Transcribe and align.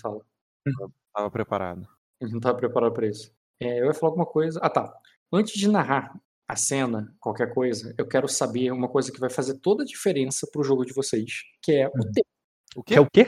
Fala. 0.00 0.20
Tava 1.14 1.30
preparado. 1.30 1.86
Ele 2.20 2.32
não 2.32 2.40
tava 2.40 2.56
preparado 2.58 2.92
pra 2.92 3.06
isso. 3.06 3.32
É, 3.60 3.80
eu 3.80 3.86
ia 3.86 3.94
falar 3.94 4.10
alguma 4.10 4.26
coisa. 4.26 4.58
Ah, 4.62 4.70
tá. 4.70 4.92
Antes 5.32 5.54
de 5.58 5.68
narrar 5.68 6.18
a 6.48 6.56
cena, 6.56 7.12
qualquer 7.20 7.52
coisa, 7.52 7.94
eu 7.98 8.06
quero 8.06 8.28
saber 8.28 8.70
uma 8.70 8.88
coisa 8.88 9.10
que 9.10 9.18
vai 9.20 9.30
fazer 9.30 9.58
toda 9.58 9.82
a 9.82 9.86
diferença 9.86 10.46
pro 10.52 10.62
jogo 10.62 10.84
de 10.84 10.92
vocês, 10.92 11.42
que 11.62 11.72
é 11.72 11.88
o 11.88 11.92
Uhum. 11.96 12.12
tempo. 12.12 12.26
O 12.76 12.82
Que 12.82 12.94
é 12.94 13.00
o 13.00 13.06
quê? 13.10 13.26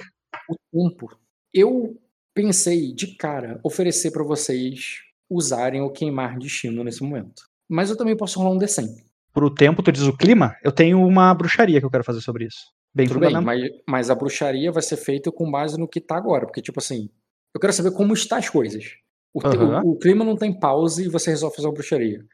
O 0.48 0.88
tempo. 0.90 1.18
Eu 1.52 1.98
pensei 2.34 2.92
de 2.92 3.16
cara 3.16 3.58
oferecer 3.64 4.10
pra 4.12 4.22
vocês 4.22 4.98
usarem 5.30 5.80
o 5.80 5.90
queimar 5.90 6.38
destino 6.38 6.84
nesse 6.84 7.02
momento. 7.02 7.42
Mas 7.68 7.90
eu 7.90 7.96
também 7.96 8.16
posso 8.16 8.38
rolar 8.38 8.54
um 8.54 8.58
D100. 8.58 9.04
Pro 9.32 9.52
tempo, 9.52 9.82
tu 9.82 9.90
diz 9.92 10.02
o 10.02 10.16
clima? 10.16 10.56
Eu 10.62 10.72
tenho 10.72 11.04
uma 11.04 11.32
bruxaria 11.34 11.80
que 11.80 11.86
eu 11.86 11.90
quero 11.90 12.04
fazer 12.04 12.20
sobre 12.20 12.46
isso. 12.46 12.72
Bem 12.94 13.06
Tudo 13.06 13.20
bem, 13.20 13.40
mas, 13.40 13.62
mas 13.86 14.10
a 14.10 14.14
bruxaria 14.14 14.72
vai 14.72 14.82
ser 14.82 14.96
feita 14.96 15.30
com 15.30 15.50
base 15.50 15.78
no 15.78 15.86
que 15.88 16.00
tá 16.00 16.16
agora. 16.16 16.46
Porque, 16.46 16.62
tipo 16.62 16.80
assim, 16.80 17.08
eu 17.54 17.60
quero 17.60 17.72
saber 17.72 17.92
como 17.92 18.12
está 18.14 18.38
as 18.38 18.48
coisas. 18.48 18.84
O, 19.32 19.46
Aham. 19.46 19.82
o- 19.84 19.92
o 19.92 19.98
clima 19.98 20.24
não 20.24 20.36
tem 20.36 20.58
pausa 20.58 21.02
e 21.02 21.08
você 21.08 21.30
resolve 21.30 21.54
fazer 21.56 21.68
uma 21.68 21.74
bruxaria. 21.74 22.24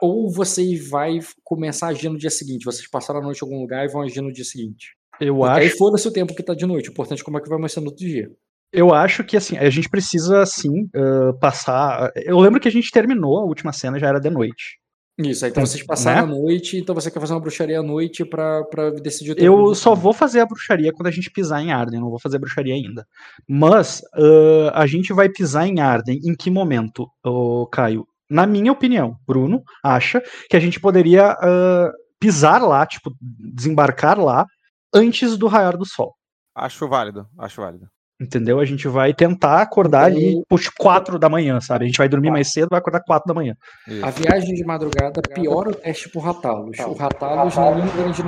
Ou 0.00 0.30
você 0.30 0.76
vai 0.90 1.18
começar 1.44 1.86
a 1.86 1.90
agir 1.90 2.08
no 2.08 2.18
dia 2.18 2.30
seguinte. 2.30 2.64
Vocês 2.64 2.88
passaram 2.88 3.20
a 3.20 3.22
noite 3.22 3.42
em 3.42 3.44
algum 3.46 3.60
lugar 3.60 3.84
e 3.84 3.92
vão 3.92 4.02
agir 4.02 4.20
no 4.20 4.32
dia 4.32 4.44
seguinte. 4.44 4.96
Eu 5.20 5.36
Porque 5.36 5.60
aí 5.60 5.66
acho, 5.66 5.76
foda-se 5.78 6.08
o 6.08 6.12
tempo 6.12 6.34
que 6.34 6.42
tá 6.42 6.54
de 6.54 6.66
noite. 6.66 6.88
O 6.88 6.92
importante 6.92 7.20
é 7.20 7.24
como 7.24 7.38
é 7.38 7.40
que 7.40 7.48
vai 7.48 7.56
amanhecer 7.56 7.80
no 7.80 7.86
outro 7.86 8.04
dia. 8.04 8.28
eu 8.72 8.92
acho 8.92 9.24
que 9.24 9.36
assim, 9.36 9.56
a 9.56 9.70
gente 9.70 9.88
precisa 9.88 10.44
sim 10.46 10.88
ah, 10.94 11.32
passar. 11.40 12.12
Eu 12.16 12.38
lembro 12.38 12.58
que 12.60 12.68
a 12.68 12.72
gente 12.72 12.90
terminou 12.90 13.38
a 13.38 13.44
última 13.44 13.72
cena, 13.72 13.98
já 13.98 14.08
era 14.08 14.18
de 14.20 14.30
noite. 14.30 14.77
Isso, 15.18 15.44
aí 15.44 15.50
então 15.50 15.66
vocês 15.66 15.84
passaram 15.84 16.28
né? 16.28 16.32
a 16.32 16.36
noite, 16.38 16.76
então 16.76 16.94
você 16.94 17.10
quer 17.10 17.18
fazer 17.18 17.32
uma 17.32 17.40
bruxaria 17.40 17.80
à 17.80 17.82
noite 17.82 18.24
pra, 18.24 18.62
pra 18.64 18.90
decidir 18.90 19.32
o 19.32 19.34
tempo. 19.34 19.46
Eu 19.46 19.74
só 19.74 19.92
vou 19.92 20.12
fazer 20.12 20.38
a 20.38 20.46
bruxaria 20.46 20.92
quando 20.92 21.08
a 21.08 21.10
gente 21.10 21.28
pisar 21.28 21.60
em 21.60 21.72
Arden, 21.72 22.00
não 22.00 22.08
vou 22.08 22.20
fazer 22.20 22.36
a 22.36 22.40
bruxaria 22.40 22.72
ainda. 22.72 23.04
Mas 23.48 24.00
ah, 24.14 24.80
a 24.80 24.86
gente 24.86 25.12
vai 25.12 25.28
pisar 25.28 25.66
em 25.66 25.80
Arden 25.80 26.20
em 26.24 26.36
que 26.36 26.50
momento, 26.50 27.10
ô, 27.24 27.66
Caio? 27.66 28.06
Na 28.30 28.46
minha 28.46 28.70
opinião, 28.70 29.16
Bruno 29.26 29.62
acha 29.82 30.22
que 30.48 30.56
a 30.56 30.60
gente 30.60 30.78
poderia 30.78 31.32
ah, 31.32 31.90
pisar 32.20 32.62
lá, 32.62 32.86
tipo, 32.86 33.10
desembarcar 33.20 34.20
lá 34.20 34.46
antes 34.94 35.36
do 35.36 35.48
raiar 35.48 35.76
do 35.76 35.84
sol. 35.84 36.14
Acho 36.54 36.88
válido, 36.88 37.26
acho 37.38 37.60
válido. 37.60 37.88
Entendeu? 38.20 38.58
A 38.58 38.64
gente 38.64 38.88
vai 38.88 39.14
tentar 39.14 39.62
acordar 39.62 40.06
ali, 40.06 40.42
puxa, 40.48 40.70
quatro 40.76 41.18
da 41.20 41.28
manhã, 41.28 41.60
sabe? 41.60 41.84
A 41.84 41.86
gente 41.86 41.98
vai 41.98 42.08
dormir 42.08 42.30
mais 42.32 42.50
cedo, 42.50 42.68
vai 42.70 42.80
acordar 42.80 43.00
quatro 43.04 43.28
da 43.28 43.34
manhã. 43.34 43.54
Isso. 43.86 44.04
A 44.04 44.10
viagem 44.10 44.54
de 44.56 44.64
madrugada 44.64 45.22
piora 45.22 45.70
o 45.70 45.74
teste 45.74 46.08
pro 46.08 46.20
Ratalos. 46.20 46.76
O 46.80 46.94
Ratalos 46.94 47.54
não 47.54 47.68
é 47.68 47.74
nenhum 47.76 47.92
grande. 47.92 48.22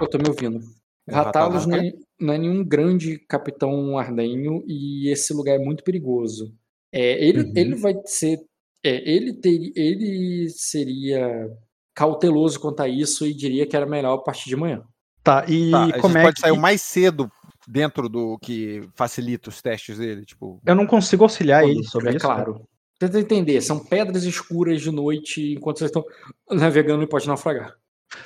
Eu 0.00 0.08
tô 0.08 0.18
me 0.18 0.28
ouvindo. 0.28 0.58
O 0.58 1.10
O 1.10 1.14
Ratalos 1.14 1.66
não 1.66 1.76
é, 1.78 1.90
não 2.20 2.34
é 2.34 2.38
nenhum 2.38 2.64
grande 2.64 3.18
capitão 3.28 3.98
ardenho 3.98 4.62
e 4.68 5.10
esse 5.10 5.34
lugar 5.34 5.56
é 5.56 5.58
muito 5.58 5.82
perigoso. 5.82 6.52
É, 6.92 7.22
ele, 7.24 7.42
Uhum. 7.42 7.52
ele 7.56 7.74
vai 7.74 7.94
ser. 8.04 8.38
é, 8.84 9.10
ele, 9.10 9.32
ter, 9.32 9.72
ele 9.74 10.48
seria 10.50 11.48
cauteloso 11.92 12.60
quanto 12.60 12.80
a 12.80 12.88
isso 12.88 13.26
e 13.26 13.34
diria 13.34 13.66
que 13.66 13.76
era 13.76 13.84
melhor 13.86 14.14
a 14.14 14.22
partir 14.22 14.48
de 14.48 14.54
manhã. 14.54 14.80
Tá, 15.24 15.44
e 15.48 15.70
Tá, 15.72 15.84
a 15.86 16.00
como 16.00 16.14
gente 16.14 16.18
é 16.20 16.22
pode 16.22 16.34
que. 16.36 16.40
sair 16.42 16.52
o 16.52 16.56
mais 16.56 16.80
cedo 16.82 17.28
dentro 17.68 18.08
do 18.08 18.38
que 18.38 18.88
facilita 18.94 19.50
os 19.50 19.60
testes 19.60 19.98
dele, 19.98 20.24
tipo. 20.24 20.60
Eu 20.64 20.74
não 20.74 20.86
consigo 20.86 21.22
auxiliar 21.24 21.64
ele 21.68 21.84
sobre 21.84 22.08
é 22.10 22.16
isso. 22.16 22.26
né? 22.26 22.34
claro. 22.34 22.62
Tenta 22.98 23.20
entender, 23.20 23.60
são 23.60 23.78
pedras 23.78 24.24
escuras 24.24 24.80
de 24.80 24.90
noite 24.90 25.52
enquanto 25.52 25.78
vocês 25.78 25.88
estão 25.90 26.04
navegando 26.50 27.02
e 27.04 27.06
pode 27.06 27.28
naufragar. 27.28 27.74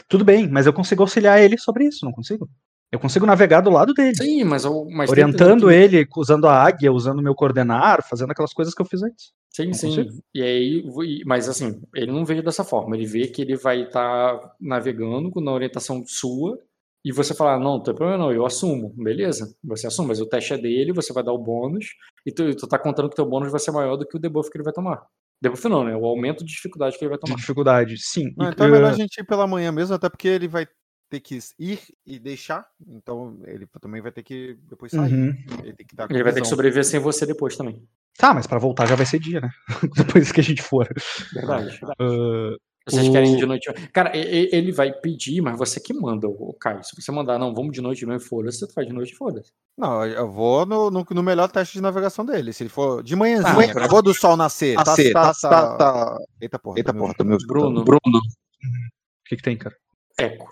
Tudo 0.08 0.24
bem, 0.24 0.48
mas 0.48 0.64
eu 0.64 0.72
consigo 0.72 1.02
auxiliar 1.02 1.42
ele 1.42 1.58
sobre 1.58 1.84
isso, 1.86 2.04
não 2.06 2.12
consigo? 2.12 2.48
Eu 2.90 2.98
consigo 2.98 3.26
navegar 3.26 3.60
do 3.62 3.70
lado 3.70 3.92
dele, 3.94 4.14
Sim, 4.14 4.44
mas, 4.44 4.64
o- 4.64 4.86
mas 4.90 5.10
orientando 5.10 5.66
tenta- 5.68 5.74
ele, 5.74 6.06
usando 6.16 6.46
a 6.46 6.62
águia, 6.62 6.92
usando 6.92 7.18
o 7.18 7.22
meu 7.22 7.34
coordenar, 7.34 8.06
fazendo 8.08 8.30
aquelas 8.30 8.52
coisas 8.54 8.74
que 8.74 8.80
eu 8.82 8.86
fiz 8.86 9.02
antes. 9.02 9.32
Sim, 9.50 9.66
Não 9.66 9.74
sim. 9.74 9.86
consigo? 9.88 10.22
E 10.34 10.42
aí, 10.42 11.22
mas 11.26 11.48
assim, 11.48 11.82
ele 11.94 12.12
não 12.12 12.24
vê 12.24 12.40
dessa 12.40 12.64
forma. 12.64 12.94
Ele 12.96 13.06
vê 13.06 13.26
que 13.26 13.42
ele 13.42 13.56
vai 13.56 13.82
estar 13.82 14.38
navegando 14.60 15.30
com- 15.30 15.40
na 15.40 15.52
orientação 15.52 16.02
sua 16.06 16.58
e 17.04 17.12
você 17.12 17.34
fala, 17.34 17.58
não, 17.58 17.74
não 17.74 17.82
tem 17.82 17.94
problema 17.94 18.18
não, 18.18 18.32
eu 18.32 18.46
assumo. 18.46 18.94
Beleza, 18.96 19.56
você 19.62 19.86
assume, 19.86 20.08
mas 20.08 20.20
o 20.20 20.26
teste 20.26 20.52
é 20.54 20.58
dele, 20.58 20.92
você 20.92 21.12
vai 21.12 21.22
dar 21.24 21.32
o 21.32 21.38
bônus 21.38 21.86
e 22.24 22.32
tu, 22.32 22.54
tu 22.54 22.66
tá 22.68 22.78
contando 22.78 23.08
que 23.08 23.16
teu 23.16 23.26
bônus 23.26 23.50
vai 23.50 23.60
ser 23.60 23.72
maior 23.72 23.96
do 23.96 24.06
que 24.06 24.16
o 24.16 24.20
debuff 24.20 24.50
que 24.50 24.56
ele 24.56 24.64
vai 24.64 24.72
tomar. 24.72 25.02
Debuff 25.40 25.68
não, 25.68 25.82
né? 25.84 25.96
O 25.96 26.06
aumento 26.06 26.44
de 26.44 26.52
dificuldade 26.52 26.96
que 26.96 27.04
ele 27.04 27.08
vai 27.10 27.18
De 27.18 27.22
tomar. 27.22 27.36
dificuldade, 27.36 27.96
sim. 27.98 28.32
Não, 28.36 28.48
então 28.48 28.66
é 28.66 28.70
melhor 28.70 28.92
a 28.92 28.96
gente 28.96 29.18
ir 29.18 29.24
pela 29.24 29.46
manhã 29.46 29.72
mesmo, 29.72 29.94
até 29.94 30.08
porque 30.08 30.28
ele 30.28 30.46
vai 30.46 30.66
ter 31.10 31.20
que 31.20 31.38
ir 31.58 31.80
e 32.06 32.18
deixar. 32.18 32.64
Então 32.86 33.38
ele 33.44 33.66
também 33.80 34.00
vai 34.00 34.12
ter 34.12 34.22
que 34.22 34.56
depois 34.68 34.92
sair. 34.92 35.12
uhum. 35.12 35.34
Ele 35.62 35.74
tem 35.74 35.86
que 35.86 35.96
dar 35.96 36.08
Ele 36.10 36.22
vai 36.22 36.32
ter 36.32 36.40
que 36.40 36.46
sobreviver 36.46 36.84
sem 36.84 37.00
você 37.00 37.26
depois 37.26 37.56
também. 37.56 37.82
Tá, 38.16 38.32
mas 38.32 38.46
pra 38.46 38.58
voltar 38.58 38.86
já 38.86 38.94
vai 38.94 39.04
ser 39.06 39.18
dia, 39.18 39.40
né? 39.40 39.50
Depois 39.96 40.30
que 40.30 40.40
a 40.40 40.44
gente 40.44 40.62
for. 40.62 40.86
Verdade. 41.34 41.80
Ah, 41.98 42.56
Vocês 42.88 43.06
O- 43.08 43.12
querem 43.12 43.36
de 43.36 43.46
noite. 43.46 43.72
Cara, 43.92 44.16
e- 44.16 44.46
e- 44.46 44.48
ele 44.52 44.72
vai 44.72 44.92
pedir, 44.92 45.40
mas 45.40 45.56
você 45.56 45.78
que 45.78 45.92
manda, 45.94 46.26
o 46.28 46.52
Caio. 46.60 46.82
Se 46.82 47.00
você 47.00 47.12
mandar, 47.12 47.38
não, 47.38 47.54
vamos 47.54 47.72
de 47.72 47.80
noite 47.80 48.04
mesmo, 48.04 48.26
foda-se, 48.28 48.58
você 48.58 48.72
faz 48.72 48.86
de 48.88 48.92
noite, 48.92 49.14
foda-se. 49.14 49.52
Não, 49.78 50.04
eu 50.04 50.30
vou 50.30 50.66
no, 50.66 50.90
no, 50.90 51.06
no 51.08 51.22
melhor 51.22 51.48
teste 51.50 51.74
de 51.74 51.80
navegação 51.80 52.24
dele. 52.26 52.52
Se 52.52 52.62
ele 52.64 52.70
for 52.70 53.02
de 53.02 53.14
manhãzinha, 53.16 53.50
Ah, 53.50 53.72
pra- 53.72 53.84
acabou 53.84 54.02
do 54.02 54.12
sol 54.12 54.36
nascer. 54.36 54.74
tá- 54.76 54.84
Nascer, 54.84 55.12
tá, 55.12 55.32
tá- 55.32 55.34
tá- 55.34 55.48
tá- 55.50 55.76
tá- 55.76 56.18
Eita 56.40 56.58
porra. 56.58 56.78
Eita 56.78 56.92
tá 56.92 56.98
porra, 56.98 57.08
me 57.10 57.14
tô 57.16 57.24
me 57.24 57.36
Bruno. 57.46 57.84
Bruno. 57.84 58.00
o 58.04 59.28
que, 59.28 59.36
que 59.36 59.42
tem, 59.42 59.56
cara? 59.56 59.74
Eco. 60.18 60.50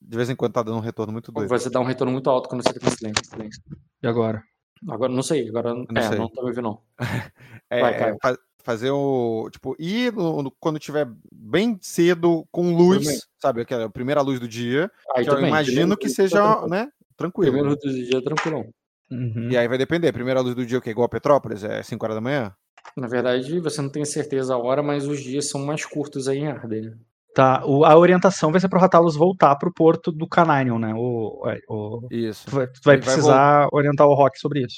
De 0.00 0.16
vez 0.16 0.30
em 0.30 0.36
quando 0.36 0.52
tá 0.52 0.62
dando 0.62 0.78
um 0.78 0.80
retorno 0.80 1.12
muito 1.12 1.30
doido. 1.32 1.48
Você 1.48 1.68
dá 1.70 1.80
um 1.80 1.84
retorno 1.84 2.12
muito 2.12 2.28
alto 2.30 2.48
quando 2.48 2.62
você 2.62 2.72
fica 2.72 2.88
em 2.88 2.90
silêncio. 2.90 3.24
silêncio. 3.24 3.62
E 4.02 4.06
agora? 4.06 4.42
Agora, 4.88 5.12
não 5.12 5.22
sei, 5.22 5.48
agora 5.48 5.74
não 5.74 5.86
é, 5.94 6.02
sei. 6.08 6.18
não 6.18 6.28
tá 6.28 6.42
me 6.42 6.48
ouvindo, 6.48 6.62
não. 6.62 6.80
É, 7.70 7.80
Vai, 7.80 7.94
é, 7.94 7.98
Caio. 7.98 8.16
fa- 8.20 8.38
fazer 8.64 8.90
o. 8.90 9.48
Tipo, 9.50 9.74
ir 9.78 10.12
no- 10.12 10.42
no- 10.42 10.50
quando 10.60 10.78
tiver 10.78 11.08
bem 11.32 11.78
cedo, 11.80 12.44
com 12.50 12.74
luz, 12.74 13.06
bem. 13.06 13.18
sabe? 13.40 13.62
Aquela 13.62 13.88
primeira 13.90 14.20
luz 14.22 14.38
do 14.40 14.48
dia. 14.48 14.90
Aí 15.16 15.24
que 15.24 15.30
eu 15.30 15.38
imagino 15.40 15.76
primeiro 15.76 15.96
que 15.98 16.08
seja, 16.08 16.36
tá 16.38 16.42
tranquilo. 16.52 16.70
né? 16.70 16.88
Tranquilo. 17.16 17.52
Primeiro 17.52 17.76
do 17.76 17.92
dia 17.92 18.18
é 18.18 18.22
tranquilão. 18.22 18.64
Uhum. 19.10 19.48
E 19.50 19.56
aí 19.56 19.68
vai 19.68 19.76
depender. 19.78 20.10
Primeira 20.12 20.40
luz 20.40 20.54
do 20.54 20.64
dia, 20.64 20.78
o 20.78 20.80
que? 20.80 20.90
Igual 20.90 21.06
a 21.06 21.08
Petrópolis? 21.08 21.62
É 21.62 21.82
5 21.82 22.04
horas 22.04 22.16
da 22.16 22.20
manhã? 22.20 22.52
Na 22.96 23.06
verdade, 23.06 23.60
você 23.60 23.80
não 23.82 23.90
tem 23.90 24.04
certeza 24.04 24.54
a 24.54 24.58
hora, 24.58 24.82
mas 24.82 25.06
os 25.06 25.20
dias 25.20 25.48
são 25.48 25.60
mais 25.64 25.84
curtos 25.84 26.28
aí 26.28 26.38
em 26.38 26.48
Arden. 26.48 26.82
né? 26.82 26.96
Tá, 27.34 27.64
o- 27.64 27.82
a 27.84 27.96
orientação 27.96 28.50
vai 28.50 28.60
ser 28.60 28.68
pro 28.68 28.78
Ratalos 28.78 29.16
voltar 29.16 29.56
pro 29.56 29.72
porto 29.72 30.12
do 30.12 30.28
Cananion, 30.28 30.78
né? 30.78 30.92
O, 30.94 31.42
é, 31.48 31.58
o- 31.66 32.06
Isso. 32.10 32.44
tu 32.46 32.56
vai, 32.56 32.66
tu 32.66 32.80
vai 32.84 32.96
Ele 32.96 33.02
vai 33.02 33.14
precisar 33.14 33.68
orientar 33.72 34.06
o 34.06 34.12
Rock 34.14 34.38
sobre 34.38 34.60
isso. 34.60 34.76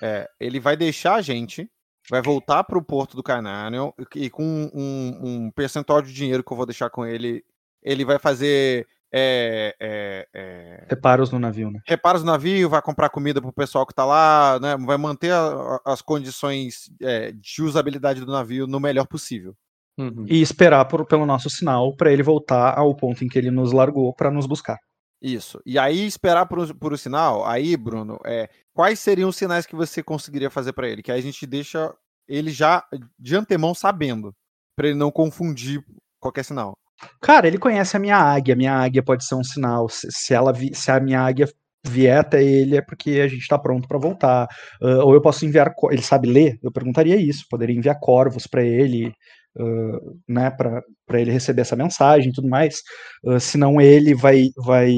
É, 0.00 0.26
ele 0.38 0.60
vai 0.60 0.76
deixar 0.76 1.16
a 1.16 1.20
gente, 1.20 1.68
vai 2.10 2.20
voltar 2.20 2.64
pro 2.64 2.82
porto 2.82 3.16
do 3.16 3.22
Cananion 3.22 3.92
e, 4.16 4.28
com 4.28 4.42
um, 4.74 5.18
um 5.22 5.50
percentual 5.50 6.02
de 6.02 6.12
dinheiro 6.12 6.42
que 6.42 6.52
eu 6.52 6.56
vou 6.56 6.66
deixar 6.66 6.90
com 6.90 7.06
ele, 7.06 7.42
ele 7.82 8.04
vai 8.04 8.18
fazer 8.18 8.86
é, 9.12 9.74
é, 9.80 10.28
é, 10.34 10.86
Reparos 10.88 11.30
no 11.32 11.38
navio, 11.38 11.70
né? 11.70 11.80
reparos 11.86 12.22
no 12.22 12.30
navio, 12.30 12.68
vai 12.68 12.80
comprar 12.80 13.08
comida 13.08 13.40
pro 13.40 13.52
pessoal 13.52 13.84
que 13.86 13.94
tá 13.94 14.04
lá, 14.04 14.58
né? 14.60 14.76
Vai 14.76 14.96
manter 14.96 15.32
a- 15.32 15.80
a- 15.84 15.92
as 15.92 16.00
condições 16.00 16.90
é, 17.02 17.32
de 17.32 17.62
usabilidade 17.62 18.24
do 18.24 18.30
navio 18.30 18.66
no 18.68 18.78
melhor 18.78 19.06
possível. 19.06 19.54
Uhum. 19.98 20.24
E 20.28 20.40
esperar 20.40 20.84
por- 20.84 21.04
pelo 21.06 21.26
nosso 21.26 21.50
sinal 21.50 21.94
pra 21.96 22.12
ele 22.12 22.22
voltar 22.22 22.78
ao 22.78 22.94
ponto 22.94 23.24
em 23.24 23.28
que 23.28 23.36
ele 23.38 23.50
nos 23.50 23.72
largou 23.72 24.14
pra 24.14 24.30
nos 24.30 24.46
buscar. 24.46 24.78
Isso. 25.22 25.60
E 25.66 25.78
aí 25.78 26.06
esperar 26.06 26.46
por, 26.46 26.74
por 26.76 26.92
o 26.92 26.98
sinal, 26.98 27.46
aí, 27.46 27.76
Bruno, 27.76 28.18
é, 28.24 28.48
quais 28.72 28.98
seriam 28.98 29.28
os 29.28 29.36
sinais 29.36 29.66
que 29.66 29.76
você 29.76 30.02
conseguiria 30.02 30.50
fazer 30.50 30.72
para 30.72 30.88
ele? 30.88 31.02
Que 31.02 31.12
aí 31.12 31.18
a 31.18 31.22
gente 31.22 31.46
deixa 31.46 31.94
ele 32.26 32.50
já 32.50 32.84
de 33.18 33.36
antemão 33.36 33.74
sabendo, 33.74 34.34
para 34.76 34.88
ele 34.88 34.96
não 34.96 35.10
confundir 35.10 35.84
qualquer 36.18 36.44
sinal. 36.44 36.74
Cara, 37.20 37.46
ele 37.46 37.58
conhece 37.58 37.96
a 37.96 38.00
minha 38.00 38.16
águia. 38.16 38.54
Minha 38.56 38.74
águia 38.74 39.02
pode 39.02 39.24
ser 39.24 39.34
um 39.34 39.44
sinal. 39.44 39.88
Se, 39.88 40.06
se 40.10 40.34
ela 40.34 40.52
vi- 40.52 40.74
se 40.74 40.90
a 40.90 41.00
minha 41.00 41.20
águia 41.20 41.48
vier 41.86 42.18
até 42.18 42.42
ele 42.44 42.76
é 42.76 42.82
porque 42.82 43.20
a 43.20 43.28
gente 43.28 43.46
tá 43.48 43.58
pronto 43.58 43.88
pra 43.88 43.98
voltar. 43.98 44.46
Ah, 44.82 45.04
ou 45.04 45.14
eu 45.14 45.20
posso 45.20 45.44
enviar. 45.46 45.72
Ele 45.90 46.02
sabe 46.02 46.28
ler? 46.30 46.58
Eu 46.62 46.70
perguntaria 46.72 47.16
isso. 47.16 47.44
Poderia 47.50 47.76
enviar 47.76 47.98
corvos 48.00 48.46
pra 48.46 48.62
ele, 48.62 49.12
ah, 49.58 49.98
né? 50.28 50.50
Pra 50.50 51.20
ele 51.20 51.32
receber 51.32 51.62
essa 51.62 51.76
mensagem 51.76 52.30
e 52.30 52.32
tudo 52.32 52.48
mais. 52.48 52.82
Ah, 53.26 53.40
se 53.40 53.58
não 53.58 53.80
ele 53.80 54.14
vai. 54.14 54.48
vai 54.56 54.92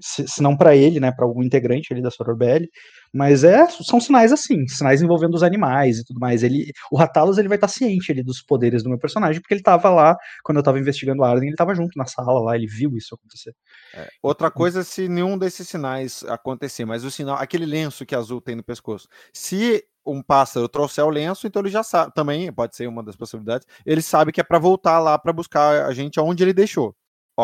se, 0.00 0.42
não 0.42 0.56
pra 0.56 0.74
ele, 0.76 0.98
né? 1.00 1.12
Pra 1.12 1.24
algum 1.24 1.42
integrante 1.42 1.92
ali 1.92 2.02
da 2.02 2.10
Sororbelli. 2.10 2.68
Mas 3.14 3.44
é, 3.44 3.66
são 3.68 4.00
sinais 4.00 4.32
assim, 4.32 4.66
sinais 4.66 5.02
envolvendo 5.02 5.34
os 5.34 5.42
animais 5.42 5.98
e 5.98 6.04
tudo 6.04 6.18
mais. 6.18 6.42
Ele, 6.42 6.72
o 6.90 6.96
Ratalos 6.96 7.36
ele 7.36 7.48
vai 7.48 7.56
estar 7.56 7.68
ciente 7.68 8.10
ali 8.10 8.22
dos 8.22 8.42
poderes 8.42 8.82
do 8.82 8.88
meu 8.88 8.98
personagem, 8.98 9.40
porque 9.40 9.52
ele 9.52 9.62
tava 9.62 9.90
lá 9.90 10.16
quando 10.42 10.58
eu 10.58 10.62
tava 10.62 10.78
investigando 10.78 11.22
a 11.22 11.28
Arden, 11.28 11.48
ele 11.48 11.56
tava 11.56 11.74
junto 11.74 11.90
na 11.96 12.06
sala 12.06 12.40
lá, 12.40 12.56
ele 12.56 12.66
viu 12.66 12.96
isso 12.96 13.14
acontecer. 13.14 13.54
É, 13.94 14.08
Outra 14.22 14.50
coisa 14.50 14.80
é 14.80 14.84
se 14.84 15.08
nenhum 15.08 15.36
desses 15.36 15.68
sinais 15.68 16.24
acontecer, 16.24 16.86
mas 16.86 17.04
o 17.04 17.10
sinal, 17.10 17.36
aquele 17.36 17.66
lenço 17.66 18.06
que 18.06 18.14
azul 18.14 18.40
tem 18.40 18.56
no 18.56 18.64
pescoço. 18.64 19.06
Se 19.34 19.84
um 20.06 20.22
pássaro 20.22 20.68
trouxer 20.68 21.04
o 21.04 21.10
lenço, 21.10 21.46
então 21.46 21.62
ele 21.62 21.70
já 21.70 21.82
sabe, 21.82 22.12
também 22.14 22.52
pode 22.52 22.74
ser 22.76 22.86
uma 22.88 23.02
das 23.02 23.16
possibilidades. 23.16 23.66
Ele 23.86 24.02
sabe 24.02 24.32
que 24.32 24.40
é 24.40 24.44
para 24.44 24.58
voltar 24.58 24.98
lá 24.98 25.18
para 25.18 25.32
buscar 25.32 25.86
a 25.86 25.92
gente 25.92 26.18
aonde 26.18 26.42
ele 26.42 26.52
deixou. 26.52 26.92
Tu 26.92 26.96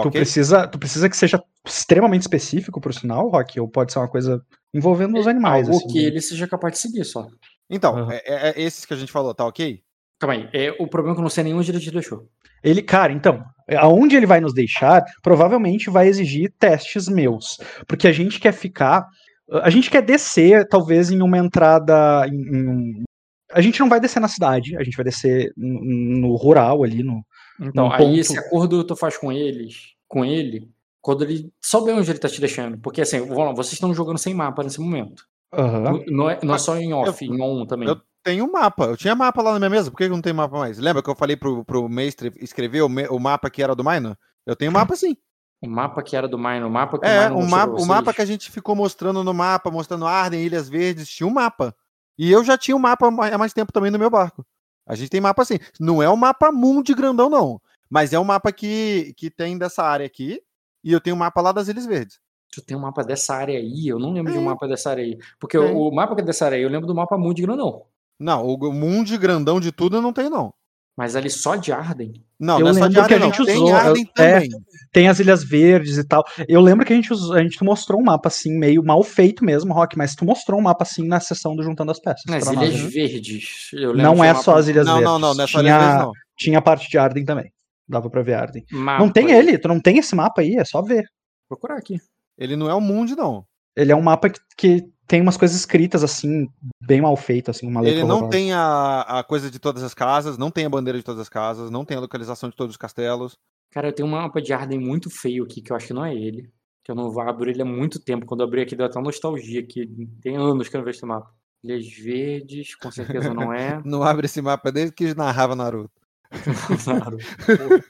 Ok? 0.08 0.10
precisa, 0.10 0.66
tu 0.68 0.78
precisa 0.78 1.08
que 1.08 1.16
seja 1.16 1.42
extremamente 1.66 2.22
específico 2.22 2.80
pro 2.80 2.92
sinal, 2.92 3.28
Rock, 3.30 3.58
ou 3.58 3.66
pode 3.68 3.92
ser 3.92 3.98
uma 3.98 4.08
coisa 4.08 4.44
envolvendo 4.74 5.18
os 5.18 5.26
animais. 5.26 5.66
Algo 5.66 5.78
assim, 5.78 5.88
que 5.88 6.02
né? 6.02 6.04
ele 6.08 6.20
seja 6.20 6.46
capaz 6.46 6.74
de 6.74 6.78
seguir 6.80 7.04
só. 7.04 7.26
Então, 7.70 7.96
Aham. 7.96 8.12
é, 8.12 8.22
é- 8.26 8.50
é 8.50 8.62
esses 8.62 8.84
que 8.84 8.92
a 8.92 8.96
gente 8.96 9.10
falou, 9.12 9.34
tá 9.34 9.46
ok? 9.46 9.80
Calma 10.20 10.34
aí. 10.34 10.48
É, 10.52 10.70
o 10.78 10.86
problema 10.86 11.12
é 11.12 11.16
que 11.16 11.20
eu 11.20 11.22
não 11.22 11.30
sei 11.30 11.44
nem 11.44 11.54
onde 11.54 11.70
ele 11.70 11.80
te 11.80 11.90
deixou. 11.90 12.28
Ele, 12.62 12.82
cara, 12.82 13.12
então, 13.12 13.44
aonde 13.78 14.16
ele 14.16 14.26
vai 14.26 14.40
nos 14.40 14.52
deixar, 14.52 15.02
provavelmente 15.22 15.88
vai 15.90 16.08
exigir 16.08 16.52
testes 16.58 17.08
meus. 17.08 17.56
Porque 17.86 18.08
a 18.08 18.12
gente 18.12 18.40
quer 18.40 18.52
ficar. 18.52 19.06
A 19.50 19.70
gente 19.70 19.90
quer 19.90 20.02
descer, 20.02 20.66
talvez, 20.68 21.10
em 21.10 21.22
uma 21.22 21.38
entrada. 21.38 22.26
Em, 22.28 22.34
em 22.34 23.02
a 23.50 23.62
gente 23.62 23.80
não 23.80 23.88
vai 23.88 23.98
descer 23.98 24.20
na 24.20 24.28
cidade, 24.28 24.76
a 24.76 24.82
gente 24.84 24.94
vai 24.96 25.04
descer 25.04 25.50
no, 25.56 25.80
no 26.20 26.36
rural 26.36 26.84
ali, 26.84 27.02
no. 27.02 27.22
Então, 27.60 27.90
aí 27.90 27.98
ponto- 28.04 28.18
esse 28.20 28.38
acordo 28.38 28.84
tu 28.84 28.94
faz 28.94 29.16
com 29.16 29.32
eles, 29.32 29.94
com 30.06 30.22
ele, 30.22 30.68
quando 31.00 31.22
ele 31.24 31.50
souber 31.64 31.96
onde 31.96 32.10
ele 32.10 32.18
tá 32.18 32.28
te 32.28 32.40
deixando. 32.40 32.78
Porque 32.78 33.00
assim, 33.00 33.20
vamos 33.20 33.36
lá, 33.38 33.52
vocês 33.54 33.72
estão 33.72 33.94
jogando 33.94 34.18
sem 34.18 34.34
mapa 34.34 34.62
nesse 34.62 34.78
momento. 34.80 35.24
Aham. 35.54 35.80
Não- 35.80 36.04
Não, 36.08 36.30
é, 36.30 36.38
não 36.42 36.54
é 36.54 36.58
só 36.58 36.76
em 36.76 36.92
off, 36.92 37.24
eu- 37.24 37.34
em 37.34 37.40
on 37.40 37.64
também. 37.66 37.88
eu- 37.88 38.44
um 38.44 38.52
mapa. 38.52 38.84
Eu 38.84 38.96
tinha 38.98 39.14
mapa 39.14 39.40
lá 39.40 39.52
na 39.54 39.58
minha 39.58 39.70
mesa. 39.70 39.90
Por 39.90 39.96
que 39.96 40.06
não 40.08 40.20
tem 40.20 40.34
mapa 40.34 40.58
mais? 40.58 40.78
Lembra 40.78 41.02
que 41.02 41.08
eu 41.08 41.16
falei 41.16 41.34
pro, 41.34 41.64
pro 41.64 41.88
mestre 41.88 42.30
escrever 42.42 42.82
o, 42.82 42.88
me- 42.88 43.08
o 43.08 43.18
mapa 43.18 43.48
que 43.48 43.62
era 43.62 43.74
do 43.74 43.82
Minor? 43.82 44.14
Eu 44.46 44.54
tenho 44.54 44.70
mapa 44.70 44.94
sim. 44.94 45.16
O 45.60 45.68
mapa 45.68 46.02
que 46.02 46.16
era 46.16 46.28
do 46.28 46.38
Mine, 46.38 46.62
o 46.62 46.70
mapa 46.70 46.98
que 46.98 47.06
o 47.06 47.08
É, 47.08 47.28
o 47.28 47.34
mostrou 47.34 47.50
mapa, 47.50 47.72
o 47.82 47.86
mapa 47.86 48.14
que 48.14 48.22
a 48.22 48.24
gente 48.24 48.50
ficou 48.50 48.76
mostrando 48.76 49.24
no 49.24 49.34
mapa, 49.34 49.70
mostrando 49.70 50.06
Arden, 50.06 50.44
Ilhas 50.44 50.68
Verdes, 50.68 51.08
tinha 51.08 51.26
um 51.26 51.32
mapa. 51.32 51.74
E 52.16 52.30
eu 52.30 52.44
já 52.44 52.56
tinha 52.56 52.76
um 52.76 52.80
mapa 52.80 53.10
ma- 53.10 53.28
há 53.28 53.38
mais 53.38 53.52
tempo 53.52 53.72
também 53.72 53.90
no 53.90 53.98
meu 53.98 54.10
barco. 54.10 54.46
A 54.86 54.94
gente 54.94 55.10
tem 55.10 55.20
mapa 55.20 55.42
assim. 55.42 55.58
Não 55.78 56.02
é 56.02 56.08
um 56.08 56.16
mapa 56.16 56.50
mundo 56.52 56.94
grandão, 56.94 57.28
não. 57.28 57.60
Mas 57.90 58.12
é 58.12 58.18
um 58.18 58.24
mapa 58.24 58.52
que, 58.52 59.14
que 59.16 59.30
tem 59.30 59.58
dessa 59.58 59.82
área 59.82 60.06
aqui. 60.06 60.40
E 60.82 60.92
eu 60.92 61.00
tenho 61.00 61.16
um 61.16 61.18
mapa 61.18 61.40
lá 61.40 61.52
das 61.52 61.68
Ilhas 61.68 61.86
Verdes. 61.86 62.20
Tu 62.52 62.62
tem 62.62 62.76
um 62.76 62.80
mapa 62.80 63.04
dessa 63.04 63.34
área 63.34 63.58
aí? 63.58 63.88
Eu 63.88 63.98
não 63.98 64.12
lembro 64.12 64.32
de 64.32 64.38
um 64.38 64.44
mapa 64.44 64.66
dessa 64.66 64.90
área 64.90 65.04
aí. 65.04 65.18
Porque 65.38 65.58
Tem. 65.58 65.74
o, 65.74 65.88
o 65.88 65.94
mapa 65.94 66.14
que 66.14 66.22
é 66.22 66.24
dessa 66.24 66.46
área 66.46 66.56
aí, 66.56 66.62
eu 66.62 66.70
lembro 66.70 66.86
do 66.86 66.94
mapa 66.94 67.18
Mundi 67.18 67.42
Grandão. 67.42 67.84
Não, 68.18 68.46
o 68.46 68.72
mundo 68.72 69.16
grandão 69.18 69.60
de 69.60 69.70
tudo 69.70 69.96
eu 69.96 70.02
não 70.02 70.12
tenho, 70.12 70.30
não. 70.30 70.52
Mas 70.98 71.14
ali 71.14 71.30
só 71.30 71.54
de 71.54 71.70
Arden. 71.70 72.12
Não, 72.40 72.58
Eu 72.58 72.64
não 72.64 72.70
é 72.70 72.74
só 72.74 72.88
de 72.88 72.94
lembro 72.96 73.08
que 73.08 73.14
a 73.14 73.16
Arden, 73.16 73.18
não. 73.20 73.26
gente 73.36 73.46
Tem 73.46 73.56
usou, 73.62 73.74
Arden 73.76 74.02
é, 74.18 74.32
também. 74.32 74.48
Tem 74.92 75.08
as 75.08 75.20
Ilhas 75.20 75.44
Verdes 75.44 75.96
e 75.96 76.02
tal. 76.04 76.24
Eu 76.48 76.60
lembro 76.60 76.84
que 76.84 76.92
a 76.92 76.96
gente, 76.96 77.12
usou- 77.12 77.36
a 77.36 77.40
gente 77.42 77.62
mostrou 77.62 78.00
um 78.00 78.04
mapa 78.04 78.26
assim, 78.26 78.58
meio 78.58 78.82
mal 78.82 79.00
feito 79.04 79.44
mesmo, 79.44 79.72
Rock, 79.72 79.96
mas 79.96 80.16
tu 80.16 80.24
mostrou 80.24 80.58
um 80.58 80.62
mapa 80.62 80.82
assim 80.82 81.06
na 81.06 81.20
sessão 81.20 81.54
do 81.54 81.62
Juntando 81.62 81.92
as 81.92 82.00
Peças. 82.00 82.24
Pra 82.26 82.36
Ilhas 82.38 82.52
nós, 82.52 82.82
né? 82.84 82.90
Verdes. 82.90 83.70
Não 83.94 84.24
é 84.24 84.28
mapa- 84.32 84.42
só 84.42 84.56
as 84.56 84.66
Ilhas 84.66 84.86
Não, 84.86 84.94
Verdes. 84.94 85.08
não, 85.12 85.18
não, 85.20 85.34
não 85.34 85.44
é 85.44 85.46
só 85.46 85.60
tinha, 85.60 85.72
Ilhas 85.72 85.86
Verdes, 85.86 86.04
não. 86.06 86.12
tinha 86.36 86.58
a 86.58 86.62
parte 86.62 86.90
de 86.90 86.98
Arden 86.98 87.24
também. 87.24 87.52
Dava 87.88 88.10
pra 88.10 88.22
ver 88.22 88.34
Arden. 88.34 88.64
mapa. 88.72 88.98
Não 89.04 89.08
tem 89.12 89.30
ele, 89.30 89.56
tu 89.56 89.68
não 89.68 89.80
tem 89.80 89.98
esse 89.98 90.16
mapa 90.16 90.40
aí, 90.42 90.56
é 90.56 90.64
só 90.64 90.82
ver. 90.82 91.04
Vou 91.48 91.56
procurar 91.56 91.78
aqui. 91.78 91.98
Ele 92.36 92.56
não 92.56 92.68
é 92.68 92.74
o 92.74 92.80
mundo, 92.80 93.14
não. 93.14 93.44
Ele 93.78 93.92
é 93.92 93.96
um 93.96 94.02
mapa 94.02 94.28
que, 94.28 94.40
que 94.56 94.92
tem 95.06 95.20
umas 95.22 95.36
coisas 95.36 95.56
escritas 95.56 96.02
assim, 96.02 96.48
bem 96.84 97.00
mal 97.00 97.16
feitas, 97.16 97.56
assim, 97.56 97.66
uma 97.66 97.80
letra 97.80 98.00
Ele 98.00 98.08
não 98.08 98.28
tem 98.28 98.52
a, 98.52 99.00
a 99.02 99.24
coisa 99.24 99.50
de 99.50 99.58
todas 99.58 99.82
as 99.82 99.94
casas, 99.94 100.36
não 100.36 100.50
tem 100.50 100.66
a 100.66 100.70
bandeira 100.70 100.98
de 100.98 101.04
todas 101.04 101.20
as 101.20 101.28
casas, 101.28 101.70
não 101.70 101.84
tem 101.84 101.96
a 101.96 102.00
localização 102.00 102.50
de 102.50 102.56
todos 102.56 102.74
os 102.74 102.76
castelos. 102.76 103.38
Cara, 103.70 103.88
eu 103.88 103.92
tenho 103.92 104.08
um 104.08 104.10
mapa 104.10 104.42
de 104.42 104.52
Arden 104.52 104.80
muito 104.80 105.08
feio 105.08 105.44
aqui, 105.44 105.62
que 105.62 105.72
eu 105.72 105.76
acho 105.76 105.86
que 105.86 105.94
não 105.94 106.04
é 106.04 106.14
ele. 106.14 106.50
Que 106.84 106.90
eu 106.90 106.96
não 106.96 107.10
vou 107.10 107.22
abrir 107.22 107.52
ele 107.52 107.62
há 107.62 107.64
muito 107.64 108.00
tempo. 108.00 108.26
Quando 108.26 108.40
eu 108.40 108.46
abri 108.46 108.62
aqui, 108.62 108.74
deu 108.74 108.86
até 108.86 109.00
nostalgia, 109.00 109.64
que 109.64 109.86
tem 110.20 110.36
anos 110.36 110.68
que 110.68 110.76
eu 110.76 110.78
não 110.78 110.84
vejo 110.84 110.98
esse 110.98 111.06
mapa. 111.06 111.32
Ilhas 111.62 111.88
Verdes, 111.88 112.74
com 112.76 112.90
certeza 112.90 113.32
não 113.34 113.52
é. 113.52 113.80
Não 113.84 114.02
abre 114.02 114.26
esse 114.26 114.40
mapa 114.40 114.70
desde 114.70 114.94
que 114.94 115.14
narrava 115.14 115.56
Naruto. 115.56 115.90
Porra. 116.84 117.84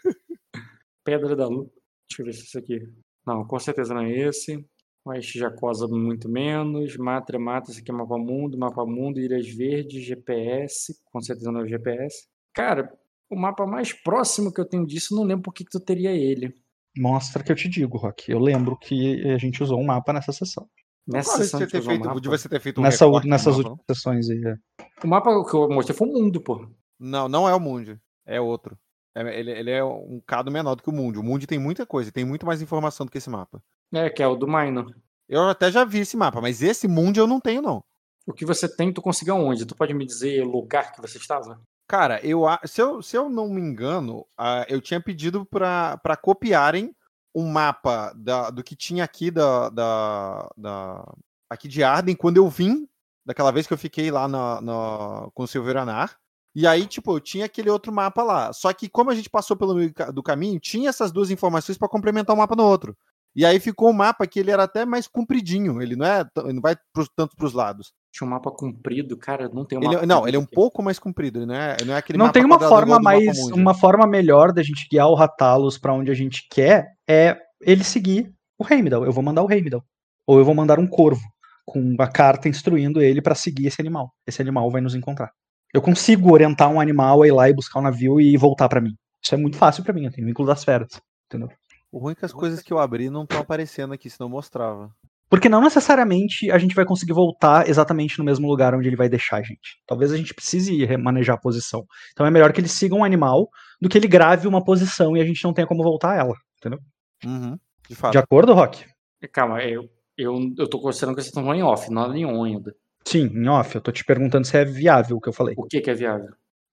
Pedra 1.04 1.36
da 1.36 1.46
Lua. 1.46 1.70
Deixa 2.08 2.22
eu 2.22 2.26
ver 2.26 2.32
se 2.32 2.40
é 2.40 2.44
esse 2.44 2.58
aqui. 2.58 2.80
Não, 3.26 3.46
com 3.46 3.58
certeza 3.58 3.92
não 3.92 4.02
é 4.02 4.10
esse. 4.10 4.64
Oeste 5.04 5.38
Jacosa, 5.38 5.86
muito 5.88 6.28
menos. 6.28 6.96
Matra, 6.96 7.38
Mata, 7.38 7.70
esse 7.70 7.80
aqui 7.80 7.90
é 7.90 7.94
Mapa 7.94 8.18
Mundo. 8.18 8.58
Mapa 8.58 8.84
Mundo, 8.84 9.18
Ilhas 9.20 9.48
Verdes, 9.48 10.04
GPS. 10.04 10.94
Com 11.12 11.20
certeza 11.20 11.50
não 11.50 11.60
é 11.60 11.64
o 11.64 11.66
GPS. 11.66 12.26
Cara, 12.54 12.92
o 13.30 13.36
mapa 13.38 13.66
mais 13.66 13.92
próximo 13.92 14.52
que 14.52 14.60
eu 14.60 14.66
tenho 14.68 14.86
disso, 14.86 15.14
não 15.14 15.24
lembro 15.24 15.42
por 15.44 15.54
que, 15.54 15.64
que 15.64 15.70
tu 15.70 15.80
teria 15.80 16.10
ele. 16.12 16.52
Mostra 16.96 17.42
que 17.42 17.52
eu 17.52 17.56
te 17.56 17.68
digo, 17.68 17.96
Rock. 17.96 18.30
Eu 18.30 18.38
lembro 18.38 18.76
que 18.76 19.22
a 19.30 19.38
gente 19.38 19.62
usou 19.62 19.78
um 19.80 19.84
mapa 19.86 20.12
nessa 20.12 20.32
sessão. 20.32 20.68
Nessa 21.06 21.30
Claro, 21.30 21.44
sessão 21.44 21.60
ter 21.60 21.80
feito, 21.82 22.04
mapa. 22.04 22.20
devia 22.20 22.36
você 22.38 22.48
ter 22.48 22.60
feito 22.60 22.80
um 22.80 22.84
Nessa, 22.84 23.08
nessas 23.24 23.56
mapa, 23.56 23.68
últimas 23.70 23.84
sessões 23.96 24.28
aí. 24.30 24.42
é. 24.44 24.56
O 25.04 25.08
mapa 25.08 25.30
que 25.48 25.54
eu 25.56 25.68
mostrei 25.70 25.96
foi 25.96 26.08
o 26.08 26.12
mundo, 26.12 26.40
pô. 26.42 26.68
Não, 27.00 27.28
não 27.28 27.48
é 27.48 27.54
o 27.54 27.60
Mundi. 27.60 27.98
É 28.26 28.40
outro. 28.40 28.76
É- 29.14 29.38
ele, 29.40 29.50
ele 29.52 29.70
é 29.70 29.82
um 29.84 30.20
cado 30.26 30.50
menor 30.50 30.74
do 30.74 30.82
que 30.82 30.90
o 30.90 30.92
Mundi. 30.92 31.18
O 31.18 31.22
Mundi 31.22 31.46
tem 31.46 31.58
muita 31.58 31.86
coisa, 31.86 32.12
tem 32.12 32.24
muito 32.24 32.44
mais 32.44 32.60
informação 32.60 33.06
do 33.06 33.12
que 33.12 33.18
esse 33.18 33.30
mapa. 33.30 33.62
É, 33.92 34.10
que 34.10 34.22
é 34.22 34.26
o 34.26 34.36
do 34.36 34.46
Minor. 34.46 34.94
Eu 35.28 35.48
até 35.48 35.70
já 35.70 35.84
vi 35.84 36.00
esse 36.00 36.16
mapa, 36.16 36.40
mas 36.40 36.62
esse 36.62 36.88
Mundi 36.88 37.20
eu 37.20 37.26
não 37.26 37.40
tenho, 37.40 37.62
não. 37.62 37.82
O 38.26 38.32
que 38.32 38.44
você 38.44 38.68
tem, 38.68 38.92
tu 38.92 39.00
conseguiu 39.00 39.36
aonde? 39.36 39.64
Tu 39.66 39.74
pode 39.74 39.94
me 39.94 40.04
dizer 40.04 40.42
o 40.42 40.48
lugar 40.50 40.92
que 40.92 41.00
você 41.00 41.16
estava? 41.18 41.60
Cara, 41.86 42.20
eu, 42.24 42.42
se, 42.66 42.82
eu, 42.82 43.00
se 43.02 43.16
eu 43.16 43.30
não 43.30 43.48
me 43.48 43.60
engano, 43.60 44.26
eu 44.68 44.80
tinha 44.80 45.00
pedido 45.00 45.46
para 45.46 46.16
copiarem 46.20 46.94
um 47.34 47.46
mapa 47.50 48.12
da- 48.14 48.50
do 48.50 48.62
que 48.62 48.76
tinha 48.76 49.04
aqui 49.04 49.30
da, 49.30 49.70
da, 49.70 50.50
da- 50.56 51.14
aqui 51.48 51.66
de 51.68 51.82
Arden 51.82 52.14
quando 52.14 52.36
eu 52.36 52.48
vim, 52.48 52.86
daquela 53.24 53.50
vez 53.50 53.66
que 53.66 53.72
eu 53.72 53.78
fiquei 53.78 54.10
lá 54.10 54.28
na, 54.28 54.60
na- 54.60 55.28
com 55.32 55.44
o 55.44 55.46
Silveranar. 55.46 56.18
E 56.54 56.66
aí, 56.66 56.86
tipo, 56.86 57.12
eu 57.12 57.20
tinha 57.20 57.46
aquele 57.46 57.70
outro 57.70 57.90
mapa 57.92 58.22
lá. 58.22 58.52
Só 58.52 58.70
que 58.74 58.88
como 58.88 59.10
a 59.10 59.14
gente 59.14 59.30
passou 59.30 59.56
pelo 59.56 59.74
meio 59.74 59.92
do 60.12 60.22
caminho, 60.22 60.58
tinha 60.60 60.90
essas 60.90 61.10
duas 61.12 61.30
informações 61.30 61.78
para 61.78 61.88
complementar 61.88 62.34
um 62.34 62.38
mapa 62.40 62.56
no 62.56 62.64
outro. 62.64 62.96
E 63.38 63.44
aí 63.46 63.60
ficou 63.60 63.90
um 63.90 63.92
mapa 63.92 64.26
que 64.26 64.40
ele 64.40 64.50
era 64.50 64.64
até 64.64 64.84
mais 64.84 65.06
compridinho, 65.06 65.80
ele 65.80 65.94
não 65.94 66.04
é, 66.04 66.26
ele 66.38 66.54
não 66.54 66.60
vai 66.60 66.74
pros, 66.92 67.08
tanto 67.14 67.36
para 67.36 67.46
os 67.46 67.52
lados. 67.52 67.92
Tinha 68.12 68.26
um 68.26 68.30
mapa 68.32 68.50
comprido, 68.50 69.16
cara, 69.16 69.48
não 69.48 69.64
tem 69.64 69.78
um 69.78 69.82
Ele, 69.82 69.94
mapa 69.94 70.06
não, 70.06 70.26
ele 70.26 70.36
é 70.36 70.40
um 70.40 70.42
aqui. 70.42 70.56
pouco 70.56 70.82
mais 70.82 70.98
comprido, 70.98 71.38
ele 71.38 71.46
não 71.46 71.54
é, 71.54 71.76
não 71.86 71.94
é 71.94 71.98
aquele 71.98 72.18
Não 72.18 72.26
mapa 72.26 72.34
tem 72.34 72.44
uma 72.44 72.58
forma 72.58 72.98
mais, 72.98 73.38
uma 73.52 73.74
forma 73.74 74.08
melhor 74.08 74.52
da 74.52 74.60
gente 74.60 74.88
guiar 74.90 75.06
o 75.06 75.14
Ratalos 75.14 75.78
pra 75.78 75.94
onde 75.94 76.10
a 76.10 76.14
gente 76.14 76.48
quer 76.50 76.88
é 77.08 77.38
ele 77.60 77.84
seguir 77.84 78.34
o 78.58 78.66
Heimdall. 78.68 79.04
Eu 79.04 79.12
vou 79.12 79.22
mandar 79.22 79.44
o 79.44 79.52
Heimdall. 79.52 79.84
Ou 80.26 80.40
eu 80.40 80.44
vou 80.44 80.52
mandar 80.52 80.80
um 80.80 80.86
corvo 80.88 81.22
com 81.64 81.78
uma 81.80 82.10
carta 82.10 82.48
instruindo 82.48 83.00
ele 83.00 83.22
pra 83.22 83.36
seguir 83.36 83.68
esse 83.68 83.80
animal. 83.80 84.12
Esse 84.26 84.42
animal 84.42 84.68
vai 84.68 84.80
nos 84.80 84.96
encontrar. 84.96 85.30
Eu 85.72 85.80
consigo 85.80 86.32
orientar 86.32 86.68
um 86.72 86.80
animal 86.80 87.22
a 87.22 87.28
ir 87.28 87.32
lá 87.32 87.48
e 87.48 87.54
buscar 87.54 87.78
o 87.78 87.82
navio 87.82 88.20
e 88.20 88.36
voltar 88.36 88.68
pra 88.68 88.80
mim. 88.80 88.96
Isso 89.22 89.32
é 89.32 89.38
muito 89.38 89.56
fácil 89.56 89.84
pra 89.84 89.92
mim, 89.92 90.06
eu 90.06 90.10
tenho 90.10 90.26
vínculo 90.26 90.48
das 90.48 90.64
feras. 90.64 90.88
Entendeu? 91.26 91.48
O 91.90 91.98
ruim 91.98 92.12
é 92.12 92.14
que 92.14 92.24
as 92.24 92.32
coisas 92.32 92.60
que 92.62 92.72
eu 92.72 92.78
abri 92.78 93.08
não 93.08 93.22
estão 93.22 93.40
aparecendo 93.40 93.94
aqui, 93.94 94.10
senão 94.10 94.28
eu 94.28 94.32
mostrava. 94.32 94.90
Porque 95.30 95.48
não 95.48 95.60
necessariamente 95.60 96.50
a 96.50 96.58
gente 96.58 96.74
vai 96.74 96.84
conseguir 96.84 97.12
voltar 97.12 97.68
exatamente 97.68 98.18
no 98.18 98.24
mesmo 98.24 98.48
lugar 98.48 98.74
onde 98.74 98.88
ele 98.88 98.96
vai 98.96 99.08
deixar 99.08 99.38
a 99.38 99.42
gente. 99.42 99.80
Talvez 99.86 100.10
a 100.10 100.16
gente 100.16 100.34
precise 100.34 100.84
remanejar 100.84 101.36
a 101.36 101.40
posição. 101.40 101.84
Então 102.12 102.26
é 102.26 102.30
melhor 102.30 102.52
que 102.52 102.60
ele 102.60 102.68
siga 102.68 102.94
um 102.94 103.04
animal 103.04 103.48
do 103.80 103.88
que 103.88 103.98
ele 103.98 104.08
grave 104.08 104.48
uma 104.48 104.64
posição 104.64 105.16
e 105.16 105.20
a 105.20 105.24
gente 105.24 105.44
não 105.44 105.52
tenha 105.52 105.66
como 105.66 105.82
voltar 105.82 106.12
a 106.12 106.16
ela. 106.16 106.34
Entendeu? 106.58 106.78
Uhum, 107.24 107.58
de 107.88 107.94
fato. 107.94 108.12
De 108.12 108.18
acordo, 108.18 108.54
Rock? 108.54 108.84
Calma, 109.32 109.62
eu, 109.62 109.88
eu, 110.16 110.34
eu 110.56 110.68
tô 110.68 110.80
considerando 110.80 111.16
que 111.16 111.22
vocês 111.22 111.34
estão 111.34 111.54
em 111.54 111.62
off, 111.62 111.90
não 111.90 112.14
em 112.14 112.24
on 112.24 112.44
ainda. 112.44 112.74
Sim, 113.04 113.26
em 113.26 113.48
off. 113.48 113.74
Eu 113.74 113.80
tô 113.82 113.92
te 113.92 114.04
perguntando 114.04 114.46
se 114.46 114.56
é 114.56 114.64
viável 114.64 115.16
o 115.16 115.20
que 115.20 115.28
eu 115.28 115.32
falei. 115.32 115.54
O 115.58 115.64
que, 115.64 115.80
que 115.80 115.90
é 115.90 115.94
viável? 115.94 116.28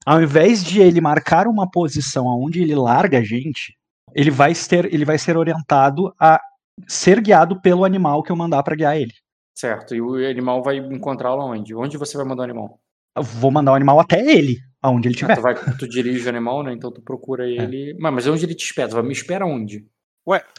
Ao 0.06 0.22
invés 0.22 0.64
de 0.64 0.82
ele 0.82 1.02
marcar 1.02 1.48
uma 1.48 1.70
posição 1.70 2.26
onde 2.28 2.62
ele 2.62 2.76
larga 2.76 3.18
a 3.18 3.24
gente, 3.24 3.76
ele 4.16 4.32
vai 4.32 4.56
ser, 4.56 4.86
ele 4.94 5.06
vai 5.06 5.18
ser 5.18 5.36
orientado 5.38 6.12
a 6.20 6.40
ser 6.88 7.22
guiado 7.22 7.62
pelo 7.62 7.84
animal 7.86 8.24
que 8.24 8.32
eu 8.32 8.36
mandar 8.36 8.64
pra 8.64 8.76
guiar 8.76 8.98
ele. 8.98 9.12
Certo, 9.58 9.94
e 9.94 10.02
o 10.02 10.16
animal 10.16 10.64
vai 10.64 10.78
encontrá-lo 10.78 11.42
onde? 11.44 11.76
Onde 11.76 11.98
você 11.98 12.18
vai 12.18 12.26
mandar 12.26 12.42
o 12.42 12.46
animal? 12.46 12.80
Eu 13.16 13.24
vou 13.24 13.52
mandar 13.52 13.72
o 13.72 13.76
animal 13.76 14.00
até 14.00 14.20
ele, 14.20 14.58
aonde 14.82 15.08
ele 15.08 15.14
Ah, 15.16 15.16
estiver. 15.16 15.36
tu, 15.36 15.42
vai, 15.42 15.56
tu 15.78 15.88
dirige 15.88 16.26
o 16.26 16.30
animal, 16.30 16.64
né? 16.64 16.74
Então 16.74 16.92
tu 16.92 17.02
procura 17.02 17.46
É. 17.48 17.52
ele. 17.54 17.96
Mas, 18.00 18.14
mas 18.14 18.28
onde 18.28 18.44
ele 18.46 18.56
te 18.56 18.66
espera? 18.66 18.90
Tu 18.90 18.96
vai 18.96 19.04
me 19.04 19.14
espera 19.14 19.46
onde? 19.46 19.86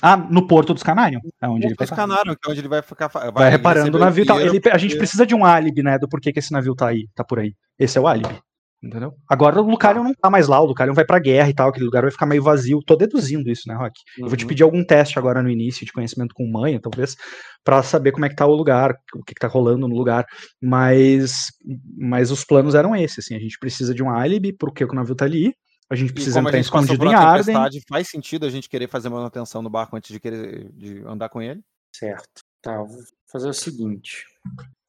Ah, 0.00 0.16
no 0.16 0.46
Porto 0.46 0.72
dos 0.72 0.84
Canários, 0.84 1.20
é 1.42 1.48
onde 1.48 1.66
ele 1.66 1.74
vai 1.74 1.84
Os 1.84 1.90
estar. 1.90 1.96
canários, 1.96 2.36
que 2.40 2.48
é 2.48 2.52
onde 2.52 2.60
ele 2.60 2.68
vai 2.68 2.82
ficar. 2.82 3.08
Vai, 3.08 3.32
Vai 3.32 3.50
reparando 3.50 3.96
o 3.96 4.00
navio 4.00 4.24
dinheiro, 4.24 4.54
Ele- 4.54 4.70
a 4.70 4.78
gente 4.78 4.90
porque- 4.90 4.98
precisa 4.98 5.26
de 5.26 5.34
um 5.34 5.44
álibi, 5.44 5.82
né? 5.82 5.98
Do 5.98 6.08
porquê 6.08 6.32
que 6.32 6.38
esse 6.38 6.52
navio 6.52 6.72
tá 6.74 6.86
aí, 6.88 7.08
tá 7.16 7.24
por 7.24 7.40
aí. 7.40 7.52
Esse 7.78 7.98
é 7.98 8.00
o 8.00 8.06
álibi. 8.06 8.38
Entendeu? 8.82 9.14
Agora 9.28 9.60
o 9.60 9.68
Lucarion 9.68 10.04
não 10.04 10.14
tá 10.14 10.28
mais 10.28 10.46
lá, 10.46 10.60
o 10.60 10.66
Lucarion 10.66 10.92
vai 10.94 11.04
pra 11.04 11.18
guerra 11.18 11.48
e 11.48 11.54
tal, 11.54 11.70
aquele 11.70 11.86
lugar 11.86 12.02
vai 12.02 12.10
ficar 12.10 12.26
meio 12.26 12.42
vazio. 12.42 12.80
Tô 12.86 12.94
deduzindo 12.94 13.50
isso, 13.50 13.62
né, 13.66 13.74
Rock? 13.74 13.98
Eu 14.18 14.28
vou 14.28 14.36
te 14.36 14.44
Uhum. 14.44 14.48
pedir 14.48 14.62
algum 14.62 14.84
teste 14.84 15.18
agora 15.18 15.42
no 15.42 15.50
início 15.50 15.84
de 15.84 15.92
conhecimento 15.92 16.34
com 16.34 16.46
manha, 16.46 16.80
talvez, 16.80 17.16
pra 17.64 17.82
saber 17.82 18.12
como 18.12 18.26
é 18.26 18.28
que 18.28 18.36
tá 18.36 18.46
o 18.46 18.54
lugar, 18.54 18.94
o 19.14 19.24
que, 19.24 19.34
que 19.34 19.40
tá 19.40 19.48
rolando 19.48 19.88
no 19.88 19.96
lugar. 19.96 20.26
Mas, 20.62 21.46
mas 21.96 22.30
os 22.30 22.44
planos 22.44 22.74
eram 22.74 22.94
esses, 22.94 23.24
assim. 23.24 23.34
A 23.34 23.40
gente 23.40 23.58
precisa 23.58 23.94
de 23.94 24.02
um 24.02 24.10
álibi 24.10 24.52
porque 24.52 24.84
o 24.84 24.92
navio 24.92 25.14
tá 25.14 25.24
ali. 25.24 25.54
A 25.88 25.94
gente 25.94 26.12
precisa 26.12 26.40
entrar 26.40 26.58
escondido 26.58 27.04
em 27.06 27.14
Arden. 27.14 27.70
faz 27.88 28.08
sentido 28.08 28.44
a 28.44 28.50
gente 28.50 28.68
querer 28.68 28.88
fazer 28.88 29.08
manutenção 29.08 29.62
no 29.62 29.70
barco 29.70 29.96
antes 29.96 30.12
de 30.12 30.20
querer 30.20 30.70
de 30.72 31.02
andar 31.06 31.28
com 31.28 31.40
ele? 31.40 31.60
Certo. 31.94 32.42
Tá, 32.60 32.74
eu 32.74 32.86
vou 32.86 32.98
fazer 33.30 33.48
o 33.48 33.52
seguinte. 33.52 34.24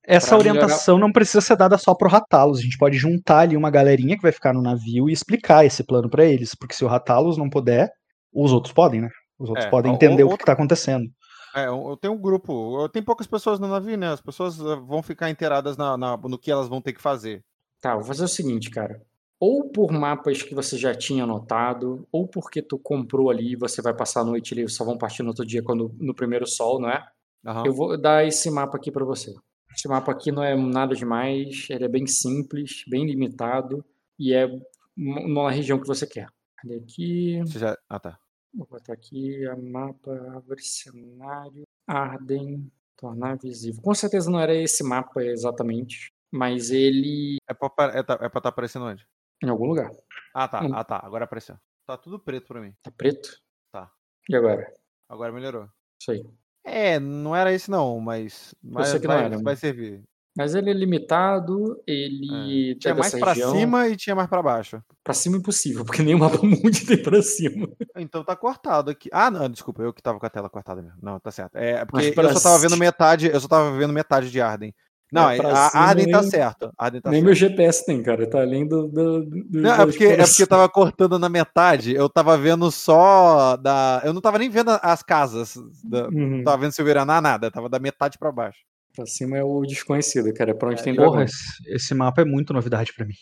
Essa 0.07 0.29
Pra 0.29 0.37
melhorar- 0.37 0.59
orientação 0.61 0.97
não 0.97 1.11
precisa 1.11 1.41
ser 1.41 1.57
dada 1.57 1.77
só 1.77 1.93
pro 1.93 2.07
Ratalos. 2.09 2.59
A 2.59 2.61
gente 2.61 2.77
pode 2.77 2.97
juntar 2.97 3.39
ali 3.39 3.57
uma 3.57 3.69
galerinha 3.69 4.15
que 4.15 4.21
vai 4.21 4.31
ficar 4.31 4.53
no 4.53 4.61
navio 4.61 5.09
e 5.09 5.13
explicar 5.13 5.65
esse 5.65 5.83
plano 5.83 6.09
pra 6.09 6.23
eles. 6.25 6.55
Porque 6.55 6.73
se 6.73 6.85
o 6.85 6.87
Ratalos 6.87 7.37
não 7.37 7.49
puder, 7.49 7.91
os 8.33 8.53
outros 8.53 8.73
podem, 8.73 9.01
né? 9.01 9.09
Os 9.37 9.49
outros 9.49 9.67
É, 9.67 9.69
podem 9.69 9.93
entender 9.93 10.23
o, 10.23 10.27
que 10.27 10.31
outra- 10.31 10.45
tá 10.47 10.53
acontecendo. 10.53 11.05
É, 11.53 11.67
eu 11.67 11.97
tenho 12.01 12.13
um 12.13 12.21
grupo. 12.21 12.81
eu- 12.83 12.89
Tem 12.89 13.03
poucas 13.03 13.27
pessoas 13.27 13.59
no 13.59 13.67
navio, 13.67 13.97
né? 13.97 14.07
As 14.13 14.21
pessoas 14.21 14.59
eh, 14.59 14.75
vão 14.87 15.03
ficar 15.03 15.29
inteiradas 15.29 15.75
na, 15.75 15.97
na- 15.97 16.15
no 16.17 16.37
que 16.39 16.49
elas 16.51 16.67
vão 16.69 16.81
ter 16.81 16.93
que 16.93 17.01
fazer. 17.01 17.41
Tá, 17.81 17.93
vou 17.95 18.03
fazer 18.05 18.23
o 18.23 18.27
seguinte, 18.29 18.69
cara. 18.69 19.01
Ou 19.39 19.69
por 19.69 19.91
mapas 19.91 20.41
que 20.41 20.55
você 20.55 20.77
já 20.77 20.95
tinha 20.95 21.23
anotado, 21.25 22.07
ou 22.11 22.27
porque 22.27 22.61
tu 22.61 22.79
comprou 22.79 23.29
ali 23.29 23.51
e 23.53 23.55
você 23.55 23.81
vai 23.83 23.93
passar 23.93 24.21
a 24.21 24.25
noite 24.25 24.53
ali, 24.53 24.67
só 24.69 24.83
vão 24.83 24.97
partir 24.97 25.21
no 25.21 25.29
outro 25.29 25.45
dia 25.45 25.61
quando, 25.61 25.93
no 25.99 26.15
primeiro 26.15 26.47
sol, 26.47 26.79
não 26.79 26.89
é? 26.89 27.03
Aham. 27.45 27.63
Eu 27.65 27.73
vou 27.73 27.95
dar 27.99 28.25
esse 28.25 28.49
mapa 28.49 28.77
aqui 28.77 28.91
pra 28.91 29.05
você. 29.05 29.33
Esse 29.73 29.87
mapa 29.87 30.11
aqui 30.11 30.31
não 30.31 30.43
é 30.43 30.55
nada 30.55 30.95
demais, 30.95 31.67
ele 31.69 31.85
é 31.85 31.87
bem 31.87 32.07
simples, 32.07 32.83
bem 32.87 33.05
limitado 33.05 33.83
e 34.17 34.33
é 34.33 34.47
numa 34.95 35.51
região 35.51 35.79
que 35.79 35.87
você 35.87 36.07
quer. 36.07 36.27
Cadê 36.57 36.75
aqui? 36.77 37.39
Você 37.45 37.59
já... 37.59 37.77
Ah, 37.87 37.99
tá. 37.99 38.19
Vou 38.53 38.65
botar 38.65 38.93
aqui 38.93 39.45
a 39.45 39.55
mapa, 39.55 40.11
árvore, 40.33 40.63
cenário, 40.63 41.63
Arden, 41.85 42.71
tornar 42.95 43.37
visível. 43.37 43.81
Com 43.83 43.93
certeza 43.93 44.31
não 44.31 44.39
era 44.39 44.55
esse 44.55 44.83
mapa 44.83 45.23
exatamente, 45.23 46.11
mas 46.31 46.71
ele 46.71 47.37
É 47.47 47.53
pra 47.53 47.67
estar 47.67 47.95
é, 47.95 48.01
tá- 48.03 48.17
é 48.21 48.29
pra 48.29 48.41
tá 48.41 48.49
aparecendo 48.49 48.85
onde? 48.85 49.07
em 49.43 49.49
algum 49.49 49.67
lugar. 49.67 49.91
Ah, 50.33 50.47
tá. 50.47 50.63
Hum. 50.63 50.71
Ah, 50.73 50.83
tá. 50.83 50.99
Agora 51.03 51.25
apareceu. 51.25 51.55
Tá 51.85 51.95
tudo 51.95 52.19
preto 52.19 52.47
pra 52.47 52.59
mim. 52.59 52.73
Tá 52.81 52.89
preto? 52.89 53.39
Tá. 53.71 53.91
E 54.27 54.35
agora? 54.35 54.73
Agora 55.07 55.31
melhorou. 55.31 55.69
Isso 56.01 56.11
aí. 56.11 56.25
É, 56.67 56.99
não 56.99 57.35
era 57.35 57.51
esse 57.53 57.69
não, 57.71 57.99
mas, 57.99 58.53
mas 58.61 58.91
que 58.93 59.07
não 59.07 59.15
vai, 59.15 59.23
era, 59.25 59.35
vai 59.35 59.43
mas- 59.43 59.59
servir. 59.59 60.01
Mas 60.37 60.53
ele 60.53 60.69
é 60.69 60.73
limitado, 60.73 61.81
ele 61.87 62.73
É. 62.73 62.75
Tinha 62.75 62.91
é 62.91 62.93
mais 62.93 63.11
região. 63.11 63.51
cima 63.55 63.87
e 63.87 63.95
tinha 63.95 64.15
mais 64.15 64.29
pra 64.29 64.43
baixo. 64.43 64.79
Pra 65.03 65.11
cima 65.11 65.35
impossível, 65.37 65.83
porque 65.83 66.03
nem 66.03 66.13
o 66.13 66.19
mapa 66.19 66.37
mundi 66.43 66.85
tem 66.85 67.01
pra 67.01 67.23
cima. 67.23 67.67
Então 67.97 68.23
tá 68.23 68.35
cortado 68.35 68.91
aqui. 68.91 69.09
Ah, 69.11 69.31
não, 69.31 69.49
desculpa, 69.49 69.81
eu 69.81 69.91
que 69.91 69.99
tava 69.99 70.19
com 70.19 70.25
a 70.27 70.29
tela 70.29 70.47
cortada 70.47 70.79
mesmo. 70.79 70.99
Não, 71.01 71.19
tá 71.19 71.31
certo. 71.31 71.55
É 71.55 71.83
porque 71.85 72.13
eu 72.15 72.33
só 72.35 72.39
tava 72.51 72.59
vendo 72.59 72.77
metade, 72.77 73.27
eu 73.33 73.39
só 73.39 73.47
tava 73.47 73.75
vendo 73.75 73.91
metade 73.91 74.29
de 74.29 74.39
Arden. 74.39 74.71
Não, 75.11 75.29
É, 75.29 75.37
pra 75.37 75.49
a 75.53 75.77
Arden 75.79 76.11
tá 76.11 76.21
nem- 76.21 76.29
certo. 76.29 76.71
Arden 76.77 77.01
tá 77.01 77.09
nem 77.09 77.19
certo. 77.21 77.25
meu 77.25 77.33
GPS 77.35 77.85
tem, 77.85 78.03
cara. 78.03 78.29
Tá 78.29 78.41
além 78.41 78.67
do. 78.67 78.87
do, 78.89 79.23
do 79.25 79.61
Não, 79.61 79.73
é 79.73 79.85
porque, 79.85 80.03
é 80.05 80.17
porque 80.25 80.43
eu 80.43 80.47
tava 80.47 80.67
cortando 80.67 81.17
na 81.17 81.29
metade, 81.29 81.95
eu 81.95 82.09
tava 82.09 82.37
vendo 82.37 82.69
só 82.71 83.55
da. 83.55 84.01
Eu 84.03 84.11
não 84.13 84.19
tava 84.19 84.37
nem 84.37 84.49
vendo 84.49 84.71
as 84.81 85.01
casas. 85.01 85.53
Da... 85.83 86.07
Uhum. 86.09 86.37
Não 86.37 86.43
tava 86.43 86.57
vendo 86.57 86.73
Silveiraná, 86.73 87.21
nada, 87.21 87.49
tava 87.49 87.69
da 87.69 87.79
metade 87.79 88.17
pra 88.17 88.31
baixo. 88.31 88.59
Pra 88.95 89.05
cima 89.05 89.37
é 89.37 89.43
o 89.43 89.61
desconhecido, 89.61 90.33
cara. 90.33 90.51
É 90.51 90.53
pra 90.53 90.69
onde 90.69 90.81
É, 90.81 90.83
tem 90.83 90.95
Porra, 90.95 91.23
esse, 91.23 91.43
esse 91.67 91.93
mapa 91.93 92.21
é 92.21 92.25
muito 92.25 92.51
novidade 92.51 92.91
pra 92.93 93.05
mim. 93.05 93.13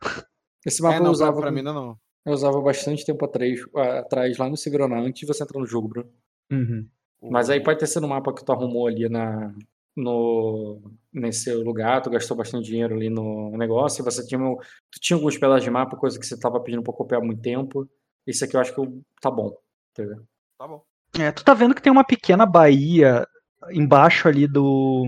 Esse 0.66 0.80
mapa 0.82 0.94
é, 0.94 0.98
eu, 0.98 1.00
não, 1.00 1.04
pra, 1.06 1.12
usava, 1.12 1.40
pra 1.40 1.50
mim 1.50 1.62
não, 1.62 1.74
não. 1.74 1.96
eu 2.24 2.32
usava 2.32 2.60
bastante 2.60 3.04
tempo 3.04 3.24
atrás, 3.24 3.58
atrás 3.98 4.36
lá 4.38 4.48
no 4.48 4.56
Severona, 4.56 4.96
antes 5.00 5.20
de 5.20 5.26
você 5.26 5.42
entrar 5.42 5.58
no 5.58 5.66
jogo, 5.66 5.88
Bruno. 5.88 6.08
Uhum. 6.52 6.86
Mas 7.30 7.50
aí 7.50 7.60
pode 7.60 7.80
ter 7.80 7.86
sido 7.88 8.04
um 8.06 8.08
mapa 8.10 8.32
que 8.32 8.44
tu 8.44 8.52
arrumou 8.52 8.86
ali 8.86 9.08
na, 9.08 9.52
no, 9.96 10.80
nesse 11.12 11.52
lugar, 11.52 12.00
tu 12.00 12.10
gastou 12.10 12.36
bastante 12.36 12.66
dinheiro 12.66 12.94
ali 12.94 13.10
no 13.10 13.56
negócio, 13.56 14.04
você 14.04 14.24
tinha, 14.26 14.38
tu 14.40 15.00
tinha 15.00 15.16
alguns 15.16 15.36
pedaços 15.38 15.64
de 15.64 15.70
mapa, 15.70 15.96
coisa 15.96 16.18
que 16.18 16.26
você 16.26 16.38
tava 16.38 16.60
pedindo 16.60 16.82
pra 16.82 16.92
copiar 16.92 17.20
há 17.20 17.24
muito 17.24 17.42
tempo. 17.42 17.86
Esse 18.26 18.44
aqui 18.44 18.56
eu 18.56 18.60
acho 18.60 18.72
que 18.74 18.80
eu- 18.80 19.02
tá 19.20 19.30
bom. 19.30 19.50
Entendeu? 19.90 20.22
Tá 20.58 20.66
bom. 20.66 20.82
É, 21.18 21.30
tu 21.30 21.44
tá 21.44 21.52
vendo 21.54 21.74
que 21.74 21.82
tem 21.82 21.92
uma 21.92 22.04
pequena 22.04 22.46
baía 22.46 23.26
embaixo 23.70 24.28
ali 24.28 24.46
do. 24.48 25.04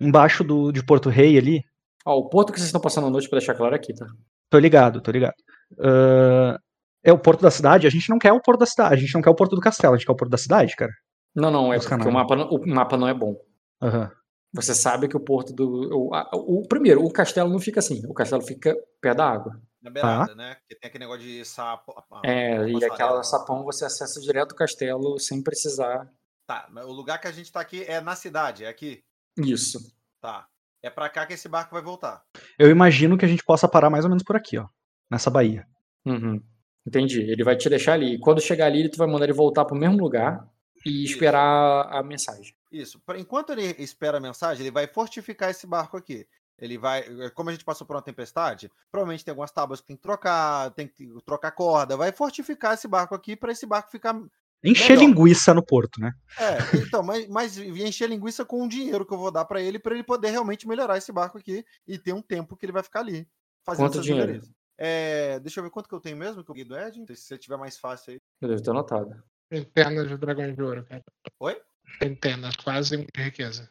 Embaixo 0.00 0.42
do, 0.42 0.72
de 0.72 0.82
Porto 0.84 1.10
Rei 1.10 1.36
ali. 1.36 1.60
Ó, 2.06 2.16
o 2.16 2.28
porto 2.30 2.52
que 2.52 2.58
vocês 2.58 2.68
estão 2.68 2.80
passando 2.80 3.06
a 3.08 3.10
noite, 3.10 3.28
pra 3.28 3.38
deixar 3.38 3.54
claro, 3.54 3.74
é 3.74 3.76
aqui, 3.76 3.92
tá? 3.92 4.06
Tô 4.48 4.58
ligado, 4.58 5.02
tô 5.02 5.10
ligado. 5.10 5.34
Ah, 5.78 6.56
é 7.04 7.12
o 7.12 7.18
porto 7.18 7.42
da 7.42 7.50
cidade? 7.50 7.86
A 7.86 7.90
gente 7.90 8.08
não 8.08 8.18
quer 8.18 8.32
o 8.32 8.40
porto 8.40 8.60
da 8.60 8.66
cidade, 8.66 8.94
a 8.94 8.98
gente 8.98 9.14
não 9.14 9.20
quer 9.20 9.30
o 9.30 9.34
porto 9.34 9.54
do 9.54 9.60
castelo, 9.60 9.94
a 9.94 9.96
gente 9.98 10.06
quer 10.06 10.12
o 10.12 10.16
porto 10.16 10.30
da 10.30 10.38
cidade, 10.38 10.74
cara. 10.74 10.92
Não, 11.34 11.50
não, 11.50 11.72
é 11.72 11.76
Os 11.76 11.84
porque 11.84 11.94
o 11.94 11.98
canais. 11.98 12.14
mapa, 12.14 12.36
não- 12.36 12.48
o 12.48 12.66
mapa 12.66 12.96
não 12.96 13.06
é 13.08 13.12
bom. 13.14 13.36
Aham. 13.82 14.10
Você 14.52 14.74
sabe 14.74 15.06
que 15.08 15.16
o 15.16 15.20
porto 15.20 15.52
do. 15.52 16.08
O, 16.08 16.14
a- 16.14 16.28
o 16.34 16.66
primeiro, 16.66 17.04
o 17.04 17.12
castelo 17.12 17.48
não 17.50 17.60
fica 17.60 17.78
assim. 17.78 18.04
O 18.06 18.12
castelo 18.14 18.42
fica 18.42 18.76
perto 19.00 19.16
da 19.18 19.30
água. 19.30 19.60
Na 19.80 19.90
beirada, 19.90 20.34
né? 20.34 20.56
Porque 20.56 20.74
tem 20.74 20.88
aquele 20.88 21.04
negócio 21.04 21.22
de 21.22 21.44
sapo. 21.44 21.94
É, 22.24 22.68
e 22.68 22.84
aquela 22.84 23.22
sapão 23.22 23.62
você 23.64 23.84
acessa 23.84 24.20
direto 24.20 24.50
do 24.50 24.54
castelo 24.56 25.18
sem 25.20 25.40
precisar. 25.42 26.10
Tá, 26.46 26.66
mas 26.70 26.84
o 26.84 26.90
lugar 26.92 27.20
que 27.20 27.28
a 27.28 27.32
gente 27.32 27.50
tá 27.52 27.60
aqui 27.60 27.84
é 27.84 28.00
na 28.00 28.16
cidade, 28.16 28.64
é 28.64 28.68
aqui. 28.68 29.00
Isso. 29.38 29.78
Tá. 30.20 30.46
É 30.82 30.90
pra 30.90 31.08
cá 31.08 31.24
que 31.24 31.34
esse 31.34 31.48
barco 31.48 31.72
vai 31.74 31.82
voltar. 31.82 32.22
Eu 32.58 32.68
imagino 32.70 33.16
que 33.16 33.24
a 33.24 33.28
gente 33.28 33.44
possa 33.44 33.68
parar 33.68 33.88
mais 33.88 34.04
ou 34.04 34.10
menos 34.10 34.24
por 34.24 34.34
aqui, 34.34 34.58
ó. 34.58 34.66
Nessa 35.10 35.30
baía. 35.30 35.66
Uhum. 36.04 36.42
Entendi. 36.86 37.20
Ele 37.22 37.44
vai 37.44 37.56
te 37.56 37.68
deixar 37.70 37.92
ali. 37.92 38.14
E 38.14 38.18
quando 38.18 38.40
chegar 38.40 38.66
ali, 38.66 38.90
tu 38.90 38.96
vai 38.98 39.06
mandar 39.06 39.26
ele 39.26 39.32
voltar 39.32 39.64
pro 39.64 39.76
mesmo 39.76 39.96
lugar 39.98 40.44
e 40.84 41.04
Isso. 41.04 41.14
esperar 41.14 41.88
a 41.90 42.02
mensagem. 42.02 42.54
Isso. 42.70 43.00
Enquanto 43.16 43.50
ele 43.50 43.74
espera 43.78 44.18
a 44.18 44.20
mensagem, 44.20 44.62
ele 44.62 44.70
vai 44.70 44.86
fortificar 44.86 45.50
esse 45.50 45.66
barco 45.66 45.96
aqui. 45.96 46.26
Ele 46.58 46.76
vai. 46.76 47.30
Como 47.30 47.48
a 47.48 47.52
gente 47.52 47.64
passou 47.64 47.86
por 47.86 47.96
uma 47.96 48.02
tempestade, 48.02 48.70
provavelmente 48.90 49.24
tem 49.24 49.32
algumas 49.32 49.50
tábuas 49.50 49.80
que 49.80 49.86
tem 49.86 49.96
que 49.96 50.02
trocar, 50.02 50.70
tem 50.72 50.86
que 50.86 51.08
trocar 51.24 51.50
corda. 51.52 51.96
Vai 51.96 52.12
fortificar 52.12 52.74
esse 52.74 52.86
barco 52.86 53.14
aqui 53.14 53.34
pra 53.34 53.52
esse 53.52 53.66
barco 53.66 53.90
ficar. 53.90 54.20
Encher 54.62 54.90
Melhor. 54.90 55.08
linguiça 55.08 55.54
no 55.54 55.64
porto, 55.64 55.98
né? 55.98 56.12
É, 56.38 56.58
então, 56.76 57.02
mas, 57.02 57.26
mas 57.28 57.56
encher 57.56 58.10
linguiça 58.10 58.44
com 58.44 58.62
o 58.62 58.68
dinheiro 58.68 59.06
que 59.06 59.14
eu 59.14 59.16
vou 59.16 59.30
dar 59.30 59.46
pra 59.46 59.58
ele, 59.62 59.78
pra 59.78 59.94
ele 59.94 60.04
poder 60.04 60.28
realmente 60.28 60.68
melhorar 60.68 60.98
esse 60.98 61.10
barco 61.10 61.38
aqui 61.38 61.64
e 61.88 61.98
ter 61.98 62.12
um 62.12 62.20
tempo 62.20 62.54
que 62.54 62.66
ele 62.66 62.72
vai 62.72 62.82
ficar 62.82 63.00
ali. 63.00 63.26
Fazendo 63.64 63.86
Quanto 63.86 63.92
essas 63.94 64.04
dinheiro? 64.04 64.26
melhorias. 64.26 64.52
É, 64.76 65.40
deixa 65.40 65.60
eu 65.60 65.64
ver 65.64 65.70
quanto 65.70 65.88
que 65.88 65.94
eu 65.94 66.00
tenho 66.00 66.16
mesmo, 66.16 66.44
que 66.44 66.50
eu 66.50 66.64
do 66.66 66.78
Ed. 66.78 67.06
Se 67.16 67.22
você 67.22 67.38
tiver 67.38 67.56
mais 67.56 67.78
fácil 67.78 68.12
aí. 68.12 68.18
Eu 68.40 68.48
devo 68.48 68.62
ter 68.62 68.70
anotado. 68.70 69.22
Centenas 69.52 70.08
de 70.08 70.16
dragões 70.16 70.54
de 70.54 70.62
ouro, 70.62 70.84
cara. 70.84 71.02
Oi? 71.40 71.60
Centenas, 72.02 72.56
quase 72.56 72.96
um 72.96 73.04
de 73.04 73.22
riqueza. 73.22 73.70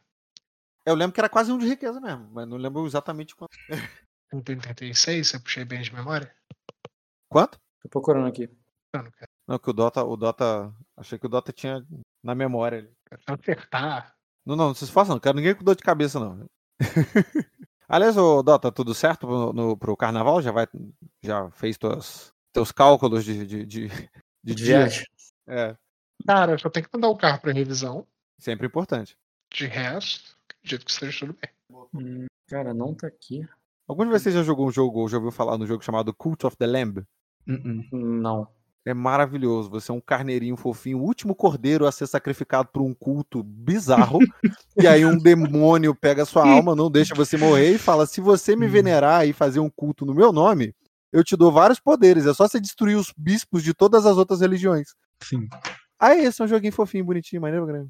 Eu 0.85 0.95
lembro 0.95 1.13
que 1.13 1.21
era 1.21 1.29
quase 1.29 1.51
um 1.51 1.57
de 1.57 1.67
riqueza 1.67 1.99
mesmo, 2.01 2.29
mas 2.31 2.47
não 2.47 2.57
lembro 2.57 2.85
exatamente 2.85 3.35
quanto. 3.35 3.51
186, 4.31 5.27
se 5.27 5.35
eu 5.35 5.41
puxei 5.41 5.65
bem 5.65 5.81
de 5.81 5.93
memória. 5.93 6.33
Quanto? 7.29 7.59
Tô 7.81 7.89
procurando 7.89 8.27
aqui. 8.27 8.47
Não, 8.93 9.03
cara. 9.03 9.29
Não, 9.47 9.57
que 9.57 9.69
o 9.69 9.73
Dota, 9.73 10.03
o 10.03 10.15
Dota. 10.15 10.73
Achei 10.97 11.17
que 11.17 11.25
o 11.25 11.29
Dota 11.29 11.51
tinha 11.51 11.83
na 12.23 12.35
memória. 12.35 12.79
ali. 12.79 12.91
Acertar, 13.25 14.15
Não, 14.45 14.55
não, 14.55 14.67
não 14.67 14.75
se 14.75 14.83
esforça, 14.83 15.09
não. 15.09 15.15
Não 15.15 15.21
quero 15.21 15.37
ninguém 15.37 15.55
com 15.55 15.63
dor 15.63 15.75
de 15.75 15.83
cabeça, 15.83 16.19
não. 16.19 16.45
Aliás, 17.87 18.15
o 18.17 18.43
Dota, 18.43 18.71
tudo 18.71 18.93
certo 18.93 19.25
pro, 19.25 19.53
no, 19.53 19.77
pro 19.77 19.97
carnaval? 19.97 20.41
Já 20.41 20.51
vai. 20.51 20.67
Já 21.23 21.49
fez 21.51 21.77
tuas, 21.77 22.31
teus 22.53 22.71
cálculos 22.71 23.25
de, 23.25 23.45
de, 23.47 23.65
de, 23.65 23.87
de 23.87 24.09
De 24.43 24.55
dias? 24.55 25.03
É, 25.49 25.75
cara, 26.27 26.51
eu 26.53 26.59
só 26.59 26.69
tenho 26.69 26.85
que 26.85 26.91
mandar 26.93 27.09
o 27.09 27.17
carro 27.17 27.39
pra 27.41 27.51
revisão. 27.51 28.05
sempre 28.37 28.67
importante. 28.67 29.17
De 29.51 29.65
resto, 29.65 30.37
acredito 30.47 30.85
que 30.85 30.91
esteja 30.91 31.19
tudo 31.19 31.35
bem. 31.41 31.49
Hum, 31.93 32.25
cara, 32.47 32.73
não 32.73 32.93
tá 32.93 33.07
aqui. 33.07 33.45
Algum 33.87 34.05
de 34.05 34.11
vocês 34.11 34.35
já 34.35 34.43
jogou 34.43 34.67
um 34.67 34.71
jogo 34.71 34.99
ou 34.99 35.09
já 35.09 35.17
ouviu 35.17 35.31
falar 35.31 35.57
no 35.57 35.65
jogo 35.65 35.83
chamado 35.83 36.13
Cult 36.13 36.45
of 36.45 36.55
the 36.55 36.67
Lamb? 36.67 37.03
Uh-uh. 37.47 37.97
Não. 37.97 38.47
É 38.85 38.93
maravilhoso. 38.93 39.69
Você 39.71 39.91
é 39.91 39.93
um 39.93 39.99
carneirinho 39.99 40.55
fofinho, 40.55 40.99
o 40.99 41.03
último 41.03 41.33
cordeiro 41.35 41.87
a 41.87 41.91
ser 41.91 42.05
sacrificado 42.07 42.69
por 42.71 42.81
um 42.83 42.93
culto 42.93 43.41
bizarro. 43.43 44.19
e 44.77 44.87
aí 44.87 45.03
um 45.05 45.17
demônio 45.17 45.95
pega 45.95 46.25
sua 46.25 46.47
alma, 46.47 46.75
não 46.75 46.89
deixa 46.91 47.15
você 47.15 47.35
morrer 47.37 47.73
e 47.73 47.77
fala: 47.79 48.05
se 48.05 48.21
você 48.21 48.55
me 48.55 48.67
Hum. 48.67 48.69
venerar 48.69 49.27
e 49.27 49.33
fazer 49.33 49.59
um 49.59 49.69
culto 49.69 50.05
no 50.05 50.13
meu 50.13 50.31
nome, 50.31 50.73
eu 51.11 51.23
te 51.23 51.35
dou 51.35 51.51
vários 51.51 51.79
poderes. 51.79 52.27
É 52.27 52.33
só 52.33 52.47
você 52.47 52.59
destruir 52.59 52.95
os 52.95 53.11
bispos 53.17 53.63
de 53.63 53.73
todas 53.73 54.05
as 54.05 54.17
outras 54.17 54.41
religiões. 54.41 54.93
Sim. 55.23 55.47
Aí 55.99 56.21
esse 56.25 56.41
é 56.41 56.45
um 56.45 56.47
joguinho 56.47 56.73
fofinho, 56.73 57.05
bonitinho, 57.05 57.41
maneiro 57.41 57.65
grande. 57.65 57.89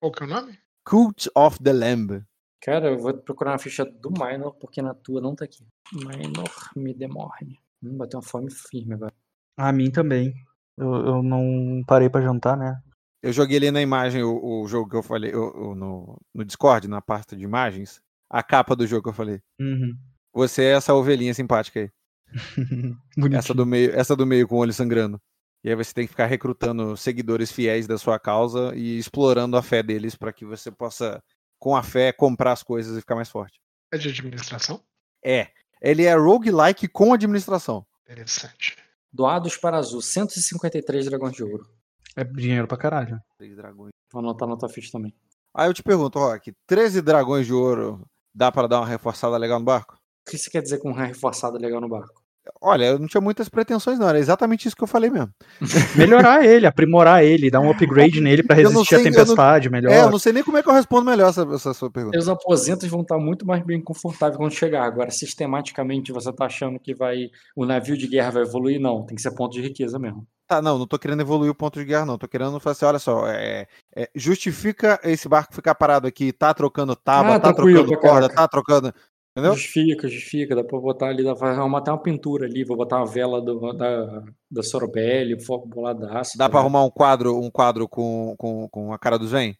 Qual 0.00 0.10
que 0.12 0.22
é 0.22 0.26
o 0.26 0.28
nome? 0.28 0.58
Cult 0.84 1.28
of 1.34 1.58
the 1.62 1.72
Lamb. 1.72 2.22
Cara, 2.62 2.88
eu 2.90 2.98
vou 2.98 3.14
procurar 3.18 3.52
uma 3.52 3.58
ficha 3.58 3.84
do 3.84 4.10
Minor, 4.10 4.54
porque 4.54 4.80
na 4.82 4.94
tua 4.94 5.20
não 5.20 5.34
tá 5.34 5.44
aqui. 5.44 5.66
Minor 5.92 6.50
me 6.76 6.94
demorne. 6.94 7.58
Hum, 7.82 7.96
bateu 7.96 8.18
uma 8.18 8.26
fome 8.26 8.50
firme 8.50 8.94
agora. 8.94 9.12
A 9.56 9.72
mim 9.72 9.90
também. 9.90 10.34
Eu, 10.76 10.94
eu 11.06 11.22
não 11.22 11.82
parei 11.86 12.08
pra 12.08 12.20
jantar, 12.22 12.56
né? 12.56 12.80
Eu 13.22 13.32
joguei 13.32 13.58
ali 13.58 13.70
na 13.70 13.82
imagem 13.82 14.22
o, 14.22 14.62
o 14.62 14.66
jogo 14.66 14.88
que 14.88 14.96
eu 14.96 15.02
falei 15.02 15.34
o- 15.34 15.70
o- 15.70 15.74
no, 15.74 16.18
no 16.34 16.44
Discord, 16.44 16.88
na 16.88 17.02
pasta 17.02 17.36
de 17.36 17.44
imagens, 17.44 18.00
a 18.30 18.42
capa 18.42 18.74
do 18.74 18.86
jogo 18.86 19.02
que 19.02 19.08
eu 19.10 19.14
falei. 19.14 19.40
Uhum. 19.60 19.94
Você 20.32 20.62
é 20.64 20.72
essa 20.72 20.94
ovelhinha 20.94 21.34
simpática 21.34 21.80
aí. 21.80 21.90
Bonitinho. 23.16 23.38
Essa 23.38 23.52
do 23.54 23.66
meio, 23.66 23.90
essa 23.94 24.16
do 24.16 24.26
meio 24.26 24.48
com 24.48 24.54
o 24.56 24.58
olho 24.58 24.72
sangrando. 24.72 25.20
E 25.62 25.68
aí 25.68 25.74
você 25.74 25.92
tem 25.92 26.04
que 26.04 26.10
ficar 26.10 26.26
recrutando 26.26 26.96
seguidores 26.96 27.52
fiéis 27.52 27.86
da 27.86 27.98
sua 27.98 28.18
causa 28.18 28.74
e 28.74 28.98
explorando 28.98 29.56
a 29.56 29.62
fé 29.62 29.82
deles 29.82 30.14
para 30.14 30.32
que 30.32 30.44
você 30.44 30.70
possa, 30.70 31.22
com 31.58 31.76
a 31.76 31.82
fé, 31.82 32.12
comprar 32.12 32.52
as 32.52 32.62
coisas 32.62 32.96
e 32.96 33.00
ficar 33.00 33.14
mais 33.14 33.28
forte. 33.28 33.60
É 33.92 33.98
de 33.98 34.08
administração? 34.08 34.82
É. 35.22 35.48
Ele 35.82 36.04
é 36.04 36.14
roguelike 36.14 36.88
com 36.88 37.12
administração. 37.12 37.86
Interessante. 38.08 38.76
Doados 39.12 39.56
para 39.56 39.76
azul, 39.76 40.00
153 40.00 41.06
dragões 41.06 41.34
de 41.34 41.42
ouro. 41.42 41.68
É 42.16 42.24
dinheiro 42.24 42.66
pra 42.66 42.76
caralho. 42.76 43.20
Dragões. 43.38 43.90
Vou 44.12 44.20
anotar 44.20 44.48
na 44.48 44.56
tua 44.56 44.68
ficha 44.68 44.90
também. 44.92 45.14
Aí 45.54 45.68
eu 45.68 45.74
te 45.74 45.82
pergunto, 45.82 46.18
Rock, 46.18 46.52
13 46.66 47.02
dragões 47.02 47.46
de 47.46 47.52
ouro 47.52 48.06
dá 48.34 48.50
para 48.50 48.68
dar 48.68 48.80
uma 48.80 48.86
reforçada 48.86 49.36
legal 49.36 49.58
no 49.58 49.64
barco? 49.64 49.94
O 50.26 50.30
que 50.30 50.38
você 50.38 50.50
quer 50.50 50.62
dizer 50.62 50.78
com 50.78 50.90
um 50.90 50.94
reforçado 50.94 51.58
legal 51.58 51.80
no 51.80 51.88
barco? 51.88 52.19
Olha, 52.60 52.84
eu 52.86 52.98
não 52.98 53.06
tinha 53.06 53.20
muitas 53.20 53.48
pretensões, 53.48 53.98
não. 53.98 54.08
Era 54.08 54.18
exatamente 54.18 54.66
isso 54.66 54.76
que 54.76 54.82
eu 54.82 54.86
falei 54.88 55.10
mesmo. 55.10 55.30
Melhorar 55.96 56.44
ele, 56.44 56.66
aprimorar 56.66 57.24
ele, 57.24 57.50
dar 57.50 57.60
um 57.60 57.70
upgrade 57.72 58.20
nele 58.20 58.42
não 58.48 58.54
resistir 58.56 58.94
à 58.94 58.98
eu 58.98 59.04
não- 59.04 59.10
tempestade 59.12 59.70
melhor. 59.70 59.92
É, 59.92 60.00
eu 60.02 60.10
não 60.10 60.18
sei 60.18 60.32
nem 60.32 60.42
como 60.42 60.56
é 60.58 60.62
que 60.62 60.68
eu 60.68 60.72
respondo 60.74 61.04
melhor 61.04 61.28
essa, 61.30 61.42
essa 61.54 61.74
sua 61.74 61.90
pergunta. 61.90 62.18
Os 62.18 62.28
aposentos 62.28 62.88
vão 62.88 63.02
estar 63.02 63.18
muito 63.18 63.46
mais 63.46 63.64
bem 63.64 63.80
confortáveis 63.82 64.36
quando 64.36 64.52
chegar. 64.52 64.84
Agora, 64.84 65.10
sistematicamente, 65.10 66.12
você 66.12 66.32
tá 66.32 66.46
achando 66.46 66.78
que 66.78 66.94
vai 66.94 67.28
o 67.56 67.64
navio 67.66 67.96
de 67.96 68.06
guerra 68.06 68.30
vai 68.30 68.42
evoluir? 68.42 68.80
Não, 68.80 69.04
tem 69.04 69.16
que 69.16 69.22
ser 69.22 69.34
ponto 69.34 69.52
de 69.52 69.60
riqueza 69.60 69.98
mesmo. 69.98 70.26
Tá, 70.46 70.60
não, 70.60 70.76
não 70.80 70.86
tô 70.86 70.98
querendo 70.98 71.20
evoluir 71.20 71.48
o 71.50 71.54
ponto 71.54 71.78
de 71.78 71.84
guerra, 71.84 72.04
não. 72.04 72.18
Tô 72.18 72.26
querendo 72.26 72.58
falar 72.58 72.72
assim, 72.72 72.84
olha 72.84 72.98
só, 72.98 73.28
é, 73.28 73.68
é, 73.94 74.10
justifica 74.16 74.98
esse 75.04 75.28
barco 75.28 75.54
ficar 75.54 75.76
parado 75.76 76.08
aqui, 76.08 76.32
tá 76.32 76.52
trocando 76.52 76.96
tábua, 76.96 77.36
Ah, 77.36 77.40
tá 77.40 77.52
trocando 77.52 77.86
cara. 77.90 78.00
corda, 78.00 78.28
tá 78.28 78.48
trocando. 78.48 78.92
Entendeu? 79.32 79.54
Justifica, 79.54 80.08
justifica. 80.08 80.56
Dá 80.56 80.64
pra 80.64 80.78
botar 80.80 81.06
ali, 81.08 81.22
dá 81.22 81.34
pra 81.36 81.50
arrumar 81.52 81.78
até 81.78 81.90
uma 81.92 82.02
pintura 82.02 82.46
ali. 82.46 82.64
Vou 82.64 82.76
botar 82.76 82.96
uma 82.96 83.06
vela 83.06 83.40
do- 83.40 83.72
da, 83.72 84.24
da 84.50 84.62
Sorobelli, 84.62 85.40
foco 85.42 85.68
boladaço. 85.68 86.36
Dá 86.36 86.44
tá 86.46 86.50
pra 86.50 86.60
arrumar 86.60 86.84
um 86.84 86.90
quadro, 86.90 87.38
um 87.38 87.50
quadro 87.50 87.88
com, 87.88 88.34
com, 88.36 88.68
com 88.68 88.92
a 88.92 88.98
cara 88.98 89.18
do 89.18 89.26
Zen? 89.28 89.54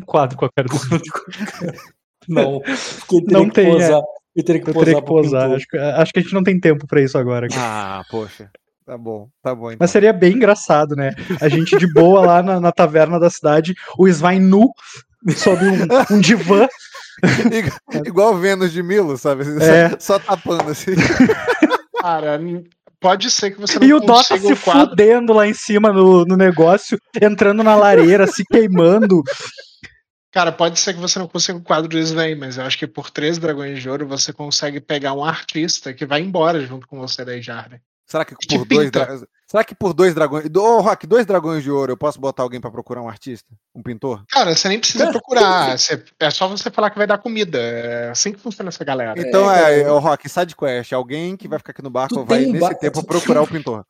Um 0.00 0.04
quadro 0.06 0.36
qualquer 0.36 0.64
do 0.64 0.74
Não, 2.28 2.60
porque 2.60 3.16
eu 3.16 3.24
teria 3.24 3.38
Não 3.38 3.48
que 3.48 3.54
tem, 3.54 3.66
é. 3.68 3.72
posar. 3.72 4.02
Eu 4.34 4.44
teria 4.44 4.62
que 4.62 4.70
Eu 4.70 4.74
posar, 4.74 4.84
teria 4.86 5.00
que 5.02 5.06
posar. 5.06 5.52
Acho, 5.52 5.66
que- 5.66 5.78
acho 5.78 6.12
que 6.12 6.18
a 6.18 6.22
gente 6.22 6.34
não 6.34 6.42
tem 6.42 6.58
tempo 6.60 6.86
pra 6.86 7.00
isso 7.02 7.18
agora. 7.18 7.48
cara. 7.48 7.60
Ah, 8.00 8.02
poxa. 8.10 8.50
Tá 8.84 8.98
bom, 8.98 9.28
tá 9.40 9.54
bom. 9.54 9.66
Então. 9.70 9.78
Mas 9.80 9.90
seria 9.92 10.12
bem 10.12 10.32
engraçado, 10.32 10.96
né? 10.96 11.12
A 11.40 11.48
gente 11.48 11.76
de 11.78 11.86
boa 11.92 12.26
lá 12.26 12.42
na, 12.42 12.58
na 12.58 12.72
taverna 12.72 13.18
da 13.20 13.30
cidade, 13.30 13.74
o 13.96 14.08
Svain 14.08 14.40
nu, 14.40 14.72
sob 15.36 15.64
um, 15.64 16.16
um 16.16 16.20
divã. 16.20 16.66
Igual- 18.06 18.36
Vênus 18.38 18.72
de 18.72 18.82
Milo, 18.82 19.16
sabe? 19.16 19.44
É. 19.62 19.90
Só, 19.90 19.98
só 19.98 20.18
tapando 20.18 20.70
assim. 20.70 20.92
Cara, 22.00 22.38
pode 23.00 23.30
ser 23.30 23.52
que 23.52 23.60
você 23.60 23.78
não 23.78 23.86
E 23.86 23.94
o 23.94 24.00
Dota 24.00 24.38
se 24.38 24.52
o 24.52 24.56
quadro. 24.56 24.90
fudendo 24.90 25.32
lá 25.32 25.46
em 25.46 25.54
cima 25.54 25.92
no, 25.92 26.24
no 26.24 26.36
negócio, 26.36 26.98
entrando 27.20 27.62
na 27.62 27.76
lareira, 27.76 28.26
se 28.26 28.44
queimando. 28.44 29.22
Cara, 30.32 30.50
pode 30.50 30.80
ser 30.80 30.94
que 30.94 31.00
você 31.00 31.18
não 31.18 31.28
consiga 31.28 31.58
o 31.58 31.62
quadro 31.62 31.88
do 31.88 31.98
Sven, 31.98 32.34
mas 32.36 32.56
eu 32.56 32.64
acho 32.64 32.78
que 32.78 32.86
por 32.86 33.10
três 33.10 33.36
dragões 33.38 33.82
de 33.82 33.88
ouro 33.90 34.06
você 34.06 34.32
consegue 34.32 34.80
pegar 34.80 35.12
um 35.12 35.22
artista 35.22 35.92
que 35.92 36.06
vai 36.06 36.22
embora 36.22 36.64
junto 36.64 36.86
com 36.86 36.98
você 36.98 37.24
daí, 37.24 37.42
Jarden. 37.42 37.80
Será 38.06 38.24
que 38.24 38.34
por 38.34 38.66
dois 38.66 38.86
pinta. 38.90 39.26
Será 39.52 39.62
que 39.64 39.74
por 39.74 39.92
dois 39.92 40.14
dragões. 40.14 40.46
Ô, 40.56 40.80
Rock, 40.80 41.06
dois 41.06 41.26
dragões 41.26 41.62
de 41.62 41.70
ouro, 41.70 41.92
eu 41.92 41.96
posso 41.96 42.18
botar 42.18 42.42
alguém 42.42 42.58
pra 42.58 42.70
procurar 42.70 43.02
um 43.02 43.08
artista? 43.08 43.46
Um 43.74 43.82
pintor? 43.82 44.24
Cara, 44.30 44.56
você 44.56 44.66
nem 44.66 44.78
precisa 44.80 45.10
procurar. 45.12 45.76
você- 45.76 46.02
é 46.18 46.30
só 46.30 46.48
você 46.48 46.70
falar 46.70 46.88
que 46.88 46.96
vai 46.96 47.06
dar 47.06 47.18
comida. 47.18 47.58
É 47.60 48.08
assim 48.08 48.32
que 48.32 48.40
funciona 48.40 48.70
essa 48.70 48.82
galera. 48.82 49.12
Então 49.14 49.44
cara, 49.44 49.70
é, 49.70 49.90
ô, 49.92 49.98
Rock, 49.98 50.26
side 50.26 50.56
quest. 50.56 50.94
Alguém 50.94 51.36
que 51.36 51.46
vai 51.46 51.58
ficar 51.58 51.72
aqui 51.72 51.82
no 51.82 51.90
barco 51.90 52.14
Tu 52.14 52.24
vai, 52.24 52.46
um 52.46 52.52
nesse 52.52 52.60
ba- 52.60 52.74
tempo, 52.74 53.00
tu- 53.02 53.06
procurar 53.06 53.42
o 53.42 53.46
pintor. 53.46 53.84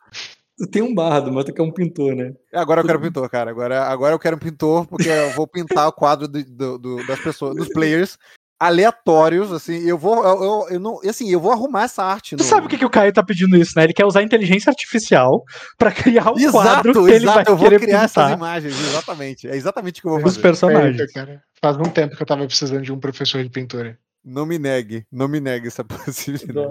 Tu 0.59 0.66
tem 0.69 0.83
um 0.83 0.92
bardo, 0.92 1.31
mas 1.33 1.45
tu 1.45 1.54
quer 1.54 1.62
um 1.62 1.73
pintor, 1.73 2.14
né? 2.16 2.33
Agora 2.52 2.81
eu 2.81 2.85
quero 2.85 3.00
pintor, 3.00 3.31
cara. 3.31 3.49
Agora, 3.50 3.85
agora 3.85 4.14
eu 4.14 4.19
quero 4.19 4.35
um 4.35 4.40
pintor, 4.40 4.85
porque 4.87 5.09
eu 5.09 5.31
vou 5.31 5.47
pintar 5.47 5.87
o 5.87 5.92
quadro 5.92 6.26
do- 6.26 6.45
do- 6.45 6.78
do- 6.78 7.07
das 7.07 7.21
pessoas, 7.21 7.54
dos 7.54 7.69
players 7.69 8.19
aleatórios, 8.66 9.52
assim, 9.52 9.78
eu 9.88 9.97
vou, 9.99 10.25
eu, 10.25 10.42
eu, 10.42 10.66
eu 10.71 10.81
não, 10.81 11.00
assim, 11.09 11.31
eu 11.31 11.40
vou 11.40 11.52
arrumar 11.52 11.85
essa 11.85 12.02
arte. 12.02 12.37
Tu 12.37 12.42
no- 12.42 12.49
sabe 12.49 12.66
o 12.66 12.69
que, 12.69 12.78
que 12.78 12.85
o 12.85 12.90
Caio 12.90 13.12
tá 13.12 13.23
pedindo 13.23 13.57
isso, 13.57 13.73
né? 13.76 13.85
Ele 13.85 13.92
quer 13.92 14.04
usar 14.07 14.23
inteligência 14.23 14.71
artificial 14.71 15.42
pra 15.76 15.90
criar 15.90 16.31
o 16.33 16.38
Exato, 16.38 16.52
quadro 16.52 16.92
que 16.92 16.99
ele 17.12 17.26
vai 17.26 17.35
exato, 17.35 17.50
eu 17.50 17.57
vou 17.57 17.69
criar 17.69 18.02
essas 18.04 18.25
pintar 18.25 18.37
imagens, 18.37 18.75
exatamente. 18.88 19.49
É 19.49 19.57
exatamente 19.57 19.99
o 19.99 20.02
que 20.02 20.09
eu 20.09 20.12
vou 20.12 20.21
fazer. 20.21 20.40
personagens. 20.40 20.97
Perfeito, 20.97 21.12
cara. 21.14 21.42
Faz 21.61 21.76
um 21.76 21.83
tempo 21.83 22.16
que 22.16 22.23
eu 22.23 22.26
tava 22.26 22.45
precisando 22.47 22.83
de 22.83 22.92
um 22.92 22.99
professor 22.99 23.42
de 23.42 23.50
pintura. 23.50 23.99
Não 24.25 24.47
me 24.47 24.59
negue, 24.59 25.04
não 25.11 25.26
me 25.28 25.40
negue 25.40 25.66
essa 25.69 25.83
possibilidade. 25.85 26.69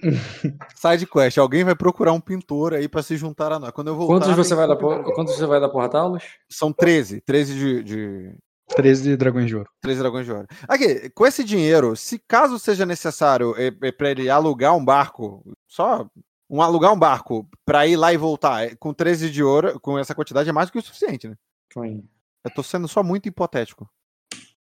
Side 0.76 1.06
quest, 1.06 1.38
alguém 1.38 1.64
vai 1.64 1.74
procurar 1.74 2.12
um 2.12 2.20
pintor 2.20 2.74
aí 2.74 2.88
pra 2.88 3.02
se 3.02 3.16
juntar 3.16 3.50
a 3.52 3.58
nós. 3.58 3.70
Quando 3.72 3.88
eu 3.88 3.96
voltar, 3.96 4.26
Quantos 4.26 4.36
você 4.36 4.54
vai 4.54 4.68
dar 4.68 4.74
um 4.74 4.78
por, 4.78 5.02
quantos 5.14 5.34
você 5.36 5.46
vai 5.46 5.60
dar 5.60 5.68
por 5.68 5.88
Talos? 5.88 6.22
São 6.48 6.72
13, 6.72 7.20
13 7.22 7.54
de, 7.54 7.82
de 7.82 8.32
13 8.68 9.16
dragões 9.16 9.46
de 9.46 9.56
ouro. 9.56 9.70
13 9.80 10.00
dragões 10.00 10.26
de 10.26 10.32
ouro. 10.32 10.46
Aqui, 10.68 11.10
com 11.10 11.26
esse 11.26 11.42
dinheiro, 11.42 11.96
se 11.96 12.18
caso 12.18 12.58
seja 12.58 12.86
necessário 12.86 13.54
é, 13.56 13.72
é 13.86 13.92
para 13.92 14.10
ele 14.10 14.28
alugar 14.30 14.76
um 14.76 14.84
barco, 14.84 15.44
só 15.66 16.08
um 16.50 16.62
alugar 16.62 16.92
um 16.92 16.98
barco 16.98 17.48
pra 17.64 17.86
ir 17.86 17.96
lá 17.96 18.12
e 18.12 18.16
voltar, 18.16 18.64
é, 18.64 18.74
com 18.74 18.94
13 18.94 19.30
de 19.30 19.42
ouro, 19.42 19.78
com 19.80 19.98
essa 19.98 20.14
quantidade 20.14 20.48
é 20.48 20.52
mais 20.52 20.68
do 20.68 20.72
que 20.72 20.78
o 20.78 20.82
suficiente, 20.82 21.28
né? 21.28 21.36
Foi. 21.72 22.02
Eu 22.44 22.50
tô 22.54 22.62
sendo 22.62 22.88
só 22.88 23.02
muito 23.02 23.28
hipotético. 23.28 23.88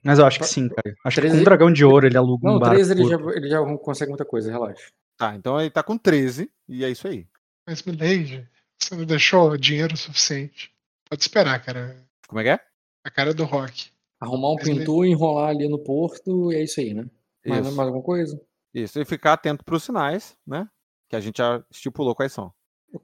Mas 0.03 0.17
eu 0.17 0.25
acho 0.25 0.39
que 0.39 0.45
sim, 0.45 0.67
cara. 0.67 0.95
Acho 1.05 1.21
que 1.21 1.21
com 1.21 1.27
13 1.27 1.41
um 1.41 1.43
dragão 1.43 1.71
de 1.71 1.85
ouro 1.85 2.07
ele 2.07 2.17
aluga 2.17 2.47
Não, 2.47 2.55
um 2.55 2.59
barco. 2.59 2.75
13 2.75 2.91
ele 2.93 3.07
já, 3.07 3.15
ele 3.35 3.49
já 3.49 3.77
consegue 3.77 4.09
muita 4.09 4.25
coisa, 4.25 4.51
relaxa. 4.51 4.91
Tá, 5.15 5.35
então 5.35 5.59
ele 5.61 5.69
tá 5.69 5.83
com 5.83 5.97
13 5.97 6.51
e 6.67 6.83
é 6.83 6.89
isso 6.89 7.07
aí. 7.07 7.27
Mas, 7.67 7.83
Milady, 7.83 8.47
você 8.77 8.95
não 8.95 9.05
deixou 9.05 9.55
dinheiro 9.55 9.95
suficiente. 9.95 10.73
Pode 11.07 11.21
esperar, 11.21 11.63
cara. 11.63 11.95
Como 12.27 12.39
é 12.39 12.43
que 12.43 12.49
é? 12.49 12.59
A 13.03 13.09
cara 13.09 13.33
do 13.33 13.43
rock. 13.45 13.91
Arrumar 14.19 14.51
um 14.51 14.55
Mas 14.55 14.67
ele- 14.67 14.79
pintor, 14.79 15.05
enrolar 15.05 15.49
ali 15.49 15.67
no 15.67 15.79
porto, 15.79 16.51
e 16.51 16.55
é 16.55 16.63
isso 16.63 16.79
aí, 16.79 16.93
né? 16.93 17.05
Mais, 17.45 17.65
Isso. 17.65 17.75
mais 17.75 17.87
alguma 17.87 18.03
coisa? 18.03 18.39
Isso, 18.73 18.99
e 18.99 19.05
ficar 19.05 19.33
atento 19.33 19.65
pros 19.65 19.83
sinais, 19.83 20.37
né? 20.45 20.67
Que 21.09 21.15
a 21.15 21.19
gente 21.19 21.37
já 21.39 21.63
estipulou 21.71 22.13
quais 22.15 22.31
são. 22.31 22.53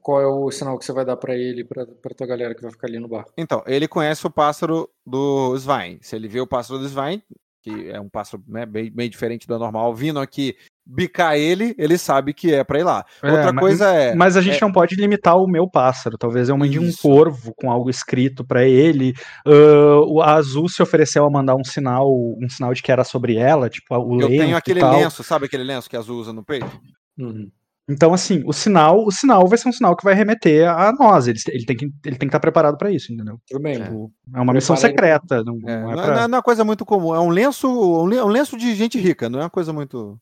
Qual 0.00 0.20
é 0.20 0.26
o 0.26 0.50
sinal 0.50 0.78
que 0.78 0.84
você 0.84 0.92
vai 0.92 1.04
dar 1.04 1.16
pra 1.16 1.34
ele, 1.34 1.64
pra, 1.64 1.84
pra 1.86 2.14
tua 2.14 2.26
galera 2.26 2.54
que 2.54 2.62
vai 2.62 2.70
ficar 2.70 2.86
ali 2.86 2.98
no 2.98 3.08
barco? 3.08 3.32
Então, 3.36 3.62
ele 3.66 3.88
conhece 3.88 4.26
o 4.26 4.30
pássaro 4.30 4.88
do 5.04 5.54
Svein. 5.56 5.98
Se 6.02 6.14
ele 6.14 6.28
vê 6.28 6.40
o 6.40 6.46
pássaro 6.46 6.78
do 6.78 6.86
Svein, 6.86 7.22
que 7.62 7.90
é 7.90 8.00
um 8.00 8.08
pássaro 8.08 8.42
né, 8.46 8.64
bem, 8.64 8.90
bem 8.90 9.10
diferente 9.10 9.46
do 9.48 9.58
normal, 9.58 9.94
vindo 9.94 10.20
aqui 10.20 10.56
bicar 10.88 11.36
ele, 11.36 11.74
ele 11.78 11.98
sabe 11.98 12.32
que 12.32 12.54
é 12.54 12.64
pra 12.64 12.78
ir 12.78 12.84
lá. 12.84 13.04
É, 13.22 13.30
Outra 13.30 13.52
mas- 13.52 13.60
coisa 13.62 13.92
é. 13.92 14.14
Mas 14.14 14.36
a 14.36 14.40
gente 14.40 14.56
é- 14.56 14.60
não 14.62 14.72
pode 14.72 14.94
limitar 14.96 15.36
o 15.36 15.46
meu 15.46 15.68
pássaro. 15.68 16.16
Talvez 16.16 16.48
eu 16.48 16.56
mande 16.56 16.78
um 16.78 16.90
corvo 17.02 17.52
com 17.54 17.70
algo 17.70 17.90
escrito 17.90 18.44
pra 18.44 18.64
ele. 18.64 19.12
O 20.06 20.22
a 20.22 20.34
Azul 20.34 20.68
se 20.68 20.82
ofereceu 20.82 21.24
a 21.24 21.30
mandar 21.30 21.54
um 21.56 21.64
sinal, 21.64 22.08
um 22.10 22.48
sinal 22.48 22.72
de 22.72 22.82
que 22.82 22.90
era 22.90 23.04
sobre 23.04 23.36
ela, 23.36 23.68
tipo 23.68 23.94
o 23.94 24.14
Eu 24.20 24.28
lenço 24.28 24.28
tenho 24.42 24.50
e 24.50 24.54
aquele 24.54 24.80
tal. 24.80 24.92
lenço, 24.98 25.22
sabe 25.22 25.44
aquele 25.46 25.64
lenço 25.64 25.88
que 25.90 25.96
a 25.96 25.98
Azul 25.98 26.18
usa 26.20 26.32
no 26.32 26.42
peito? 26.44 26.66
Uhum. 27.18 27.50
Então 27.90 28.12
assim, 28.12 28.42
o 28.46 28.52
sinal, 28.52 29.02
o 29.06 29.10
sinal 29.10 29.46
vai 29.48 29.56
ser 29.56 29.68
um 29.68 29.72
sinal 29.72 29.96
que 29.96 30.04
vai 30.04 30.12
remeter 30.14 30.68
a 30.68 30.92
nós. 30.92 31.26
Ele, 31.26 31.38
ele 31.48 31.64
tem 31.64 31.76
que 31.76 31.84
ele 31.86 31.92
tem 32.02 32.18
que 32.18 32.26
estar 32.26 32.40
preparado 32.40 32.76
pra 32.76 32.90
isso, 32.90 33.12
entendeu? 33.12 33.38
Tudo 33.48 33.62
bem. 33.62 33.82
Tipo, 33.82 34.12
É 34.34 34.40
uma 34.40 34.52
missão 34.52 34.76
secreta, 34.76 35.42
não, 35.42 35.58
É, 35.66 35.80
não 35.82 35.90
é 35.90 35.92
é, 35.92 35.96
pra... 36.02 36.14
não 36.14 36.22
é 36.22 36.26
uma 36.26 36.42
coisa 36.42 36.64
muito 36.64 36.84
comum. 36.84 37.14
É 37.14 37.20
um 37.20 37.30
lenço, 37.30 37.66
um 37.68 38.04
le- 38.06 38.20
um 38.20 38.26
lenço 38.28 38.56
de 38.58 38.74
gente 38.74 38.98
rica, 38.98 39.30
não 39.30 39.38
é 39.40 39.44
uma 39.44 39.50
coisa 39.50 39.72
muito. 39.72 40.18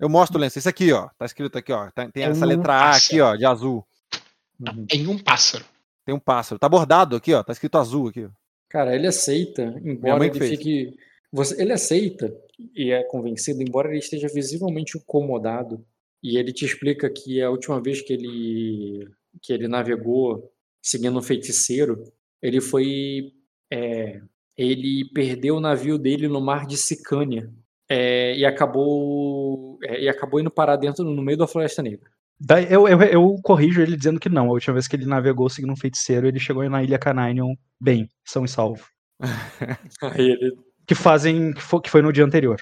Eu 0.00 0.08
mostro 0.08 0.38
o 0.38 0.40
lenço. 0.40 0.58
Esse 0.58 0.68
aqui, 0.68 0.92
ó. 0.92 1.08
Tá 1.18 1.26
escrito 1.26 1.56
aqui, 1.58 1.72
ó. 1.72 1.90
tá- 1.90 2.08
tem 2.10 2.24
É 2.24 2.28
essa 2.28 2.44
um 2.44 2.48
letra 2.48 2.72
A 2.74 2.96
aqui, 2.96 3.20
ó, 3.20 3.36
de 3.36 3.44
azul. 3.44 3.84
Uhum. 4.58 4.86
Em 4.92 5.06
um 5.06 5.18
pássaro. 5.18 5.64
Tem 6.04 6.14
um 6.14 6.18
pássaro. 6.18 6.58
Tá 6.58 6.68
bordado 6.68 7.16
aqui, 7.16 7.32
ó. 7.34 7.42
Tá 7.42 7.52
escrito 7.52 7.76
azul 7.78 8.08
aqui. 8.08 8.24
ó. 8.24 8.30
Cara, 8.68 8.94
ele 8.94 9.06
aceita, 9.06 9.62
embora 9.84 10.24
ele 10.26 10.38
fez. 10.38 10.50
fique. 10.50 10.96
Você, 11.32 11.60
ele 11.60 11.72
aceita 11.72 12.32
e 12.74 12.90
é 12.90 13.02
convencido, 13.04 13.62
embora 13.62 13.88
ele 13.88 13.98
esteja 13.98 14.28
visivelmente 14.28 14.96
incomodado. 14.96 15.84
E 16.22 16.36
ele 16.36 16.52
te 16.52 16.64
explica 16.64 17.08
que 17.10 17.40
a 17.42 17.50
última 17.50 17.80
vez 17.80 18.02
que 18.02 18.12
ele, 18.12 19.08
que 19.40 19.52
ele 19.52 19.66
navegou 19.68 20.50
seguindo 20.82 21.18
um 21.18 21.22
feiticeiro, 21.22 22.04
ele 22.42 22.60
foi. 22.60 23.32
é, 23.70 24.20
ele 24.56 25.08
perdeu 25.14 25.56
o 25.56 25.60
navio 25.60 25.96
dele 25.98 26.28
no 26.28 26.40
mar 26.40 26.66
de 26.66 26.76
Sicânia. 26.76 27.50
É, 27.90 28.36
e 28.36 28.46
acabou. 28.46 29.76
é, 29.82 30.04
e 30.04 30.08
acabou 30.08 30.38
indo 30.38 30.50
parar 30.50 30.76
dentro 30.76 31.04
no 31.04 31.20
meio 31.20 31.36
da 31.36 31.48
Floresta 31.48 31.82
Negra. 31.82 32.08
Daí 32.38 32.66
eu, 32.70 32.88
eu, 32.88 33.02
eu 33.02 33.36
corrijo 33.42 33.82
ele 33.82 33.96
dizendo 33.96 34.20
que 34.20 34.28
não. 34.28 34.46
A 34.46 34.52
última 34.52 34.74
vez 34.74 34.86
que 34.86 34.94
ele 34.94 35.04
navegou 35.04 35.50
seguindo 35.50 35.72
um 35.72 35.76
feiticeiro, 35.76 36.28
ele 36.28 36.38
chegou 36.38 36.66
na 36.70 36.82
ilha 36.84 36.98
Cananion 36.98 37.52
bem, 37.80 38.08
são 38.24 38.44
e 38.44 38.48
salvo. 38.48 38.86
Aí 40.02 40.30
ele. 40.30 40.56
Que 40.86 40.94
fazem. 40.94 41.52
Que 41.52 41.60
foi, 41.60 41.80
que 41.80 41.90
foi 41.90 42.00
no 42.00 42.12
dia 42.12 42.24
anterior. 42.24 42.58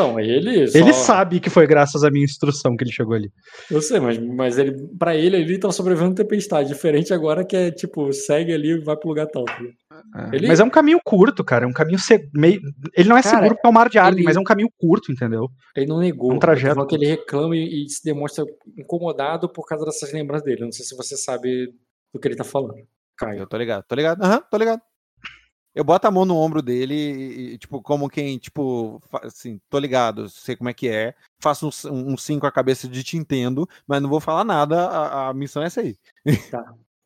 Então, 0.00 0.20
ele. 0.20 0.66
Só... 0.68 0.78
Ele 0.78 0.92
sabe 0.92 1.40
que 1.40 1.50
foi 1.50 1.66
graças 1.66 2.02
à 2.04 2.10
minha 2.10 2.24
instrução 2.24 2.76
que 2.76 2.84
ele 2.84 2.92
chegou 2.92 3.14
ali. 3.14 3.30
Eu 3.70 3.80
sei, 3.82 4.00
mas, 4.00 4.18
mas 4.18 4.58
ele, 4.58 4.72
pra 4.98 5.14
ele, 5.16 5.36
ele 5.36 5.58
tá 5.58 5.70
sobrevivendo 5.70 6.14
tempestade. 6.14 6.68
Diferente 6.68 7.12
agora 7.12 7.44
que 7.44 7.56
é 7.56 7.70
tipo, 7.70 8.12
segue 8.12 8.52
ali 8.52 8.70
e 8.70 8.80
vai 8.80 8.96
pro 8.96 9.08
lugar 9.08 9.26
tal. 9.26 9.44
tá 9.44 9.56
ligado? 9.58 10.34
Ele- 10.34 10.48
Mas 10.48 10.60
é 10.60 10.64
um 10.64 10.70
caminho 10.70 10.98
curto, 11.04 11.44
cara. 11.44 11.64
É 11.64 11.68
um 11.68 11.72
caminho 11.72 11.98
se- 11.98 12.28
meio. 12.34 12.60
Ele 12.96 13.08
não 13.08 13.16
é 13.16 13.22
Cara, 13.22 13.36
seguro 13.36 13.54
porque 13.54 13.66
é 13.66 13.70
o 13.70 13.72
mar 13.72 13.88
de 13.88 13.98
Arden, 13.98 14.18
ele- 14.18 14.24
mas 14.24 14.36
é 14.36 14.40
um 14.40 14.44
caminho 14.44 14.68
curto, 14.78 15.12
entendeu? 15.12 15.48
Ele 15.76 15.86
não 15.86 15.98
negou. 15.98 16.30
Um 16.30 16.34
eu 16.34 16.38
tô 16.38 16.40
trajeto. 16.40 16.74
falando 16.74 16.88
que 16.88 16.94
ele 16.96 17.06
reclama 17.06 17.54
e, 17.56 17.84
e 17.84 17.88
se 17.88 18.02
demonstra 18.04 18.44
incomodado 18.78 19.48
por 19.48 19.66
causa 19.66 19.84
dessas 19.84 20.12
lembranças 20.12 20.44
dele. 20.44 20.62
Eu 20.62 20.66
não 20.66 20.72
sei 20.72 20.84
se 20.84 20.96
você 20.96 21.16
sabe 21.16 21.72
do 22.12 22.18
que 22.18 22.26
ele 22.28 22.36
tá 22.36 22.44
falando. 22.44 22.74
Caio. 23.16 23.40
Eu 23.40 23.46
tô 23.46 23.56
ligado, 23.58 23.84
tô 23.86 23.94
ligado. 23.94 24.22
Aham, 24.22 24.42
tô 24.50 24.56
ligado. 24.56 24.80
Eu 25.74 25.84
boto 25.84 26.06
a 26.06 26.10
mão 26.10 26.24
no 26.24 26.36
ombro 26.36 26.60
dele 26.60 26.94
e, 26.94 27.58
tipo, 27.58 27.80
como 27.80 28.08
quem, 28.08 28.38
tipo, 28.38 29.00
assim, 29.22 29.60
tô 29.70 29.78
ligado, 29.78 30.28
sei 30.28 30.56
como 30.56 30.68
é 30.68 30.74
que 30.74 30.88
é. 30.88 31.14
Faço 31.40 31.68
um, 31.88 32.12
um 32.12 32.16
sim 32.16 32.38
com 32.40 32.46
a 32.46 32.52
cabeça 32.52 32.88
de 32.88 33.04
te 33.04 33.16
entendo, 33.16 33.68
mas 33.86 34.02
não 34.02 34.08
vou 34.08 34.20
falar 34.20 34.42
nada, 34.44 34.86
a, 34.88 35.28
a 35.28 35.34
missão 35.34 35.62
é 35.62 35.66
essa 35.66 35.80
aí. 35.80 35.96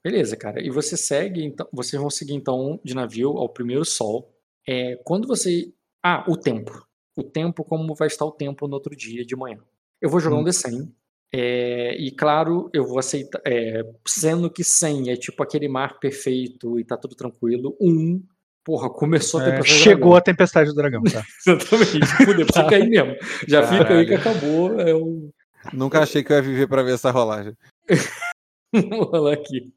Beleza, 0.03 0.37
cara. 0.37 0.62
E 0.62 0.70
você 0.70 0.96
segue, 0.96 1.42
então, 1.44 1.66
vocês 1.72 2.00
vão 2.00 2.11
seguir 2.11 2.35
então 2.35 2.79
de 2.85 2.94
navio 2.94 3.31
ao 3.38 3.48
primeiro 3.48 3.85
sol. 3.85 4.31
É, 4.66 4.96
quando 5.05 5.27
você. 5.27 5.72
Ah, 6.03 6.24
o 6.29 6.37
tempo. 6.37 6.87
O 7.16 7.22
tempo, 7.22 7.64
como 7.64 7.94
vai 7.94 8.09
estar 8.09 8.24
o 8.24 8.33
tempo 8.33 8.66
no 8.66 8.74
outro 8.74 8.94
dia 8.94 9.24
de 9.24 9.37
manhã. 9.37 9.59
Eu 10.00 10.11
vou 10.11 10.20
jogar 10.20 10.37
Hum. 10.37 10.40
um 10.40 10.44
D100. 10.44 10.90
é, 11.33 11.96
e 11.96 12.11
claro, 12.11 12.68
eu 12.72 12.87
vou 12.87 12.98
aceitar. 12.98 13.40
é, 13.46 13.83
sendo 14.07 14.50
que 14.50 14.62
100 14.64 15.11
é 15.11 15.16
tipo 15.16 15.42
aquele 15.42 15.68
mar 15.68 15.98
perfeito 15.98 16.79
e 16.79 16.85
tá 16.85 16.96
tudo 16.96 17.14
tranquilo. 17.14 17.77
Um, 17.81 18.22
porra, 18.64 18.88
começou 18.90 19.40
a 19.40 19.44
É, 19.44 19.46
tempestade 19.53 19.79
do 19.79 19.83
chegou 19.83 20.00
dragão. 20.12 20.16
a 20.16 20.20
tempestade 20.20 20.70
do 20.70 20.74
dragão, 20.74 21.03
tá? 21.03 21.22
Exatamente. 21.46 22.07
Fudeu, 22.24 22.46
fica 22.46 22.77
aí 22.77 22.88
mesmo. 22.88 23.16
Já 23.46 23.62
fica 23.62 23.74
aí 23.94 24.07
Caralho. 24.07 24.09
que 24.09 24.14
acabou. 24.14 24.81
É 24.81 24.94
o... 24.94 25.31
Nunca 25.72 26.00
achei 26.00 26.22
que 26.22 26.33
eu 26.33 26.37
ia 26.37 26.42
viver 26.42 26.66
pra 26.68 26.83
ver 26.83 26.94
essa 26.94 27.11
rolagem. 27.11 27.55
Vou 28.72 29.05
rolar 29.05 29.35
aqui. 29.35 29.72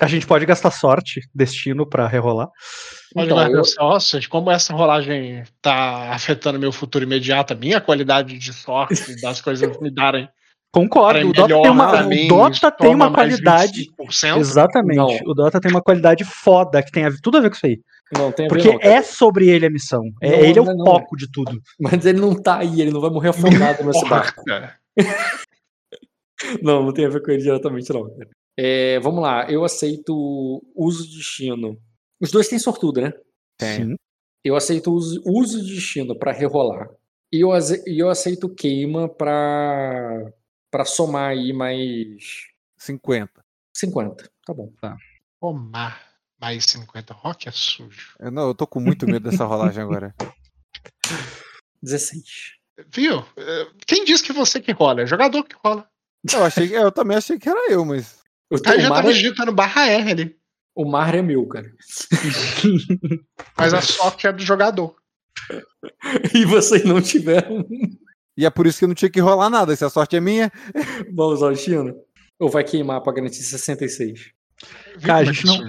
A 0.00 0.06
gente 0.06 0.26
pode 0.26 0.46
gastar 0.46 0.70
sorte, 0.70 1.22
destino 1.34 1.84
pra 1.88 2.06
rerolar. 2.06 2.48
Pode 3.12 3.26
Então, 3.26 3.42
eu- 3.50 3.62
como 4.28 4.50
essa 4.50 4.72
rolagem 4.72 5.42
tá 5.60 6.12
afetando 6.12 6.58
meu 6.58 6.70
futuro 6.70 7.04
imediato, 7.04 7.52
a 7.52 7.56
minha 7.56 7.80
qualidade 7.80 8.38
de 8.38 8.52
sorte 8.52 9.20
das 9.20 9.40
coisas 9.40 9.80
me 9.80 9.90
darem. 9.90 10.28
Concordo, 10.72 11.28
o 11.28 11.32
Dota 11.32 11.62
tem 11.62 11.70
uma, 11.70 12.04
o 12.06 12.28
Dota 12.28 12.70
tem 12.70 12.94
uma 12.94 13.12
qualidade. 13.12 13.86
25%. 14.00 14.36
Exatamente. 14.38 14.96
Não. 14.96 15.08
O 15.26 15.34
Dota 15.34 15.60
tem 15.60 15.70
uma 15.70 15.80
qualidade 15.82 16.24
foda 16.24 16.82
que 16.82 16.90
tem 16.92 17.04
a- 17.06 17.10
tudo 17.22 17.38
a 17.38 17.40
ver 17.40 17.48
com 17.50 17.56
isso 17.56 17.66
aí. 17.66 17.80
Não 18.12 18.30
tem 18.32 18.46
a 18.46 18.48
ver, 18.48 18.54
Porque 18.54 18.72
não, 18.72 18.80
é 18.80 19.02
sobre 19.02 19.48
ele 19.48 19.66
a 19.66 19.70
missão. 19.70 20.02
É, 20.22 20.30
Não, 20.30 20.38
ele 20.44 20.58
é 20.58 20.62
o 20.62 20.64
não. 20.66 20.84
foco 20.84 21.16
de 21.16 21.30
tudo. 21.30 21.58
Mas 21.80 22.04
ele 22.04 22.20
não 22.20 22.34
tá 22.34 22.58
aí, 22.58 22.80
ele 22.80 22.90
não 22.90 23.00
vai 23.00 23.10
morrer 23.10 23.30
afogado 23.30 23.84
nesse 23.84 24.06
barco. 24.08 24.42
Não, 26.62 26.84
não 26.84 26.92
tem 26.92 27.04
a 27.04 27.08
ver 27.08 27.20
com 27.22 27.32
ele 27.32 27.42
diretamente, 27.42 27.92
não. 27.92 28.08
É, 28.56 28.98
vamos 29.00 29.20
lá, 29.22 29.50
eu 29.50 29.64
aceito 29.64 30.62
uso 30.74 31.04
de 31.08 31.16
destino. 31.16 31.76
Os 32.20 32.30
dois 32.30 32.46
têm 32.48 32.58
sortudo, 32.60 33.00
né? 33.00 33.12
Tem. 33.58 33.86
Sim. 33.88 33.94
Eu 34.44 34.54
aceito 34.54 34.92
uso, 34.92 35.20
uso 35.26 35.60
de 35.64 35.74
destino 35.74 36.16
pra 36.16 36.30
rerolar. 36.32 36.88
E 37.32 37.40
eu, 37.40 37.50
e 37.86 37.98
eu 37.98 38.08
aceito 38.08 38.48
queima 38.48 39.08
pra, 39.08 40.30
pra 40.70 40.84
somar 40.84 41.30
aí 41.30 41.52
mais 41.52 42.46
50. 42.78 43.30
50. 43.76 44.30
Tá 44.46 44.54
bom. 44.54 44.72
Tomar 45.40 46.00
mais 46.40 46.64
50 46.64 47.14
rock 47.14 47.48
é 47.48 47.52
sujo. 47.52 48.14
Eu, 48.18 48.30
não, 48.30 48.48
eu 48.48 48.54
tô 48.54 48.66
com 48.66 48.80
muito 48.80 49.06
medo 49.06 49.30
dessa 49.30 49.44
rolagem 49.44 49.82
agora. 49.82 50.14
16. 51.82 52.22
Viu? 52.92 53.24
Eh, 53.36 53.66
Quem 53.86 54.04
disse 54.04 54.22
que 54.22 54.32
você 54.32 54.60
que 54.60 54.72
rola? 54.72 55.02
É 55.02 55.06
jogador 55.06 55.42
que 55.44 55.56
rola. 55.64 55.88
Eu, 56.32 56.44
achei, 56.44 56.68
que- 56.68 56.74
eu 56.74 56.90
também 56.92 57.16
achei 57.16 57.38
que 57.38 57.48
era 57.48 57.70
eu, 57.70 57.84
mas. 57.84 58.18
Eu 58.50 58.56
Aí 58.58 58.62
tenho, 58.62 58.80
já 58.80 58.86
o, 58.86 58.90
mar 58.90 58.96
tava 58.96 59.10
é, 59.10 59.14
digitando 59.14 59.52
barra 59.52 59.86
R 59.88 60.10
ali. 60.10 60.36
o 60.74 60.84
mar 60.84 61.14
é 61.14 61.22
meu, 61.22 61.46
cara. 61.46 61.70
Mas 63.56 63.74
a 63.74 63.80
sorte 63.82 64.26
é 64.26 64.32
do 64.32 64.42
jogador. 64.42 64.96
E 66.34 66.44
vocês 66.44 66.84
não 66.84 67.00
tiveram. 67.00 67.64
E 68.38 68.46
é 68.46 68.50
por 68.50 68.68
isso 68.68 68.78
que 68.78 68.86
não 68.86 68.94
tinha 68.94 69.10
que 69.10 69.18
rolar 69.18 69.50
nada. 69.50 69.74
Se 69.74 69.84
a 69.84 69.90
sorte 69.90 70.14
é 70.14 70.20
minha. 70.20 70.48
Vão 71.12 71.26
usar 71.30 71.48
o 71.48 71.50
destino? 71.50 71.92
Ou 72.38 72.48
vai 72.48 72.62
queimar 72.62 73.02
pra 73.02 73.12
garantir 73.12 73.42
66? 73.42 74.30
Viu 74.96 75.02
Cara, 75.02 75.18
a 75.18 75.22
é 75.22 75.24
gente 75.24 75.44
não-? 75.44 75.66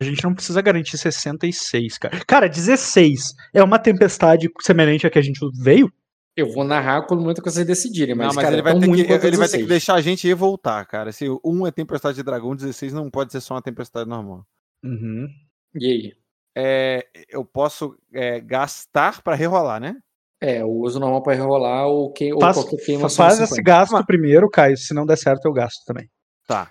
A 0.00 0.04
gente 0.04 0.24
não 0.24 0.34
precisa 0.34 0.60
garantir 0.60 0.98
66, 0.98 1.98
cara. 1.98 2.24
Cara, 2.26 2.48
16 2.48 3.34
é 3.54 3.62
uma 3.62 3.78
tempestade 3.78 4.50
semelhante 4.60 5.06
à 5.06 5.10
que 5.10 5.18
a 5.18 5.22
gente 5.22 5.38
veio? 5.54 5.92
Eu 6.36 6.52
vou 6.52 6.64
narrar 6.64 7.06
quando 7.06 7.20
momento 7.20 7.40
que 7.40 7.48
vocês 7.48 7.64
decidirem, 7.64 8.16
mas, 8.16 8.26
não, 8.26 8.34
mas 8.34 8.44
cara, 8.44 8.56
ele 8.56 8.62
vai, 8.62 8.72
é 8.72 8.80
tão 8.80 8.90
ter 8.90 8.96
que, 8.96 9.00
ele 9.00 9.36
vai 9.36 9.48
ter 9.48 9.58
16. 9.58 9.62
que 9.62 9.68
deixar 9.68 9.94
a 9.94 10.00
gente 10.00 10.26
ir 10.26 10.34
voltar, 10.34 10.84
cara. 10.86 11.12
Se 11.12 11.26
um 11.44 11.64
é 11.68 11.70
tempestade 11.70 12.16
de 12.16 12.24
dragão, 12.24 12.56
16 12.56 12.92
não 12.92 13.08
pode 13.08 13.30
ser 13.30 13.40
só 13.40 13.54
uma 13.54 13.62
tempestade 13.62 14.10
normal. 14.10 14.44
Uhum. 14.82 15.28
E 15.76 15.86
aí? 15.86 16.12
É, 16.56 17.06
eu 17.28 17.44
posso 17.44 17.96
é, 18.12 18.40
gastar 18.40 19.22
pra 19.22 19.36
rerolar, 19.36 19.80
né? 19.80 19.94
É, 20.42 20.64
o 20.64 20.70
uso 20.80 20.98
normal 20.98 21.22
pra 21.22 21.34
rerolar 21.34 21.86
ou, 21.86 22.12
que, 22.12 22.32
ou 22.32 22.40
Faz, 22.40 22.56
qualquer 22.56 22.76
queima 22.78 23.08
faz 23.08 23.38
esse 23.38 23.54
50. 23.54 23.62
gasto 23.62 24.04
primeiro, 24.04 24.50
Caio. 24.50 24.76
Se 24.76 24.92
não 24.92 25.06
der 25.06 25.16
certo, 25.16 25.46
eu 25.46 25.52
gasto 25.52 25.84
também. 25.86 26.10
Tá. 26.48 26.68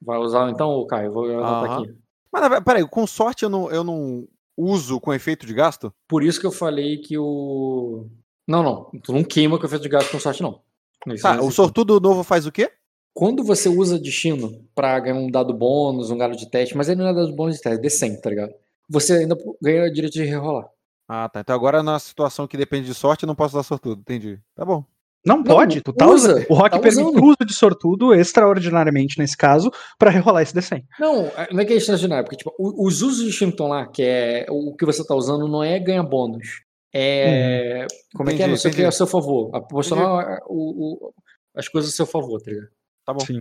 Vai 0.00 0.16
usar 0.18 0.48
então, 0.48 0.86
Caio? 0.86 1.12
Vou 1.12 1.24
anotar 1.24 1.70
Aham. 1.72 1.82
aqui. 1.82 1.94
Mas 2.32 2.60
peraí, 2.62 2.86
com 2.86 3.04
sorte 3.04 3.42
eu 3.42 3.48
não, 3.48 3.68
eu 3.68 3.82
não 3.82 4.28
uso 4.56 5.00
com 5.00 5.12
efeito 5.12 5.44
de 5.44 5.52
gasto? 5.52 5.92
Por 6.06 6.22
isso 6.22 6.38
que 6.38 6.46
eu 6.46 6.52
falei 6.52 6.98
que 6.98 7.18
o. 7.18 8.06
Não, 8.46 8.62
não. 8.62 8.90
Tu 9.02 9.12
não 9.12 9.24
queima 9.24 9.58
com 9.58 9.66
efeito 9.66 9.82
de 9.82 9.88
gasto 9.88 10.12
com 10.12 10.20
sorte, 10.20 10.40
não. 10.40 10.60
Isso 11.08 11.22
Tá, 11.24 11.34
não 11.34 11.46
o 11.46 11.50
sortudo 11.50 11.98
novo 11.98 12.22
faz 12.22 12.46
o 12.46 12.52
quê? 12.52 12.70
Quando 13.12 13.42
você 13.42 13.68
usa 13.68 13.98
destino 13.98 14.64
pra 14.72 15.00
ganhar 15.00 15.16
um 15.16 15.28
dado 15.28 15.52
bônus, 15.52 16.12
um 16.12 16.16
dado 16.16 16.36
de 16.36 16.48
teste, 16.48 16.76
mas 16.76 16.88
ele 16.88 17.00
não 17.02 17.08
é 17.08 17.14
dado 17.14 17.34
bônus 17.34 17.56
de 17.56 17.62
teste, 17.62 17.78
é 17.80 17.82
D100, 17.82 18.20
tá 18.20 18.30
ligado? 18.30 18.54
Você 18.88 19.14
ainda 19.14 19.36
ganha 19.60 19.84
o 19.84 19.92
direito 19.92 20.14
de 20.14 20.22
rerolar. 20.22 20.68
Ah, 21.08 21.28
tá. 21.28 21.40
Então 21.40 21.54
agora 21.56 21.82
na 21.82 21.98
situação 21.98 22.46
que 22.46 22.56
depende 22.56 22.86
de 22.86 22.94
sorte, 22.94 23.22
eu 23.24 23.26
não 23.26 23.34
posso 23.34 23.56
dar 23.56 23.62
sortudo. 23.62 24.00
Entendi. 24.00 24.38
Tá 24.54 24.64
bom. 24.64 24.84
Não, 25.26 25.42
pode, 25.42 25.80
tu 25.82 25.92
tá 25.92 26.06
usa, 26.06 26.32
usando. 26.34 26.46
O 26.48 26.54
Rock 26.54 26.70
tá 26.70 26.78
permite 26.78 27.02
usando. 27.04 27.20
o 27.22 27.26
uso 27.26 27.36
de 27.44 27.52
sortudo 27.52 28.14
extraordinariamente 28.14 29.18
nesse 29.18 29.36
caso 29.36 29.70
pra 29.98 30.10
rerolar 30.10 30.42
esse 30.42 30.54
D100. 30.54 30.84
Não, 31.00 31.24
não 31.50 31.60
é 31.60 31.64
que 31.64 31.72
é 31.72 31.76
extraordinário, 31.76 32.24
porque 32.24 32.36
tipo, 32.36 32.54
o- 32.58 32.86
os 32.86 33.02
usos 33.02 33.24
de 33.34 33.44
estão 33.44 33.66
lá, 33.68 33.86
que 33.86 34.02
é 34.02 34.46
o 34.48 34.74
que 34.76 34.86
você 34.86 35.04
tá 35.04 35.14
usando, 35.14 35.48
não 35.48 35.62
é 35.62 35.78
ganhar 35.80 36.04
bônus. 36.04 36.62
É. 36.94 37.84
Como 38.14 38.30
é 38.30 38.34
que 38.34 38.42
é? 38.42 38.46
Entendi, 38.46 38.50
Não 38.50 38.56
sei 38.56 38.70
o 38.70 38.74
que 38.74 38.80
é 38.80 38.84
entendi. 38.84 38.88
a 38.88 38.92
seu 38.92 39.06
favor. 39.06 39.48
A 39.54 39.60
proporcionar 39.60 40.38
o- 40.46 41.08
o- 41.08 41.12
as 41.54 41.68
coisas 41.68 41.92
a 41.92 41.96
seu 41.96 42.06
favor, 42.06 42.40
tá 42.40 42.50
ligado? 42.50 42.68
Tá 43.04 43.12
bom. 43.12 43.20
Sim. 43.20 43.38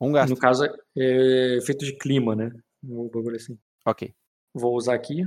Um 0.00 0.12
gasto. 0.12 0.30
No 0.30 0.36
caso, 0.36 0.64
é 0.64 1.56
efeito 1.58 1.84
de 1.84 1.96
clima, 1.96 2.34
né? 2.34 2.50
Um 2.82 3.08
bagulho 3.08 3.36
assim. 3.36 3.56
Ok. 3.86 4.12
Vou 4.54 4.74
usar 4.74 4.94
aqui. 4.94 5.24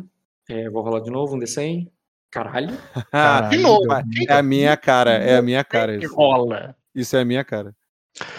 É, 0.49 0.69
vou 0.69 0.83
rolar 0.83 0.99
de 1.01 1.09
novo 1.11 1.35
um 1.35 1.39
D100. 1.39 1.89
Caralho. 2.31 2.69
Ah, 3.11 3.41
De 3.41 3.57
novo. 3.57 3.83
é 4.27 4.33
a 4.33 4.41
minha 4.41 4.75
cara, 4.75 5.11
é 5.11 5.37
a 5.37 5.41
minha 5.41 5.63
cara 5.63 5.95
isso. 5.95 6.15
rola. 6.15 6.75
Isso 6.95 7.15
é 7.15 7.21
a 7.21 7.25
minha 7.25 7.43
cara. 7.43 7.75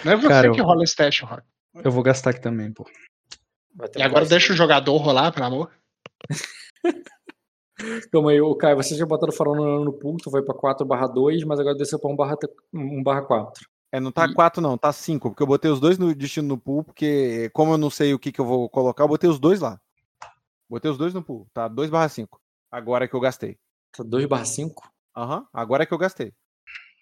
Não 0.03 0.11
é 0.11 0.15
você 0.17 0.27
Cara, 0.27 0.51
que 0.51 0.61
rola 0.61 0.83
esse 0.83 0.95
teste, 0.95 1.23
Rock. 1.23 1.43
Eu 1.83 1.91
vou 1.91 2.03
gastar 2.03 2.31
aqui 2.31 2.41
também, 2.41 2.71
pô. 2.71 2.85
E 3.95 4.01
agora 4.01 4.25
deixa 4.25 4.53
o 4.53 4.55
jogador 4.55 4.97
rolar, 4.97 5.31
pelo 5.31 5.45
amor. 5.45 5.71
Calma 8.11 8.31
aí, 8.31 8.39
ô 8.39 8.55
Caio, 8.55 8.77
você 8.77 8.95
já 8.95 9.05
botou 9.05 9.27
o 9.27 9.31
farol 9.33 9.55
no, 9.55 9.83
no 9.85 9.93
pool, 9.93 10.15
tu 10.17 10.31
foi 10.31 10.41
pra 10.41 10.53
4 10.53 10.85
barra 10.85 11.07
2, 11.07 11.43
mas 11.43 11.59
agora 11.59 11.75
desceu 11.75 11.99
pra 11.99 12.09
1 12.09 12.15
barra, 12.15 12.37
1 12.73 13.03
barra 13.03 13.21
4. 13.21 13.65
É, 13.91 13.99
não 13.99 14.11
tá 14.11 14.25
E- 14.25 14.33
4 14.33 14.61
não, 14.61 14.77
tá 14.77 14.93
5, 14.93 15.29
porque 15.29 15.43
eu 15.43 15.47
botei 15.47 15.69
os 15.69 15.79
dois 15.79 15.97
no 15.97 16.13
destino 16.15 16.47
no 16.47 16.57
pool, 16.57 16.83
porque 16.85 17.49
como 17.53 17.73
eu 17.73 17.77
não 17.77 17.89
sei 17.89 18.13
o 18.13 18.19
que, 18.19 18.31
que 18.31 18.39
eu 18.39 18.45
vou 18.45 18.69
colocar, 18.69 19.03
eu 19.03 19.07
botei 19.09 19.29
os 19.29 19.39
dois 19.39 19.59
lá. 19.59 19.79
Botei 20.69 20.89
os 20.89 20.97
dois 20.97 21.13
no 21.13 21.23
pool, 21.23 21.47
tá 21.53 21.67
2 21.67 21.89
barra 21.89 22.09
5. 22.09 22.39
Agora 22.71 23.05
é 23.05 23.07
que 23.07 23.15
eu 23.15 23.19
gastei. 23.19 23.57
Tá 23.91 24.03
2 24.03 24.25
barra 24.25 24.45
5? 24.45 24.91
Aham, 25.15 25.45
agora 25.53 25.83
é 25.83 25.85
que 25.85 25.93
eu 25.93 25.97
gastei. 25.97 26.33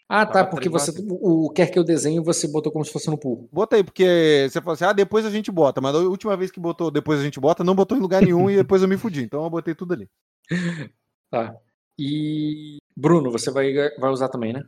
Ah, 0.07 0.25
tá, 0.25 0.33
Tava 0.33 0.49
porque 0.49 0.69
você, 0.69 0.91
o, 1.09 1.49
quer 1.49 1.71
que 1.71 1.79
eu 1.79 1.83
desenhe, 1.83 2.19
você 2.19 2.47
botou 2.47 2.71
como 2.71 2.83
se 2.85 2.91
fosse 2.91 3.09
no 3.09 3.17
pool. 3.17 3.49
Botei, 3.51 3.83
porque 3.83 4.47
você 4.49 4.59
falou 4.59 4.73
assim, 4.73 4.85
ah, 4.85 4.93
depois 4.93 5.25
a 5.25 5.29
gente 5.29 5.49
bota, 5.49 5.81
mas 5.81 5.95
a 5.95 5.99
última 5.99 6.35
vez 6.37 6.51
que 6.51 6.59
botou 6.59 6.91
depois 6.91 7.19
a 7.19 7.23
gente 7.23 7.39
bota, 7.39 7.63
não 7.63 7.73
botou 7.73 7.97
em 7.97 8.01
lugar 8.01 8.21
nenhum 8.21 8.49
e 8.49 8.57
depois 8.57 8.81
eu 8.81 8.87
me 8.87 8.97
fudi, 8.97 9.23
então 9.23 9.43
eu 9.43 9.49
botei 9.49 9.73
tudo 9.73 9.93
ali. 9.93 10.09
Tá. 11.31 11.55
E. 11.97 12.77
Bruno, 12.95 13.31
você 13.31 13.49
vai, 13.49 13.73
vai 13.99 14.11
usar 14.11 14.29
também, 14.29 14.53
né? 14.53 14.61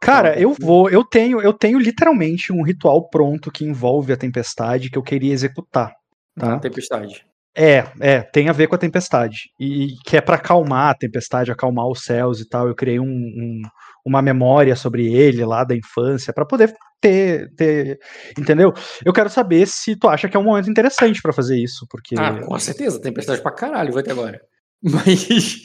Cara, 0.00 0.32
Tá. 0.32 0.40
eu 0.40 0.54
vou, 0.58 0.88
eu 0.88 1.04
tenho, 1.04 1.42
eu 1.42 1.52
tenho 1.52 1.78
literalmente 1.78 2.54
um 2.54 2.62
ritual 2.62 3.10
pronto 3.10 3.52
que 3.52 3.62
envolve 3.62 4.14
a 4.14 4.16
tempestade 4.16 4.88
que 4.88 4.96
eu 4.96 5.02
queria 5.02 5.34
executar. 5.34 5.94
Tá? 6.38 6.58
Tempestade. 6.58 7.26
É, 7.56 7.84
é, 8.00 8.20
tem 8.20 8.48
a 8.48 8.52
ver 8.52 8.66
com 8.66 8.74
a 8.74 8.78
tempestade. 8.78 9.50
E 9.58 9.94
que 10.04 10.16
é 10.16 10.20
pra 10.20 10.36
acalmar 10.36 10.90
a 10.90 10.94
tempestade, 10.94 11.50
acalmar 11.50 11.86
os 11.88 12.04
céus 12.04 12.38
e 12.40 12.48
tal. 12.48 12.68
Eu 12.68 12.74
criei 12.74 13.00
um, 13.00 13.04
um- 13.06 13.62
uma 14.04 14.20
memória 14.22 14.76
sobre 14.76 15.12
ele 15.12 15.44
lá 15.44 15.64
da 15.64 15.74
infância 15.74 16.32
pra 16.32 16.44
poder 16.44 16.72
ter, 17.00 17.50
ter, 17.56 17.98
entendeu? 18.38 18.72
Eu 19.04 19.12
quero 19.12 19.28
saber 19.30 19.66
se 19.66 19.96
tu 19.96 20.06
acha 20.08 20.28
que 20.28 20.36
é 20.36 20.40
um 20.40 20.44
momento 20.44 20.70
interessante 20.70 21.20
pra 21.22 21.32
fazer 21.32 21.56
isso, 21.58 21.86
porque 21.90 22.14
Ah, 22.16 22.40
com 22.40 22.58
certeza, 22.58 23.00
tempestade 23.00 23.42
pra 23.42 23.50
caralho 23.50 23.92
vai 23.92 24.02
ter 24.02 24.12
agora. 24.12 24.40
Mas. 24.82 25.58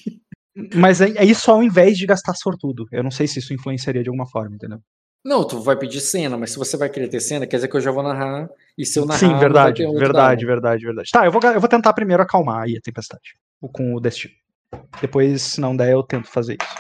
mas 0.73 1.01
é, 1.01 1.09
é 1.17 1.25
isso 1.25 1.51
ao 1.51 1.61
invés 1.61 1.97
de 1.97 2.05
gastar 2.07 2.33
sortudo. 2.33 2.85
Eu 2.91 3.03
não 3.03 3.11
sei 3.11 3.27
se 3.27 3.39
isso 3.39 3.53
influenciaria 3.53 4.01
de 4.01 4.09
alguma 4.09 4.25
forma, 4.27 4.55
entendeu? 4.55 4.79
Não, 5.23 5.45
tu 5.45 5.59
vai 5.61 5.77
pedir 5.77 6.01
cena, 6.01 6.35
mas 6.35 6.51
se 6.51 6.57
você 6.57 6.75
vai 6.75 6.89
querer 6.89 7.07
ter 7.07 7.19
cena, 7.19 7.45
quer 7.45 7.57
dizer 7.57 7.67
que 7.67 7.75
eu 7.77 7.81
já 7.81 7.91
vou 7.91 8.01
narrar. 8.01 8.49
E 8.77 8.85
se 8.85 8.97
eu 8.99 9.05
narrar. 9.05 9.19
Sim, 9.19 9.37
verdade, 9.37 9.83
verdade, 9.85 10.11
dado. 10.41 10.47
verdade, 10.47 10.85
verdade. 10.85 11.09
Tá, 11.11 11.25
eu 11.25 11.31
vou, 11.31 11.41
eu 11.43 11.59
vou 11.59 11.69
tentar 11.69 11.93
primeiro 11.93 12.23
acalmar 12.23 12.63
aí 12.63 12.77
a 12.77 12.81
tempestade. 12.81 13.35
o- 13.61 13.69
Com 13.69 13.93
o 13.95 13.99
destino. 13.99 14.33
Depois, 15.01 15.41
se 15.41 15.61
não 15.61 15.75
der, 15.75 15.91
eu 15.93 16.01
tento 16.03 16.27
fazer 16.29 16.57
isso. 16.61 16.75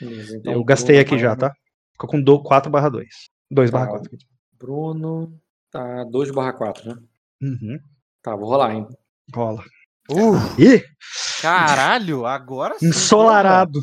Beleza, 0.00 0.36
então, 0.38 0.52
eu 0.52 0.64
gastei 0.64 0.96
Bruno 0.96 1.14
aqui 1.14 1.18
já, 1.22 1.36
tá? 1.36 1.52
Ficou 1.92 2.08
com 2.08 2.22
do- 2.22 2.42
4 2.42 2.70
barra 2.70 2.88
2. 2.88 3.08
2 3.50 3.70
Tá. 3.70 3.78
barra 3.78 3.90
4. 3.90 4.10
Bruno. 4.58 5.38
Tá 5.70 6.04
2 6.04 6.30
barra 6.30 6.52
4, 6.52 6.88
né? 6.88 6.96
Uhum. 7.42 7.78
Tá, 8.22 8.34
vou 8.36 8.48
rolar, 8.48 8.72
hein? 8.74 8.86
Rola. 9.34 9.62
Uh, 10.10 10.36
Ih, 10.60 10.82
caralho, 11.40 12.26
agora 12.26 12.78
sim. 12.78 12.88
ensolarado. 12.88 13.80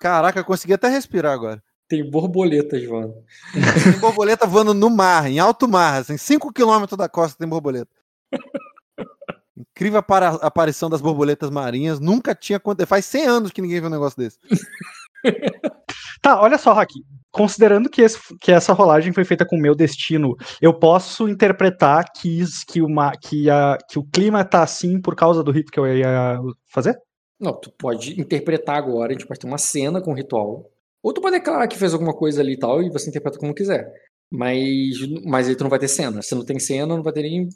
Caraca, 0.00 0.38
eu 0.40 0.44
consegui 0.44 0.72
até 0.72 0.88
respirar 0.88 1.32
agora. 1.32 1.60
Tem 1.88 2.08
borboletas, 2.08 2.86
mano. 2.86 3.14
Tem 3.92 4.00
borboleta 4.00 4.46
voando 4.46 4.72
no 4.72 4.88
mar, 4.88 5.26
em 5.30 5.38
alto 5.38 5.68
mar, 5.68 6.00
assim, 6.00 6.16
5 6.16 6.52
km 6.52 6.96
da 6.96 7.08
costa 7.08 7.36
tem 7.38 7.48
borboleta. 7.48 7.90
Incrível 9.56 9.98
a 9.98 10.02
para- 10.02 10.28
aparição 10.36 10.88
das 10.90 11.00
borboletas 11.00 11.50
marinhas, 11.50 12.00
nunca 12.00 12.34
tinha 12.34 12.56
acontecido. 12.56 12.88
Faz 12.88 13.04
100 13.04 13.26
anos 13.26 13.50
que 13.52 13.60
ninguém 13.62 13.80
viu 13.80 13.88
um 13.88 13.92
negócio 13.92 14.18
desse. 14.18 14.38
Tá, 16.20 16.40
olha 16.40 16.56
só, 16.56 16.72
Haki. 16.72 17.04
considerando 17.30 17.88
que, 17.90 18.00
esse- 18.00 18.18
que 18.40 18.50
essa 18.50 18.72
rolagem 18.72 19.12
foi 19.12 19.24
feita 19.24 19.44
com 19.44 19.56
o 19.56 19.60
meu 19.60 19.74
destino, 19.74 20.34
eu 20.60 20.72
posso 20.72 21.28
interpretar 21.28 22.04
que, 22.16 22.42
que, 22.66 22.80
uma, 22.80 23.12
que, 23.12 23.50
a, 23.50 23.76
que 23.90 23.98
o 23.98 24.04
clima 24.04 24.42
tá 24.42 24.62
assim 24.62 24.98
por 25.00 25.14
causa 25.14 25.42
do 25.44 25.50
rito 25.50 25.70
que 25.70 25.78
eu 25.78 25.86
ia 25.86 26.40
fazer? 26.66 26.98
Não, 27.38 27.52
tu 27.52 27.70
pode 27.76 28.18
interpretar 28.18 28.76
agora, 28.76 29.10
a 29.10 29.12
gente 29.12 29.26
pode 29.26 29.38
ter 29.40 29.46
uma 29.46 29.58
cena 29.58 30.00
com 30.00 30.12
o 30.12 30.14
ritual. 30.14 30.70
Ou 31.04 31.12
tu 31.12 31.20
pode 31.20 31.36
declarar 31.38 31.68
que 31.68 31.76
fez 31.78 31.92
alguma 31.92 32.14
coisa 32.14 32.40
ali 32.40 32.54
e 32.54 32.58
tal, 32.58 32.82
e 32.82 32.88
você 32.90 33.10
interpreta 33.10 33.38
como 33.38 33.54
quiser. 33.54 33.86
Mas, 34.32 34.96
mas 35.24 35.46
aí 35.46 35.54
tu 35.54 35.62
não 35.62 35.70
vai 35.70 35.78
ter 35.78 35.86
cena. 35.86 36.22
Se 36.22 36.34
não 36.34 36.44
tem 36.44 36.58
cena, 36.58 36.96
não 36.96 37.02
vai 37.02 37.12
ter 37.12 37.22
nem. 37.22 37.46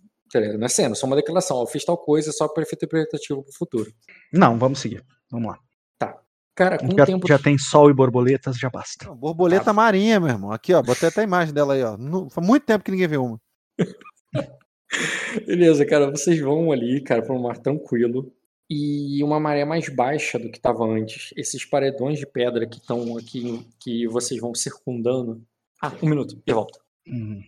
Não 0.59 0.67
é 0.67 0.69
cena, 0.69 0.93
é 0.93 0.95
só 0.95 1.07
uma 1.07 1.17
declaração. 1.17 1.57
Ó, 1.57 1.63
Eu 1.63 1.67
fiz 1.67 1.83
tal 1.85 1.97
coisa, 1.97 2.31
só 2.31 2.47
para 2.47 2.63
efeito 2.63 2.85
interpretativo 2.85 3.43
pro 3.43 3.53
futuro. 3.55 3.91
Não, 4.33 4.59
vamos 4.59 4.79
seguir. 4.79 5.03
Vamos 5.31 5.49
lá. 5.49 5.59
Cara, 6.55 6.77
com 6.77 6.87
o 6.93 6.97
Já, 6.99 7.07
tempo. 7.07 7.29
já 7.29 7.39
tem 7.39 7.57
sol 7.57 7.89
e 7.89 7.95
borboletas, 7.95 8.59
já 8.59 8.69
basta. 8.69 9.07
Não, 9.07 9.17
Borboleta 9.17 9.73
marinha, 9.73 10.19
meu 10.19 10.29
irmão. 10.31 10.51
Aqui, 10.51 10.75
ó. 10.75 10.83
Botei 10.83 11.09
até 11.09 11.21
a 11.21 11.25
imagem 11.25 11.55
dela 11.55 11.75
aí, 11.75 11.85
ó. 11.85 11.97
Nu- 11.97 12.29
Faz 12.29 12.45
muito 12.45 12.67
tempo 12.67 12.85
que 12.85 12.91
ninguém 12.91 13.07
vê 13.07 13.17
uma. 13.17 13.41
Beleza, 15.47 15.85
cara, 15.87 16.11
vocês 16.11 16.41
vão 16.41 16.73
ali, 16.73 17.01
cara, 17.03 17.23
para 17.23 17.35
um 17.35 17.43
mar 17.43 17.59
tranquilo. 17.59 18.33
E 18.71 19.23
uma 19.25 19.41
maré 19.41 19.65
mais 19.65 19.89
baixa 19.89 20.39
do 20.39 20.51
que 20.51 20.59
estava 20.59 20.85
antes. 20.85 21.33
Esses 21.37 21.65
paredões 21.65 22.19
de 22.19 22.27
pedra 22.27 22.67
que 22.67 22.77
estão 22.77 23.17
aqui, 23.17 23.67
que 23.81 24.07
vocês 24.07 24.41
vão 24.41 24.55
circundando. 24.55 25.43
Ah, 25.81 25.93
um 26.03 26.09
minuto, 26.09 26.41
e 26.47 26.53
volta. 26.53 26.79
Hum. 27.11 27.43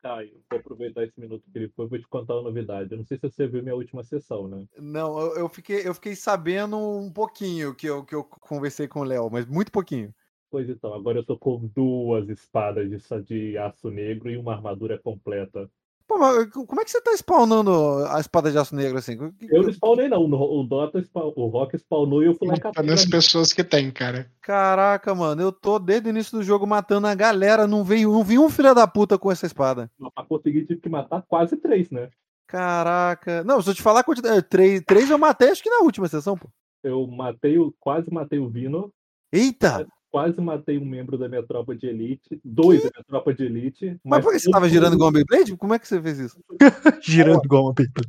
Caio, 0.00 0.40
vou 0.48 0.60
aproveitar 0.60 1.02
esse 1.02 1.18
minuto 1.18 1.42
que 1.50 1.58
ele 1.58 1.68
foi, 1.70 1.88
vou 1.88 1.98
te 1.98 2.06
contar 2.06 2.34
uma 2.34 2.44
novidade. 2.44 2.92
Eu 2.92 2.98
não 2.98 3.04
sei 3.04 3.18
se 3.18 3.22
você 3.22 3.48
viu 3.48 3.60
minha 3.60 3.74
última 3.74 4.04
sessão, 4.04 4.46
né? 4.46 4.64
Não, 4.78 5.18
eu, 5.18 5.36
eu 5.38 5.48
fiquei, 5.48 5.84
eu 5.84 5.92
fiquei 5.92 6.14
sabendo 6.14 6.78
um 6.78 7.12
pouquinho 7.12 7.74
que 7.74 7.88
eu, 7.88 8.04
que 8.04 8.14
eu 8.14 8.22
conversei 8.22 8.86
com 8.86 9.00
o 9.00 9.04
Léo, 9.04 9.28
mas 9.28 9.46
muito 9.46 9.72
pouquinho. 9.72 10.14
Pois 10.48 10.68
então, 10.68 10.94
agora 10.94 11.18
eu 11.18 11.24
tô 11.24 11.36
com 11.36 11.66
duas 11.74 12.28
espadas 12.28 12.88
de, 12.88 13.22
de 13.24 13.58
aço 13.58 13.90
negro 13.90 14.30
e 14.30 14.36
uma 14.36 14.54
armadura 14.54 14.96
completa. 14.96 15.68
Pô, 16.08 16.18
mas 16.18 16.48
como 16.52 16.80
é 16.80 16.84
que 16.84 16.90
você 16.90 17.00
tá 17.00 17.12
spawnando 17.16 17.72
a 18.08 18.20
espada 18.20 18.50
de 18.52 18.56
aço 18.56 18.76
negro 18.76 18.96
assim? 18.98 19.18
Eu 19.50 19.62
não 19.64 19.70
spawnei, 19.70 20.08
não. 20.08 20.22
O, 20.22 20.62
Dota, 20.64 21.02
spawn, 21.02 21.32
o 21.34 21.46
Rock 21.48 21.76
spawnou 21.78 22.22
e 22.22 22.26
eu 22.26 22.34
fui 22.34 22.46
lá 22.46 22.54
Tá 22.54 22.60
catar. 22.60 22.84
nas 22.84 23.04
pessoas 23.04 23.52
que 23.52 23.64
tem, 23.64 23.90
cara. 23.90 24.30
Caraca, 24.40 25.14
mano, 25.16 25.42
eu 25.42 25.50
tô 25.50 25.78
desde 25.80 26.08
o 26.08 26.10
início 26.10 26.38
do 26.38 26.44
jogo 26.44 26.64
matando 26.66 27.08
a 27.08 27.14
galera, 27.14 27.66
não 27.66 27.82
veio, 27.82 28.12
não 28.12 28.22
vi 28.22 28.38
um 28.38 28.48
filho 28.48 28.72
da 28.72 28.86
puta 28.86 29.18
com 29.18 29.32
essa 29.32 29.46
espada. 29.46 29.90
Pra 30.14 30.24
conseguir, 30.24 30.64
tive 30.66 30.80
que 30.80 30.88
matar 30.88 31.24
quase 31.26 31.56
três, 31.56 31.90
né? 31.90 32.08
Caraca. 32.46 33.42
Não, 33.42 33.60
se 33.60 33.68
eu 33.70 33.74
te 33.74 33.82
falar 33.82 34.00
a 34.00 34.04
quantidade. 34.04 34.42
Três, 34.42 34.80
três 34.86 35.10
eu 35.10 35.18
matei, 35.18 35.50
acho 35.50 35.62
que 35.62 35.68
na 35.70 35.80
última 35.80 36.06
sessão, 36.06 36.36
pô. 36.38 36.48
Eu 36.84 37.04
matei 37.08 37.58
o. 37.58 37.74
Quase 37.80 38.12
matei 38.12 38.38
o 38.38 38.48
Vino. 38.48 38.92
Eita! 39.32 39.84
Quase 40.16 40.40
matei 40.40 40.78
um 40.78 40.84
membro 40.86 41.18
da 41.18 41.28
minha 41.28 41.42
tropa 41.42 41.76
de 41.76 41.86
elite. 41.86 42.40
Dois 42.42 42.82
da 42.82 42.88
minha 42.90 43.04
tropa 43.06 43.34
de 43.34 43.44
elite. 43.44 44.00
Mas 44.02 44.24
por 44.24 44.32
que 44.32 44.38
você 44.38 44.46
todo 44.46 44.54
tava 44.54 44.66
girando 44.66 44.94
igual 44.94 45.10
um 45.10 45.12
Beyblade? 45.12 45.54
Como 45.58 45.74
é 45.74 45.78
que 45.78 45.86
você 45.86 46.00
fez 46.00 46.18
isso? 46.18 46.40
Girando 47.04 47.44
igual 47.44 47.64
uma 47.64 47.74
Beyblade. 47.74 48.08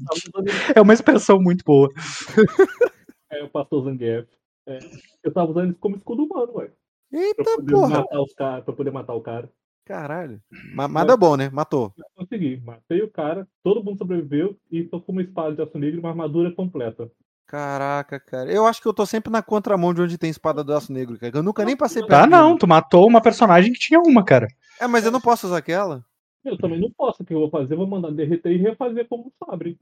É 0.73 0.79
uma 0.79 0.93
expressão 0.93 1.37
muito 1.41 1.65
boa. 1.65 1.89
É, 3.29 3.43
o 3.43 3.49
pastor 3.49 3.83
Zangief. 3.83 4.25
É, 4.65 4.79
eu 5.21 5.33
tava 5.33 5.51
usando 5.51 5.71
isso 5.71 5.79
como 5.81 5.97
escudo 5.97 6.23
humano, 6.23 6.49
ué. 6.55 6.71
Pra 7.11 7.19
Eita 7.19 7.43
poder 7.43 7.73
porra! 7.73 7.89
matar 7.99 8.21
os 8.21 8.33
caras, 8.33 8.63
pra 8.63 8.73
poder 8.73 8.91
matar 8.91 9.13
o 9.15 9.21
cara. 9.21 9.51
Caralho. 9.85 10.41
Ma- 10.73 10.87
Mas 10.87 11.07
dá 11.07 11.17
bom, 11.17 11.35
né? 11.35 11.49
Matou. 11.49 11.93
Consegui, 12.15 12.55
matei 12.63 13.01
o 13.01 13.11
cara, 13.11 13.45
todo 13.61 13.83
mundo 13.83 13.97
sobreviveu 13.97 14.57
e 14.71 14.85
tô 14.85 15.01
com 15.01 15.11
uma 15.11 15.21
espada 15.21 15.53
de 15.53 15.61
aço 15.61 15.77
negro 15.77 15.97
e 15.97 15.99
uma 15.99 16.07
armadura 16.11 16.53
completa. 16.53 17.11
Caraca, 17.47 18.19
cara. 18.19 18.51
Eu 18.51 18.65
acho 18.67 18.81
que 18.81 18.87
eu 18.87 18.93
tô 18.93 19.05
sempre 19.05 19.31
na 19.31 19.41
contramão 19.41 19.93
de 19.93 20.01
onde 20.01 20.17
tem 20.17 20.29
espada 20.29 20.63
do 20.63 20.73
aço 20.73 20.91
negro, 20.91 21.17
cara. 21.17 21.37
Eu 21.37 21.41
nunca 21.43 21.63
nem 21.63 21.77
passei 21.77 22.01
perto. 22.01 22.11
Tá, 22.11 22.25
de 22.25 22.29
não, 22.31 22.57
tu 22.57 22.67
matou 22.67 23.07
uma 23.07 23.21
personagem 23.21 23.71
que 23.71 23.79
tinha 23.79 23.99
uma, 24.01 24.23
cara. 24.23 24.47
É, 24.79 24.85
mas 24.85 25.05
eu 25.05 25.11
não 25.11 25.21
posso 25.21 25.47
usar 25.47 25.57
aquela. 25.57 26.03
Eu 26.43 26.57
também 26.57 26.79
não 26.79 26.91
posso, 26.91 27.23
o 27.23 27.25
que 27.25 27.33
eu 27.33 27.39
vou 27.39 27.49
fazer? 27.49 27.73
Eu 27.73 27.77
vou 27.79 27.87
mandar 27.87 28.11
derreter 28.11 28.51
e 28.51 28.57
refazer 28.57 29.07
como 29.07 29.31
sabre. 29.43 29.79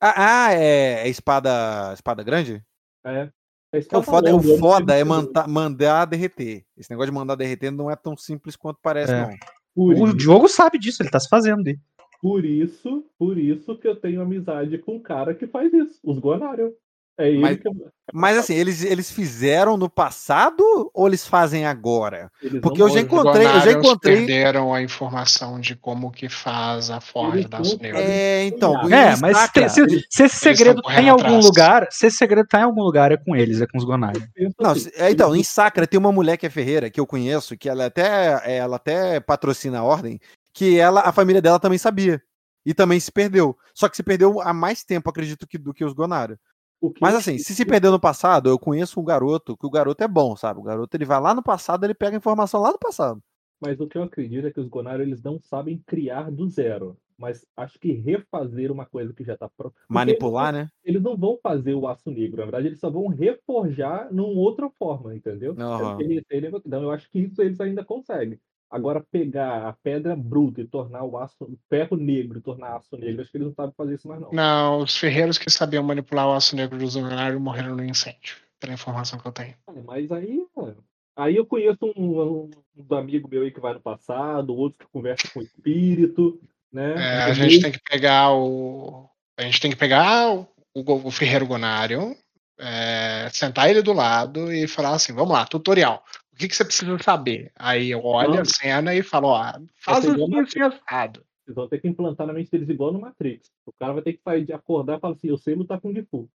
Ah, 0.00 0.46
ah, 0.46 0.54
é, 0.54 1.02
é 1.06 1.08
espada, 1.08 1.92
espada 1.92 2.22
grande? 2.22 2.64
É. 3.04 3.28
É, 3.72 3.78
isso 3.78 3.88
que 3.88 3.94
É 3.94 3.98
o 3.98 4.00
eu 4.00 4.02
foda, 4.04 4.30
é, 4.30 4.32
o 4.32 4.38
eu 4.38 4.42
não 4.42 4.58
foda 4.58 4.92
é 4.94 4.96
sei 4.98 5.04
manda- 5.04 5.46
mandar 5.48 6.04
derreter. 6.06 6.64
Esse 6.76 6.90
negócio 6.90 7.10
de 7.10 7.18
mandar 7.18 7.34
derreter 7.34 7.70
não 7.72 7.90
é 7.90 7.96
tão 7.96 8.16
simples 8.16 8.54
quanto 8.56 8.78
parece, 8.80 9.12
É. 9.12 9.20
não. 9.20 9.30
Por, 9.74 9.94
O 9.94 10.06
isso, 10.06 10.16
Diogo 10.16 10.48
sabe 10.48 10.78
disso, 10.78 11.02
ele 11.02 11.10
tá 11.10 11.18
se 11.20 11.28
fazendo. 11.28 11.66
aí. 11.66 11.76
Por 12.20 12.44
isso, 12.44 13.04
por 13.18 13.38
isso 13.38 13.76
que 13.76 13.86
eu 13.88 13.96
tenho 13.96 14.20
amizade 14.22 14.78
com 14.78 14.96
um 14.96 15.00
cara 15.02 15.34
que 15.34 15.46
faz 15.46 15.72
isso, 15.72 15.98
os 16.04 16.18
Gonário. 16.18 16.72
É 17.20 17.28
ele 17.30 17.38
Mas- 17.40 17.56
que 17.58 17.66
eu- 17.66 17.74
Mas 18.14 18.38
assim, 18.38 18.54
eles, 18.54 18.84
eles 18.84 19.10
fizeram 19.10 19.76
no 19.76 19.90
passado 19.90 20.62
ou 20.94 21.06
eles 21.08 21.26
fazem 21.26 21.66
agora? 21.66 22.30
eles 22.40 22.60
porque 22.60 22.80
eu 22.80 22.88
já 22.88 23.00
encontrei- 23.00 23.44
eu 23.44 23.60
já 23.60 23.72
encontrei- 23.72 24.16
perderam 24.18 24.72
a 24.72 24.80
informação 24.80 25.58
de 25.60 25.74
como 25.74 26.12
que 26.12 26.28
faz 26.28 26.90
a 26.90 27.00
forja 27.00 27.38
Eles 27.38 27.50
da 27.50 27.58
não 27.58 27.66
aço 27.66 27.78
negro. 27.82 27.98
É, 28.00 28.44
então. 28.44 28.88
É, 28.88 29.16
mas 29.20 29.36
Sacra, 29.36 29.68
se, 29.68 29.84
se- 29.88 30.06
se 30.08 30.22
esse 30.22 30.36
segredo 30.36 30.80
tá 30.80 31.02
em 31.02 31.08
algum 31.08 31.24
atrás. 31.24 31.44
lugar, 31.44 31.88
se 31.90 32.06
esse 32.06 32.16
segredo 32.18 32.46
tá 32.46 32.60
em 32.60 32.64
algum 32.64 32.82
lugar, 32.82 33.10
é 33.10 33.16
com 33.16 33.34
eles, 33.34 33.60
é 33.60 33.66
com 33.66 33.78
os 33.78 33.84
penso 34.32 34.54
Não, 34.60 34.70
assim, 34.70 34.80
se- 34.82 34.92
é, 34.96 35.10
então, 35.10 35.34
em 35.34 35.42
Sacra 35.42 35.88
tem 35.88 35.98
uma 35.98 36.12
mulher 36.12 36.36
que 36.36 36.46
é 36.46 36.50
ferreira, 36.50 36.88
que 36.88 37.00
eu 37.00 37.06
conheço, 37.06 37.56
que 37.58 37.68
ela 37.68 37.86
até, 37.86 38.40
ela 38.56 38.76
até 38.76 39.18
patrocina 39.18 39.80
a 39.80 39.82
ordem, 39.84 40.20
que 40.58 40.78
ela, 40.78 41.00
a 41.00 41.12
família 41.12 41.40
dela 41.42 41.58
também 41.60 41.78
sabia. 41.78 42.22
E 42.66 42.74
também 42.74 43.00
se 43.00 43.10
perdeu. 43.10 43.56
Só 43.74 43.88
que 43.88 43.96
se 43.96 44.02
perdeu 44.02 44.40
há 44.40 44.52
mais 44.52 44.84
tempo, 44.84 45.08
acredito, 45.08 45.46
que, 45.46 45.56
do 45.56 45.72
que 45.72 45.84
os 45.84 45.94
que 45.94 47.00
Mas 47.00 47.14
assim, 47.14 47.38
se 47.38 47.54
se 47.54 47.64
perdeu 47.64 47.90
no 47.90 48.00
passado, 48.00 48.48
eu 48.48 48.58
conheço 48.58 49.00
um 49.00 49.04
garoto, 49.04 49.56
que 49.56 49.66
o 49.66 49.70
garoto 49.70 50.02
é 50.04 50.08
bom, 50.08 50.36
sabe? 50.36 50.60
O 50.60 50.62
garoto 50.62 50.96
ele 50.96 51.04
vai 51.04 51.20
lá 51.20 51.34
no 51.34 51.42
passado, 51.42 51.84
ele 51.84 51.94
pega 51.94 52.16
a 52.16 52.18
informação 52.18 52.60
lá 52.60 52.70
do 52.70 52.78
passado. 52.78 53.22
Mas 53.60 53.80
o 53.80 53.88
que 53.88 53.98
eu 53.98 54.02
acredito 54.02 54.46
é 54.46 54.52
que 54.52 54.60
os 54.60 54.68
Gonário 54.68 55.02
eles 55.02 55.22
não 55.22 55.40
sabem 55.40 55.82
criar 55.86 56.30
do 56.30 56.48
zero. 56.48 56.96
Mas 57.16 57.44
acho 57.56 57.78
que 57.80 57.92
refazer 57.92 58.70
uma 58.70 58.86
coisa 58.86 59.12
que 59.12 59.24
já 59.24 59.36
tá 59.36 59.48
pronta. 59.48 59.74
Manipular, 59.88 60.52
né? 60.52 60.68
Eles 60.84 61.02
não 61.02 61.16
vão 61.16 61.36
fazer 61.42 61.74
o 61.74 61.88
aço 61.88 62.10
negro, 62.10 62.36
na 62.36 62.44
verdade, 62.44 62.68
eles 62.68 62.78
só 62.78 62.88
vão 62.88 63.08
reforjar 63.08 64.12
numa 64.14 64.38
outra 64.38 64.70
forma, 64.78 65.14
entendeu? 65.16 65.56
Ele- 65.98 66.24
Então, 66.64 66.82
eu 66.82 66.90
acho 66.92 67.10
que 67.10 67.18
isso 67.18 67.42
eles 67.42 67.60
ainda 67.60 67.84
conseguem. 67.84 68.38
Agora, 68.70 69.02
pegar 69.10 69.66
a 69.66 69.72
pedra 69.72 70.14
bruta 70.14 70.60
e 70.60 70.66
tornar 70.66 71.02
o 71.02 71.16
aço, 71.16 71.34
o 71.40 71.58
ferro 71.70 71.96
negro 71.96 72.40
tornar 72.40 72.76
aço 72.76 72.96
negro, 72.96 73.22
acho 73.22 73.30
que 73.30 73.38
eles 73.38 73.48
não 73.48 73.54
sabem 73.54 73.74
fazer 73.74 73.94
isso 73.94 74.06
mais, 74.06 74.20
não. 74.20 74.30
Não, 74.30 74.78
os 74.80 74.96
ferreiros 74.96 75.38
que 75.38 75.50
sabiam 75.50 75.82
manipular 75.82 76.28
o 76.28 76.32
aço 76.32 76.54
negro 76.54 76.78
dos 76.78 76.94
Gonários 76.94 77.40
morreram 77.40 77.74
no 77.74 77.84
incêndio. 77.84 78.36
Pela 78.60 78.74
informação 78.74 79.18
que 79.18 79.26
eu 79.26 79.32
tenho. 79.32 79.54
Ah, 79.68 79.72
Mas 79.86 80.10
aí, 80.10 80.44
mano, 80.54 80.84
aí 81.16 81.36
eu 81.36 81.46
conheço 81.46 81.78
um, 81.96 82.50
um, 82.76 82.94
amigo 82.94 83.28
meu 83.28 83.42
aí 83.42 83.50
que 83.50 83.60
vai 83.60 83.72
no 83.72 83.80
passado, 83.80 84.54
outro 84.54 84.84
que 84.84 84.92
conversa 84.92 85.28
com 85.32 85.40
o 85.40 85.42
espírito, 85.42 86.40
né? 86.72 86.94
É, 86.96 87.22
a 87.22 87.32
gente 87.32 87.60
tem 87.60 87.72
que 87.72 87.80
pegar 87.80 88.32
o. 88.32 89.08
A 89.38 89.42
gente 89.42 89.60
tem 89.60 89.70
que 89.70 89.76
pegar 89.76 90.34
o, 90.34 90.46
o, 90.74 91.06
o 91.06 91.10
ferreiro 91.10 91.46
Gonário, 91.46 92.16
é, 92.58 93.28
sentar 93.32 93.70
ele 93.70 93.80
do 93.80 93.92
lado 93.92 94.52
e 94.52 94.66
falar 94.66 94.90
assim: 94.90 95.12
vamos 95.12 95.32
lá, 95.32 95.46
tutorial. 95.46 96.04
O 96.38 96.40
que, 96.40 96.46
que 96.46 96.54
você 96.54 96.64
precisa 96.64 96.96
saber? 97.00 97.50
Aí 97.56 97.90
eu 97.90 98.04
olho 98.04 98.34
Não. 98.34 98.42
a 98.42 98.44
cena 98.44 98.94
e 98.94 99.02
falo: 99.02 99.26
ó, 99.26 99.54
faz 99.74 100.04
o 100.04 100.24
uma 100.24 100.42
assim, 100.42 100.60
assado. 100.60 101.24
Vocês 101.44 101.56
vão 101.56 101.66
ter 101.66 101.80
que 101.80 101.88
implantar 101.88 102.28
na 102.28 102.32
mente 102.32 102.48
deles 102.48 102.68
igual 102.68 102.92
no 102.92 103.00
Matrix. 103.00 103.50
O 103.66 103.72
cara 103.72 103.92
vai 103.94 104.02
ter 104.02 104.12
que 104.12 104.22
sair 104.22 104.44
de 104.44 104.52
acordar 104.52 104.98
e 104.98 105.00
falar 105.00 105.14
assim, 105.14 105.26
eu 105.26 105.36
sei 105.36 105.56
lutar 105.56 105.80
com 105.80 105.92
Gifu. 105.92 106.30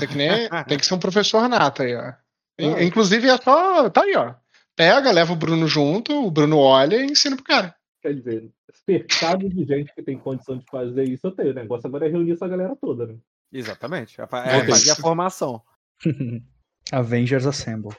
Tem 0.00 0.08
que, 0.08 0.16
nem, 0.16 0.48
tem 0.66 0.76
que 0.76 0.84
ser 0.84 0.94
um 0.94 0.98
professor 0.98 1.48
nato 1.48 1.82
aí, 1.82 1.94
ó. 1.94 2.12
Não. 2.58 2.82
Inclusive 2.82 3.28
é 3.28 3.36
só. 3.36 3.88
Tá 3.88 4.02
aí, 4.02 4.16
ó. 4.16 4.34
Pega, 4.74 5.12
leva 5.12 5.32
o 5.32 5.36
Bruno 5.36 5.68
junto, 5.68 6.26
o 6.26 6.30
Bruno 6.30 6.58
olha 6.58 6.96
e 6.96 7.06
ensina 7.06 7.36
pro 7.36 7.44
cara. 7.44 7.72
Quer 8.02 8.14
dizer, 8.14 8.50
cercado 8.84 9.48
de 9.48 9.64
gente 9.64 9.94
que 9.94 10.02
tem 10.02 10.18
condição 10.18 10.58
de 10.58 10.64
fazer 10.68 11.04
isso, 11.04 11.28
eu 11.28 11.30
tenho. 11.30 11.52
O 11.52 11.54
negócio 11.54 11.86
agora 11.86 12.08
é 12.08 12.10
reunir 12.10 12.32
essa 12.32 12.48
galera 12.48 12.74
toda, 12.74 13.06
né? 13.06 13.14
Exatamente. 13.52 14.20
É, 14.20 14.24
É 14.24 14.58
é 14.58 14.66
fazer 14.66 14.90
a 14.90 14.96
formação. 14.96 15.62
Avengers 16.90 17.46
Assemble. 17.46 17.94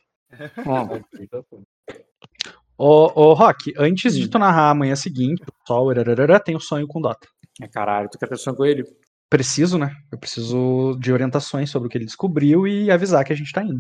Ô, 2.78 3.12
ô 3.30 3.34
Rock, 3.34 3.74
antes 3.78 4.16
de 4.16 4.26
Hum. 4.26 4.30
tu 4.30 4.40
narrar 4.40 4.70
amanhã 4.70 4.96
seguinte, 4.96 5.42
o 5.42 5.68
sol, 5.68 5.88
tem 6.46 6.56
o 6.56 6.60
sonho 6.60 6.88
com 6.88 7.02
Dota. 7.02 7.28
é 7.62 7.68
caralho, 7.68 8.08
tu 8.10 8.20
quer 8.20 8.28
ter 8.30 8.38
sonho 8.38 8.56
com 8.56 8.66
ele? 8.66 8.84
Preciso, 9.30 9.78
né? 9.78 9.92
Eu 10.12 10.18
preciso 10.18 10.96
de 11.00 11.12
orientações 11.12 11.70
sobre 11.70 11.88
o 11.88 11.90
que 11.90 11.98
ele 11.98 12.06
descobriu 12.06 12.68
e 12.68 12.90
avisar 12.92 13.26
que 13.26 13.34
a 13.34 13.36
gente 13.36 13.52
tá 13.52 13.64
indo. 13.64 13.80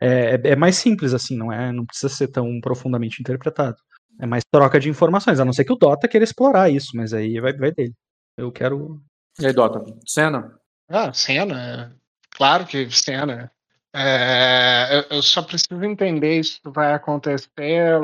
É, 0.00 0.36
é- 0.36 0.40
é 0.52 0.56
mais 0.56 0.76
simples 0.76 1.12
assim, 1.12 1.36
não 1.36 1.52
é? 1.52 1.72
Não 1.72 1.84
precisa 1.84 2.08
ser 2.08 2.28
tão 2.28 2.60
profundamente 2.60 3.20
interpretado. 3.20 3.76
É 4.20 4.26
mais 4.26 4.44
troca 4.50 4.78
de 4.80 4.88
informações, 4.88 5.40
a 5.40 5.44
não 5.44 5.52
ser 5.52 5.64
que 5.64 5.72
o 5.72 5.76
Dota 5.76 6.08
queira 6.08 6.24
explorar 6.24 6.70
isso, 6.70 6.96
mas 6.96 7.12
aí 7.12 7.40
vai, 7.40 7.52
vai 7.52 7.72
dele. 7.72 7.92
Eu 8.36 8.50
quero. 8.52 9.00
E 9.40 9.46
aí, 9.46 9.52
Dota? 9.52 9.84
Cena? 10.06 10.56
Ah, 10.88 11.12
cena. 11.12 11.94
Claro 12.30 12.64
que 12.66 12.88
cena. 12.90 13.50
É, 13.94 14.98
eu, 14.98 15.16
eu 15.16 15.22
só 15.22 15.42
preciso 15.42 15.82
entender 15.82 16.42
se 16.44 16.52
isso 16.52 16.72
vai 16.72 16.92
acontecer 16.92 17.98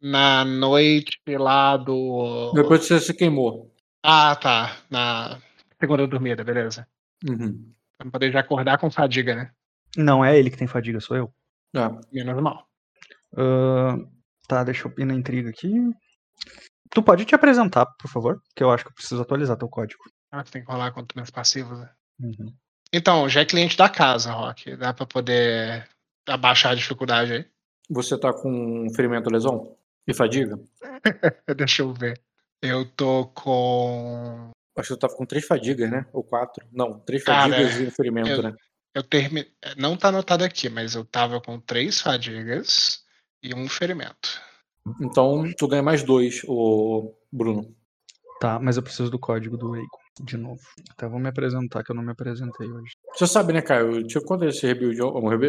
na 0.00 0.44
noite 0.44 1.18
lá 1.28 1.76
do. 1.76 2.52
Depois 2.54 2.80
que 2.80 2.86
você 2.88 3.00
se 3.00 3.14
queimou. 3.14 3.72
Ah, 4.02 4.34
tá. 4.36 4.76
Na 4.90 5.40
segunda 5.80 6.06
dormida, 6.06 6.42
beleza. 6.42 6.86
Uhum. 7.28 7.72
Pra 7.98 8.10
poder 8.10 8.32
já 8.32 8.40
acordar 8.40 8.78
com 8.78 8.90
fadiga, 8.90 9.34
né? 9.36 9.52
Não 9.96 10.24
é 10.24 10.38
ele 10.38 10.50
que 10.50 10.56
tem 10.56 10.66
fadiga, 10.66 11.00
sou 11.00 11.16
eu. 11.16 11.32
É. 11.74 11.88
Menos 12.12 12.42
mal. 12.42 12.66
Ahn, 13.36 14.06
Tá, 14.52 14.64
deixa 14.64 14.86
eu 14.86 14.94
ir 14.98 15.04
na 15.04 15.14
intriga 15.14 15.48
aqui. 15.48 15.72
Tu 16.90 17.02
pode 17.02 17.24
te 17.24 17.34
apresentar, 17.34 17.86
por 17.86 18.10
favor? 18.10 18.42
Que 18.54 18.62
eu 18.62 18.70
acho 18.70 18.84
que 18.84 18.90
eu 18.90 18.94
preciso 18.94 19.22
atualizar 19.22 19.56
teu 19.56 19.68
código. 19.68 20.02
Ah, 20.30 20.44
tem 20.44 20.62
que 20.62 20.70
rolar 20.70 20.92
quanto 20.92 21.14
menos 21.14 21.30
passivos, 21.30 21.78
né? 21.78 21.90
Uhum. 22.20 22.54
Então, 22.92 23.28
já 23.28 23.40
é 23.40 23.44
cliente 23.44 23.76
da 23.76 23.88
casa, 23.88 24.32
Rock. 24.32 24.76
Dá 24.76 24.92
pra 24.92 25.06
poder 25.06 25.88
abaixar 26.26 26.72
a 26.72 26.74
dificuldade 26.74 27.32
aí? 27.32 27.46
Você 27.90 28.18
tá 28.18 28.32
com 28.32 28.86
ferimento 28.94 29.30
lesão? 29.30 29.76
E 30.06 30.12
fadiga? 30.14 30.58
Deixa 31.56 31.82
eu 31.82 31.92
ver. 31.92 32.20
Eu 32.60 32.84
tô 32.84 33.26
com. 33.28 34.50
Acho 34.76 34.88
que 34.88 34.92
eu 34.94 34.98
tava 34.98 35.14
com 35.14 35.26
três 35.26 35.46
fadigas, 35.46 35.90
né? 35.90 36.06
Ou 36.12 36.22
quatro. 36.22 36.66
Não, 36.72 36.98
três 37.00 37.24
Cara, 37.24 37.50
fadigas 37.50 37.80
e 37.80 37.86
um 37.86 37.90
ferimento, 37.90 38.28
eu- 38.30 38.42
né? 38.42 38.54
Eu 38.94 39.02
termi... 39.02 39.50
Não 39.78 39.96
tá 39.96 40.08
anotado 40.08 40.44
aqui, 40.44 40.68
mas 40.68 40.94
eu 40.94 41.02
tava 41.02 41.40
com 41.40 41.58
três 41.58 41.98
fadigas 42.02 43.02
e 43.42 43.54
um 43.54 43.66
ferimento. 43.66 44.38
Então, 45.00 45.50
tu 45.56 45.66
ganha 45.66 45.82
mais 45.82 46.02
dois, 46.02 46.42
o 46.46 47.14
Bruno. 47.32 47.74
Tá, 48.38 48.58
mas 48.58 48.76
eu 48.76 48.82
preciso 48.82 49.10
do 49.10 49.18
código 49.18 49.56
do 49.56 49.74
Eiko, 49.74 49.98
de 50.20 50.36
novo. 50.36 50.60
Então 50.92 51.06
eu 51.08 51.10
vou 51.10 51.20
me 51.20 51.28
apresentar, 51.28 51.82
que 51.82 51.90
eu 51.90 51.96
não 51.96 52.02
me 52.02 52.12
apresentei 52.12 52.70
hoje. 52.70 52.92
Você 53.14 53.26
sabe, 53.26 53.52
né, 53.52 53.62
Caio? 53.62 53.96
Eu 53.96 54.06
tinha 54.06 54.22
quanto 54.24 54.44
esse 54.44 54.66
rebuild, 54.66 54.98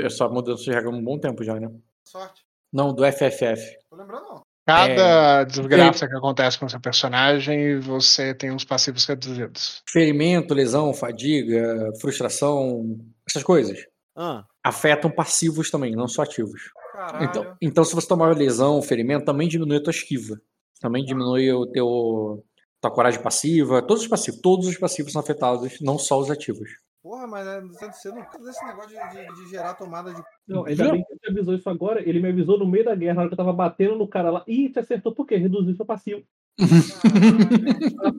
essa 0.06 0.28
mudança 0.30 0.64
de 0.64 0.72
regra 0.72 0.90
há 0.90 0.94
um 0.94 1.04
bom 1.04 1.20
tempo 1.20 1.44
já, 1.44 1.60
né? 1.60 1.70
Sorte. 2.06 2.44
Não, 2.72 2.94
do 2.94 3.04
FFF. 3.06 3.78
Tô 3.90 3.96
lembrando, 3.96 4.24
não. 4.24 4.42
Cada 4.66 5.44
desgraça 5.44 6.08
que 6.08 6.16
acontece 6.16 6.58
com 6.58 6.70
seu 6.70 6.80
personagem, 6.80 7.80
você 7.82 8.34
tem 8.34 8.50
uns 8.52 8.64
passivos 8.64 9.06
reduzidos. 9.06 9.84
Ferimento, 9.90 10.54
lesão, 10.54 10.94
fadiga, 10.94 11.92
frustração, 12.00 12.98
essas 13.28 13.44
coisas. 13.44 13.86
Ah, 14.16 14.46
Afetam 14.64 15.12
passivos 15.12 15.70
também, 15.70 15.94
não 15.94 16.08
só 16.08 16.22
ativos. 16.22 16.62
caralho. 16.94 17.26
Então, 17.26 17.58
então, 17.62 17.84
se 17.84 17.94
você 17.94 18.08
tomar 18.08 18.30
uma 18.30 18.38
lesão, 18.38 18.82
ferimento, 18.82 19.26
também 19.26 19.50
diminui 19.50 19.78
a 19.78 19.84
tua 19.84 19.92
esquiva. 19.92 20.40
Também 20.80 21.04
diminui 21.04 21.52
o 21.52 21.66
teu 21.68 22.46
tua 22.84 22.92
coragem 22.92 23.22
passiva, 23.22 23.82
todos 23.82 24.04
os 24.04 24.10
passivos, 24.10 24.42
todos 24.42 24.68
os 24.68 24.78
passivos 24.78 25.12
são 25.14 25.22
afetados, 25.22 25.80
não 25.82 25.98
só 25.98 26.20
os 26.20 26.30
ativos. 26.30 26.70
Porra, 27.02 27.28
mas 27.28 27.46
é, 27.48 27.62
você 27.62 28.10
não 28.10 28.24
cansa 28.24 28.44
desse 28.46 28.66
negócio 28.66 28.90
de, 28.90 28.96
de- 29.26 29.36
de 29.44 29.50
gerar 29.50 29.74
tomada 29.74 30.14
de. 30.14 30.22
Não, 30.48 30.66
ainda 30.66 30.84
Viu? 30.84 30.92
bem 30.94 31.04
que 31.04 31.14
ele 31.14 31.38
avisou 31.38 31.54
isso 31.54 31.70
agora. 31.70 32.02
Ele 32.08 32.22
me 32.22 32.30
avisou 32.30 32.58
no 32.58 32.66
meio 32.66 32.86
da 32.86 32.96
guerra, 32.96 33.16
na 33.16 33.22
hora 33.22 33.30
que 33.30 33.34
eu 33.34 33.38
tava 33.38 33.52
batendo 33.52 33.96
no 33.98 34.08
cara 34.08 34.30
lá. 34.32 34.44
Ih, 34.48 34.70
te 34.70 34.80
acertou 34.80 35.14
por 35.14 35.26
quê? 35.26 35.36
Reduziu 35.36 35.76
seu 35.76 35.86
passivo. 35.86 36.24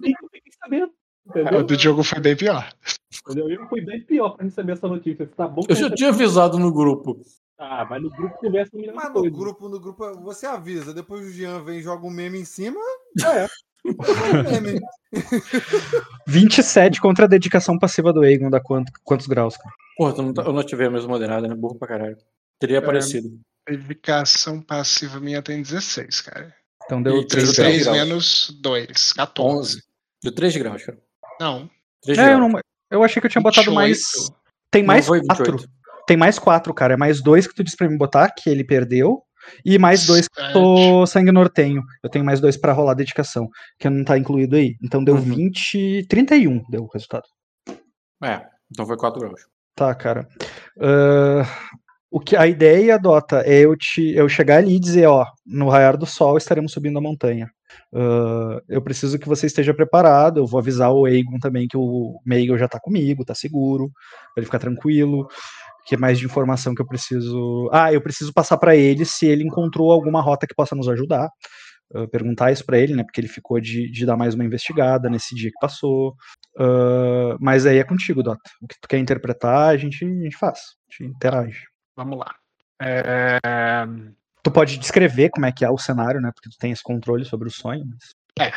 Que 0.02 0.10
eu 0.10 0.28
fiquei 0.30 0.52
sabendo. 0.62 0.92
Entendeu? 1.26 1.60
O 1.60 1.62
do 1.64 1.76
Diogo 1.76 2.02
foi 2.04 2.20
bem 2.20 2.36
pior. 2.36 2.68
Entendeu? 3.26 3.48
Eu 3.48 3.66
fui 3.68 3.80
bem 3.80 4.04
pior 4.04 4.30
pra 4.30 4.44
receber 4.44 4.72
essa 4.72 4.86
notícia. 4.88 5.26
Tá 5.26 5.48
bom 5.48 5.62
Eu 5.68 5.74
já 5.74 5.90
tinha 5.90 6.10
avisado 6.10 6.58
no 6.58 6.70
grupo. 6.72 7.18
Ah, 7.58 7.86
mas 7.88 8.02
no 8.02 8.10
grupo 8.10 8.36
conversa 8.38 8.70
Mas 8.94 9.06
no 9.08 9.12
coisa. 9.14 9.36
grupo, 9.36 9.68
no 9.68 9.80
grupo, 9.80 10.20
você 10.20 10.44
avisa, 10.44 10.92
depois 10.92 11.24
o 11.26 11.30
Jean 11.30 11.62
vem 11.64 11.78
e 11.78 11.82
joga 11.82 12.06
um 12.06 12.10
meme 12.10 12.38
em 12.38 12.44
cima. 12.44 12.78
É. 13.24 13.46
joga 13.86 14.48
um 14.48 14.60
meme. 14.60 14.80
27 16.26 17.00
contra 17.00 17.24
a 17.24 17.28
dedicação 17.28 17.78
passiva 17.78 18.12
do 18.12 18.24
Egon, 18.24 18.50
dá 18.50 18.60
quanto, 18.60 18.92
quantos 19.02 19.26
graus, 19.26 19.56
cara? 19.56 19.74
Porra, 19.96 20.22
não 20.22 20.32
tá- 20.32 20.42
eu 20.42 20.52
não 20.52 20.60
ativei 20.60 20.86
a 20.86 20.90
mesma 20.90 21.08
moderada, 21.08 21.46
né? 21.46 21.54
Burro 21.54 21.76
pra 21.78 21.88
caralho. 21.88 22.16
Teria 22.58 22.78
aparecido. 22.78 23.38
Dedicação 23.68 24.60
passiva 24.60 25.20
minha 25.20 25.40
tem 25.42 25.62
16, 25.62 26.20
cara. 26.22 26.54
Então 26.84 27.02
deu 27.02 27.20
E 27.20 27.26
três 27.26 27.52
3 27.52 27.56
graus. 27.56 27.72
3 27.72 27.84
graus. 27.84 27.96
menos 27.98 28.58
2, 28.60 29.12
14. 29.12 29.58
11. 29.58 29.82
Deu 30.22 30.34
3 30.34 30.56
graus, 30.56 30.82
cara. 30.84 30.98
Não. 31.40 31.70
3 32.02 32.18
É, 32.18 32.34
eu, 32.34 32.38
não, 32.38 32.60
eu 32.90 33.02
achei 33.02 33.20
que 33.20 33.26
eu 33.26 33.30
tinha 33.30 33.42
botado 33.42 33.70
28. 33.70 33.74
mais. 33.74 34.02
Tem 34.70 34.82
mais 34.82 35.06
não 35.06 35.14
foi 35.14 35.26
4. 35.26 35.44
28. 35.52 35.70
Tem 36.06 36.16
mais 36.16 36.38
4, 36.38 36.74
cara. 36.74 36.94
É 36.94 36.96
mais 36.96 37.22
2 37.22 37.46
que 37.46 37.54
tu 37.54 37.64
disse 37.64 37.76
pra 37.76 37.88
mim 37.88 37.96
botar, 37.96 38.30
que 38.30 38.50
ele 38.50 38.64
perdeu. 38.64 39.22
E 39.64 39.78
mais 39.78 40.06
2 40.06 40.28
que 40.28 40.40
eu 40.40 40.52
tô 40.52 41.06
sangue 41.06 41.32
nortenho. 41.32 41.82
Eu 42.02 42.10
tenho 42.10 42.24
mais 42.24 42.40
2 42.40 42.56
pra 42.56 42.72
rolar 42.72 42.94
dedicação, 42.94 43.48
que 43.78 43.88
não 43.88 44.04
tá 44.04 44.16
incluído 44.18 44.56
aí. 44.56 44.76
Então 44.82 45.02
deu 45.02 45.14
Uhum. 45.14 45.20
20. 45.20 46.06
31 46.08 46.62
deu 46.68 46.82
o 46.84 46.90
resultado. 46.92 47.24
É, 48.22 48.42
então 48.70 48.86
foi 48.86 48.96
4 48.96 49.20
graus. 49.20 49.40
Tá, 49.74 49.94
cara. 49.94 50.28
Ahn, 50.80 51.44
o 52.10 52.20
que 52.20 52.36
a 52.36 52.46
ideia, 52.46 52.96
Dota, 52.98 53.42
é 53.44 53.60
eu 53.60 53.76
te 53.76 54.12
eu 54.14 54.28
chegar 54.28 54.58
ali 54.58 54.76
e 54.76 54.80
dizer, 54.80 55.06
ó, 55.06 55.26
no 55.44 55.68
raiar 55.68 55.96
do 55.96 56.06
sol 56.06 56.36
estaremos 56.38 56.72
subindo 56.72 56.96
a 56.98 57.02
montanha. 57.02 57.50
Ahn, 57.92 58.60
eu 58.68 58.80
preciso 58.80 59.18
que 59.18 59.28
você 59.28 59.46
esteja 59.46 59.74
preparado. 59.74 60.38
Eu 60.38 60.46
vou 60.46 60.60
avisar 60.60 60.92
o 60.92 61.06
Aegon 61.06 61.38
também 61.40 61.66
que 61.66 61.76
o 61.76 62.20
Meigel 62.24 62.56
já 62.56 62.68
tá 62.68 62.78
comigo, 62.80 63.24
tá 63.24 63.34
seguro, 63.34 63.90
pra 64.32 64.40
ele 64.40 64.46
ficar 64.46 64.60
tranquilo. 64.60 65.26
Que 65.86 65.96
mais 65.96 66.18
de 66.18 66.24
informação 66.24 66.74
que 66.74 66.82
eu 66.82 66.86
preciso? 66.86 67.68
Ah, 67.72 67.92
eu 67.92 68.00
preciso 68.00 68.32
passar 68.32 68.56
pra 68.56 68.74
ele 68.74 69.04
se 69.04 69.26
ele 69.26 69.44
encontrou 69.44 69.92
alguma 69.92 70.20
rota 70.20 70.46
que 70.46 70.54
possa 70.54 70.74
nos 70.74 70.88
ajudar. 70.88 71.28
Ah, 71.94 72.06
perguntar 72.08 72.52
isso 72.52 72.64
pra 72.64 72.78
ele, 72.78 72.94
né? 72.94 73.04
Porque 73.04 73.20
ele 73.20 73.28
ficou 73.28 73.60
de, 73.60 73.90
de 73.90 74.06
dar 74.06 74.16
mais 74.16 74.34
uma 74.34 74.44
investigada 74.44 75.10
nesse 75.10 75.34
dia 75.34 75.50
que 75.50 75.58
passou. 75.60 76.14
Ah, 76.58 77.36
mas 77.40 77.66
aí 77.66 77.78
é 77.78 77.84
contigo, 77.84 78.22
Dota. 78.22 78.50
O 78.62 78.66
que 78.66 78.76
tu 78.80 78.88
quer 78.88 78.98
interpretar, 78.98 79.68
a 79.68 79.76
gente, 79.76 80.04
a 80.04 80.08
gente 80.08 80.36
faz. 80.36 80.58
A 80.58 81.02
gente 81.02 81.14
interage. 81.14 81.64
Vamos 81.96 82.18
lá. 82.18 82.34
É, 82.82 83.38
Tu 84.44 84.50
pode 84.50 84.76
descrever 84.76 85.30
como 85.30 85.46
é 85.46 85.52
que 85.52 85.64
é 85.64 85.70
o 85.70 85.78
cenário, 85.78 86.20
né? 86.20 86.30
Porque 86.34 86.50
tu 86.50 86.58
tem 86.58 86.70
esse 86.70 86.82
controle 86.82 87.24
sobre 87.24 87.48
o 87.48 87.50
sonho. 87.50 87.86
Mas... 88.38 88.52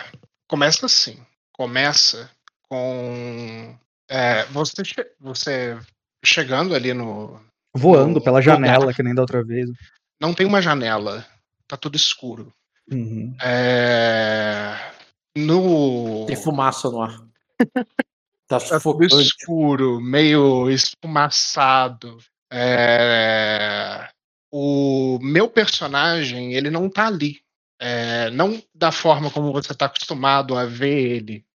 começa 0.45 0.85
assim. 0.85 1.17
Começa 1.53 2.29
com 2.69 3.79
é, 4.09 4.43
você, 4.45 4.83
você 5.17 5.79
chegando 6.23 6.73
ali 6.75 6.93
no. 6.93 7.39
Voando 7.75 8.15
No 8.15 8.21
pela 8.21 8.39
lugar. 8.39 8.55
janela, 8.55 8.93
que 8.93 9.03
nem 9.03 9.13
da 9.13 9.21
outra 9.21 9.43
vez. 9.43 9.69
Não 10.19 10.33
tem 10.33 10.45
uma 10.45 10.61
janela. 10.61 11.25
Tá 11.67 11.77
tudo 11.77 11.95
escuro. 11.95 12.53
Uhum. 12.91 13.35
É, 13.41 14.75
no. 15.37 16.25
Tem 16.25 16.35
fumaça 16.35 16.89
no 16.89 17.01
ar. 17.01 17.19
Tá 18.49 18.61
Tá 18.61 18.79
tudo 18.79 19.03
escuro, 19.21 19.99
meio 19.99 20.69
esfumaçado. 20.69 22.17
É, 22.49 24.07
O 24.49 25.19
meu 25.21 25.49
personagem, 25.49 26.53
ele 26.53 26.69
não 26.69 26.89
tá 26.89 27.07
ali. 27.07 27.41
É, 27.77 28.29
Não 28.31 28.63
da 28.73 28.89
forma 28.89 29.29
como 29.29 29.51
você 29.51 29.73
tá 29.73 29.87
acostumado 29.87 30.55
a 30.57 30.63
ver 30.65 30.97
ele. 31.17 31.45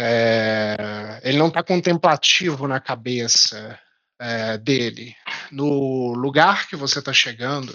É, 0.00 1.20
Ele 1.24 1.38
não 1.38 1.50
tá 1.50 1.60
contemplativo 1.60 2.68
na 2.68 2.78
cabeça 2.78 3.78
é, 4.20 4.56
dele. 4.56 5.16
No 5.50 6.12
lugar 6.14 6.68
que 6.68 6.76
você 6.76 7.02
tá 7.02 7.12
chegando, 7.12 7.74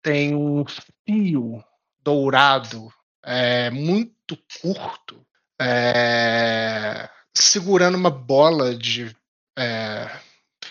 tem 0.00 0.34
um 0.34 0.64
fio 1.04 1.64
dourado 2.04 2.88
é, 3.24 3.68
muito 3.70 4.38
curto 4.62 5.26
é, 5.60 7.08
segurando 7.34 7.96
uma 7.96 8.10
bola 8.10 8.76
de 8.76 9.14
é, 9.58 10.08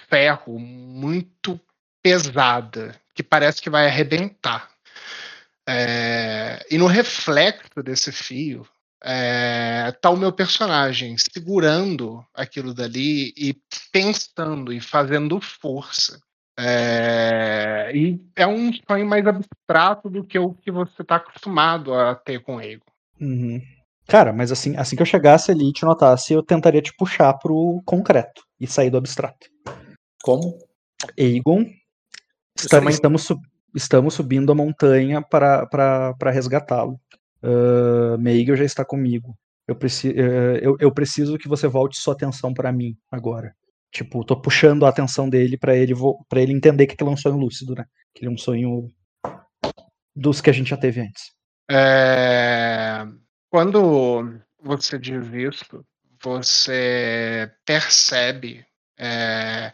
ferro 0.08 0.58
muito 0.58 1.60
pesada 2.02 2.96
que 3.14 3.22
parece 3.22 3.62
que 3.62 3.70
vai 3.70 3.88
arrebentar. 3.88 4.70
É, 5.68 6.66
e 6.72 6.78
no 6.78 6.88
reflexo 6.88 7.84
desse 7.84 8.12
fio 8.14 8.66
é, 9.08 9.92
tá 10.02 10.10
o 10.10 10.18
meu 10.18 10.34
personagem 10.34 11.16
segurando 11.18 12.26
aquilo 12.34 12.74
dali 12.74 13.32
e 13.38 13.56
pensando 13.92 14.74
e 14.74 14.82
fazendo 14.82 15.40
força. 15.40 16.20
É, 16.58 17.92
e 17.94 18.20
é 18.36 18.48
um 18.48 18.72
sonho 18.74 19.06
mais 19.06 19.26
abstrato 19.28 20.10
do 20.10 20.24
que 20.24 20.40
o 20.40 20.54
que 20.56 20.72
você 20.72 21.04
está 21.04 21.18
acostumado 21.18 21.94
a 21.94 22.16
ter 22.16 22.40
com 22.40 22.60
ele. 22.60 22.82
Uhum. 23.22 23.62
Cara, 24.08 24.34
mas 24.34 24.52
assim, 24.52 24.76
assim 24.76 24.96
que 24.96 25.02
eu 25.02 25.06
chegasse 25.06 25.52
ali 25.52 25.70
e 25.70 25.74
te 25.74 25.84
notasse, 25.84 26.34
eu 26.34 26.42
tentaria 26.42 26.82
te 26.82 26.94
puxar 26.96 27.34
pro 27.36 27.82
concreto 27.86 28.42
e 28.60 28.66
sair 28.66 28.90
do 28.90 28.98
abstrato. 28.98 29.48
Como? 30.24 30.58
Aegon, 31.20 31.66
uma- 32.72 32.90
estamos, 32.90 33.24
sub- 33.24 33.42
estamos 33.76 34.14
subindo 34.14 34.52
a 34.52 34.56
montanha 34.56 35.22
para 35.22 35.66
para 35.68 36.32
resgatá-lo. 36.32 37.00
Uh, 37.46 38.18
Meigel 38.18 38.56
já 38.56 38.66
está 38.66 38.84
comigo. 38.84 39.38
Eu, 39.68 39.76
preci 39.76 40.10
eh, 40.10 40.60
eu, 40.62 40.78
eu 40.80 40.92
preciso 40.92 41.38
que 41.38 41.48
você 41.48 41.68
volte 41.68 41.98
sua 41.98 42.14
atenção 42.14 42.54
para 42.54 42.72
mim 42.72 42.96
agora. 43.12 43.56
Tipo, 43.92 44.24
tô 44.24 44.40
puxando 44.40 44.86
a 44.86 44.90
atenção 44.90 45.30
dele 45.30 45.58
para 45.58 45.76
ele 45.76 45.94
para 46.28 46.42
ele 46.42 46.54
entender 46.54 46.86
que 46.86 46.94
aquilo 46.94 47.10
é 47.10 47.14
um 47.14 47.18
sonho 47.18 47.38
lúcido, 47.38 47.74
né? 47.74 47.86
Que 48.14 48.24
ele 48.24 48.32
é 48.32 48.34
um 48.34 48.38
sonho 48.38 48.92
dos 50.16 50.42
que 50.42 50.50
a 50.50 50.54
gente 50.54 50.70
já 50.70 50.78
teve 50.78 51.02
antes. 51.02 51.34
É, 51.70 53.08
Quando 53.50 54.40
você 54.62 55.00
diz 55.00 55.28
isso, 55.34 55.86
você 56.22 57.52
percebe 57.66 58.66
é, 58.98 59.74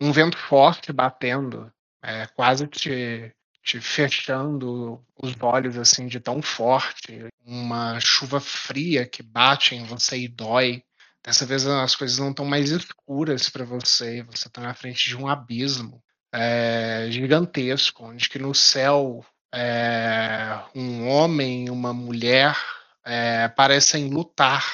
um 0.00 0.12
vento 0.12 0.38
forte 0.38 0.92
batendo, 0.92 1.72
é, 2.02 2.26
quase 2.28 2.66
te, 2.66 3.32
te 3.62 3.80
fechando 3.80 5.04
os 5.22 5.34
olhos 5.40 5.76
assim 5.78 6.06
de 6.06 6.18
tão 6.18 6.40
forte, 6.42 7.26
uma 7.44 8.00
chuva 8.00 8.40
fria 8.40 9.06
que 9.06 9.22
bate 9.22 9.74
em 9.74 9.84
você 9.84 10.18
e 10.18 10.28
dói. 10.28 10.82
Dessa 11.22 11.44
vez 11.44 11.66
as 11.66 11.94
coisas 11.94 12.18
não 12.18 12.30
estão 12.30 12.46
mais 12.46 12.70
escuras 12.70 13.48
para 13.50 13.64
você, 13.64 14.22
você 14.22 14.48
está 14.48 14.60
na 14.62 14.74
frente 14.74 15.08
de 15.08 15.16
um 15.16 15.28
abismo 15.28 16.02
é, 16.32 17.08
gigantesco, 17.10 18.04
onde 18.04 18.28
que 18.28 18.38
no 18.38 18.54
céu 18.54 19.24
é, 19.54 20.58
um 20.74 21.08
homem 21.08 21.66
e 21.66 21.70
uma 21.70 21.92
mulher 21.92 22.56
é, 23.04 23.48
parecem 23.48 24.08
lutar 24.08 24.64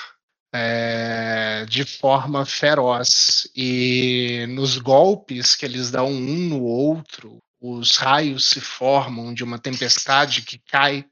é, 0.53 1.65
de 1.67 1.85
forma 1.85 2.45
feroz. 2.45 3.49
E 3.55 4.47
nos 4.49 4.79
golpes 4.79 5.57
que 5.57 5.65
eles 5.65 5.91
dão 5.91 6.09
um 6.09 6.49
no 6.49 6.63
outro, 6.63 7.39
os 7.73 7.97
raios 7.97 8.47
se 8.47 8.61
formam 8.61 9.33
de 9.33 9.43
uma 9.45 9.59
tempestade 9.59 10.43
que 10.43 10.59
cai. 10.59 11.05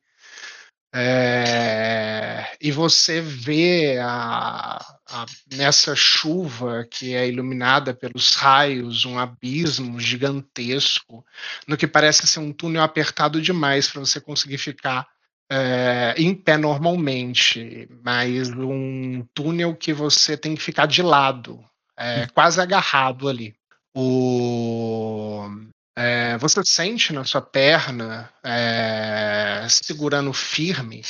É, 0.97 2.57
e 2.61 2.71
você 2.71 3.21
vê 3.21 3.99
a, 4.01 4.79
a, 5.11 5.27
nessa 5.53 5.97
chuva 5.97 6.87
que 6.89 7.15
é 7.15 7.27
iluminada 7.27 7.93
pelos 7.93 8.37
raios 8.37 9.05
um 9.05 9.19
abismo 9.19 9.99
gigantesco, 9.99 11.25
no 11.67 11.77
que 11.77 11.89
parece 11.89 12.29
ser 12.29 12.39
um 12.39 12.53
túnel 12.53 12.83
apertado 12.83 13.43
demais 13.43 13.91
para 13.91 14.01
você 14.01 14.21
conseguir 14.21 14.59
ficar 14.59 15.09
é, 15.51 16.15
em 16.17 16.35
pé 16.35 16.57
normalmente, 16.57 17.89
mas 18.03 18.51
um 18.51 19.27
túnel 19.35 19.75
que 19.75 19.93
você 19.93 20.37
tem 20.37 20.55
que 20.55 20.63
ficar 20.63 20.87
de 20.87 21.03
lado, 21.03 21.63
é, 21.97 22.27
quase 22.29 22.61
agarrado 22.61 23.29
ali. 23.29 23.55
O, 23.95 25.49
é, 25.97 26.36
você 26.38 26.64
sente 26.64 27.12
na 27.12 27.24
sua 27.24 27.40
perna 27.40 28.30
é, 28.42 29.66
segurando 29.68 30.32
firme, 30.32 31.03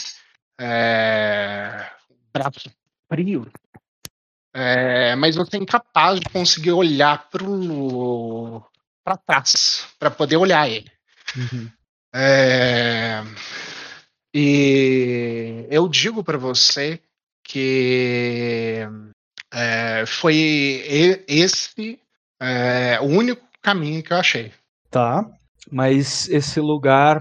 é, 0.61 1.91
braço 2.33 2.71
frio, 3.09 3.51
é, 4.55 5.17
mas 5.17 5.37
você 5.37 5.57
é 5.57 5.61
incapaz 5.61 6.21
de 6.21 6.29
conseguir 6.29 6.73
olhar 6.73 7.29
para 7.29 9.17
trás, 9.17 9.89
para 9.99 10.11
poder 10.11 10.37
olhar 10.37 10.69
ele. 10.69 10.91
Uhum. 11.37 11.71
É, 12.15 13.23
e 14.33 15.67
eu 15.71 15.89
digo 15.89 16.23
para 16.23 16.39
você 16.39 17.01
que 17.43 18.81
é, 19.53 20.05
foi 20.07 21.25
esse 21.27 21.99
é, 22.41 23.01
o 23.01 23.05
único 23.05 23.47
caminho 23.63 24.03
que 24.03 24.13
eu 24.13 24.17
achei. 24.17 24.53
Tá, 24.95 25.29
mas 25.73 26.29
esse 26.29 26.61
lugar 26.61 27.19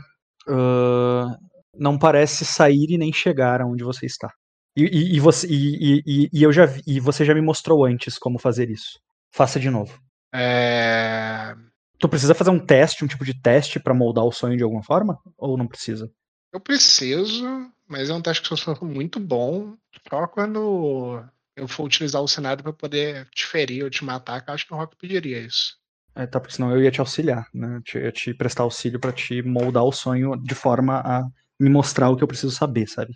uh, 0.47 1.35
não 1.75 1.97
parece 1.97 2.45
sair 2.45 2.85
e 2.91 2.99
nem 2.99 3.11
chegar 3.11 3.61
aonde 3.61 3.83
você 3.83 4.05
está. 4.05 4.31
E, 4.77 4.83
e, 4.83 5.15
e 5.15 5.19
você, 5.19 5.47
e, 5.49 6.29
e, 6.31 6.43
eu 6.43 6.53
já 6.53 6.65
e 6.85 6.99
você 6.99 7.25
já 7.25 7.33
me 7.33 7.41
mostrou 7.41 7.83
antes 7.83 8.19
como 8.19 8.37
fazer 8.37 8.69
isso. 8.69 8.99
Faça 9.31 9.59
de 9.59 9.71
novo. 9.71 9.99
É... 10.31 11.55
Tu 11.97 12.07
precisa 12.07 12.35
fazer 12.35 12.51
um 12.51 12.63
teste, 12.63 13.03
um 13.03 13.07
tipo 13.07 13.25
de 13.25 13.33
teste 13.41 13.79
para 13.79 13.95
moldar 13.95 14.25
o 14.25 14.31
sonho 14.31 14.55
de 14.55 14.61
alguma 14.61 14.83
forma? 14.83 15.17
Ou 15.35 15.57
não 15.57 15.65
precisa? 15.65 16.07
Eu 16.53 16.59
preciso, 16.59 17.43
mas 17.87 18.07
é 18.07 18.13
um 18.13 18.21
teste 18.21 18.47
que 18.47 18.53
eu 18.53 18.57
sou 18.57 18.77
muito 18.83 19.19
bom. 19.19 19.75
Só 20.07 20.27
quando 20.27 21.25
eu 21.55 21.67
for 21.67 21.85
utilizar 21.85 22.21
o 22.21 22.27
cenário 22.27 22.61
para 22.61 22.71
poder 22.71 23.27
te 23.31 23.47
ferir 23.47 23.83
ou 23.83 23.89
te 23.89 24.05
matar, 24.05 24.43
que 24.43 24.51
eu 24.51 24.53
acho 24.53 24.67
que 24.67 24.73
o 24.75 24.77
Rock 24.77 24.95
pediria 24.95 25.39
isso. 25.39 25.81
É, 26.15 26.27
tá, 26.27 26.39
porque 26.39 26.55
senão 26.55 26.71
eu 26.71 26.81
ia 26.81 26.91
te 26.91 26.99
auxiliar, 26.99 27.47
né? 27.53 27.81
Eu 27.93 28.01
ia 28.01 28.11
te 28.11 28.33
prestar 28.33 28.63
auxílio 28.63 28.99
para 28.99 29.11
te 29.11 29.41
moldar 29.41 29.83
o 29.83 29.91
sonho 29.91 30.35
de 30.35 30.53
forma 30.53 30.99
a 30.99 31.23
me 31.59 31.69
mostrar 31.69 32.09
o 32.09 32.15
que 32.15 32.23
eu 32.23 32.27
preciso 32.27 32.55
saber, 32.55 32.87
sabe? 32.87 33.13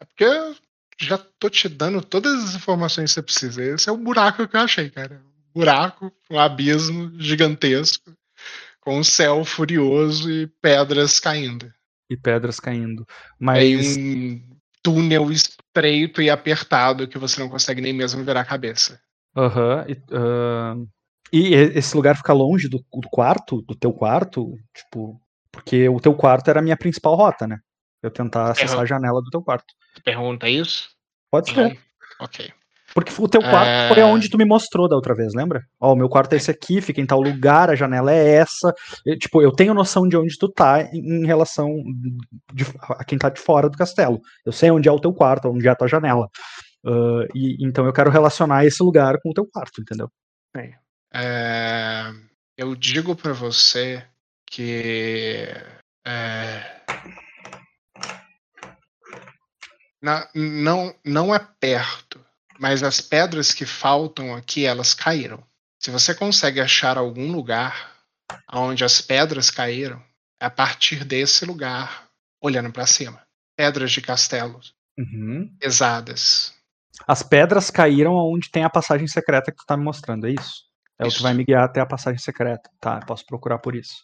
É 0.00 0.04
porque 0.04 0.24
eu 0.24 0.54
já 1.00 1.18
tô 1.18 1.48
te 1.48 1.68
dando 1.68 2.02
todas 2.02 2.44
as 2.44 2.54
informações 2.54 3.10
que 3.10 3.14
você 3.14 3.22
precisa. 3.22 3.64
Esse 3.64 3.88
é 3.88 3.92
o 3.92 3.96
buraco 3.96 4.46
que 4.46 4.56
eu 4.56 4.60
achei, 4.60 4.90
cara. 4.90 5.22
Um 5.54 5.60
buraco, 5.60 6.12
um 6.30 6.38
abismo 6.38 7.12
gigantesco, 7.18 8.12
com 8.80 8.98
um 8.98 9.04
céu 9.04 9.44
furioso 9.44 10.30
e 10.30 10.46
pedras 10.46 11.18
caindo 11.18 11.72
e 12.08 12.16
pedras 12.16 12.58
caindo. 12.58 13.06
Mas. 13.38 13.96
É 13.96 14.00
um 14.00 14.58
túnel 14.82 15.30
estreito 15.30 16.22
e 16.22 16.30
apertado 16.30 17.08
que 17.08 17.18
você 17.18 17.40
não 17.40 17.48
consegue 17.48 17.80
nem 17.80 17.92
mesmo 17.92 18.24
virar 18.24 18.40
a 18.40 18.44
cabeça. 18.44 19.00
Aham. 19.36 19.84
Uhum. 20.10 20.82
Uh... 20.82 20.88
E 21.32 21.54
esse 21.54 21.96
lugar 21.96 22.16
fica 22.16 22.32
longe 22.32 22.68
do, 22.68 22.78
do, 22.78 23.08
quarto, 23.08 23.62
do 23.62 23.74
teu 23.74 23.92
quarto? 23.92 24.54
Tipo, 24.74 25.20
porque 25.52 25.88
o 25.88 26.00
teu 26.00 26.14
quarto 26.14 26.48
era 26.48 26.60
a 26.60 26.62
minha 26.62 26.76
principal 26.76 27.14
rota, 27.14 27.46
né? 27.46 27.58
Eu 28.02 28.10
tentar 28.10 28.52
acessar 28.52 28.80
a 28.80 28.86
janela 28.86 29.20
do 29.20 29.30
teu 29.30 29.42
quarto. 29.42 29.66
Pergunta 30.04 30.48
isso? 30.48 30.88
Pode 31.30 31.50
ser. 31.50 31.66
Uhum. 31.66 31.76
Ok. 32.20 32.52
Porque 32.94 33.12
o 33.18 33.28
teu 33.28 33.40
quarto 33.40 33.68
é... 33.68 33.88
foi 33.88 34.02
aonde 34.02 34.30
tu 34.30 34.38
me 34.38 34.44
mostrou 34.44 34.88
da 34.88 34.96
outra 34.96 35.14
vez, 35.14 35.34
lembra? 35.34 35.62
Ó, 35.80 35.92
o 35.92 35.96
meu 35.96 36.08
quarto 36.08 36.32
é 36.32 36.36
esse 36.36 36.50
aqui, 36.50 36.80
fica 36.80 37.00
em 37.00 37.06
tal 37.06 37.20
lugar, 37.20 37.70
a 37.70 37.74
janela 37.74 38.12
é 38.12 38.36
essa. 38.36 38.72
Eu, 39.04 39.18
tipo, 39.18 39.42
eu 39.42 39.52
tenho 39.52 39.74
noção 39.74 40.08
de 40.08 40.16
onde 40.16 40.38
tu 40.38 40.48
tá 40.48 40.82
em, 40.92 41.26
relação 41.26 41.68
de, 42.52 42.64
a 42.90 43.04
quem 43.04 43.18
tá 43.18 43.28
de 43.28 43.40
fora 43.40 43.68
do 43.68 43.76
castelo. 43.76 44.20
Eu 44.44 44.52
sei 44.52 44.70
onde 44.70 44.88
é 44.88 44.92
o 44.92 45.00
teu 45.00 45.12
quarto, 45.12 45.48
onde 45.48 45.68
é 45.68 45.70
a 45.70 45.76
tua 45.76 45.88
janela. 45.88 46.28
Uh, 46.84 47.26
e, 47.34 47.56
então 47.60 47.84
eu 47.84 47.92
quero 47.92 48.10
relacionar 48.10 48.64
esse 48.64 48.82
lugar 48.82 49.20
com 49.20 49.30
o 49.30 49.34
teu 49.34 49.46
quarto, 49.46 49.80
entendeu? 49.80 50.10
É, 50.56 50.72
eu 52.56 52.74
digo 52.74 53.16
para 53.16 53.32
você 53.32 54.04
que 54.46 55.46
é, 56.06 56.80
na, 60.02 60.28
não, 60.34 60.94
não 61.04 61.34
é 61.34 61.38
perto 61.60 62.18
mas 62.58 62.82
as 62.82 63.00
pedras 63.00 63.52
que 63.52 63.64
faltam 63.64 64.34
aqui, 64.34 64.66
elas 64.66 64.92
caíram. 64.92 65.42
Se 65.80 65.90
você 65.90 66.14
consegue 66.14 66.60
achar 66.60 66.98
algum 66.98 67.30
lugar 67.30 67.92
onde 68.52 68.84
as 68.84 69.00
pedras 69.00 69.48
caíram, 69.48 70.02
é 70.40 70.46
a 70.46 70.50
partir 70.50 71.04
desse 71.04 71.44
lugar, 71.44 72.08
olhando 72.42 72.72
para 72.72 72.86
cima. 72.86 73.22
Pedras 73.56 73.92
de 73.92 74.02
castelos 74.02 74.74
uhum. 74.98 75.48
pesadas. 75.58 76.52
As 77.06 77.22
pedras 77.22 77.70
caíram 77.70 78.14
onde 78.14 78.50
tem 78.50 78.64
a 78.64 78.70
passagem 78.70 79.06
secreta 79.06 79.52
que 79.52 79.58
tu 79.58 79.64
tá 79.64 79.76
me 79.76 79.84
mostrando, 79.84 80.26
é 80.26 80.32
isso? 80.32 80.67
É 80.98 81.06
isso. 81.06 81.14
o 81.14 81.16
que 81.18 81.22
vai 81.22 81.34
me 81.34 81.44
guiar 81.44 81.64
até 81.64 81.80
a 81.80 81.86
passagem 81.86 82.18
secreta. 82.18 82.70
Tá, 82.80 83.00
posso 83.00 83.24
procurar 83.24 83.58
por 83.58 83.76
isso. 83.76 84.02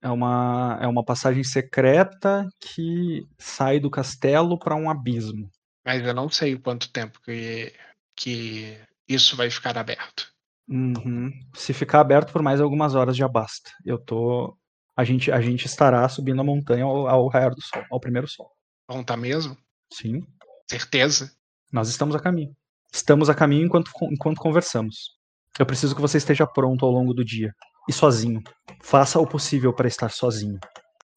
É 0.00 0.08
uma, 0.08 0.78
é 0.80 0.86
uma 0.86 1.04
passagem 1.04 1.44
secreta 1.44 2.48
que 2.58 3.24
sai 3.38 3.78
do 3.78 3.90
castelo 3.90 4.58
para 4.58 4.74
um 4.74 4.90
abismo. 4.90 5.50
Mas 5.84 6.02
eu 6.04 6.14
não 6.14 6.28
sei 6.28 6.58
quanto 6.58 6.92
tempo 6.92 7.20
que, 7.22 7.72
que 8.16 8.80
isso 9.08 9.36
vai 9.36 9.50
ficar 9.50 9.76
aberto. 9.76 10.32
Uhum. 10.68 11.30
Se 11.54 11.72
ficar 11.72 12.00
aberto 12.00 12.32
por 12.32 12.42
mais 12.42 12.60
algumas 12.60 12.94
horas 12.94 13.16
já 13.16 13.28
basta. 13.28 13.70
Eu 13.84 13.98
tô. 13.98 14.56
A 14.96 15.04
gente, 15.04 15.30
a 15.30 15.40
gente 15.40 15.66
estará 15.66 16.08
subindo 16.08 16.40
a 16.40 16.44
montanha 16.44 16.84
ao, 16.84 17.08
ao 17.08 17.28
raiar 17.28 17.54
do 17.54 17.62
sol, 17.62 17.84
ao 17.90 18.00
primeiro 18.00 18.28
sol. 18.28 18.50
Vão 18.88 19.04
tá 19.04 19.16
mesmo? 19.16 19.56
Sim. 19.92 20.26
Certeza? 20.68 21.32
Nós 21.70 21.88
estamos 21.88 22.14
a 22.14 22.20
caminho. 22.20 22.54
Estamos 22.92 23.30
a 23.30 23.34
caminho 23.34 23.66
enquanto, 23.66 23.90
enquanto 24.10 24.40
conversamos. 24.40 25.21
Eu 25.58 25.66
preciso 25.66 25.94
que 25.94 26.00
você 26.00 26.18
esteja 26.18 26.46
pronto 26.46 26.84
ao 26.84 26.90
longo 26.90 27.12
do 27.12 27.24
dia. 27.24 27.54
E 27.88 27.92
sozinho. 27.92 28.40
Faça 28.82 29.18
o 29.18 29.26
possível 29.26 29.72
para 29.72 29.88
estar 29.88 30.10
sozinho. 30.10 30.58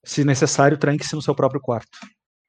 Se 0.04 0.24
necessário, 0.24 0.78
tranque-se 0.78 1.16
no 1.16 1.22
seu 1.22 1.36
próprio 1.36 1.62
quarto. 1.62 1.98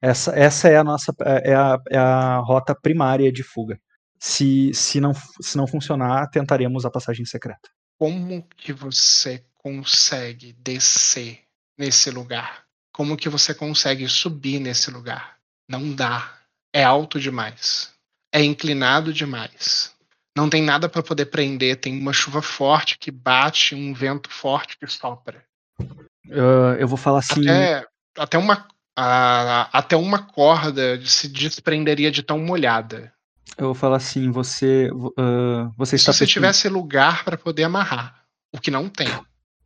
Essa, 0.00 0.32
essa 0.36 0.68
é 0.68 0.76
a 0.76 0.84
nossa 0.84 1.14
é 1.20 1.54
a, 1.54 1.78
é 1.90 1.96
a 1.96 2.38
rota 2.38 2.74
primária 2.74 3.32
de 3.32 3.42
fuga. 3.42 3.78
Se, 4.18 4.72
se, 4.74 5.00
não, 5.00 5.12
se 5.40 5.56
não 5.56 5.66
funcionar, 5.66 6.28
tentaremos 6.30 6.84
a 6.84 6.90
passagem 6.90 7.24
secreta. 7.24 7.68
Como 7.98 8.46
que 8.56 8.72
você 8.72 9.44
consegue 9.54 10.52
descer 10.52 11.40
nesse 11.78 12.10
lugar? 12.10 12.64
Como 12.92 13.16
que 13.16 13.28
você 13.28 13.54
consegue 13.54 14.06
subir 14.08 14.60
nesse 14.60 14.90
lugar? 14.90 15.36
Não 15.68 15.94
dá. 15.94 16.38
É 16.72 16.84
alto 16.84 17.18
demais. 17.18 17.92
É 18.32 18.42
inclinado 18.42 19.12
demais. 19.12 19.95
Não 20.36 20.50
tem 20.50 20.62
nada 20.62 20.88
para 20.88 21.02
poder 21.02 21.26
prender. 21.26 21.76
Tem 21.76 21.98
uma 21.98 22.12
chuva 22.12 22.42
forte 22.42 22.98
que 22.98 23.10
bate, 23.10 23.74
um 23.74 23.94
vento 23.94 24.30
forte 24.30 24.78
que 24.78 24.86
sopra. 24.86 25.42
Uh, 25.80 26.76
eu 26.78 26.86
vou 26.86 26.98
falar 26.98 27.20
assim. 27.20 27.48
Até, 27.48 27.86
até 28.18 28.38
uma 28.38 28.66
até 28.98 29.94
uma 29.94 30.22
corda 30.22 30.98
se 31.04 31.28
desprenderia 31.28 32.10
de 32.10 32.22
tão 32.22 32.38
molhada. 32.38 33.12
Eu 33.58 33.66
vou 33.66 33.74
falar 33.74 33.96
assim, 33.96 34.30
você, 34.30 34.90
uh, 34.90 35.70
você 35.76 35.96
está. 35.96 36.12
Se 36.12 36.20
você 36.20 36.26
tivesse 36.26 36.68
lugar 36.68 37.24
para 37.24 37.36
poder 37.36 37.64
amarrar, 37.64 38.22
o 38.52 38.58
que 38.58 38.70
não 38.70 38.88
tem. 38.88 39.08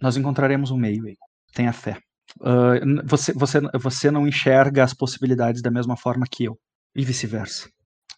Nós 0.00 0.16
encontraremos 0.16 0.70
um 0.70 0.76
meio, 0.76 1.04
tenha 1.52 1.72
fé. 1.72 1.98
Uh, 2.40 3.02
você, 3.04 3.32
você, 3.32 3.60
você 3.74 4.10
não 4.10 4.26
enxerga 4.26 4.84
as 4.84 4.94
possibilidades 4.94 5.62
da 5.62 5.70
mesma 5.70 5.96
forma 5.96 6.26
que 6.30 6.44
eu 6.44 6.58
e 6.94 7.04
vice-versa. 7.04 7.68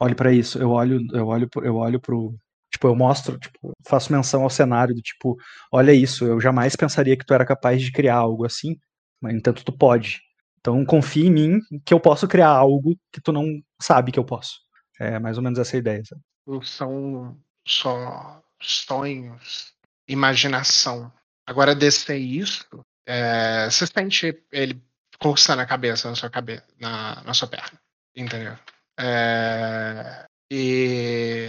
Olhe 0.02 0.16
para 0.16 0.32
isso. 0.32 0.58
Eu 0.58 0.70
olho, 0.70 1.06
eu 1.12 1.28
olho, 1.28 1.48
eu 1.62 1.76
olho 1.76 2.00
pro 2.00 2.36
tipo 2.72 2.88
eu 2.88 2.96
mostro, 2.96 3.38
tipo, 3.38 3.72
faço 3.86 4.12
menção 4.12 4.42
ao 4.42 4.50
cenário 4.50 4.92
do 4.96 5.00
tipo, 5.00 5.36
olha 5.70 5.92
isso. 5.92 6.24
Eu 6.24 6.40
jamais 6.40 6.74
pensaria 6.74 7.16
que 7.16 7.24
tu 7.24 7.32
era 7.32 7.46
capaz 7.46 7.80
de 7.80 7.92
criar 7.92 8.16
algo 8.16 8.44
assim, 8.44 8.76
mas 9.20 9.32
entanto 9.32 9.64
tu 9.64 9.70
pode. 9.70 10.20
Então 10.58 10.84
confia 10.84 11.26
em 11.26 11.30
mim 11.30 11.60
que 11.86 11.94
eu 11.94 12.00
posso 12.00 12.26
criar 12.26 12.48
algo 12.48 12.98
que 13.12 13.20
tu 13.20 13.30
não 13.30 13.62
sabe 13.80 14.10
que 14.10 14.18
eu 14.18 14.24
posso. 14.24 14.58
É 14.98 15.20
mais 15.20 15.36
ou 15.36 15.42
menos 15.44 15.60
essa 15.60 15.76
ideia. 15.76 16.02
Sabe? 16.04 16.22
São 16.66 17.38
só 17.64 18.42
sonhos, 18.60 19.72
imaginação. 20.08 21.12
Agora 21.46 21.76
descer 21.76 22.18
isso, 22.18 22.66
é, 23.06 23.70
você 23.70 23.86
sente 23.86 24.42
ele 24.50 24.82
coçando 25.20 25.62
a 25.62 25.66
cabeça 25.66 26.08
na 26.08 26.16
sua 26.16 26.28
cabeça, 26.28 26.66
na, 26.80 27.22
na 27.22 27.34
sua 27.34 27.46
perna. 27.46 27.78
Entendeu? 28.16 28.56
É, 29.02 30.24
e 30.50 31.48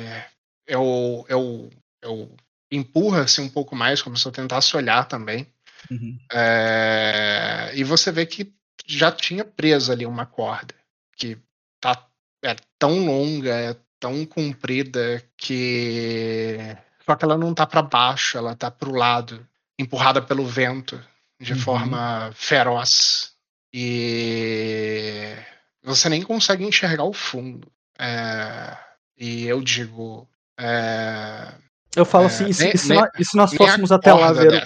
eu, 0.65 1.25
eu, 1.29 1.69
eu 2.01 2.35
empurro 2.71 3.17
assim 3.17 3.43
um 3.43 3.49
pouco 3.49 3.75
mais, 3.75 4.01
como 4.01 4.17
se 4.17 4.27
eu 4.27 4.31
tentasse 4.31 4.75
olhar 4.75 5.05
também. 5.07 5.47
Uhum. 5.91 6.17
É, 6.31 7.71
e 7.75 7.83
você 7.83 8.11
vê 8.11 8.25
que 8.25 8.51
já 8.87 9.11
tinha 9.11 9.45
preso 9.45 9.91
ali 9.91 10.05
uma 10.05 10.25
corda 10.25 10.73
que 11.15 11.37
tá 11.79 12.07
é 12.43 12.55
tão 12.79 13.05
longa, 13.05 13.53
é 13.53 13.75
tão 13.99 14.25
comprida 14.25 15.23
que 15.37 16.57
só 17.05 17.15
que 17.15 17.23
ela 17.25 17.37
não 17.37 17.53
tá 17.53 17.65
para 17.67 17.81
baixo, 17.81 18.37
ela 18.37 18.55
tá 18.55 18.71
pro 18.71 18.95
lado, 18.95 19.45
empurrada 19.77 20.21
pelo 20.21 20.45
vento 20.45 20.99
de 21.39 21.53
Uhum. 21.53 21.59
forma 21.59 22.31
feroz 22.33 23.33
e 23.73 25.35
você 25.83 26.09
nem 26.09 26.21
consegue 26.21 26.63
enxergar 26.65 27.03
o 27.03 27.13
fundo. 27.13 27.67
É, 27.99 28.77
e 29.17 29.45
eu 29.45 29.61
digo, 29.61 30.27
é, 30.59 31.53
Eu 31.95 32.05
falo 32.05 32.25
É, 32.25 32.27
assim, 32.27 32.47
e 32.47 32.53
se, 32.53 32.63
nem- 32.63 32.77
se 32.77 32.89
nem- 32.89 32.99
nós, 32.99 33.09
e 33.19 33.25
se 33.25 33.37
nós 33.37 33.53
a 33.53 33.55
fôssemos 33.57 33.91
até 33.91 34.13
lá 34.13 34.31
ver. 34.31 34.53
Eu 34.53 34.61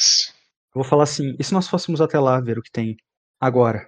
vou 0.75 0.83
falar 0.83 1.03
assim, 1.03 1.35
e 1.39 1.43
se 1.43 1.53
nós 1.53 1.67
fôssemos 1.67 1.99
até 2.01 2.19
lá 2.19 2.39
ver 2.39 2.57
o 2.57 2.61
que 2.61 2.71
tem 2.71 2.95
agora? 3.41 3.85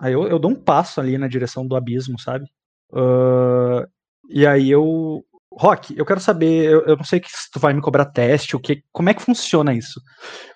Aí 0.00 0.12
eu, 0.12 0.26
eu 0.26 0.38
dou 0.38 0.50
um 0.50 0.60
passo 0.60 1.00
ali 1.00 1.16
na 1.16 1.28
direção 1.28 1.66
do 1.66 1.76
abismo, 1.76 2.18
sabe? 2.20 2.44
Ah, 2.92 3.86
e 4.28 4.46
aí 4.46 4.70
eu. 4.70 5.22
Rock, 5.54 5.94
eu 5.98 6.06
quero 6.06 6.18
saber, 6.18 6.64
eu, 6.64 6.80
eu 6.86 6.96
não 6.96 7.04
sei 7.04 7.20
que 7.20 7.28
se 7.30 7.50
tu 7.52 7.60
vai 7.60 7.74
me 7.74 7.82
cobrar 7.82 8.06
teste, 8.06 8.56
o 8.56 8.60
que, 8.60 8.82
como 8.90 9.10
é 9.10 9.14
que 9.14 9.20
funciona 9.22 9.74
isso. 9.74 10.00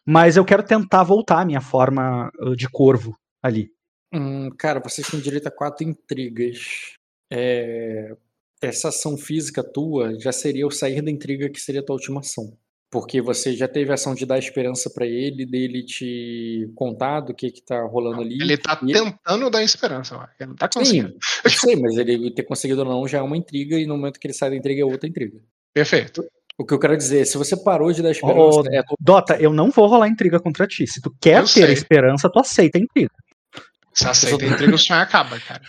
Mas 0.06 0.36
eu 0.38 0.44
quero 0.44 0.62
tentar 0.62 1.02
voltar 1.02 1.40
à 1.42 1.44
minha 1.44 1.60
forma 1.60 2.30
ah, 2.40 2.54
de 2.56 2.66
corvo 2.68 3.14
ali. 3.42 3.68
Hum, 4.12 4.50
cara, 4.58 4.80
vocês 4.80 5.06
têm 5.08 5.20
direito 5.20 5.46
a 5.46 5.50
quatro 5.50 5.84
intrigas. 5.86 6.94
É, 7.32 8.14
Essa 8.62 8.88
ação 8.88 9.16
física 9.18 9.62
tua 9.62 10.18
já 10.18 10.32
seria 10.32 10.66
o 10.66 10.70
sair 10.70 11.02
da 11.02 11.10
intriga 11.10 11.48
que 11.50 11.60
seria 11.60 11.80
a 11.80 11.84
tua 11.84 11.96
última 11.96 12.20
ação. 12.20 12.56
Porque 12.90 13.20
você 13.20 13.52
já 13.54 13.66
teve 13.68 13.90
a 13.90 13.94
ação 13.94 14.14
de 14.14 14.24
dar 14.24 14.38
esperança 14.38 14.88
pra 14.88 15.04
ele, 15.04 15.44
dele 15.44 15.82
te 15.84 16.70
contar 16.74 17.20
do 17.20 17.34
que 17.34 17.50
que 17.50 17.60
tá 17.60 17.82
rolando 17.82 18.22
ali. 18.22 18.38
Ele 18.40 18.56
tá 18.56 18.78
e- 18.82 18.92
tentando 18.92 19.50
dar 19.50 19.62
esperança, 19.62 20.16
ó. 20.16 20.26
ele 20.40 20.50
não 20.50 20.56
tá 20.56 20.68
Sim, 20.72 20.78
conseguindo. 20.78 21.16
eu 21.44 21.50
sei, 21.50 21.76
mas 21.76 21.96
ele 21.98 22.30
ter 22.30 22.44
conseguido 22.44 22.80
ou 22.82 22.86
não 22.88 23.06
já 23.08 23.18
é 23.18 23.22
uma 23.22 23.36
intriga 23.36 23.76
e 23.78 23.84
no 23.86 23.96
momento 23.96 24.18
que 24.20 24.26
ele 24.28 24.34
sai 24.34 24.50
da 24.50 24.56
intriga 24.56 24.80
é 24.82 24.84
outra 24.84 25.08
intriga. 25.08 25.38
Perfeito. 25.74 26.24
O 26.56 26.64
que 26.64 26.72
eu 26.72 26.78
quero 26.78 26.96
dizer, 26.96 27.20
é, 27.20 27.24
se 27.26 27.36
você 27.36 27.54
parou 27.62 27.92
de 27.92 28.02
dar 28.02 28.12
esperança, 28.12 28.62
é 28.70 28.78
a 28.78 28.84
tua- 28.84 28.96
Dota, 28.98 29.36
eu 29.38 29.52
não 29.52 29.70
vou 29.70 29.86
rolar 29.88 30.08
intriga 30.08 30.40
contra 30.40 30.66
ti. 30.66 30.86
Se 30.86 31.02
tu 31.02 31.14
quer 31.20 31.40
Eu 31.40 31.44
ter 31.44 31.48
sei. 31.66 31.72
esperança, 31.72 32.30
tu 32.32 32.38
aceita 32.38 32.78
a 32.78 32.80
intriga. 32.80 33.10
Se 33.96 34.06
aceita 34.06 34.44
a 34.44 34.48
intriga, 34.48 34.74
o 34.74 34.78
sonho 34.78 35.00
acaba, 35.00 35.38
cara. 35.40 35.62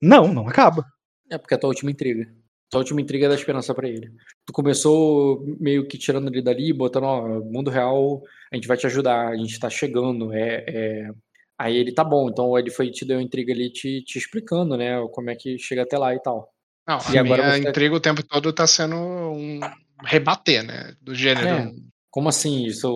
Não, 0.00 0.32
não 0.32 0.48
acaba. 0.48 0.84
É 1.30 1.36
porque 1.38 1.54
é 1.54 1.56
a 1.56 1.60
tua 1.60 1.68
última 1.68 1.90
intriga. 1.90 2.26
Tua 2.70 2.80
última 2.80 3.00
intriga 3.00 3.26
é 3.26 3.28
dar 3.28 3.34
esperança 3.34 3.74
pra 3.74 3.86
ele. 3.88 4.10
Tu 4.46 4.52
começou 4.52 5.44
meio 5.60 5.86
que 5.86 5.98
tirando 5.98 6.28
ele 6.28 6.40
dali, 6.42 6.72
botando, 6.72 7.04
ó, 7.04 7.40
mundo 7.44 7.70
real, 7.70 8.22
a 8.50 8.56
gente 8.56 8.66
vai 8.66 8.76
te 8.76 8.86
ajudar, 8.86 9.28
a 9.28 9.36
gente 9.36 9.58
tá 9.60 9.68
chegando, 9.68 10.32
é, 10.32 10.64
é... 10.66 11.10
Aí 11.58 11.76
ele 11.76 11.92
tá 11.92 12.02
bom, 12.02 12.28
então 12.30 12.58
ele 12.58 12.70
foi 12.70 12.90
te 12.90 13.04
deu 13.04 13.18
uma 13.18 13.22
intriga 13.22 13.52
ali 13.52 13.70
te, 13.70 14.02
te 14.02 14.18
explicando, 14.18 14.76
né, 14.76 14.94
como 15.12 15.30
é 15.30 15.36
que 15.36 15.58
chega 15.58 15.82
até 15.82 15.96
lá 15.98 16.14
e 16.14 16.20
tal. 16.20 16.50
Não, 16.88 16.98
E 17.12 17.18
a 17.18 17.20
agora 17.20 17.42
minha 17.44 17.62
você- 17.62 17.68
intriga 17.68 17.94
o 17.94 18.00
tempo 18.00 18.22
todo 18.22 18.52
tá 18.52 18.66
sendo 18.66 18.96
um 18.96 19.60
rebater, 20.02 20.64
né? 20.64 20.94
Do 21.00 21.14
gênero. 21.14 21.46
É. 21.46 21.72
Como 22.10 22.28
assim? 22.28 22.64
Isso 22.66 22.88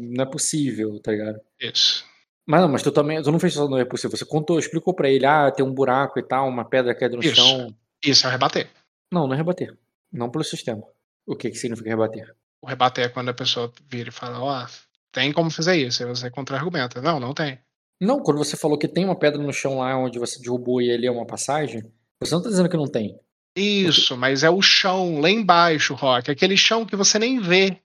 não 0.00 0.24
é 0.24 0.26
possível, 0.26 0.98
tá 1.00 1.12
ligado? 1.12 1.38
Isso. 1.60 2.04
Mas 2.46 2.60
não, 2.60 2.68
mas 2.68 2.82
tu 2.82 2.90
também, 2.90 3.22
tu 3.22 3.30
não 3.30 3.38
fez 3.38 3.54
não 3.56 3.78
é 3.78 3.84
possível. 3.84 4.16
Você 4.16 4.24
contou, 4.24 4.58
explicou 4.58 4.94
pra 4.94 5.08
ele, 5.08 5.24
ah, 5.26 5.50
tem 5.50 5.64
um 5.64 5.72
buraco 5.72 6.18
e 6.18 6.22
tal, 6.22 6.48
uma 6.48 6.64
pedra 6.64 6.94
cai 6.94 7.08
no 7.08 7.20
Isso. 7.20 7.36
chão. 7.36 7.74
Isso 8.04 8.26
é 8.26 8.30
rebater. 8.30 8.68
Não, 9.12 9.26
não 9.26 9.34
é 9.34 9.36
rebater. 9.36 9.76
Não 10.12 10.30
pelo 10.30 10.44
sistema. 10.44 10.82
O 11.26 11.36
que 11.36 11.50
que 11.50 11.56
significa 11.56 11.88
rebater? 11.88 12.34
O 12.62 12.66
rebater 12.66 13.04
é 13.04 13.08
quando 13.08 13.28
a 13.28 13.34
pessoa 13.34 13.72
vira 13.88 14.08
e 14.08 14.12
fala, 14.12 14.40
ó, 14.40 14.66
tem 15.12 15.32
como 15.32 15.50
fazer 15.50 15.76
isso. 15.76 16.02
Aí 16.02 16.08
você 16.08 16.30
contra-argumenta. 16.30 17.00
Não, 17.00 17.20
não 17.20 17.32
tem. 17.34 17.58
Não, 18.00 18.20
quando 18.20 18.38
você 18.38 18.56
falou 18.56 18.78
que 18.78 18.88
tem 18.88 19.04
uma 19.04 19.18
pedra 19.18 19.40
no 19.40 19.52
chão 19.52 19.78
lá 19.78 19.96
onde 19.96 20.18
você 20.18 20.40
derrubou 20.40 20.80
e 20.80 20.90
ali 20.90 21.06
é 21.06 21.10
uma 21.10 21.26
passagem, 21.26 21.84
você 22.18 22.34
não 22.34 22.42
tá 22.42 22.48
dizendo 22.48 22.68
que 22.68 22.76
não 22.76 22.86
tem. 22.86 23.18
Isso, 23.54 24.16
mas 24.16 24.42
é 24.42 24.50
o 24.50 24.62
chão 24.62 25.20
lá 25.20 25.28
embaixo, 25.28 25.94
Rock. 25.94 26.30
Aquele 26.30 26.56
chão 26.56 26.86
que 26.86 26.96
você 26.96 27.18
nem 27.18 27.40
vê. 27.40 27.80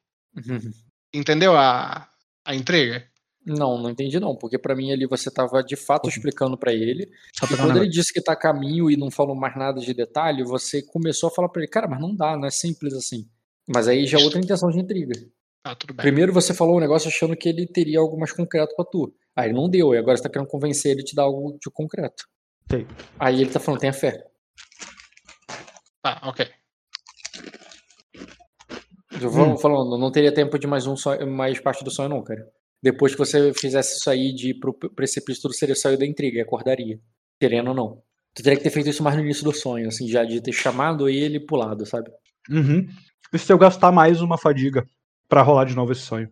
Entendeu 1.14 1.58
a, 1.58 2.08
a 2.46 2.56
intriga? 2.56 3.06
Não, 3.46 3.78
não 3.78 3.92
entendi 3.92 4.20
não, 4.20 4.36
porque 4.36 4.58
pra 4.58 4.76
mim 4.76 4.92
ali 4.92 5.06
você 5.06 5.30
tava 5.30 5.62
de 5.64 5.76
fato 5.76 6.10
explicando 6.10 6.58
pra 6.58 6.74
ele, 6.74 7.08
Só 7.38 7.46
e 7.46 7.56
quando 7.56 7.78
ele 7.78 7.88
disse 7.88 8.12
que 8.12 8.20
tá 8.20 8.34
a 8.34 8.36
caminho 8.36 8.90
e 8.90 8.98
não 8.98 9.12
falou 9.12 9.36
mais 9.36 9.56
nada 9.56 9.80
de 9.80 9.94
detalhe, 9.94 10.44
você 10.44 10.82
começou 10.82 11.28
a 11.28 11.32
falar 11.32 11.50
pra 11.50 11.62
ele, 11.62 11.70
cara, 11.70 11.88
mas 11.88 12.00
não 12.00 12.16
dá, 12.16 12.36
não 12.36 12.48
é 12.48 12.50
simples 12.52 12.94
assim. 12.96 13.30
Mas 13.68 13.88
aí 13.88 14.08
já 14.08 14.20
é 14.20 14.24
outra 14.24 14.40
intenção 14.40 14.70
de 14.70 14.80
intriga. 14.80 15.14
Tá, 15.62 15.76
tudo 15.76 15.94
bem. 15.94 16.02
Primeiro 16.04 16.34
você 16.34 16.54
falou 16.56 16.78
um 16.78 16.80
negócio 16.80 17.08
achando 17.08 17.36
que 17.36 17.48
ele 17.48 17.68
teria 17.68 18.00
algo 18.00 18.18
mais 18.18 18.32
concreto 18.32 18.76
pra 18.76 18.86
tu. 18.86 19.14
Aí 19.36 19.48
ele 19.50 19.54
não 19.56 19.70
deu, 19.70 19.94
e 19.94 19.98
agora 19.98 20.18
você 20.18 20.24
tá 20.24 20.30
querendo 20.30 20.48
convencer 20.48 20.92
ele 20.94 21.04
te 21.04 21.16
dar 21.16 21.24
algo 21.24 21.58
de 21.62 21.70
concreto. 21.72 22.24
Sei. 22.72 22.88
Aí 23.20 23.42
ele 23.42 23.52
tá 23.52 23.60
falando, 23.60 23.82
tenha 23.82 23.94
fé. 23.94 24.26
Tá, 26.02 26.20
ok. 26.24 26.48
Eu 29.22 29.30
vou 29.30 29.54
Hum. 29.54 29.58
falando, 29.58 29.98
não 29.98 30.12
teria 30.12 30.34
tempo 30.34 30.58
de 30.58 30.66
mais 30.68 30.88
um 30.88 30.96
sonho, 30.96 31.26
mais 31.28 31.60
parte 31.60 31.84
do 31.84 31.92
sonho, 31.92 32.10
não, 32.10 32.24
cara. 32.24 32.48
Depois 32.86 33.14
que 33.14 33.18
você 33.18 33.52
fizesse 33.52 33.98
isso 33.98 34.08
aí 34.12 34.32
de 34.32 34.50
ir 34.52 34.60
pro 34.60 34.72
precipício, 34.72 35.42
tudo 35.42 35.56
seria 35.56 35.74
sair 35.76 35.98
da 35.98 36.06
intriga 36.06 36.38
e 36.38 36.42
acordaria. 36.42 37.00
Querendo 37.40 37.70
ou 37.70 37.74
não. 37.74 38.04
Tu 38.32 38.44
teria 38.44 38.56
que 38.56 38.64
ter 38.64 38.70
feito 38.70 38.88
isso 38.88 39.02
mais 39.02 39.16
no 39.16 39.24
início 39.24 39.44
do 39.44 39.52
sonho, 39.52 39.88
assim, 39.88 40.08
já 40.08 40.24
de 40.24 40.40
ter 40.40 40.52
chamado 40.52 41.10
ele 41.10 41.38
e 41.38 41.40
pulado, 41.40 41.84
sabe? 41.84 42.12
Uhum. 42.48 42.88
E 43.34 43.40
se 43.40 43.52
eu 43.52 43.58
gastar 43.58 43.92
mais 43.92 44.22
uma 44.22 44.38
fadiga 44.38 44.86
pra 45.28 45.42
rolar 45.42 45.66
de 45.66 45.76
novo 45.76 45.94
esse 45.94 46.02
sonho? 46.02 46.30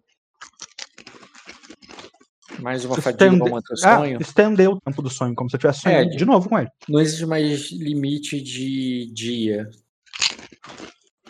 Mais 2.60 2.86
uma 2.86 2.97
fadiga 3.01 3.26
Estende- 3.26 3.41
pra 3.43 3.51
manter 3.51 3.74
o 3.74 3.86
Ah, 3.88 3.97
sonho. 3.97 4.18
estender 4.22 4.70
o 4.70 4.80
tempo 4.80 5.01
do 5.01 5.10
sonho, 5.10 5.34
como 5.34 5.49
se 5.49 5.56
eu 5.56 5.58
estivesse 5.58 5.82
sonhando 5.82 6.14
É, 6.14 6.16
de 6.16 6.24
novo 6.24 6.47
com 6.49 6.60
ele. 6.60 6.70
Não 6.88 6.99
existe 7.01 7.26
mais 7.26 7.72
limite 7.72 8.39
de 8.39 9.12
dia. 9.12 9.68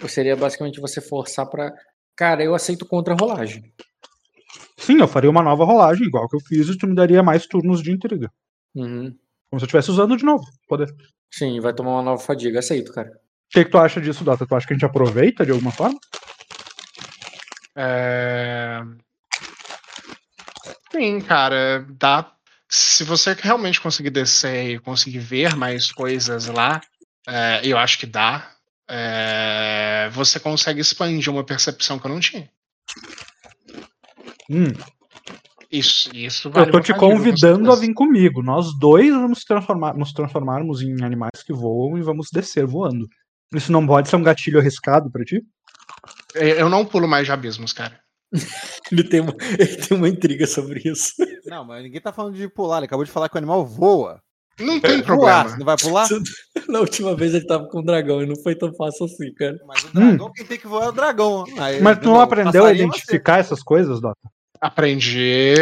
Seria 0.10 0.36
basicamente 0.36 0.82
você 0.82 1.00
forçar 1.00 1.46
pra. 1.50 1.72
Cara, 2.14 2.44
eu 2.44 2.54
aceito 2.54 2.86
contra-rolagem. 2.86 3.72
Sim, 4.84 5.00
eu 5.00 5.08
faria 5.08 5.30
uma 5.30 5.42
nova 5.42 5.64
rolagem, 5.64 6.06
igual 6.06 6.28
que 6.28 6.36
eu 6.36 6.42
fiz, 6.42 6.68
e 6.68 6.78
tu 6.78 6.86
me 6.88 6.94
daria 6.94 7.24
mais 7.24 7.48
turnos 7.48 7.82
de 7.82 7.90
intriga. 7.90 8.30
Uhum. 8.76 9.16
Como 9.50 9.60
se 9.60 9.64
eu 9.64 9.68
estivesse 9.68 9.92
usando 9.92 10.18
de 10.18 10.26
novo. 10.26 10.44
Poder. 10.68 10.90
O 10.90 10.96
Sim, 11.32 11.62
vai 11.62 11.74
tomar 11.74 11.92
uma 11.92 12.02
nova 12.02 12.22
fadiga. 12.22 12.60
Aceito, 12.60 12.92
cara. 12.92 13.10
que, 13.50 13.64
que 13.64 13.72
tu 13.72 13.78
acha 13.78 14.02
disso, 14.02 14.26
Dota? 14.26 14.46
Tu 14.46 14.54
acha 14.54 14.68
que 14.68 14.74
a 14.74 14.76
gente 14.76 14.86
aproveita 14.86 15.46
de 15.46 15.52
alguma 15.52 15.72
forma? 15.72 15.98
É... 17.76 18.82
Sim, 20.92 21.22
cara, 21.22 21.86
dá. 21.98 22.34
Se 22.68 23.06
você 23.06 23.34
realmente 23.40 23.80
conseguir 23.80 24.10
descer 24.10 24.72
e 24.72 24.80
conseguir 24.80 25.20
ver 25.20 25.56
mais 25.56 25.92
coisas 25.92 26.48
lá, 26.48 26.82
é, 27.28 27.62
eu 27.64 27.78
acho 27.78 28.00
que 28.00 28.06
dá. 28.06 28.52
é, 28.90 30.10
você 30.12 30.40
consegue 30.40 30.82
expandir 30.82 31.32
uma 31.32 31.44
percepção 31.46 31.98
que 31.98 32.06
eu 32.06 32.12
não 32.12 32.20
tinha. 32.20 32.50
Hum, 34.54 34.72
Isso, 35.72 36.10
isso 36.16 36.49
vale 36.51 36.68
eu 36.68 36.72
tô 36.72 36.80
te 36.80 36.93
convidando 36.93 37.72
a 37.72 37.76
vir 37.76 37.93
comigo. 37.93 38.43
Nós 38.43 38.78
dois 38.78 39.10
vamos 39.10 39.43
transformar, 39.43 39.95
nos 39.97 40.14
transformarmos 40.14 40.82
em 40.82 41.04
animais 41.04 41.41
que 41.45 41.51
voam 41.54 41.97
e 41.97 42.01
vamos 42.01 42.28
descer 42.32 42.66
voando. 42.68 43.08
Isso 43.54 43.72
não 43.72 43.86
pode 43.86 44.10
ser 44.10 44.16
um 44.16 44.24
gatilho 44.24 44.60
arriscado 44.60 45.10
pra 45.12 45.24
ti? 45.24 45.41
Eu 46.36 46.47
eu 46.47 46.70
não 46.70 46.86
pulo 46.86 47.08
mais 47.08 47.26
de 47.26 47.32
abismos, 47.32 47.74
cara. 47.74 47.99
Ele 48.91 49.04
tem 49.04 49.22
uma, 49.22 49.34
ele 49.60 49.76
tem 49.78 49.97
uma 49.97 50.10
intriga 50.10 50.45
sobre 50.47 50.82
isso. 50.86 51.14
Não, 51.45 51.64
mas 51.66 51.84
ninguém 51.84 52.01
tá 52.01 52.12
falando 52.12 52.36
de 52.36 52.47
pular. 52.49 52.78
Ele 52.78 52.86
acabou 52.86 53.06
de 53.06 53.12
falar 53.12 53.30
que 53.30 53.36
o 53.36 53.38
animal 53.38 53.66
voa. 53.66 54.20
Não 54.60 54.80
tem 54.80 55.01
Voar, 55.01 55.06
problema. 55.06 55.49
você 55.49 55.58
não 55.58 55.66
vai 55.66 55.78
pular? 55.78 56.08
Na 56.70 56.80
última 56.80 57.16
vez 57.16 57.34
ele 57.34 57.45
tava 57.45 57.68
com 57.68 57.80
o 57.80 57.84
dragão 57.84 58.22
e 58.22 58.26
não 58.28 58.36
foi 58.36 58.56
tão 58.56 58.72
fácil 58.76 59.06
assim, 59.06 59.34
cara. 59.34 59.58
Mas 59.68 59.84
o 59.84 59.93
dragão, 59.93 60.32
quem 60.32 60.45
tem 60.45 60.60
que 60.60 60.68
voar 60.68 60.86
é 60.86 60.89
o 60.89 60.91
dragão. 60.91 61.43
Aí, 61.58 61.82
Mas 61.82 61.97
tu 61.99 62.06
não 62.06 62.20
aprendeu 62.22 62.66
a 62.66 62.70
é 62.72 62.76
você. 62.76 62.84
identificar 62.84 63.39
essas 63.39 63.64
coisas, 63.64 63.99
Dota? 63.99 64.30
Aprendi. 64.64 65.55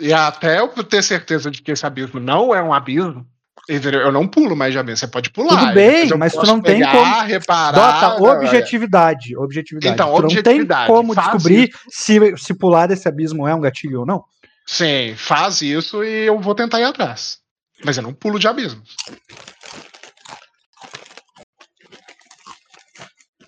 E 0.00 0.12
até 0.12 0.58
eu 0.58 0.66
ter 0.82 1.00
certeza 1.00 1.48
de 1.48 1.62
que 1.62 1.70
esse 1.70 1.86
abismo 1.86 2.18
não 2.18 2.52
é 2.52 2.60
um 2.60 2.72
abismo. 2.74 3.24
Eu 3.68 4.10
não 4.10 4.26
pulo 4.26 4.56
mais 4.56 4.72
de 4.72 4.78
abismo. 4.80 4.96
Você 4.98 5.06
pode 5.06 5.30
pular. 5.30 5.60
Tudo 5.60 5.72
bem, 5.74 6.08
eu 6.10 6.18
mas 6.18 6.32
tu 6.32 6.44
não 6.44 6.60
tem 6.60 6.80
pegar, 6.80 6.90
como- 6.90 7.22
reparar. 7.22 7.72
Dota, 7.72 8.18
não, 8.18 8.36
objetividade. 8.36 9.36
Objetividade. 9.36 9.94
Então, 9.94 10.08
tu 10.08 10.22
não 10.22 10.24
objetividade, 10.26 10.86
tem 10.88 10.96
como 10.96 11.14
faz 11.14 11.28
descobrir 11.28 11.72
se, 11.88 12.36
se 12.36 12.52
pular 12.52 12.88
desse 12.88 13.06
abismo 13.06 13.46
é 13.46 13.54
um 13.54 13.60
gatilho 13.60 14.00
ou 14.00 14.06
não. 14.06 14.24
Sim, 14.66 15.14
faz 15.16 15.62
isso 15.62 16.02
e 16.02 16.26
eu 16.26 16.40
vou 16.40 16.54
tentar 16.56 16.80
ir 16.80 16.84
atrás. 16.84 17.38
Mas 17.84 17.96
eu 17.96 18.02
não 18.02 18.12
pulo 18.12 18.40
de 18.40 18.48
abismos. 18.48 18.96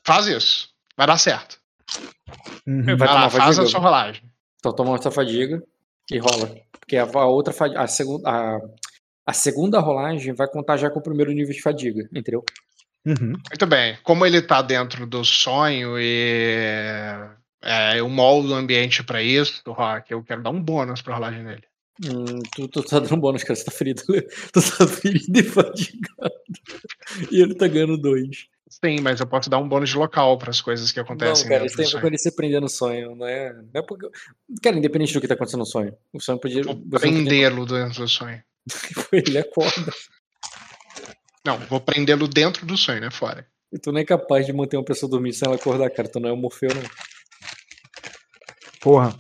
Faz 0.05 0.29
isso. 0.29 0.69
Vai 0.97 1.07
dar 1.09 1.19
certo. 1.19 1.59
Uhum. 2.65 2.85
Vai 2.85 2.97
Vai 2.97 3.09
lá, 3.09 3.15
tomar 3.15 3.31
faz 3.31 3.59
a 3.59 3.67
sua 3.67 3.81
rolagem. 3.81 4.23
Então 4.67 4.75
toma 4.85 4.97
essa 4.97 5.13
fadiga 5.13 5.63
e 6.11 6.19
rola. 6.19 6.57
Porque 6.81 6.97
a, 6.97 7.05
a 7.05 7.27
outra 7.27 7.53
fa- 7.53 7.73
a 7.77 7.87
segunda 7.87 8.29
a, 8.29 8.59
a 9.25 9.33
segunda 9.33 9.79
rolagem 9.79 10.33
vai 10.35 10.49
contar 10.49 10.77
já 10.77 10.91
com 10.91 10.99
o 10.99 11.03
primeiro 11.03 11.31
nível 11.31 11.55
de 11.55 11.63
fadiga, 11.63 12.09
entendeu? 12.13 12.45
Uhum. 13.05 13.35
Muito 13.49 13.67
bem. 13.69 13.97
Como 14.03 14.27
ele 14.27 14.43
tá 14.43 14.61
dentro 14.63 15.07
do 15.07 15.25
sonho 15.25 15.97
e 16.01 16.99
é, 17.63 18.01
eu 18.01 18.09
moldo 18.09 18.51
o 18.53 18.55
ambiente 18.57 19.05
pra 19.05 19.23
isso, 19.23 19.63
Rock, 19.69 20.11
eu 20.11 20.25
quero 20.25 20.43
dar 20.43 20.51
um 20.51 20.61
bônus 20.61 21.01
pra 21.01 21.15
rolagem 21.15 21.45
dele. 21.45 21.63
Hum, 22.05 22.41
tu, 22.57 22.67
tu 22.67 22.83
tá 22.83 22.99
dando 22.99 23.19
bônus, 23.19 23.45
cara, 23.45 23.55
você 23.55 23.65
tá 23.65 23.71
ferido. 23.71 24.03
Tu 24.53 24.61
tá 24.79 24.87
ferido 24.89 25.39
e 25.39 25.43
fadigado. 25.45 26.35
E 27.31 27.41
ele 27.41 27.55
tá 27.55 27.69
ganhando 27.69 27.97
dois. 27.97 28.49
Sim, 28.69 29.01
mas 29.01 29.21
eu 29.21 29.27
posso 29.27 29.49
dar 29.49 29.59
um 29.59 29.69
bônus 29.69 29.91
de 29.91 29.97
local 29.97 30.37
para 30.39 30.51
as 30.51 30.61
coisas 30.61 30.91
que 30.91 30.99
Não, 30.99 31.05
acontecem 31.05 31.49
cara, 31.49 31.61
dentro 31.61 31.67
isso 31.67 31.77
tem 31.77 31.85
a 31.85 31.87
ver 31.87 31.91
sonho. 31.93 32.01
com 32.03 32.07
ele 32.09 32.19
se 32.19 32.35
prender 32.35 32.61
no 32.61 32.69
sonho, 32.69 33.15
não 33.15 33.27
é? 33.27 33.53
Não 33.53 33.71
é 33.75 33.83
porque... 33.83 34.09
Cara, 34.63 34.77
independente 34.77 35.15
do 35.15 35.21
que 35.21 35.29
tá 35.29 35.35
acontecendo 35.35 35.61
no 35.61 35.67
sonho. 35.67 35.95
O 36.13 36.21
sonho 36.21 36.39
podia. 36.41 36.63
Não 36.63 36.75
podia- 36.75 36.99
prendê-lo 36.99 37.65
dentro 37.65 38.03
do 38.03 38.09
sonho. 38.09 38.43
Ele 39.13 39.39
acorda. 39.39 39.93
Não, 41.45 41.59
vou 41.59 41.81
prendê-lo 41.81 42.27
dentro 42.27 42.67
do 42.67 42.77
sonho, 42.77 43.01
né? 43.01 43.11
Fora. 43.11 43.47
E 43.73 43.79
tu 43.79 43.93
não 43.93 44.01
é 44.01 44.05
capaz 44.05 44.45
de 44.45 44.53
manter 44.53 44.77
uma 44.77 44.85
pessoa 44.85 45.09
dormir 45.09 45.33
sem 45.33 45.47
ela 45.47 45.57
acordar, 45.57 45.89
cara. 45.91 46.09
Tu 46.09 46.19
não 46.19 46.29
é 46.29 46.33
o 46.33 46.37
Morfeu, 46.37 46.71
não. 46.75 46.83
Porra. 48.81 49.15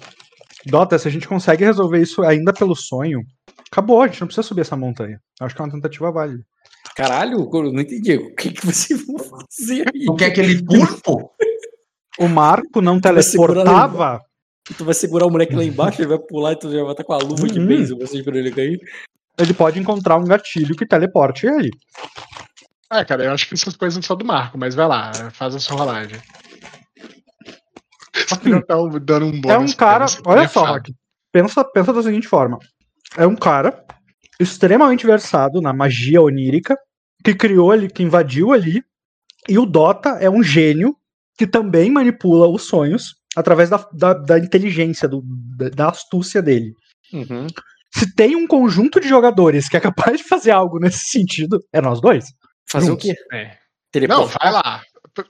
Dota, 0.66 0.99
se 0.99 1.07
a 1.07 1.11
gente 1.11 1.28
consegue 1.28 1.64
resolver 1.64 2.01
isso 2.03 2.22
ainda 2.24 2.53
pelo 2.53 2.74
sonho, 2.74 3.22
acabou, 3.70 4.03
a 4.03 4.09
gente 4.09 4.20
não 4.20 4.26
precisa 4.26 4.47
subir 4.47 4.62
essa 4.62 4.76
montanha. 4.76 5.20
Acho 5.40 5.55
que 5.55 5.61
é 5.61 5.64
uma 5.64 5.70
tentativa 5.72 6.11
válida. 6.11 6.44
Caralho, 6.97 7.49
eu 7.53 7.72
não 7.72 7.82
entendi. 7.82 8.16
O 8.16 8.34
que, 8.34 8.51
que 8.51 8.64
vocês 8.64 9.05
vão 9.07 9.18
fazer 9.18 9.86
aí? 9.94 10.07
Quer 10.18 10.30
que 10.30 10.40
ele 10.40 10.64
pule, 10.64 11.01
pô? 11.05 11.30
O 12.18 12.26
Marco 12.26 12.80
não 12.80 12.94
segurar 12.97 13.62
teleportava. 13.62 14.20
Tu 14.76 14.84
vai 14.84 14.94
segurar 14.94 15.26
o 15.26 15.30
moleque 15.30 15.55
lá 15.55 15.62
embaixo, 15.62 16.01
ele 16.01 16.09
vai 16.09 16.18
pular 16.18 16.53
e 16.53 16.59
tu 16.59 16.72
já 16.72 16.82
vai 16.82 16.92
estar 16.92 17.05
com 17.05 17.12
a 17.12 17.18
luva 17.18 17.47
de 17.47 17.61
Uhum. 17.61 17.99
você 17.99 18.22
pra 18.22 18.36
ele 18.36 18.51
cair. 18.51 18.80
Ele 19.38 19.53
pode 19.53 19.78
encontrar 19.78 20.16
um 20.16 20.24
gatilho 20.24 20.74
que 20.74 20.86
teleporte 20.86 21.47
ele. 21.47 21.70
Ah, 22.88 23.05
cara, 23.05 23.24
eu 23.24 23.32
acho 23.32 23.47
que 23.47 23.55
essas 23.55 23.76
coisas 23.76 23.94
não 23.97 24.03
são 24.03 24.16
do 24.16 24.24
Marco, 24.24 24.57
mas 24.57 24.74
vai 24.74 24.88
lá, 24.88 25.12
faz 25.32 25.55
a 25.55 25.61
sua 25.61 25.76
rolagem. 25.76 26.18
Já 28.47 28.62
tá 28.62 28.74
dando 29.03 29.26
um 29.26 29.40
bônus. 29.40 29.51
É 29.51 29.59
um 29.59 29.72
cara. 29.76 30.07
Olha 30.24 30.40
é 30.40 30.49
só. 30.49 30.64
Rock. 30.64 30.94
Pensa, 31.30 31.62
pensa 31.64 31.92
da 31.92 32.03
seguinte 32.03 32.26
forma: 32.26 32.59
é 33.16 33.26
um 33.26 33.36
cara 33.36 33.84
extremamente 34.40 35.07
versado 35.07 35.61
na 35.61 35.72
magia 35.72 36.22
onírica, 36.22 36.76
que 37.26 37.34
criou 37.34 37.72
ali, 37.72 37.88
que 37.90 38.04
invadiu 38.04 38.52
ali, 38.52 38.82
e 39.48 39.58
o 39.58 39.66
Dota 39.66 40.10
é 40.20 40.30
um 40.30 40.42
gênio 40.44 40.94
que 41.36 41.44
também 41.46 41.90
manipula 41.90 42.48
os 42.48 42.68
sonhos 42.68 43.14
através 43.36 43.68
da, 43.68 43.84
da, 43.92 44.14
da 44.14 44.38
inteligência, 44.38 45.08
do- 45.08 45.22
da, 45.58 45.68
da 45.68 45.88
astúcia 45.88 46.40
dele. 46.40 46.72
Uhum. 47.12 47.48
Se 47.92 48.14
tem 48.14 48.36
um 48.36 48.46
conjunto 48.46 49.00
de 49.00 49.08
jogadores 49.08 49.68
que 49.68 49.76
é 49.76 49.80
capaz 49.80 50.18
de 50.18 50.24
fazer 50.24 50.52
algo 50.52 50.78
nesse 50.78 51.06
sentido, 51.08 51.58
é 51.72 51.80
nós 51.80 52.00
dois. 52.00 52.26
Fazer 52.70 52.86
Juntos. 52.86 53.04
o 53.10 53.12
quê? 53.12 53.16
É. 53.32 53.56
Não, 54.06 54.26
vai 54.26 54.52
lá. 54.52 54.82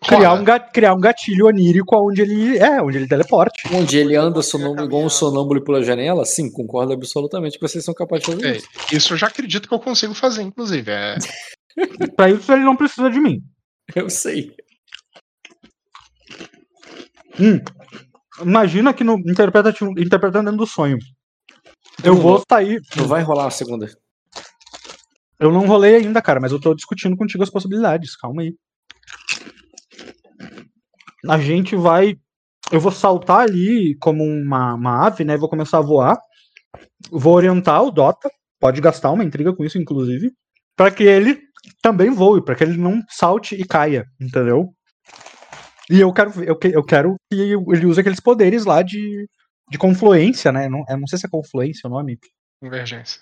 Criar 0.09 0.33
um, 0.35 0.45
criar 0.73 0.95
um 0.95 1.01
gatilho 1.01 1.47
onírico 1.47 1.97
onde 1.97 2.21
ele 2.21 2.59
é, 2.59 2.83
onde 2.83 2.97
ele 2.99 3.07
teleporte. 3.07 3.63
Onde 3.73 3.97
ele 3.97 4.17
anda 4.17 4.43
sonâmbulo, 4.43 4.85
igual 4.85 5.03
um 5.05 5.09
sonâmbulo 5.09 5.63
pela 5.63 5.81
janela? 5.83 6.25
Sim, 6.25 6.51
concordo 6.51 6.93
absolutamente 6.93 7.57
que 7.57 7.63
vocês 7.69 7.85
são 7.85 7.95
capazes 7.95 8.27
de 8.27 8.33
fazer 8.33 8.47
É, 8.49 8.57
isso. 8.57 8.69
Isso 8.93 9.13
eu 9.13 9.17
já 9.17 9.29
acredito 9.29 9.69
que 9.69 9.75
eu 9.75 9.79
consigo 9.79 10.13
fazer, 10.13 10.43
inclusive. 10.43 10.91
É, 10.91 11.15
Pra 12.17 12.31
isso 12.31 12.53
ele 12.53 12.65
não 12.65 12.77
precisa 12.77 13.11
de 13.11 13.21
mim. 13.21 13.43
Eu 13.95 14.09
sei. 14.09 14.55
Hum, 17.39 17.61
imagina 18.41 18.95
que 18.95 19.05
no 19.05 19.19
interpretativo, 19.19 19.91
interpretando 19.99 20.47
dentro 20.47 20.59
do 20.59 20.67
sonho. 20.67 20.99
Eu 22.03 22.17
vou 22.17 22.43
sair. 22.51 22.81
Não 22.97 23.07
vai 23.07 23.23
rolar 23.23 23.47
a 23.47 23.51
segunda. 23.51 23.89
Eu 25.39 25.53
não 25.53 25.67
rolei 25.67 25.97
ainda, 25.97 26.23
cara, 26.23 26.41
mas 26.41 26.53
eu 26.53 26.61
tô 26.61 26.75
discutindo 26.75 27.17
contigo 27.17 27.43
as 27.43 27.51
possibilidades. 27.51 28.17
Calma 28.17 28.43
aí. 28.43 28.55
A 31.29 31.39
gente 31.39 31.77
vai. 31.77 32.17
Eu 32.73 32.81
vou 32.81 32.91
saltar 32.91 33.41
ali 33.41 33.97
como 33.99 34.25
uma, 34.25 34.75
uma 34.75 35.07
ave, 35.07 35.25
né? 35.25 35.37
Vou 35.37 35.49
começar 35.49 35.79
a 35.79 35.83
voar. 35.83 36.19
Vou 37.11 37.35
orientar 37.35 37.83
o 37.83 37.91
Dota. 37.91 38.31
Pode 38.59 38.81
gastar 38.81 39.13
uma 39.13 39.25
intriga 39.25 39.55
com 39.55 39.65
isso, 39.65 39.79
inclusive. 39.79 40.33
Pra 40.75 40.91
que 40.91 41.05
ele 41.05 41.46
também 41.83 42.11
voe, 42.11 42.43
pra 42.45 42.55
que 42.55 42.65
ele 42.65 42.77
não 42.77 43.01
salte 43.09 43.55
e 43.55 43.65
caia, 43.65 44.05
entendeu? 44.21 44.73
E 45.91 46.01
eu 46.01 46.13
quero, 46.13 46.43
eu, 46.43 46.57
que- 46.59 46.75
eu 46.77 46.83
quero 46.85 47.15
que 47.31 47.39
ele 47.41 47.87
use 47.87 48.01
aqueles 48.01 48.21
poderes 48.21 48.65
lá 48.65 48.83
de, 48.83 49.29
de 49.71 49.79
confluência, 49.79 50.51
né? 50.51 50.69
Não, 50.69 50.85
eu 50.89 50.99
não 50.99 51.07
sei 51.07 51.19
se 51.19 51.27
é 51.27 51.31
confluência 51.31 51.89
o 51.89 51.91
nome 51.91 52.19
convergência. 52.61 53.21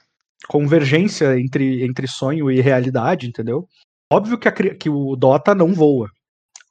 convergência 0.48 1.38
entre, 1.38 1.84
entre 1.84 2.06
sonho 2.08 2.50
e 2.50 2.60
realidade, 2.60 3.26
entendeu? 3.28 3.66
Óbvio 4.12 4.38
que, 4.38 4.48
a 4.48 4.52
que 4.52 4.88
o 4.88 5.16
Dota 5.16 5.54
não 5.54 5.72
voa. 5.74 6.08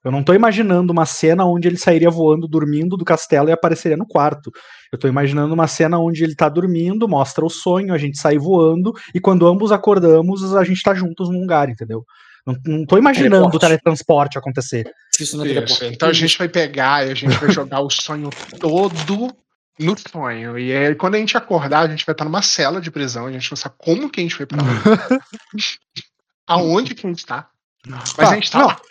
Eu 0.03 0.11
não 0.11 0.23
tô 0.23 0.33
imaginando 0.33 0.91
uma 0.91 1.05
cena 1.05 1.45
onde 1.45 1.67
ele 1.67 1.77
sairia 1.77 2.09
voando, 2.09 2.47
dormindo 2.47 2.97
do 2.97 3.05
castelo 3.05 3.49
e 3.49 3.51
apareceria 3.51 3.95
no 3.95 4.05
quarto. 4.05 4.51
Eu 4.91 4.99
tô 4.99 5.07
imaginando 5.07 5.53
uma 5.53 5.67
cena 5.67 5.97
onde 5.97 6.23
ele 6.23 6.35
tá 6.35 6.49
dormindo, 6.49 7.07
mostra 7.07 7.45
o 7.45 7.49
sonho, 7.49 7.93
a 7.93 7.97
gente 7.97 8.17
sai 8.17 8.37
voando, 8.37 8.91
e 9.15 9.19
quando 9.19 9.47
ambos 9.47 9.71
acordamos, 9.71 10.53
a 10.55 10.63
gente 10.63 10.83
tá 10.83 10.93
juntos 10.93 11.29
num 11.29 11.39
lugar, 11.39 11.69
entendeu? 11.69 12.03
Não, 12.45 12.55
não 12.65 12.85
tô 12.85 12.97
imaginando 12.97 13.35
o 13.35 13.39
Teleporte. 13.39 13.61
teletransporte 13.61 14.37
acontecer. 14.37 14.91
Isso 15.17 15.37
não 15.37 15.45
é 15.45 15.47
Isso. 15.47 15.55
teleporte. 15.55 15.85
Então 15.95 16.09
a 16.09 16.13
gente 16.13 16.37
vai 16.37 16.49
pegar 16.49 17.07
e 17.07 17.11
a 17.11 17.15
gente 17.15 17.37
vai 17.37 17.49
jogar 17.49 17.79
o 17.79 17.89
sonho 17.89 18.29
todo 18.59 19.33
no 19.79 19.95
sonho. 19.97 20.59
E 20.59 20.75
aí, 20.75 20.95
quando 20.95 21.15
a 21.15 21.17
gente 21.17 21.37
acordar, 21.37 21.79
a 21.79 21.87
gente 21.87 22.05
vai 22.05 22.13
estar 22.13 22.25
numa 22.25 22.41
cela 22.41 22.81
de 22.81 22.91
prisão, 22.91 23.25
a 23.27 23.31
gente 23.31 23.49
não 23.49 23.55
sabe 23.55 23.75
como 23.77 24.09
que 24.09 24.19
a 24.19 24.23
gente 24.23 24.35
foi 24.35 24.45
pra 24.45 24.57
lá. 24.61 25.19
Aonde 26.47 26.93
que 26.93 27.07
a 27.07 27.09
gente 27.09 27.25
tá. 27.25 27.47
Mas 27.87 28.13
Tá, 28.13 28.29
a 28.29 28.35
gente 28.35 28.51
tá 28.51 28.59
não. 28.59 28.67
lá. 28.67 28.81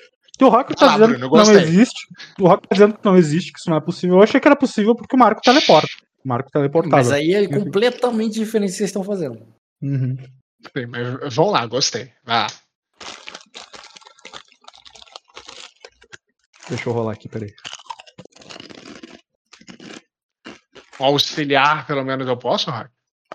Se 0.42 0.46
o 0.46 0.48
Rock 0.48 0.74
tá 0.74 0.86
Ah, 0.86 0.92
dizendo 0.98 1.28
Bruno, 1.28 1.30
que 1.30 1.52
não 1.52 1.60
existe, 1.60 2.06
o 2.40 2.48
Rock 2.48 2.66
tá 2.66 2.74
dizendo 2.74 2.94
que 2.98 3.04
não 3.04 3.16
existe, 3.16 3.52
que 3.52 3.60
isso 3.60 3.70
não 3.70 3.76
é 3.76 3.80
possível. 3.80 4.16
Eu 4.16 4.22
achei 4.24 4.40
que 4.40 4.48
era 4.48 4.56
possível 4.56 4.92
porque 4.96 5.14
o 5.14 5.18
Marco 5.18 5.40
teleporta. 5.40 5.86
O 6.24 6.28
Marco 6.28 6.50
teleportava. 6.50 6.96
Mas 6.96 7.12
aí 7.12 7.32
é 7.32 7.46
completamente 7.46 8.34
diferente 8.34 8.70
do 8.70 8.72
que 8.72 8.78
vocês 8.78 8.88
estão 8.90 9.04
fazendo. 9.04 9.46
Uhum. 9.80 10.16
Sim, 10.76 10.86
mas 10.88 11.32
vamos 11.32 11.52
lá, 11.52 11.64
gostei. 11.66 12.10
Vai 12.24 12.40
lá. 12.40 12.46
Deixa 16.68 16.88
eu 16.88 16.92
rolar 16.92 17.12
aqui, 17.12 17.28
peraí. 17.28 17.52
Auxiliar, 20.98 21.86
pelo 21.86 22.02
menos 22.02 22.26
eu 22.26 22.36
posso, 22.36 22.68
Rock? 22.68 22.90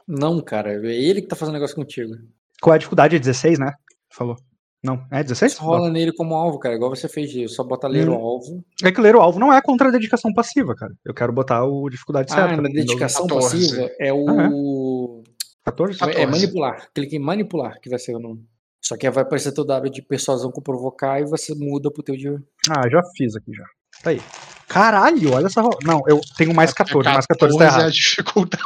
Não, 0.06 0.42
cara. 0.42 0.74
É 0.74 0.94
ele 0.94 1.22
que 1.22 1.28
tá 1.30 1.38
fazendo 1.38 1.54
negócio 1.54 1.76
contigo. 1.78 2.16
Qual 2.62 2.74
é 2.74 2.76
a 2.76 2.80
dificuldade? 2.80 3.16
É 3.16 3.20
16, 3.20 3.60
né? 3.60 3.72
Falou. 4.12 4.36
Não, 4.84 5.04
é 5.12 5.24
16? 5.24 5.54
Só 5.54 5.64
rola 5.64 5.90
nele 5.90 6.14
como 6.14 6.36
alvo, 6.36 6.60
cara. 6.60 6.76
Igual 6.76 6.96
você 6.96 7.10
fez 7.10 7.30
de 7.30 7.48
só 7.48 7.64
bota 7.64 7.88
ler 7.88 8.08
o 8.08 8.14
Hum. 8.14 8.16
alvo. 8.24 8.64
É 8.84 8.92
que 8.92 9.02
ler 9.02 9.16
o 9.16 9.22
alvo 9.22 9.40
não 9.40 9.52
é 9.52 9.62
contra 9.62 9.90
a 9.90 9.92
dedicação 9.92 10.32
passiva, 10.34 10.76
cara. 10.76 10.94
Eu 11.04 11.14
quero 11.14 11.34
botar 11.34 11.64
o 11.66 11.90
dificuldade 11.90 12.32
certa. 12.32 12.54
Ah, 12.54 12.58
na 12.62 12.70
dedicação 12.70 13.26
14. 13.28 13.60
passiva 13.68 13.92
é 14.00 14.14
o. 14.14 15.24
14? 15.66 16.00
14. 16.00 16.22
É 16.22 16.26
manipular. 16.26 16.88
Clique 16.94 17.16
em 17.16 17.20
manipular, 17.20 17.80
que 17.82 17.90
vai 17.90 18.00
ser 18.00 18.16
o 18.16 18.20
nome. 18.20 18.46
Só 18.82 18.96
que 18.96 19.06
aí 19.08 19.12
vai 19.12 19.24
aparecer 19.24 19.52
teu 19.52 19.66
dado 19.66 19.90
de 19.90 20.02
persuasão 20.02 20.52
com 20.52 20.62
provocar 20.62 21.20
e 21.20 21.26
você 21.26 21.54
muda 21.56 21.92
pro 21.92 22.04
teu 22.04 22.16
de. 22.16 22.30
Ah, 22.70 22.88
já 22.90 23.02
fiz 23.18 23.36
aqui 23.36 23.52
já. 23.54 23.64
Tá 24.04 24.12
aí. 24.12 24.22
Caralho, 24.68 25.34
olha 25.34 25.48
essa 25.48 25.62
rola. 25.62 25.78
Não, 25.84 26.02
eu 26.08 26.22
tenho 26.38 26.54
mais 26.54 26.72
14, 26.72 27.10
mais 27.10 27.26
14 27.26 27.58
tá 27.58 27.64
é 27.64 27.68
a 27.68 27.72
errado. 27.72 27.92
dificuldade. 27.92 28.64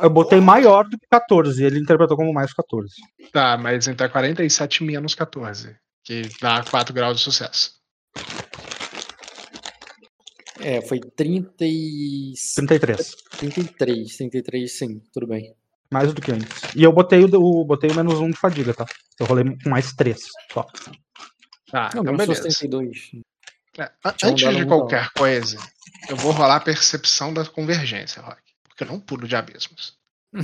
Eu 0.00 0.10
botei 0.10 0.40
maior 0.40 0.84
do 0.88 0.98
que 0.98 1.06
14 1.10 1.62
e 1.62 1.66
ele 1.66 1.78
interpretou 1.78 2.16
como 2.16 2.32
mais 2.32 2.52
14. 2.52 2.94
Tá, 3.32 3.56
mas 3.56 3.86
então 3.88 4.06
é 4.06 4.10
47 4.10 4.84
menos 4.84 5.14
14. 5.14 5.76
Que 6.04 6.22
dá 6.40 6.62
4 6.62 6.94
graus 6.94 7.18
de 7.18 7.24
sucesso. 7.24 7.72
É, 10.60 10.80
foi 10.80 11.00
30 11.00 11.64
e... 11.64 12.32
33. 12.54 13.14
33. 13.38 14.16
33, 14.16 14.72
sim, 14.78 15.00
tudo 15.12 15.26
bem. 15.26 15.54
Mais 15.92 16.12
do 16.12 16.20
que 16.20 16.32
antes. 16.32 16.48
E 16.74 16.82
eu 16.82 16.92
botei 16.92 17.24
o, 17.24 17.28
o- 17.40 17.64
botei 17.64 17.90
o 17.90 17.94
menos 17.94 18.18
1 18.18 18.30
de 18.30 18.36
fadiga, 18.36 18.74
tá? 18.74 18.84
Eu 19.20 19.26
rolei 19.26 19.44
com 19.62 19.68
mais 19.68 19.92
3. 19.92 20.18
Só. 20.52 20.62
Tá, 21.70 21.90
Não, 21.94 22.02
então 22.02 22.04
menos 22.04 22.26
beleza. 22.26 22.42
32. 22.42 23.10
É, 23.78 23.84
um 23.84 24.30
Antes 24.30 24.56
de 24.56 24.66
qualquer 24.66 25.10
coisa, 25.10 25.58
eu 26.08 26.16
vou 26.16 26.32
rolar 26.32 26.56
a 26.56 26.60
percepção 26.60 27.32
da 27.34 27.44
convergência, 27.44 28.22
Rock. 28.22 28.40
Porque 28.76 28.84
eu 28.84 28.88
não 28.88 29.00
pulo 29.00 29.26
de 29.26 29.34
abismos. 29.34 29.96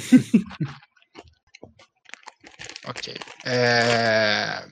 ok. 2.88 3.14
É... 3.44 4.64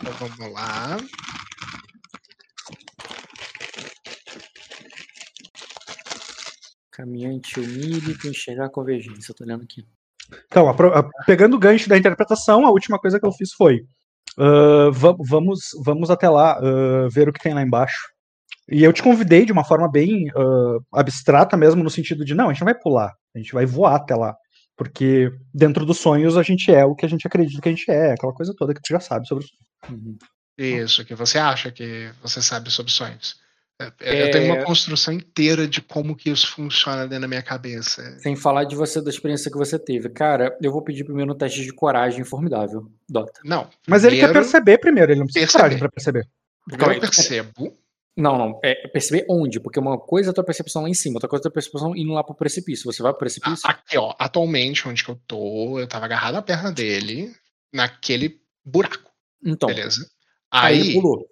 Então 0.00 0.12
vamos 0.14 0.54
lá. 0.54 0.96
Caminhante 6.90 7.60
onírico, 7.60 8.26
enxergar 8.26 8.64
a 8.66 8.70
convergência. 8.70 9.32
Eu 9.32 9.36
tô 9.36 9.44
olhando 9.44 9.64
aqui. 9.64 9.86
Então, 10.46 10.70
apro- 10.70 10.94
a- 10.94 11.06
pegando 11.26 11.54
o 11.56 11.58
gancho 11.58 11.86
da 11.86 11.98
interpretação, 11.98 12.64
a 12.66 12.70
última 12.70 12.98
coisa 12.98 13.20
que 13.20 13.26
eu 13.26 13.32
fiz 13.32 13.52
foi. 13.52 13.86
va- 14.92 15.16
vamos, 15.18 15.70
vamos 15.84 16.10
até 16.10 16.30
lá 16.30 16.52
ah, 16.58 17.08
ver 17.10 17.28
o 17.28 17.32
que 17.32 17.40
tem 17.42 17.52
lá 17.52 17.60
embaixo. 17.60 18.08
E 18.70 18.84
eu 18.84 18.92
te 18.92 19.02
convidei 19.02 19.44
de 19.44 19.52
uma 19.52 19.64
forma 19.64 19.90
bem 19.90 20.28
uh, 20.30 20.84
abstrata 20.92 21.56
mesmo, 21.56 21.82
no 21.82 21.90
sentido 21.90 22.24
de, 22.24 22.34
não, 22.34 22.48
a 22.48 22.52
gente 22.52 22.60
não 22.60 22.66
vai 22.66 22.78
pular, 22.78 23.14
a 23.34 23.38
gente 23.38 23.52
vai 23.52 23.64
voar 23.64 23.96
até 23.96 24.14
lá. 24.14 24.36
Porque 24.76 25.32
dentro 25.52 25.84
dos 25.84 25.98
sonhos 25.98 26.36
a 26.36 26.42
gente 26.42 26.72
é 26.72 26.84
o 26.84 26.94
que 26.94 27.04
a 27.04 27.08
gente 27.08 27.26
acredita 27.26 27.60
que 27.60 27.68
a 27.68 27.72
gente 27.72 27.90
é, 27.90 28.12
aquela 28.12 28.32
coisa 28.32 28.54
toda 28.56 28.72
que 28.72 28.80
tu 28.80 28.88
já 28.90 29.00
sabe 29.00 29.26
sobre 29.26 29.44
os 29.44 29.50
Uhum. 29.88 30.18
Isso, 30.58 31.04
que 31.04 31.14
você 31.14 31.38
acha 31.38 31.70
que 31.70 32.10
você 32.20 32.42
sabe 32.42 32.68
sobre 32.68 32.90
sonhos. 32.90 33.36
É, 34.00 34.26
Eu 34.26 34.30
tenho 34.32 34.52
uma 34.52 34.64
construção 34.64 35.14
inteira 35.14 35.68
de 35.68 35.80
como 35.80 36.16
que 36.16 36.28
isso 36.30 36.50
funciona 36.50 37.02
dentro 37.02 37.20
da 37.20 37.28
minha 37.28 37.42
cabeça. 37.42 38.18
Sem 38.18 38.34
falar 38.34 38.64
de 38.64 38.74
você, 38.74 39.00
da 39.00 39.08
experiência 39.08 39.52
que 39.52 39.56
você 39.56 39.78
teve. 39.78 40.08
Cara, 40.08 40.56
eu 40.60 40.72
vou 40.72 40.82
pedir 40.82 41.04
primeiro 41.04 41.32
um 41.32 41.36
teste 41.36 41.62
de 41.62 41.72
coragem 41.72 42.24
formidável, 42.24 42.90
Dota. 43.08 43.40
Não. 43.44 43.70
Mas 43.86 44.02
ele 44.02 44.18
quer 44.18 44.32
perceber 44.32 44.78
primeiro, 44.78 45.12
ele 45.12 45.20
não 45.20 45.26
precisa 45.26 45.46
de 45.46 45.52
perceber. 45.52 45.62
coragem 45.62 45.78
pra 45.78 45.90
perceber. 45.90 46.28
eu 46.72 47.00
percebo. 47.00 47.78
Não, 48.18 48.36
não. 48.36 48.60
É 48.64 48.88
perceber 48.88 49.24
onde, 49.30 49.60
porque 49.60 49.78
uma 49.78 49.96
coisa 49.96 50.30
é 50.30 50.32
a 50.32 50.34
tua 50.34 50.42
percepção 50.42 50.82
lá 50.82 50.88
em 50.88 50.94
cima, 50.94 51.14
outra 51.16 51.28
coisa 51.28 51.40
é 51.40 51.42
a 51.42 51.48
tua 51.48 51.52
percepção 51.52 51.94
indo 51.96 52.12
lá 52.12 52.24
pro 52.24 52.34
precipício. 52.34 52.84
Você 52.92 53.00
vai 53.02 53.12
pro 53.12 53.20
precipício? 53.20 53.68
Aqui, 53.70 53.96
ó, 53.96 54.12
atualmente, 54.18 54.88
onde 54.88 55.04
que 55.04 55.10
eu 55.10 55.20
tô, 55.26 55.78
eu 55.78 55.86
tava 55.86 56.06
agarrado 56.06 56.34
à 56.34 56.42
perna 56.42 56.72
dele, 56.72 57.32
naquele 57.72 58.40
buraco, 58.64 59.10
então, 59.44 59.68
beleza? 59.68 60.04
aí 60.50 60.80
Aí, 60.80 60.92
pulou. 60.94 61.24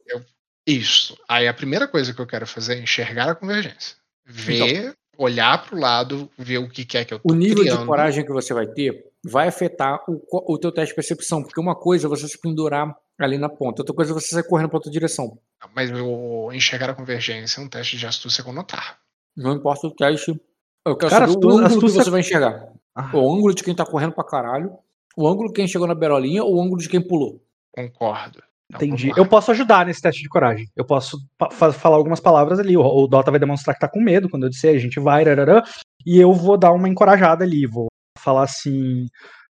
isso. 0.67 1.17
Aí 1.29 1.49
a 1.49 1.55
primeira 1.55 1.89
coisa 1.89 2.15
que 2.15 2.21
eu 2.21 2.27
quero 2.27 2.47
fazer 2.47 2.77
é 2.77 2.83
enxergar 2.83 3.31
a 3.31 3.35
convergência. 3.35 3.97
Ver, 4.25 4.95
olhar 5.19 5.65
pro 5.67 5.79
lado, 5.79 6.31
ver 6.39 6.59
o 6.59 6.69
que 6.69 6.85
que 6.85 6.99
é 6.99 7.05
que 7.05 7.15
eu 7.15 7.19
tô 7.19 7.33
O 7.33 7.35
nível 7.35 7.63
criando. 7.63 7.81
de 7.81 7.87
coragem 7.87 8.25
que 8.25 8.33
você 8.33 8.55
vai 8.55 8.67
ter 8.67 9.05
vai 9.25 9.49
afetar 9.49 9.99
o, 10.09 10.21
o 10.55 10.57
teu 10.59 10.71
teste 10.71 10.91
de 10.91 10.95
percepção, 10.95 11.43
porque 11.43 11.59
uma 11.61 11.75
coisa 11.75 12.07
é 12.07 12.09
você 12.09 12.29
se 12.29 12.41
pendurar 12.41 12.95
ali 13.19 13.39
na 13.39 13.49
ponta, 13.49 13.83
outra 13.83 13.95
coisa 13.95 14.13
é 14.13 14.15
você 14.15 14.29
sair 14.29 14.45
correndo 14.47 14.69
pra 14.69 14.77
outra 14.79 14.91
direção. 14.91 15.37
Mas 15.75 15.91
o 15.91 16.53
enxergar 16.53 16.91
a 16.91 16.95
convergência 16.95 17.61
é 17.61 17.65
um 17.65 17.69
teste 17.69 17.97
de 17.97 18.07
astúcia 18.07 18.45
com 18.45 18.53
notar. 18.53 18.99
Não 19.37 19.53
importa 19.55 19.87
o 19.87 19.91
teste. 19.91 20.31
Eu 20.87 20.97
quero 20.97 21.11
Cara, 21.11 21.29
saber 21.29 21.45
o 21.45 21.51
ângulo 21.51 21.67
astúcia- 21.67 21.99
que 21.99 22.05
você 22.05 22.11
vai 22.11 22.21
enxergar. 22.21 22.69
Ah. 22.95 23.11
O 23.17 23.35
ângulo 23.35 23.55
de 23.55 23.63
quem 23.63 23.75
tá 23.75 23.85
correndo 23.85 24.13
pra 24.13 24.25
caralho, 24.25 24.73
o 25.17 25.27
ângulo 25.27 25.49
de 25.49 25.55
quem 25.55 25.67
chegou 25.69 25.87
na 25.87 25.95
berolinha 25.95 26.45
ou 26.45 26.57
o 26.57 26.61
ângulo 26.63 26.81
de 26.81 26.89
quem 26.89 27.01
pulou. 27.01 27.43
Concordo. 27.75 28.43
Então, 28.71 28.87
Entendi. 28.87 29.13
Eu 29.17 29.27
posso 29.27 29.51
ajudar 29.53 29.87
nesse 29.87 30.01
teste 30.03 30.23
de 30.23 30.29
coragem. 30.29 30.67
Eu 30.75 30.85
posso 30.85 31.19
falar 31.75 31.97
algumas 31.97 32.21
palavras 32.21 32.59
ali. 32.59 32.77
O, 32.77 32.83
o 32.83 33.07
Dota 33.07 33.31
vai 33.31 33.39
demonstrar 33.39 33.75
que 33.75 33.81
tá 33.81 33.89
com 33.89 34.01
medo 34.01 34.29
quando 34.29 34.45
eu 34.45 34.51
disser, 34.51 34.75
a 34.75 34.79
gente 34.79 34.99
vai, 34.99 35.25
rarará, 35.25 35.63
e 36.05 36.19
eu 36.19 36.33
vou 36.33 36.57
dar 36.59 36.73
uma 36.73 36.89
encorajada 36.89 37.45
ali. 37.45 37.67
Vou 37.67 37.87
falar 38.27 38.43
assim. 38.45 39.07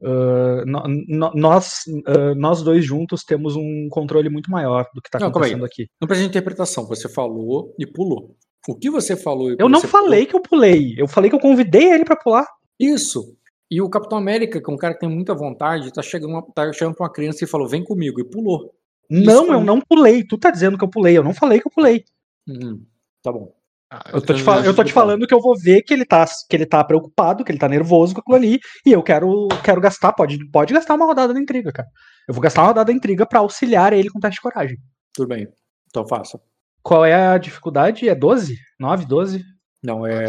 ah, 0.05 0.63
no- 0.65 0.83
no- 1.07 1.31
nós, 1.33 1.83
ah, 2.07 2.35
nós 2.35 2.61
dois 2.61 2.83
juntos 2.83 3.23
temos 3.23 3.55
um 3.55 3.87
controle 3.89 4.27
muito 4.29 4.51
maior 4.51 4.85
do 4.93 5.01
que 5.01 5.09
tá 5.09 5.17
aí. 5.17 5.23
acontecendo 5.29 5.63
aqui. 5.65 5.87
Não 6.01 6.07
precisa 6.07 6.27
de 6.27 6.31
interpretação. 6.31 6.85
Você 6.87 7.07
falou 7.07 7.73
e 7.79 7.85
pulou. 7.85 8.35
O 8.67 8.75
que 8.75 8.89
você 8.89 9.15
falou 9.15 9.51
e 9.51 9.55
Eu 9.59 9.69
não 9.69 9.79
falei 9.81 10.25
que 10.25 10.35
eu 10.35 10.41
pulei. 10.41 10.93
Eu 10.97 11.07
falei 11.07 11.29
que 11.29 11.35
eu 11.35 11.39
convidei 11.39 11.91
ele 11.93 12.03
pra 12.05 12.15
pular. 12.17 12.43
pulou, 12.45 12.93
Isso. 12.95 13.23
E 13.71 13.81
o 13.81 13.89
Capitão 13.89 14.17
América, 14.17 14.61
que 14.61 14.69
é 14.69 14.73
um 14.73 14.77
cara 14.77 14.93
que 14.93 14.99
tem 14.99 15.09
muita 15.09 15.33
vontade, 15.33 15.91
tá 15.93 16.01
chegando, 16.01 16.41
tá 16.53 16.71
chegando 16.73 16.95
pra 16.95 17.05
uma 17.05 17.11
criança 17.13 17.43
e 17.43 17.47
falou: 17.47 17.67
vem 17.67 17.83
comigo, 17.83 18.19
e 18.19 18.29
pulou. 18.29 18.73
Isso 19.09 19.23
não, 19.25 19.45
foi 19.45 19.55
eu 19.55 19.59
um- 19.59 19.63
não 19.63 19.79
pulei. 19.81 20.23
Tu 20.23 20.37
tá 20.37 20.51
dizendo 20.51 20.77
que 20.77 20.83
eu 20.83 20.89
pulei. 20.89 21.17
Eu 21.17 21.23
não 21.23 21.33
falei 21.33 21.59
que 21.61 21.67
eu 21.67 21.71
pulei. 21.73 22.03
Hum, 22.47 22.83
tá 23.23 23.31
bom. 23.31 23.53
Ah, 23.95 24.01
Eu 24.11 24.21
tô, 24.21 24.33
te 24.33 24.39
Eu 24.39 24.45
fal- 24.45 24.57
acho 24.57 24.65
eu 24.67 24.75
tô 24.75 24.83
te 24.83 24.91
falando 24.91 25.27
que 25.27 25.33
eu 25.33 25.39
vou 25.39 25.55
ver 25.55 25.83
que 25.83 25.93
ele 25.93 26.03
tá, 26.03 26.25
que 26.49 26.55
ele 26.55 26.65
tá 26.65 26.83
preocupado, 26.83 27.43
que 27.43 27.51
ele 27.51 27.59
tá 27.59 27.69
nervoso 27.69 28.15
com 28.15 28.21
aquilo 28.21 28.35
ali, 28.35 28.59
e 28.83 28.91
eu 28.91 29.03
quero, 29.03 29.47
quero 29.63 29.79
gastar, 29.79 30.13
pode, 30.13 30.39
pode 30.49 30.73
gastar 30.73 30.95
uma 30.95 31.05
rodada 31.05 31.31
da 31.31 31.39
intriga, 31.39 31.71
cara. 31.71 31.87
Eu 32.27 32.33
vou 32.33 32.41
gastar 32.41 32.61
uma 32.61 32.69
rodada 32.69 32.91
da 32.91 32.97
intriga 32.97 33.23
pra 33.25 33.39
auxiliar 33.39 33.93
ele 33.93 34.09
com 34.09 34.17
o 34.17 34.21
teste 34.21 34.37
de 34.37 34.41
coragem. 34.41 34.77
Tudo 35.13 35.27
bem. 35.27 35.47
Então 35.87 36.07
faça. 36.07 36.39
Qual 36.81 37.05
é 37.05 37.13
a 37.13 37.37
dificuldade? 37.37 38.09
É 38.09 38.15
12? 38.15 38.57
9, 38.79 39.05
12? 39.05 39.43
Não, 39.83 40.07
é 40.07 40.27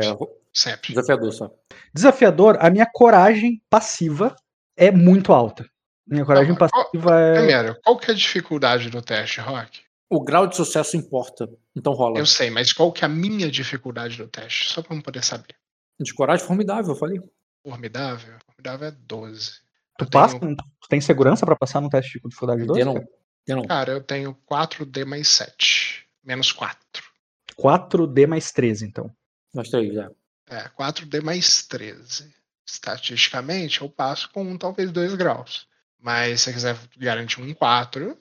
Sempre. 0.52 0.90
desafiador 0.94 1.32
só. 1.32 1.50
Desafiador, 1.94 2.58
a 2.60 2.68
minha 2.68 2.86
coragem 2.92 3.62
passiva 3.70 4.36
é 4.76 4.90
muito 4.90 5.32
alta. 5.32 5.64
Minha 6.06 6.24
coragem 6.26 6.50
Não, 6.50 6.56
qual- 6.58 6.68
passiva 6.70 7.18
é. 7.18 7.34
Primeiro, 7.38 7.76
qual 7.82 7.96
que 7.96 8.10
é 8.10 8.14
a 8.14 8.16
dificuldade 8.16 8.90
do 8.90 9.00
teste, 9.00 9.40
Rock? 9.40 9.80
O 10.10 10.20
grau 10.22 10.46
de 10.46 10.54
sucesso 10.54 10.96
importa. 10.98 11.48
Então 11.76 11.92
rola. 11.92 12.18
Eu 12.18 12.26
sei, 12.26 12.50
mas 12.50 12.72
qual 12.72 12.92
que 12.92 13.04
é 13.04 13.06
a 13.06 13.08
minha 13.08 13.50
dificuldade 13.50 14.16
do 14.16 14.28
teste? 14.28 14.70
Só 14.70 14.82
pra 14.82 14.94
eu 14.94 15.02
poder 15.02 15.24
saber. 15.24 15.56
De 16.00 16.12
coragem 16.14 16.46
formidável, 16.46 16.92
eu 16.92 16.96
falei. 16.98 17.20
Formidável? 17.66 18.36
Formidável 18.46 18.88
é 18.88 18.90
12. 18.92 19.52
Tu 19.98 20.04
Eu 20.04 20.10
passa? 20.10 20.38
tenho- 20.38 20.56
Tu 20.56 20.88
tem 20.88 21.00
segurança 21.00 21.46
pra 21.46 21.56
passar 21.56 21.80
no 21.80 21.88
teste 21.88 22.18
de 22.20 22.28
dificuldade 22.28 22.64
12? 22.64 22.78
Dê 22.80 22.84
não. 22.84 22.94
Dê 23.46 23.54
não. 23.54 23.62
Cara, 23.66 23.92
eu 23.92 24.02
tenho 24.02 24.34
4D 24.46 25.04
mais 25.04 25.28
7. 25.28 26.06
Menos 26.22 26.52
4. 26.52 26.80
4D 27.56 28.26
mais 28.26 28.50
13, 28.52 28.86
então. 28.86 29.14
Nós 29.52 29.68
três, 29.68 29.94
já. 29.94 30.10
É, 30.48 30.68
4D 30.70 31.20
mais 31.22 31.64
13. 31.66 32.34
Estatisticamente, 32.66 33.80
eu 33.82 33.88
passo 33.88 34.30
com 34.30 34.42
um, 34.42 34.58
talvez 34.58 34.90
2 34.90 35.14
graus. 35.14 35.66
Mas 36.00 36.40
se 36.40 36.44
você 36.46 36.52
quiser 36.52 36.78
garantir 36.98 37.40
um 37.40 37.54
4, 37.54 38.18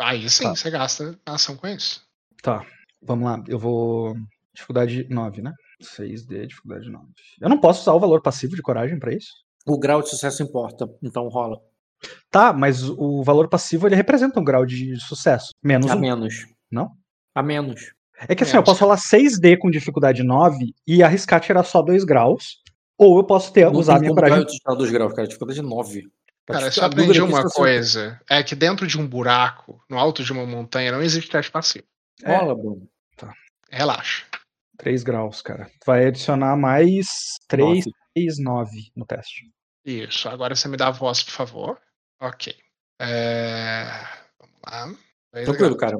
aí 0.00 0.28
sim, 0.28 0.44
Tá. 0.44 0.50
você 0.54 0.70
gasta 0.70 1.18
a 1.26 1.34
ação 1.34 1.56
com 1.56 1.66
isso. 1.66 2.06
Tá, 2.42 2.64
vamos 3.00 3.24
lá. 3.24 3.42
Eu 3.48 3.58
vou. 3.58 4.14
Dificuldade 4.54 5.06
9, 5.08 5.40
né? 5.40 5.52
6D, 5.80 6.46
dificuldade 6.46 6.90
9. 6.90 7.06
Eu 7.40 7.48
não 7.48 7.58
posso 7.58 7.80
usar 7.82 7.94
o 7.94 8.00
valor 8.00 8.20
passivo 8.20 8.54
de 8.54 8.60
coragem 8.60 8.98
pra 8.98 9.14
isso? 9.14 9.30
O 9.66 9.78
grau 9.78 10.02
de 10.02 10.10
sucesso 10.10 10.42
importa. 10.42 10.86
Então 11.02 11.26
rola. 11.28 11.58
Tá, 12.30 12.52
mas 12.52 12.82
o 12.88 13.22
valor 13.22 13.48
passivo 13.48 13.86
ele 13.86 13.94
representa 13.96 14.38
um 14.40 14.44
grau 14.44 14.66
de 14.66 14.94
sucesso. 15.00 15.52
Menos 15.62 15.90
A 15.90 15.96
um. 15.96 16.00
menos. 16.00 16.46
Não? 16.70 16.90
A 17.34 17.42
menos. 17.42 17.92
É 18.28 18.34
que 18.34 18.42
assim, 18.44 18.52
eu 18.52 18.56
Menos. 18.56 18.66
posso 18.70 18.80
rolar 18.84 18.96
6D 18.98 19.56
com 19.58 19.70
dificuldade 19.70 20.22
9 20.22 20.74
e 20.86 21.02
arriscar 21.02 21.40
tirar 21.40 21.64
só 21.64 21.80
2 21.80 22.04
graus. 22.04 22.60
Ou 22.98 23.16
eu 23.18 23.24
posso 23.24 23.52
ter, 23.52 23.64
Não 23.70 23.80
usar 23.80 23.96
a 23.96 23.98
minha 24.00 24.12
coragem. 24.12 24.44
de 24.44 24.52
tirar 24.58 24.74
dois 24.76 24.90
graus, 24.90 25.12
cara. 25.14 25.26
Dificuldade 25.26 25.62
9. 25.62 26.08
Cara, 26.46 26.66
eu 26.66 26.72
só 26.72 26.84
aprendi 26.84 27.20
uma 27.22 27.42
coisa. 27.48 28.20
É 28.28 28.42
que 28.42 28.54
dentro 28.54 28.86
de 28.86 28.98
um 29.00 29.06
buraco, 29.08 29.82
no 29.88 29.98
alto 29.98 30.22
de 30.22 30.30
uma 30.32 30.44
montanha, 30.46 30.92
não 30.92 31.02
existe 31.02 31.30
teste 31.30 31.50
passivo. 31.50 31.84
É. 32.24 32.36
Rola, 32.36 32.54
Bruno. 32.54 32.88
Relaxa. 33.70 34.26
3 34.76 35.02
graus, 35.02 35.40
cara. 35.40 35.70
Vai 35.86 36.06
adicionar 36.06 36.56
mais 36.56 37.38
3, 37.48 37.68
Nove. 37.68 37.92
6, 38.18 38.38
9 38.38 38.70
no 38.96 39.06
teste. 39.06 39.50
Isso. 39.84 40.28
Agora 40.28 40.54
você 40.54 40.68
me 40.68 40.76
dá 40.76 40.88
a 40.88 40.92
voz, 40.92 41.22
por 41.22 41.32
favor. 41.32 41.80
Ok. 42.20 42.54
É... 43.00 43.84
Vamos 44.38 44.60
lá. 44.64 45.44
Tranquilo, 45.44 45.76
cara. 45.76 45.96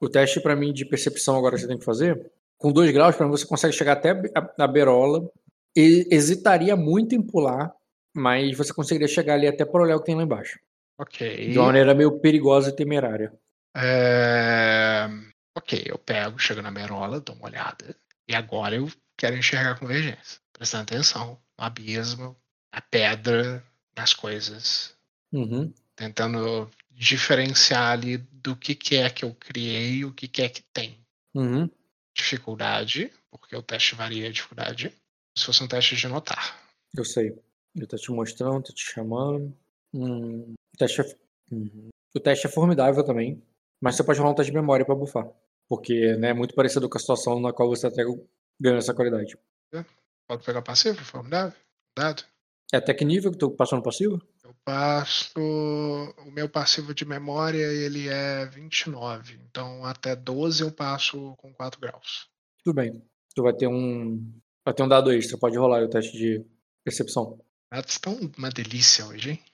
O 0.00 0.08
teste 0.08 0.40
pra 0.40 0.54
mim 0.54 0.72
de 0.72 0.84
percepção 0.84 1.36
agora 1.36 1.54
que 1.54 1.62
você 1.62 1.68
tem 1.68 1.78
que 1.78 1.84
fazer. 1.84 2.30
Com 2.58 2.72
2 2.72 2.90
graus, 2.92 3.16
pra 3.16 3.26
mim, 3.26 3.32
você 3.32 3.46
consegue 3.46 3.72
chegar 3.72 3.94
até 3.94 4.10
a, 4.34 4.64
a 4.64 4.66
berola. 4.68 5.28
E 5.76 6.06
hesitaria 6.10 6.76
muito 6.76 7.14
em 7.14 7.22
pular, 7.22 7.74
mas 8.14 8.56
você 8.56 8.72
conseguiria 8.72 9.08
chegar 9.08 9.34
ali 9.34 9.46
até 9.46 9.64
para 9.64 9.82
olhar 9.82 9.96
o 9.96 10.00
que 10.00 10.06
tem 10.06 10.14
lá 10.14 10.22
embaixo. 10.22 10.58
Ok. 10.98 11.50
De 11.50 11.58
uma 11.58 11.66
maneira 11.66 11.94
meio 11.94 12.20
perigosa 12.20 12.70
e 12.70 12.76
temerária. 12.76 13.32
É, 13.76 15.08
Ok, 15.56 15.82
eu 15.86 15.98
pego, 15.98 16.38
chego 16.38 16.62
na 16.62 16.70
merola, 16.70 17.20
dou 17.20 17.36
uma 17.36 17.46
olhada. 17.46 17.96
E 18.28 18.34
agora 18.34 18.74
eu 18.74 18.90
quero 19.16 19.36
enxergar 19.36 19.72
a 19.72 19.78
convergência. 19.78 20.40
Prestando 20.52 20.82
atenção 20.82 21.40
no 21.58 21.64
abismo, 21.64 22.36
na 22.72 22.80
pedra, 22.80 23.64
nas 23.96 24.12
coisas. 24.12 24.96
Uhum. 25.32 25.72
Tentando 25.94 26.70
diferenciar 26.90 27.92
ali 27.92 28.18
do 28.18 28.56
que, 28.56 28.74
que 28.74 28.96
é 28.96 29.10
que 29.10 29.24
eu 29.24 29.34
criei 29.34 29.96
e 29.96 30.04
o 30.04 30.12
que, 30.12 30.28
que 30.28 30.42
é 30.42 30.48
que 30.48 30.62
tem. 30.72 30.98
Uhum. 31.34 31.70
Dificuldade, 32.14 33.12
porque 33.30 33.56
o 33.56 33.62
teste 33.62 33.94
varia 33.94 34.28
a 34.28 34.32
dificuldade. 34.32 34.92
Se 35.36 35.44
fosse 35.44 35.62
um 35.62 35.68
teste 35.68 35.96
de 35.96 36.08
notar. 36.08 36.60
Eu 36.96 37.04
sei. 37.04 37.36
Ele 37.74 37.86
tá 37.86 37.96
te 37.96 38.10
mostrando, 38.12 38.62
tá 38.62 38.72
te 38.72 38.84
chamando. 38.84 39.56
Hum, 39.92 40.52
o, 40.52 40.78
teste 40.78 41.00
é... 41.00 41.16
Uhum. 41.50 41.88
o 42.14 42.20
teste 42.20 42.46
é 42.46 42.50
formidável 42.50 43.04
também. 43.04 43.42
Mas 43.84 43.96
você 43.96 44.02
pode 44.02 44.18
rolar 44.18 44.32
um 44.32 44.34
teste 44.34 44.50
de 44.50 44.56
memória 44.56 44.82
pra 44.82 44.94
bufar. 44.94 45.28
Porque 45.68 46.16
né, 46.16 46.30
é 46.30 46.34
muito 46.34 46.54
parecido 46.54 46.88
com 46.88 46.96
a 46.96 47.00
situação 47.00 47.38
na 47.38 47.52
qual 47.52 47.68
você 47.68 47.86
até 47.86 48.02
ganhou 48.58 48.78
essa 48.78 48.94
qualidade. 48.94 49.36
Pode 50.26 50.42
pegar 50.42 50.62
passivo, 50.62 51.04
formidável? 51.04 51.52
Dado. 51.94 52.24
É 52.72 52.78
até 52.78 52.94
que 52.94 53.04
nível 53.04 53.30
que 53.30 53.36
tu 53.36 53.50
passou 53.50 53.76
no 53.76 53.84
passivo? 53.84 54.22
Eu 54.42 54.54
passo. 54.64 55.38
O 55.38 56.30
meu 56.30 56.48
passivo 56.48 56.94
de 56.94 57.04
memória 57.04 57.58
ele 57.58 58.08
é 58.08 58.46
29. 58.46 59.38
Então 59.50 59.84
até 59.84 60.16
12 60.16 60.62
eu 60.62 60.72
passo 60.72 61.36
com 61.36 61.52
4 61.52 61.78
graus. 61.78 62.26
Tudo 62.64 62.76
bem. 62.76 63.02
Tu 63.34 63.42
vai 63.42 63.52
ter 63.52 63.66
um. 63.66 64.32
Vai 64.64 64.72
ter 64.72 64.82
um 64.82 64.88
dado 64.88 65.12
extra. 65.12 65.36
Pode 65.36 65.58
rolar 65.58 65.82
o 65.82 65.90
teste 65.90 66.16
de 66.16 66.42
percepção. 66.82 67.38
Dados 67.70 67.92
estão 67.92 68.18
uma 68.38 68.48
delícia 68.48 69.04
hoje, 69.04 69.32
hein? 69.32 69.44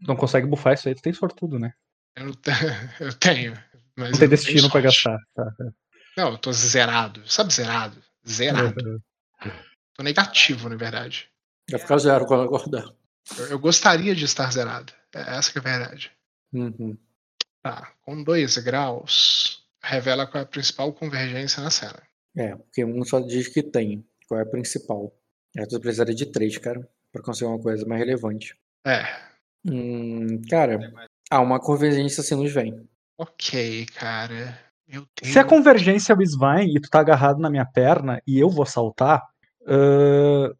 Não 0.00 0.16
consegue 0.16 0.48
bufar 0.48 0.74
isso 0.74 0.88
aí, 0.88 0.94
tu 0.96 1.02
tem 1.02 1.12
sortudo, 1.12 1.56
né? 1.56 1.72
Eu, 2.16 2.32
eu 3.06 3.12
tenho. 3.14 3.52
Mas 3.96 4.12
Não 4.12 4.18
tem 4.18 4.26
eu 4.26 4.30
destino 4.30 4.70
pra 4.70 4.82
sorte. 4.82 4.84
gastar. 4.84 5.18
Tá. 5.34 5.72
Não, 6.16 6.32
eu 6.32 6.38
tô 6.38 6.52
zerado. 6.52 7.22
Sabe 7.30 7.52
zerado? 7.52 8.02
Zerado. 8.28 8.84
Uhum. 8.84 9.52
Tô 9.94 10.02
negativo, 10.02 10.68
na 10.68 10.76
verdade. 10.76 11.28
Vai 11.70 11.80
ficar 11.80 11.98
zero 11.98 12.26
quando 12.26 12.44
acordar. 12.44 12.84
Eu, 13.38 13.46
eu 13.46 13.58
gostaria 13.58 14.14
de 14.14 14.24
estar 14.24 14.50
zerado. 14.50 14.92
É 15.14 15.36
essa 15.36 15.52
que 15.52 15.58
é 15.58 15.60
a 15.60 15.64
verdade. 15.64 16.10
Uhum. 16.52 16.96
Tá, 17.62 17.92
com 18.02 18.22
2 18.22 18.58
graus, 18.58 19.60
Revela 19.82 20.26
qual 20.26 20.40
é 20.40 20.44
a 20.44 20.48
principal 20.48 20.92
convergência 20.92 21.62
na 21.62 21.70
cena. 21.70 22.02
É, 22.36 22.54
porque 22.54 22.84
um 22.84 23.02
só 23.04 23.18
diz 23.20 23.48
que 23.48 23.62
tem. 23.62 24.06
Qual 24.28 24.38
é 24.38 24.42
a 24.42 24.46
principal? 24.46 25.12
É, 25.56 25.66
tu 25.66 25.80
precisaria 25.80 26.14
de 26.14 26.26
três, 26.26 26.56
cara, 26.58 26.86
pra 27.10 27.22
conseguir 27.22 27.50
uma 27.50 27.58
coisa 27.58 27.84
mais 27.86 28.00
relevante. 28.00 28.56
É. 28.86 29.02
Hum, 29.64 30.40
cara, 30.48 30.78
ah, 31.30 31.40
uma 31.40 31.60
convergência 31.60 32.20
assim 32.20 32.34
nos 32.34 32.52
vem. 32.52 32.88
Ok, 33.16 33.86
cara. 33.94 34.58
Meu 34.88 35.06
Deus. 35.20 35.32
Se 35.32 35.38
a 35.38 35.44
convergência 35.44 36.12
é 36.12 36.16
o 36.16 36.22
Svine 36.22 36.76
e 36.76 36.80
tu 36.80 36.90
tá 36.90 36.98
agarrado 36.98 37.38
na 37.38 37.48
minha 37.48 37.64
perna 37.64 38.20
e 38.26 38.38
eu 38.38 38.50
vou 38.50 38.66
saltar, 38.66 39.22
ahn, 39.66 40.52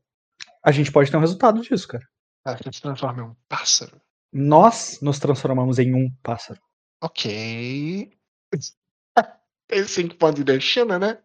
a 0.62 0.70
gente 0.70 0.92
pode 0.92 1.10
ter 1.10 1.16
um 1.16 1.20
resultado 1.20 1.60
disso, 1.60 1.88
cara. 1.88 2.04
Cara, 2.44 2.58
você 2.58 2.72
se 2.72 2.82
transforma 2.82 3.22
em 3.22 3.24
um 3.26 3.34
pássaro. 3.48 4.00
Nós 4.32 5.00
nos 5.02 5.18
transformamos 5.18 5.78
em 5.78 5.92
um 5.94 6.08
pássaro. 6.22 6.60
Ok. 7.02 8.12
Tem 9.66 9.84
cinco 9.86 10.16
pontos 10.16 10.38
de 10.38 10.44
destino, 10.44 10.98
né? 10.98 11.18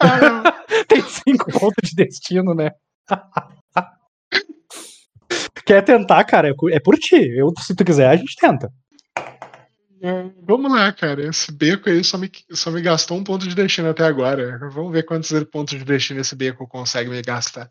Ah, 0.00 0.42
Tem 0.88 1.02
cinco 1.02 1.52
pontos 1.52 1.90
de 1.90 1.94
destino, 1.94 2.54
né? 2.54 2.70
Quer 5.66 5.82
tentar, 5.82 6.24
cara? 6.24 6.48
É 6.48 6.54
É 6.72 6.80
por 6.80 6.96
ti. 6.98 7.16
Eu, 7.16 7.52
se 7.58 7.74
tu 7.74 7.84
quiser, 7.84 8.08
a 8.08 8.16
gente 8.16 8.36
tenta. 8.36 8.70
Vamos 10.46 10.70
lá, 10.70 10.92
cara. 10.92 11.26
Esse 11.26 11.50
beco 11.50 11.88
aí 11.88 12.04
só 12.04 12.18
me, 12.18 12.30
só 12.50 12.70
me 12.70 12.82
gastou 12.82 13.16
um 13.16 13.24
ponto 13.24 13.48
de 13.48 13.54
destino 13.54 13.88
até 13.88 14.04
agora. 14.04 14.58
Vamos 14.70 14.92
ver 14.92 15.04
quantos 15.04 15.32
pontos 15.44 15.78
de 15.78 15.84
destino 15.84 16.20
esse 16.20 16.36
beco 16.36 16.68
consegue 16.68 17.08
me 17.08 17.22
gastar. 17.22 17.70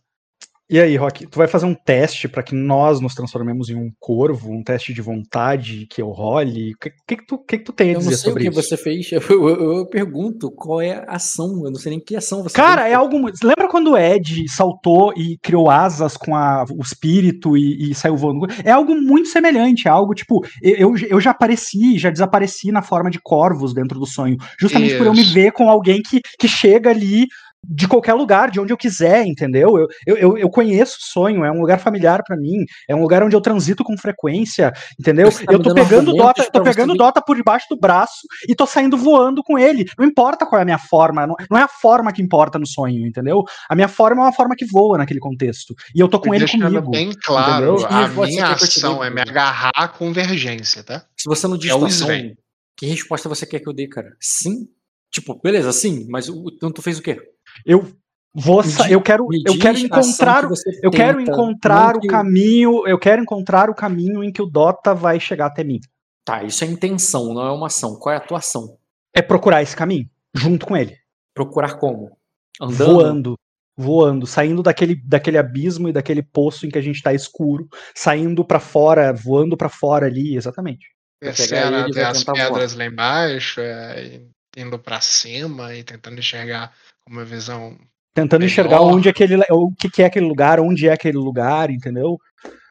E 0.69 0.79
aí, 0.79 0.95
Rock, 0.95 1.27
tu 1.27 1.37
vai 1.37 1.47
fazer 1.47 1.65
um 1.65 1.75
teste 1.75 2.27
pra 2.27 2.41
que 2.41 2.55
nós 2.55 3.01
nos 3.01 3.13
transformemos 3.13 3.69
em 3.69 3.75
um 3.75 3.91
corvo, 3.99 4.49
um 4.49 4.63
teste 4.63 4.93
de 4.93 5.01
vontade 5.01 5.85
que 5.89 6.01
eu 6.01 6.09
role? 6.09 6.71
O 6.73 6.77
que, 6.79 6.89
que, 7.05 7.15
que 7.17 7.25
tu, 7.27 7.37
que, 7.37 7.57
que 7.57 7.63
tu 7.65 7.73
tem 7.73 7.89
a 7.89 7.91
Eu 7.91 7.93
não 7.95 7.99
dizer 7.99 8.15
sei 8.15 8.29
o 8.29 8.31
sobre 8.31 8.43
que 8.43 8.49
isso? 8.49 8.61
você 8.63 8.77
fez. 8.77 9.11
Eu, 9.11 9.21
eu- 9.29 9.77
eu 9.79 9.85
pergunto 9.87 10.49
qual 10.49 10.81
é 10.81 11.03
a 11.05 11.15
ação. 11.15 11.63
Eu 11.65 11.69
não 11.71 11.75
sei 11.75 11.89
nem 11.91 11.99
que 11.99 12.15
ação 12.15 12.41
você 12.41 12.55
Cara, 12.55 12.83
fez. 12.83 12.93
é 12.93 12.95
algo. 12.95 13.19
muito- 13.19 13.45
Lembra 13.45 13.67
quando 13.67 13.91
o 13.91 13.97
Ed 13.97 14.45
saltou 14.49 15.13
e 15.17 15.37
criou 15.43 15.69
asas 15.69 16.15
com 16.15 16.33
a- 16.33 16.65
o 16.71 16.81
espírito 16.81 17.57
e, 17.57 17.91
e 17.91 17.93
saiu 17.93 18.15
voando? 18.15 18.47
É 18.63 18.71
algo 18.71 18.95
muito 18.95 19.27
semelhante. 19.27 19.87
É 19.87 19.91
algo 19.91 20.13
tipo. 20.15 20.43
Eu, 20.61 20.93
eu 21.09 21.19
já 21.19 21.31
apareci, 21.31 21.99
já 21.99 22.09
desapareci 22.09 22.71
na 22.71 22.81
forma 22.81 23.11
de 23.11 23.19
corvos 23.21 23.73
dentro 23.73 23.99
do 23.99 24.05
sonho. 24.07 24.37
Justamente 24.57 24.95
por 24.97 25.07
eu 25.07 25.13
me 25.13 25.21
Isso. 25.21 25.33
ver 25.33 25.51
com 25.51 25.69
alguém 25.69 26.01
que, 26.01 26.21
que 26.39 26.47
chega 26.47 26.89
ali 26.89 27.27
de 27.63 27.87
qualquer 27.87 28.13
lugar, 28.13 28.51
de 28.51 28.59
onde 28.59 28.73
eu 28.73 28.77
quiser, 28.77 29.25
entendeu? 29.25 29.77
Eu, 30.05 30.17
eu, 30.17 30.37
eu, 30.37 30.49
conheço 30.49 30.97
o 30.99 31.03
sonho, 31.03 31.45
é 31.45 31.51
um 31.51 31.61
lugar 31.61 31.79
familiar 31.79 32.21
pra 32.23 32.35
mim, 32.35 32.65
é 32.87 32.95
um 32.95 33.01
lugar 33.01 33.23
onde 33.23 33.35
eu 33.35 33.41
transito 33.41 33.83
com 33.83 33.97
frequência, 33.97 34.73
entendeu? 34.99 35.31
Tá 35.31 35.53
eu 35.53 35.61
tô 35.61 35.73
pegando 35.73 36.13
Dota, 36.13 36.49
tô 36.51 36.61
pegando 36.61 36.93
Dota 36.93 37.21
por 37.21 37.35
debaixo 37.35 37.67
do 37.69 37.77
braço 37.77 38.27
e 38.47 38.53
tô 38.53 38.65
saindo 38.65 38.97
voando 38.97 39.41
com 39.43 39.57
ele. 39.57 39.85
Não 39.97 40.05
importa 40.05 40.45
qual 40.45 40.59
é 40.59 40.63
a 40.63 40.65
minha 40.65 40.77
forma, 40.77 41.25
não, 41.25 41.35
não 41.49 41.57
é 41.57 41.63
a 41.63 41.67
forma 41.67 42.11
que 42.11 42.21
importa 42.21 42.59
no 42.59 42.67
sonho, 42.67 43.05
entendeu? 43.05 43.43
A 43.69 43.75
minha 43.75 43.87
forma 43.87 44.21
é 44.21 44.25
uma 44.25 44.33
forma 44.33 44.55
que 44.55 44.65
voa 44.65 44.97
naquele 44.97 45.19
contexto. 45.19 45.73
E 45.95 45.99
eu 45.99 46.07
tô 46.07 46.19
com 46.19 46.33
E 46.33 46.37
ele 46.37 46.47
comigo. 46.47 46.91
bem 46.91 47.11
claro, 47.13 47.75
entendeu? 47.75 47.87
a 47.89 48.03
E 48.03 48.07
você 48.09 48.31
minha 48.31 48.47
ação 48.47 49.03
é 49.03 49.09
me 49.09 49.21
agarrar 49.21 49.71
à 49.75 49.87
convergência, 49.87 50.83
tá? 50.83 51.05
Se 51.17 51.25
você 51.25 51.47
não 51.47 51.57
diz 51.57 51.71
É 51.71 51.75
ação, 51.75 51.87
Sven. 51.87 52.35
que 52.77 52.85
resposta 52.85 53.29
você 53.29 53.45
quer 53.45 53.59
que 53.59 53.69
eu 53.69 53.73
dê, 53.73 53.87
cara? 53.87 54.15
Sim? 54.19 54.67
Tipo, 55.11 55.39
beleza, 55.41 55.71
sim, 55.71 56.07
mas 56.09 56.27
o, 56.27 56.45
então 56.51 56.71
tu 56.71 56.81
fez 56.81 56.97
o 56.97 57.01
quê? 57.01 57.32
Eu 57.65 57.91
vou, 58.33 58.63
Me 58.63 58.69
sa- 58.69 58.89
eu 58.89 59.01
quero, 59.01 59.27
eu 59.45 59.59
quero 59.59 59.77
encontrar, 59.77 60.47
que 60.47 60.55
eu 60.81 60.91
quero 60.91 61.19
encontrar 61.21 61.91
não 61.91 61.97
o 61.97 62.01
que- 62.01 62.07
caminho, 62.07 62.87
eu 62.87 62.97
quero 62.99 63.21
encontrar 63.21 63.69
o 63.69 63.75
caminho 63.75 64.23
em 64.23 64.31
que 64.31 64.41
o 64.41 64.45
Dota 64.45 64.93
vai 64.93 65.19
chegar 65.19 65.47
até 65.47 65.63
mim. 65.63 65.79
Tá, 66.25 66.43
isso 66.43 66.63
é 66.63 66.67
intenção, 66.67 67.33
não 67.33 67.45
é 67.45 67.51
uma 67.51 67.67
ação. 67.67 67.95
Qual 67.97 68.13
é 68.13 68.17
a 68.17 68.21
tua 68.21 68.37
ação? 68.37 68.77
É 69.13 69.21
procurar 69.21 69.61
esse 69.61 69.75
caminho 69.75 70.09
junto 70.33 70.65
com 70.65 70.75
ele, 70.75 70.97
Procurar 71.35 71.75
como? 71.77 72.17
Andando? 72.61 72.85
voando, 72.85 73.35
voando, 73.77 74.25
saindo 74.27 74.63
daquele, 74.63 74.95
daquele 74.95 75.37
abismo 75.37 75.89
e 75.89 75.93
daquele 75.93 76.23
poço 76.23 76.65
em 76.65 76.69
que 76.69 76.77
a 76.77 76.81
gente 76.81 77.01
tá 77.01 77.13
escuro, 77.13 77.67
saindo 77.95 78.45
pra 78.45 78.59
fora, 78.59 79.11
voando 79.11 79.57
pra 79.57 79.69
fora 79.69 80.05
ali, 80.07 80.35
exatamente. 80.35 80.87
Descendo 81.21 81.77
até 81.77 82.03
as 82.05 82.19
tentar 82.19 82.33
voar. 82.33 82.47
pedras 82.47 82.73
lá 82.75 82.85
embaixo, 82.85 83.59
é, 83.61 84.21
indo 84.57 84.77
pra 84.79 84.99
cima 85.01 85.75
e 85.75 85.83
tentando 85.83 86.19
enxergar 86.19 86.73
com 87.05 87.13
uma 87.13 87.25
visão. 87.25 87.77
Tentando 88.13 88.41
Melhor. 88.41 88.51
enxergar 88.51 88.81
onde 88.81 89.09
aquele, 89.09 89.37
o 89.49 89.71
que, 89.73 90.01
é 90.01 90.05
aquele 90.05 90.27
lugar, 90.27 90.59
onde 90.59 90.87
é 90.87 90.93
aquele 90.93 91.17
lugar, 91.17 91.71
entendeu? 91.71 92.17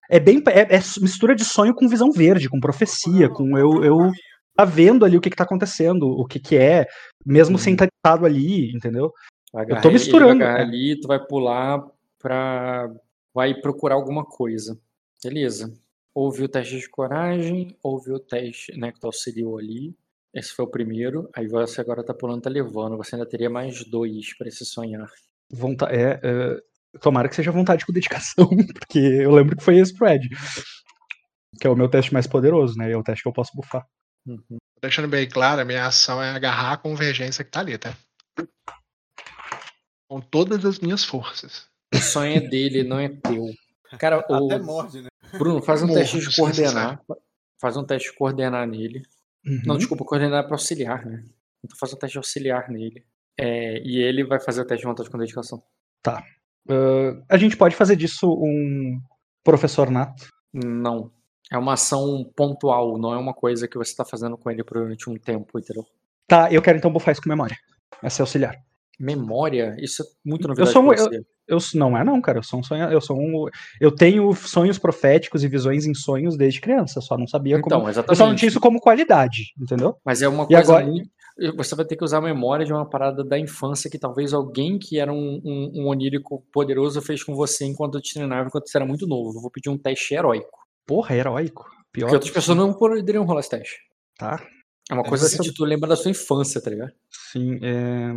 É 0.09 0.21
bem 0.21 0.43
é, 0.49 0.77
é 0.77 0.81
mistura 1.01 1.35
de 1.35 1.45
sonho 1.45 1.75
com 1.75 1.89
visão 1.89 2.13
verde, 2.13 2.49
com 2.49 2.61
profecia, 2.61 3.29
com 3.29 3.59
eu, 3.59 3.83
eu 3.83 4.13
tá 4.55 4.65
vendo 4.65 5.05
ali 5.05 5.17
o 5.17 5.21
que, 5.21 5.31
que 5.31 5.37
tá 5.37 5.45
acontecendo, 5.45 6.07
o 6.07 6.25
que, 6.27 6.39
que 6.39 6.57
é, 6.57 6.87
mesmo 7.25 7.59
sem 7.59 7.73
estar 7.73 7.87
estado 7.87 8.25
ali, 8.25 8.71
entendeu? 8.73 9.13
Eu 9.55 9.81
tô 9.81 9.91
misturando, 9.91 10.43
Ele 10.43 10.53
né? 10.53 10.61
ali, 10.61 11.01
tu 11.01 11.09
vai 11.09 11.19
pular 11.19 11.83
pra. 12.19 12.91
Vai 13.35 13.55
procurar 13.55 13.95
alguma 13.95 14.25
coisa. 14.25 14.79
Beleza. 15.23 15.73
Houve 16.15 16.43
o 16.43 16.49
teste 16.49 16.79
de 16.79 16.89
coragem, 16.89 17.77
houve 17.83 18.13
o 18.13 18.19
teste, 18.19 18.79
né, 18.79 18.93
que 18.93 19.01
tu 19.01 19.07
auxiliou 19.07 19.59
ali. 19.59 19.95
Esse 20.35 20.55
foi 20.55 20.65
o 20.65 20.71
primeiro. 20.71 21.29
Aí 21.35 21.47
você 21.47 21.81
agora 21.81 22.03
tá 22.03 22.15
pulando, 22.15 22.43
tá 22.43 22.51
levando. 22.51 22.97
Você 22.97 23.15
ainda 23.15 23.29
teria 23.29 23.51
mais 23.51 23.85
dois 23.85 24.37
pra 24.37 24.49
esse 24.49 24.65
sonhar. 24.65 25.11
Vonta 25.51 25.87
é, 25.87 26.19
é, 26.23 26.99
tomara 27.01 27.29
que 27.29 27.37
seja 27.37 27.53
vontade 27.53 27.85
com 27.85 27.93
dedicação, 27.93 28.49
porque 28.79 28.99
eu 28.99 29.31
lembro 29.31 29.57
que 29.57 29.63
foi 29.63 29.79
esse 29.79 29.95
pro 29.95 30.09
Ed. 30.09 30.29
Que 31.61 31.67
é 31.67 31.71
o 31.71 31.77
meu 31.77 31.89
teste 31.89 32.13
mais 32.13 32.27
poderoso, 32.27 32.79
né? 32.79 32.91
É 32.91 32.97
o 32.97 33.03
teste 33.03 33.23
que 33.23 33.29
eu 33.29 33.33
posso 33.33 33.55
bufar. 33.55 33.87
Uhum. 34.27 34.57
Deixando 34.81 35.09
bem 35.09 35.29
claro, 35.29 35.61
a 35.61 35.65
minha 35.65 35.87
ação 35.87 36.23
é 36.23 36.31
agarrar 36.31 36.73
a 36.73 36.77
convergência 36.77 37.45
que 37.45 37.51
tá 37.51 37.61
ali, 37.61 37.77
tá? 37.77 37.95
Com 40.09 40.21
todas 40.21 40.65
as 40.65 40.79
minhas 40.79 41.05
forças. 41.05 41.67
O 41.95 41.99
sonho 41.99 42.37
é 42.37 42.41
dele, 42.41 42.83
não 42.83 42.99
é 42.99 43.09
teu. 43.09 43.47
Cara, 43.99 44.25
o 44.29 44.47
Até 44.47 44.59
morde, 44.59 45.03
né? 45.03 45.09
Bruno, 45.39 45.63
faz 45.63 45.83
um 45.83 45.93
teste 45.93 46.19
de 46.19 46.33
se 46.33 46.41
coordenar. 46.41 47.01
Faz 47.61 47.77
um 47.77 47.85
teste 47.85 48.11
de 48.11 48.17
coordenar 48.17 48.67
nele. 48.67 49.03
Não, 49.45 49.75
Uhum. 49.75 49.79
desculpa, 49.79 50.05
coordenar 50.05 50.45
é 50.45 50.47
pra 50.47 50.55
auxiliar, 50.55 51.05
né? 51.07 51.25
Então 51.65 51.77
faz 51.79 51.93
um 51.93 51.97
teste 51.97 52.13
de 52.15 52.19
auxiliar 52.19 52.69
nele. 52.71 53.05
É, 53.39 53.79
e 53.83 53.99
ele 54.01 54.25
vai 54.25 54.39
fazer 54.41 54.61
o 54.61 54.65
teste 54.65 54.83
de 54.83 54.89
vontade 54.89 55.09
com 55.11 55.19
dedicação. 55.19 55.63
Ah, 56.07 56.23
a 57.29 57.37
gente 57.37 57.57
pode 57.57 57.75
fazer 57.75 57.97
disso 57.97 58.33
um 58.33 59.01
professor 59.43 59.91
nato. 59.91 60.29
Não. 60.53 61.11
É 61.51 61.59
uma 61.59 61.75
ação 61.75 62.31
pontual, 62.37 62.97
não 62.99 63.13
é 63.13 63.19
uma 63.19 63.35
coisa 63.35 63.67
que 63.69 63.77
você 63.77 63.95
tá 63.95 64.05
fazendo 64.05 64.37
com 64.39 64.51
ele 64.51 64.63
durante 64.63 65.11
um 65.11 65.17
tempo, 65.17 65.59
entendeu? 65.59 65.85
Tá, 66.27 66.51
eu 66.53 66.63
quero 66.63 66.79
então 66.79 66.93
bufar 66.93 67.13
isso 67.13 67.21
com 67.23 67.29
memória. 67.29 67.57
Essa 68.03 68.23
é 68.23 68.25
auxiliar. 68.25 68.57
Memória, 68.99 69.75
isso 69.79 70.03
é 70.03 70.07
muito 70.25 70.47
novidade 70.47 70.71
sou 70.73 70.83
um- 70.83 70.89
pra 70.89 70.97
você. 70.97 71.25
Eu 71.53 71.59
não 71.75 71.97
é 71.97 72.03
não, 72.05 72.21
cara. 72.21 72.39
Eu 72.39 72.43
sou 72.43 72.61
um 72.61 72.63
sonho, 72.63 72.85
eu 72.91 73.01
sou 73.01 73.17
um, 73.19 73.47
eu 73.81 73.91
tenho 73.95 74.33
sonhos 74.35 74.79
proféticos 74.79 75.45
e 75.45 75.49
visões 75.49 75.87
em 75.87 75.95
sonhos 75.95 76.37
desde 76.37 76.61
criança. 76.61 77.01
Só 77.01 77.17
não 77.19 77.27
sabia 77.27 77.57
Então, 77.59 77.79
como. 77.79 77.87
Eu 77.87 77.91
exatamente. 77.91 78.19
só 78.19 78.27
não 78.27 78.35
tinha 78.35 78.49
isso 78.49 78.61
como 78.61 78.81
qualidade, 78.81 79.53
entendeu? 79.61 79.97
Mas 80.05 80.23
é 80.23 80.29
uma 80.29 80.45
E 80.45 80.47
coisa 80.47 80.61
agora- 80.61 80.87
muito. 80.87 81.09
Você 81.57 81.75
vai 81.75 81.85
ter 81.87 81.97
que 81.97 82.05
usar 82.05 82.19
a 82.19 82.21
memória 82.21 82.65
de 82.65 82.73
uma 82.75 82.85
parada 82.89 83.25
da 83.25 83.39
infância 83.39 83.89
que 83.91 83.99
talvez 83.99 84.35
alguém 84.35 84.79
que 84.79 84.99
era 84.99 85.11
um, 85.11 85.41
um, 85.43 85.73
um 85.83 85.87
onírico 85.89 86.45
poderoso 86.53 87.01
fez 87.01 87.25
com 87.25 87.35
você 87.35 87.65
enquanto 87.65 88.01
te 88.03 88.13
treinava, 88.15 88.47
enquanto 88.49 88.69
você 88.69 88.77
era 88.77 88.85
muito 88.87 89.07
novo. 89.07 89.39
Eu 89.39 89.41
vou 89.41 89.51
pedir 89.51 89.71
um 89.71 89.79
teste 89.79 90.15
heróico. 90.15 90.59
Porra, 90.87 91.17
heróico. 91.17 91.65
Pior. 91.91 92.07
Porque 92.07 92.15
outras 92.17 92.33
pessoas 92.33 92.59
não 92.59 92.75
poderiam 92.75 93.25
rolar 93.25 93.41
esse 93.41 93.49
teste. 93.49 93.77
Tá. 94.19 94.43
É 94.91 94.95
uma 94.95 95.03
É, 95.03 95.09
coisa 95.09 95.25
mas 95.25 95.33
assim 95.33 95.39
eu- 95.43 95.51
de 95.51 95.55
tu 95.55 95.65
lembrar 95.65 95.89
da 95.89 95.97
sua 95.97 96.11
infância, 96.11 96.61
tá 96.61 96.69
ligado? 96.69 96.93
Sim. 97.33 97.59
é, 97.63 98.13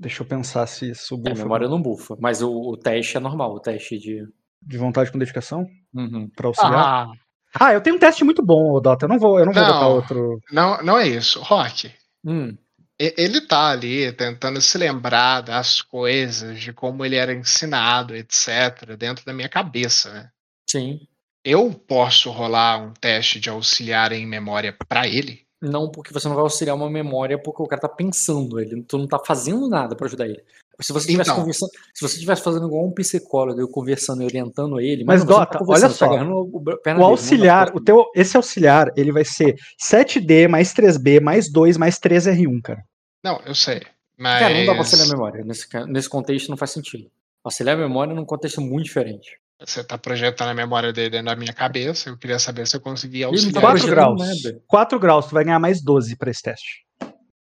Deixa 0.00 0.22
eu 0.22 0.26
pensar 0.26 0.66
se 0.66 0.90
isso 0.90 1.14
É, 1.14 1.18
a 1.18 1.20
bufa 1.30 1.42
memória 1.44 1.68
não 1.68 1.80
bufa. 1.80 2.16
Mas 2.18 2.40
o, 2.40 2.50
o 2.50 2.76
teste 2.76 3.16
é 3.16 3.20
normal, 3.20 3.52
o 3.54 3.60
teste 3.60 3.98
de. 3.98 4.24
de 4.62 4.78
vontade 4.78 5.12
com 5.12 5.18
dedicação 5.18 5.66
Uhum. 5.94 6.28
pra 6.34 6.46
auxiliar. 6.48 6.84
Ah, 6.84 7.12
Ah, 7.60 7.72
eu 7.74 7.80
tenho 7.82 7.96
um 7.96 7.98
teste 7.98 8.24
muito 8.24 8.42
bom, 8.42 8.80
Dota. 8.80 9.04
Eu 9.04 9.08
não 9.10 9.18
vou, 9.18 9.38
eu 9.38 9.44
não 9.44 9.52
vou 9.52 9.62
Não. 9.62 9.72
botar 9.72 9.88
outro. 9.88 10.40
não, 10.50 10.82
não 10.82 10.98
é 10.98 11.06
isso. 11.06 11.40
Rock, 11.42 11.92
Hum. 12.24 12.56
ele 12.98 13.40
tá 13.42 13.70
ali 13.70 14.10
tentando 14.12 14.60
se 14.60 14.78
lembrar 14.78 15.40
das 15.42 15.80
coisas, 15.82 16.60
de 16.60 16.72
como 16.72 17.04
ele 17.04 17.16
era 17.16 17.34
ensinado, 17.34 18.14
etc., 18.14 18.96
dentro 18.96 19.24
da 19.24 19.32
minha 19.34 19.48
cabeça, 19.48 20.12
né? 20.12 20.30
Sim. 20.68 21.00
Eu 21.44 21.72
posso 21.72 22.30
rolar 22.30 22.78
um 22.78 22.92
teste 22.92 23.40
de 23.40 23.48
auxiliar 23.50 24.12
em 24.12 24.26
memória 24.26 24.76
pra 24.88 25.06
ele? 25.08 25.40
Não, 25.60 25.90
porque 25.90 26.12
você 26.12 26.26
não 26.26 26.34
vai 26.34 26.42
auxiliar 26.42 26.74
uma 26.74 26.88
memória 26.88 27.38
porque 27.40 27.62
o 27.62 27.66
cara 27.66 27.82
tá 27.82 27.88
pensando, 27.88 28.58
ele, 28.58 28.82
tu 28.82 28.96
não 28.96 29.06
tá 29.06 29.18
fazendo 29.18 29.68
nada 29.68 29.94
pra 29.94 30.06
ajudar 30.06 30.26
ele. 30.26 30.42
Se 30.80 30.94
você 30.94 31.00
estivesse 31.08 31.28
Então. 31.30 31.40
conversando, 31.42 31.68
se 31.94 32.00
você 32.00 32.14
estivesse 32.14 32.42
fazendo 32.42 32.66
igual 32.66 32.86
um 32.86 32.92
psicólogo, 32.92 33.60
eu 33.60 33.68
conversando 33.68 34.22
e 34.22 34.24
orientando 34.24 34.80
ele, 34.80 35.04
Mas, 35.04 35.20
você 35.20 35.26
não 35.28 35.38
Dota, 35.38 35.58
conversando, 35.58 35.84
olha 35.84 35.92
tá 35.92 35.94
só. 35.98 36.04
agarrando 36.06 36.34
o, 36.36 36.56
O 36.56 36.60
dele, 36.82 37.02
auxiliar, 37.02 37.76
o 37.76 37.80
teu, 37.84 38.06
esse 38.14 38.34
auxiliar, 38.38 38.90
ele 38.96 39.12
vai 39.12 39.24
ser 39.24 39.56
7D 39.78 40.48
mais 40.48 40.72
3B 40.72 41.20
mais 41.20 41.52
2 41.52 41.76
mais 41.76 41.98
3R1, 41.98 42.62
cara. 42.62 42.82
Não, 43.22 43.38
eu 43.44 43.54
sei. 43.54 43.82
Mas. 44.16 44.40
Cara, 44.40 44.54
não 44.54 44.64
dá 44.64 44.72
pra 44.72 44.80
auxiliar 44.80 45.06
a 45.06 45.10
memória. 45.10 45.44
Nesse, 45.44 45.66
nesse 45.88 46.08
contexto 46.08 46.48
não 46.48 46.56
faz 46.56 46.70
sentido. 46.70 47.10
Auxiliar 47.44 47.76
a 47.76 47.80
memória 47.80 48.14
num 48.14 48.24
contexto 48.24 48.62
muito 48.62 48.84
diferente. 48.84 49.38
Você 49.60 49.84
tá 49.84 49.98
projetando 49.98 50.48
a 50.48 50.54
memória 50.54 50.92
dele 50.92 51.10
dentro 51.10 51.26
da 51.26 51.36
minha 51.36 51.52
cabeça. 51.52 52.08
Eu 52.08 52.16
queria 52.16 52.38
saber 52.38 52.66
se 52.66 52.76
eu 52.76 52.80
conseguia 52.80 53.26
auxiliar. 53.26 53.60
Quatro 53.60 53.80
projetando 53.80 54.16
graus. 54.16 54.42
nada. 54.42 54.62
4 54.66 54.98
graus, 54.98 55.26
tu 55.26 55.34
vai 55.34 55.44
ganhar 55.44 55.58
mais 55.58 55.82
12 55.82 56.16
pra 56.16 56.30
esse 56.30 56.42
teste. 56.42 56.86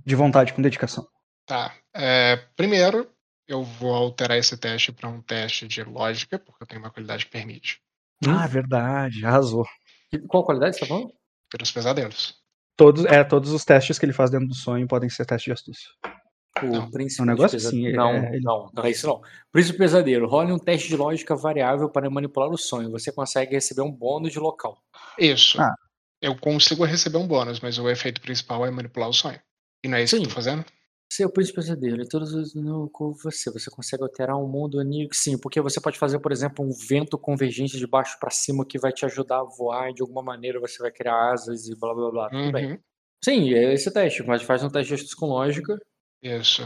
De 0.05 0.15
vontade 0.15 0.53
com 0.53 0.61
dedicação. 0.61 1.07
Tá. 1.45 1.73
É, 1.95 2.37
primeiro, 2.55 3.09
eu 3.47 3.63
vou 3.63 3.93
alterar 3.93 4.37
esse 4.37 4.55
teste 4.57 4.91
para 4.91 5.09
um 5.09 5.21
teste 5.21 5.67
de 5.67 5.83
lógica, 5.83 6.37
porque 6.37 6.63
eu 6.63 6.67
tenho 6.67 6.81
uma 6.81 6.91
qualidade 6.91 7.25
que 7.25 7.31
permite. 7.31 7.79
Hum? 8.25 8.31
Ah, 8.31 8.47
verdade, 8.47 9.25
arrasou. 9.25 9.65
E 10.11 10.19
Qual 10.19 10.45
qualidade 10.45 10.75
você 10.75 10.81
tá 10.81 10.85
falando? 10.85 11.11
Pelos 11.49 11.71
pesadelos. 11.71 12.35
Todos, 12.77 13.05
é, 13.05 13.23
todos 13.23 13.51
os 13.51 13.65
testes 13.65 13.97
que 13.97 14.05
ele 14.05 14.13
faz 14.13 14.29
dentro 14.29 14.47
do 14.47 14.55
sonho 14.55 14.87
podem 14.87 15.09
ser 15.09 15.25
testes 15.25 15.45
de 15.45 15.51
astúcia. 15.51 15.89
O 16.61 16.67
Não, 16.67 16.91
príncipe 16.91 17.21
é 17.21 17.23
um 17.23 17.27
negócio 17.27 17.57
de 17.57 17.65
assim, 17.65 17.87
é- 17.87 17.93
Não, 17.93 18.09
é- 18.11 18.39
não, 18.39 18.69
não 18.73 18.83
é 18.85 18.91
isso 18.91 19.07
não. 19.07 19.21
Príncipe 19.51 19.79
pesadelo. 19.79 20.27
Role 20.27 20.51
um 20.51 20.59
teste 20.59 20.87
de 20.87 20.95
lógica 20.95 21.35
variável 21.35 21.89
para 21.89 22.09
manipular 22.09 22.49
o 22.49 22.57
sonho. 22.57 22.91
Você 22.91 23.11
consegue 23.11 23.53
receber 23.55 23.81
um 23.81 23.91
bônus 23.91 24.31
de 24.31 24.39
local. 24.39 24.77
Isso. 25.17 25.59
Ah. 25.59 25.73
Eu 26.21 26.37
consigo 26.37 26.85
receber 26.85 27.17
um 27.17 27.27
bônus, 27.27 27.59
mas 27.59 27.77
o 27.79 27.89
efeito 27.89 28.21
principal 28.21 28.65
é 28.65 28.71
manipular 28.71 29.09
o 29.09 29.13
sonho. 29.13 29.39
E 29.83 29.87
não 29.87 29.97
é 29.97 30.03
isso 30.03 30.15
que 30.15 30.21
eu 30.21 30.25
Sim. 30.25 30.29
tô 30.29 30.35
fazendo? 30.35 30.65
Seu 31.11 31.29
príncipe 31.29 31.57
pesadelo. 31.57 32.01
E 32.01 32.07
todos 32.07 32.33
os 32.33 32.53
com 32.91 33.11
você. 33.13 33.51
Você 33.51 33.69
consegue 33.69 34.03
alterar 34.03 34.37
um 34.37 34.47
mundo 34.47 34.79
anímico. 34.79 35.15
Sim, 35.15 35.37
porque 35.37 35.59
você 35.59 35.81
pode 35.81 35.97
fazer, 35.97 36.19
por 36.19 36.31
exemplo, 36.31 36.63
um 36.63 36.71
vento 36.87 37.17
convergente 37.17 37.77
de 37.77 37.87
baixo 37.87 38.17
para 38.19 38.29
cima 38.29 38.65
que 38.65 38.79
vai 38.79 38.91
te 38.91 39.05
ajudar 39.05 39.39
a 39.39 39.43
voar 39.43 39.89
e 39.89 39.93
de 39.95 40.01
alguma 40.01 40.21
maneira 40.21 40.59
você 40.59 40.81
vai 40.81 40.91
criar 40.91 41.31
asas 41.33 41.67
e 41.67 41.75
blá 41.75 41.93
blá 41.93 42.09
blá. 42.11 42.29
Tudo 42.29 42.51
bem. 42.51 42.71
Uhum. 42.73 42.79
Sim, 43.23 43.53
é 43.53 43.73
esse 43.73 43.91
teste, 43.91 44.23
mas 44.23 44.43
faz 44.43 44.63
um 44.63 44.69
teste 44.69 45.15
com 45.15 45.27
lógica. 45.27 45.77
Isso. 46.23 46.63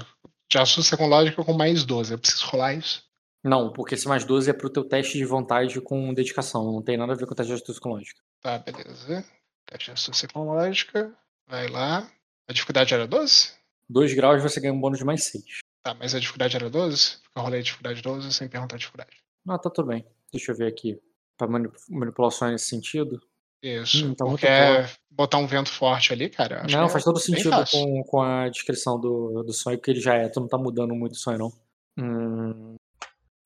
De 0.50 0.58
astúcia 0.58 0.96
com 0.96 1.08
lógica 1.08 1.44
com 1.44 1.54
mais 1.54 1.84
12. 1.84 2.14
Eu 2.14 2.20
preciso 2.20 2.46
rolar 2.46 2.74
isso. 2.74 3.04
Não, 3.44 3.72
porque 3.74 3.96
esse 3.96 4.08
mais 4.08 4.24
12 4.24 4.50
é 4.50 4.54
pro 4.54 4.70
teu 4.70 4.84
teste 4.84 5.18
de 5.18 5.26
vontade 5.26 5.80
com 5.82 6.14
dedicação. 6.14 6.72
Não 6.72 6.82
tem 6.82 6.96
nada 6.98 7.14
a 7.14 7.16
ver 7.16 7.26
com 7.26 7.34
o 7.34 7.36
teste 7.36 7.50
de 7.54 7.60
astúcia 7.60 7.82
com 7.82 7.90
lógica. 7.90 8.22
Tá, 8.42 8.60
beleza. 8.60 9.26
Teste 9.66 9.86
de 9.86 9.92
astúcia 9.92 10.28
com 10.32 10.44
lógica. 10.46 11.14
Vai 11.48 11.68
lá. 11.68 12.10
A 12.48 12.54
dificuldade 12.54 12.94
era 12.94 13.08
12? 13.08 13.54
2 13.90 14.14
graus 14.14 14.42
você 14.44 14.60
ganha 14.60 14.74
um 14.74 14.80
bônus 14.80 15.00
de 15.00 15.06
mais 15.06 15.24
6. 15.26 15.44
Tá, 15.84 15.94
mas 15.94 16.14
a 16.14 16.20
dificuldade 16.20 16.56
era 16.56 16.70
12? 16.70 17.18
Porque 17.24 17.40
eu 17.40 17.44
rolei 17.44 17.60
a 17.60 17.64
dificuldade 17.64 18.02
12 18.02 18.34
sem 18.34 18.48
perguntar 18.50 18.76
a 18.76 18.80
dificuldade. 18.80 19.18
Ah, 19.48 19.58
tá 19.58 19.70
tudo 19.70 19.88
bem. 19.88 20.06
Deixa 20.32 20.52
eu 20.52 20.56
ver 20.56 20.68
aqui. 20.68 21.00
Pra 21.38 21.48
mani- 21.48 21.72
manipulação 21.90 22.50
nesse 22.50 22.66
sentido. 22.68 23.22
Isso. 23.62 24.06
Hum, 24.06 24.14
tá 24.14 24.26
é 24.48 24.90
botar 25.10 25.38
um 25.38 25.48
vento 25.48 25.70
forte 25.70 26.14
ali, 26.14 26.30
cara. 26.30 26.64
não, 26.70 26.88
faz 26.88 27.04
é 27.04 27.06
todo 27.06 27.16
bem 27.16 27.24
sentido 27.24 27.56
com, 27.72 28.04
com 28.04 28.22
a 28.22 28.48
descrição 28.50 29.00
do, 29.00 29.44
do 29.44 29.54
sonho, 29.54 29.78
porque 29.78 29.92
ele 29.92 30.00
já 30.00 30.16
é. 30.16 30.30
Tu 30.30 30.40
não 30.40 30.48
tá 30.48 30.58
mudando 30.58 30.94
muito 30.94 31.14
o 31.14 31.18
sonho, 31.18 31.40
não. 31.40 31.54
Hum, 32.00 32.76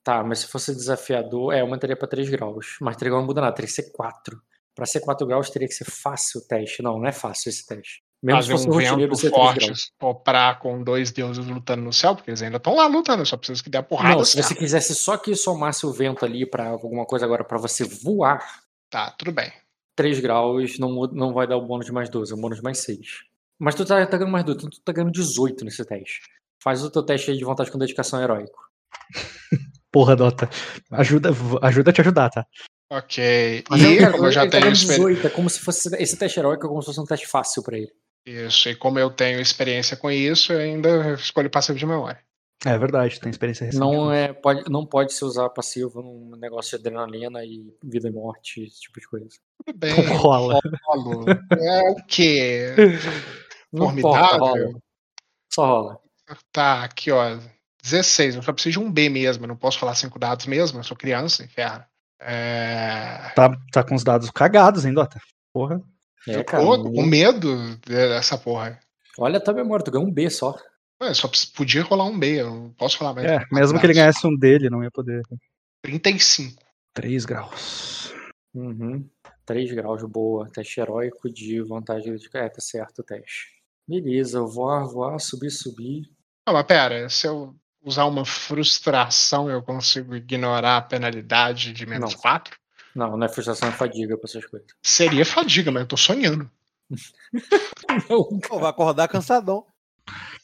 tá, 0.04 0.24
mas 0.24 0.40
se 0.40 0.48
fosse 0.48 0.76
desafiador, 0.76 1.54
é, 1.54 1.62
eu 1.62 1.68
manteria 1.68 1.96
pra 1.96 2.08
3 2.08 2.30
graus. 2.30 2.78
Mas 2.82 2.98
3 2.98 3.10
graus 3.10 3.22
não 3.22 3.28
muda 3.28 3.42
nada, 3.42 3.56
teria 3.56 3.68
que 3.68 3.74
ser 3.74 3.92
4. 3.92 4.42
Pra 4.76 4.86
ser 4.86 5.00
4 5.00 5.26
graus, 5.26 5.50
teria 5.50 5.68
que 5.68 5.74
ser 5.74 5.86
fácil 5.86 6.42
o 6.42 6.48
teste. 6.48 6.82
Não, 6.82 7.00
não 7.00 7.08
é 7.08 7.12
fácil 7.12 7.50
esse 7.50 7.66
teste. 7.66 8.04
Mesmo 8.22 8.44
se 8.44 8.52
Fazer 8.52 8.64
fosse 8.66 8.70
um 8.70 8.78
vento 8.78 9.16
seria 9.16 9.32
3 9.32 9.34
forte, 9.34 9.74
soprar 10.00 10.60
com 10.60 10.84
dois 10.84 11.12
deuses 11.12 11.48
lutando 11.48 11.82
no 11.82 11.92
céu, 11.92 12.16
porque 12.16 12.30
eles 12.30 12.42
ainda 12.42 12.58
estão 12.58 12.76
lá 12.76 12.86
lutando, 12.86 13.26
só 13.26 13.36
preciso 13.36 13.64
que 13.64 13.70
dê 13.70 13.80
a 13.80 13.84
porrada. 13.84 14.18
Não, 14.18 14.24
se 14.24 14.42
você 14.42 14.54
quisesse 14.54 14.94
só 14.94 15.18
que 15.18 15.34
somasse 15.36 15.88
o 15.88 15.92
vento 15.92 16.24
ali 16.24 16.46
pra 16.46 16.68
alguma 16.68 17.04
coisa 17.04 17.26
agora, 17.26 17.44
pra 17.44 17.58
você 17.58 17.84
voar, 17.84 18.46
Tá, 18.92 19.10
tudo 19.12 19.32
bem. 19.32 19.50
3 20.02 20.20
graus 20.20 20.80
não, 20.80 20.90
não 21.12 21.34
vai 21.34 21.46
dar 21.48 21.58
o 21.58 21.66
bônus 21.66 21.86
de 21.86 21.92
mais 21.92 22.10
12, 22.10 22.32
é 22.32 22.36
um 22.36 22.42
bônus 22.42 22.58
de 22.58 22.64
mais 22.64 22.80
6. 22.80 23.00
Mas 23.60 23.76
tu 23.76 23.86
tá, 23.86 24.04
tá 24.08 24.18
ganhando 24.18 24.32
mais 24.32 24.44
12, 24.44 24.58
então 24.58 24.70
tu 24.70 24.82
tá 24.84 24.92
ganhando 24.92 25.12
18 25.12 25.64
nesse 25.64 25.86
teste. 25.86 26.22
Faz 26.64 26.84
o 26.84 26.90
teu 26.90 27.04
teste 27.04 27.30
aí 27.32 27.38
de 27.38 27.44
vontade 27.44 27.70
com 27.72 27.78
dedicação 27.78 28.22
heróico. 28.22 28.58
Porra, 29.92 30.16
Dota. 30.16 30.50
Ajuda, 30.92 31.30
ajuda 31.62 31.92
a 31.92 31.94
te 31.94 32.02
ajudar, 32.02 32.30
tá? 32.30 32.46
Ok. 32.92 33.64
Mas 33.70 33.84
eu 33.84 33.92
E 33.92 33.98
quero- 33.98 34.12
como 34.14 34.26
eu 34.28 34.32
já 34.32 34.44
tá 34.46 34.52
tenho 34.60 34.72
experiência. 34.72 34.96
18, 35.08 35.28
é 35.28 35.30
como 35.30 35.50
se 35.50 35.60
fosse. 35.60 35.96
Esse 36.02 36.18
teste 36.18 36.40
heróico 36.40 36.66
é 36.66 36.70
como 36.70 36.82
se 36.82 36.86
fosse 36.88 37.00
um 37.00 37.06
teste 37.06 37.28
fácil 37.28 37.62
pra 37.64 37.78
ele. 37.78 37.92
Isso, 38.26 38.70
e 38.70 38.76
como 38.76 39.00
eu 39.00 39.10
tenho 39.10 39.40
experiência 39.42 39.98
com 39.98 40.10
isso, 40.12 40.54
eu 40.54 40.60
ainda 40.60 41.14
escolho 41.14 41.50
passivo 41.50 41.78
de 41.78 41.86
memória. 41.86 42.20
É 42.64 42.78
verdade, 42.78 43.20
tem 43.20 43.32
experiência 43.32 43.66
recente. 43.66 43.80
Não, 43.80 44.12
é, 44.12 44.32
pode, 44.34 44.70
não 44.70 44.86
pode 44.86 45.14
se 45.14 45.26
usar 45.26 45.50
passivo 45.50 46.02
num 46.02 46.36
negócio 46.38 46.78
de 46.78 46.88
adrenalina 46.88 47.44
e 47.44 47.76
vida 47.84 48.08
e 48.08 48.12
morte, 48.12 48.64
esse 48.64 48.82
tipo 48.82 49.00
de 49.00 49.08
coisa. 49.08 49.30
Tudo 49.66 49.78
bem. 49.78 50.06
Não 50.06 50.18
rola. 50.18 50.60
rolo. 50.86 51.26
É 51.60 51.90
o 51.90 51.96
quê? 52.06 52.76
Não 53.74 53.86
Formidável. 53.86 54.40
rola. 54.40 54.82
Só 55.52 55.66
rola. 55.66 56.00
Tá, 56.52 56.84
aqui, 56.84 57.10
ó. 57.10 57.38
16. 57.82 58.36
Eu 58.36 58.44
só 58.44 58.54
preciso 58.54 58.80
de 58.80 58.86
um 58.86 58.92
B 58.92 59.10
mesmo. 59.10 59.46
Eu 59.46 59.48
não 59.48 59.56
posso 59.58 59.80
falar 59.80 59.96
cinco 59.96 60.20
dados 60.20 60.46
mesmo. 60.46 60.80
Eu 60.80 60.84
sou 60.84 60.96
criança, 60.96 61.44
inferno. 61.44 61.84
É. 62.20 63.32
Tá, 63.36 63.52
tá 63.72 63.84
com 63.84 63.96
os 63.96 64.04
dados 64.04 64.30
cagados, 64.30 64.86
hein, 64.86 64.94
Dota? 64.94 65.20
Porra. 65.52 65.82
É, 66.28 66.44
cara. 66.44 66.64
tô 66.64 66.92
com 66.92 67.02
medo 67.02 67.76
dessa 67.78 68.38
porra. 68.38 68.80
Olha 69.18 69.38
a 69.38 69.42
tua 69.42 69.54
memória, 69.54 69.84
tu 69.84 69.92
ganhou 69.92 70.08
um 70.08 70.14
B 70.14 70.30
só. 70.30 70.56
Eu 71.02 71.16
só 71.16 71.30
podia 71.56 71.84
rolar 71.84 72.06
um 72.06 72.18
B. 72.18 72.42
Eu 72.42 72.50
não 72.50 72.70
posso 72.74 72.98
falar 72.98 73.14
mais. 73.14 73.28
É, 73.30 73.46
mesmo 73.52 73.80
que 73.80 73.86
ele 73.86 73.94
ganhasse 73.94 74.26
um 74.26 74.36
dele, 74.36 74.70
não 74.70 74.84
ia 74.84 74.92
poder. 74.92 75.24
35. 75.84 76.62
3 76.94 77.26
graus. 77.26 78.14
Uhum. 78.54 79.10
3 79.46 79.72
graus, 79.74 80.04
boa. 80.04 80.50
Teste 80.50 80.80
heróico 80.80 81.30
de 81.30 81.62
vantagem 81.62 82.16
de. 82.16 82.30
É, 82.34 82.50
tá 82.50 82.62
certo 82.62 83.00
o 83.00 83.04
teste. 83.04 83.62
Beleza, 83.88 84.42
voar, 84.42 84.86
voar, 84.86 85.20
subir, 85.20 85.50
subir. 85.50 86.10
Não, 86.48 86.54
mas 86.54 86.66
pera, 86.66 87.10
se 87.10 87.28
eu 87.28 87.56
usar 87.84 88.06
uma 88.06 88.24
frustração, 88.24 89.50
eu 89.50 89.62
consigo 89.62 90.16
ignorar 90.16 90.78
a 90.78 90.82
penalidade 90.82 91.74
de 91.74 91.86
menos 91.86 92.14
Não. 92.14 92.22
4? 92.22 92.56
Não, 92.94 93.18
não 93.18 93.26
é 93.26 93.30
frustração, 93.30 93.70
é 93.70 93.72
fadiga 93.72 94.18
pra 94.18 94.30
essas 94.30 94.46
coisas. 94.46 94.68
Seria 94.84 95.26
fadiga, 95.26 95.72
mas 95.72 95.82
eu 95.82 95.88
tô 95.88 95.98
sonhando. 95.98 96.50
Não, 98.10 98.40
Pô, 98.48 98.60
vai 98.60 98.70
acordar 98.70 99.08
cansadão. 99.08 99.66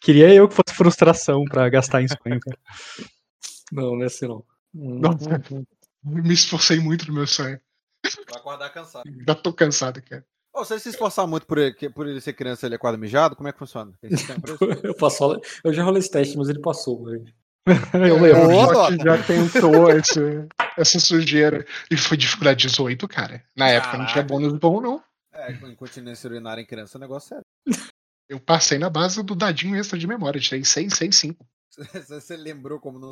Queria 0.01 0.33
eu 0.33 0.47
que 0.47 0.55
fosse 0.55 0.75
frustração 0.75 1.43
pra 1.45 1.69
gastar 1.69 2.01
em 2.01 2.07
sonho, 2.07 2.39
cara. 2.39 2.57
não, 3.71 3.95
não 3.95 4.03
é 4.03 4.05
assim 4.05 4.27
não. 4.27 4.43
Hum, 4.75 4.99
Nossa. 4.99 5.41
Me 6.03 6.33
esforcei 6.33 6.79
muito 6.79 7.07
no 7.07 7.13
meu 7.13 7.27
sonho. 7.27 7.59
Vai 8.03 8.39
acordar 8.39 8.69
cansado. 8.69 9.03
Já 9.27 9.35
tô 9.35 9.51
cansado, 9.51 10.01
cara. 10.01 10.25
Ô, 10.53 10.63
se 10.63 10.73
ele 10.73 10.79
se 10.79 10.89
esforçar 10.89 11.27
muito 11.27 11.45
por 11.45 11.57
ele, 11.57 11.73
por 11.89 12.07
ele 12.07 12.19
ser 12.21 12.33
criança 12.33 12.65
ele 12.65 12.75
acorda 12.75 12.97
mijado, 12.97 13.35
como 13.35 13.47
é 13.47 13.51
que 13.51 13.59
funciona? 13.59 13.91
Eu, 14.83 14.95
passo, 14.95 15.39
eu 15.63 15.73
já 15.73 15.83
rolei 15.83 15.99
esse 15.99 16.09
teste, 16.09 16.37
mas 16.37 16.49
ele 16.49 16.61
passou. 16.61 17.05
Eu 17.93 18.21
lembro. 18.21 18.47
Que 18.87 18.97
Dota. 18.97 19.03
já 19.03 19.23
tentou 19.23 19.89
esse, 19.91 20.47
essa 20.77 20.99
sujeira. 20.99 21.65
E 21.91 21.97
foi 21.97 22.17
dificuldade 22.17 22.65
18, 22.67 23.07
cara. 23.07 23.43
Na 23.55 23.69
época 23.69 23.97
não 23.97 24.05
tinha 24.07 24.23
bônus 24.23 24.53
bom, 24.53 24.81
não. 24.81 25.03
É, 25.33 25.53
com 25.53 25.67
incontinência 25.67 26.27
urinária 26.29 26.61
em 26.61 26.65
criança 26.65 26.97
é 26.97 26.99
um 26.99 27.01
negócio 27.01 27.29
sério. 27.29 27.45
Eu 28.29 28.39
passei 28.39 28.77
na 28.77 28.89
base 28.89 29.23
do 29.23 29.35
dadinho 29.35 29.75
extra 29.75 29.97
de 29.97 30.07
memória. 30.07 30.39
Tirei 30.39 30.63
6, 30.63 30.93
6, 30.93 31.15
5. 31.15 31.47
Você 32.09 32.35
lembrou 32.35 32.79
como 32.79 32.99
não. 32.99 33.11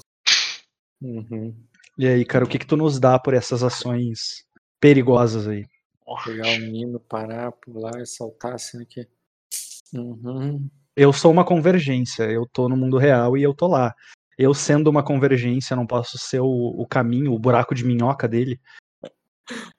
Uhum. 1.01 1.55
E 1.97 2.07
aí, 2.07 2.25
cara, 2.25 2.43
o 2.43 2.47
que 2.47 2.59
que 2.59 2.65
tu 2.65 2.75
nos 2.75 2.99
dá 2.99 3.17
por 3.17 3.33
essas 3.33 3.63
ações 3.63 4.45
perigosas 4.79 5.47
aí? 5.47 5.65
Pegar 6.23 6.49
o 6.49 6.59
menino, 6.59 6.99
parar, 6.99 7.51
pular 7.51 8.01
e 8.01 8.05
saltar 8.05 8.53
assim 8.53 8.81
aqui. 8.81 9.07
Uhum. 9.93 10.69
Eu 10.95 11.11
sou 11.11 11.31
uma 11.31 11.45
convergência, 11.45 12.23
eu 12.23 12.45
tô 12.45 12.69
no 12.69 12.77
mundo 12.77 12.97
real 12.97 13.37
e 13.37 13.43
eu 13.43 13.53
tô 13.53 13.67
lá. 13.67 13.95
Eu 14.37 14.53
sendo 14.53 14.89
uma 14.89 15.03
convergência, 15.03 15.75
não 15.75 15.87
posso 15.87 16.17
ser 16.17 16.41
o, 16.41 16.47
o 16.47 16.85
caminho, 16.85 17.33
o 17.33 17.39
buraco 17.39 17.73
de 17.73 17.85
minhoca 17.85 18.27
dele. 18.27 18.59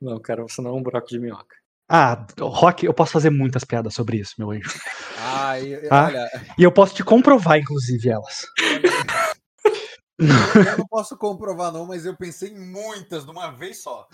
Não, 0.01 0.18
cara, 0.20 0.43
você 0.43 0.62
não 0.62 0.70
é 0.70 0.74
um 0.74 0.82
buraco 0.82 1.09
de 1.09 1.18
minhoca. 1.18 1.57
Ah, 1.89 2.26
Rock, 2.41 2.84
eu 2.84 2.93
posso 2.93 3.12
fazer 3.12 3.30
muitas 3.30 3.64
piadas 3.64 3.95
sobre 3.95 4.18
isso, 4.18 4.34
meu 4.39 4.51
anjo. 4.51 4.70
Ah, 5.51 5.61
e- 5.61 5.88
Ah. 5.90 6.05
olha, 6.07 6.30
E 6.59 6.62
eu 6.62 6.72
posso 6.72 6.94
te 6.94 7.05
comprovar, 7.05 7.59
inclusive, 7.59 8.09
elas. 8.09 8.47
eu 10.18 10.78
não 10.78 10.86
posso 10.88 11.16
comprovar 11.16 11.72
não, 11.72 11.86
mas 11.86 12.05
eu 12.07 12.16
pensei 12.16 12.51
em 12.51 12.59
muitas 12.59 13.24
de 13.24 13.30
uma 13.30 13.51
vez 13.51 13.82
só. 13.82 14.07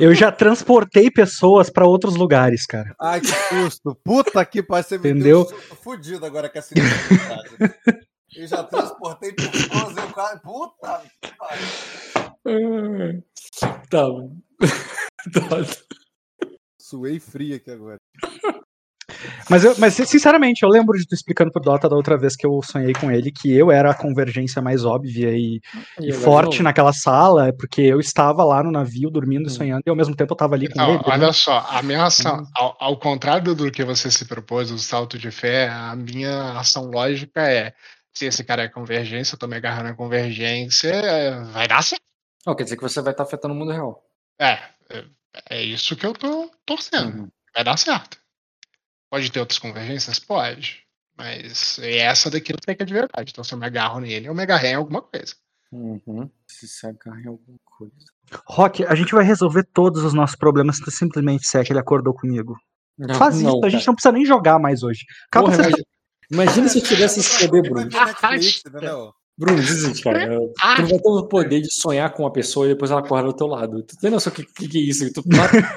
Eu 0.00 0.14
já 0.14 0.32
transportei 0.32 1.10
pessoas 1.10 1.68
pra 1.68 1.86
outros 1.86 2.16
lugares, 2.16 2.64
cara. 2.66 2.94
Ai, 3.00 3.20
que 3.20 3.26
susto. 3.28 3.94
Puta 4.04 4.44
que 4.46 4.62
pariu, 4.62 4.84
você 4.84 4.98
me 4.98 5.10
Entendeu? 5.10 5.44
deu 5.44 5.56
um 5.56 5.76
fudido 5.76 6.24
agora 6.24 6.48
com 6.48 6.58
essa. 6.58 6.74
Eu 8.34 8.46
já 8.46 8.64
transportei 8.64 9.32
pessoas, 9.34 9.96
eu 9.96 10.12
quase... 10.14 10.40
Puta 10.40 11.02
que 11.20 11.36
pariu. 11.36 11.66
Tá. 13.90 14.06
tá. 15.32 15.56
Suei 16.80 17.20
frio 17.20 17.56
aqui 17.56 17.70
agora. 17.70 17.96
Mas, 19.48 19.64
eu, 19.64 19.74
mas, 19.78 19.94
sinceramente, 19.94 20.62
eu 20.62 20.68
lembro 20.68 20.96
de 20.96 21.06
tu 21.06 21.14
explicando 21.14 21.50
pro 21.50 21.60
Dota 21.62 21.88
da 21.88 21.96
outra 21.96 22.16
vez 22.18 22.34
que 22.36 22.46
eu 22.46 22.60
sonhei 22.62 22.92
com 22.92 23.10
ele 23.10 23.30
que 23.30 23.52
eu 23.52 23.70
era 23.70 23.90
a 23.90 23.94
convergência 23.94 24.62
mais 24.62 24.84
óbvia 24.84 25.30
e, 25.30 25.56
e 25.56 25.60
agora 25.74 26.06
de 26.06 26.12
forte 26.12 26.62
naquela 26.62 26.92
sala, 26.92 27.52
porque 27.52 27.82
eu 27.82 28.00
estava 28.00 28.44
lá 28.44 28.62
no 28.62 28.70
navio 28.70 29.10
dormindo 29.10 29.48
e 29.48 29.50
sonhando, 29.50 29.82
e 29.86 29.90
ao 29.90 29.96
mesmo 29.96 30.14
tempo 30.16 30.32
eu 30.32 30.36
tava 30.36 30.54
ali 30.54 30.68
com 30.68 30.74
Então, 30.74 30.94
ele. 30.94 31.02
olha 31.04 31.32
só, 31.32 31.66
a 31.68 31.82
minha 31.82 32.04
ação, 32.04 32.38
Hum. 32.40 32.46
ao, 32.56 32.76
ao 32.80 32.98
contrário 32.98 33.54
do 33.54 33.70
que 33.70 33.84
você 33.84 34.10
se 34.10 34.24
propôs, 34.26 34.70
o 34.70 34.78
salto 34.78 35.18
de 35.18 35.30
fé, 35.30 35.68
a 35.68 35.94
minha 35.96 36.58
ação 36.58 36.86
lógica 36.86 37.42
é: 37.42 37.72
se 38.14 38.26
esse 38.26 38.44
cara 38.44 38.62
é 38.62 38.68
convergência, 38.68 39.34
eu 39.34 39.38
tô 39.38 39.46
me 39.46 39.56
agarrando 39.56 39.88
na 39.90 39.94
convergência, 39.94 40.88
é, 40.88 41.40
vai 41.52 41.68
dar 41.68 41.82
certo. 41.82 42.02
Não, 42.46 42.54
quer 42.54 42.64
dizer 42.64 42.76
que 42.76 42.82
você 42.82 43.00
vai 43.00 43.12
estar 43.12 43.22
afetando 43.24 43.54
o 43.54 43.56
mundo 43.56 43.72
real. 43.72 44.02
É, 44.38 44.58
é, 44.90 45.04
é 45.50 45.62
isso 45.62 45.94
que 45.96 46.04
eu 46.06 46.12
tô 46.12 46.50
torcendo. 46.66 47.20
Uhum. 47.22 47.28
Vai 47.54 47.64
dar 47.64 47.76
certo. 47.76 48.18
Pode 49.12 49.30
ter 49.30 49.40
outras 49.40 49.58
convergências? 49.58 50.18
Pode. 50.18 50.86
Mas 51.18 51.78
essa 51.78 52.30
daqui 52.30 52.50
eu 52.54 52.56
sei 52.64 52.74
que 52.74 52.82
é 52.82 52.86
de 52.86 52.94
verdade. 52.94 53.30
Então 53.30 53.44
se 53.44 53.52
eu 53.52 53.58
me 53.58 53.66
agarro 53.66 54.00
nele, 54.00 54.26
eu 54.26 54.34
me 54.34 54.40
agarrei 54.42 54.70
em 54.70 54.76
alguma 54.76 55.02
coisa. 55.02 55.34
Uhum. 55.70 56.30
Se 56.46 56.66
se 56.66 56.86
agarra 56.86 57.20
em 57.20 57.26
alguma 57.26 57.58
coisa. 57.62 57.92
Rock, 58.46 58.82
a 58.86 58.94
gente 58.94 59.14
vai 59.14 59.22
resolver 59.22 59.64
todos 59.74 60.02
os 60.02 60.14
nossos 60.14 60.34
problemas 60.34 60.76
se 60.78 60.84
tu 60.84 60.90
simplesmente 60.90 61.42
disser 61.42 61.62
que 61.62 61.74
ele 61.74 61.78
acordou 61.78 62.14
comigo. 62.14 62.56
Não, 62.96 63.14
Faz 63.16 63.34
isso, 63.36 63.44
não, 63.44 63.60
a 63.62 63.68
gente 63.68 63.80
cara. 63.80 63.84
não 63.88 63.94
precisa 63.94 64.12
nem 64.12 64.24
jogar 64.24 64.58
mais 64.58 64.82
hoje. 64.82 65.04
Acaba 65.26 65.50
Porra, 65.50 65.56
essa- 65.60 65.68
imagina, 65.68 65.86
imagina 66.30 66.68
se 66.70 66.78
eu 66.78 66.82
tivesse 66.82 67.20
esse 67.20 67.46
poder, 67.46 67.62
Bruno. 67.68 67.90
Netflix, 67.90 68.62
entendeu? 68.66 69.12
Bruno, 69.44 69.60
desiste, 69.60 70.02
cara. 70.02 70.38
Ah. 70.62 70.76
Tu 70.76 70.82
vai 70.86 70.98
ter 70.98 71.08
o 71.08 71.26
poder 71.26 71.60
de 71.60 71.72
sonhar 71.74 72.12
com 72.12 72.22
uma 72.22 72.32
pessoa 72.32 72.66
e 72.66 72.70
depois 72.70 72.90
ela 72.90 73.00
acorda 73.00 73.28
do 73.28 73.34
teu 73.36 73.46
lado. 73.46 73.82
Tu 73.82 73.96
tem 73.98 74.10
noção 74.10 74.32
do 74.32 74.36
que, 74.36 74.44
que, 74.44 74.68
que 74.68 74.78
é 74.78 74.80
isso? 74.82 75.12
Tu 75.12 75.22
mata, 75.26 75.76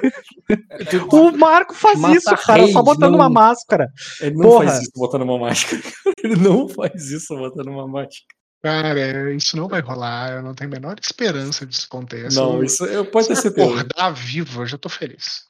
tu- 0.89 1.16
O 1.16 1.38
Marco 1.38 1.74
faz 1.74 1.99
Mata 1.99 2.16
isso, 2.16 2.36
cara, 2.45 2.61
reis, 2.61 2.74
só 2.74 2.84
botando 2.84 3.11
não- 3.11 3.20
uma 3.20 3.30
máscara. 3.30 3.89
ele 4.22 4.36
não 4.36 4.41
Porra. 4.43 4.66
faz 4.68 4.82
isso 4.82 4.91
botando 4.95 5.22
uma 5.24 5.39
máscara. 5.39 5.82
Ele 6.24 6.36
não 6.38 6.68
faz 6.68 7.11
isso 7.11 7.36
botando 7.36 7.68
uma 7.68 7.88
máscara. 7.88 8.26
Cara, 8.63 9.32
isso 9.34 9.55
não 9.55 9.68
vai 9.68 9.80
rolar. 9.82 10.32
Eu 10.32 10.41
não 10.41 10.55
tenho 10.55 10.72
a 10.72 10.74
menor 10.74 10.95
esperança 10.99 11.66
disso 11.68 11.86
aconteça. 11.88 12.39
Não, 12.41 12.55
Eu- 12.55 12.63
isso 12.63 12.84
eu 12.86 13.05
pode 13.05 13.28
ter 13.28 13.36
se 13.36 13.43
certeza. 13.43 13.68
acordar 13.70 14.09
vivo, 14.11 14.63
eu 14.63 14.66
já 14.66 14.78
tô 14.78 14.89
feliz. 14.89 15.45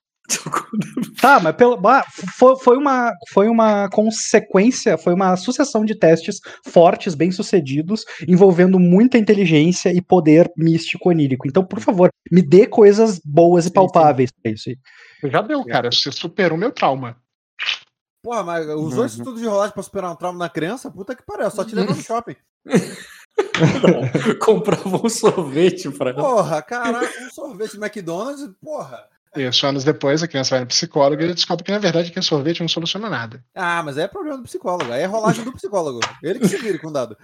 Tá, 1.21 1.39
mas 1.39 1.55
pelo, 1.55 1.80
ah, 1.88 2.03
foi, 2.38 2.55
foi, 2.57 2.78
uma, 2.78 3.13
foi 3.30 3.47
uma 3.47 3.89
consequência, 3.89 4.97
foi 4.97 5.13
uma 5.13 5.36
sucessão 5.38 5.86
de 5.86 5.95
testes 5.95 6.39
fortes, 6.67 7.15
bem 7.15 7.32
sucedidos, 7.32 8.05
envolvendo 8.28 8.80
muita 8.80 9.17
inteligência 9.17 9.93
e 9.93 10.01
poder 10.01 10.51
místico 10.57 11.09
onírico. 11.09 11.47
Então, 11.47 11.65
por 11.65 11.80
favor, 11.80 12.09
me 12.32 12.41
dê 12.41 12.65
coisas 12.67 13.19
boas 13.23 13.65
e 13.65 13.69
Sim, 13.69 13.73
palpáveis 13.73 14.32
pra 14.32 14.51
isso 14.51 14.69
aí. 14.69 14.78
Já 15.30 15.41
deu, 15.41 15.63
cara. 15.65 15.91
Você 15.91 16.11
superou 16.11 16.57
meu 16.57 16.71
trauma. 16.71 17.17
Porra, 18.23 18.43
mas 18.43 18.67
usou 18.67 19.05
isso 19.05 19.19
Uhum. 19.19 19.23
tudo 19.26 19.39
de 19.39 19.45
rolagem 19.45 19.73
pra 19.73 19.84
superar 19.84 20.11
um 20.11 20.15
trauma 20.15 20.39
na 20.39 20.49
criança? 20.49 20.89
Puta 20.89 21.15
que 21.15 21.23
pariu, 21.23 21.49
só 21.51 21.63
te 21.63 21.76
levou 21.76 21.95
no 21.95 22.01
shopping. 22.01 22.36
Comprava 24.43 25.05
um 25.05 25.09
sorvete 25.09 25.89
pra 25.91 26.09
ela. 26.09 26.21
Porra, 26.21 26.61
caraca, 26.61 27.23
um 27.23 27.30
sorvete 27.30 27.73
de 27.73 27.78
McDonald's, 27.78 28.49
porra. 28.61 29.07
Isso, 29.36 29.66
anos 29.68 29.84
depois, 29.84 30.24
a 30.24 30.28
criança 30.28 30.52
vai 30.52 30.62
no 30.62 30.68
psicólogo 30.68 31.22
e 31.22 31.26
ele 31.26 31.34
descobre 31.34 31.64
que, 31.64 31.72
na 31.72 31.78
verdade, 31.80 32.12
que 32.12 32.22
sorvete 32.22 32.62
não 32.62 32.68
soluciona 32.68 33.10
nada. 33.10 33.44
Ah, 33.54 33.82
mas 33.84 33.98
é 33.98 34.08
problema 34.08 34.38
do 34.38 34.44
psicólogo, 34.44 34.92
aí 34.92 35.02
é 35.02 35.06
rolagem 35.06 35.44
do 35.44 35.52
psicólogo. 35.54 36.00
Ele 36.24 36.40
que 36.40 36.48
se 36.48 36.58
vira 36.58 36.80
com 36.80 36.88
o 36.88 36.92
dado. 36.94 37.18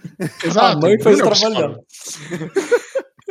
Exato. 0.44 0.76
A 0.78 0.80
mãe 0.80 0.98
fez 1.00 1.18
o 1.18 1.22
é 1.22 1.24
trabalho 1.30 1.54
dela. 1.54 1.78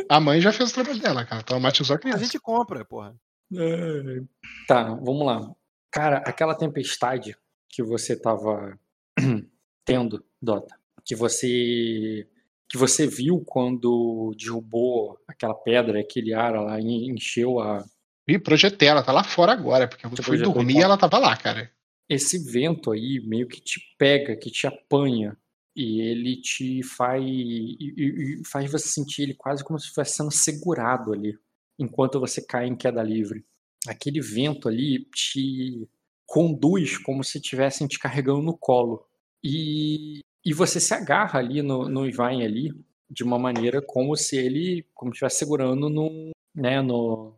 A 0.08 0.20
mãe 0.20 0.40
já 0.40 0.52
fez 0.52 0.70
o 0.70 0.74
trabalho 0.74 1.00
dela, 1.00 1.24
cara. 1.24 1.42
Traumatizou 1.42 1.94
a 1.94 1.96
A 1.96 2.00
criança. 2.00 2.24
gente 2.24 2.38
compra, 2.38 2.84
porra. 2.84 3.14
É. 3.54 4.20
Tá, 4.66 4.84
vamos 5.02 5.24
lá. 5.26 5.48
Cara, 5.90 6.18
aquela 6.18 6.54
tempestade 6.54 7.36
que 7.68 7.82
você 7.82 8.16
tava 8.16 8.78
tendo, 9.84 10.24
Dota, 10.40 10.74
que 11.04 11.14
você 11.14 12.26
que 12.68 12.78
você 12.78 13.06
viu 13.06 13.42
quando 13.46 14.34
derrubou 14.34 15.18
aquela 15.28 15.54
pedra, 15.54 16.00
aquele 16.00 16.32
ar 16.32 16.54
lá, 16.54 16.80
en- 16.80 17.10
encheu 17.12 17.60
a 17.60 17.84
E 18.26 18.38
projetei, 18.38 18.88
ela 18.88 19.02
tá 19.02 19.12
lá 19.12 19.24
fora 19.24 19.52
agora, 19.52 19.88
porque 19.88 20.06
eu 20.06 20.10
Você 20.10 20.22
fui 20.22 20.36
projetou, 20.36 20.54
dormir 20.54 20.74
e 20.74 20.76
então? 20.76 20.84
ela 20.84 20.98
tava 20.98 21.18
lá, 21.18 21.36
cara. 21.36 21.70
esse 22.08 22.38
vento 22.38 22.90
aí 22.92 23.20
meio 23.24 23.48
que 23.48 23.60
te 23.60 23.80
pega, 23.98 24.36
que 24.36 24.50
te 24.50 24.66
apanha 24.66 25.36
e 25.74 26.00
ele 26.00 26.40
te 26.40 26.82
faz 26.82 27.22
e, 27.24 27.76
e- 27.80 28.42
faz 28.44 28.70
você 28.70 28.86
sentir 28.88 29.22
ele 29.22 29.34
quase 29.34 29.64
como 29.64 29.78
se 29.78 29.86
estivesse 29.86 30.16
sendo 30.16 30.30
segurado 30.30 31.12
ali 31.12 31.36
enquanto 31.78 32.20
você 32.20 32.44
cai 32.44 32.66
em 32.66 32.76
queda 32.76 33.02
livre. 33.02 33.44
Aquele 33.88 34.20
vento 34.20 34.68
ali 34.68 35.04
te 35.06 35.88
conduz 36.26 36.98
como 36.98 37.24
se 37.24 37.38
estivessem 37.38 37.86
te 37.88 37.98
carregando 37.98 38.42
no 38.42 38.56
colo 38.56 39.04
e, 39.42 40.20
e 40.44 40.52
você 40.52 40.78
se 40.78 40.94
agarra 40.94 41.38
ali 41.40 41.62
no, 41.62 41.88
no 41.88 42.06
Ivain 42.06 42.44
ali 42.44 42.72
de 43.10 43.24
uma 43.24 43.38
maneira 43.38 43.82
como 43.82 44.16
se 44.16 44.36
ele 44.36 44.86
como 44.94 45.10
estivesse 45.12 45.38
segurando 45.38 45.88
no 45.90 46.30
né 46.54 46.80
no 46.80 47.34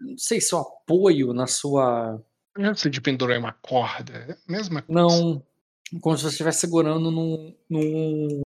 não 0.00 0.18
sei 0.18 0.40
se 0.40 0.54
o 0.54 0.58
apoio 0.58 1.32
na 1.32 1.46
sua 1.46 2.22
Antes 2.58 2.90
de 2.90 3.00
pendurar 3.00 3.38
uma 3.38 3.52
corda, 3.52 4.12
é 4.12 4.32
a 4.32 4.52
mesma 4.52 4.82
coisa. 4.82 5.00
não, 5.00 5.42
como 6.00 6.16
se 6.16 6.24
você 6.24 6.30
estivesse 6.30 6.60
segurando 6.60 7.10
num, 7.10 7.54
num 7.68 8.42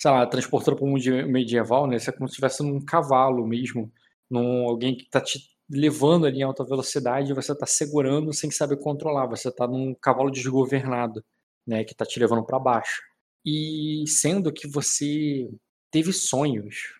sei 0.00 0.10
lá, 0.10 0.26
transportando 0.26 0.76
para 0.76 0.84
o 0.84 0.88
mundo 0.88 1.28
medieval, 1.28 1.86
né? 1.86 1.96
Isso 1.96 2.08
é 2.08 2.12
como 2.12 2.28
se 2.28 2.32
estivesse 2.32 2.62
num 2.62 2.80
cavalo 2.80 3.46
mesmo, 3.46 3.92
num 4.30 4.68
alguém 4.68 4.96
que 4.96 5.04
está 5.04 5.20
te 5.20 5.40
levando 5.68 6.24
ali 6.24 6.38
em 6.38 6.42
alta 6.42 6.64
velocidade 6.64 7.30
e 7.30 7.34
você 7.34 7.52
está 7.52 7.66
segurando 7.66 8.32
sem 8.32 8.50
saber 8.50 8.78
controlar. 8.78 9.26
Você 9.26 9.48
está 9.48 9.66
num 9.66 9.94
cavalo 9.94 10.30
desgovernado, 10.30 11.24
né? 11.66 11.84
Que 11.84 11.92
está 11.92 12.06
te 12.06 12.18
levando 12.20 12.44
para 12.44 12.58
baixo. 12.58 13.02
E 13.44 14.04
sendo 14.06 14.52
que 14.52 14.68
você 14.68 15.50
teve 15.90 16.12
sonhos, 16.12 16.94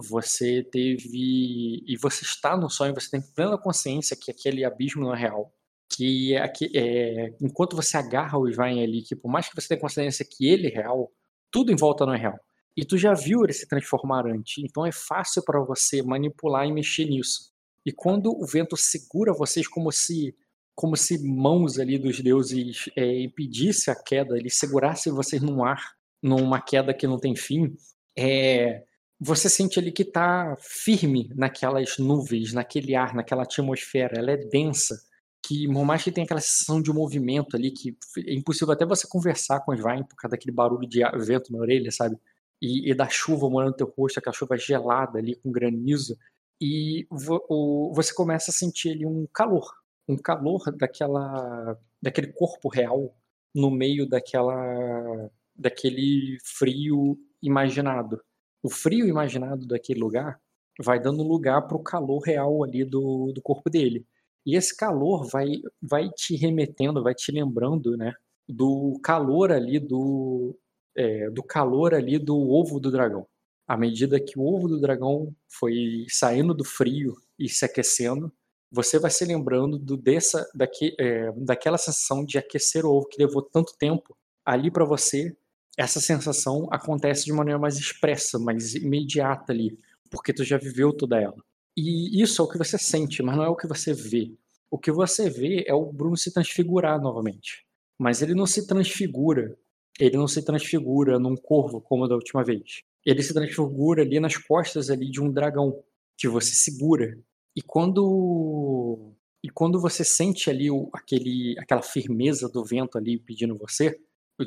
você 0.00 0.62
teve 0.62 1.84
e 1.86 1.96
você 1.96 2.24
está 2.24 2.56
no 2.56 2.70
sonho, 2.70 2.94
você 2.94 3.10
tem 3.10 3.20
plena 3.20 3.58
consciência 3.58 4.16
que 4.16 4.30
aquele 4.30 4.64
abismo 4.64 5.04
não 5.04 5.14
é 5.14 5.18
real 5.18 5.52
que 5.90 6.36
é, 6.36 6.52
é 6.74 7.34
enquanto 7.42 7.74
você 7.74 7.96
agarra 7.96 8.38
o 8.38 8.48
Ivain 8.48 8.82
ali, 8.82 9.02
que 9.02 9.16
por 9.16 9.28
mais 9.28 9.48
que 9.48 9.54
você 9.54 9.68
tenha 9.68 9.80
consciência 9.80 10.24
que 10.24 10.46
ele 10.46 10.68
é 10.68 10.70
real, 10.70 11.10
tudo 11.50 11.72
em 11.72 11.76
volta 11.76 12.06
não 12.06 12.14
é 12.14 12.18
real. 12.18 12.38
E 12.76 12.84
tu 12.84 12.96
já 12.96 13.12
viu 13.12 13.42
ele 13.42 13.52
se 13.52 13.68
transformar 13.68 14.24
antes, 14.26 14.62
então 14.64 14.86
é 14.86 14.92
fácil 14.92 15.42
para 15.44 15.60
você 15.60 16.00
manipular 16.02 16.64
e 16.66 16.72
mexer 16.72 17.06
nisso. 17.06 17.50
E 17.84 17.90
quando 17.90 18.30
o 18.30 18.46
vento 18.46 18.76
segura 18.76 19.32
vocês 19.32 19.66
como 19.66 19.90
se 19.90 20.34
como 20.74 20.96
se 20.96 21.22
mãos 21.22 21.78
ali 21.78 21.98
dos 21.98 22.20
deuses 22.20 22.88
é, 22.96 23.20
impedisse 23.20 23.90
a 23.90 23.94
queda, 23.94 24.38
ele 24.38 24.48
segurasse 24.48 25.10
vocês 25.10 25.42
no 25.42 25.62
ar, 25.62 25.92
numa 26.22 26.58
queda 26.58 26.94
que 26.94 27.06
não 27.06 27.18
tem 27.18 27.36
fim, 27.36 27.76
é, 28.16 28.82
você 29.20 29.48
sente 29.48 29.78
ali 29.78 29.92
que 29.92 30.02
está 30.02 30.56
firme 30.60 31.30
naquelas 31.36 31.98
nuvens, 31.98 32.52
naquele 32.52 32.94
ar, 32.94 33.14
naquela 33.14 33.42
atmosfera. 33.42 34.18
Ela 34.18 34.32
é 34.32 34.36
densa 34.36 35.00
que 35.44 35.66
por 35.66 35.84
mais 35.84 36.02
que 36.04 36.12
tenha 36.12 36.24
aquela 36.24 36.40
sensação 36.40 36.80
de 36.82 36.92
movimento 36.92 37.56
ali, 37.56 37.70
que 37.70 37.96
é 38.26 38.34
impossível 38.34 38.72
até 38.72 38.86
você 38.86 39.06
conversar 39.08 39.60
com 39.60 39.72
os 39.72 39.82
Vine 39.82 40.04
por 40.04 40.16
causa 40.16 40.32
daquele 40.36 40.54
barulho 40.54 40.88
de 40.88 41.00
vento 41.26 41.52
na 41.52 41.58
orelha, 41.58 41.90
sabe? 41.90 42.16
E, 42.62 42.90
e 42.90 42.94
da 42.94 43.08
chuva 43.08 43.48
molhando 43.48 43.76
teu 43.76 43.92
rosto, 43.96 44.18
aquela 44.18 44.34
chuva 44.34 44.56
gelada 44.56 45.18
ali 45.18 45.34
com 45.36 45.50
granizo, 45.50 46.16
e 46.60 47.06
vo- 47.10 47.44
o- 47.48 47.92
você 47.94 48.12
começa 48.14 48.50
a 48.50 48.54
sentir 48.54 48.90
ali 48.90 49.06
um 49.06 49.26
calor, 49.32 49.66
um 50.08 50.16
calor 50.16 50.62
daquela, 50.76 51.78
daquele 52.02 52.28
corpo 52.32 52.68
real 52.68 53.14
no 53.54 53.70
meio 53.70 54.06
daquela, 54.08 55.30
daquele 55.56 56.38
frio 56.44 57.18
imaginado. 57.42 58.20
O 58.62 58.70
frio 58.70 59.06
imaginado 59.06 59.66
daquele 59.66 60.00
lugar 60.00 60.40
vai 60.82 61.00
dando 61.00 61.22
lugar 61.22 61.66
para 61.66 61.76
o 61.76 61.82
calor 61.82 62.20
real 62.20 62.64
ali 62.64 62.84
do, 62.84 63.32
do 63.32 63.42
corpo 63.42 63.68
dele. 63.68 64.06
E 64.46 64.56
esse 64.56 64.74
calor 64.76 65.28
vai, 65.28 65.48
vai 65.82 66.08
te 66.10 66.36
remetendo, 66.36 67.02
vai 67.02 67.14
te 67.14 67.30
lembrando, 67.30 67.96
né, 67.96 68.14
do 68.48 68.98
calor 69.02 69.52
ali 69.52 69.78
do, 69.78 70.56
é, 70.96 71.30
do 71.30 71.42
calor 71.42 71.94
ali 71.94 72.18
do 72.18 72.36
ovo 72.36 72.80
do 72.80 72.90
dragão. 72.90 73.26
À 73.68 73.76
medida 73.76 74.18
que 74.18 74.38
o 74.38 74.42
ovo 74.42 74.66
do 74.68 74.80
dragão 74.80 75.34
foi 75.48 76.04
saindo 76.08 76.52
do 76.52 76.64
frio 76.64 77.14
e 77.38 77.48
se 77.48 77.64
aquecendo, 77.64 78.32
você 78.72 78.98
vai 78.98 79.10
se 79.10 79.24
lembrando 79.24 79.78
do 79.78 79.96
dessa, 79.96 80.48
daque, 80.54 80.94
é, 80.98 81.32
daquela 81.32 81.78
sensação 81.78 82.24
de 82.24 82.38
aquecer 82.38 82.84
o 82.84 82.90
ovo 82.90 83.08
que 83.08 83.22
levou 83.22 83.42
tanto 83.42 83.76
tempo 83.76 84.16
ali 84.44 84.70
para 84.70 84.84
você. 84.84 85.36
Essa 85.80 85.98
sensação 85.98 86.68
acontece 86.70 87.24
de 87.24 87.32
maneira 87.32 87.58
mais 87.58 87.78
expressa, 87.78 88.38
mais 88.38 88.74
imediata 88.74 89.50
ali, 89.50 89.78
porque 90.10 90.30
tu 90.30 90.44
já 90.44 90.58
viveu 90.58 90.92
toda 90.92 91.18
ela. 91.18 91.42
E 91.74 92.20
isso 92.22 92.42
é 92.42 92.44
o 92.44 92.48
que 92.48 92.58
você 92.58 92.76
sente, 92.76 93.22
mas 93.22 93.34
não 93.34 93.44
é 93.44 93.48
o 93.48 93.56
que 93.56 93.66
você 93.66 93.94
vê. 93.94 94.30
O 94.70 94.78
que 94.78 94.92
você 94.92 95.30
vê 95.30 95.64
é 95.66 95.72
o 95.72 95.90
Bruno 95.90 96.18
se 96.18 96.34
transfigurar 96.34 97.00
novamente. 97.00 97.64
Mas 97.98 98.20
ele 98.20 98.34
não 98.34 98.44
se 98.44 98.66
transfigura. 98.66 99.56
Ele 99.98 100.18
não 100.18 100.28
se 100.28 100.42
transfigura 100.44 101.18
num 101.18 101.34
corvo 101.34 101.80
como 101.80 102.06
da 102.06 102.14
última 102.14 102.44
vez. 102.44 102.82
Ele 103.02 103.22
se 103.22 103.32
transfigura 103.32 104.02
ali 104.02 104.20
nas 104.20 104.36
costas 104.36 104.90
ali 104.90 105.10
de 105.10 105.22
um 105.22 105.32
dragão 105.32 105.82
que 106.14 106.28
você 106.28 106.52
segura. 106.52 107.18
E 107.56 107.62
quando 107.62 109.14
e 109.42 109.48
quando 109.48 109.80
você 109.80 110.04
sente 110.04 110.50
ali 110.50 110.70
o, 110.70 110.90
aquele, 110.92 111.58
aquela 111.58 111.80
firmeza 111.80 112.50
do 112.50 112.62
vento 112.62 112.98
ali 112.98 113.18
pedindo 113.18 113.56
você, 113.56 113.98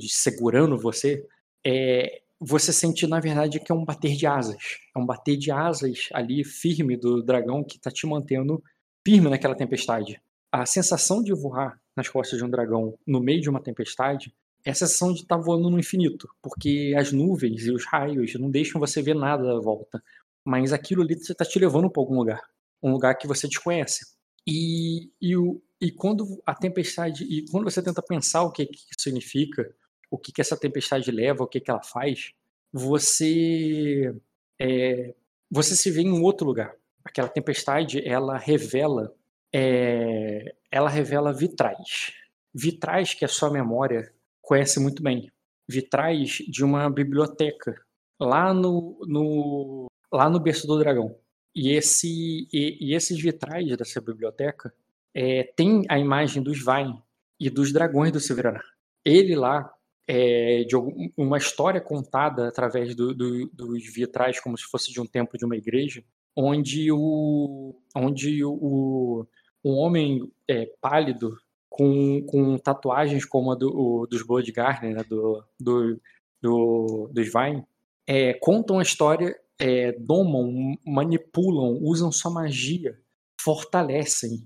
segurando 0.02 0.78
você, 0.78 1.26
é, 1.65 2.22
você 2.40 2.74
sente 2.74 3.07
na 3.07 3.20
verdade 3.20 3.60
que 3.60 3.72
é 3.72 3.76
um 3.76 3.86
bater 3.86 4.15
de 4.15 4.26
asas. 4.26 4.80
É 4.95 4.99
um 4.99 5.06
bater 5.06 5.38
de 5.38 5.52
asas 5.52 6.10
ali 6.14 6.44
firme 6.44 6.98
do 6.98 7.24
dragão 7.24 7.64
que 7.64 7.78
está 7.78 7.90
te 7.90 8.06
mantendo 8.06 8.61
firme 9.06 9.30
naquela 9.30 9.56
tempestade. 9.56 10.22
A 10.52 10.65
sensação 10.65 11.24
de 11.24 11.34
voar 11.34 11.80
nas 11.95 12.10
costas 12.10 12.38
de 12.38 12.45
um 12.45 12.49
dragão 12.49 12.98
no 13.06 13.20
meio 13.20 13.41
de 13.41 13.49
uma 13.49 13.61
tempestade 13.61 14.34
é 14.65 14.72
a 14.72 14.74
sensação 14.74 15.14
de 15.14 15.22
estar 15.22 15.38
tá 15.38 15.41
voando 15.41 15.70
no 15.70 15.80
infinito, 15.80 16.28
porque 16.41 16.94
as 16.98 17.11
nuvens 17.11 17.65
e 17.65 17.72
os 17.72 17.86
raios 17.86 18.34
não 18.36 18.49
deixam 18.49 18.80
você 18.80 19.02
ver 19.02 19.15
nada 19.15 19.57
à 19.57 19.60
volta. 19.60 20.02
Mas 20.45 20.72
aquilo 20.72 21.02
ali 21.02 21.14
está 21.14 21.45
te 21.45 21.60
levando 21.60 21.90
para 21.90 22.02
algum 22.02 22.15
lugar, 22.15 22.41
um 22.82 22.91
lugar 22.91 23.15
que 23.15 23.28
você 23.28 23.48
desconhece. 23.48 24.06
E, 24.48 25.10
e, 25.22 25.36
o, 25.36 25.61
e 25.80 25.91
quando 25.91 26.41
a 26.45 26.53
tempestade. 26.53 27.24
E 27.24 27.45
quando 27.49 27.64
você 27.64 27.82
tenta 27.82 28.02
pensar 28.02 28.44
o 28.44 28.52
que, 28.52 28.65
que 28.65 28.78
significa, 28.98 29.74
o 30.14 30.18
que, 30.19 30.31
que 30.31 30.41
essa 30.41 30.56
tempestade 30.56 31.10
leva, 31.10 31.44
o 31.44 31.48
que, 31.48 31.60
que 31.60 31.72
ela 31.72 31.81
faz, 31.81 32.34
você. 32.72 34.15
É, 34.61 35.15
você 35.49 35.76
se 35.76 35.90
vê 35.90 36.02
em 36.02 36.11
um 36.11 36.22
outro 36.22 36.45
lugar. 36.45 36.76
Aquela 37.03 37.27
tempestade, 37.27 38.07
ela 38.07 38.38
revela. 38.38 39.11
É, 39.52 40.53
ela 40.72 40.88
revela 40.88 41.34
vitrais. 41.34 42.14
Vitrais 42.53 43.15
que 43.15 43.26
a 43.26 43.27
sua 43.27 43.52
memória 43.52 44.14
conhece 44.40 44.80
muito 44.80 45.02
bem. 45.02 45.31
Vitrais 45.68 46.44
de 46.48 46.64
uma 46.64 46.88
biblioteca 46.91 47.76
lá 48.19 48.53
no, 48.53 48.99
no, 49.07 49.88
lá 50.11 50.30
no 50.30 50.40
berço 50.40 50.68
do 50.68 50.77
dragão. 50.77 51.18
E, 51.56 51.72
esse, 51.72 52.48
e, 52.53 52.77
e 52.80 52.95
esses 52.95 53.19
vitrais 53.19 53.76
dessa 53.76 53.99
biblioteca 53.99 54.72
é, 55.15 55.44
tem 55.56 55.84
a 55.90 55.98
imagem 55.98 56.44
dos 56.44 56.64
Vain 56.64 57.02
e 57.40 57.49
dos 57.49 57.73
dragões 57.73 58.11
do 58.11 58.19
Silveranar. 58.19 58.64
Ele 59.03 59.35
lá, 59.35 59.73
é, 60.07 60.63
de 60.63 60.75
uma 61.17 61.38
história 61.38 61.80
contada 61.80 62.47
através 62.47 62.95
do, 62.95 63.13
do, 63.13 63.49
dos 63.53 63.85
vitrais, 63.93 64.39
como 64.39 64.57
se 64.57 64.65
fosse 64.65 64.91
de 64.91 64.99
um 64.99 65.05
templo 65.05 65.38
de 65.38 65.45
uma 65.45 65.55
igreja, 65.55 66.03
onde 66.35 66.91
o, 66.91 67.75
onde 67.95 68.43
o, 68.43 69.25
um 69.63 69.71
homem 69.71 70.31
é, 70.47 70.65
pálido 70.81 71.38
com, 71.69 72.23
com 72.25 72.57
tatuagens 72.57 73.25
como 73.25 73.51
a 73.51 73.55
do, 73.55 73.69
o, 73.69 74.07
dos 74.07 74.23
Bloodgarden, 74.23 74.93
né, 74.93 75.03
do, 75.03 75.43
do, 75.59 76.01
do, 76.41 77.09
dos 77.11 77.31
Vine, 77.31 77.63
é, 78.05 78.34
contam 78.34 78.80
a 78.80 78.84
história, 78.84 79.35
é, 79.57 79.93
domam, 79.93 80.77
manipulam, 80.85 81.80
usam 81.81 82.11
sua 82.11 82.31
magia, 82.31 82.99
fortalecem, 83.39 84.43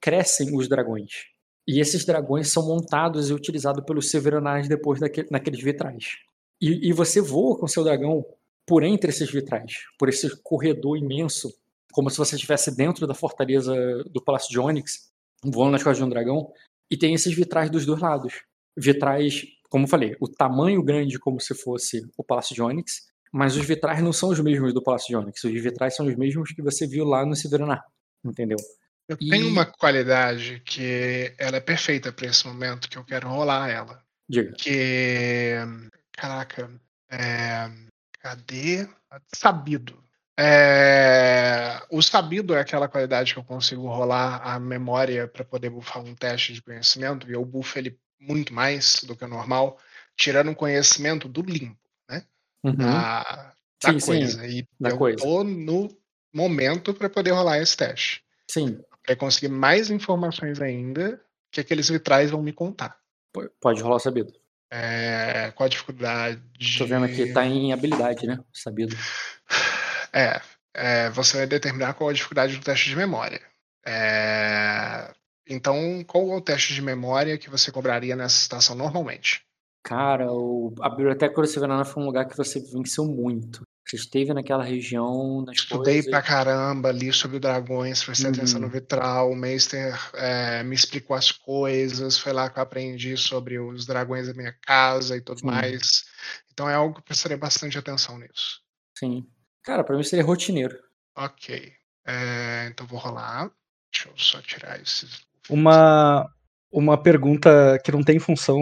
crescem 0.00 0.56
os 0.56 0.68
dragões. 0.68 1.35
E 1.66 1.80
esses 1.80 2.04
dragões 2.04 2.52
são 2.52 2.66
montados 2.66 3.28
e 3.28 3.34
utilizados 3.34 3.84
pelos 3.84 4.10
Severonais 4.10 4.68
depois 4.68 5.00
daquele, 5.00 5.28
naqueles 5.30 5.62
vitrais. 5.62 6.16
E, 6.60 6.88
e, 6.88 6.92
você 6.92 7.20
voa 7.20 7.58
com 7.58 7.66
seu 7.66 7.84
dragão 7.84 8.24
por 8.66 8.82
entre 8.82 9.10
esses 9.10 9.30
vitrais, 9.30 9.84
por 9.98 10.08
esse 10.08 10.30
corredor 10.42 10.96
imenso, 10.96 11.52
como 11.92 12.08
se 12.08 12.18
você 12.18 12.36
estivesse 12.36 12.74
dentro 12.74 13.06
da 13.06 13.14
fortaleza 13.14 13.74
do 14.10 14.22
Palácio 14.22 14.50
de 14.50 14.58
Onyx, 14.58 15.10
voando 15.44 15.72
nas 15.72 15.82
costas 15.82 15.98
de 15.98 16.04
um 16.04 16.08
dragão, 16.08 16.50
e 16.90 16.96
tem 16.96 17.14
esses 17.14 17.34
vitrais 17.34 17.68
dos 17.68 17.84
dois 17.84 18.00
lados. 18.00 18.42
Vitrais 18.76 19.44
como 19.68 19.84
eu 19.84 19.88
falei, 19.88 20.16
o 20.20 20.28
tamanho 20.28 20.82
grande 20.82 21.18
como 21.18 21.40
se 21.40 21.54
fosse 21.54 22.08
o 22.16 22.24
Palácio 22.24 22.54
de 22.54 22.62
Onyx, 22.62 23.08
mas 23.32 23.56
os 23.56 23.64
vitrais 23.64 24.02
não 24.02 24.12
são 24.12 24.30
os 24.30 24.40
mesmos 24.40 24.72
do 24.72 24.82
Palácio 24.82 25.08
de 25.08 25.16
Onyx. 25.16 25.44
Os 25.44 25.62
vitrais 25.62 25.94
são 25.94 26.06
os 26.06 26.16
mesmos 26.16 26.52
que 26.52 26.62
você 26.62 26.86
viu 26.86 27.04
lá 27.04 27.26
no 27.26 27.34
Sidronar, 27.34 27.84
entendeu? 28.24 28.56
Eu 29.08 29.16
e... 29.20 29.28
tenho 29.28 29.48
uma 29.48 29.64
qualidade 29.64 30.60
que 30.64 31.32
ela 31.38 31.56
é 31.56 31.60
perfeita 31.60 32.12
para 32.12 32.26
esse 32.26 32.46
momento, 32.46 32.88
que 32.88 32.98
eu 32.98 33.04
quero 33.04 33.28
rolar 33.28 33.68
ela. 33.70 34.02
Diga. 34.28 34.52
Que. 34.52 35.54
Caraca. 36.12 36.70
É... 37.10 37.70
Cadê? 38.18 38.88
Sabido. 39.34 40.02
É... 40.38 41.80
O 41.90 42.02
sabido 42.02 42.54
é 42.54 42.60
aquela 42.60 42.88
qualidade 42.88 43.32
que 43.32 43.38
eu 43.38 43.44
consigo 43.44 43.86
rolar 43.86 44.42
a 44.42 44.58
memória 44.58 45.28
para 45.28 45.44
poder 45.44 45.70
bufar 45.70 46.02
um 46.02 46.14
teste 46.14 46.52
de 46.52 46.62
conhecimento, 46.62 47.30
e 47.30 47.32
eu 47.32 47.44
bufo 47.44 47.78
ele 47.78 47.98
muito 48.20 48.52
mais 48.52 49.04
do 49.04 49.14
que 49.14 49.24
o 49.24 49.28
normal, 49.28 49.78
tirando 50.16 50.50
o 50.50 50.56
conhecimento 50.56 51.28
do 51.28 51.42
limpo, 51.42 51.78
né? 52.08 52.24
Uhum. 52.64 52.74
Da, 52.74 53.54
da 53.82 53.92
sim, 53.92 54.00
coisa. 54.00 54.40
Sim, 54.40 54.46
e 54.48 54.68
da 54.80 54.90
eu 54.90 54.98
coisa. 54.98 55.18
tô 55.18 55.44
no 55.44 55.88
momento 56.34 56.92
para 56.92 57.08
poder 57.08 57.30
rolar 57.30 57.58
esse 57.58 57.76
teste. 57.76 58.22
Sim. 58.50 58.80
Para 59.06 59.16
conseguir 59.16 59.48
mais 59.48 59.90
informações 59.90 60.60
ainda 60.60 61.20
que 61.50 61.60
aqueles 61.60 61.88
vitrais 61.88 62.30
vão 62.30 62.42
me 62.42 62.52
contar. 62.52 62.98
Pode 63.60 63.82
rolar 63.82 63.98
sabido. 64.00 64.32
É, 64.70 65.52
qual 65.54 65.66
a 65.66 65.70
dificuldade? 65.70 66.42
Tô 66.76 66.86
vendo 66.86 67.04
aqui, 67.04 67.32
tá 67.32 67.46
em 67.46 67.72
habilidade, 67.72 68.26
né? 68.26 68.38
Sabido. 68.52 68.96
É, 70.12 70.40
é, 70.72 71.10
você 71.10 71.36
vai 71.36 71.46
determinar 71.46 71.92
qual 71.92 72.08
a 72.08 72.12
dificuldade 72.12 72.56
do 72.56 72.64
teste 72.64 72.88
de 72.88 72.96
memória. 72.96 73.40
É, 73.86 75.12
então, 75.46 76.02
qual 76.06 76.30
é 76.30 76.36
o 76.36 76.40
teste 76.40 76.74
de 76.74 76.80
memória 76.80 77.36
que 77.36 77.50
você 77.50 77.70
cobraria 77.70 78.16
nessa 78.16 78.36
situação 78.36 78.74
normalmente? 78.74 79.42
Cara, 79.82 80.32
o, 80.32 80.74
a 80.80 80.88
Biblioteca 80.88 81.34
Corociverana 81.34 81.84
foi 81.84 82.02
um 82.02 82.06
lugar 82.06 82.26
que 82.26 82.36
você 82.36 82.60
venceu 82.60 83.04
muito. 83.04 83.62
Você 83.86 83.96
esteve 83.96 84.34
naquela 84.34 84.64
região. 84.64 85.42
Nas 85.42 85.58
Estudei 85.58 85.94
coisas... 85.94 86.10
pra 86.10 86.22
caramba 86.22 86.88
ali 86.88 87.12
sobre 87.12 87.38
dragões, 87.38 88.02
prestei 88.02 88.30
uhum. 88.30 88.36
atenção 88.36 88.60
no 88.60 88.68
vitral. 88.68 89.30
O 89.30 89.36
Meister 89.36 89.94
é, 90.14 90.62
me 90.64 90.74
explicou 90.74 91.16
as 91.16 91.30
coisas. 91.30 92.18
Foi 92.18 92.32
lá 92.32 92.50
que 92.50 92.58
eu 92.58 92.62
aprendi 92.62 93.16
sobre 93.16 93.58
os 93.58 93.86
dragões 93.86 94.26
da 94.26 94.34
minha 94.34 94.52
casa 94.62 95.16
e 95.16 95.20
tudo 95.20 95.40
Sim. 95.40 95.46
mais. 95.46 96.04
Então 96.52 96.68
é 96.68 96.74
algo 96.74 96.94
que 96.94 97.00
eu 97.00 97.04
prestaria 97.04 97.38
bastante 97.38 97.78
atenção 97.78 98.18
nisso. 98.18 98.60
Sim. 98.98 99.24
Cara, 99.62 99.84
pra 99.84 99.96
mim 99.96 100.02
seria 100.02 100.24
rotineiro. 100.24 100.76
Ok. 101.16 101.72
É, 102.06 102.66
então 102.68 102.86
vou 102.86 102.98
rolar. 102.98 103.50
Deixa 103.92 104.08
eu 104.08 104.18
só 104.18 104.40
tirar 104.42 104.80
esses 104.80 105.26
uma, 105.48 106.28
uma 106.70 107.00
pergunta 107.00 107.78
que 107.84 107.92
não 107.92 108.02
tem 108.02 108.18
função 108.18 108.58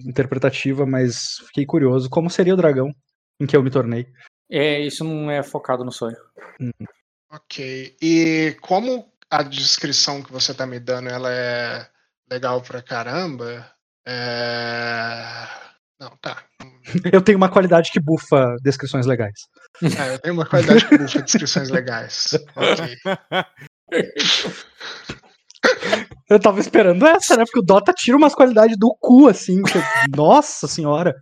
interpretativa, 0.00 0.86
mas 0.86 1.38
fiquei 1.46 1.66
curioso. 1.66 2.10
Como 2.10 2.30
seria 2.30 2.54
o 2.54 2.56
dragão 2.56 2.94
em 3.40 3.46
que 3.46 3.56
eu 3.56 3.62
me 3.62 3.70
tornei? 3.70 4.06
É, 4.50 4.80
isso 4.80 5.04
não 5.04 5.30
é 5.30 5.42
focado 5.42 5.84
no 5.84 5.92
sonho. 5.92 6.16
Hum. 6.60 6.70
Ok. 7.30 7.96
E 8.00 8.56
como 8.60 9.12
a 9.30 9.42
descrição 9.42 10.22
que 10.22 10.32
você 10.32 10.54
tá 10.54 10.66
me 10.66 10.78
dando 10.78 11.08
ela 11.08 11.32
é 11.32 11.88
legal 12.30 12.62
pra 12.62 12.82
caramba, 12.82 13.70
é... 14.06 15.46
Não, 15.98 16.10
tá. 16.20 16.44
Eu 17.12 17.22
tenho 17.22 17.38
uma 17.38 17.48
qualidade 17.48 17.90
que 17.90 17.98
bufa 17.98 18.54
descrições 18.62 19.06
legais. 19.06 19.34
É, 19.82 20.14
eu 20.14 20.18
tenho 20.20 20.34
uma 20.34 20.46
qualidade 20.46 20.86
que 20.86 20.96
bufa 20.96 21.20
descrições 21.22 21.68
legais. 21.70 22.38
Ok. 22.54 22.96
Eu 26.28 26.40
tava 26.40 26.60
esperando 26.60 27.06
essa, 27.06 27.36
né? 27.36 27.44
Porque 27.44 27.58
o 27.58 27.62
Dota 27.62 27.92
tira 27.92 28.16
umas 28.16 28.34
qualidades 28.34 28.76
do 28.78 28.96
cu, 29.00 29.28
assim. 29.28 29.62
Que... 29.62 29.78
Nossa 30.16 30.66
senhora. 30.66 31.14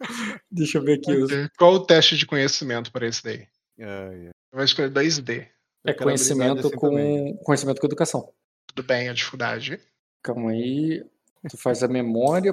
Deixa 0.50 0.78
eu 0.78 0.82
ver 0.82 0.94
aqui. 0.94 1.12
Qual 1.58 1.74
o 1.74 1.86
teste 1.86 2.16
de 2.16 2.26
conhecimento 2.26 2.92
para 2.92 3.06
esse 3.06 3.22
daí? 3.22 3.46
Ah, 3.80 4.10
yeah. 4.12 4.30
Vai 4.52 4.64
escolher 4.64 4.90
2D. 4.90 5.46
É 5.84 5.92
conhecimento 5.92 6.66
assim 6.66 6.76
com 6.76 6.90
também. 6.90 7.36
conhecimento 7.44 7.80
com 7.80 7.86
educação. 7.86 8.32
Tudo 8.66 8.86
bem, 8.86 9.08
a 9.08 9.12
dificuldade. 9.12 9.80
Calma 10.22 10.50
aí. 10.50 11.04
Tu 11.48 11.56
faz 11.56 11.82
a 11.82 11.88
memória, 11.88 12.52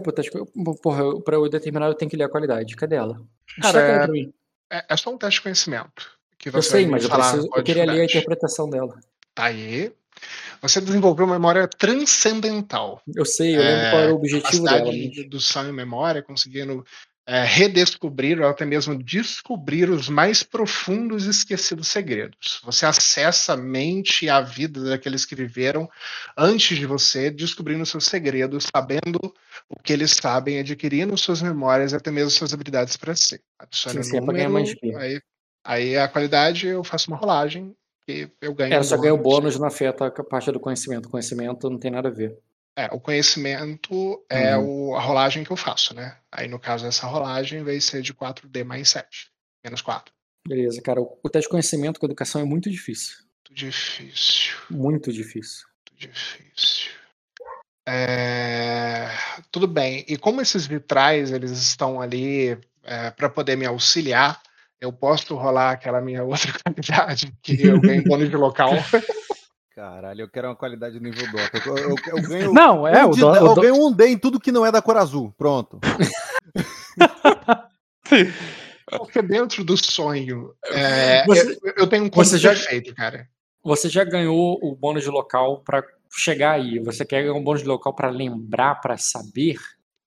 porra, 0.81 1.19
pra 1.21 1.35
eu 1.35 1.49
determinar 1.49 1.87
eu 1.87 1.95
tenho 1.95 2.09
que 2.09 2.15
ler 2.15 2.25
a 2.25 2.29
qualidade. 2.29 2.75
Cadê 2.75 2.95
ela? 2.95 3.19
Caraca, 3.61 4.11
é, 4.15 4.77
é, 4.77 4.85
é 4.89 4.97
só 4.97 5.11
um 5.11 5.17
teste 5.17 5.39
de 5.39 5.43
conhecimento. 5.43 6.17
eu 6.45 6.61
sei, 6.61 6.85
mas 6.85 7.03
eu, 7.03 7.09
preciso, 7.09 7.49
eu 7.55 7.63
queria 7.63 7.85
ler 7.85 8.01
a 8.01 8.05
interpretação 8.05 8.69
dela. 8.69 8.99
Tá 9.33 9.45
aí. 9.45 9.91
Você 10.61 10.79
desenvolveu 10.79 11.25
uma 11.25 11.35
memória 11.35 11.67
transcendental. 11.67 13.01
Eu 13.13 13.25
sei, 13.25 13.55
eu 13.55 13.59
lembro 13.59 13.75
é, 13.75 13.91
qual 13.91 14.01
era 14.03 14.13
o 14.13 14.15
objetivo 14.15 14.63
dela. 14.63 14.91
do 15.29 15.39
sonho 15.39 15.69
e 15.69 15.73
memória, 15.73 16.21
conseguindo 16.21 16.85
é, 17.27 17.43
redescobrir 17.43 18.39
ou 18.39 18.47
até 18.47 18.65
mesmo 18.65 18.95
descobrir 19.01 19.89
os 19.89 20.07
mais 20.07 20.43
profundos 20.43 21.25
e 21.25 21.31
esquecidos 21.31 21.87
segredos. 21.87 22.61
Você 22.63 22.85
acessa 22.85 23.53
a 23.53 23.57
mente 23.57 24.25
e 24.25 24.29
a 24.29 24.41
vida 24.41 24.83
daqueles 24.83 25.25
que 25.25 25.35
viveram 25.35 25.89
antes 26.37 26.77
de 26.77 26.85
você, 26.85 27.31
descobrindo 27.31 27.85
seus 27.85 28.05
segredos, 28.05 28.67
sabendo 28.75 29.33
o 29.69 29.81
que 29.81 29.91
eles 29.91 30.11
sabem, 30.11 30.59
adquirindo 30.59 31.17
suas 31.17 31.41
memórias 31.41 31.93
e 31.93 31.95
até 31.95 32.11
mesmo 32.11 32.29
suas 32.29 32.53
habilidades 32.53 32.95
para 32.95 33.15
si. 33.15 33.41
Adicione 33.57 34.03
sim, 34.03 34.11
sim, 34.11 34.19
número, 34.19 34.39
é 34.39 34.99
aí, 34.99 35.21
aí 35.63 35.97
a 35.97 36.07
qualidade 36.07 36.67
eu 36.67 36.83
faço 36.83 37.09
uma 37.09 37.17
rolagem 37.17 37.75
porque 38.05 38.29
eu 38.39 38.53
ganho. 38.53 38.75
É, 38.75 38.83
só 38.83 38.97
ganho 38.97 39.17
bônus 39.17 39.57
não 39.57 39.67
afeta 39.67 40.05
a 40.05 40.23
parte 40.23 40.51
do 40.51 40.59
conhecimento. 40.59 41.09
Conhecimento 41.09 41.67
não 41.69 41.79
tem 41.79 41.89
nada 41.89 42.09
a 42.09 42.11
ver. 42.11 42.37
É, 42.77 42.87
o 42.91 42.99
conhecimento 42.99 44.25
é 44.29 44.57
uhum. 44.57 44.89
o, 44.89 44.95
a 44.95 45.01
rolagem 45.01 45.43
que 45.43 45.51
eu 45.51 45.55
faço, 45.55 45.93
né? 45.93 46.17
Aí 46.29 46.47
no 46.47 46.59
caso 46.59 46.85
essa 46.85 47.07
rolagem 47.07 47.63
vai 47.63 47.79
ser 47.79 48.01
de 48.01 48.13
4D 48.13 48.65
mais 48.65 48.89
7, 48.89 49.31
menos 49.63 49.81
4. 49.81 50.13
Beleza, 50.45 50.81
cara. 50.81 51.01
O, 51.01 51.17
o 51.23 51.29
teste 51.29 51.47
de 51.47 51.51
conhecimento 51.51 51.99
com 51.99 52.05
educação 52.05 52.41
é 52.41 52.43
muito 52.43 52.69
difícil. 52.69 53.17
Muito 53.49 53.53
difícil. 53.53 54.55
Muito 54.69 55.13
difícil. 55.13 55.65
Muito 55.89 56.13
difícil. 56.13 56.91
É... 57.87 59.07
Tudo 59.51 59.67
bem. 59.67 60.03
E 60.07 60.17
como 60.17 60.41
esses 60.41 60.67
vitrais 60.67 61.31
eles 61.31 61.51
estão 61.51 62.01
ali 62.01 62.57
é, 62.83 63.09
para 63.11 63.29
poder 63.29 63.55
me 63.55 63.65
auxiliar, 63.65 64.41
eu 64.79 64.91
posso 64.91 65.35
rolar 65.35 65.71
aquela 65.71 66.01
minha 66.01 66.23
outra 66.25 66.51
qualidade, 66.59 67.33
que 67.41 67.55
eu 67.65 67.79
ganho 67.79 68.03
bônus 68.03 68.29
de 68.29 68.35
local. 68.35 68.71
Caralho, 69.75 70.21
eu 70.21 70.29
quero 70.29 70.47
uma 70.47 70.55
qualidade 70.55 70.97
nível 71.01 71.29
Dota. 71.29 71.61
Eu, 71.65 71.77
eu, 71.77 71.95
eu 72.07 72.21
ganho. 72.21 72.51
Não, 72.55 72.87
é, 72.87 73.05
um 73.05 73.09
o, 73.09 73.15
do, 73.15 73.35
Eu 73.35 73.45
o 73.47 73.55
ganho 73.55 73.75
um 73.75 73.91
D 73.91 74.07
em 74.07 74.17
tudo 74.17 74.39
que 74.39 74.49
não 74.49 74.65
é 74.65 74.71
da 74.71 74.81
cor 74.81 74.95
azul. 74.95 75.33
Pronto. 75.37 75.81
Porque 78.87 79.21
dentro 79.21 79.65
do 79.65 79.75
sonho. 79.75 80.53
É, 80.67 81.25
você, 81.25 81.59
eu, 81.61 81.73
eu, 81.79 81.87
tenho 81.87 82.05
um 82.05 82.09
você 82.09 82.37
já, 82.37 82.53
defeito, 82.53 82.95
cara. 82.95 83.27
você 83.61 83.89
já 83.89 84.05
ganhou 84.05 84.57
o 84.61 84.73
bônus 84.73 85.03
de 85.03 85.09
local 85.09 85.59
pra 85.59 85.83
chegar 86.09 86.51
aí. 86.51 86.79
Você 86.79 87.03
quer 87.03 87.23
ganhar 87.23 87.33
um 87.33 87.43
bônus 87.43 87.61
de 87.61 87.67
local 87.67 87.93
pra 87.93 88.09
lembrar, 88.09 88.75
pra 88.75 88.97
saber? 88.97 89.57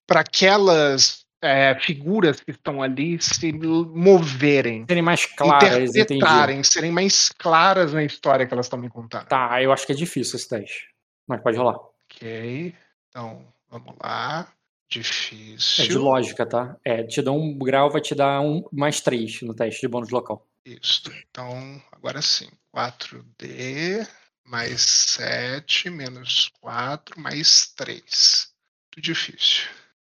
Para 0.06 0.20
aquelas 0.20 1.26
é, 1.42 1.78
figuras 1.80 2.40
que 2.40 2.50
estão 2.50 2.82
ali 2.82 3.20
se 3.20 3.52
moverem, 3.52 4.84
Serem 4.88 5.02
mais 5.02 5.26
claras, 5.26 5.72
entendi. 5.72 5.90
interpretarem, 6.00 6.62
serem 6.64 6.90
mais 6.92 7.28
claras 7.30 7.92
na 7.92 8.02
história 8.04 8.46
que 8.46 8.52
elas 8.52 8.66
estão 8.66 8.78
me 8.78 8.88
contando. 8.88 9.26
Tá, 9.26 9.62
eu 9.62 9.72
acho 9.72 9.86
que 9.86 9.92
é 9.92 9.96
difícil 9.96 10.36
esse 10.36 10.48
teste. 10.48 10.88
Mas 11.26 11.40
pode 11.42 11.56
rolar. 11.56 11.76
Ok. 12.10 12.74
Então, 13.08 13.46
vamos 13.70 13.94
lá. 14.02 14.48
É 14.90 14.90
de 14.90 15.00
Difícil. 15.00 16.02
lógica, 16.02 16.46
tá? 16.46 16.74
É, 16.82 17.02
te 17.02 17.20
dá 17.20 17.30
um 17.30 17.58
grau, 17.58 17.90
vai 17.90 18.00
te 18.00 18.14
dar 18.14 18.40
um 18.40 18.64
mais 18.72 19.02
três 19.02 19.42
no 19.42 19.52
teste 19.54 19.82
de 19.82 19.88
bônus 19.88 20.08
local. 20.08 20.46
Isso. 20.64 21.12
Então, 21.30 21.80
agora 21.92 22.22
sim. 22.22 22.48
4D 22.74 24.08
mais 24.44 24.80
7 24.80 25.90
menos 25.90 26.50
4 26.60 27.20
mais 27.20 27.68
3. 27.76 28.50
Muito 28.96 29.04
difícil. 29.04 29.64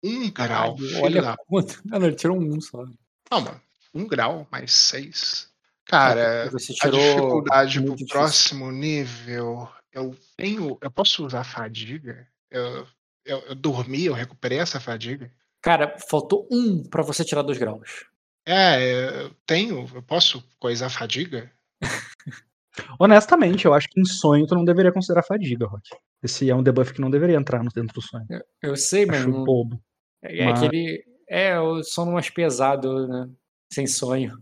Um 0.08 0.30
grau. 0.32 0.76
olha 1.02 1.22
da- 1.22 1.38
quanto. 1.48 1.82
Não, 1.86 1.98
ele 2.06 2.16
tirou 2.16 2.38
um 2.40 2.62
só. 2.62 2.86
Calma. 3.30 3.62
Um 3.94 4.06
grau 4.08 4.48
mais 4.52 4.72
6. 4.74 5.50
Cara, 5.86 6.50
Você 6.52 6.74
a 6.74 6.76
tirou 6.76 7.00
dificuldade 7.00 7.80
muito 7.80 7.90
pro 7.90 7.98
difícil. 7.98 8.18
próximo 8.20 8.72
nível. 8.72 9.70
Eu 9.94 10.16
tenho. 10.36 10.78
Eu 10.82 10.92
posso 10.92 11.26
usar 11.26 11.44
fadiga? 11.44 12.28
Eu, 12.52 12.86
eu, 13.26 13.40
eu 13.48 13.56
dormi, 13.56 14.06
eu 14.06 14.14
recuperei 14.14 14.60
essa 14.60 14.80
fadiga? 14.80 15.32
Cara, 15.62 15.96
faltou 16.10 16.48
um 16.52 16.84
pra 16.84 17.02
você 17.04 17.24
tirar 17.24 17.42
dois 17.44 17.58
graus. 17.58 18.06
É, 18.46 19.24
eu 19.24 19.32
tenho. 19.48 19.90
Eu 19.94 20.02
posso 20.04 20.44
coisar 20.60 20.90
fadiga? 20.90 21.52
Honestamente, 23.00 23.66
eu 23.66 23.74
acho 23.74 23.88
que 23.90 24.00
em 24.00 24.06
sonho 24.06 24.46
tu 24.46 24.54
não 24.56 24.66
deveria 24.66 24.92
considerar 24.92 25.24
fadiga, 25.24 25.66
Rock. 25.66 25.90
Esse 26.22 26.50
é 26.50 26.56
um 26.56 26.62
debuff 26.64 26.94
que 26.94 27.00
não 27.02 27.10
deveria 27.10 27.38
entrar 27.38 27.64
no- 27.64 27.70
dentro 27.72 27.94
do 27.94 28.02
sonho. 28.02 28.26
Eu 28.62 28.76
sei, 28.76 29.06
mas 29.06 29.22
Acho 29.22 29.30
não- 29.30 29.44
bobo. 29.44 29.82
É, 30.26 30.40
é 30.40 30.46
mas- 30.46 30.64
aquele. 30.64 31.04
É, 31.28 31.60
o 31.60 31.84
sono 31.84 32.12
mais 32.12 32.30
pesado, 32.30 33.08
né? 33.08 33.28
Sem 33.74 33.88
sonho. 33.88 34.38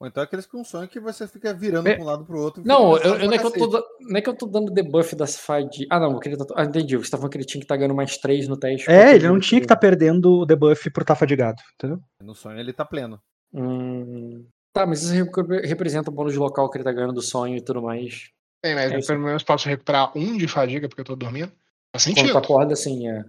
Ou 0.00 0.08
então 0.08 0.20
aqueles 0.20 0.44
com 0.46 0.64
sonho 0.64 0.88
que 0.88 0.98
você 0.98 1.28
fica 1.28 1.54
virando 1.54 1.86
É. 1.88 1.94
para 1.94 2.02
um 2.02 2.06
lado 2.06 2.24
pro 2.24 2.40
outro. 2.40 2.60
Não, 2.66 2.96
eu, 2.96 3.14
eu- 3.14 3.26
não, 3.28 3.32
é 3.32 3.38
que 3.38 3.46
eu 3.46 3.52
tô, 3.52 3.84
não 4.00 4.16
é 4.16 4.20
que 4.20 4.28
eu 4.28 4.34
tô 4.34 4.46
dando 4.46 4.72
debuff 4.72 5.14
da 5.14 5.28
fadiga. 5.28 5.86
Ah, 5.90 6.00
não, 6.00 6.18
queria. 6.18 6.36
tá- 6.36 6.52
Ah, 6.56 6.64
entendi. 6.64 6.96
Você 6.96 7.08
tá 7.12 7.16
falando 7.16 7.30
que 7.30 7.38
ele 7.38 7.44
tinha 7.44 7.60
que 7.60 7.64
estar 7.64 7.76
ganhando 7.76 7.94
mais 7.94 8.18
três 8.18 8.48
no 8.48 8.56
teste. 8.56 8.90
É, 8.90 9.14
ele 9.14 9.28
não 9.28 9.38
tinha 9.38 9.60
que 9.60 9.64
estar 9.66 9.76
perdendo 9.76 10.40
o 10.40 10.44
debuff 10.44 10.90
por 10.90 11.02
estar 11.02 11.14
fadigado, 11.14 11.62
entendeu? 11.74 12.00
No 12.20 12.34
sonho 12.34 12.58
ele 12.58 12.72
tá 12.72 12.84
pleno. 12.84 13.20
Hum, 13.54 14.44
Tá, 14.74 14.86
mas 14.86 15.02
isso 15.02 15.12
repre- 15.12 15.66
representa 15.66 16.10
o 16.10 16.12
bônus 16.12 16.32
de 16.32 16.38
local 16.38 16.68
que 16.70 16.78
ele 16.78 16.84
tá 16.84 16.90
ganhando 16.92 17.12
do 17.12 17.20
sonho 17.22 17.56
e 17.56 17.60
tudo 17.60 17.82
mais. 17.82 18.30
Bem, 18.64 18.74
mas 18.74 18.90
É 18.90 19.00
pelo 19.06 19.20
menos 19.24 19.42
posso 19.42 19.68
recuperar 19.68 20.10
um 20.16 20.36
de 20.36 20.48
fadiga 20.48 20.88
porque 20.88 21.02
eu 21.02 21.04
tô 21.04 21.14
dormindo. 21.14 21.52
Faz 21.94 22.06
Quando 22.06 22.16
sentido. 22.16 22.32
tu 22.32 22.38
acorda, 22.38 22.72
assim, 22.72 23.06
é. 23.06 23.22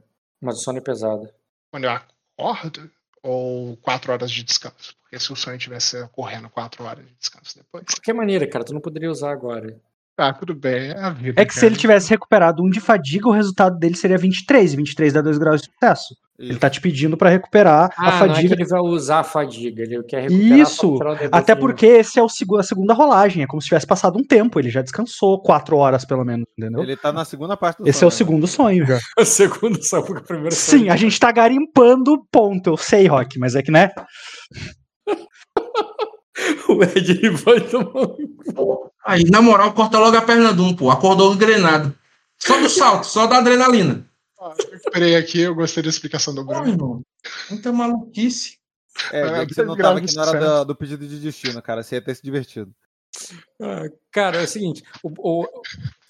Mas 0.44 0.58
o 0.58 0.62
sono 0.62 0.78
é 0.80 0.82
pesado. 0.82 1.30
Quando 1.72 1.86
eu 1.86 1.92
acordo, 1.92 2.92
ou 3.24 3.78
quatro 3.78 4.12
horas 4.12 4.30
de 4.30 4.44
descanso. 4.44 4.96
Porque 5.02 5.18
se 5.18 5.32
o 5.32 5.36
sonho 5.36 5.58
tivesse 5.58 5.98
ocorrendo 6.02 6.50
quatro 6.50 6.84
horas 6.84 7.06
de 7.06 7.14
descanso 7.14 7.58
depois. 7.58 7.86
De 7.86 7.96
qualquer 7.96 8.14
maneira, 8.14 8.46
cara, 8.46 8.66
tu 8.66 8.74
não 8.74 8.82
poderia 8.82 9.10
usar 9.10 9.32
agora. 9.32 9.80
Tá, 10.16 10.32
tudo 10.32 10.54
bem, 10.54 10.92
é 10.92 11.00
a 11.00 11.10
vida. 11.10 11.42
É 11.42 11.46
que 11.46 11.54
se 11.54 11.62
cara. 11.62 11.72
ele 11.72 11.80
tivesse 11.80 12.10
recuperado 12.10 12.62
um 12.62 12.70
de 12.70 12.80
fadiga, 12.80 13.28
o 13.28 13.32
resultado 13.32 13.80
dele 13.80 13.96
seria 13.96 14.18
23, 14.18 14.74
e 14.74 14.76
23 14.76 15.14
dá 15.14 15.22
2 15.22 15.38
graus 15.40 15.62
de 15.62 15.72
sucesso. 15.72 16.16
Ele 16.40 16.58
tá 16.58 16.68
te 16.68 16.82
pedindo 16.82 17.16
pra 17.16 17.30
recuperar 17.30 17.92
Ah, 17.96 18.08
a 18.08 18.12
não 18.12 18.26
é 18.26 18.28
que 18.30 18.34
fadiga. 18.36 18.54
ele 18.56 18.66
vai 18.66 18.82
usar 18.82 19.20
a 19.20 19.24
fadiga, 19.24 19.84
ele 19.84 20.02
quer 20.04 20.24
recuperar 20.24 20.60
Isso, 20.60 20.98
Até 21.32 21.54
de- 21.54 21.62
porque 21.62 21.86
esse 21.86 22.20
é 22.20 22.24
o 22.24 22.28
segu- 22.28 22.58
a 22.58 22.64
segunda 22.64 22.92
rolagem, 22.94 23.44
é 23.44 23.48
como 23.48 23.62
se 23.62 23.68
tivesse 23.68 23.86
passado 23.86 24.18
um 24.18 24.24
tempo, 24.24 24.60
ele 24.60 24.70
já 24.72 24.82
descansou 24.82 25.40
4 25.44 25.78
horas 25.78 26.04
pelo 26.06 26.26
menos, 26.26 26.46
entendeu? 26.58 26.82
Ele 26.82 26.98
tá 26.98 27.14
na 27.14 27.24
segunda 27.24 27.56
parte 27.56 27.84
do 27.84 27.88
Esse 27.88 28.04
é 28.04 28.08
o 28.08 28.10
sonho, 28.10 28.14
né? 28.14 28.18
segundo 28.18 28.48
sonho 28.48 28.86
já. 28.88 29.00
O 29.20 29.24
segundo 29.26 29.84
só 29.84 30.02
porque 30.02 30.22
o 30.24 30.26
primeiro 30.26 30.56
Sim, 30.56 30.90
a 30.90 30.96
gente 30.96 31.20
tá 31.20 31.32
garimpando 31.32 32.26
ponto, 32.32 32.72
eu 32.72 32.78
sei, 32.78 33.06
Rock, 33.08 33.38
mas 33.38 33.56
é 33.56 33.62
que, 33.62 33.72
né? 33.72 33.92
O 36.68 36.82
Ed 36.84 37.12
ele 37.12 37.30
vai 37.30 37.60
tomar. 37.62 38.08
Aí, 39.06 39.24
na 39.30 39.42
moral, 39.42 39.72
corta 39.74 40.00
logo 40.00 40.18
a 40.18 40.22
perna 40.22 40.54
de 40.54 40.62
um, 40.62 40.76
pô. 40.76 40.90
Acordou 40.90 41.34
engrenado. 41.34 41.94
Só 42.40 42.60
do 42.60 42.68
salto, 42.70 43.06
só 43.06 43.28
da 43.28 43.38
adrenalina. 43.38 44.06
Ah, 44.46 44.54
recuperei 44.72 45.16
aqui, 45.16 45.40
eu 45.40 45.56
gostei 45.56 45.82
da 45.84 45.90
explicação 45.90 46.34
do 46.36 46.44
Bruno. 46.44 46.68
irmão. 46.68 47.02
Muita 47.50 47.72
maluquice. 47.72 48.58
É, 49.12 49.22
é 49.42 49.46
que 49.46 49.54
você 49.54 49.64
não 49.64 49.76
graus 49.76 49.90
tava 49.96 50.02
de 50.02 50.06
aqui 50.06 50.16
na 50.16 50.22
hora 50.24 50.40
da- 50.40 50.64
do 50.66 50.76
pedido 50.76 51.08
de 51.08 51.20
destino, 51.20 51.62
cara. 51.62 51.82
Você 51.82 51.96
ia 51.96 52.02
ter 52.02 52.16
se 52.16 52.22
divertido. 52.24 52.72
Ah, 53.62 53.86
Cara, 54.12 54.42
é 54.42 54.44
o 54.44 54.48
seguinte, 54.48 54.84
o, 55.04 55.12
o- 55.42 55.48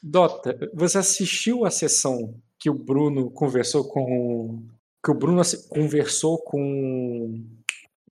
Dota, 0.01 0.57
você 0.73 0.97
assistiu 0.97 1.65
a 1.65 1.72
sessão 1.72 2.35
que 2.60 2.69
o 2.69 2.73
Bruno 2.73 3.30
conversou 3.31 3.88
com. 3.88 4.65
Que 5.03 5.11
o 5.11 5.14
Bruno 5.14 5.41
conversou 5.69 6.38
com. 6.39 7.41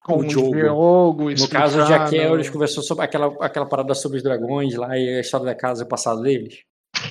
Com 0.04 0.18
o 0.18 0.26
Diogo. 0.26 0.54
Diogo 0.54 1.30
No 1.30 1.48
caso, 1.48 1.80
explicando. 1.80 2.16
Ellis 2.16 2.50
conversou 2.50 2.82
sobre 2.82 3.04
aquela, 3.04 3.26
aquela 3.44 3.66
parada 3.66 3.94
sobre 3.94 4.16
os 4.18 4.22
dragões 4.22 4.74
lá 4.74 4.96
e 4.98 5.16
a 5.18 5.20
história 5.20 5.46
da 5.46 5.54
casa 5.54 5.82
e 5.82 5.84
o 5.84 5.88
passado 5.88 6.22
deles. 6.22 6.60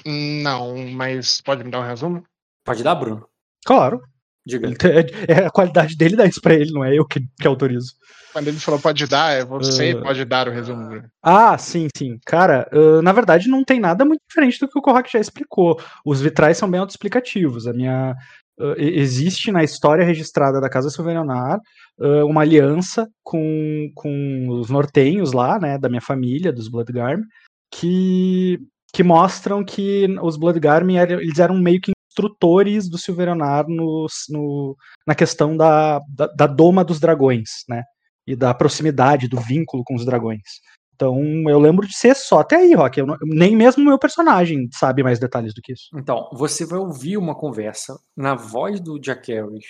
Não, 0.05 0.75
mas 0.91 1.41
pode 1.41 1.63
me 1.63 1.71
dar 1.71 1.79
um 1.79 1.87
resumo? 1.87 2.23
Pode 2.65 2.83
dar, 2.83 2.95
Bruno? 2.95 3.25
Claro. 3.65 4.01
Diga. 4.45 4.67
Ele 4.67 4.75
tem- 4.75 4.91
É, 4.91 5.05
é 5.41 5.45
a 5.45 5.49
qualidade 5.51 5.95
dele 5.95 6.15
dar 6.15 6.25
isso 6.27 6.41
pra 6.41 6.53
ele, 6.55 6.71
não 6.71 6.83
é 6.83 6.97
eu 6.97 7.05
que, 7.05 7.19
que 7.39 7.47
autorizo. 7.47 7.93
Quando 8.33 8.47
ele 8.47 8.57
falou 8.59 8.79
pode 8.79 9.05
dar, 9.07 9.33
é 9.33 9.43
você 9.45 9.93
Ah. 9.97 10.01
pode 10.01 10.25
dar 10.25 10.47
o 10.47 10.51
resumo. 10.51 11.03
Ah, 11.21 11.57
sim, 11.57 11.87
sim. 11.95 12.17
Cara, 12.25 12.67
ah, 12.71 13.01
na 13.01 13.11
verdade 13.11 13.47
não 13.49 13.63
tem 13.63 13.79
nada 13.79 14.03
muito 14.05 14.21
diferente 14.27 14.59
do 14.59 14.67
que 14.67 14.79
o 14.79 14.81
Korrak 14.81 15.11
já 15.11 15.19
explicou. 15.19 15.79
Os 16.05 16.21
vitrais 16.21 16.57
são 16.57 16.69
bem 16.69 16.79
autoexplicativos. 16.79 17.67
A 17.67 17.73
minha. 17.73 18.15
e- 18.77 18.99
existe 18.99 19.51
na 19.51 19.63
história 19.63 20.05
registrada 20.05 20.61
da 20.61 20.69
Casa 20.69 20.89
Silverionar 20.89 21.59
ah, 21.99 22.25
uma 22.25 22.41
aliança 22.41 23.07
com, 23.23 23.89
com 23.95 24.47
os 24.49 24.69
nortenhos 24.69 25.33
lá, 25.33 25.59
né, 25.59 25.77
da 25.77 25.89
minha 25.89 26.01
família, 26.01 26.53
dos 26.53 26.67
Bloodgarm, 26.67 27.21
que, 27.73 28.59
que 28.93 29.03
mostram 29.03 29.63
que 29.63 30.07
os 30.21 30.37
Bloodgarm 30.37 30.89
eram, 30.91 31.19
eles 31.19 31.39
eram 31.39 31.55
meio 31.57 31.79
que 31.81 31.91
do 32.29 32.97
Silverionar 32.97 33.65
no, 33.67 34.07
no, 34.29 34.75
na 35.05 35.15
questão 35.15 35.55
da, 35.55 35.99
da, 36.09 36.27
da 36.27 36.47
doma 36.47 36.83
dos 36.83 36.99
dragões, 36.99 37.49
né? 37.67 37.83
E 38.27 38.35
da 38.35 38.53
proximidade, 38.53 39.27
do 39.27 39.39
vínculo 39.39 39.83
com 39.85 39.95
os 39.95 40.05
dragões. 40.05 40.41
Então, 40.93 41.19
eu 41.49 41.59
lembro 41.59 41.87
de 41.87 41.95
ser 41.95 42.15
só 42.15 42.39
até 42.41 42.57
aí, 42.57 42.75
Rock. 42.75 43.01
Não- 43.01 43.17
nem 43.23 43.55
mesmo 43.55 43.81
o 43.81 43.85
meu 43.87 43.97
personagem 43.97 44.69
sabe 44.71 45.01
mais 45.01 45.19
detalhes 45.19 45.51
do 45.53 45.61
que 45.61 45.73
isso. 45.73 45.89
Então, 45.95 46.29
você 46.31 46.63
vai 46.63 46.77
ouvir 46.77 47.17
uma 47.17 47.33
conversa 47.33 47.99
na 48.15 48.35
voz 48.35 48.79
do 48.79 48.99
Jack 48.99 49.31
Harris 49.33 49.65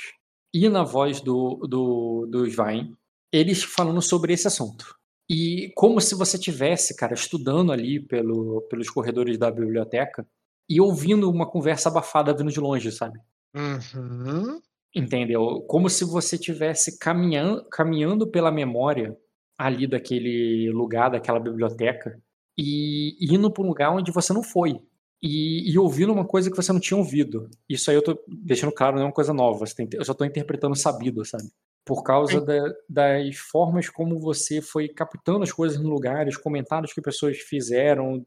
e 0.53 0.67
na 0.67 0.83
voz 0.83 1.21
do, 1.21 1.65
do, 1.69 2.27
do 2.29 2.45
Svein, 2.45 2.93
eles 3.31 3.63
falando 3.63 4.01
sobre 4.01 4.33
esse 4.33 4.45
assunto. 4.45 4.93
E 5.29 5.71
como 5.75 6.01
se 6.01 6.13
você 6.13 6.37
tivesse, 6.37 6.93
cara, 6.93 7.13
estudando 7.13 7.71
ali 7.71 8.05
pelo, 8.05 8.61
pelos 8.69 8.89
corredores 8.89 9.37
da 9.37 9.49
biblioteca 9.49 10.27
e 10.69 10.79
ouvindo 10.79 11.29
uma 11.29 11.49
conversa 11.49 11.89
abafada 11.89 12.33
vindo 12.33 12.51
de 12.51 12.59
longe, 12.59 12.91
sabe? 12.91 13.19
Uhum. 13.55 14.61
Entendeu? 14.95 15.61
Como 15.67 15.89
se 15.89 16.03
você 16.03 16.37
tivesse 16.37 16.97
caminhando, 16.97 17.63
caminhando 17.69 18.27
pela 18.27 18.51
memória 18.51 19.17
ali 19.57 19.87
daquele 19.87 20.71
lugar, 20.71 21.09
daquela 21.09 21.39
biblioteca, 21.39 22.19
e 22.57 23.15
indo 23.21 23.51
para 23.51 23.63
um 23.63 23.67
lugar 23.67 23.91
onde 23.91 24.11
você 24.11 24.33
não 24.33 24.43
foi. 24.43 24.79
E, 25.21 25.71
e 25.71 25.77
ouvindo 25.77 26.11
uma 26.11 26.25
coisa 26.25 26.49
que 26.49 26.55
você 26.55 26.73
não 26.73 26.79
tinha 26.79 26.97
ouvido. 26.97 27.49
Isso 27.69 27.89
aí 27.89 27.95
eu 27.95 28.03
tô 28.03 28.19
deixando 28.27 28.71
claro, 28.71 28.95
não 28.95 29.03
é 29.03 29.05
uma 29.05 29.13
coisa 29.13 29.33
nova. 29.33 29.65
eu 29.93 30.05
só 30.05 30.13
tô 30.13 30.25
interpretando 30.25 30.75
sabido, 30.75 31.23
sabe? 31.23 31.45
Por 31.85 32.03
causa 32.03 32.39
da- 32.39 32.73
das 32.87 33.37
formas 33.37 33.89
como 33.89 34.19
você 34.19 34.61
foi 34.61 34.87
captando 34.87 35.43
as 35.43 35.51
coisas 35.51 35.79
no 35.79 35.89
lugar, 35.89 36.27
os 36.27 36.37
comentários 36.37 36.93
que 36.93 37.01
pessoas 37.01 37.37
fizeram, 37.39 38.25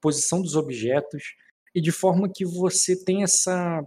posição 0.00 0.40
dos 0.40 0.56
objetos, 0.56 1.34
e 1.74 1.80
de 1.80 1.92
forma 1.92 2.30
que 2.32 2.44
você 2.44 3.02
tem 3.04 3.22
essa 3.22 3.84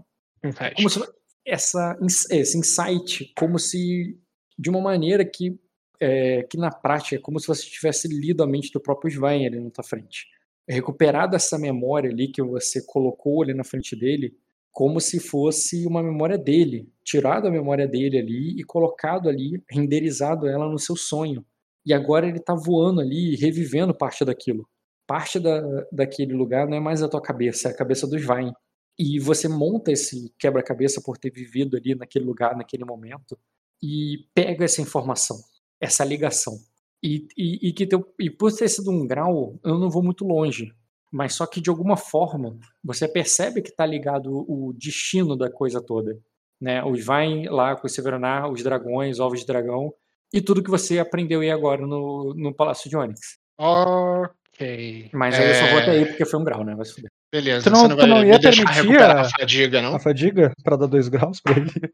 se 0.89 0.99
essa, 1.45 1.97
esse 2.31 2.57
insight, 2.57 3.31
como 3.37 3.59
se 3.59 4.19
de 4.57 4.69
uma 4.69 4.81
maneira 4.81 5.23
que, 5.25 5.59
é, 5.99 6.43
que 6.43 6.57
na 6.57 6.71
prática 6.71 7.15
é 7.15 7.19
como 7.19 7.39
se 7.39 7.47
você 7.47 7.63
tivesse 7.63 8.07
lido 8.07 8.41
a 8.43 8.47
mente 8.47 8.71
do 8.71 8.79
próprio 8.79 9.11
Svein 9.11 9.45
ali 9.45 9.59
na 9.59 9.69
tua 9.69 9.83
frente. 9.83 10.27
Recuperado 10.67 11.35
essa 11.35 11.59
memória 11.59 12.09
ali 12.09 12.27
que 12.31 12.41
você 12.41 12.83
colocou 12.85 13.43
ali 13.43 13.53
na 13.53 13.63
frente 13.63 13.95
dele, 13.95 14.35
como 14.75 14.99
se 14.99 15.21
fosse 15.21 15.87
uma 15.87 16.03
memória 16.03 16.37
dele, 16.37 16.91
tirado 17.01 17.47
a 17.47 17.49
memória 17.49 17.87
dele 17.87 18.19
ali 18.19 18.59
e 18.59 18.63
colocado 18.65 19.29
ali, 19.29 19.63
renderizado 19.71 20.49
ela 20.49 20.69
no 20.69 20.77
seu 20.77 20.97
sonho. 20.97 21.45
E 21.85 21.93
agora 21.93 22.27
ele 22.27 22.41
tá 22.41 22.53
voando 22.53 22.99
ali, 22.99 23.37
revivendo 23.37 23.95
parte 23.95 24.25
daquilo. 24.25 24.67
Parte 25.07 25.39
da, 25.39 25.61
daquele 25.93 26.33
lugar 26.33 26.67
não 26.67 26.75
é 26.75 26.79
mais 26.81 27.01
a 27.01 27.07
tua 27.07 27.21
cabeça, 27.21 27.69
é 27.69 27.71
a 27.71 27.75
cabeça 27.75 28.05
do 28.05 28.17
Svein. 28.17 28.51
E 28.99 29.17
você 29.17 29.47
monta 29.47 29.93
esse 29.93 30.29
quebra-cabeça 30.37 31.01
por 31.01 31.17
ter 31.17 31.31
vivido 31.31 31.77
ali 31.77 31.95
naquele 31.95 32.25
lugar, 32.25 32.57
naquele 32.57 32.83
momento, 32.83 33.39
e 33.81 34.27
pega 34.33 34.65
essa 34.65 34.81
informação, 34.81 35.37
essa 35.79 36.03
ligação. 36.03 36.59
E, 37.01 37.25
e, 37.37 37.69
e 37.69 37.71
que 37.71 37.87
teu, 37.87 38.05
e 38.19 38.29
por 38.29 38.51
ter 38.51 38.67
sido 38.67 38.91
um 38.91 39.07
grau, 39.07 39.57
eu 39.63 39.79
não 39.79 39.89
vou 39.89 40.03
muito 40.03 40.25
longe. 40.25 40.73
Mas 41.17 41.33
só 41.33 41.45
que 41.47 41.61
de 41.61 41.69
alguma 41.69 41.95
forma 41.95 42.57
você 42.83 43.07
percebe 43.07 43.61
que 43.61 43.71
tá 43.73 43.85
ligado 43.85 44.29
o 44.51 44.73
destino 44.77 45.37
da 45.37 45.49
coisa 45.49 45.81
toda. 45.81 46.17
Né? 46.59 46.83
Os 46.83 47.05
vai 47.05 47.43
lá 47.45 47.73
com 47.75 47.87
o 47.87 47.89
Severanar, 47.89 48.51
os 48.51 48.61
dragões, 48.61 49.17
ovos 49.19 49.39
de 49.39 49.45
dragão, 49.45 49.93
e 50.33 50.41
tudo 50.41 50.61
que 50.61 50.69
você 50.69 50.99
aprendeu 50.99 51.39
aí 51.39 51.49
agora 51.49 51.87
no, 51.87 52.33
no 52.35 52.53
Palácio 52.53 52.89
de 52.89 52.97
Onyx. 52.97 53.37
Ok. 53.57 55.09
Mas 55.13 55.35
aí 55.39 55.47
eu 55.49 55.55
só 55.55 55.67
vou 55.69 55.79
até 55.79 55.95
É, 55.95 55.99
aí 55.99 56.05
porque 56.05 56.25
foi 56.25 56.39
um 56.39 56.43
grau, 56.43 56.65
né? 56.65 56.75
Vai 56.75 56.85
se 56.85 56.93
fuder. 56.95 57.09
Beleza, 57.31 57.63
Tu 57.63 57.69
não- 57.73 57.81
você 57.83 57.87
não 57.87 57.95
vai 57.97 58.07
não 58.07 58.23
ia 58.25 58.37
deixar 58.39 58.63
permitir 58.63 58.81
recuperar 58.81 59.17
a- 59.17 59.21
a 59.21 59.29
fadiga, 59.29 59.81
não? 59.81 59.95
A 59.95 59.99
fadiga 59.99 60.51
pra 60.63 60.75
dar 60.75 60.87
dois 60.87 61.07
graus 61.07 61.39
pra 61.39 61.53
ele. 61.57 61.93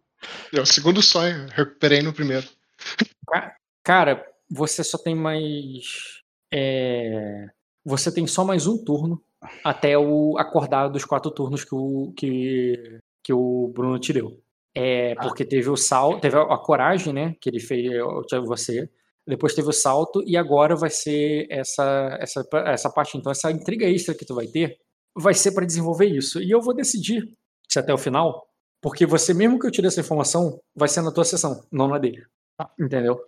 É 0.53 0.59
o 0.61 0.65
segundo 0.65 1.01
sonho, 1.01 1.47
recuperei 1.53 2.01
no 2.01 2.11
primeiro. 2.13 2.47
Cara, 3.83 4.25
você 4.49 4.83
só 4.83 4.97
tem 4.97 5.15
mais. 5.15 6.21
é, 6.53 7.47
Você 7.85 8.11
tem 8.11 8.27
só 8.27 8.43
mais 8.43 8.67
um 8.67 8.83
turno 8.83 9.21
até 9.63 9.97
o 9.97 10.37
acordar 10.37 10.87
dos 10.87 11.03
quatro 11.03 11.31
turnos 11.31 11.63
que 11.63 11.73
o, 11.73 12.13
que, 12.15 12.99
que 13.23 13.33
o 13.33 13.71
Bruno 13.73 13.99
te 13.99 14.13
deu. 14.13 14.39
É, 14.73 15.15
porque 15.15 15.43
teve 15.43 15.69
o 15.69 15.75
salto, 15.75 16.21
teve 16.21 16.37
a, 16.37 16.57
coragem, 16.57 17.13
né? 17.13 17.35
Que 17.41 17.49
ele 17.49 17.59
fez 17.59 17.91
você. 18.45 18.89
Depois 19.27 19.53
teve 19.53 19.69
o 19.69 19.73
salto, 19.73 20.23
e 20.25 20.35
agora 20.35 20.75
vai 20.75 20.89
ser 20.89 21.45
essa, 21.49 22.17
essa, 22.19 22.47
essa 22.65 22.89
parte. 22.89 23.17
Então, 23.17 23.31
essa 23.31 23.51
intriga 23.51 23.85
extra 23.85 24.15
que 24.15 24.25
tu 24.25 24.33
vai 24.33 24.47
ter 24.47 24.77
vai 25.15 25.33
ser 25.33 25.51
para 25.51 25.65
desenvolver 25.65 26.05
isso. 26.05 26.41
E 26.41 26.49
eu 26.49 26.61
vou 26.61 26.73
decidir 26.73 27.31
se 27.69 27.79
até 27.79 27.93
o 27.93 27.97
final, 27.97 28.47
porque 28.81 29.05
você, 29.05 29.33
mesmo 29.33 29.59
que 29.59 29.67
eu 29.67 29.71
tire 29.71 29.87
essa 29.87 29.99
informação, 29.99 30.59
vai 30.75 30.87
ser 30.87 31.01
na 31.01 31.11
tua 31.11 31.23
sessão, 31.23 31.63
não 31.71 31.87
na 31.87 31.97
dele. 31.97 32.23
Entendeu? 32.79 33.19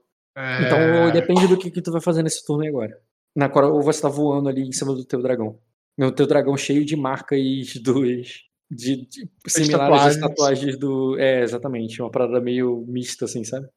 Então 0.66 0.80
É, 0.80 1.12
depende 1.12 1.48
do 1.48 1.58
que, 1.58 1.70
que 1.70 1.82
tu 1.82 1.92
vai 1.92 2.02
fazer 2.02 2.24
nesse 2.24 2.44
turno 2.46 2.64
aí 2.64 2.70
agora. 2.70 3.00
Na 3.36 3.50
qual 3.50 3.74
ou 3.74 3.82
você 3.82 4.02
tá 4.02 4.10
voando 4.10 4.50
ali 4.50 4.62
em 4.62 4.72
cima 4.72 4.94
do 4.94 5.06
teu 5.06 5.22
dragão. 5.22 5.60
O 6.00 6.12
teu 6.12 6.26
dragão 6.28 6.56
cheio 6.58 6.86
de 6.86 6.96
marcas 6.96 7.40
dos. 7.82 8.44
De, 8.72 9.06
de, 9.06 9.30
similares 9.48 10.02
às 10.02 10.18
tatuagens. 10.18 10.20
tatuagens 10.20 10.80
do. 10.80 11.20
É, 11.20 11.42
exatamente. 11.42 12.02
Uma 12.02 12.10
parada 12.10 12.42
meio 12.42 12.84
mista, 12.88 13.26
assim, 13.26 13.44
sabe? 13.44 13.68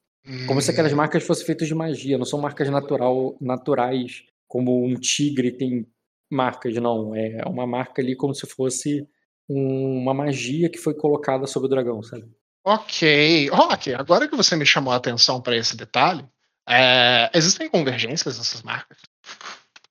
Como 0.46 0.60
se 0.60 0.70
aquelas 0.70 0.92
hum, 0.92 0.96
marcas 0.96 1.22
fossem 1.22 1.46
feitas 1.46 1.68
de 1.68 1.74
magia, 1.74 2.18
não 2.18 2.24
são 2.24 2.40
marcas 2.40 2.68
natural, 2.68 3.36
naturais, 3.40 4.24
como 4.48 4.84
um 4.84 4.94
tigre 4.94 5.52
tem 5.52 5.86
marcas, 6.30 6.74
não. 6.76 7.14
É 7.14 7.42
uma 7.46 7.66
marca 7.66 8.02
ali 8.02 8.16
como 8.16 8.34
se 8.34 8.46
fosse 8.46 9.06
um- 9.48 9.98
uma 9.98 10.12
magia 10.14 10.68
que 10.68 10.78
foi 10.78 10.94
colocada 10.94 11.46
sobre 11.46 11.66
o 11.66 11.70
dragão, 11.70 12.02
sabe? 12.02 12.24
Ok. 12.64 13.50
Ok, 13.52 13.94
agora 13.94 14.26
que 14.26 14.36
você 14.36 14.56
me 14.56 14.66
chamou 14.66 14.92
a 14.92 14.96
atenção 14.96 15.40
para 15.40 15.56
esse 15.56 15.76
detalhe, 15.76 16.26
é, 16.68 17.30
existem 17.32 17.68
convergências 17.68 18.38
nessas 18.38 18.62
marcas? 18.62 18.98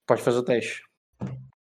Pode 0.06 0.22
fazer 0.22 0.38
o 0.40 0.44
teste. 0.44 0.84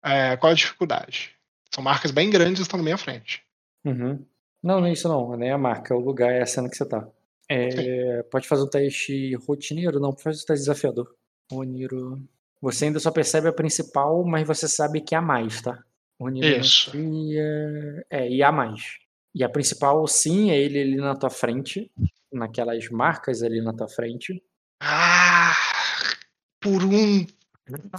É, 0.04 0.36
qual 0.38 0.52
a 0.52 0.56
dificuldade? 0.56 1.32
São 1.74 1.84
marcas 1.84 2.12
bem 2.12 2.30
grandes 2.30 2.60
e 2.60 2.64
estão 2.64 2.78
na 2.78 2.84
minha 2.84 2.98
frente. 2.98 3.44
Uhum. 3.84 4.26
Não, 4.64 4.80
não 4.82 4.88
é 4.88 4.92
isso 4.94 5.08
não. 5.08 5.36
Nem 5.36 5.52
a 5.52 5.58
marca, 5.58 5.94
é 5.94 5.98
o 5.98 6.00
lugar, 6.00 6.32
é 6.32 6.42
a 6.42 6.46
cena 6.46 6.70
que 6.70 6.76
você 6.76 6.86
tá. 6.86 7.08
É, 7.48 8.24
pode 8.24 8.48
fazer 8.48 8.64
um 8.64 8.70
teste 8.70 9.36
rotineiro? 9.36 10.00
Não, 10.00 10.12
faz 10.16 10.38
um 10.44 10.46
teste 10.46 10.62
desafiador. 10.66 11.14
Oniro. 11.52 12.20
Você 12.62 12.86
ainda 12.86 13.00
só 13.00 13.12
percebe 13.12 13.48
a 13.48 13.54
principal, 13.54 14.24
mas 14.26 14.48
você 14.48 14.68
sabe 14.68 15.02
que 15.02 15.14
há 15.14 15.22
mais, 15.22 15.62
tá? 15.62 15.74
Isso. 15.74 16.92
Oniromancia- 16.92 18.06
É, 18.10 18.30
e 18.30 18.42
há 18.42 18.52
mais. 18.52 18.98
E 19.34 19.44
a 19.44 19.50
principal, 19.50 20.08
sim, 20.08 20.50
é 20.50 20.58
ele 20.58 20.80
ali 20.82 20.96
na 20.96 21.16
tua 21.16 21.30
frente. 21.30 21.92
Naquelas 22.32 22.90
marcas 22.90 23.44
ali 23.44 23.62
na 23.62 23.74
tua 23.74 23.88
frente. 23.88 24.42
Ah! 24.82 25.54
Por 26.60 26.84
um. 26.84 27.26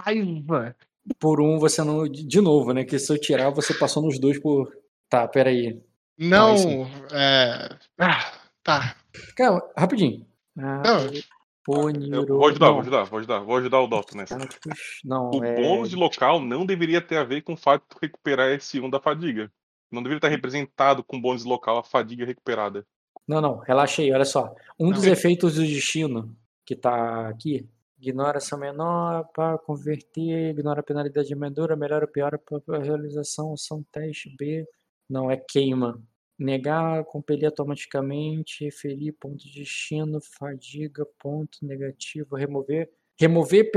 Raiva! 0.05 0.76
Por 1.18 1.40
um, 1.40 1.59
você 1.59 1.82
não. 1.84 2.09
De 2.09 2.40
novo, 2.40 2.72
né? 2.72 2.84
Que 2.84 2.98
se 2.98 3.12
eu 3.12 3.20
tirar, 3.20 3.51
você 3.51 3.74
passou 3.74 4.02
nos 4.02 4.18
dois 4.18 4.38
por. 4.38 4.72
Tá, 5.09 5.26
peraí. 5.28 5.80
Não. 6.18 6.55
aí. 6.55 6.86
é, 7.12 7.68
Ah, 7.98 8.32
tá. 8.62 8.97
Calma, 9.36 9.62
rapidinho. 9.76 10.26
Ah, 10.59 10.82
Não. 10.84 11.10
Oniro... 11.68 12.14
Eu 12.14 12.38
vou 12.38 12.48
ajudar, 12.48 12.66
não, 12.66 12.72
vou 12.74 12.80
ajudar, 12.80 13.05
vou 13.05 13.18
ajudar, 13.18 13.38
vou 13.40 13.56
ajudar 13.56 13.80
o 13.80 13.86
Doutor 13.88 14.16
nessa. 14.16 14.38
Status, 14.38 15.01
Não, 15.05 15.30
O 15.30 15.44
é... 15.44 15.60
bônus 15.60 15.90
de 15.90 15.97
local 15.97 16.40
não 16.40 16.64
deveria 16.64 17.01
ter 17.01 17.16
a 17.16 17.24
ver 17.24 17.43
com 17.43 17.55
o 17.55 17.56
fato 17.56 17.82
de 17.93 18.06
recuperar 18.06 18.51
esse 18.51 18.78
1 18.78 18.88
da 18.88 19.01
fadiga. 19.01 19.51
Não 19.90 20.01
deveria 20.01 20.18
estar 20.18 20.28
representado 20.28 21.02
com 21.02 21.20
bônus 21.20 21.43
de 21.43 21.48
local 21.48 21.78
a 21.78 21.82
fadiga 21.82 22.24
recuperada. 22.24 22.86
Não, 23.26 23.40
não, 23.40 23.59
relaxa 23.59 24.02
aí, 24.02 24.12
olha 24.12 24.24
só. 24.24 24.55
Um 24.78 24.93
dos 24.93 25.05
Não. 25.05 25.12
efeitos 25.12 25.55
do 25.56 25.66
destino 25.66 26.36
que 26.64 26.76
tá 26.76 27.28
aqui, 27.28 27.68
ignora 27.98 28.39
ação 28.39 28.59
menor 28.59 29.28
para 29.35 29.59
converter, 29.59 30.51
ignora 30.51 30.81
a 30.81 30.82
penalidade 30.82 31.35
menor, 31.35 31.77
melhora 31.77 32.05
ou 32.05 32.10
piora 32.10 32.39
para 32.39 32.78
realização, 32.78 33.52
ação 33.52 33.85
teste 33.93 34.35
B, 34.36 34.66
não, 35.09 35.31
é 35.31 35.36
queima. 35.36 36.02
Negar, 36.39 37.05
compelir 37.05 37.47
automaticamente, 37.47 38.70
ferir 38.70 39.14
ponto 39.18 39.39
de 39.39 39.60
destino, 39.60 40.20
fadiga, 40.20 41.06
ponto 41.18 41.59
negativo, 41.62 42.36
remover. 42.36 42.90
Remover 43.18 43.70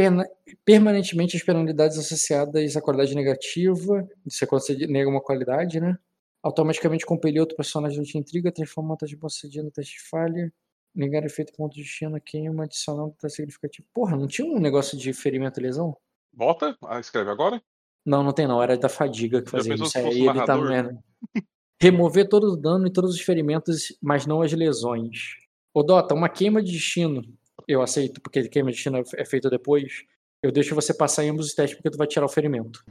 permanentemente 0.65 1.37
as 1.37 1.43
penalidades 1.43 1.97
associadas 1.97 2.75
à 2.75 2.81
qualidade 2.81 3.15
negativa. 3.15 4.05
Isso 4.25 4.43
é 4.43 4.47
você 4.47 4.75
nega 4.87 5.09
uma 5.09 5.21
qualidade, 5.21 5.79
né? 5.79 5.97
Automaticamente 6.43 7.05
compelir 7.05 7.39
outro 7.39 7.55
personagem 7.55 8.01
de 8.01 8.17
intriga, 8.17 8.51
transforma 8.51 8.97
teste 8.97 9.15
de 9.15 9.19
procedimento 9.19 9.65
no 9.65 9.71
teste 9.71 9.93
de 9.93 10.09
falha. 10.09 10.51
Negar 10.95 11.23
efeito 11.23 11.53
ponto 11.53 11.75
de 11.75 11.81
destino, 11.81 12.19
queima, 12.19 12.63
adicional 12.63 13.11
que 13.11 13.19
tá 13.19 13.29
significativo. 13.29 13.87
Porra, 13.93 14.17
não 14.17 14.27
tinha 14.27 14.47
um 14.47 14.59
negócio 14.59 14.97
de 14.97 15.13
ferimento 15.13 15.59
e 15.59 15.63
lesão? 15.63 15.95
Bota, 16.33 16.75
ah, 16.85 16.99
escreve 16.99 17.29
agora. 17.29 17.61
Não, 18.05 18.23
não 18.23 18.33
tem 18.33 18.47
não, 18.47 18.61
era 18.61 18.77
da 18.77 18.89
fadiga 18.89 19.41
que 19.41 19.49
fazia 19.49 19.75
isso. 19.75 19.97
Aí 19.97 20.27
ele 20.27 20.45
tá 20.45 20.57
merda. 20.57 20.97
Remover 21.81 22.27
todo 22.27 22.53
o 22.53 22.57
dano 22.57 22.87
e 22.87 22.91
todos 22.91 23.15
os 23.15 23.21
ferimentos, 23.21 23.95
mas 24.01 24.25
não 24.25 24.41
as 24.41 24.51
lesões. 24.51 25.35
Ô 25.73 25.83
Dota, 25.83 26.13
uma 26.15 26.27
queima 26.27 26.61
de 26.61 26.71
destino, 26.71 27.21
eu 27.67 27.81
aceito, 27.81 28.19
porque 28.21 28.49
queima 28.49 28.71
de 28.71 28.75
destino 28.75 29.01
é 29.15 29.25
feita 29.25 29.49
depois. 29.49 30.03
Eu 30.41 30.51
deixo 30.51 30.73
você 30.73 30.93
passar 30.93 31.23
em 31.23 31.29
ambos 31.29 31.47
os 31.47 31.53
testes 31.53 31.77
porque 31.77 31.91
tu 31.91 31.97
vai 31.97 32.07
tirar 32.07 32.25
o 32.25 32.29
ferimento. 32.29 32.83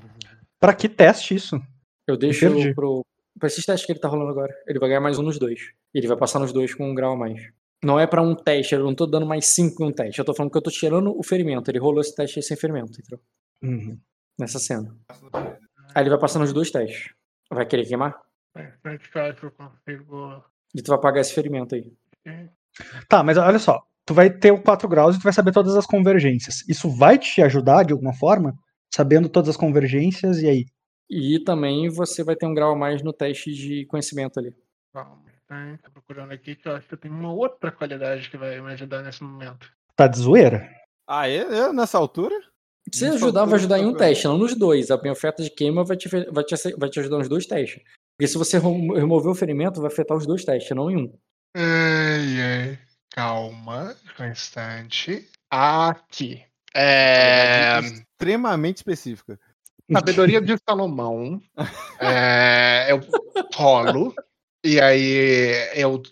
Pra 0.61 0.75
que 0.75 0.89
teste 0.89 1.35
isso? 1.35 1.61
Eu 2.07 2.17
deixo 2.17 2.47
Entendi. 2.47 2.75
pro. 2.75 3.05
Pra 3.39 3.47
esses 3.47 3.65
testes 3.65 3.87
que 3.87 3.93
ele 3.93 4.01
tá 4.01 4.09
rolando 4.09 4.31
agora. 4.31 4.53
Ele 4.67 4.79
vai 4.79 4.89
ganhar 4.89 5.01
mais 5.01 5.19
um 5.19 5.23
nos 5.23 5.39
dois. 5.39 5.73
Ele 5.95 6.07
vai 6.07 6.17
passar 6.17 6.39
nos 6.39 6.53
dois 6.53 6.75
com 6.75 6.91
um 6.91 6.95
grau 6.95 7.13
a 7.13 7.17
mais. 7.17 7.41
Não 7.83 7.99
é 7.99 8.07
pra 8.07 8.23
um 8.23 8.35
teste, 8.35 8.75
eu 8.75 8.83
não 8.83 8.95
tô 8.95 9.07
dando 9.07 9.27
mais 9.27 9.47
cinco 9.47 9.85
em 9.85 9.89
um 9.89 9.93
teste. 9.93 10.19
Eu 10.19 10.25
tô 10.25 10.35
falando 10.35 10.51
que 10.51 10.59
eu 10.59 10.63
tô 10.63 10.71
tirando 10.71 11.17
o 11.17 11.23
ferimento. 11.23 11.71
Ele 11.71 11.79
rolou 11.79 12.01
esse 12.01 12.15
teste 12.15 12.39
aí 12.39 12.43
sem 12.43 12.57
ferimento, 12.57 12.99
entendeu? 12.99 13.21
Uhum. 13.63 13.99
Nessa 14.39 14.59
cena. 14.59 14.97
Aí 15.95 16.03
ele 16.03 16.11
vai 16.11 16.19
passar 16.19 16.39
nos 16.39 16.53
dois 16.53 16.71
testes. 16.71 17.13
Vai 17.51 17.67
querer 17.67 17.87
queimar? 17.87 18.21
Consigo. 19.51 20.45
E 20.75 20.83
tu 20.83 20.89
vai 20.89 21.01
pagar 21.01 21.21
esse 21.21 21.33
ferimento 21.33 21.75
aí. 21.75 21.93
Tá, 23.09 23.23
mas 23.23 23.39
olha 23.39 23.59
só. 23.59 23.83
Tu 24.05 24.15
vai 24.15 24.31
ter 24.31 24.51
o 24.53 24.63
4 24.63 24.89
graus 24.89 25.17
e 25.17 25.19
tu 25.19 25.25
vai 25.25 25.33
saber 25.33 25.53
todas 25.53 25.77
as 25.77 25.87
convergências. 25.87 26.67
Isso 26.69 26.89
vai 26.89 27.19
te 27.19 27.43
ajudar 27.43 27.85
de 27.85 27.93
alguma 27.93 28.15
forma? 28.15 28.55
Sabendo 28.93 29.29
todas 29.29 29.51
as 29.51 29.57
convergências 29.57 30.41
e 30.41 30.49
aí? 30.49 30.67
E 31.11 31.43
também 31.45 31.89
você 31.89 32.25
vai 32.25 32.35
ter 32.35 32.47
um 32.47 32.55
grau 32.55 32.73
a 32.73 32.77
mais 32.77 33.03
no 33.03 33.13
teste 33.13 33.53
de 33.53 33.87
conhecimento 33.87 34.39
ali. 34.39 34.55
Tá? 35.49 35.79
Tô 35.83 35.91
procurando 35.91 36.33
aqui 36.33 36.55
que 36.55 36.69
eu 36.69 36.77
acho 36.77 36.87
que 36.87 36.95
eu 36.95 36.99
tenho 36.99 37.15
uma 37.15 37.33
outra 37.33 37.73
qualidade 37.73 38.29
que 38.29 38.37
vai 38.37 38.61
me 38.61 38.73
ajudar 38.75 39.03
nesse 39.03 39.23
momento. 39.25 39.71
Tá 39.97 40.07
de 40.07 40.19
zoeira? 40.19 40.69
Ah, 41.09 41.27
é? 41.29 41.39
É 41.39 41.73
nessa 41.73 41.97
altura? 41.97 42.35
Se 42.93 43.07
ajudar, 43.07 43.45
vai 43.47 43.55
ajudar 43.55 43.79
em 43.79 43.87
um 43.87 43.95
teste, 43.95 44.25
não 44.27 44.39
nos 44.39 44.55
dois. 44.55 44.91
A 44.91 44.99
minha 45.01 45.13
oferta 45.13 45.43
de 45.43 45.51
queima 45.51 45.85
vai 45.85 45.97
te, 45.97 46.09
vai 46.09 46.45
te, 46.45 46.55
vai 46.77 46.89
te 46.91 47.01
ajudar 47.01 47.19
nos 47.19 47.29
dois 47.29 47.47
testes. 47.47 47.83
Porque 48.17 48.29
se 48.29 48.37
você 48.39 48.59
remo- 48.59 48.95
remover 48.95 49.31
o 49.31 49.35
ferimento, 49.35 49.81
vai 49.81 49.91
afetar 49.91 50.17
os 50.17 50.27
dois 50.27 50.45
testes, 50.45 50.75
não 50.77 50.91
em 50.91 50.97
um. 50.97 51.19
Ai, 51.57 52.41
ai. 52.41 52.79
Calma, 53.11 53.95
um 54.21 54.25
instante. 54.27 55.29
Aqui. 55.51 56.45
É. 56.75 57.81
Extremamente 57.81 58.77
específica. 58.79 59.39
Sabedoria 59.91 60.41
de 60.41 60.57
Salomão. 60.69 61.41
É, 62.01 62.93
eu 62.93 63.01
rolo. 63.55 64.15
E 64.65 64.81
aí 64.81 65.71
eu. 65.75 66.03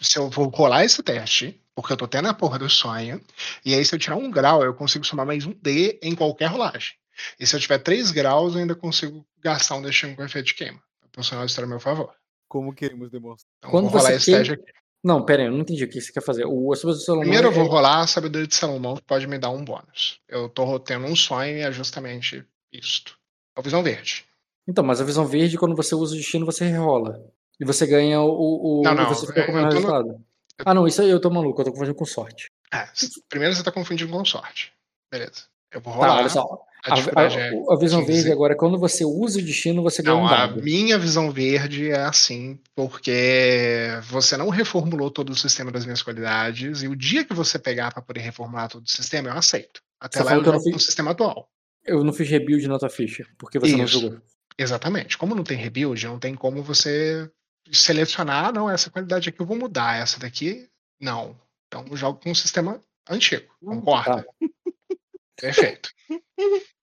Se 0.00 0.18
eu 0.18 0.28
vou 0.28 0.48
rolar 0.48 0.84
esse 0.84 1.02
teste, 1.02 1.62
porque 1.74 1.92
eu 1.92 1.96
tô 1.96 2.08
tendo 2.08 2.28
a 2.28 2.34
porra 2.34 2.58
do 2.58 2.68
sonho. 2.68 3.20
E 3.64 3.72
aí, 3.74 3.84
se 3.84 3.94
eu 3.94 3.98
tirar 3.98 4.16
um 4.16 4.30
grau, 4.30 4.64
eu 4.64 4.74
consigo 4.74 5.04
somar 5.04 5.24
mais 5.24 5.46
um 5.46 5.52
D 5.52 5.98
em 6.02 6.14
qualquer 6.14 6.46
rolagem. 6.46 6.92
E 7.38 7.46
se 7.46 7.54
eu 7.54 7.60
tiver 7.60 7.78
três 7.78 8.10
graus, 8.10 8.54
eu 8.54 8.60
ainda 8.60 8.74
consigo 8.74 9.24
gastar 9.38 9.76
um 9.76 9.82
destino 9.82 10.16
com 10.16 10.24
efeito 10.24 10.46
de 10.46 10.54
queima. 10.54 10.82
O 11.04 11.08
personagem 11.08 11.46
está 11.46 11.62
a 11.62 11.66
meu 11.66 11.78
favor. 11.78 12.12
Como 12.48 12.74
queremos 12.74 13.10
demonstrar. 13.10 13.48
Então, 13.58 13.70
Quando 13.70 13.88
vou 13.88 13.98
rolar 13.98 14.10
você 14.10 14.16
esse 14.16 14.24
queima- 14.26 14.38
teste 14.40 14.54
aqui. 14.54 14.72
Não, 15.02 15.24
pera 15.24 15.42
aí, 15.42 15.48
eu 15.48 15.52
não 15.52 15.60
entendi 15.60 15.84
o 15.84 15.88
que 15.88 15.98
você 16.00 16.12
quer 16.12 16.22
fazer. 16.22 16.44
O 16.46 16.72
Assunto 16.72 16.92
do 16.94 17.00
Salomão 17.00 17.22
Primeiro 17.22 17.48
eu 17.48 17.52
vou 17.52 17.64
rolar 17.66 18.00
a 18.00 18.06
sabedoria 18.06 18.46
de 18.46 18.54
Salomão, 18.54 18.96
que 18.96 19.02
pode 19.02 19.26
me 19.26 19.38
dar 19.38 19.48
um 19.50 19.64
bônus. 19.64 20.20
Eu 20.28 20.48
tô 20.48 20.78
tendo 20.80 21.06
um 21.06 21.16
sonho 21.16 21.56
e 21.56 21.60
é 21.60 21.72
justamente 21.72 22.44
isto. 22.72 23.16
O 23.56 23.62
visão 23.62 23.82
verde. 23.82 24.26
Então, 24.68 24.84
mas 24.84 25.00
a 25.00 25.04
visão 25.04 25.24
verde, 25.26 25.56
quando 25.56 25.74
você 25.74 25.94
usa 25.94 26.14
o 26.14 26.18
destino, 26.18 26.44
você 26.44 26.66
rerola. 26.66 27.18
E 27.60 27.64
você 27.64 27.86
ganha 27.86 28.20
o. 28.20 28.80
o 28.80 28.82
Não, 28.82 28.94
não, 28.94 29.08
você 29.08 29.26
fica 29.26 29.44
com 29.44 29.52
o 29.52 29.54
menor 29.54 29.68
tô 29.68 29.74
no- 29.74 29.80
resultado. 29.80 30.24
Ah, 30.64 30.74
não, 30.74 30.86
isso 30.86 31.00
aí 31.02 31.10
eu 31.10 31.20
tô 31.20 31.30
maluco, 31.30 31.60
eu 31.60 31.64
tô 31.66 31.70
confundindo 31.72 31.94
com 31.94 32.04
sorte. 32.04 32.46
É, 32.72 32.86
primeiro 33.28 33.54
você 33.54 33.62
tá 33.62 33.70
confundindo 33.72 34.10
com 34.12 34.24
sorte. 34.24 34.72
Beleza. 35.10 35.44
Eu 35.72 35.80
vou 35.80 35.92
Tá, 35.92 35.98
rolar. 36.00 36.16
olha 36.18 36.28
só. 36.28 36.42
A 36.84 36.92
A, 36.92 36.94
dificuldade 36.96 37.38
é 37.38 37.48
a- 37.50 37.74
a 37.74 37.78
visão 37.78 38.00
15. 38.00 38.12
verde 38.12 38.32
agora, 38.32 38.56
quando 38.56 38.78
você 38.78 39.04
usa 39.04 39.38
o 39.38 39.42
destino, 39.42 39.82
você 39.82 40.02
ganha 40.02 40.16
Não, 40.16 40.22
um 40.22 40.26
a 40.26 40.30
dado. 40.46 40.62
minha 40.62 40.98
visão 40.98 41.30
verde 41.30 41.90
é 41.90 42.00
assim, 42.00 42.58
porque 42.74 43.90
você 44.04 44.36
não 44.36 44.48
reformulou 44.48 45.10
todo 45.10 45.30
o 45.30 45.36
sistema 45.36 45.70
das 45.70 45.84
minhas 45.84 46.02
qualidades, 46.02 46.82
e 46.82 46.88
o 46.88 46.96
dia 46.96 47.24
que 47.24 47.34
você 47.34 47.58
pegar 47.58 47.92
para 47.92 48.02
poder 48.02 48.20
reformular 48.20 48.68
todo 48.68 48.84
o 48.84 48.90
sistema, 48.90 49.28
eu 49.28 49.34
aceito. 49.36 49.80
Até 50.00 50.18
Você 50.18 50.24
lá 50.24 50.32
eu 50.32 50.36
não 50.38 50.44
jogo 50.44 50.62
com 50.62 50.70
o 50.70 50.72
fiz- 50.72 50.84
sistema 50.86 51.10
atual. 51.10 51.48
Eu 51.84 52.02
não 52.04 52.12
fiz 52.12 52.28
rebuild 52.28 52.66
na 52.68 52.78
tua 52.78 52.88
ficha, 52.90 53.26
porque 53.38 53.58
você 53.58 53.76
não 53.76 53.84
Isso. 53.84 54.00
jogou. 54.00 54.18
Exatamente. 54.58 55.16
Como 55.18 55.34
não 55.34 55.44
tem 55.44 55.56
rebuild, 55.58 56.06
não 56.06 56.18
tem 56.18 56.34
como 56.34 56.62
você 56.62 57.30
selecionar, 57.72 58.46
"Ah, 58.46 58.52
não, 58.52 58.70
essa 58.70 58.90
qualidade 58.90 59.28
aqui 59.28 59.40
eu 59.40 59.46
vou 59.46 59.56
mudar, 59.56 59.96
essa 59.96 60.18
daqui, 60.18 60.68
não. 61.00 61.36
Então 61.68 61.84
eu 61.90 61.96
jogo 61.96 62.20
com 62.20 62.30
o 62.30 62.36
sistema 62.36 62.80
antigo, 63.08 63.46
concorda? 63.64 64.22
Tá. 64.22 64.30
Perfeito. 65.40 65.90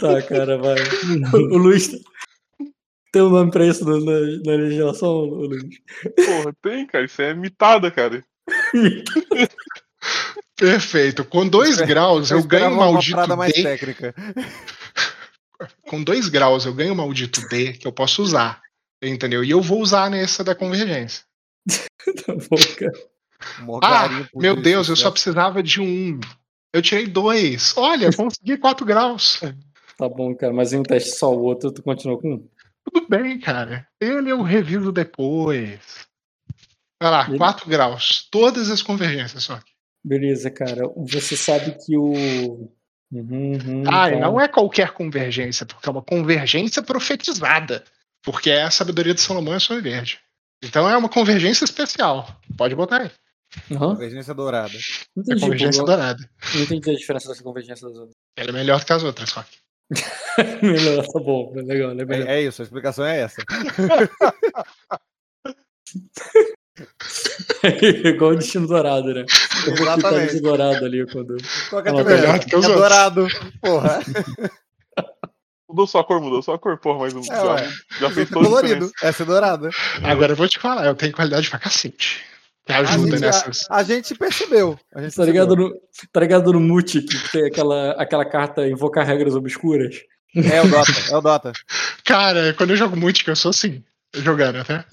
Tá, 0.00 0.20
cara, 0.22 0.58
vai. 0.58 0.74
O 1.52 1.56
Luiz. 1.58 1.88
Tem 3.12 3.22
um 3.22 3.28
nome 3.28 3.50
pra 3.50 3.66
isso 3.66 3.84
na, 3.84 3.98
na, 4.00 4.20
na 4.44 4.62
legislação, 4.64 5.24
Luiz? 5.24 5.62
Porra, 6.16 6.56
tem, 6.62 6.86
cara. 6.86 7.04
Isso 7.04 7.22
é 7.22 7.34
mitada, 7.34 7.90
cara. 7.90 8.24
Perfeito. 10.56 11.24
Com 11.24 11.46
dois 11.46 11.76
graus 11.80 12.30
eu 12.30 12.42
ganho 12.42 12.70
um 12.70 12.74
uma 12.74 12.92
maldito 12.92 13.36
mais 13.36 13.52
D. 13.52 13.62
técnica. 13.62 14.14
Com 15.86 16.02
dois 16.02 16.28
graus 16.28 16.64
eu 16.64 16.74
ganho 16.74 16.92
um 16.92 16.96
maldito 16.96 17.46
D 17.48 17.74
que 17.74 17.86
eu 17.86 17.92
posso 17.92 18.22
usar. 18.22 18.60
Entendeu? 19.02 19.42
E 19.42 19.50
eu 19.50 19.60
vou 19.60 19.80
usar 19.80 20.08
nessa 20.10 20.42
da 20.44 20.54
convergência. 20.54 21.24
Tá 22.26 22.34
bom, 22.34 22.56
cara. 22.78 22.92
Morgarinho 23.60 24.24
Ah, 24.24 24.28
meu 24.40 24.60
Deus, 24.60 24.88
eu 24.88 24.96
só 24.96 25.02
certo? 25.04 25.12
precisava 25.14 25.62
de 25.62 25.80
um. 25.80 26.18
Eu 26.72 26.82
tirei 26.82 27.06
dois. 27.06 27.76
Olha, 27.76 28.12
consegui 28.12 28.56
quatro 28.58 28.84
graus. 28.86 29.40
Tá 29.96 30.08
bom, 30.08 30.34
cara. 30.34 30.52
Mas 30.52 30.72
em 30.72 30.78
um 30.78 30.82
teste 30.82 31.10
só 31.16 31.32
o 31.32 31.42
outro, 31.42 31.70
tu 31.70 31.82
continua 31.82 32.18
com 32.20 32.32
um. 32.34 32.48
Tudo 32.92 33.06
bem, 33.08 33.38
cara. 33.38 33.86
Ele 34.00 34.30
eu 34.32 34.42
reviso 34.42 34.90
depois. 34.90 35.78
Vai 37.00 37.10
lá, 37.10 37.28
Ele- 37.28 37.38
4 37.38 37.68
graus. 37.68 38.26
Todas 38.30 38.68
as 38.70 38.82
convergências 38.82 39.44
só. 39.44 39.60
Beleza, 40.02 40.50
cara. 40.50 40.88
Você 40.96 41.36
sabe 41.36 41.76
que 41.84 41.96
o. 41.96 42.12
Uhum, 43.12 43.52
uhum, 43.52 43.82
Ah, 43.86 44.10
tá. 44.10 44.16
não 44.18 44.40
é 44.40 44.48
qualquer 44.48 44.90
convergência, 44.92 45.66
porque 45.66 45.86
é 45.88 45.92
uma 45.92 46.02
convergência 46.02 46.82
profetizada. 46.82 47.84
Porque 48.22 48.50
é 48.50 48.62
a 48.62 48.70
sabedoria 48.70 49.14
de 49.14 49.20
Salomão 49.20 49.54
é 49.54 49.58
só 49.58 49.80
verde. 49.80 50.20
Então 50.62 50.88
é 50.88 50.96
uma 50.96 51.08
convergência 51.08 51.64
especial. 51.64 52.40
Pode 52.56 52.74
botar 52.74 53.02
aí. 53.02 53.10
Aham. 53.70 53.94
Convergência 53.94 54.32
dourada. 54.32 54.74
É 54.74 55.20
entendi, 55.20 55.40
convergência 55.40 55.80
pô, 55.80 55.86
dourada. 55.86 56.30
não 56.54 56.62
entendi 56.62 56.90
a 56.90 56.94
diferença 56.94 57.28
dessa 57.28 57.42
convergência 57.42 57.86
das 57.86 57.96
outras. 57.96 58.14
Ela 58.36 58.50
é 58.50 58.52
melhor 58.52 58.80
do 58.80 58.86
que 58.86 58.92
as 58.92 59.02
outras, 59.02 59.30
só. 59.30 59.44
Melhor, 60.62 61.06
tá 61.06 61.20
bom. 61.20 61.52
É 61.54 61.60
legal, 61.60 61.90
é 61.90 61.94
melhor. 61.94 62.26
É, 62.26 62.36
é 62.36 62.42
isso, 62.42 62.62
a 62.62 62.64
explicação 62.64 63.04
é 63.04 63.20
essa. 63.20 63.42
Igual 68.04 68.30
o 68.32 68.36
destino 68.36 68.66
dourado, 68.66 69.12
né? 69.12 69.26
Eu 69.66 69.76
vou 69.76 69.86
clicar 69.86 69.98
Exatamente. 69.98 70.34
de 70.34 70.40
dourado 70.40 70.84
ali 70.84 71.06
quando. 71.12 71.36
Qual 71.68 71.82
que 71.82 71.88
é 71.88 71.92
diferença? 71.92 72.22
melhor 72.22 72.38
que 72.38 72.46
os 72.46 72.52
é 72.52 72.56
outros. 72.56 72.74
dourado. 72.74 73.26
Porra. 73.60 74.00
Mudou 75.72 75.86
só 75.86 76.00
a 76.00 76.04
cor, 76.04 76.20
mudou 76.20 76.42
só 76.42 76.52
a 76.54 76.58
cor, 76.58 76.76
porra, 76.78 76.98
mas 77.00 77.14
É, 77.14 77.34
já, 77.34 77.42
ué. 77.54 77.70
já 77.98 78.10
fez 78.10 78.30
a 78.30 78.34
colorido. 78.34 78.92
Essa 79.02 79.22
é 79.22 79.26
dourada. 79.26 79.70
Agora 80.04 80.32
eu 80.32 80.36
vou 80.36 80.46
te 80.46 80.58
falar, 80.58 80.84
eu 80.84 80.94
tenho 80.94 81.12
qualidade 81.14 81.48
pra 81.48 81.58
cacete. 81.58 82.22
Que 82.66 82.72
A 82.72 82.78
ajuda 82.80 83.10
gente, 83.12 83.20
nessas. 83.20 83.66
a, 83.70 83.76
a 83.76 83.82
gente 83.82 84.14
percebeu. 84.14 84.78
A 84.94 85.00
gente 85.02 85.16
Tá 85.16 85.24
ligado 85.24 85.56
percebeu. 85.56 85.74
no, 85.74 86.08
tá 86.12 86.20
ligado 86.20 86.52
no 86.52 86.60
Mute 86.60 87.00
que 87.02 87.32
tem 87.32 87.46
aquela, 87.46 87.92
aquela 87.92 88.24
carta 88.24 88.68
invocar 88.68 89.04
regras 89.06 89.34
obscuras? 89.34 89.96
É 90.36 90.60
o 90.62 90.68
Dota, 90.68 90.92
é 91.10 91.16
o 91.16 91.20
Dota. 91.20 91.52
Cara, 92.04 92.54
quando 92.54 92.70
eu 92.70 92.76
jogo 92.76 92.96
muito, 92.96 93.24
que 93.24 93.30
eu 93.30 93.36
sou 93.36 93.50
assim, 93.50 93.82
jogando 94.14 94.58
até. 94.58 94.84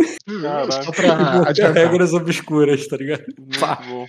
Caralho. 0.42 0.72
Só 0.72 0.92
pra 0.92 1.72
regras 1.74 2.14
obscuras, 2.14 2.88
tá 2.88 2.98
ligado? 2.98 3.24
Muito 3.38 3.60
Pá. 3.60 3.76
bom. 3.88 4.08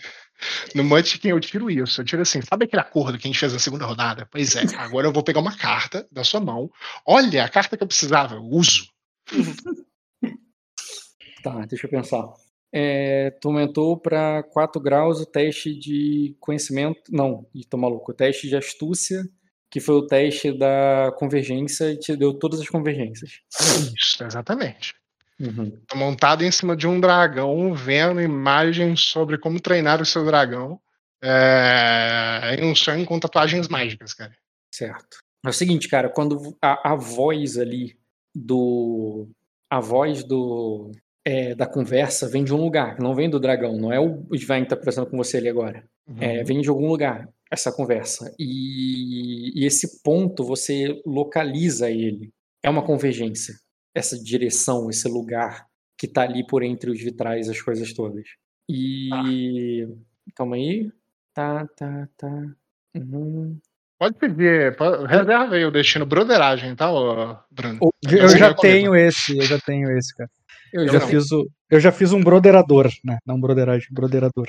No 0.74 0.84
Munchkin 0.84 1.28
eu 1.28 1.40
tiro 1.40 1.70
isso. 1.70 2.00
Eu 2.00 2.04
tiro 2.04 2.22
assim, 2.22 2.40
sabe 2.42 2.64
aquele 2.64 2.82
acordo 2.82 3.18
que 3.18 3.26
a 3.26 3.30
gente 3.30 3.38
fez 3.38 3.52
na 3.52 3.58
segunda 3.58 3.86
rodada? 3.86 4.26
Pois 4.30 4.56
é, 4.56 4.62
agora 4.76 5.06
eu 5.06 5.12
vou 5.12 5.22
pegar 5.22 5.40
uma 5.40 5.56
carta 5.56 6.06
da 6.10 6.24
sua 6.24 6.40
mão. 6.40 6.70
Olha, 7.06 7.44
a 7.44 7.48
carta 7.48 7.76
que 7.76 7.82
eu 7.82 7.88
precisava, 7.88 8.34
eu 8.34 8.44
uso. 8.44 8.88
Tá, 11.42 11.64
deixa 11.64 11.86
eu 11.86 11.90
pensar. 11.90 12.28
É, 12.72 13.30
tu 13.40 13.48
aumentou 13.48 13.98
pra 13.98 14.42
4 14.42 14.80
graus 14.80 15.20
o 15.20 15.26
teste 15.26 15.74
de 15.74 16.36
conhecimento. 16.38 17.00
Não, 17.10 17.46
ih, 17.54 17.64
tô 17.64 17.76
maluco. 17.76 18.12
O 18.12 18.14
teste 18.14 18.48
de 18.48 18.56
astúcia, 18.56 19.24
que 19.70 19.80
foi 19.80 19.94
o 19.94 20.06
teste 20.06 20.52
da 20.52 21.12
convergência 21.16 21.90
e 21.92 21.98
te 21.98 22.16
deu 22.16 22.38
todas 22.38 22.60
as 22.60 22.68
convergências. 22.68 23.40
Isso, 23.96 24.22
exatamente. 24.22 24.94
Uhum. 25.40 25.72
Tô 25.88 25.96
montado 25.96 26.44
em 26.44 26.50
cima 26.50 26.76
de 26.76 26.86
um 26.86 27.00
dragão, 27.00 27.72
vendo 27.72 28.20
imagens 28.20 29.00
sobre 29.00 29.38
como 29.38 29.58
treinar 29.58 30.02
o 30.02 30.06
seu 30.06 30.24
dragão. 30.24 30.78
É, 31.22 32.56
em 32.58 32.64
um 32.64 32.74
sonho 32.74 33.04
com 33.06 33.18
tatuagens 33.18 33.68
mágicas, 33.68 34.12
cara. 34.12 34.34
Certo. 34.72 35.18
É 35.44 35.48
o 35.48 35.52
seguinte, 35.52 35.88
cara, 35.88 36.08
quando 36.10 36.56
a, 36.62 36.92
a 36.92 36.94
voz 36.94 37.56
ali 37.56 37.96
do. 38.34 39.28
A 39.70 39.80
voz 39.80 40.22
do. 40.24 40.92
é, 41.24 41.54
da 41.54 41.66
conversa 41.66 42.28
vem 42.28 42.44
de 42.44 42.52
um 42.52 42.62
lugar, 42.62 42.98
não 42.98 43.14
vem 43.14 43.28
do 43.28 43.40
dragão, 43.40 43.76
não 43.76 43.92
é 43.92 43.98
o 43.98 44.26
Sven 44.32 44.64
que 44.64 44.70
tá 44.70 44.76
conversando 44.76 45.08
com 45.08 45.16
você 45.16 45.38
ali 45.38 45.48
agora. 45.48 45.84
É, 46.18 46.42
vem 46.42 46.60
de 46.60 46.68
algum 46.68 46.88
lugar 46.88 47.28
essa 47.50 47.72
conversa. 47.72 48.34
E, 48.38 49.60
e 49.60 49.64
esse 49.64 50.02
ponto 50.02 50.44
você 50.44 51.00
localiza 51.06 51.90
ele. 51.90 52.32
É 52.62 52.68
uma 52.68 52.84
convergência. 52.84 53.54
Essa 53.94 54.16
direção, 54.22 54.88
esse 54.90 55.08
lugar 55.08 55.66
que 55.98 56.06
tá 56.08 56.22
ali 56.22 56.46
por 56.46 56.62
entre 56.62 56.90
os 56.90 57.00
vitrais, 57.00 57.48
as 57.48 57.60
coisas 57.60 57.92
todas. 57.92 58.24
E. 58.68 59.86
Calma 60.34 60.56
aí. 60.56 60.90
Tá, 61.34 61.66
tá, 61.76 62.08
tá. 62.16 62.46
Uhum. 62.96 63.58
Pode 63.98 64.16
pedir, 64.16 64.74
pode- 64.76 65.06
reserva 65.06 65.54
aí 65.54 65.64
o 65.64 65.70
destino 65.70 66.06
broderagem, 66.06 66.74
tá, 66.74 66.90
ô, 66.90 67.36
Bruno? 67.50 67.78
Ou- 67.82 67.92
Eu 68.10 68.28
Sim, 68.30 68.38
já 68.38 68.54
tenho 68.54 68.96
esse, 68.96 69.36
eu 69.36 69.42
já 69.42 69.58
tenho 69.60 69.90
esse, 69.98 70.14
cara. 70.16 70.30
Eu 70.72 70.82
Eu 70.82 70.88
já 70.88 71.00
não. 71.00 71.06
fiz 71.08 71.30
o, 71.32 71.46
eu 71.68 71.80
já 71.80 71.92
fiz 71.92 72.12
um 72.12 72.20
broderador, 72.22 72.88
né? 73.04 73.18
Não 73.26 73.38
broderagem, 73.40 73.88
broderador. 73.92 74.46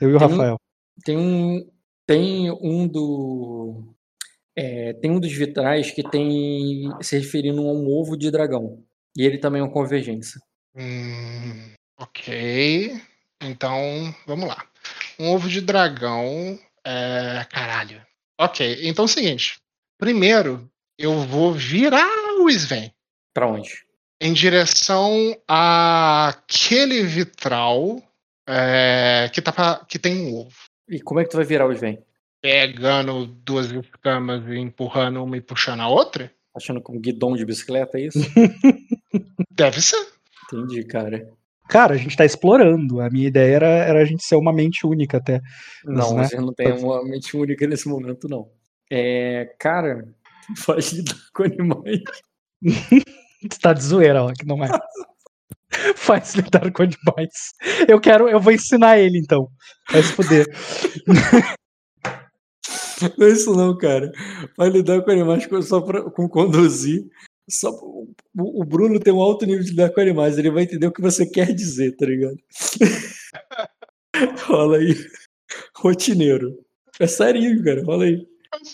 Eu 0.00 0.10
e 0.10 0.14
o 0.14 0.18
Tem 0.18 0.26
um- 0.26 0.30
Rafael. 0.30 0.56
Tem 1.04 1.16
um, 1.18 1.70
tem 2.06 2.50
um 2.50 2.88
do. 2.88 3.94
É, 4.56 4.92
tem 4.94 5.10
um 5.10 5.20
dos 5.20 5.32
vitrais 5.32 5.90
que 5.90 6.02
tem 6.08 6.90
se 7.00 7.18
referindo 7.18 7.60
a 7.60 7.72
um 7.72 7.88
ovo 7.88 8.16
de 8.16 8.30
dragão. 8.30 8.82
E 9.16 9.24
ele 9.24 9.38
também 9.38 9.60
é 9.60 9.64
uma 9.64 9.72
convergência. 9.72 10.40
Hum, 10.76 11.72
ok. 11.98 13.00
Então, 13.42 14.14
vamos 14.26 14.48
lá. 14.48 14.64
Um 15.18 15.30
ovo 15.32 15.48
de 15.48 15.60
dragão. 15.60 16.58
É... 16.84 17.44
Caralho. 17.50 18.02
Ok, 18.40 18.80
então 18.82 19.04
é 19.04 19.06
o 19.06 19.08
seguinte. 19.08 19.58
Primeiro, 19.98 20.68
eu 20.98 21.20
vou 21.20 21.52
virar 21.52 22.08
o 22.40 22.48
Sven 22.50 22.92
Pra 23.32 23.46
onde? 23.46 23.70
em 24.20 24.32
direção 24.32 25.36
àquele 25.48 27.02
vitral 27.02 28.02
é, 28.48 29.30
que, 29.32 29.40
tá 29.42 29.52
pra- 29.52 29.84
que 29.88 29.98
tem 29.98 30.26
um 30.26 30.34
ovo. 30.40 30.54
E 30.88 31.00
como 31.00 31.20
é 31.20 31.24
que 31.24 31.30
tu 31.30 31.36
vai 31.36 31.46
virar 31.46 31.66
o 31.66 31.72
Sven? 31.72 31.98
Pegando 32.44 33.24
duas 33.24 33.72
escamas 33.72 34.46
e 34.46 34.58
empurrando 34.58 35.24
uma 35.24 35.34
e 35.34 35.40
puxando 35.40 35.80
a 35.80 35.88
outra? 35.88 36.30
Achando 36.54 36.78
com 36.78 37.00
guidão 37.00 37.34
de 37.34 37.42
bicicleta, 37.42 37.98
é 37.98 38.02
isso? 38.02 38.18
Deve 39.50 39.80
ser. 39.80 40.06
Entendi, 40.44 40.84
cara. 40.84 41.26
Cara, 41.70 41.94
a 41.94 41.96
gente 41.96 42.14
tá 42.14 42.22
explorando. 42.22 43.00
A 43.00 43.08
minha 43.08 43.28
ideia 43.28 43.56
era, 43.56 43.66
era 43.66 44.02
a 44.02 44.04
gente 44.04 44.22
ser 44.22 44.36
uma 44.36 44.52
mente 44.52 44.86
única 44.86 45.16
até. 45.16 45.40
Mas, 45.86 45.96
Não, 45.96 46.16
né? 46.16 46.24
você 46.24 46.36
não 46.36 46.52
tem 46.52 46.70
uma 46.70 47.02
mente 47.02 47.34
única 47.34 47.66
nesse 47.66 47.88
momento, 47.88 48.28
não. 48.28 48.50
É, 48.92 49.54
cara, 49.58 50.06
faz 50.54 50.92
lidar 50.92 51.16
com 51.32 51.44
animais. 51.44 52.02
Tu 53.48 53.58
tá 53.58 53.72
de 53.72 53.82
zoeira, 53.82 54.22
ó, 54.22 54.32
que 54.34 54.44
não 54.44 54.62
é. 54.62 54.68
Faz 55.96 56.34
lidar 56.34 56.70
com 56.70 56.82
animais. 56.82 57.54
Eu 57.88 57.98
quero, 57.98 58.28
eu 58.28 58.38
vou 58.38 58.52
ensinar 58.52 58.98
ele 58.98 59.18
então. 59.18 59.48
Vai 59.90 60.02
se 60.02 60.12
fuder. 60.12 60.46
Não 63.18 63.26
é 63.26 63.30
isso 63.30 63.54
não, 63.54 63.76
cara. 63.76 64.12
Vai 64.56 64.68
lidar 64.68 65.02
com 65.02 65.10
animais 65.10 65.48
só 65.62 65.80
pra, 65.80 66.02
com 66.10 66.28
conduzir. 66.28 67.04
Só, 67.48 67.70
o, 67.70 68.14
o 68.34 68.64
Bruno 68.64 68.98
tem 68.98 69.12
um 69.12 69.20
alto 69.20 69.44
nível 69.44 69.62
de 69.62 69.70
lidar 69.70 69.90
com 69.90 70.00
animais. 70.00 70.38
Ele 70.38 70.50
vai 70.50 70.62
entender 70.62 70.86
o 70.86 70.92
que 70.92 71.02
você 71.02 71.26
quer 71.26 71.52
dizer, 71.52 71.96
tá 71.96 72.06
ligado? 72.06 72.36
Rola 74.46 74.78
aí. 74.78 74.94
Rotineiro. 75.76 76.58
É 76.98 77.06
sério, 77.06 77.62
cara. 77.62 77.84
Rola 77.84 78.04
aí. 78.04 78.26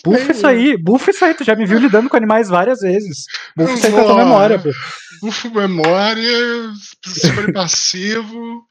Bufa 0.05 0.31
isso 0.31 0.45
aí, 0.45 0.77
bufa 0.77 1.09
isso 1.09 1.25
aí. 1.25 1.33
Tu 1.33 1.43
já 1.43 1.55
me 1.55 1.65
viu 1.65 1.79
lidando 1.79 2.07
com 2.07 2.15
animais 2.15 2.49
várias 2.49 2.81
vezes. 2.81 3.25
Bufa 3.57 3.73
isso 3.73 3.87
aí 3.87 3.91
com 3.91 3.99
a 3.99 4.03
tua 4.03 4.17
memória, 4.17 4.59
pô. 4.59 4.69
Bufo 5.21 5.51
memória, 5.51 6.71
escolhe 7.05 7.53
passivo, 7.53 8.65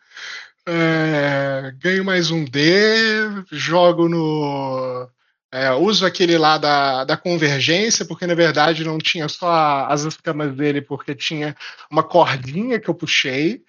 é, 0.67 1.73
ganho 1.81 2.05
mais 2.05 2.33
um 2.33 2.45
D, 2.45 3.45
jogo 3.53 4.09
no, 4.09 5.09
É, 5.53 5.73
uso 5.73 6.07
aquele 6.07 6.39
lá 6.39 6.59
da, 6.59 7.05
da 7.05 7.17
convergência, 7.17 8.05
porque 8.05 8.27
na 8.27 8.35
verdade 8.35 8.85
não 8.85 8.99
tinha 8.99 9.29
só 9.29 9.87
as 9.89 10.03
escamas 10.03 10.55
dele, 10.55 10.81
porque 10.81 11.15
tinha 11.15 11.57
uma 11.91 12.05
cordinha 12.05 12.79
que 12.79 12.89
eu 12.89 12.95
puxei. 12.95 13.63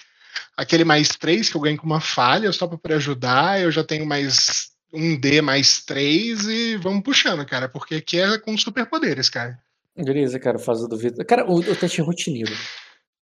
Aquele 0.56 0.84
mais 0.84 1.10
três 1.10 1.49
que 1.49 1.58
eu 1.58 1.62
ganhei 1.62 1.78
com 1.78 1.88
uma 1.88 1.99
falha, 1.99 2.52
só 2.52 2.68
para 2.68 2.78
poder 2.78 2.95
ajudar. 2.95 3.60
Eu 3.60 3.72
já 3.72 3.84
tenho 3.84 4.06
mais 4.06 4.70
um 4.94 5.18
D 5.18 5.41
mais 5.41 5.84
três 5.84 6.45
e 6.45 6.76
vamos 6.78 7.02
puxando, 7.02 7.45
cara, 7.45 7.70
porque 7.70 7.95
aqui 7.95 8.20
é 8.20 8.38
com 8.38 8.58
superpoderes, 8.58 9.30
cara. 9.30 9.58
Beleza, 9.95 10.40
cara, 10.40 10.60
faz 10.60 10.82
o 10.82 10.88
do 10.88 10.98
Vitor. 10.98 11.26
Cara, 11.26 11.45
o, 11.45 11.60
o 11.60 11.76
teste 11.76 12.02
é 12.02 12.03
rotineiro. 12.03 12.52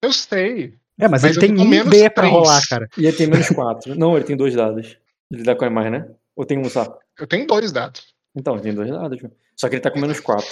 Eu 0.01 0.11
sei. 0.11 0.73
É, 0.99 1.07
mas, 1.07 1.23
Mas 1.23 1.37
ele 1.37 1.47
tem 1.47 1.57
um 1.57 1.67
menos 1.67 1.89
D 1.89 2.09
pra 2.09 2.23
três. 2.23 2.33
rolar, 2.33 2.61
cara. 2.67 2.89
E 2.97 3.05
ele 3.05 3.15
tem 3.15 3.27
menos 3.27 3.47
4. 3.49 3.95
Não, 3.95 4.15
ele 4.17 4.25
tem 4.25 4.35
dois 4.35 4.53
dados. 4.53 4.97
Ele 5.31 5.43
dá 5.43 5.55
com 5.55 5.65
a 5.65 5.69
mais, 5.69 5.91
né? 5.91 6.05
Ou 6.35 6.45
tem 6.45 6.57
um 6.57 6.69
só? 6.69 6.97
Eu 7.17 7.25
tenho 7.25 7.47
dois 7.47 7.71
dados. 7.71 8.13
Então, 8.39 8.53
ele 8.55 8.63
tem 8.63 8.73
dois 8.73 8.89
dados. 8.89 9.19
viu? 9.19 9.31
Só 9.55 9.67
que 9.67 9.75
ele 9.75 9.81
tá 9.81 9.91
com 9.91 9.99
menos 9.99 10.19
4. 10.19 10.47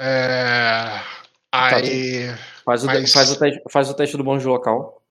É... 0.00 1.00
Aí. 1.52 2.28
Faz 2.64 2.82
o, 2.82 2.86
Mas- 2.86 3.12
faz, 3.12 3.30
o 3.30 3.38
teste, 3.38 3.62
faz 3.70 3.90
o 3.90 3.94
teste 3.94 4.16
do 4.16 4.24
bônus 4.24 4.42
de 4.42 4.48
local. 4.48 5.02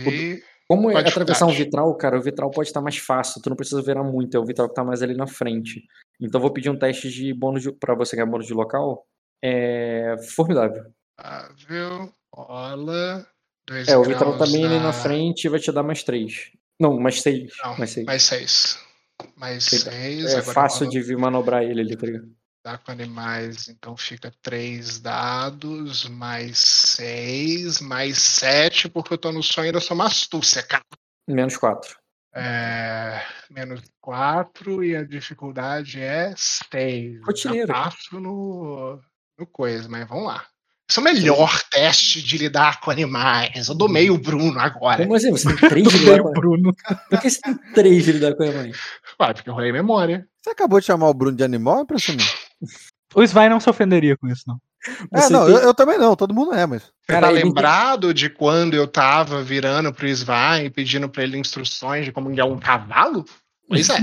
ok. 0.00 0.42
Como 0.66 0.90
é 0.90 0.98
atravessar 0.98 1.44
um 1.44 1.52
vitral, 1.52 1.94
cara, 1.96 2.18
o 2.18 2.22
vitral 2.22 2.50
pode 2.50 2.68
estar 2.68 2.80
mais 2.80 2.96
fácil, 2.96 3.40
tu 3.42 3.50
não 3.50 3.56
precisa 3.56 3.82
virar 3.82 4.02
muito, 4.02 4.34
é 4.34 4.40
o 4.40 4.44
vitral 4.46 4.66
que 4.66 4.74
tá 4.74 4.82
mais 4.82 5.02
ali 5.02 5.14
na 5.14 5.26
frente. 5.26 5.84
Então 6.18 6.40
vou 6.40 6.50
pedir 6.50 6.70
um 6.70 6.78
teste 6.78 7.10
de 7.10 7.34
bônus 7.34 7.62
de, 7.62 7.70
pra 7.70 7.94
você 7.94 8.16
ganhar 8.16 8.26
bônus 8.30 8.46
de 8.46 8.54
local. 8.54 9.04
É 9.44 10.16
formidável. 10.34 10.84
Viu? 11.68 12.10
Rola. 12.34 13.26
Dois 13.68 13.88
É, 13.88 13.96
o 13.98 14.02
vitral 14.04 14.38
também 14.38 14.64
ali 14.64 14.76
na 14.78 14.84
na- 14.84 14.92
frente 14.94 15.48
vai 15.50 15.60
te 15.60 15.70
dar 15.70 15.82
mais 15.82 16.02
3. 16.02 16.50
Não, 16.80 16.98
mais 16.98 17.20
6. 17.20 17.52
Não, 17.62 17.76
mais 17.76 17.90
6. 17.90 18.06
mais 18.06 18.22
seis. 18.22 18.78
Mais 19.36 19.72
Eita, 19.72 19.90
seis. 19.90 20.24
É 20.26 20.38
agora 20.38 20.52
fácil 20.52 20.88
de 20.88 21.00
vir 21.00 21.16
manobrar 21.16 21.62
ele 21.62 21.80
ali, 21.80 21.96
tá 21.96 22.06
ligado? 22.06 22.28
Dá 22.64 22.78
com 22.78 22.92
animais, 22.92 23.68
então 23.68 23.94
fica 23.94 24.32
três 24.40 24.98
dados, 24.98 26.08
mais 26.08 26.56
seis, 26.58 27.78
mais 27.80 28.16
sete, 28.18 28.88
porque 28.88 29.12
eu 29.12 29.18
tô 29.18 29.30
no 29.30 29.42
sonho 29.42 29.72
da 29.72 29.80
sua 29.80 30.06
astúcia, 30.06 30.62
cara. 30.62 30.82
Menos 31.28 31.56
4. 31.58 31.96
É, 32.36 33.22
menos 33.48 33.80
quatro 34.00 34.82
e 34.82 34.96
a 34.96 35.04
dificuldade 35.04 36.00
é 36.00 36.34
seis. 36.36 37.20
Rotineiro. 37.24 37.68
Já 37.68 37.74
passo 37.74 38.18
no, 38.18 38.98
no 39.38 39.46
coisa, 39.46 39.88
mas 39.88 40.08
vamos 40.08 40.26
lá. 40.26 40.44
Esse 40.90 40.98
é 40.98 41.00
o 41.00 41.04
melhor 41.04 41.62
teste 41.70 42.22
de 42.22 42.36
lidar 42.36 42.80
com 42.80 42.90
animais. 42.90 43.68
Eu 43.68 43.74
domei 43.74 44.10
o 44.10 44.18
Bruno 44.18 44.58
agora. 44.60 45.02
Como 45.02 45.14
assim? 45.14 45.30
Você 45.30 45.48
tem 45.56 45.56
3 45.70 45.88
de 45.88 45.98
lidar 45.98 46.22
com 46.22 46.32
Bruno. 46.32 46.74
Por 47.08 47.20
que 47.20 47.30
você 47.30 47.40
tem 47.40 47.56
3 47.72 48.04
de 48.04 48.12
lidar 48.12 48.34
com 48.34 48.42
a 48.42 48.46
mãe? 49.18 49.28
Ué, 49.28 49.34
porque 49.34 49.48
eu 49.50 49.54
rolei 49.54 49.72
memória. 49.72 50.26
Você 50.42 50.50
acabou 50.50 50.80
de 50.80 50.86
chamar 50.86 51.08
o 51.08 51.14
Bruno 51.14 51.36
de 51.36 51.44
animal, 51.44 51.78
é 51.78 51.82
impressionante. 51.82 52.34
O 53.16 53.22
Svai 53.22 53.48
não 53.48 53.60
se 53.60 53.70
ofenderia 53.70 54.16
com 54.16 54.26
isso, 54.26 54.42
não. 54.44 54.60
É, 55.12 55.20
Você 55.20 55.32
não, 55.32 55.46
tem- 55.46 55.54
eu, 55.54 55.60
eu 55.60 55.72
também 55.74 55.96
não, 55.96 56.16
todo 56.16 56.34
mundo 56.34 56.52
é, 56.52 56.66
mas. 56.66 56.82
Você 56.82 56.90
Cara, 57.06 57.28
tá 57.28 57.32
lembrado 57.32 58.12
de 58.12 58.28
quando 58.28 58.74
eu 58.74 58.88
tava 58.88 59.40
virando 59.40 59.94
pro 59.94 60.08
Svai 60.08 60.66
e 60.66 60.70
pedindo 60.70 61.08
pra 61.08 61.22
ele 61.22 61.38
instruções 61.38 62.04
de 62.04 62.10
como 62.10 62.28
guiar 62.30 62.48
um 62.48 62.58
cavalo? 62.58 63.24
Pois 63.68 63.88
é. 63.88 63.98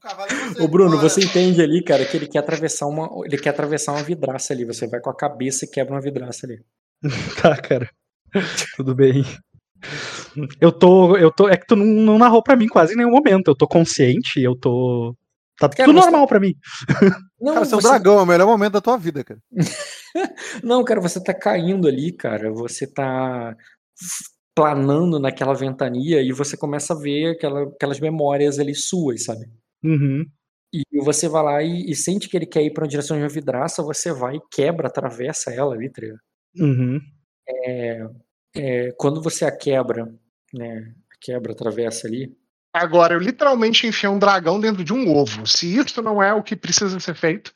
Ô 0.64 0.66
Bruno, 0.66 0.98
você 0.98 1.22
entende 1.22 1.60
ali, 1.60 1.82
cara, 1.84 2.06
que 2.06 2.16
ele 2.16 2.26
quer 2.26 2.38
atravessar 2.38 2.86
uma, 2.86 3.06
ele 3.26 3.36
quer 3.36 3.50
atravessar 3.50 3.92
uma 3.92 4.02
vidraça 4.02 4.54
ali. 4.54 4.64
Você 4.64 4.86
vai 4.86 4.98
com 5.00 5.10
a 5.10 5.14
cabeça 5.16 5.66
e 5.66 5.68
quebra 5.68 5.92
uma 5.94 6.00
vidraça 6.00 6.46
ali. 6.46 6.64
Tá, 7.42 7.56
cara. 7.60 7.90
Tudo 8.76 8.94
bem. 8.94 9.24
Eu 10.60 10.72
tô. 10.72 11.16
Eu 11.16 11.30
tô. 11.30 11.48
É 11.48 11.56
que 11.56 11.66
tu 11.66 11.76
não, 11.76 11.84
não 11.86 12.18
narrou 12.18 12.42
pra 12.42 12.56
mim 12.56 12.66
quase 12.68 12.94
em 12.94 12.96
nenhum 12.96 13.10
momento. 13.10 13.48
Eu 13.48 13.54
tô 13.56 13.66
consciente, 13.66 14.40
eu 14.42 14.54
tô. 14.56 15.14
Tá 15.58 15.68
Cara, 15.68 15.84
tudo 15.84 16.00
você- 16.00 16.10
normal 16.10 16.26
pra 16.26 16.40
mim. 16.40 16.54
Não, 17.40 17.54
Cara, 17.54 17.64
seu 17.64 17.80
você- 17.80 17.88
dragão 17.88 18.18
é 18.18 18.22
o 18.22 18.26
melhor 18.26 18.46
momento 18.46 18.72
da 18.72 18.80
tua 18.80 18.96
vida, 18.98 19.22
cara. 19.22 19.40
não, 20.64 20.82
cara, 20.82 21.00
você 21.00 21.22
tá 21.22 21.32
caindo 21.32 21.86
ali, 21.86 22.12
cara. 22.12 22.50
Você 22.52 22.86
tá 22.86 23.54
planando 24.54 25.18
naquela 25.20 25.54
ventania 25.54 26.20
e 26.22 26.32
você 26.32 26.56
começa 26.56 26.94
a 26.94 26.98
ver 26.98 27.32
aquela- 27.36 27.64
aquelas 27.64 28.00
memórias 28.00 28.58
ali 28.58 28.74
suas, 28.74 29.24
sabe? 29.24 29.46
Uhum. 29.84 30.24
E 30.72 30.82
você 31.04 31.28
vai 31.28 31.42
lá 31.42 31.62
e, 31.62 31.88
e 31.88 31.94
sente 31.94 32.28
que 32.28 32.36
ele 32.36 32.46
quer 32.46 32.62
ir 32.62 32.72
pra 32.72 32.82
uma 32.82 32.88
direção 32.90 33.16
de 33.16 33.22
uma 33.22 33.28
vidraça, 33.28 33.82
você 33.82 34.12
vai, 34.12 34.38
quebra, 34.50 34.88
atravessa 34.88 35.52
ela 35.52 35.72
ali, 35.74 35.88
tá 35.90 36.00
ligado? 36.02 36.20
Uhum. 36.58 37.00
É, 38.56 38.92
quando 38.96 39.20
você 39.22 39.44
a 39.44 39.56
quebra, 39.56 40.12
né? 40.54 40.92
Quebra, 41.20 41.52
atravessa 41.52 42.06
ali. 42.06 42.36
Agora, 42.72 43.14
eu 43.14 43.20
literalmente 43.20 43.86
enfiei 43.86 44.10
um 44.10 44.18
dragão 44.18 44.58
dentro 44.58 44.82
de 44.82 44.92
um 44.92 45.14
ovo. 45.14 45.46
Se 45.46 45.76
isso 45.76 46.02
não 46.02 46.22
é 46.22 46.32
o 46.34 46.42
que 46.42 46.56
precisa 46.56 46.98
ser 46.98 47.14
feito, 47.14 47.52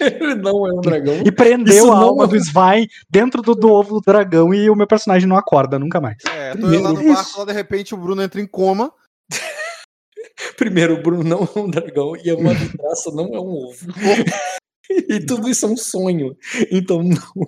Ele 0.00 0.34
não 0.36 0.66
é 0.66 0.72
um 0.72 0.80
dragão. 0.80 1.22
E 1.24 1.30
prendeu 1.30 1.84
Isso 1.84 1.92
a 1.92 1.98
alma 1.98 2.24
é- 2.24 2.28
do 2.28 2.36
Svai 2.36 2.86
dentro 3.08 3.42
do, 3.42 3.54
do 3.54 3.70
ovo 3.70 3.94
do 3.94 4.00
dragão 4.00 4.52
e 4.52 4.68
o 4.70 4.74
meu 4.74 4.86
personagem 4.86 5.28
não 5.28 5.36
acorda 5.36 5.78
nunca 5.78 6.00
mais. 6.00 6.16
É, 6.28 6.54
tô 6.56 6.66
eu 6.72 6.80
lá 6.80 6.90
no 6.90 6.96
Primeiro 6.96 7.14
barco, 7.14 7.38
lá 7.38 7.44
de 7.44 7.52
repente 7.52 7.94
o 7.94 7.98
Bruno 7.98 8.22
entra 8.22 8.40
em 8.40 8.46
coma. 8.46 8.92
Primeiro, 10.56 10.94
o 10.94 11.02
Bruno 11.02 11.22
não 11.22 11.42
é 11.42 11.58
um 11.58 11.70
dragão 11.70 12.16
e 12.16 12.32
uma 12.32 12.52
vidraça 12.54 13.10
não 13.12 13.26
é 13.34 13.40
um 13.40 13.68
ovo. 13.68 13.86
e 14.90 15.20
tudo 15.24 15.48
isso 15.48 15.66
é 15.66 15.68
um 15.68 15.76
sonho. 15.76 16.36
Então, 16.70 17.02
não. 17.02 17.46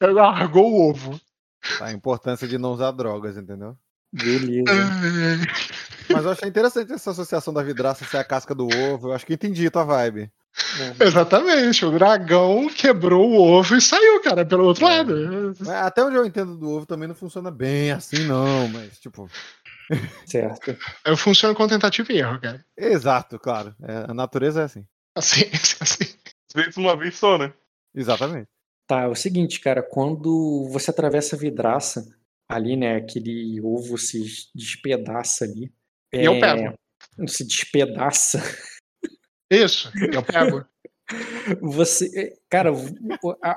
ele 0.00 0.12
largou 0.12 0.70
o 0.70 0.90
ovo. 0.90 1.20
A 1.80 1.92
importância 1.92 2.46
de 2.48 2.58
não 2.58 2.72
usar 2.72 2.90
drogas, 2.92 3.36
entendeu? 3.36 3.76
Beleza. 4.12 4.64
Mas 6.10 6.24
eu 6.24 6.30
achei 6.32 6.48
interessante 6.48 6.92
essa 6.92 7.12
associação 7.12 7.54
da 7.54 7.62
vidraça 7.62 8.04
ser 8.04 8.16
a 8.16 8.24
casca 8.24 8.54
do 8.54 8.66
ovo. 8.66 9.08
Eu 9.08 9.12
acho 9.12 9.24
que 9.24 9.34
entendi 9.34 9.66
a 9.66 9.70
tua 9.70 9.84
vibe. 9.84 10.30
Exatamente, 10.98 11.84
o 11.86 11.92
dragão 11.92 12.68
quebrou 12.68 13.30
o 13.30 13.40
ovo 13.40 13.76
e 13.76 13.80
saiu, 13.80 14.20
cara, 14.20 14.44
pelo 14.44 14.64
outro 14.64 14.84
É. 14.86 14.96
lado. 14.96 15.54
Mas 15.60 15.68
Até 15.68 16.02
onde 16.04 16.16
eu 16.16 16.26
entendo 16.26 16.56
do 16.56 16.68
ovo 16.70 16.86
também 16.86 17.06
não 17.06 17.14
funciona 17.14 17.50
bem 17.52 17.92
assim, 17.92 18.24
não. 18.24 18.66
Mas, 18.68 18.98
tipo. 18.98 19.30
Certo. 20.26 20.76
Eu 21.04 21.16
funciono 21.16 21.54
com 21.54 21.68
tentativa 21.68 22.12
e 22.12 22.18
erro, 22.18 22.40
cara. 22.40 22.64
Exato, 22.76 23.38
claro. 23.38 23.74
É, 23.82 24.10
a 24.10 24.14
natureza 24.14 24.62
é 24.62 24.64
assim. 24.64 24.84
Assim, 25.16 25.44
assim. 25.80 26.04
Às 26.48 26.54
vezes 26.62 26.76
uma 26.76 26.96
vez 26.96 27.16
só, 27.16 27.38
né? 27.38 27.52
Exatamente. 27.94 28.48
Tá, 28.90 29.02
é 29.02 29.06
o 29.06 29.14
seguinte, 29.14 29.60
cara, 29.60 29.84
quando 29.84 30.68
você 30.68 30.90
atravessa 30.90 31.36
a 31.36 31.38
vidraça, 31.38 32.12
ali, 32.48 32.76
né, 32.76 32.96
aquele 32.96 33.60
ovo 33.60 33.96
se 33.96 34.50
despedaça 34.52 35.44
ali. 35.44 35.72
E 36.12 36.24
eu 36.24 36.32
é, 36.32 36.40
pego. 36.40 36.74
Se 37.28 37.46
despedaça. 37.46 38.42
Isso, 39.48 39.92
eu 40.12 40.24
pego. 40.24 40.64
Você, 41.60 42.08
é, 42.16 42.32
cara, 42.48 42.70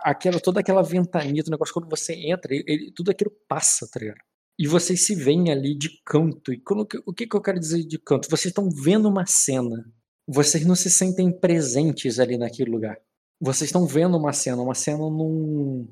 aquela, 0.03 0.39
toda 0.39 0.59
aquela 0.59 0.81
ventania 0.81 1.43
do 1.43 1.51
negócio, 1.51 1.73
quando 1.73 1.87
você 1.87 2.13
entra, 2.13 2.51
ele- 2.51 2.91
tudo 2.95 3.11
aquilo 3.11 3.31
passa, 3.47 3.87
tá 3.91 3.99
ligado? 3.99 4.17
E 4.57 4.67
vocês 4.67 5.05
se 5.05 5.13
veem 5.13 5.51
ali 5.51 5.75
de 5.77 6.01
canto. 6.03 6.51
E 6.51 6.59
quando 6.59 6.87
o 7.05 7.13
que, 7.13 7.27
que 7.27 7.35
eu 7.35 7.41
quero 7.41 7.59
dizer 7.59 7.83
de 7.83 7.99
canto? 7.99 8.27
Vocês 8.27 8.51
estão 8.51 8.69
vendo 8.71 9.07
uma 9.07 9.27
cena. 9.27 9.85
Vocês 10.27 10.65
não 10.65 10.75
se 10.75 10.89
sentem 10.89 11.31
presentes 11.31 12.19
ali 12.19 12.37
naquele 12.39 12.71
lugar. 12.71 12.99
Vocês 13.43 13.67
estão 13.69 13.85
vendo 13.85 14.17
uma 14.17 14.31
cena, 14.33 14.61
uma 14.61 14.73
cena 14.75 14.97
num. 14.99 15.87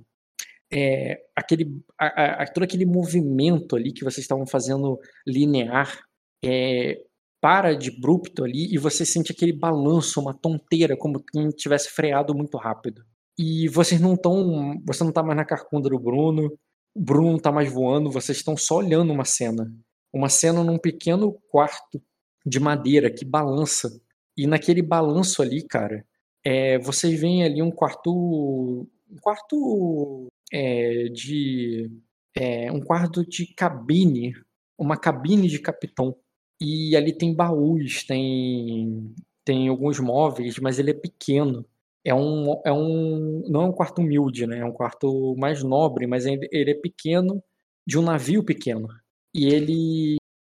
É, 0.73 1.21
aquele, 1.35 1.81
a- 1.99 2.43
a- 2.43 2.47
todo 2.47 2.63
aquele 2.63 2.85
movimento 2.85 3.75
ali 3.75 3.91
que 3.91 4.03
vocês 4.05 4.19
estavam 4.23 4.47
fazendo 4.47 4.97
linear 5.27 5.99
é, 6.43 6.97
para 7.41 7.73
de 7.73 7.89
abrupto 7.89 8.43
ali 8.45 8.73
e 8.73 8.77
você 8.77 9.05
sente 9.05 9.31
aquele 9.33 9.51
balanço, 9.51 10.21
uma 10.21 10.33
tonteira, 10.33 10.95
como 10.95 11.21
quem 11.21 11.49
tivesse 11.49 11.89
freado 11.89 12.33
muito 12.33 12.57
rápido. 12.57 13.03
E 13.37 13.67
vocês 13.67 13.99
não 13.99 14.13
estão. 14.13 14.79
Você 14.85 15.03
não 15.03 15.11
tá 15.11 15.21
mais 15.23 15.35
na 15.35 15.43
carcunda 15.45 15.89
do 15.89 15.99
Bruno, 15.99 16.53
o 16.95 17.01
Bruno 17.01 17.31
não 17.33 17.39
tá 17.39 17.51
mais 17.51 17.71
voando, 17.71 18.11
vocês 18.11 18.37
estão 18.37 18.55
só 18.55 18.77
olhando 18.77 19.11
uma 19.11 19.25
cena. 19.25 19.69
Uma 20.13 20.29
cena 20.29 20.63
num 20.63 20.77
pequeno 20.77 21.33
quarto 21.49 22.01
de 22.45 22.59
madeira 22.59 23.09
que 23.11 23.25
balança. 23.25 23.89
E 24.37 24.47
naquele 24.47 24.81
balanço 24.81 25.41
ali, 25.41 25.63
cara, 25.65 26.05
é, 26.43 26.79
vocês 26.79 27.19
veem 27.19 27.43
ali 27.43 27.61
um 27.61 27.71
quarto. 27.71 28.87
Um 29.09 29.17
quarto 29.21 30.27
é, 30.51 31.05
de. 31.09 31.91
é, 32.35 32.71
um 32.71 32.81
quarto 32.81 33.25
de 33.25 33.47
cabine. 33.53 34.33
Uma 34.77 34.97
cabine 34.97 35.47
de 35.47 35.59
capitão. 35.59 36.15
E 36.59 36.95
ali 36.95 37.11
tem 37.13 37.33
baús, 37.33 38.03
tem, 38.03 39.15
tem 39.43 39.67
alguns 39.67 39.99
móveis, 39.99 40.59
mas 40.59 40.77
ele 40.79 40.91
é 40.91 40.93
pequeno. 40.93 41.65
É 42.03 42.13
um, 42.13 42.61
é 42.65 42.71
um, 42.71 43.43
não 43.47 43.63
é 43.63 43.65
um 43.65 43.71
quarto 43.71 44.01
humilde, 44.01 44.47
né? 44.47 44.59
É 44.59 44.65
um 44.65 44.71
quarto 44.71 45.35
mais 45.37 45.63
nobre, 45.63 46.07
mas 46.07 46.25
ele, 46.25 46.47
é 46.51 46.73
pequeno, 46.75 47.43
de 47.85 47.97
um 47.97 48.03
navio 48.03 48.43
pequeno. 48.43 48.87
E 49.33 49.47
ele, 49.47 50.17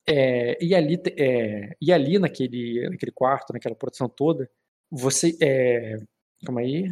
é, 0.08 0.58
e 0.64 0.76
ali, 0.76 1.02
é, 1.18 1.76
e 1.82 1.91
ali 1.94 2.20
naquele, 2.20 2.90
naquele 2.90 3.12
quarto, 3.12 3.53
naquela 3.53 3.76
produção 3.76 4.10
toda, 4.10 4.49
você, 4.92 5.38
é, 5.42 5.98
calma 6.46 6.62
aí, 6.62 6.92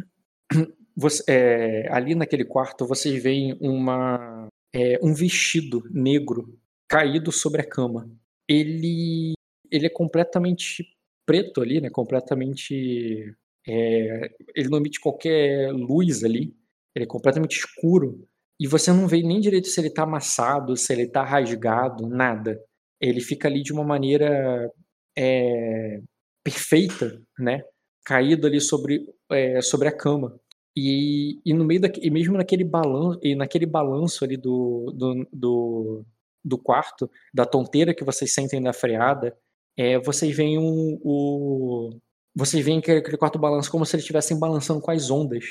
você, 0.96 1.22
é, 1.28 1.92
ali 1.92 2.14
naquele 2.14 2.44
quarto 2.44 2.86
vocês 2.86 3.22
veem 3.22 3.56
uma, 3.60 4.48
é, 4.74 4.98
um 5.02 5.12
vestido 5.14 5.82
negro 5.90 6.58
caído 6.88 7.30
sobre 7.30 7.60
a 7.60 7.68
cama. 7.68 8.10
Ele, 8.48 9.34
ele 9.70 9.86
é 9.86 9.90
completamente 9.90 10.84
preto 11.26 11.60
ali, 11.60 11.80
né? 11.80 11.90
Completamente 11.90 13.36
é, 13.68 14.30
ele 14.54 14.68
não 14.68 14.78
emite 14.78 15.00
qualquer 15.00 15.72
luz 15.72 16.24
ali, 16.24 16.54
ele 16.94 17.04
é 17.04 17.08
completamente 17.08 17.58
escuro, 17.58 18.26
e 18.58 18.66
você 18.66 18.92
não 18.92 19.06
vê 19.06 19.22
nem 19.22 19.40
direito 19.40 19.68
se 19.68 19.80
ele 19.80 19.88
está 19.88 20.02
amassado, 20.02 20.76
se 20.76 20.92
ele 20.92 21.02
está 21.02 21.24
rasgado, 21.24 22.08
nada. 22.08 22.60
Ele 23.00 23.20
fica 23.20 23.48
ali 23.48 23.62
de 23.62 23.72
uma 23.72 23.84
maneira 23.84 24.70
é, 25.16 26.00
perfeita, 26.44 27.22
né? 27.38 27.62
Caído 28.04 28.46
ali 28.46 28.60
sobre, 28.60 29.06
é, 29.30 29.60
sobre 29.60 29.88
a 29.88 29.96
cama. 29.96 30.38
E, 30.76 31.40
e 31.44 31.52
no 31.52 31.64
meio 31.64 31.80
da, 31.80 31.88
e 32.00 32.10
mesmo 32.10 32.36
naquele 32.36 32.64
balanço, 32.64 33.18
e 33.22 33.34
naquele 33.34 33.66
balanço 33.66 34.24
ali 34.24 34.36
do, 34.36 34.92
do, 34.96 35.28
do, 35.32 36.04
do 36.44 36.58
quarto, 36.58 37.10
da 37.34 37.44
tonteira 37.44 37.94
que 37.94 38.04
vocês 38.04 38.32
sentem 38.32 38.62
da 38.62 38.72
freada, 38.72 39.36
é, 39.76 39.98
vocês 39.98 40.34
veem 40.36 40.58
um, 40.58 40.98
o, 41.02 41.90
vocês 42.34 42.64
veem 42.64 42.78
aquele, 42.78 42.98
aquele 42.98 43.16
quarto 43.16 43.38
balanço 43.38 43.70
como 43.70 43.84
se 43.84 43.96
eles 43.96 44.04
estivessem 44.04 44.38
balançando 44.38 44.80
com 44.80 44.90
as 44.90 45.10
ondas. 45.10 45.44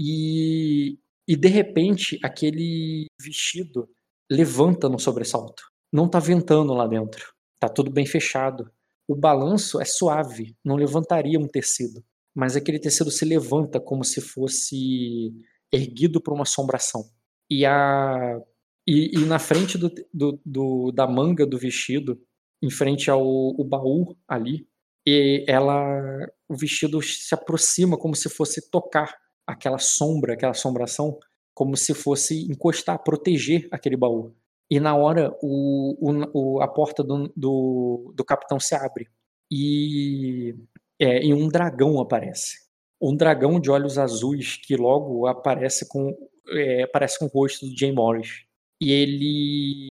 E, 0.00 0.98
e 1.28 1.36
de 1.36 1.48
repente 1.48 2.18
aquele 2.22 3.06
vestido 3.20 3.88
levanta 4.30 4.88
no 4.88 4.98
sobressalto. 4.98 5.62
Não 5.92 6.08
tá 6.08 6.18
ventando 6.18 6.72
lá 6.72 6.86
dentro. 6.86 7.32
Tá 7.60 7.68
tudo 7.68 7.90
bem 7.90 8.06
fechado. 8.06 8.70
O 9.06 9.14
balanço 9.14 9.80
é 9.80 9.84
suave, 9.84 10.56
não 10.64 10.76
levantaria 10.76 11.38
um 11.38 11.48
tecido, 11.48 12.04
mas 12.34 12.56
aquele 12.56 12.78
tecido 12.78 13.10
se 13.10 13.24
levanta 13.24 13.80
como 13.80 14.04
se 14.04 14.20
fosse 14.20 15.32
erguido 15.72 16.20
por 16.20 16.32
uma 16.34 16.44
assombração. 16.44 17.04
E 17.50 17.66
a 17.66 18.40
e, 18.86 19.16
e 19.16 19.24
na 19.24 19.38
frente 19.38 19.78
do, 19.78 19.90
do, 20.12 20.40
do, 20.44 20.92
da 20.92 21.06
manga 21.06 21.46
do 21.46 21.56
vestido, 21.56 22.20
em 22.60 22.70
frente 22.70 23.10
ao 23.10 23.54
baú 23.64 24.16
ali, 24.26 24.66
e 25.06 25.44
ela 25.48 26.28
o 26.48 26.56
vestido 26.56 27.00
se 27.02 27.34
aproxima 27.34 27.96
como 27.96 28.14
se 28.14 28.28
fosse 28.28 28.70
tocar 28.70 29.16
aquela 29.46 29.78
sombra, 29.78 30.34
aquela 30.34 30.52
assombração, 30.52 31.18
como 31.54 31.76
se 31.76 31.94
fosse 31.94 32.42
encostar, 32.50 33.02
proteger 33.02 33.68
aquele 33.70 33.96
baú. 33.96 34.34
E 34.72 34.80
na 34.80 34.96
hora 34.96 35.36
o, 35.42 36.24
o, 36.32 36.62
a 36.62 36.66
porta 36.66 37.04
do, 37.04 37.30
do, 37.36 38.10
do, 38.16 38.24
capitão 38.24 38.58
se 38.58 38.74
abre 38.74 39.06
e, 39.50 40.56
é, 40.98 41.22
e 41.22 41.34
um 41.34 41.46
dragão 41.46 42.00
aparece. 42.00 42.56
Um 42.98 43.14
dragão 43.14 43.60
de 43.60 43.70
olhos 43.70 43.98
azuis 43.98 44.56
que 44.56 44.74
logo 44.74 45.26
aparece 45.26 45.86
com, 45.86 46.16
é, 46.52 46.84
aparece 46.84 47.18
com 47.18 47.26
o 47.26 47.28
rosto 47.28 47.66
do 47.66 47.78
Jay 47.78 47.92
Morris. 47.92 48.46
E 48.80 48.90
ele 48.92 49.88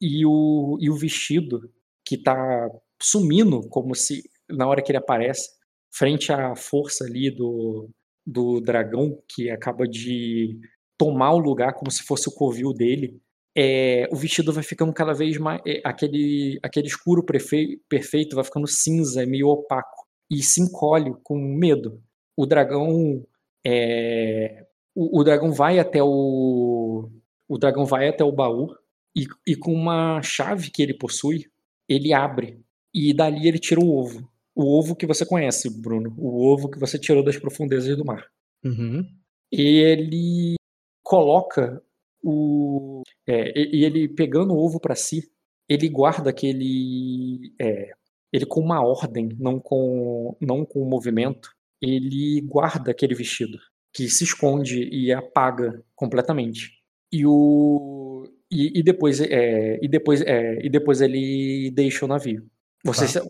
e 0.00 0.26
o, 0.26 0.78
e 0.80 0.90
o 0.90 0.96
vestido 0.96 1.72
que 2.04 2.16
está 2.16 2.68
sumindo 3.00 3.68
como 3.68 3.94
se 3.94 4.28
na 4.50 4.66
hora 4.66 4.82
que 4.82 4.90
ele 4.90 4.98
aparece 4.98 5.48
frente 5.92 6.32
à 6.32 6.56
força 6.56 7.04
ali 7.04 7.30
do, 7.30 7.88
do 8.26 8.60
dragão 8.60 9.16
que 9.28 9.48
acaba 9.48 9.86
de 9.86 10.58
tomar 10.98 11.34
o 11.34 11.38
lugar 11.38 11.74
como 11.74 11.88
se 11.88 12.02
fosse 12.02 12.28
o 12.28 12.34
covil 12.34 12.72
dele, 12.72 13.22
é, 13.56 14.08
o 14.10 14.16
vestido 14.16 14.52
vai 14.52 14.62
ficando 14.62 14.92
cada 14.92 15.12
vez 15.12 15.36
mais. 15.38 15.60
É, 15.66 15.80
aquele, 15.84 16.58
aquele 16.62 16.86
escuro 16.86 17.24
perfeito 17.24 18.36
vai 18.36 18.44
ficando 18.44 18.66
cinza, 18.66 19.22
é 19.22 19.26
meio 19.26 19.48
opaco, 19.48 20.06
e 20.30 20.42
se 20.42 20.60
encolhe 20.60 21.12
com 21.22 21.38
medo. 21.38 22.02
O 22.36 22.46
dragão. 22.46 23.24
É, 23.66 24.66
o, 24.94 25.20
o, 25.20 25.24
dragão 25.24 25.52
vai 25.52 25.78
até 25.78 26.02
o. 26.02 27.10
O 27.48 27.58
dragão 27.58 27.84
vai 27.84 28.08
até 28.08 28.24
o 28.24 28.32
baú 28.32 28.74
e, 29.16 29.26
e 29.46 29.54
com 29.54 29.72
uma 29.72 30.20
chave 30.22 30.70
que 30.70 30.82
ele 30.82 30.94
possui, 30.94 31.46
ele 31.88 32.12
abre. 32.12 32.60
E 32.92 33.12
dali 33.12 33.48
ele 33.48 33.58
tira 33.58 33.80
o 33.80 33.90
ovo 33.90 34.28
o 34.54 34.78
ovo 34.78 34.94
que 34.94 35.06
você 35.06 35.26
conhece, 35.26 35.68
Bruno. 35.68 36.14
O 36.16 36.46
ovo 36.46 36.70
que 36.70 36.78
você 36.78 36.98
tirou 36.98 37.24
das 37.24 37.36
profundezas 37.36 37.96
do 37.96 38.04
mar. 38.04 38.24
Uhum. 38.64 39.04
Ele 39.50 40.54
coloca 41.02 41.82
o. 42.24 43.02
É, 43.26 43.52
e 43.56 43.84
ele 43.84 44.08
pegando 44.08 44.54
o 44.54 44.58
ovo 44.58 44.80
para 44.80 44.94
si, 44.94 45.30
ele 45.68 45.88
guarda 45.88 46.30
aquele. 46.30 47.54
É, 47.60 47.92
ele 48.32 48.46
com 48.46 48.60
uma 48.60 48.84
ordem, 48.84 49.28
não 49.38 49.60
com, 49.60 50.36
não 50.40 50.64
com 50.64 50.82
o 50.82 50.88
movimento, 50.88 51.50
ele 51.80 52.40
guarda 52.40 52.90
aquele 52.90 53.14
vestido 53.14 53.58
que 53.92 54.08
se 54.08 54.24
esconde 54.24 54.88
e 54.90 55.12
apaga 55.12 55.82
completamente. 55.94 56.72
E 57.12 57.24
o 57.24 58.28
e, 58.50 58.80
e 58.80 58.82
depois 58.82 59.20
é, 59.20 59.78
e 59.80 59.88
depois 59.88 60.20
é, 60.22 60.58
e 60.64 60.68
depois 60.68 61.00
ele 61.00 61.70
deixa 61.70 62.04
o 62.04 62.08
navio. 62.08 62.44
Você 62.84 63.20
tá 63.20 63.24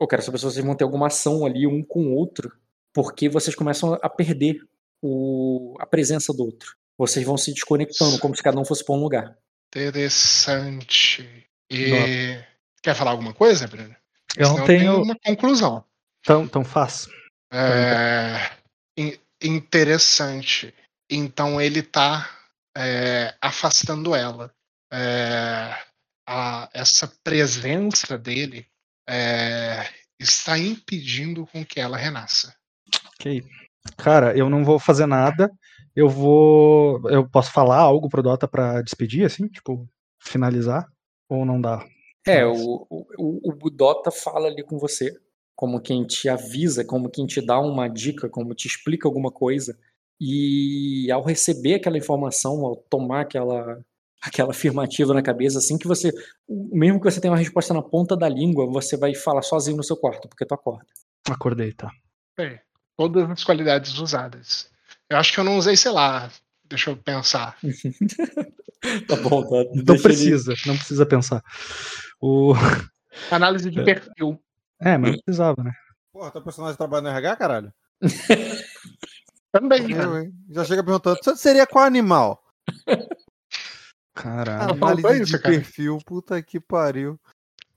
eu 0.00 0.06
quero 0.06 0.22
saber 0.22 0.38
se 0.38 0.44
vocês 0.44 0.64
vão 0.64 0.76
ter 0.76 0.84
alguma 0.84 1.08
ação 1.08 1.44
ali 1.44 1.66
um 1.66 1.82
com 1.82 2.06
o 2.06 2.14
outro, 2.14 2.52
porque 2.92 3.28
vocês 3.28 3.54
começam 3.56 3.94
a 4.00 4.08
perder 4.08 4.60
o, 5.02 5.74
a 5.80 5.86
presença 5.86 6.32
do 6.32 6.44
outro. 6.44 6.76
Vocês 6.98 7.24
vão 7.24 7.36
se 7.36 7.52
desconectando, 7.54 8.18
como 8.18 8.34
se 8.34 8.42
cada 8.42 8.58
um 8.58 8.64
fosse 8.64 8.84
para 8.84 8.94
um 8.94 9.00
lugar. 9.00 9.38
Interessante. 9.68 11.46
E 11.70 12.42
quer 12.82 12.94
falar 12.94 13.12
alguma 13.12 13.32
coisa, 13.32 13.68
Bruno? 13.68 13.94
Eu 14.36 14.48
não 14.48 14.64
tenho 14.64 15.02
uma 15.02 15.16
conclusão. 15.24 15.84
Então, 16.20 16.42
então 16.42 16.64
faz. 16.64 17.08
É... 17.52 18.50
Interessante. 19.40 20.74
Então 21.08 21.60
ele 21.60 21.78
está 21.78 22.28
é, 22.76 23.34
afastando 23.40 24.14
ela. 24.14 24.52
É, 24.92 25.74
a, 26.28 26.68
essa 26.72 27.10
presença 27.22 28.18
dele 28.18 28.66
é, 29.08 29.88
está 30.18 30.58
impedindo 30.58 31.46
com 31.46 31.64
que 31.64 31.80
ela 31.80 31.96
renasça. 31.96 32.54
Ok. 33.14 33.44
Cara, 33.96 34.36
eu 34.36 34.50
não 34.50 34.64
vou 34.64 34.78
fazer 34.78 35.06
nada. 35.06 35.50
Eu 35.98 36.08
vou. 36.08 37.10
Eu 37.10 37.28
posso 37.28 37.50
falar 37.50 37.78
algo 37.78 38.08
pro 38.08 38.22
Dota 38.22 38.46
para 38.46 38.80
despedir, 38.82 39.24
assim? 39.24 39.48
Tipo, 39.48 39.84
finalizar? 40.20 40.86
Ou 41.28 41.44
não 41.44 41.60
dá? 41.60 41.84
É, 42.24 42.46
o, 42.46 42.86
o, 42.88 43.66
o 43.66 43.68
Dota 43.68 44.12
fala 44.12 44.46
ali 44.46 44.62
com 44.62 44.78
você, 44.78 45.12
como 45.56 45.80
quem 45.80 46.06
te 46.06 46.28
avisa, 46.28 46.84
como 46.84 47.10
quem 47.10 47.26
te 47.26 47.44
dá 47.44 47.58
uma 47.58 47.88
dica, 47.88 48.28
como 48.28 48.54
te 48.54 48.68
explica 48.68 49.08
alguma 49.08 49.32
coisa. 49.32 49.76
E 50.20 51.10
ao 51.10 51.24
receber 51.24 51.74
aquela 51.74 51.98
informação, 51.98 52.64
ao 52.64 52.76
tomar 52.76 53.22
aquela, 53.22 53.84
aquela 54.22 54.52
afirmativa 54.52 55.12
na 55.12 55.20
cabeça, 55.20 55.58
assim 55.58 55.76
que 55.76 55.88
você, 55.88 56.12
mesmo 56.48 57.00
que 57.00 57.10
você 57.10 57.20
tenha 57.20 57.32
uma 57.32 57.38
resposta 57.38 57.74
na 57.74 57.82
ponta 57.82 58.16
da 58.16 58.28
língua, 58.28 58.70
você 58.70 58.96
vai 58.96 59.16
falar 59.16 59.42
sozinho 59.42 59.76
no 59.76 59.82
seu 59.82 59.96
quarto, 59.96 60.28
porque 60.28 60.46
tu 60.46 60.54
acorda. 60.54 60.86
Acordei, 61.28 61.72
tá. 61.72 61.90
É, 62.38 62.60
todas 62.96 63.28
as 63.28 63.42
qualidades 63.42 63.98
usadas. 63.98 64.70
Eu 65.10 65.16
acho 65.16 65.32
que 65.32 65.40
eu 65.40 65.44
não 65.44 65.56
usei, 65.56 65.76
sei 65.76 65.90
lá, 65.90 66.30
deixa 66.64 66.90
eu 66.90 66.96
pensar. 66.96 67.56
tá 69.08 69.16
bom, 69.16 69.42
tá. 69.42 69.70
Não 69.74 69.98
precisa, 70.00 70.52
ele... 70.52 70.60
não 70.66 70.76
precisa 70.76 71.06
pensar. 71.06 71.42
O... 72.20 72.52
Análise 73.30 73.70
de 73.70 73.82
perfil. 73.82 74.40
É, 74.80 74.96
mas 74.98 75.12
não 75.12 75.18
precisava, 75.20 75.62
né? 75.62 75.72
Porra, 76.12 76.30
teu 76.30 76.42
personagem 76.42 76.76
trabalha 76.76 77.02
no 77.02 77.08
RH, 77.08 77.36
caralho? 77.36 77.72
Também, 79.50 79.88
né? 79.88 80.30
Já 80.50 80.64
chega 80.64 80.84
perguntando, 80.84 81.18
você 81.22 81.36
seria 81.36 81.66
qual 81.66 81.84
animal? 81.84 82.42
Caralho. 84.14 84.72
Análise 84.72 85.22
isso, 85.22 85.32
de 85.32 85.38
cara. 85.42 85.54
perfil, 85.54 85.98
puta 86.04 86.40
que 86.42 86.60
pariu. 86.60 87.18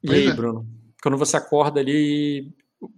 E 0.03 0.11
aí, 0.11 0.27
é. 0.27 0.33
Bruno? 0.33 0.67
Quando 1.01 1.17
você 1.17 1.37
acorda 1.37 1.79
ali, 1.79 2.53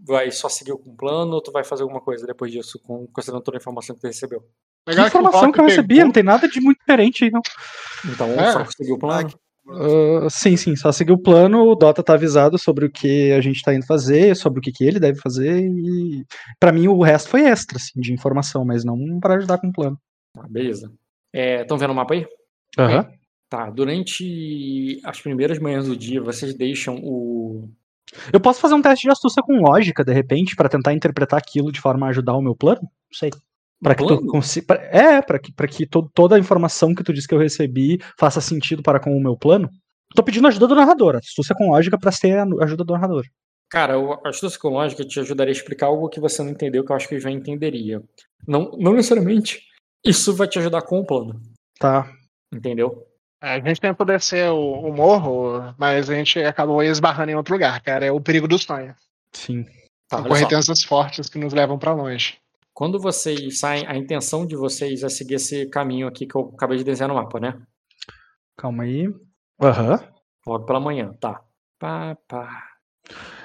vai 0.06 0.32
só 0.32 0.50
seguir 0.50 0.74
com 0.74 0.92
o 0.92 0.96
plano 0.96 1.34
ou 1.34 1.42
tu 1.42 1.52
vai 1.52 1.64
fazer 1.64 1.84
alguma 1.84 2.02
coisa 2.02 2.26
depois 2.26 2.52
disso, 2.52 2.80
com, 2.84 3.08
considerando 3.08 3.44
toda 3.44 3.58
a 3.58 3.60
informação 3.60 3.96
que 3.96 4.02
tu 4.02 4.08
recebeu? 4.08 4.44
Legal 4.88 5.06
que 5.06 5.10
informação 5.10 5.52
que, 5.52 5.54
que 5.54 5.60
eu 5.60 5.66
recebi, 5.66 5.88
pegou... 5.96 6.06
não 6.06 6.12
tem 6.12 6.24
nada 6.24 6.48
de 6.48 6.60
muito 6.62 6.80
diferente 6.80 7.26
aí, 7.26 7.32
não. 7.32 7.42
Então, 8.06 8.28
é. 8.32 8.52
só 8.52 8.66
seguir 8.66 8.92
o 8.94 9.00
plano? 9.00 9.30
Uh, 9.66 10.30
sim, 10.30 10.58
sim, 10.58 10.76
só 10.76 10.92
seguir 10.92 11.14
o 11.14 11.22
plano, 11.22 11.64
o 11.64 11.76
Dota 11.76 12.04
tá 12.04 12.16
avisado 12.16 12.58
sobre 12.58 12.86
o 12.86 12.92
que 12.92 13.32
a 13.32 13.40
gente 13.40 13.62
tá 13.62 13.74
indo 13.74 13.86
fazer, 13.86 14.36
sobre 14.36 14.60
o 14.60 14.62
que, 14.62 14.74
que 14.74 14.84
ele 14.84 15.00
deve 15.00 15.20
fazer, 15.22 15.62
e 15.62 16.26
para 16.60 16.74
mim 16.74 16.90
o 16.90 17.02
resto 17.02 17.30
foi 17.30 17.44
extra, 17.44 17.78
assim, 17.78 18.00
de 18.00 18.14
informação, 18.14 18.66
mas 18.66 18.84
não 18.84 19.20
para 19.22 19.36
ajudar 19.36 19.58
com 19.60 19.68
o 19.68 19.74
plano. 19.74 19.98
Ah, 20.38 20.48
beleza. 20.50 20.92
Estão 21.34 21.78
é, 21.78 21.80
vendo 21.80 21.92
o 21.92 21.96
mapa 21.96 22.14
aí? 22.14 22.28
Aham. 22.78 22.98
Uhum. 22.98 23.24
Tá, 23.54 23.70
durante 23.70 25.00
as 25.04 25.22
primeiras 25.22 25.60
manhãs 25.60 25.88
do 25.88 25.96
dia, 25.96 26.20
vocês 26.20 26.56
deixam 26.56 26.96
o. 27.04 27.70
Eu 28.32 28.40
posso 28.40 28.60
fazer 28.60 28.74
um 28.74 28.82
teste 28.82 29.08
de 29.08 29.12
astúcia 29.12 29.44
com 29.44 29.62
lógica, 29.62 30.04
de 30.04 30.14
repente, 30.14 30.56
para 30.56 30.70
tentar 30.70 30.94
interpretar 30.94 31.40
aquilo 31.40 31.72
de 31.72 31.82
forma 31.82 32.06
a 32.06 32.10
ajudar 32.10 32.36
o 32.36 32.42
meu 32.42 32.56
plano? 32.56 32.82
Não 32.82 33.18
sei. 33.18 33.30
Para 33.82 33.96
que 33.96 34.08
tu 34.08 34.26
consiga. 34.28 34.76
É, 34.76 35.22
para 35.22 35.38
que, 35.38 35.52
pra 35.52 35.68
que 35.68 35.86
to 35.86 36.10
toda 36.14 36.36
a 36.36 36.40
informação 36.40 36.96
que 36.96 37.04
tu 37.04 37.12
disse 37.12 37.28
que 37.28 37.36
eu 37.36 37.40
recebi 37.40 38.00
faça 38.18 38.40
sentido 38.40 38.82
para 38.82 39.00
com 39.00 39.16
o 39.16 39.22
meu 39.22 39.36
plano. 39.38 39.70
Tô 40.16 40.24
pedindo 40.24 40.48
ajuda 40.48 40.68
do 40.68 40.76
narrador, 40.76 41.16
astúcia 41.16 41.56
com 41.56 41.72
lógica 41.72 41.98
para 41.98 42.12
ser 42.12 42.38
a 42.38 42.46
ajuda 42.64 42.84
do 42.84 42.94
narrador. 42.94 43.26
Cara, 43.70 43.96
a 44.24 44.30
astúcia 44.30 44.60
com 44.60 44.70
lógica 44.70 45.04
te 45.04 45.20
ajudaria 45.20 45.52
a 45.52 45.58
explicar 45.58 45.88
algo 45.88 46.08
que 46.08 46.20
você 46.20 46.44
não 46.44 46.52
entendeu, 46.52 46.86
que 46.86 46.92
eu 46.92 46.96
acho 46.96 47.10
que 47.10 47.20
já 47.20 47.32
entenderia. 47.32 48.02
Não, 48.48 48.72
não 48.78 48.94
necessariamente 48.94 49.62
isso 50.06 50.34
vai 50.34 50.48
te 50.48 50.60
ajudar 50.60 50.84
com 50.84 51.00
o 51.00 51.06
plano. 51.06 51.42
Tá. 51.80 52.10
Entendeu? 52.54 53.04
A 53.44 53.60
gente 53.60 53.82
tentou 53.82 54.06
descer 54.06 54.50
o, 54.52 54.88
o, 54.88 54.94
morro, 54.96 55.76
mas 55.78 56.10
a 56.10 56.16
gente 56.16 56.40
acabou 56.40 56.82
esbarrando 56.82 57.30
em 57.30 57.36
outro 57.36 57.54
lugar, 57.54 57.82
cara. 57.82 58.06
É 58.06 58.12
o 58.12 58.22
perigo 58.22 58.48
do 58.48 58.58
sonho. 58.58 58.96
Sim. 59.34 59.66
Tá, 60.08 60.20
São 60.20 60.28
correntezas 60.28 60.82
fortes 60.84 61.28
que 61.28 61.38
nos 61.38 61.52
levam 61.52 61.78
para 61.78 61.92
longe. 61.92 62.38
Quando 62.74 62.98
vocês 62.98 63.60
saem, 63.60 63.86
a 63.86 63.98
intenção 63.98 64.46
de 64.46 64.56
vocês 64.56 65.04
é 65.04 65.10
seguir 65.10 65.36
esse 65.36 65.66
caminho 65.66 66.08
aqui 66.08 66.26
que 66.26 66.36
eu 66.36 66.54
acabei 66.56 66.78
de 66.78 66.86
desenhar 66.86 67.10
no 67.10 67.16
mapa, 67.16 67.38
né? 67.38 67.62
Calma 68.58 68.84
aí. 68.84 69.14
Aham. 69.62 70.00
Logo 70.48 70.66
pela 70.66 70.80
manhã, 70.80 71.12
tá. 71.20 71.42
Pá, 71.78 72.16
pá. 72.26 72.64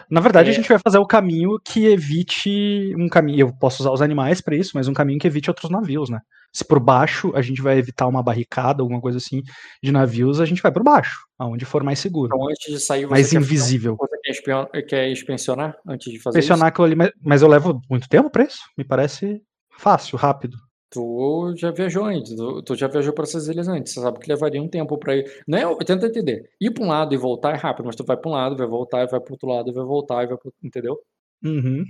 Na 0.09 0.21
verdade, 0.21 0.49
É. 0.49 0.53
a 0.53 0.55
gente 0.55 0.69
vai 0.69 0.79
fazer 0.79 0.99
o 0.99 1.07
caminho 1.07 1.59
que 1.59 1.87
evite 1.87 2.95
um 2.97 3.09
caminho. 3.09 3.41
Eu 3.41 3.53
posso 3.53 3.83
usar 3.83 3.91
os 3.91 4.01
animais 4.01 4.41
pra 4.41 4.55
isso, 4.55 4.71
mas 4.75 4.87
um 4.87 4.95
caminho 4.95 5.19
que 5.19 5.27
evite 5.27 5.51
outros 5.51 5.73
navios, 5.73 6.09
né? 6.09 6.21
Se 6.53 6.65
por 6.65 6.81
baixo 6.81 7.31
a 7.35 7.43
gente 7.43 7.61
vai 7.61 7.79
evitar 7.79 8.07
uma 8.07 8.23
barricada, 8.23 8.83
alguma 8.83 9.01
coisa 9.01 9.19
assim, 9.19 9.43
de 9.83 9.93
navios, 9.93 10.41
a 10.41 10.45
gente 10.47 10.63
vai 10.63 10.73
por 10.73 10.83
baixo, 10.83 11.19
aonde 11.39 11.65
for 11.65 11.83
mais 11.85 11.99
seguro. 11.99 12.31
Então 12.35 12.49
antes 12.49 12.73
de 12.73 12.81
sair, 12.81 13.03
você 13.03 13.11
mais 13.11 13.27
fazer- 13.27 13.37
invisível. 13.39 13.97
Você 13.99 14.83
quer, 14.83 15.11
inspecionar 15.11 15.77
antes 15.87 16.13
de 16.13 16.19
fazer 16.19 16.39
Pressionar 16.39 16.69
aquilo 16.69 16.87
ali, 16.87 16.95
mas, 16.97 17.11
mas 17.23 17.43
eu 17.43 17.49
levo 17.49 17.81
muito 17.89 18.09
tempo 18.09 18.31
pra 18.31 18.45
isso? 18.45 18.61
Me 18.77 18.85
parece 18.85 19.43
fácil, 19.79 20.17
rápido. 20.19 20.55
isso? 20.57 20.69
Tu 20.91 21.55
já 21.59 21.71
viajou 21.71 22.05
antes, 22.07 22.35
tu, 22.35 22.63
tu 22.63 22.75
já 22.75 22.89
viajou 22.89 23.13
para 23.13 23.25
essas 23.25 23.47
ilhas 23.47 23.69
antes, 23.69 23.93
você 23.93 24.01
sabe 24.01 24.19
que 24.19 24.29
levaria 24.29 24.63
um 24.63 24.69
tempo 24.69 24.97
pra 24.99 25.15
ir. 25.17 25.43
Não 25.47 25.59
é, 25.59 25.85
tenta 25.85 26.07
entender. 26.07 26.49
Ir 26.59 26.71
pra 26.73 26.83
um 26.83 26.89
lado 26.89 27.13
e 27.15 27.19
voltar 27.19 27.53
é 27.55 27.59
rápido, 27.59 27.85
mas 27.85 27.95
tu 27.95 28.05
vai 28.07 28.17
pra 28.17 28.31
um 28.31 28.33
lado, 28.33 28.57
vai 28.57 28.67
voltar, 28.67 29.07
vai 29.07 29.21
pro 29.21 29.35
outro 29.35 29.49
lado, 29.51 29.71
vai 29.73 29.85
voltar, 29.85 30.25
e 30.25 30.29
vai 30.29 30.39
pro... 30.39 30.51
entendeu? 30.65 30.97
Uhum. 31.45 31.85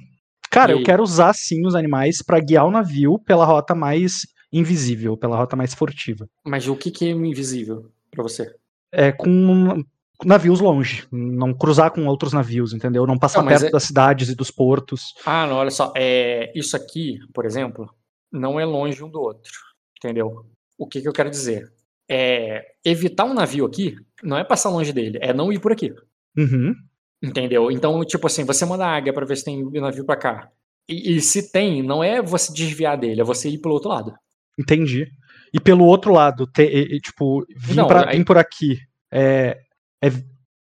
Cara, 0.51 0.73
E 0.73 0.79
eu 0.81 0.83
quero 0.83 1.03
usar 1.03 1.33
sim 1.33 1.65
os 1.65 1.77
animais 1.77 2.23
pra 2.23 2.41
guiar 2.41 2.67
o 2.67 2.71
navio 2.73 3.21
pela 3.21 3.45
rota 3.45 3.73
mais 3.75 4.23
invisível, 4.53 5.17
pela 5.17 5.37
rota 5.37 5.57
mais 5.57 5.75
furtiva. 5.75 6.29
Mas 6.45 6.69
o 6.69 6.77
que 6.77 6.91
que 6.91 7.07
é 7.07 7.11
invisível 7.11 7.91
pra 8.11 8.23
você? 8.23 8.55
É 8.93 9.13
com 9.13 9.83
navios 10.25 10.61
longe, 10.61 11.07
não 11.13 11.55
cruzar 11.55 11.91
com 11.93 12.07
outros 12.07 12.33
navios, 12.33 12.73
entendeu? 12.73 13.07
Não 13.07 13.19
passar 13.19 13.43
Não, 13.43 13.49
perto 13.49 13.67
é- 13.67 13.71
das 13.71 13.85
cidades 13.85 14.29
e 14.29 14.35
dos 14.35 14.51
portos. 14.51 15.15
Ah, 15.25 15.47
não, 15.47 15.57
olha 15.57 15.71
só, 15.71 15.93
é, 15.97 16.51
isso 16.59 16.77
aqui, 16.77 17.19
por 17.33 17.45
exemplo, 17.45 17.89
não 18.33 18.59
é 18.59 18.65
longe 18.65 19.03
um 19.05 19.11
do 19.11 19.21
outro, 19.21 19.53
entendeu? 19.97 20.45
O 20.77 20.87
que 20.87 21.01
que 21.01 21.09
eu 21.09 21.13
quero 21.13 21.31
dizer? 21.31 21.73
É, 22.11 22.65
evitar 22.85 23.25
um 23.25 23.35
navio 23.35 23.67
aqui 23.67 23.97
não 24.23 24.39
é 24.39 24.43
passar 24.45 24.71
longe 24.71 24.93
dele, 24.93 25.19
é 25.21 25.33
não 25.35 25.53
ir 25.53 25.61
por 25.61 25.73
aqui. 25.73 25.95
Uhum. 26.37 26.75
Entendeu? 27.23 27.71
Então, 27.71 28.03
tipo 28.05 28.27
assim, 28.27 28.45
você 28.45 28.65
manda 28.65 28.87
a 28.87 28.97
águia 28.97 29.13
pra 29.13 29.27
ver 29.27 29.37
se 29.37 29.45
tem 29.45 29.63
navio 29.73 30.05
pra 30.05 30.17
cá. 30.17 30.51
E, 30.89 31.17
e 31.17 31.21
se 31.21 31.53
tem, 31.53 31.83
não 31.83 32.03
é 32.03 32.23
você 32.23 32.53
desviar 32.53 32.97
dele, 32.97 33.21
é 33.21 33.25
você 33.25 33.51
ir 33.51 33.59
pelo 33.59 33.75
outro 33.75 33.91
lado. 33.91 34.15
Entendi. 34.59 35.07
E 35.53 35.61
pelo 35.61 35.85
outro 35.85 36.13
lado, 36.13 36.47
te- 36.47 36.63
e- 36.63 36.97
e, 36.97 37.01
tipo, 37.01 37.45
vir, 37.57 37.77
Não, 37.77 37.87
pra- 37.87 38.09
aí- 38.11 38.19
vir 38.19 38.25
por 38.25 38.37
aqui 38.37 38.79
é, 39.13 39.59
é 40.03 40.09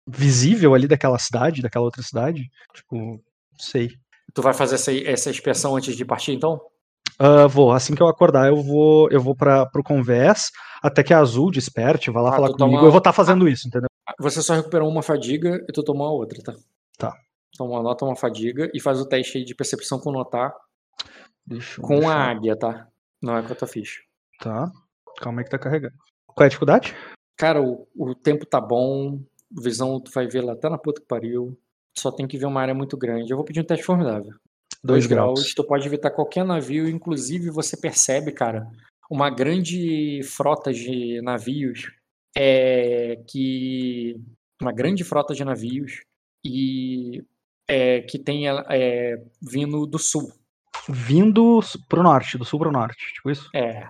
visível 0.08 0.74
ali 0.74 0.88
daquela 0.88 1.18
cidade, 1.20 1.62
daquela 1.62 1.84
outra 1.86 2.02
cidade? 2.04 2.50
Tipo, 2.74 2.96
não 2.96 3.20
sei. 3.60 3.90
Tu 4.34 4.42
vai 4.42 4.54
fazer 4.54 4.76
essa, 4.76 4.94
essa 4.94 5.30
inspeção 5.30 5.76
antes 5.76 5.96
de 5.96 6.06
partir, 6.06 6.32
então? 6.34 6.62
Ah, 7.20 7.48
vou, 7.48 7.72
assim 7.72 7.96
que 7.96 8.02
eu 8.02 8.08
acordar, 8.08 8.48
eu 8.48 8.62
vou, 8.62 9.10
eu 9.10 9.20
vou 9.20 9.36
para 9.36 9.66
pro 9.66 9.82
convés, 9.84 10.52
até 10.84 11.02
que 11.04 11.14
a 11.14 11.20
Azul 11.20 11.50
desperte, 11.50 12.12
vá 12.12 12.22
lá 12.22 12.30
Ah, 12.30 12.34
falar 12.36 12.48
comigo. 12.52 12.58
toma- 12.78 12.88
Eu 12.88 12.92
vou 12.92 13.00
estar 13.00 13.12
fazendo 13.12 13.50
isso, 13.50 13.68
entendeu? 13.68 13.88
Você 14.20 14.42
só 14.44 14.54
recuperou 14.54 14.88
uma 14.90 15.02
fadiga 15.02 15.66
e 15.68 15.72
tu 15.74 15.84
tomou 15.84 16.08
a 16.08 16.12
outra, 16.12 16.42
tá? 16.44 16.54
Tá. 16.98 17.14
Então 17.54 17.76
anota 17.76 18.06
uma 18.06 18.16
fadiga 18.16 18.70
e 18.74 18.80
faz 18.80 19.00
o 19.02 19.06
teste 19.06 19.40
aí 19.40 19.44
de 19.44 19.56
percepção 19.56 20.00
com 20.00 20.12
notar 20.12 20.54
Deixa 21.46 21.82
com 21.82 21.96
deixa 22.00 22.14
a 22.14 22.30
águia, 22.30 22.56
tá? 22.56 22.88
Não 23.22 23.38
é 23.38 23.42
com 23.42 23.54
a 23.54 23.56
tua 23.56 23.68
ficha. 23.68 24.02
Tá. 24.40 24.72
Calma 25.20 25.42
aí 25.42 25.46
que 25.46 25.52
tá 25.52 25.60
carregando. 25.60 25.96
Qual 26.28 26.44
é 26.44 26.46
a 26.46 26.50
dificuldade? 26.50 26.96
Cara, 27.38 27.62
o, 27.62 27.88
o 27.96 28.16
tempo 28.16 28.46
tá 28.46 28.60
bom, 28.62 29.20
visão 29.52 30.00
tu 30.00 30.12
vai 30.12 30.28
ver 30.28 30.42
lá 30.42 30.54
até 30.54 30.70
na 30.70 30.78
puta 30.78 31.02
que 31.02 31.08
pariu. 31.08 31.58
Só 31.98 32.12
tem 32.12 32.28
que 32.28 32.38
ver 32.38 32.46
uma 32.46 32.62
área 32.62 32.74
muito 32.74 32.96
grande. 32.96 33.32
Eu 33.32 33.38
vou 33.38 33.46
pedir 33.46 33.62
um 33.62 33.66
teste 33.66 33.86
formidável. 33.86 34.34
Dois 34.84 35.06
2 35.06 35.08
graus. 35.08 35.54
Tu 35.54 35.64
pode 35.64 35.88
evitar 35.88 36.12
qualquer 36.12 36.46
navio, 36.46 36.88
inclusive 36.88 37.50
você 37.50 37.76
percebe, 37.76 38.32
cara, 38.32 38.70
uma 39.10 39.30
grande 39.30 40.22
frota 40.24 40.72
de 40.72 41.22
navios 41.22 41.92
é, 42.36 43.22
que. 43.28 44.16
Uma 44.62 44.72
grande 44.72 45.04
frota 45.04 45.36
de 45.36 45.44
navios 45.46 46.02
e 46.44 47.24
é, 47.68 48.02
que 48.02 48.18
tem 48.18 48.48
é, 48.48 49.24
vindo 49.42 49.86
do 49.86 50.00
sul. 50.00 50.32
Vindo 50.90 51.60
pro 51.88 52.04
norte, 52.04 52.38
do 52.38 52.46
sul 52.46 52.60
pro 52.60 52.72
norte, 52.72 53.14
tipo 53.14 53.30
isso? 53.30 53.50
É. 53.54 53.88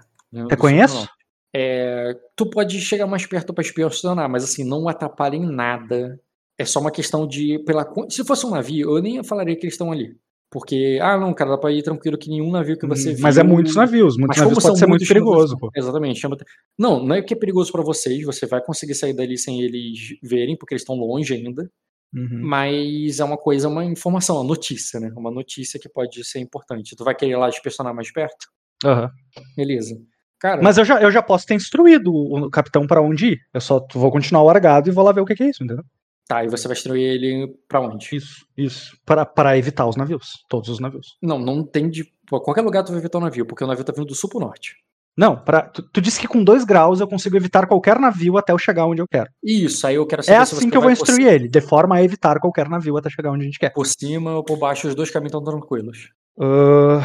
pro 0.56 0.70
norte. 1.00 1.10
É, 1.56 2.16
tu 2.36 2.50
pode 2.50 2.80
chegar 2.82 3.08
mais 3.08 3.26
perto 3.26 3.54
para 3.54 3.64
espionar, 3.64 4.30
mas 4.30 4.44
assim, 4.44 4.64
não 4.64 4.88
atrapalha 4.88 5.36
em 5.36 5.46
nada. 5.46 6.20
É 6.58 6.66
só 6.66 6.80
uma 6.80 6.92
questão 6.92 7.28
de. 7.28 7.60
Pela, 7.66 7.88
se 8.10 8.24
fosse 8.24 8.46
um 8.46 8.52
navio, 8.52 8.98
eu 8.98 9.02
nem 9.02 9.24
falaria 9.24 9.56
que 9.56 9.64
eles 9.64 9.74
estão 9.74 9.92
ali. 9.92 10.16
Porque, 10.50 10.98
ah, 11.02 11.18
não, 11.18 11.34
cara, 11.34 11.52
dá 11.52 11.58
pra 11.58 11.72
ir 11.72 11.84
tranquilo 11.84 12.18
que 12.18 12.30
nenhum 12.30 12.50
navio 12.50 12.78
que 12.78 12.88
você 12.88 13.10
Hum, 13.10 13.14
viu. 13.16 13.24
Mas 13.24 13.38
é 13.38 13.44
muitos 13.44 13.76
navios, 13.76 14.18
muitos 14.18 14.38
navios 14.38 14.62
são 14.62 14.72
pode 14.72 14.80
ser 14.80 14.88
muito 14.88 15.06
perigoso, 15.06 15.58
pô. 15.58 15.70
Exatamente. 15.76 16.20
Chama... 16.20 16.38
Não, 16.78 17.04
não 17.04 17.16
é 17.16 17.22
que 17.22 17.34
é 17.34 17.38
perigoso 17.38 17.72
pra 17.72 17.84
vocês, 17.84 18.24
você 18.24 18.46
vai 18.46 18.64
conseguir 18.64 18.96
sair 18.96 19.14
dali 19.14 19.38
sem 19.38 19.62
eles 19.62 20.18
verem, 20.24 20.56
porque 20.58 20.74
eles 20.74 20.84
estão 20.84 20.96
longe 20.96 21.34
ainda. 21.34 21.70
Uhum. 22.14 22.42
Mas 22.42 23.20
é 23.20 23.24
uma 23.24 23.38
coisa, 23.38 23.68
uma 23.68 23.84
informação, 23.84 24.38
uma 24.38 24.44
notícia, 24.46 25.00
né? 25.00 25.12
Uma 25.16 25.32
notícia 25.32 25.80
que 25.80 25.90
pode 25.90 26.24
ser 26.24 26.40
importante. 26.40 26.96
Tu 26.96 27.04
vai 27.04 27.16
querer 27.16 27.32
ir 27.32 27.36
lá 27.36 27.50
inspecionar 27.50 27.94
mais 27.94 28.12
perto? 28.12 28.48
Aham. 28.84 29.12
Beleza. 29.56 30.00
Cara, 30.40 30.62
Mas 30.62 30.78
eu 30.78 30.86
já, 30.86 31.02
eu 31.02 31.10
já 31.10 31.22
posso 31.22 31.48
ter 31.48 31.56
instruído 31.56 32.14
o 32.14 32.50
capitão 32.50 32.86
pra 32.86 33.02
onde 33.02 33.34
ir. 33.34 33.40
Eu 33.54 33.60
só 33.60 33.86
vou 33.94 34.12
continuar 34.12 34.44
largado 34.44 34.88
e 34.88 34.92
vou 34.92 35.04
lá 35.04 35.12
ver 35.12 35.22
o 35.22 35.26
que 35.26 35.36
que 35.36 35.44
é 35.44 35.50
isso, 35.50 35.64
entendeu? 35.64 35.84
tá, 36.28 36.44
e 36.44 36.50
você 36.50 36.68
vai 36.68 36.76
instruir 36.76 37.02
ele 37.02 37.48
pra 37.68 37.80
onde? 37.80 38.16
Isso, 38.16 38.46
isso. 38.56 38.98
Para, 39.06 39.26
para 39.26 39.58
evitar 39.58 39.88
os 39.88 39.96
navios. 39.96 40.44
Todos 40.50 40.70
os 40.70 40.80
navios. 40.80 41.18
Não, 41.22 41.40
não 41.40 41.64
tem 41.64 41.90
de. 41.90 42.04
Pô, 42.28 42.42
qualquer 42.42 42.62
lugar 42.62 42.84
tu 42.84 42.92
vai 42.92 43.00
evitar 43.00 43.18
o 43.18 43.22
navio, 43.22 43.46
porque 43.46 43.64
o 43.64 43.68
navio 43.68 43.84
tá 43.84 43.94
vindo 43.94 44.06
do 44.06 44.14
sul 44.14 44.30
pro 44.30 44.40
norte. 44.40 44.76
Não, 45.18 45.36
pra, 45.36 45.64
tu, 45.64 45.82
tu 45.82 46.00
disse 46.00 46.20
que 46.20 46.28
com 46.28 46.44
dois 46.44 46.64
graus 46.64 47.00
eu 47.00 47.08
consigo 47.08 47.36
evitar 47.36 47.66
qualquer 47.66 47.98
navio 48.00 48.38
até 48.38 48.54
eu 48.54 48.58
chegar 48.60 48.86
onde 48.86 49.02
eu 49.02 49.08
quero. 49.08 49.30
Isso, 49.44 49.88
aí 49.88 49.96
eu 49.96 50.06
quero 50.06 50.22
É 50.22 50.24
saber 50.24 50.36
se 50.46 50.54
assim 50.54 50.66
você 50.66 50.70
que 50.72 50.78
eu 50.78 50.82
vou 50.82 50.92
instruir 50.92 51.28
ele, 51.28 51.48
de 51.48 51.60
forma 51.60 51.96
a 51.96 52.04
evitar 52.04 52.40
qualquer 52.40 52.70
navio 52.70 52.96
até 52.98 53.10
chegar 53.10 53.32
onde 53.32 53.42
a 53.42 53.46
gente 53.46 53.58
quer. 53.58 53.72
Por 53.74 53.88
cima 53.88 54.36
ou 54.36 54.44
por 54.44 54.58
baixo, 54.60 54.88
os 54.88 54.94
dois 54.94 55.10
caminhos 55.10 55.34
estão 55.34 55.44
tranquilos. 55.44 56.12
Ah, 56.40 57.02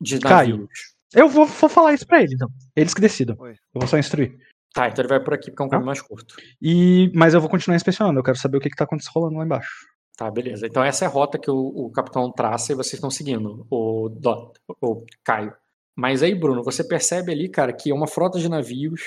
De 0.00 0.18
Caio. 0.18 0.56
navios. 0.56 0.70
eu 1.14 1.28
vou, 1.28 1.44
vou 1.44 1.68
falar 1.68 1.92
isso 1.92 2.06
pra 2.06 2.22
ele, 2.22 2.34
então. 2.34 2.48
Eles 2.74 2.94
que 2.94 3.00
decidam. 3.02 3.36
Oi. 3.38 3.50
Eu 3.52 3.80
vou 3.80 3.86
só 3.86 3.98
instruir. 3.98 4.34
Tá, 4.74 4.88
então 4.88 5.02
ele 5.02 5.08
vai 5.10 5.20
por 5.22 5.34
aqui, 5.34 5.50
porque 5.50 5.62
é 5.62 5.66
um 5.66 5.68
caminho 5.68 5.86
mais 5.86 6.00
curto. 6.00 6.34
E, 6.60 7.12
mas 7.14 7.34
eu 7.34 7.40
vou 7.42 7.50
continuar 7.50 7.76
inspecionando. 7.76 8.18
Eu 8.18 8.24
quero 8.24 8.38
saber 8.38 8.56
o 8.56 8.60
que, 8.60 8.70
que 8.70 8.76
tá 8.76 8.84
acontecendo 8.84 9.12
rolando 9.14 9.36
lá 9.36 9.44
embaixo. 9.44 9.70
Tá, 10.16 10.30
beleza. 10.30 10.66
Então 10.66 10.82
essa 10.82 11.04
é 11.04 11.08
a 11.08 11.10
rota 11.10 11.38
que 11.38 11.50
o, 11.50 11.56
o 11.56 11.90
capitão 11.92 12.32
traça 12.32 12.72
e 12.72 12.74
vocês 12.74 12.94
estão 12.94 13.10
seguindo, 13.10 13.66
o 13.70 14.08
Dot, 14.08 14.52
o 14.80 15.04
Caio. 15.22 15.52
Mas 15.96 16.22
aí, 16.22 16.34
Bruno, 16.34 16.62
você 16.62 16.82
percebe 16.82 17.32
ali, 17.32 17.48
cara, 17.48 17.72
que 17.72 17.90
é 17.90 17.94
uma 17.94 18.06
frota 18.06 18.38
de 18.38 18.48
navios. 18.48 19.02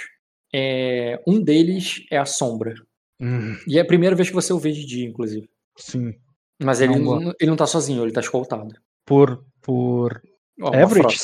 é, 0.53 1.21
um 1.27 1.41
deles 1.41 2.05
é 2.11 2.17
a 2.17 2.25
sombra. 2.25 2.73
Hum, 3.19 3.55
E 3.67 3.77
é 3.77 3.81
a 3.81 3.85
primeira 3.85 4.15
vez 4.15 4.29
que 4.29 4.35
você 4.35 4.51
o 4.53 4.59
vê 4.59 4.71
de 4.71 4.85
dia, 4.85 5.07
inclusive. 5.07 5.49
sim. 5.77 6.13
Mas 6.63 6.79
ele 6.79 6.93
Não 6.93 6.99
não, 6.99 7.05
gosto. 7.23 7.35
ele 7.41 7.49
não 7.49 7.57
tá 7.57 7.67
sozinho, 7.67 8.01
ele 8.03 8.13
tá 8.13 8.21
escoltado. 8.21 8.73
Por. 9.05 9.43
Por. 9.61 10.21
Ó, 10.61 10.73
Everett. 10.73 11.17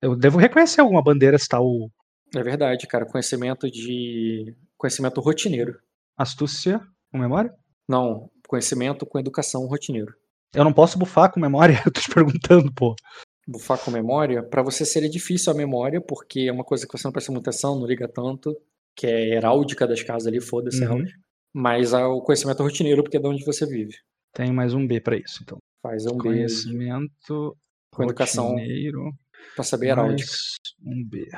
Eu 0.00 0.16
devo 0.16 0.38
reconhecer 0.38 0.80
alguma 0.80 1.02
bandeira 1.02 1.38
se 1.38 1.46
tá 1.46 1.60
o 1.60 1.90
É 2.34 2.42
verdade, 2.42 2.86
cara. 2.86 3.04
Conhecimento 3.04 3.70
de. 3.70 4.56
Conhecimento 4.78 5.20
rotineiro. 5.20 5.78
astúcia 6.16 6.80
com 7.10 7.18
memória? 7.18 7.52
Não, 7.86 8.30
conhecimento 8.48 9.04
com 9.04 9.18
educação 9.18 9.66
rotineiro. 9.66 10.14
Eu 10.54 10.64
não 10.64 10.72
posso 10.72 10.98
bufar 10.98 11.30
com 11.30 11.38
memória? 11.40 11.74
Eu 11.86 11.92
tô 11.92 12.00
te 12.00 12.08
perguntando, 12.10 12.72
pô. 12.72 12.94
Bufar 13.46 13.78
com 13.78 13.90
memória, 13.90 14.42
pra 14.42 14.62
você 14.62 14.84
seria 14.84 15.08
difícil 15.10 15.52
a 15.52 15.56
memória, 15.56 16.00
porque 16.00 16.40
é 16.42 16.52
uma 16.52 16.64
coisa 16.64 16.86
que 16.86 16.96
você 16.96 17.06
não 17.06 17.12
presta 17.12 17.32
muita 17.32 17.50
atenção, 17.50 17.78
não 17.78 17.86
liga 17.86 18.06
tanto, 18.08 18.56
que 18.96 19.06
é 19.06 19.30
heráldica 19.34 19.86
das 19.86 20.02
casas 20.02 20.26
ali, 20.28 20.40
foda-se, 20.40 20.84
Uhum. 20.86 21.04
Mas 21.54 21.92
é 21.92 22.04
o 22.04 22.20
conhecimento 22.22 22.62
rotineiro, 22.62 23.02
porque 23.02 23.16
é 23.18 23.20
de 23.20 23.26
onde 23.26 23.44
você 23.44 23.66
vive. 23.66 23.94
Tem 24.32 24.50
mais 24.52 24.72
um 24.72 24.86
B 24.86 25.00
pra 25.00 25.16
isso, 25.16 25.40
então. 25.42 25.58
Faz 25.82 26.06
um 26.06 26.16
B 26.16 26.22
Conhecimento 26.22 27.56
com 27.92 28.04
educação 28.04 28.50
rotineiro, 28.52 29.12
pra 29.54 29.64
saber 29.64 29.88
heráldica. 29.88 30.30
um 30.84 31.04
B. 31.04 31.28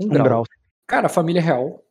Um, 0.00 0.06
Um 0.06 0.08
grau. 0.08 0.24
grau. 0.24 0.44
Cara, 0.86 1.06
a 1.06 1.10
família 1.10 1.42
real 1.42 1.82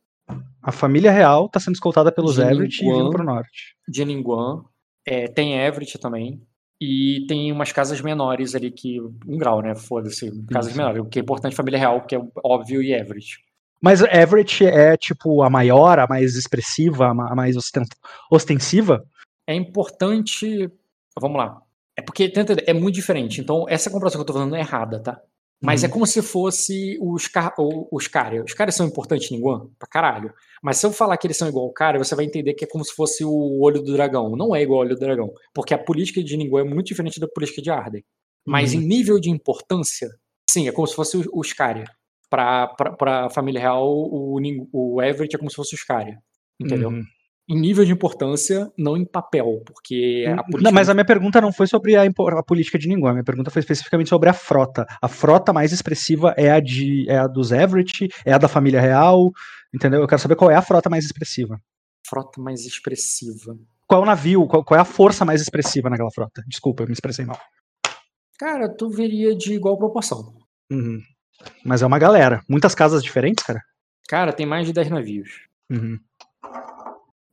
A 0.62 0.72
família 0.72 1.12
real 1.12 1.48
tá 1.48 1.60
sendo 1.60 1.74
escoltada 1.74 2.10
pelos 2.10 2.38
Everett 2.38 2.82
e 2.82 2.90
vindo 2.90 3.10
pro 3.10 3.22
norte. 3.22 3.76
de 3.86 4.04
Ninguan, 4.04 4.64
é, 5.06 5.28
tem 5.28 5.60
Everett 5.60 5.98
também, 5.98 6.42
e 6.80 7.24
tem 7.28 7.50
umas 7.52 7.72
casas 7.72 8.00
menores 8.00 8.54
ali 8.54 8.70
que. 8.70 9.00
Um 9.26 9.36
grau, 9.36 9.60
né? 9.62 9.74
Foda-se. 9.74 10.30
Casas 10.46 10.70
Isso. 10.72 10.78
menores. 10.80 11.00
O 11.02 11.06
que 11.06 11.18
é 11.18 11.22
importante, 11.22 11.56
família 11.56 11.78
real, 11.78 12.02
que 12.06 12.14
é 12.14 12.20
óbvio, 12.44 12.82
e 12.82 12.92
Everett. 12.92 13.38
Mas 13.80 14.00
Everett 14.02 14.64
é 14.66 14.96
tipo 14.96 15.42
a 15.42 15.48
maior, 15.50 15.98
a 15.98 16.06
mais 16.08 16.34
expressiva, 16.34 17.08
a 17.08 17.14
ma- 17.14 17.30
a 17.30 17.34
mais 17.34 17.56
osten- 17.56 17.84
ostensiva? 18.30 19.04
é 19.46 19.54
importante. 19.54 20.70
Vamos 21.18 21.38
lá. 21.38 21.60
É 21.96 22.02
porque 22.02 22.32
é 22.66 22.72
muito 22.74 22.94
diferente. 22.94 23.40
Então, 23.40 23.64
essa 23.68 23.90
comparação 23.90 24.18
que 24.18 24.22
eu 24.22 24.26
tô 24.26 24.32
falando 24.34 24.54
é 24.54 24.60
errada, 24.60 25.00
tá? 25.00 25.20
Mas 25.60 25.82
é 25.82 25.86
Uhum. 25.86 25.92
como 25.94 26.06
se 26.06 26.22
fosse 26.22 26.96
os, 27.00 27.26
car 27.26 27.52
o- 27.58 27.88
os 27.90 28.06
Caria. 28.06 28.44
Os 28.44 28.54
Caria 28.54 28.70
são 28.70 28.86
importantes 28.86 29.30
em 29.30 29.34
Ninguan? 29.36 29.68
Pra 29.78 29.88
caralho. 29.88 30.32
Mas 30.62 30.76
se 30.76 30.86
eu 30.86 30.92
falar 30.92 31.16
que 31.16 31.26
eles 31.26 31.36
são 31.36 31.48
igual 31.48 31.64
ao 31.66 31.72
Caria, 31.72 31.98
você 32.02 32.14
vai 32.14 32.24
entender 32.24 32.54
que 32.54 32.64
é 32.64 32.68
como 32.68 32.84
se 32.84 32.94
fosse 32.94 33.24
o 33.24 33.60
olho 33.60 33.82
do 33.82 33.92
dragão. 33.92 34.36
Não 34.36 34.54
é 34.54 34.62
igual 34.62 34.80
ao 34.80 34.86
olho 34.86 34.94
do 34.94 35.00
dragão. 35.00 35.32
Porque 35.52 35.74
a 35.74 35.78
política 35.78 36.22
de 36.22 36.36
Ninguan 36.36 36.60
é 36.60 36.64
muito 36.64 36.86
diferente 36.86 37.18
da 37.18 37.26
política 37.26 37.60
de 37.60 37.70
Arden. 37.70 38.04
Mas 38.46 38.72
Uhum. 38.72 38.80
em 38.82 38.86
nível 38.86 39.18
de 39.20 39.30
importância, 39.30 40.08
Sim, 40.50 40.66
é 40.68 40.72
como 40.72 40.86
se 40.86 40.94
fosse 40.94 41.16
o, 41.16 41.24
o 41.32 41.44
Scaria. 41.44 41.84
Pra, 42.30 42.68
pra, 42.68 42.92
pra 42.92 43.30
família 43.30 43.60
real, 43.60 43.86
o, 43.86 44.38
o 44.72 45.02
Everett 45.02 45.34
é 45.34 45.38
como 45.38 45.50
se 45.50 45.56
fosse 45.56 45.74
o 45.74 45.78
Scaria. 45.78 46.18
Entendeu? 46.60 46.88
Uhum. 46.90 47.02
Em 47.48 47.58
nível 47.58 47.84
de 47.84 47.92
importância, 47.92 48.70
não 48.76 48.94
em 48.96 49.04
papel, 49.06 49.62
porque 49.64 50.24
a 50.28 50.36
Não, 50.36 50.44
política. 50.44 50.70
mas 50.70 50.88
a 50.90 50.94
minha 50.94 51.04
pergunta 51.04 51.40
não 51.40 51.50
foi 51.52 51.66
sobre 51.66 51.96
a, 51.96 52.02
a 52.02 52.42
política 52.42 52.78
de 52.78 52.86
ninguém. 52.88 53.08
A 53.08 53.12
minha 53.12 53.24
pergunta 53.24 53.50
foi 53.50 53.60
especificamente 53.60 54.10
sobre 54.10 54.28
a 54.28 54.34
frota. 54.34 54.86
A 55.00 55.08
frota 55.08 55.52
mais 55.52 55.72
expressiva 55.72 56.34
é 56.36 56.50
a 56.50 56.60
de 56.60 57.08
é 57.08 57.16
a 57.16 57.26
dos 57.26 57.50
Everett, 57.50 58.08
é 58.24 58.32
a 58.34 58.38
da 58.38 58.48
família 58.48 58.80
real, 58.80 59.30
entendeu? 59.74 60.00
Eu 60.02 60.06
quero 60.06 60.20
saber 60.20 60.36
qual 60.36 60.50
é 60.50 60.56
a 60.56 60.62
frota 60.62 60.90
mais 60.90 61.04
expressiva. 61.06 61.58
frota 62.06 62.40
mais 62.40 62.66
expressiva. 62.66 63.56
Qual 63.86 64.02
é 64.02 64.04
o 64.04 64.06
navio? 64.06 64.46
Qual, 64.46 64.62
qual 64.62 64.76
é 64.76 64.82
a 64.82 64.84
força 64.84 65.24
mais 65.24 65.40
expressiva 65.40 65.88
naquela 65.88 66.10
frota? 66.10 66.42
Desculpa, 66.46 66.82
eu 66.82 66.86
me 66.86 66.92
expressei 66.92 67.24
mal. 67.24 67.40
Cara, 68.38 68.68
tu 68.68 68.90
veria 68.90 69.34
de 69.34 69.54
igual 69.54 69.78
proporção. 69.78 70.34
Uhum. 70.70 71.00
Mas 71.64 71.80
é 71.80 71.86
uma 71.86 71.98
galera. 71.98 72.42
Muitas 72.48 72.74
casas 72.74 73.02
diferentes, 73.02 73.42
cara. 73.44 73.62
Cara, 74.06 74.32
tem 74.32 74.44
mais 74.46 74.66
de 74.66 74.72
10 74.74 74.90
navios. 74.90 75.30
Uhum. 75.70 75.98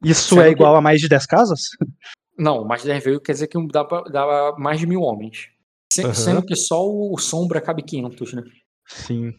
Isso 0.06 0.30
Sendo 0.30 0.42
é 0.42 0.46
que- 0.46 0.52
igual 0.52 0.76
a 0.76 0.82
mais 0.82 1.00
de 1.02 1.08
10 1.10 1.26
casas? 1.26 1.60
Não, 2.38 2.66
mais 2.66 2.82
de 2.82 2.88
10 2.90 3.04
navios 3.04 3.22
quer 3.24 3.32
dizer 3.34 3.48
que 3.48 3.58
dá, 3.68 3.84
pra, 3.86 4.02
dá 4.04 4.56
mais 4.58 4.80
de 4.80 4.86
mil 4.88 5.02
homens. 5.02 5.48
Aham. 6.00 6.14
Sendo 6.14 6.46
que 6.46 6.56
só 6.56 6.82
o 6.86 7.18
Sombra 7.18 7.62
cabe 7.62 7.82
500, 7.84 8.34
né? 8.34 8.44
Sim. 8.88 9.32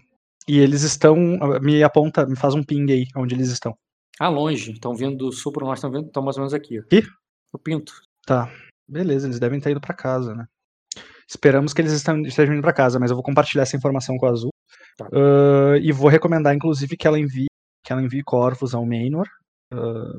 E 0.48 0.58
eles 0.58 0.82
estão. 0.82 1.14
Me 1.60 1.82
aponta, 1.82 2.24
me 2.26 2.36
faz 2.36 2.54
um 2.54 2.62
ping 2.62 2.90
aí 2.90 3.04
onde 3.16 3.34
eles 3.34 3.50
estão. 3.50 3.74
Ah, 4.18 4.28
longe. 4.28 4.72
Estão 4.72 4.94
vindo 4.94 5.16
do 5.16 5.32
sul 5.32 5.52
pro 5.52 5.66
norte, 5.66 5.78
estão 5.78 5.90
vindo, 5.90 6.06
estão 6.06 6.22
mais 6.22 6.36
ou 6.36 6.42
menos 6.42 6.54
aqui. 6.54 6.76
Ih. 6.92 7.02
O 7.52 7.58
Pinto. 7.58 7.92
Tá. 8.24 8.50
Beleza, 8.88 9.26
eles 9.26 9.38
devem 9.38 9.60
ter 9.60 9.72
ido 9.72 9.80
pra 9.80 9.92
casa, 9.94 10.34
né? 10.34 10.46
Esperamos 11.28 11.74
que 11.74 11.82
eles 11.82 11.92
estão- 11.92 12.22
estejam 12.22 12.54
indo 12.54 12.62
pra 12.62 12.72
casa, 12.72 12.98
mas 12.98 13.10
eu 13.10 13.16
vou 13.16 13.24
compartilhar 13.24 13.64
essa 13.64 13.76
informação 13.76 14.16
com 14.16 14.26
a 14.26 14.30
Azul. 14.30 14.50
Tá. 14.96 15.06
Ah, 15.12 15.76
e 15.82 15.92
vou 15.92 16.08
recomendar, 16.08 16.54
inclusive, 16.54 16.96
que 16.96 17.06
ela 17.06 17.18
envie, 17.18 17.46
que 17.84 17.92
ela 17.92 18.00
envie 18.02 18.22
corvos 18.22 18.74
ao 18.74 18.86
Mainor. 18.86 19.26
Ah, 19.72 20.12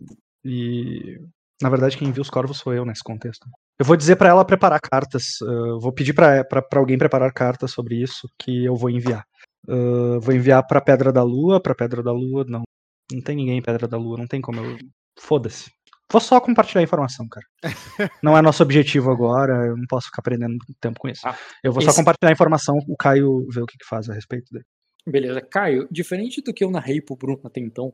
e. 0.45 1.18
Na 1.61 1.69
verdade, 1.69 1.97
quem 1.97 2.07
envia 2.09 2.22
os 2.22 2.30
corvos 2.30 2.57
sou 2.59 2.73
eu 2.73 2.85
nesse 2.85 3.03
contexto. 3.03 3.47
Eu 3.80 3.85
vou 3.85 3.95
dizer 3.97 4.15
pra 4.15 4.30
ela 4.30 4.45
preparar 4.45 4.80
cartas. 4.80 5.23
ah, 5.41 5.77
vou 5.81 5.91
pedir 5.91 6.14
pra 6.14 6.45
alguém 6.76 6.97
preparar 6.97 7.31
cartas 7.34 7.72
sobre 7.72 7.95
isso 7.95 8.30
que 8.39 8.65
eu 8.65 8.76
vou 8.76 8.89
enviar. 8.89 9.23
Ah, 9.68 10.19
vou 10.22 10.34
enviar 10.35 10.65
pra 10.68 10.80
Pedra 10.81 11.11
da 11.11 11.23
Lua, 11.23 11.59
pra 11.61 11.73
Pedra 11.76 12.03
da 12.03 12.11
Lua, 12.11 12.45
não. 12.47 12.64
Não 13.11 13.22
tem 13.22 13.35
ninguém 13.35 13.57
em 13.57 13.61
Pedra 13.61 13.88
da 13.88 13.97
Lua, 13.97 14.18
não 14.18 14.27
tem 14.27 14.39
como 14.41 14.59
eu. 14.64 14.77
Foda-se. 15.19 15.72
Vou 16.11 16.22
só 16.22 16.39
compartilhar 16.39 16.80
a 16.81 16.84
informação, 16.84 17.27
cara. 17.27 17.45
Não 18.23 18.38
é 18.38 18.41
nosso 18.41 18.64
objetivo 18.64 19.11
agora, 19.11 19.65
eu 19.68 19.76
não 19.76 19.84
posso 19.89 20.05
ficar 20.07 20.22
perdendo 20.22 20.55
tempo 20.80 20.97
com 21.01 21.09
isso. 21.09 21.27
Ah, 21.27 21.35
eu 21.61 21.73
vou 21.73 21.81
só 21.81 21.89
esse- 21.89 21.99
compartilhar 21.99 22.30
a 22.30 22.31
informação, 22.31 22.77
o 22.88 22.95
Caio 22.95 23.45
vê 23.53 23.59
o 23.61 23.65
que, 23.65 23.77
que 23.77 23.85
faz 23.85 24.09
a 24.09 24.14
respeito 24.14 24.45
dele. 24.53 24.64
Beleza. 25.05 25.41
Caio, 25.41 25.85
diferente 25.91 26.41
do 26.41 26.53
que 26.53 26.64
eu 26.64 26.72
narrei 26.72 27.01
pro 27.01 27.18
Bruno 27.18 27.41
até 27.43 27.59
então, 27.59 27.91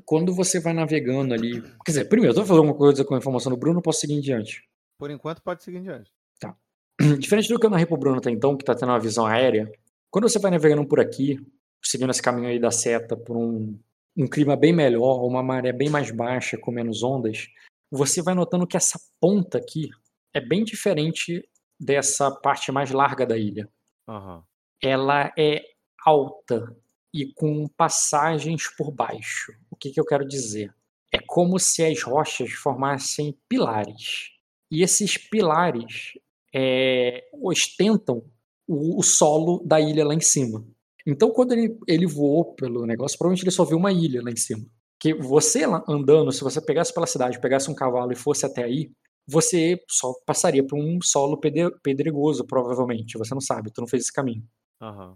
quando 0.00 0.34
você 0.34 0.60
vai 0.60 0.72
navegando 0.72 1.34
ali. 1.34 1.62
Quer 1.84 1.92
dizer, 1.92 2.04
primeiro, 2.08 2.32
eu 2.32 2.40
tô 2.40 2.46
falando 2.46 2.64
uma 2.64 2.74
coisa 2.74 3.04
com 3.04 3.14
a 3.14 3.18
informação 3.18 3.50
do 3.50 3.58
Bruno, 3.58 3.82
posso 3.82 4.00
seguir 4.00 4.14
em 4.14 4.20
diante. 4.20 4.68
Por 4.98 5.10
enquanto, 5.10 5.42
pode 5.42 5.62
seguir 5.62 5.78
em 5.78 5.82
diante. 5.82 6.10
Diferente 7.18 7.48
do 7.48 7.58
que 7.58 7.66
eu 7.66 7.70
narrei 7.70 7.86
pro 7.86 7.96
Bruno 7.96 8.18
até 8.18 8.30
então, 8.30 8.56
que 8.56 8.64
tá 8.64 8.74
tendo 8.74 8.90
uma 8.90 9.00
visão 9.00 9.26
aérea, 9.26 9.70
quando 10.10 10.28
você 10.28 10.38
vai 10.38 10.50
navegando 10.50 10.86
por 10.86 11.00
aqui, 11.00 11.38
seguindo 11.82 12.10
esse 12.10 12.22
caminho 12.22 12.48
aí 12.48 12.58
da 12.58 12.70
seta 12.70 13.16
por 13.16 13.36
um, 13.36 13.78
um 14.16 14.28
clima 14.28 14.56
bem 14.56 14.72
melhor, 14.72 15.24
uma 15.24 15.42
maré 15.42 15.72
bem 15.72 15.90
mais 15.90 16.10
baixa, 16.10 16.56
com 16.56 16.70
menos 16.70 17.02
ondas, 17.02 17.48
você 17.90 18.22
vai 18.22 18.34
notando 18.34 18.66
que 18.66 18.76
essa 18.76 18.98
ponta 19.20 19.58
aqui 19.58 19.88
é 20.32 20.40
bem 20.40 20.64
diferente 20.64 21.46
dessa 21.78 22.30
parte 22.30 22.70
mais 22.70 22.90
larga 22.90 23.26
da 23.26 23.36
ilha. 23.36 23.68
Aham. 24.08 24.44
Ela 24.82 25.32
é 25.38 25.62
alta 26.04 26.76
e 27.14 27.32
com 27.32 27.68
passagens 27.76 28.66
por 28.76 28.90
baixo. 28.90 29.52
O 29.70 29.76
que, 29.76 29.92
que 29.92 30.00
eu 30.00 30.04
quero 30.04 30.26
dizer? 30.26 30.74
É 31.12 31.18
como 31.24 31.60
se 31.60 31.84
as 31.84 32.02
rochas 32.02 32.50
formassem 32.50 33.38
pilares. 33.48 34.32
E 34.68 34.82
esses 34.82 35.16
pilares 35.16 36.18
é, 36.52 37.22
ostentam 37.40 38.24
o, 38.66 38.98
o 38.98 39.02
solo 39.04 39.62
da 39.64 39.80
ilha 39.80 40.04
lá 40.04 40.12
em 40.12 40.20
cima. 40.20 40.66
Então, 41.06 41.30
quando 41.30 41.52
ele, 41.52 41.78
ele 41.86 42.06
voou 42.06 42.52
pelo 42.56 42.84
negócio, 42.84 43.16
provavelmente 43.16 43.44
ele 43.44 43.52
só 43.52 43.64
viu 43.64 43.78
uma 43.78 43.92
ilha 43.92 44.20
lá 44.20 44.32
em 44.32 44.36
cima. 44.36 44.66
Que 44.98 45.14
você 45.14 45.62
andando, 45.88 46.32
se 46.32 46.42
você 46.42 46.60
pegasse 46.60 46.92
pela 46.92 47.06
cidade, 47.06 47.40
pegasse 47.40 47.70
um 47.70 47.74
cavalo 47.76 48.10
e 48.10 48.16
fosse 48.16 48.44
até 48.44 48.64
aí, 48.64 48.90
você 49.24 49.78
só 49.88 50.12
passaria 50.26 50.66
por 50.66 50.76
um 50.76 50.98
solo 51.00 51.38
pedregoso, 51.80 52.44
provavelmente. 52.44 53.16
Você 53.18 53.34
não 53.34 53.40
sabe, 53.40 53.70
tu 53.72 53.80
não 53.80 53.88
fez 53.88 54.04
esse 54.04 54.12
caminho. 54.12 54.42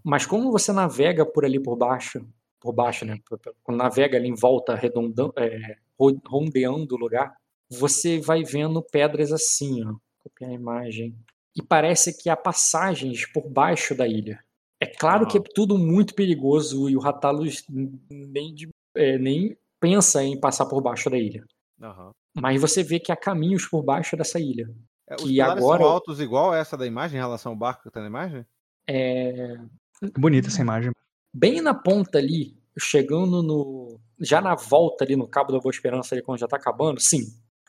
Mas 0.03 0.25
como 0.25 0.51
você 0.51 0.71
navega 0.71 1.25
por 1.25 1.45
ali 1.45 1.59
por 1.59 1.75
baixo, 1.75 2.25
por 2.59 2.73
baixo, 2.73 3.05
né? 3.05 3.17
Quando 3.63 3.77
navega 3.77 4.17
ali 4.17 4.27
em 4.27 4.35
volta, 4.35 4.73
arredondando, 4.73 5.33
é, 5.37 5.77
ro- 5.99 6.21
rondeando 6.27 6.95
o 6.95 6.97
lugar, 6.97 7.35
você 7.69 8.19
vai 8.19 8.43
vendo 8.43 8.81
pedras 8.81 9.31
assim, 9.31 9.83
ó. 9.85 9.93
Copiar 10.23 10.51
a 10.51 10.53
imagem. 10.53 11.15
E 11.55 11.61
parece 11.61 12.17
que 12.21 12.29
há 12.29 12.35
passagens 12.35 13.25
por 13.31 13.47
baixo 13.49 13.95
da 13.95 14.07
ilha. 14.07 14.43
É 14.81 14.85
claro 14.85 15.27
que 15.27 15.37
é 15.37 15.41
tudo 15.41 15.77
muito 15.77 16.13
perigoso 16.15 16.89
e 16.89 16.95
o 16.95 16.99
Ratalos 16.99 17.63
nem, 18.09 18.53
de- 18.53 18.69
é, 18.95 19.17
nem 19.17 19.57
pensa 19.79 20.23
em 20.23 20.39
passar 20.39 20.65
por 20.65 20.81
baixo 20.81 21.09
da 21.09 21.17
ilha. 21.17 21.43
Aham. 21.81 22.11
Mas 22.33 22.61
você 22.61 22.83
vê 22.83 22.99
que 22.99 23.11
há 23.11 23.15
caminhos 23.15 23.65
por 23.65 23.81
baixo 23.83 24.15
dessa 24.15 24.39
ilha. 24.39 24.69
É, 25.09 25.15
os 25.15 25.23
Que 25.23 25.41
agora- 25.41 25.81
são 25.83 25.91
altos 25.91 26.19
igual 26.21 26.53
essa 26.53 26.77
da 26.77 26.85
imagem 26.85 27.17
em 27.17 27.21
relação 27.21 27.51
ao 27.53 27.57
barco 27.57 27.83
que 27.83 27.89
tá 27.91 27.99
na 28.01 28.07
imagem? 28.07 28.45
É, 28.89 29.57
Bonita 30.17 30.47
essa 30.47 30.61
imagem. 30.61 30.91
bem 31.33 31.61
na 31.61 31.73
ponta 31.73 32.17
ali, 32.17 32.57
chegando 32.77 33.43
no. 33.43 33.99
Já 34.19 34.41
na 34.41 34.55
volta 34.55 35.03
ali 35.03 35.15
no 35.15 35.27
Cabo 35.27 35.51
da 35.51 35.59
Boa 35.59 35.71
Esperança, 35.71 36.15
ali 36.15 36.21
quando 36.23 36.39
já 36.39 36.47
tá 36.47 36.57
acabando, 36.57 36.99
sim. 36.99 37.21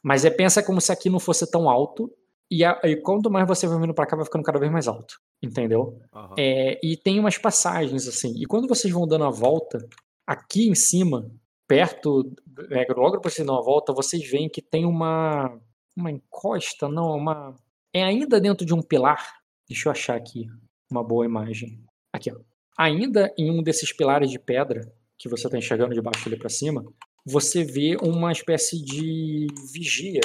Mas 0.02 0.24
é, 0.24 0.30
pensa 0.30 0.62
como 0.62 0.80
se 0.80 0.90
aqui 0.90 1.10
não 1.10 1.20
fosse 1.20 1.48
tão 1.50 1.68
alto. 1.68 2.10
E, 2.50 2.64
a- 2.64 2.80
e 2.84 2.96
quanto 2.96 3.30
mais 3.30 3.46
você 3.46 3.66
vai 3.68 3.78
vindo 3.78 3.94
pra 3.94 4.06
cá, 4.06 4.16
vai 4.16 4.24
ficando 4.24 4.42
cada 4.42 4.58
vez 4.58 4.72
mais 4.72 4.88
alto. 4.88 5.20
Entendeu? 5.42 6.00
Aham. 6.12 6.34
É, 6.38 6.80
e 6.82 6.96
tem 6.96 7.20
umas 7.20 7.38
passagens 7.38 8.08
assim. 8.08 8.32
E 8.36 8.44
quando 8.46 8.66
vocês 8.66 8.92
vão 8.92 9.06
dando 9.06 9.24
a 9.24 9.30
volta, 9.30 9.78
aqui 10.26 10.68
em 10.68 10.74
cima, 10.74 11.30
perto, 11.68 12.32
é, 12.70 12.86
logo 12.92 13.16
depois 13.16 13.34
que 13.34 13.36
vocês 13.36 13.46
dão 13.46 13.56
a 13.58 13.62
volta, 13.62 13.92
vocês 13.92 14.28
veem 14.28 14.48
que 14.48 14.62
tem 14.62 14.84
uma. 14.86 15.56
Uma 15.96 16.10
encosta, 16.10 16.88
não, 16.88 17.16
uma. 17.16 17.54
É 17.94 18.02
ainda 18.02 18.40
dentro 18.40 18.64
de 18.64 18.72
um 18.74 18.80
pilar. 18.82 19.38
Deixa 19.68 19.88
eu 19.88 19.92
achar 19.92 20.16
aqui 20.16 20.46
uma 20.90 21.04
boa 21.04 21.24
imagem. 21.24 21.78
Aqui, 22.12 22.30
ó. 22.32 22.36
Ainda 22.78 23.32
em 23.38 23.50
um 23.50 23.62
desses 23.62 23.92
pilares 23.92 24.30
de 24.30 24.38
pedra 24.38 24.92
que 25.18 25.28
você 25.28 25.46
está 25.46 25.58
enxergando 25.58 25.94
de 25.94 26.00
baixo 26.00 26.26
ali 26.28 26.36
para 26.36 26.48
cima, 26.48 26.84
você 27.24 27.62
vê 27.62 27.96
uma 28.02 28.32
espécie 28.32 28.82
de 28.82 29.46
vigia, 29.72 30.20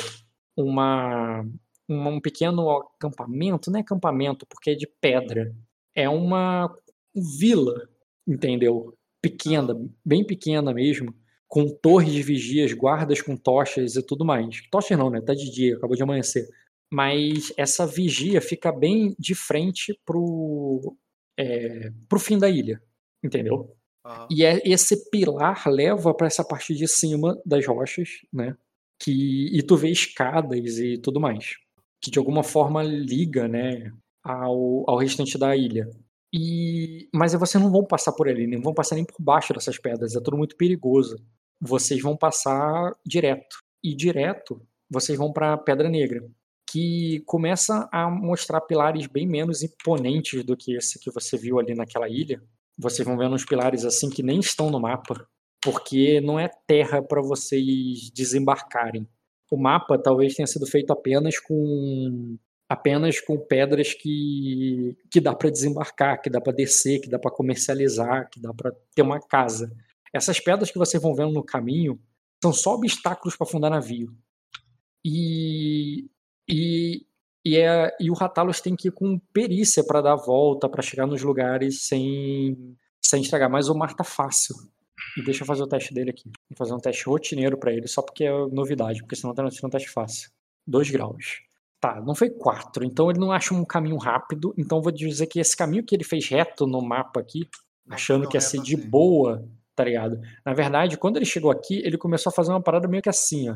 uma, 0.58 1.46
uma- 1.88 2.10
um 2.10 2.22
pequeno 2.22 2.70
acampamento, 2.72 3.70
não 3.70 3.78
é 3.80 3.82
acampamento 3.82 4.46
porque 4.48 4.72
é 4.72 4.76
de 4.76 4.88
pedra, 5.02 5.54
é 5.94 6.08
uma 6.10 6.74
vila, 7.38 7.88
entendeu? 8.28 8.98
Pequena, 9.22 9.76
bem 10.04 10.26
pequena 10.26 10.74
mesmo, 10.74 11.14
com 11.48 11.68
torres 11.68 12.12
de 12.14 12.24
vigias, 12.24 12.72
guardas 12.74 13.22
com 13.22 13.36
tochas 13.36 13.96
e 13.96 14.02
tudo 14.06 14.24
mais. 14.26 14.62
Tochas 14.72 14.98
não, 14.98 15.10
né? 15.10 15.22
Tá 15.22 15.34
de 15.34 15.50
dia, 15.52 15.76
acabou 15.78 15.96
de 15.96 16.04
amanhecer. 16.04 16.48
Mas 16.92 17.52
essa 17.58 17.86
vigia 17.86 18.40
fica 18.42 18.72
bem 18.72 19.16
de 19.20 19.34
frente 19.36 20.00
pro, 20.06 20.96
é, 21.38 21.92
pro 22.08 22.20
fim 22.20 22.38
da 22.38 22.50
ilha, 22.50 22.82
entendeu? 23.24 23.76
Aham. 24.06 24.28
E 24.30 24.46
é, 24.46 24.62
esse 24.64 25.10
pilar 25.10 25.64
leva 25.68 26.14
para 26.14 26.28
essa 26.28 26.44
parte 26.44 26.76
de 26.76 26.88
cima 26.88 27.42
das 27.46 27.66
rochas, 27.66 28.10
né? 28.32 28.56
Que, 29.02 29.50
e 29.52 29.62
tu 29.64 29.76
vê 29.76 29.90
escadas 29.90 30.78
e 30.78 30.98
tudo 30.98 31.20
mais. 31.20 31.56
Que 32.02 32.12
de 32.12 32.20
alguma 32.20 32.44
forma 32.44 32.84
liga, 32.84 33.48
né? 33.48 33.92
Ao, 34.24 34.90
ao 34.90 34.98
restante 34.98 35.38
da 35.38 35.56
ilha. 35.56 35.90
E, 36.34 37.08
mas 37.14 37.34
vocês 37.34 37.64
não 37.64 37.72
vão 37.72 37.86
passar 37.86 38.12
por 38.12 38.28
ali, 38.28 38.46
não 38.46 38.62
vão 38.62 38.74
passar 38.74 38.96
nem 38.96 39.06
por 39.06 39.22
baixo 39.22 39.54
dessas 39.54 39.80
pedras, 39.80 40.16
é 40.16 40.22
tudo 40.22 40.38
muito 40.38 40.58
perigoso. 40.58 41.18
Vocês 41.62 42.02
vão 42.02 42.18
passar 42.18 42.94
direto. 43.06 43.58
E 43.84 43.96
direto, 43.96 44.62
vocês 44.90 45.18
vão 45.18 45.32
para 45.32 45.58
Pedra 45.58 45.90
Negra, 45.90 46.28
que 46.76 47.22
começa 47.26 47.88
a 47.90 48.10
mostrar 48.10 48.60
pilares 48.60 49.08
bem 49.08 49.26
menos 49.26 49.64
imponentes 49.64 50.44
do 50.44 50.58
que 50.58 50.76
esse 50.76 51.00
que 51.00 51.10
você 51.10 51.38
viu 51.38 51.58
ali 51.58 51.74
naquela 51.74 52.10
ilha. 52.10 52.44
Vocês 52.78 53.08
vão 53.08 53.18
vendo 53.18 53.34
uns 53.34 53.46
pilares 53.46 53.86
assim 53.86 54.10
que 54.10 54.22
nem 54.22 54.42
estão 54.42 54.70
no 54.70 54.78
mapa, 54.78 55.26
porque 55.64 56.20
não 56.20 56.38
é 56.38 56.50
terra 56.68 57.02
para 57.02 57.22
vocês 57.22 58.12
desembarcarem. 58.14 59.08
O 59.50 59.56
mapa 59.56 59.98
talvez 59.98 60.36
tenha 60.36 60.46
sido 60.46 60.68
feito 60.68 60.92
apenas 60.92 61.40
com 61.40 62.38
apenas 62.68 63.22
com 63.22 63.38
pedras 63.38 63.94
que 63.94 64.98
que 65.10 65.22
dá 65.22 65.34
para 65.34 65.50
desembarcar, 65.50 66.22
que 66.22 66.30
dá 66.30 66.42
para 66.42 66.52
descer, 66.52 67.00
que 67.00 67.10
dá 67.10 67.18
para 67.18 67.32
comercializar, 67.32 68.30
que 68.30 68.42
dá 68.42 68.54
para 68.54 68.74
ter 68.94 69.02
uma 69.02 69.22
casa. 69.22 69.74
Essas 70.14 70.42
pedras 70.42 70.70
que 70.70 70.78
vocês 70.78 71.02
vão 71.02 71.16
vendo 71.16 71.32
no 71.32 71.42
caminho 71.42 71.98
são 72.44 72.52
só 72.52 72.74
obstáculos 72.74 73.38
para 73.38 73.48
fundar 73.48 73.70
navio. 73.70 74.14
E, 75.06 76.10
e 76.48 77.06
E, 77.46 77.58
é, 77.58 77.96
e 78.00 78.10
o 78.10 78.16
Ratalos 78.16 78.60
tem 78.60 78.76
que 78.76 78.88
ir 78.88 78.92
com 78.92 79.20
perícia 79.32 79.84
para 79.84 80.02
dar 80.02 80.14
a 80.14 80.16
volta, 80.16 80.68
para 80.68 80.82
chegar 80.82 81.06
nos 81.06 81.22
lugares 81.22 81.84
sem, 81.84 82.76
sem 83.00 83.22
estragar. 83.22 83.50
Mas 83.52 83.70
o 83.70 83.76
mar 83.76 83.94
tá 83.94 84.04
fácil. 84.04 84.56
E 85.16 85.24
deixa 85.24 85.44
eu 85.44 85.48
fazer 85.48 85.62
o 85.62 85.68
teste 85.68 85.94
dele 85.94 86.10
aqui. 86.10 86.24
Vou 86.50 86.58
fazer 86.58 86.74
um 86.74 86.80
teste 86.80 87.06
rotineiro 87.06 87.58
para 87.58 87.72
ele, 87.72 87.88
só 87.88 88.02
porque 88.02 88.24
é 88.24 88.32
novidade, 88.48 89.02
porque 89.02 89.16
senão 89.16 89.34
tá 89.36 89.48
sendo 89.52 89.68
um 89.68 89.70
teste 89.70 89.90
fácil. 89.90 90.32
2 90.66 90.90
graus. 90.90 91.42
Tá, 91.80 92.02
não 92.02 92.16
foi 92.16 92.32
4, 92.32 92.84
então 92.84 93.12
ele 93.12 93.20
não 93.20 93.32
acha 93.32 93.54
um 93.54 93.64
caminho 93.64 93.98
rápido. 93.98 94.52
Então 94.58 94.82
vou 94.82 94.92
dizer 94.92 95.28
que 95.28 95.40
esse 95.40 95.56
caminho 95.56 95.84
que 95.86 95.96
ele 95.96 96.04
fez 96.04 96.28
reto 96.28 96.66
no 96.66 96.82
mapa 96.82 97.20
aqui, 97.20 97.48
achando 97.88 98.28
que 98.28 98.36
ia 98.36 98.42
ser 98.42 98.60
de 98.60 98.76
boa, 98.76 99.48
tá 99.76 99.84
ligado? 99.84 100.20
Na 100.44 100.54
verdade, 100.54 100.98
quando 100.98 101.18
ele 101.18 101.26
chegou 101.26 101.52
aqui, 101.52 101.80
ele 101.86 101.98
começou 101.98 102.32
a 102.32 102.34
fazer 102.34 102.50
uma 102.50 102.62
parada 102.62 102.88
meio 102.88 103.04
que 103.04 103.10
assim, 103.10 103.50
ó. 103.50 103.56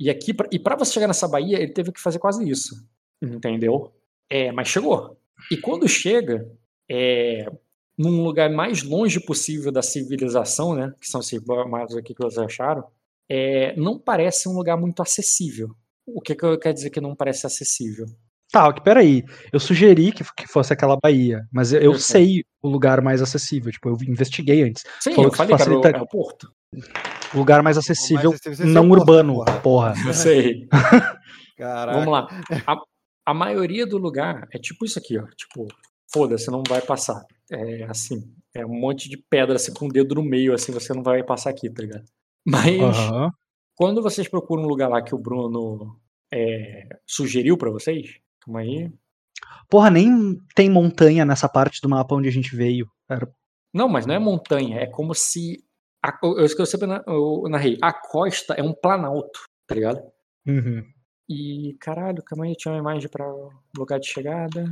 E 0.00 0.08
aqui, 0.08 0.32
pra- 0.32 0.48
e 0.50 0.58
para 0.58 0.74
você 0.76 0.92
chegar 0.94 1.06
nessa 1.06 1.28
baía, 1.28 1.58
ele 1.60 1.72
teve 1.72 1.92
que 1.92 2.00
fazer 2.00 2.18
quase 2.18 2.48
isso. 2.48 2.74
Entendeu? 3.22 3.92
É, 4.30 4.50
mas 4.50 4.66
chegou. 4.68 5.16
E 5.50 5.56
quando 5.58 5.86
chega, 5.86 6.50
é, 6.90 7.46
num 7.98 8.22
lugar 8.24 8.50
mais 8.50 8.82
longe 8.82 9.20
possível 9.20 9.70
da 9.70 9.82
civilização, 9.82 10.74
né? 10.74 10.94
Que 11.00 11.06
são 11.06 11.20
esses 11.20 11.40
mapas 11.44 11.94
aqui 11.96 12.14
que 12.14 12.22
vocês 12.22 12.38
acharam, 12.38 12.84
é, 13.28 13.76
não 13.76 13.98
parece 13.98 14.48
um 14.48 14.52
lugar 14.52 14.76
muito 14.78 15.02
acessível. 15.02 15.74
O 16.06 16.20
que, 16.20 16.34
que 16.34 16.44
eu 16.44 16.58
quero 16.58 16.74
dizer 16.74 16.90
que 16.90 17.00
não 17.00 17.14
parece 17.14 17.46
acessível? 17.46 18.06
Tá, 18.50 18.66
ok, 18.68 18.82
peraí. 18.82 19.22
Eu 19.52 19.60
sugeri 19.60 20.10
que, 20.10 20.24
que 20.34 20.46
fosse 20.48 20.72
aquela 20.72 20.96
Bahia, 21.00 21.46
mas 21.52 21.72
eu, 21.72 21.80
eu 21.80 21.92
Eu 21.92 21.98
sei. 21.98 22.42
o 22.62 22.68
lugar 22.68 23.00
mais 23.00 23.22
acessível. 23.22 23.70
Tipo, 23.70 23.90
eu 23.90 23.96
investiguei 24.08 24.62
antes. 24.64 24.82
Sim, 25.00 25.10
Falou 25.12 25.26
eu 25.26 25.30
que 25.30 25.36
falei 25.36 25.54
que 25.56 25.62
era 25.62 25.70
o 25.70 25.74
facilita- 25.74 25.96
aeroporto. 25.98 26.52
O 27.34 27.38
lugar 27.38 27.62
mais 27.62 27.76
acessível, 27.78 28.30
acessível 28.30 28.56
sem 28.56 28.66
ser 28.66 28.72
não 28.72 28.88
urbano, 28.90 29.34
porra. 29.44 29.60
porra. 29.60 29.94
Eu 30.06 30.14
sei. 30.14 30.68
Caraca. 31.56 31.98
Vamos 31.98 32.12
lá. 32.12 32.28
A, 32.66 32.76
a 33.26 33.34
maioria 33.34 33.86
do 33.86 33.98
lugar 33.98 34.48
é 34.52 34.58
tipo 34.58 34.84
isso 34.84 34.98
aqui, 34.98 35.18
ó. 35.18 35.26
Tipo, 35.36 35.66
foda-se, 36.12 36.50
não 36.50 36.62
vai 36.66 36.80
passar. 36.80 37.22
É 37.50 37.84
assim. 37.84 38.32
É 38.54 38.64
um 38.66 38.80
monte 38.80 39.08
de 39.08 39.16
pedra 39.16 39.56
assim, 39.56 39.72
com 39.72 39.86
o 39.86 39.92
dedo 39.92 40.14
no 40.16 40.22
meio, 40.22 40.52
assim, 40.54 40.72
você 40.72 40.92
não 40.92 41.02
vai 41.02 41.22
passar 41.22 41.50
aqui, 41.50 41.70
tá 41.70 41.82
ligado? 41.82 42.04
Mas 42.44 42.76
quando 43.76 44.02
vocês 44.02 44.26
procuram 44.28 44.64
um 44.64 44.68
lugar 44.68 44.88
lá 44.88 45.00
que 45.02 45.14
o 45.14 45.18
Bruno 45.18 45.96
é, 46.32 46.88
sugeriu 47.06 47.56
pra 47.56 47.70
vocês, 47.70 48.16
calma 48.40 48.60
aí. 48.60 48.90
Porra, 49.68 49.88
nem 49.90 50.36
tem 50.54 50.68
montanha 50.68 51.24
nessa 51.24 51.48
parte 51.48 51.80
do 51.80 51.88
mapa 51.88 52.14
onde 52.16 52.28
a 52.28 52.32
gente 52.32 52.56
veio. 52.56 52.88
Era- 53.08 53.30
Não, 53.72 53.88
mas 53.88 54.04
não 54.04 54.14
é 54.14 54.18
montanha, 54.18 54.78
é 54.80 54.86
como 54.86 55.14
se. 55.14 55.62
A, 56.02 56.18
eu, 56.22 56.38
eu 56.38 56.66
sempre 56.66 56.86
na- 56.86 57.02
eu 57.06 57.44
narrei. 57.48 57.78
A 57.82 57.92
costa 57.92 58.54
é 58.54 58.62
um 58.62 58.72
planalto, 58.72 59.40
tá 59.66 59.74
ligado? 59.74 60.02
Uhum. 60.46 60.84
E 61.28 61.76
caralho, 61.80 62.22
calma 62.24 62.44
aí, 62.46 62.56
tinha 62.56 62.72
uma 62.72 62.80
imagem 62.80 63.08
para 63.08 63.24
lugar 63.76 64.00
de 64.00 64.08
chegada. 64.08 64.64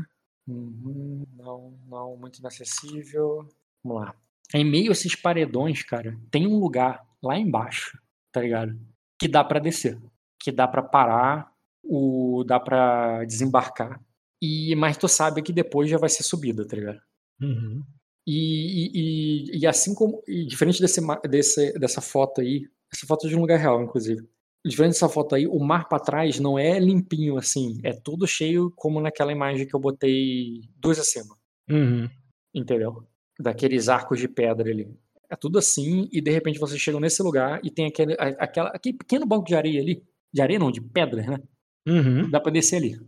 Uhum, 0.46 1.24
não, 1.36 1.74
não, 1.86 2.16
muito 2.16 2.38
inacessível. 2.38 3.46
Vamos 3.84 4.02
lá. 4.02 4.14
Em 4.54 4.64
meio 4.64 4.88
a 4.88 4.92
esses 4.92 5.14
paredões, 5.14 5.82
cara, 5.82 6.18
tem 6.30 6.46
um 6.46 6.58
lugar 6.58 7.04
lá 7.22 7.36
embaixo, 7.38 7.98
tá 8.32 8.40
ligado? 8.40 8.78
Que 9.18 9.28
dá 9.28 9.44
pra 9.44 9.58
descer, 9.60 10.00
que 10.40 10.50
dá 10.50 10.66
pra 10.66 10.82
parar, 10.82 11.52
o 11.84 12.42
dá 12.46 12.58
pra 12.58 13.24
desembarcar. 13.24 14.00
E 14.40 14.74
mas 14.76 14.96
tu 14.96 15.06
sabe 15.06 15.42
que 15.42 15.52
depois 15.52 15.90
já 15.90 15.98
vai 15.98 16.08
ser 16.08 16.22
subida, 16.22 16.66
tá 16.66 16.74
ligado? 16.76 17.00
Uhum. 17.40 17.84
E, 18.30 19.52
e, 19.54 19.58
e- 19.60 19.66
assim 19.66 19.94
como. 19.94 20.22
E 20.28 20.44
diferente 20.44 20.80
desse, 20.80 21.00
desse, 21.28 21.72
dessa 21.78 22.00
foto 22.02 22.40
aí, 22.42 22.68
essa 22.92 23.06
foto 23.06 23.26
é 23.26 23.30
de 23.30 23.36
um 23.36 23.40
lugar 23.40 23.58
real, 23.58 23.82
inclusive. 23.82 24.22
Diferente 24.66 24.92
dessa 24.92 25.08
foto 25.08 25.34
aí, 25.34 25.46
o 25.46 25.58
mar 25.60 25.88
pra 25.88 25.98
trás 25.98 26.38
não 26.38 26.58
é 26.58 26.78
limpinho 26.78 27.38
assim, 27.38 27.78
é 27.84 27.92
tudo 27.92 28.26
cheio 28.26 28.70
como 28.76 29.00
naquela 29.00 29.32
imagem 29.32 29.66
que 29.66 29.74
eu 29.74 29.80
botei 29.80 30.60
duas 30.76 30.98
acima, 30.98 31.34
Uhum. 31.70 32.08
entendeu? 32.54 33.02
Daqueles 33.40 33.88
arcos 33.88 34.18
de 34.18 34.28
pedra 34.28 34.68
ali. 34.70 34.94
É 35.30 35.36
tudo 35.36 35.58
assim, 35.58 36.08
e 36.12 36.20
de 36.20 36.30
repente 36.30 36.58
vocês 36.58 36.80
chegam 36.80 37.00
nesse 37.00 37.22
lugar 37.22 37.60
e 37.64 37.70
tem 37.70 37.86
aquele, 37.86 38.14
aquela, 38.18 38.70
aquele 38.70 38.96
pequeno 38.98 39.24
banco 39.24 39.46
de 39.46 39.54
areia 39.54 39.80
ali. 39.80 40.02
De 40.32 40.42
areia 40.42 40.58
não, 40.58 40.70
de 40.72 40.80
pedra, 40.82 41.22
né? 41.22 41.38
Uhum. 41.86 42.28
Dá 42.28 42.40
pra 42.40 42.50
descer 42.52 42.76
ali. 42.76 42.98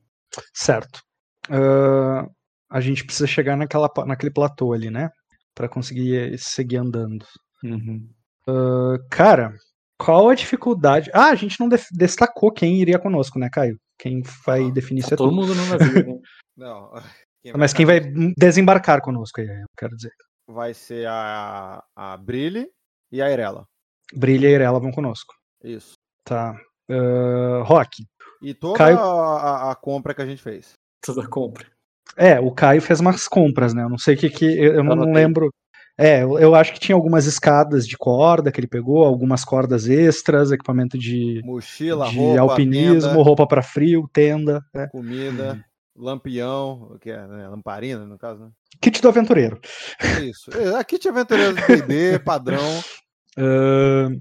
Certo. 0.55 1.03
Ah, 1.51 2.27
a 2.71 2.81
gente 2.81 3.05
precisa 3.05 3.27
chegar 3.27 3.57
naquela, 3.57 3.91
naquele 4.07 4.33
platô 4.33 4.73
ali, 4.73 4.91
né? 4.91 5.11
Pra 5.55 5.69
conseguir 5.69 6.39
seguir 6.39 6.77
andando. 6.77 7.27
Ah, 8.49 8.97
cara, 9.11 9.55
qual 9.99 10.29
a 10.29 10.35
dificuldade? 10.35 11.11
Ah, 11.13 11.31
a 11.31 11.35
gente 11.35 11.59
não 11.61 11.69
destacou 11.93 12.53
quem 12.53 12.81
iria 12.81 12.99
conosco, 12.99 13.39
né, 13.39 13.49
Caio? 13.53 13.79
Quem 13.99 14.23
vai 14.47 14.65
Ah, 14.69 14.71
definir 14.71 15.01
isso 15.01 15.09
Tá 15.11 15.15
é 15.15 15.19
todo 15.19 15.31
tu. 15.31 15.35
mundo 15.37 15.55
no 15.55 15.67
navio, 15.67 16.07
né? 16.07 16.21
Não. 16.57 16.91
Mas 17.57 17.73
quem 17.73 17.87
vai 17.87 18.01
desembarcar 18.37 19.01
conosco 19.01 19.41
aí, 19.41 19.47
eu 19.47 19.67
quero 19.77 19.97
dizer. 19.97 20.13
vai 20.47 20.75
ser 20.75 21.07
a, 21.09 21.83
a 21.97 22.17
Brilhe 22.17 22.69
e 23.11 23.21
a 23.23 23.31
Irela. 23.31 23.65
Brilha 24.15 24.49
e 24.49 24.53
Irela 24.53 24.79
vão 24.81 24.91
conosco. 24.93 25.33
Isso. 25.65 25.93
Tá. 26.25 26.55
Ah, 26.91 27.63
Rock. 27.65 28.05
E 28.43 28.55
toda 28.55 28.77
Caio- 28.79 28.99
a, 28.99 29.41
a- 29.69 29.71
a 29.73 29.75
compra 29.77 30.15
que 30.15 30.23
a 30.23 30.27
gente 30.27 30.43
fez. 30.43 30.73
Toda 31.05 31.27
compra. 31.29 31.67
É, 32.17 32.39
o 32.41 32.51
Caio 32.51 32.83
fez 32.83 33.01
umas 33.01 33.27
compras, 33.29 33.73
né? 33.73 33.83
Eu 33.83 33.89
não 33.89 33.99
sei 33.99 34.15
o 34.15 34.19
que 34.19 34.31
que. 34.31 34.45
Eu, 34.45 34.75
eu 34.75 34.85
não 34.85 34.93
Anotei. 34.93 35.15
lembro. 35.15 35.53
É, 35.99 36.23
eu, 36.23 36.55
acho 36.55 36.73
que 36.73 36.81
tinha 36.81 36.97
algumas 36.97 37.27
escadas 37.27 37.87
de 37.87 37.95
corda 37.95 38.51
que 38.51 38.59
ele 38.59 38.67
pegou, 38.67 39.05
algumas 39.05 39.45
cordas 39.45 39.87
extras, 39.87 40.51
equipamento 40.51 40.97
de, 40.97 41.43
Mochila, 41.45 42.09
de 42.09 42.17
roupa, 42.17 42.41
alpinismo, 42.41 43.11
tenda, 43.11 43.23
roupa 43.23 43.47
pra 43.47 43.63
frio, 43.63 44.09
tenda. 44.11 44.65
né? 44.73 44.87
comida, 44.87 45.63
lampião, 45.95 46.97
que 47.03 47.11
é 47.11 47.27
né, 47.27 47.47
lamparina 47.49 48.07
no 48.07 48.17
caso, 48.17 48.45
né? 48.45 48.51
Kit 48.81 49.03
do 49.03 49.09
aventureiro. 49.09 49.61
Isso. 50.23 50.51
É, 50.57 50.75
Aqui 50.77 50.99
tinha 50.99 51.13
aventureiro 51.13 51.55
do 51.55 51.67
D&D, 51.67 52.19
padrão. 52.25 52.83
Ahn, 53.37 54.21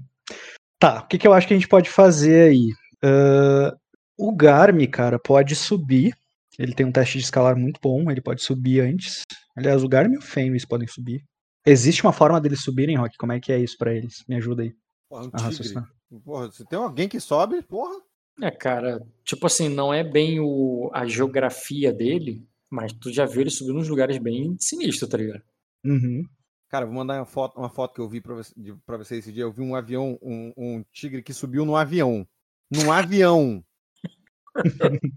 tá, 0.78 1.00
o 1.00 1.06
que, 1.06 1.16
que 1.16 1.26
eu 1.26 1.32
acho 1.32 1.48
que 1.48 1.54
a 1.54 1.56
gente 1.56 1.68
pode 1.68 1.88
fazer 1.88 2.50
aí? 2.50 2.68
Ahn, 3.02 3.72
o 4.18 4.36
Garmi, 4.36 4.86
cara, 4.86 5.18
pode 5.18 5.56
subir. 5.56 6.14
Ele 6.60 6.74
tem 6.74 6.84
um 6.84 6.92
teste 6.92 7.16
de 7.16 7.24
escalar 7.24 7.56
muito 7.56 7.80
bom, 7.82 8.10
ele 8.10 8.20
pode 8.20 8.42
subir 8.42 8.80
antes. 8.80 9.22
Aliás, 9.56 9.82
o 9.82 9.88
Garmi 9.88 10.16
e 10.16 10.18
o 10.18 10.22
Fenris 10.22 10.66
podem 10.66 10.86
subir. 10.86 11.24
Existe 11.66 12.02
uma 12.04 12.12
forma 12.12 12.38
deles 12.40 12.62
subirem, 12.62 12.96
Rock? 12.96 13.16
Como 13.16 13.32
é 13.32 13.40
que 13.40 13.50
é 13.50 13.58
isso 13.58 13.76
pra 13.78 13.94
eles? 13.94 14.22
Me 14.28 14.36
ajuda 14.36 14.62
aí 14.62 14.74
Porra, 15.08 15.24
um 15.24 15.30
a 15.32 15.50
tigre. 15.50 15.74
Porra, 16.22 16.52
se 16.52 16.64
tem 16.66 16.78
alguém 16.78 17.08
que 17.08 17.18
sobe, 17.18 17.62
porra. 17.62 17.94
É, 18.42 18.50
cara, 18.50 19.00
tipo 19.24 19.46
assim, 19.46 19.68
não 19.70 19.92
é 19.92 20.04
bem 20.04 20.38
o, 20.38 20.90
a 20.92 21.06
geografia 21.06 21.92
dele, 21.92 22.46
mas 22.70 22.92
tu 22.92 23.10
já 23.12 23.24
viu 23.24 23.40
ele 23.40 23.50
subir 23.50 23.72
nos 23.72 23.88
lugares 23.88 24.18
bem 24.18 24.54
sinistros, 24.58 25.08
tá 25.10 25.16
ligado? 25.16 25.42
Uhum. 25.84 26.22
Cara, 26.68 26.84
vou 26.86 26.94
mandar 26.94 27.18
uma 27.18 27.26
foto, 27.26 27.58
uma 27.58 27.70
foto 27.70 27.94
que 27.94 28.00
eu 28.00 28.08
vi 28.08 28.20
pra, 28.20 28.34
você, 28.34 28.52
de- 28.56 28.74
pra 28.86 28.96
você 28.98 29.16
esse 29.16 29.32
dia. 29.32 29.42
Eu 29.44 29.52
vi 29.52 29.62
um 29.62 29.74
avião, 29.74 30.18
um, 30.22 30.52
um 30.56 30.84
tigre 30.92 31.22
que 31.22 31.32
subiu 31.32 31.64
num 31.64 31.74
avião. 31.74 32.26
Num 32.70 32.92
avião. 32.92 33.64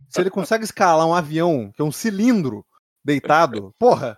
Se 0.09 0.21
ele 0.21 0.29
consegue 0.29 0.63
escalar 0.63 1.07
um 1.07 1.13
avião, 1.13 1.71
que 1.75 1.81
é 1.81 1.85
um 1.85 1.91
cilindro 1.91 2.65
deitado, 3.03 3.73
porra. 3.79 4.17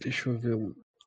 Deixa 0.00 0.28
eu 0.30 0.38
ver 0.38 0.58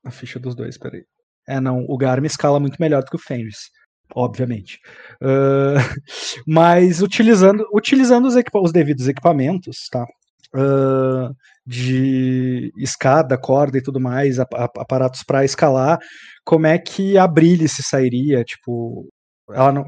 a 0.05 0.11
ficha 0.11 0.39
dos 0.39 0.55
dois, 0.55 0.77
peraí. 0.77 1.03
É, 1.47 1.59
não, 1.59 1.85
o 1.87 1.97
Garmin 1.97 2.27
escala 2.27 2.59
muito 2.59 2.77
melhor 2.79 3.03
do 3.03 3.09
que 3.09 3.15
o 3.17 3.19
Fenris, 3.19 3.69
obviamente. 4.13 4.79
Ah, 5.21 5.75
mas 6.47 7.01
utilizando, 7.01 7.67
utilizando 7.73 8.27
os, 8.27 8.35
os 8.35 8.71
devidos 8.71 9.07
equipamentos, 9.07 9.87
tá? 9.91 10.05
Ah, 10.53 11.29
de 11.65 12.71
escada, 12.77 13.37
corda 13.37 13.77
e 13.77 13.81
tudo 13.81 13.99
mais, 13.99 14.39
ap- 14.39 14.53
ap- 14.55 14.77
aparatos 14.77 15.23
para 15.23 15.43
escalar, 15.43 15.99
como 16.43 16.67
é 16.67 16.77
que 16.77 17.17
a 17.17 17.27
Brilhe 17.27 17.67
se 17.67 17.83
sairia? 17.83 18.43
Tipo, 18.43 19.07
ela 19.49 19.71
não. 19.71 19.85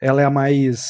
Ela 0.00 0.22
é 0.22 0.24
a 0.24 0.30
mais 0.30 0.82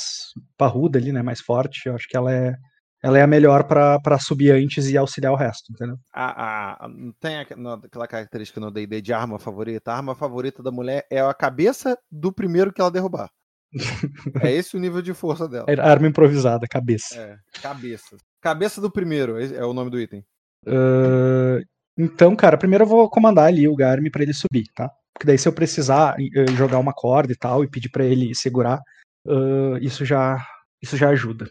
parruda 0.56 0.98
ali, 0.98 1.12
né? 1.12 1.22
Mais 1.22 1.40
forte. 1.40 1.86
Eu 1.89 1.94
acho 1.94 2.06
que 2.09 2.16
ela 2.16 2.32
é, 2.32 2.55
ela 3.02 3.18
é 3.18 3.22
a 3.22 3.26
melhor 3.26 3.64
para 3.64 4.18
subir 4.18 4.51
antes 4.52 4.86
e 4.89 4.97
auxiliar 4.97 5.32
o 5.32 5.36
resto, 5.36 5.72
entendeu? 5.72 5.97
A, 6.12 6.85
a- 6.85 6.89
tem 7.20 7.39
aquela 7.39 8.06
característica 8.06 8.60
no 8.60 8.70
D&D 8.70 9.01
de 9.01 9.12
arma 9.12 9.39
favorita? 9.39 9.93
A 9.93 9.97
arma 9.97 10.14
favorita 10.14 10.62
da 10.62 10.70
mulher 10.70 11.06
é 11.10 11.20
a 11.20 11.32
cabeça 11.35 11.97
do 12.10 12.32
primeiro 12.32 12.72
que 12.72 12.80
ela 12.80 12.90
derrubar. 12.90 13.30
é 14.43 14.52
esse 14.52 14.76
o 14.76 14.80
nível 14.80 15.02
de 15.02 15.12
força 15.12 15.48
dela. 15.48 15.66
É 15.68 15.78
Arma 15.80 16.06
improvisada, 16.09 16.66
cabeça. 16.66 17.18
É, 17.18 17.36
cabeça. 17.60 18.16
Cabeça 18.40 18.80
do 18.80 18.90
primeiro, 18.90 19.39
esse 19.39 19.55
é 19.55 19.64
o 19.64 19.74
nome 19.74 19.90
do 19.90 20.01
item. 20.01 20.24
Ah, 20.66 21.59
então, 21.97 22.36
cara, 22.36 22.56
primeiro 22.56 22.85
eu 22.85 22.89
vou 22.89 23.09
comandar 23.10 23.47
ali 23.47 23.66
o 23.68 23.74
Garmin 23.74 24.10
pra 24.10 24.22
ele 24.22 24.32
subir, 24.32 24.64
tá? 24.74 24.89
Porque 25.12 25.26
daí 25.26 25.36
se 25.39 25.48
eu 25.48 25.52
precisar 25.52 26.14
eh, 26.18 26.47
jogar 26.56 26.78
uma 26.78 26.93
corda 26.93 27.32
e 27.32 27.36
tal 27.36 27.64
e 27.64 27.68
pedir 27.68 27.89
pra 27.90 28.05
ele 28.05 28.35
segurar, 28.35 28.80
ah, 29.29 29.79
isso 29.81 30.05
já 30.05 30.39
isso 30.83 30.97
já 30.97 31.09
ajuda. 31.11 31.47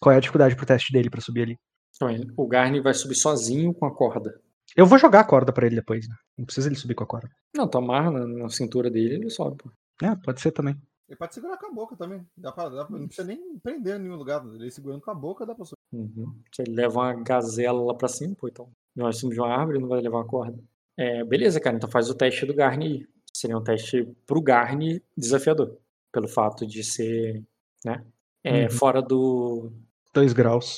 Qual 0.00 0.12
é 0.12 0.16
a 0.16 0.20
dificuldade 0.20 0.56
pro 0.56 0.66
teste 0.66 0.92
dele 0.92 1.08
pra 1.10 1.20
subir 1.20 1.42
ali? 1.42 1.58
Então, 1.96 2.08
o 2.36 2.46
Garni 2.46 2.80
vai 2.80 2.92
subir 2.92 3.14
sozinho 3.14 3.72
com 3.72 3.86
a 3.86 3.94
corda. 3.94 4.40
Eu 4.76 4.84
vou 4.86 4.98
jogar 4.98 5.20
a 5.20 5.24
corda 5.24 5.52
pra 5.52 5.66
ele 5.66 5.76
depois, 5.76 6.08
né? 6.08 6.14
Não 6.36 6.44
precisa 6.44 6.68
ele 6.68 6.74
subir 6.74 6.94
com 6.94 7.04
a 7.04 7.06
corda. 7.06 7.30
Não, 7.54 7.68
tu 7.68 7.78
amarra 7.78 8.10
na, 8.10 8.26
na 8.26 8.48
cintura 8.48 8.90
dele 8.90 9.14
ele 9.14 9.30
sobe, 9.30 9.56
pô. 9.62 9.70
É, 10.02 10.14
pode 10.16 10.40
ser 10.40 10.50
também. 10.50 10.74
Ele 11.08 11.16
pode 11.16 11.34
segurar 11.34 11.56
com 11.58 11.66
a 11.66 11.72
boca 11.72 11.96
também. 11.96 12.26
Dá 12.36 12.50
pra, 12.50 12.68
dá 12.68 12.84
pra- 12.84 12.98
não 12.98 13.06
precisa 13.06 13.28
nem 13.28 13.58
prender 13.62 13.96
em 13.96 14.02
nenhum 14.02 14.16
lugar. 14.16 14.44
Ele 14.44 14.70
segurando 14.70 15.00
com 15.02 15.10
a 15.10 15.14
boca 15.14 15.46
dá 15.46 15.54
pra 15.54 15.64
subir. 15.64 15.76
Uhum. 15.92 16.34
Se 16.52 16.62
ele 16.62 16.74
leva 16.74 16.98
uma 16.98 17.14
gazela 17.22 17.80
lá 17.80 17.94
pra 17.94 18.08
cima, 18.08 18.34
pô, 18.34 18.48
então. 18.48 18.68
Nós 18.96 19.18
cima 19.18 19.32
de 19.32 19.38
uma 19.40 19.48
árvore, 19.54 19.78
não 19.78 19.88
vai 19.88 20.00
levar 20.00 20.18
uma 20.18 20.26
corda. 20.26 20.58
É, 20.98 21.22
beleza, 21.24 21.60
cara. 21.60 21.76
Então 21.76 21.88
faz 21.90 22.10
o 22.10 22.14
teste 22.14 22.44
do 22.46 22.54
Garni 22.54 22.86
aí. 22.86 23.06
Seria 23.32 23.56
um 23.58 23.62
teste 23.62 24.04
pro 24.26 24.40
Garni 24.40 25.00
desafiador. 25.16 25.78
Pelo 26.14 26.28
fato 26.28 26.64
de 26.64 26.84
ser, 26.84 27.42
né? 27.84 28.04
É, 28.44 28.64
Uhum. 28.64 28.70
Fora 28.70 29.02
do 29.02 29.72
2 30.12 30.32
graus. 30.32 30.76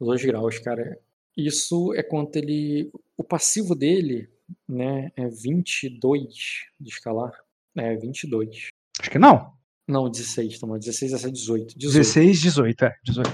2 0.00 0.24
graus, 0.24 0.58
cara. 0.60 0.98
Isso 1.36 1.92
é 1.94 2.02
quanto 2.02 2.36
ele. 2.36 2.90
O 3.16 3.24
passivo 3.24 3.74
dele, 3.74 4.30
né? 4.68 5.10
É 5.16 5.26
22 5.28 6.22
de 6.78 6.88
escalar. 6.88 7.32
É, 7.74 7.96
22. 7.96 8.68
Acho 9.00 9.10
que 9.10 9.18
não. 9.18 9.52
Não, 9.88 10.08
16, 10.08 10.58
toma. 10.58 10.78
16 10.78 11.12
essa 11.14 11.28
é 11.28 11.30
18. 11.30 11.78
18. 11.78 11.92
16, 11.92 12.40
18, 12.40 12.84
é. 12.84 12.96
18. 13.04 13.30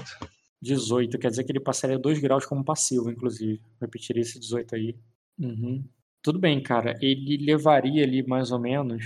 18, 0.61 1.19
quer 1.19 1.29
dizer 1.29 1.43
que 1.43 1.51
ele 1.51 1.59
passaria 1.59 1.99
2 1.99 2.19
graus 2.19 2.45
como 2.45 2.63
passivo, 2.63 3.11
inclusive. 3.11 3.61
Repetiria 3.79 4.21
esse 4.21 4.39
18 4.39 4.75
aí. 4.75 4.95
Uhum. 5.37 5.83
Tudo 6.21 6.39
bem, 6.39 6.61
cara. 6.63 6.97
Ele 7.01 7.37
levaria 7.37 8.03
ali 8.03 8.25
mais 8.25 8.51
ou 8.51 8.59
menos, 8.59 9.03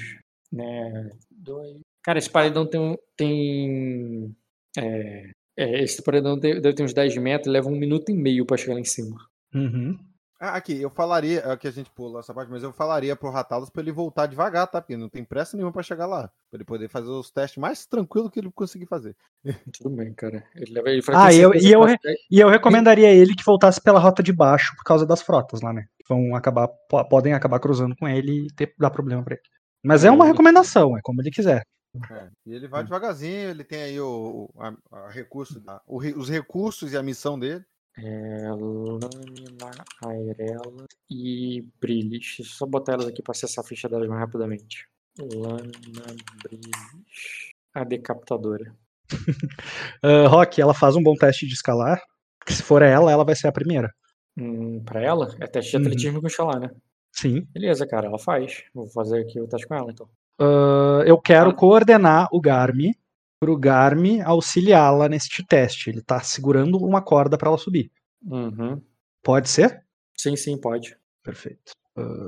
né? 0.52 1.10
Dois... 1.32 1.82
Cara, 2.08 2.20
esse 2.20 2.30
paredão 2.30 2.66
tem. 2.66 2.80
um- 2.80 2.98
tem 3.18 4.34
é, 4.78 5.32
é, 5.58 5.84
esse 5.84 6.02
paredão 6.02 6.40
deve 6.40 6.74
ter 6.74 6.84
uns 6.84 6.94
10 6.94 7.18
metros, 7.18 7.52
leva 7.52 7.68
um 7.68 7.76
minuto 7.78 8.10
e 8.10 8.16
meio 8.16 8.46
pra 8.46 8.56
chegar 8.56 8.76
lá 8.76 8.80
em 8.80 8.86
cima. 8.86 9.18
Uhum. 9.54 9.98
Ah, 10.40 10.52
aqui, 10.52 10.80
eu 10.82 10.90
falaria. 10.90 11.40
Aqui 11.52 11.68
a 11.68 11.72
gente 11.72 11.90
pula 11.90 12.20
essa 12.22 12.34
parte, 12.34 12.50
mas 12.50 12.64
eu 12.64 12.72
falaria 12.72 13.14
pro 13.16 13.30
Ratalos 13.32 13.70
pra 13.72 13.82
ele 13.82 13.92
voltar 13.92 14.28
devagar, 14.28 14.68
tá? 14.68 14.80
Porque 14.80 14.96
não 14.96 15.10
tem 15.10 15.24
pressa 15.26 15.58
nenhuma 15.58 15.74
pra 15.74 15.82
chegar 15.84 16.06
lá. 16.06 16.28
Pra 16.50 16.58
ele 16.58 16.64
poder 16.64 16.88
fazer 16.88 17.10
os 17.10 17.30
testes 17.32 17.58
mais 17.58 17.86
tranquilo 17.88 18.30
que 18.32 18.40
ele 18.40 18.52
conseguir 18.54 18.86
fazer. 18.86 19.14
Tudo 19.78 19.90
bem, 19.96 20.14
cara. 20.14 20.44
Ele 20.56 20.72
leva 20.74 20.90
ele 20.92 21.02
Ah, 21.14 21.34
eu- 21.34 21.54
e 21.56 21.72
eu- 21.72 21.84
re... 21.84 21.98
E 22.32 22.40
eu 22.40 22.48
recomendaria 22.50 23.12
ele 23.14 23.34
que 23.36 23.44
voltasse 23.44 23.82
pela 23.82 24.00
rota 24.00 24.22
de 24.24 24.32
baixo 24.32 24.74
por 24.78 24.84
causa 24.84 25.06
das 25.08 25.22
frotas 25.24 25.60
lá, 25.62 25.74
né? 25.74 25.88
Que 26.00 26.08
Vão 26.08 26.36
acabar, 26.36 26.68
po- 26.88 27.04
podem 27.10 27.34
acabar 27.34 27.60
cruzando 27.60 27.96
com 27.98 28.08
ele 28.08 28.46
e 28.46 28.54
ter, 28.54 28.74
dar 28.78 28.92
problema 28.92 29.24
pra 29.24 29.34
ele. 29.34 29.44
Mas 29.84 30.06
é 30.06 30.12
uma 30.12 30.24
Ele- 30.26 30.32
recomendação, 30.34 30.96
é 30.96 31.02
como 31.04 31.20
ele 31.22 31.32
quiser. 31.32 31.64
É, 32.12 32.30
e 32.46 32.54
ele 32.54 32.68
vai 32.68 32.84
devagarzinho, 32.84 33.50
ele 33.50 33.64
tem 33.64 33.82
aí 33.82 34.00
o, 34.00 34.50
o, 34.56 34.62
a, 34.62 34.74
a 34.92 35.10
recurso, 35.10 35.60
da- 35.60 35.82
o 35.88 35.98
os 35.98 36.30
recursos 36.30 36.94
e 36.94 36.98
a 36.98 37.04
missão 37.04 37.38
dele. 37.40 37.64
É, 38.00 38.48
lâmina, 38.52 39.72
airela 40.06 40.86
e 41.10 41.66
brilhos. 41.80 42.10
Deixa 42.12 42.42
eu 42.44 42.46
só 42.46 42.66
botar 42.66 42.94
elas 42.94 43.08
aqui 43.08 43.22
para 43.24 43.32
acessar 43.32 43.64
a 43.66 43.68
ficha 43.68 43.90
delas 43.90 44.08
mais 44.08 44.22
rapidamente. 44.22 44.88
Lâmina, 45.20 46.06
brilhos. 46.44 47.52
A 47.74 47.84
decapitadora. 47.84 48.76
Ah, 50.04 50.28
Rock, 50.28 50.62
ela 50.62 50.74
faz 50.74 50.96
um 50.96 51.02
bom 51.04 51.16
teste 51.16 51.48
de 51.48 51.54
escalar. 51.54 52.00
Que 52.46 52.54
se 52.54 52.62
for 52.64 52.82
ela, 52.82 53.12
ela 53.12 53.26
vai 53.26 53.36
ser 53.36 53.48
a 53.48 53.52
primeira. 53.52 53.92
Hum, 54.38 54.82
para 54.84 55.02
ela, 55.02 55.36
é 55.40 55.48
teste 55.48 55.72
de 55.72 55.78
Uhum. 55.78 55.84
atletismo 55.84 56.22
com 56.22 56.28
escalar, 56.28 56.60
né? 56.60 56.70
Sim. 57.12 57.42
Beleza, 57.52 57.88
cara, 57.88 58.08
ela 58.08 58.20
faz. 58.20 58.64
Vou 58.74 58.88
fazer 58.88 59.22
aqui 59.22 59.40
o 59.42 59.48
teste 59.48 59.68
com 59.68 59.74
ela, 59.76 59.92
então. 59.92 60.08
Ah, 60.40 61.04
eu 61.06 61.20
quero 61.20 61.50
Ah. 61.50 61.54
coordenar 61.54 62.28
o 62.32 62.40
Garmi 62.42 62.96
pro 63.40 63.58
Garmi 63.58 64.22
auxiliá-la 64.22 65.08
neste 65.10 65.46
teste. 65.46 65.90
Ele 65.90 66.02
tá 66.02 66.20
segurando 66.22 66.78
uma 66.78 67.02
corda 67.02 67.38
pra 67.38 67.50
ela 67.50 67.58
subir. 67.58 67.92
Uhum. 68.24 68.82
Pode 69.24 69.50
ser? 69.50 69.84
Sim, 70.18 70.36
sim, 70.36 70.60
pode. 70.60 70.96
Perfeito. 71.24 71.72
Ah, 71.98 72.28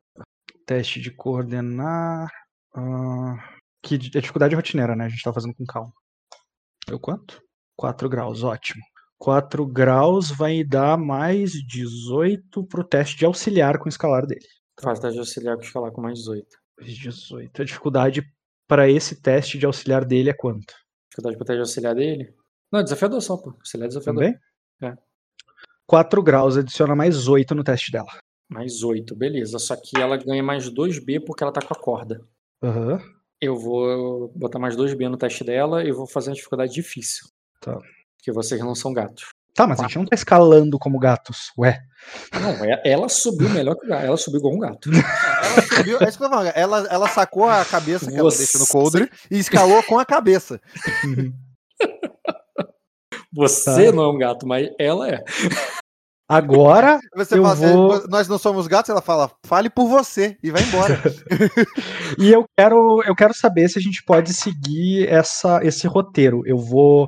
teste 0.66 1.00
de 1.00 1.12
coordenar. 1.12 2.30
ah, 2.76 3.36
que 3.82 3.96
é 3.96 3.98
dificuldade 3.98 4.56
rotineira, 4.56 4.96
né? 4.96 5.06
A 5.06 5.10
gente 5.10 5.24
tá 5.24 5.34
fazendo 5.34 5.56
com 5.56 5.66
calma. 5.66 5.92
Deu 6.88 7.00
quanto? 7.00 7.42
4 7.76 8.08
graus, 8.10 8.44
ótimo. 8.44 8.84
4 9.18 9.66
graus 9.66 10.30
vai 10.32 10.64
dar 10.64 10.98
mais 10.98 11.52
18 11.66 12.64
pro 12.66 12.84
teste 12.84 13.18
de 13.18 13.26
auxiliar 13.26 13.78
com 13.80 13.86
o 13.86 13.90
escalar 13.90 14.26
dele. 14.28 14.46
Faz 14.82 15.00
teste 15.00 15.14
de 15.16 15.20
auxiliar 15.20 15.56
com 15.56 15.64
escalar 15.64 15.92
com 15.92 16.02
mais 16.02 16.20
18. 16.20 16.46
Mais 16.80 16.96
18. 16.96 17.62
A 17.62 17.66
dificuldade 17.66 18.24
para 18.68 18.90
esse 18.90 19.22
teste 19.22 19.58
de 19.58 19.66
auxiliar 19.66 20.06
dele 20.06 20.30
é 20.30 20.34
quanto? 20.34 20.74
Dificuldade 21.10 21.38
para 21.38 21.46
teste 21.48 21.58
de 21.58 21.62
auxiliar 21.62 21.96
dele? 21.96 22.34
Não, 22.72 22.84
desafiador 22.84 23.22
só, 23.22 23.36
pô. 23.38 23.50
Auxiliar 23.52 23.86
é 23.86 23.90
desafiador. 23.90 24.24
Também? 24.24 24.40
É. 24.82 24.96
4 25.86 26.22
graus, 26.22 26.56
adiciona 26.56 26.96
mais 26.96 27.28
8 27.28 27.56
no 27.56 27.64
teste 27.64 27.92
dela. 27.92 28.10
Mais 28.48 28.84
8, 28.84 29.16
beleza. 29.16 29.60
Só 29.60 29.76
que 29.76 30.00
ela 30.00 30.18
ganha 30.18 30.44
mais 30.44 30.70
2B 30.70 31.24
porque 31.26 31.44
ela 31.44 31.52
tá 31.52 31.62
com 31.62 31.74
a 31.74 31.80
corda. 31.80 32.26
Aham. 32.64 33.00
Eu 33.42 33.56
vou 33.56 34.32
botar 34.36 34.60
mais 34.60 34.76
2B 34.76 35.10
no 35.10 35.18
teste 35.18 35.44
dela 35.44 35.84
e 35.84 35.92
vou 35.92 36.06
fazer 36.06 36.30
uma 36.30 36.36
dificuldade 36.36 36.74
difícil. 36.74 37.28
Tá. 37.62 37.78
Porque 38.18 38.32
vocês 38.32 38.60
não 38.62 38.76
são 38.76 38.94
gatos. 38.94 39.30
Tá, 39.60 39.68
mas 39.68 39.78
a 39.82 39.84
gente 39.84 39.98
não 39.98 40.06
tá 40.06 40.16
escalando 40.16 40.80
como 40.80 40.98
gatos. 40.98 41.52
Ué. 41.58 41.82
Não, 42.34 42.64
é- 42.64 42.82
ela 42.86 43.10
subiu 43.10 43.50
melhor 43.50 43.76
que 43.76 43.86
o 43.86 43.90
gato. 43.90 44.06
Ela 44.06 44.16
subiu 44.16 44.40
igual 44.40 44.54
um 44.56 44.60
gato. 44.60 44.90
Ela 45.44 45.62
subiu, 45.68 45.98
é 46.00 46.08
isso 46.08 46.18
que 46.18 46.24
eu 46.24 46.30
ela, 46.56 46.88
ela 46.90 47.10
sacou 47.10 47.44
a 47.50 47.66
cabeça 47.66 48.10
que 48.10 48.16
ela 48.18 48.32
Você- 48.32 48.38
deixa 48.38 48.58
no 48.58 48.66
coldre 48.68 49.12
e 49.30 49.38
escalou 49.38 49.84
com 49.84 50.00
a 50.00 50.06
cabeça. 50.06 50.62
Você 53.34 53.88
Tá. 53.88 53.92
não 53.92 54.04
é 54.04 54.10
um 54.14 54.18
gato, 54.18 54.48
mas 54.48 54.70
ela 54.80 55.10
é. 55.10 55.24
Agora 56.28 57.00
Você 57.16 57.38
Eu 57.38 57.44
fala 57.44 57.54
assim, 57.54 57.74
vou- 57.74 58.08
nós 58.08 58.28
não 58.30 58.38
somos 58.38 58.66
gatos, 58.66 58.90
ela 58.90 59.02
fala, 59.02 59.30
fale 59.46 59.70
por 59.70 59.88
você 59.90 60.38
e 60.42 60.52
vai 60.52 60.62
embora. 60.64 61.02
E 62.18 62.32
eu 62.32 62.46
quero, 62.58 63.04
eu 63.06 63.16
quero 63.16 63.34
saber 63.34 63.68
se 63.68 63.78
a 63.78 63.82
gente 63.82 64.04
pode 64.06 64.34
seguir 64.34 65.08
essa, 65.10 65.60
esse 65.64 65.86
roteiro. 65.86 66.44
Eu 66.46 66.58
vou 66.58 67.08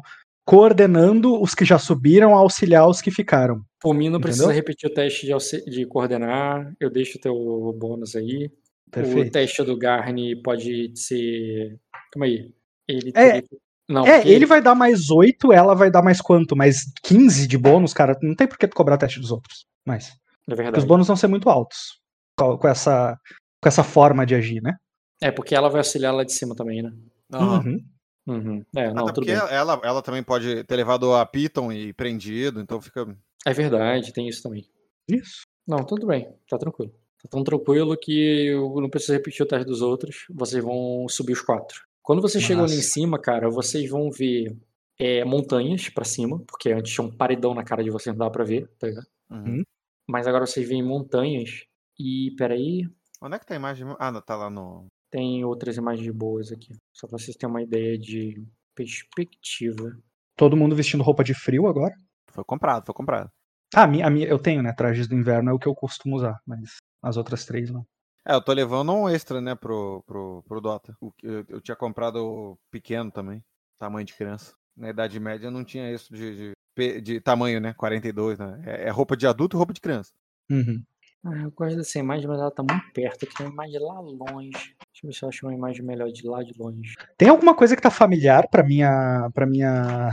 coordenando 0.52 1.42
os 1.42 1.56
que 1.56 1.64
já 1.64 1.80
subiram 1.80 2.36
a 2.36 2.40
auxiliar 2.40 2.86
os 2.86 3.02
que 3.02 3.10
ficaram. 3.10 3.62
Por 3.80 3.94
mim, 3.94 4.10
não 4.10 4.20
precisa 4.20 4.44
Entendeu? 4.44 4.56
repetir 4.58 4.90
o 4.90 4.94
teste 4.94 5.26
de, 5.26 5.72
de 5.72 5.86
coordenar. 5.86 6.74
Eu 6.78 6.90
deixo 6.90 7.18
o 7.18 7.22
teu 7.22 7.34
bônus 7.80 8.18
aí. 8.18 8.52
O 8.88 8.92
Perfeito. 8.92 9.32
teste 9.32 9.64
do 9.64 9.78
Garni 9.78 10.36
pode 10.36 10.92
ser. 10.94 11.80
Calma 12.12 12.26
aí. 12.26 12.52
Ele 12.86 13.14
É, 13.16 13.42
que- 13.42 13.58
Não, 13.88 14.06
É, 14.06 14.18
porque 14.18 14.30
ele 14.30 14.46
vai 14.46 14.62
dar 14.62 14.76
mais 14.76 15.10
8, 15.10 15.54
ela 15.54 15.74
vai 15.74 15.90
dar 15.90 16.02
mais 16.02 16.20
quanto? 16.20 16.54
Mais 16.54 16.84
15 17.02 17.48
de 17.48 17.58
bônus, 17.58 17.94
cara. 17.94 18.18
Não 18.22 18.36
tem 18.36 18.46
por 18.48 18.58
que 18.58 18.68
tu 18.68 18.76
cobrar 18.76 18.98
teste 18.98 19.22
dos 19.22 19.32
outros. 19.32 19.66
Mas. 19.88 20.08
É 20.08 20.10
Porque 20.48 20.54
os 20.54 20.58
verdade. 20.58 20.86
bônus 20.86 21.08
vão 21.08 21.16
ser 21.16 21.28
muito 21.28 21.50
altos. 21.50 22.00
Com, 22.38 22.58
com 22.58 22.68
essa, 22.68 23.18
com 23.62 23.70
essa 23.70 23.84
forma 23.84 24.26
de 24.26 24.36
agir, 24.36 24.62
né? 24.62 24.76
É 25.22 25.32
porque 25.32 25.56
ela 25.56 25.70
vai 25.70 25.80
auxiliar 25.80 26.14
lá 26.14 26.26
de 26.26 26.34
cima 26.34 26.54
também, 26.56 26.82
né? 26.82 26.92
Uhum. 27.34 27.54
Uhum. 27.58 27.80
É, 28.28 28.94
não, 28.94 29.04
Até 29.04 29.14
tudo 29.14 29.26
porque 29.26 29.32
ela, 29.32 29.82
ela 29.84 30.02
também 30.02 30.24
pode 30.24 30.64
ter 30.64 30.76
levado 30.76 31.14
a 31.14 31.26
Piton 31.26 31.72
e 31.72 31.94
prendido, 31.94 32.62
então 32.62 32.80
fica. 32.80 33.08
É 33.46 33.54
verdade, 33.54 34.14
tem 34.14 34.28
isso 34.28 34.44
também. 34.44 34.66
Isso. 35.10 35.42
Não, 35.68 35.84
tudo 35.84 36.08
bem, 36.08 36.34
tá 36.50 36.58
tranquilo. 36.58 36.92
Tá 37.22 37.30
tão 37.30 37.44
tranquilo 37.44 37.98
que 37.98 38.48
eu 38.48 38.80
não 38.82 38.90
preciso 38.90 39.14
repetir 39.14 39.44
o 39.44 39.48
teste 39.48 39.66
dos 39.66 39.82
outros. 39.82 40.26
Vocês 40.30 40.64
vão 40.64 41.08
subir 41.10 41.34
os 41.34 41.42
quatro. 41.42 41.82
Quando 42.02 42.22
vocês 42.22 42.44
chegam 42.44 42.64
ali 42.64 42.76
em 42.76 42.82
cima, 42.82 43.20
cara, 43.20 43.50
vocês 43.50 43.90
vão 43.90 44.10
ver 44.10 44.58
é, 45.00 45.24
montanhas 45.24 45.90
pra 45.90 46.06
cima, 46.06 46.40
porque 46.48 46.72
antes 46.72 46.94
tinha 46.94 47.06
um 47.06 47.16
paredão 47.16 47.54
na 47.54 47.64
cara 47.64 47.84
de 47.84 47.92
vocês, 47.92 48.14
não 48.14 48.20
dava 48.20 48.32
pra 48.32 48.44
ver, 48.44 48.68
tá 48.80 48.88
ligado? 48.88 49.08
Uhum. 49.30 49.64
Mas 50.08 50.26
agora 50.26 50.46
vocês 50.46 50.68
veem 50.68 50.84
montanhas 50.84 51.64
e, 52.00 52.34
peraí, 52.38 52.86
Onde 53.22 53.36
é 53.36 53.40
que 53.40 53.46
tá 53.46 53.54
a 53.54 53.58
imagem? 53.58 53.86
Ah, 54.00 54.12
não, 54.12 54.20
tá 54.20 54.36
lá 54.36 54.50
no. 54.50 54.88
Tem 55.12 55.44
outras 55.44 55.78
imagens 55.78 56.10
boas 56.16 56.52
aqui. 56.52 56.74
Só 56.94 57.08
pra 57.08 57.18
vocês 57.18 57.36
terem 57.36 57.54
uma 57.54 57.62
ideia 57.62 57.98
de 57.98 58.42
perspectiva. 58.74 59.96
Todo 60.38 60.58
mundo 60.58 60.76
vestindo 60.76 61.04
roupa 61.04 61.24
de 61.24 61.34
frio 61.34 61.68
agora. 61.68 61.94
Foi 62.32 62.44
comprado, 62.44 62.86
foi 62.86 62.96
comprado. 62.96 63.30
Ah, 63.76 63.84
a 63.84 63.88
minha, 63.88 64.08
a 64.08 64.10
minha, 64.10 64.28
eu 64.28 64.40
tenho, 64.40 64.64
né? 64.64 64.74
Trajes 64.74 65.08
do 65.08 65.16
inverno 65.16 65.52
é 65.52 65.54
o 65.54 65.60
que 65.60 65.68
eu 65.68 65.76
costumo 65.76 66.16
usar, 66.16 66.40
mas 66.46 66.78
as 67.04 67.18
outras 67.18 67.46
três 67.46 67.70
não. 67.70 67.86
É, 68.26 68.34
eu 68.34 68.42
tô 68.42 68.54
levando 68.54 68.94
um 68.94 69.10
extra, 69.10 69.42
né, 69.42 69.56
pro, 69.56 70.04
pro, 70.06 70.44
pro 70.48 70.62
Dota. 70.62 70.96
O 71.02 71.12
que 71.12 71.26
Eu, 71.26 71.46
eu 71.50 71.62
tinha 71.62 71.76
comprado 71.76 72.18
o 72.18 72.58
pequeno 72.70 73.12
também, 73.12 73.44
tamanho 73.80 74.06
de 74.06 74.14
criança. 74.14 74.54
Na 74.78 74.90
Idade 74.90 75.20
Média 75.20 75.52
não 75.52 75.64
tinha 75.64 75.92
isso 75.92 76.14
de, 76.14 76.54
de, 76.78 77.02
de 77.02 77.22
tamanho, 77.22 77.60
né? 77.60 77.74
42, 77.74 78.40
né? 78.40 78.62
É, 78.66 78.88
é 78.88 78.90
roupa 78.90 79.18
de 79.18 79.28
adulto 79.28 79.56
e 79.56 79.58
roupa 79.58 79.74
de 79.74 79.82
criança. 79.82 80.12
Uhum. 80.50 80.84
Ah, 81.24 81.44
eu 81.44 81.52
gosto 81.52 81.78
dessa 81.78 82.00
imagem, 82.00 82.28
mas 82.28 82.40
ela 82.40 82.52
tá 82.52 82.64
muito 82.64 82.92
perto. 82.94 83.26
Aqui 83.26 83.36
tem 83.36 83.46
uma 83.46 83.54
imagem 83.54 83.80
lá 83.80 84.00
longe. 84.00 84.76
Deixa 85.04 85.04
eu 85.04 85.10
ver 85.10 85.14
se 85.14 85.24
eu 85.26 85.30
acho 85.30 85.46
uma 85.46 85.54
imagem 85.54 85.84
melhor 85.84 86.12
de 86.12 86.28
lá 86.28 86.44
de 86.44 86.54
longe. 86.58 86.96
Tem 87.18 87.30
alguma 87.30 87.56
coisa 87.56 87.76
que 87.76 87.82
tá 87.82 87.90
familiar 87.90 88.48
pra 88.50 88.64
minha. 88.64 89.30
para 89.34 89.46
minha. 89.46 90.12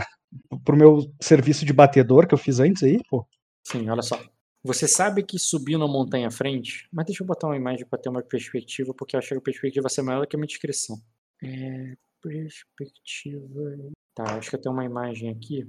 pro 0.64 0.76
meu 0.76 1.12
serviço 1.20 1.64
de 1.64 1.72
batedor 1.72 2.26
que 2.26 2.34
eu 2.34 2.38
fiz 2.38 2.58
antes 2.60 2.82
aí, 2.82 3.00
pô? 3.08 3.26
Sim, 3.64 3.88
olha 3.90 4.02
só. 4.02 4.18
Você 4.64 4.88
sabe 4.88 5.22
que 5.22 5.38
subiu 5.38 5.78
na 5.78 5.86
montanha 5.86 6.28
à 6.28 6.30
frente, 6.30 6.88
mas 6.92 7.06
deixa 7.06 7.22
eu 7.22 7.26
botar 7.26 7.46
uma 7.46 7.56
imagem 7.56 7.86
para 7.86 7.98
ter 7.98 8.08
uma 8.08 8.22
perspectiva, 8.22 8.92
porque 8.92 9.14
eu 9.14 9.18
acho 9.18 9.28
que 9.28 9.34
a 9.34 9.40
perspectiva 9.40 9.82
vai 9.82 9.90
ser 9.90 10.02
maior 10.02 10.20
do 10.20 10.26
que 10.26 10.36
a 10.36 10.38
minha 10.38 10.48
descrição. 10.48 10.96
É, 11.42 11.96
perspectiva. 12.20 13.92
Tá, 14.14 14.36
acho 14.36 14.50
que 14.50 14.56
eu 14.56 14.60
tenho 14.60 14.74
uma 14.74 14.84
imagem 14.84 15.30
aqui. 15.30 15.66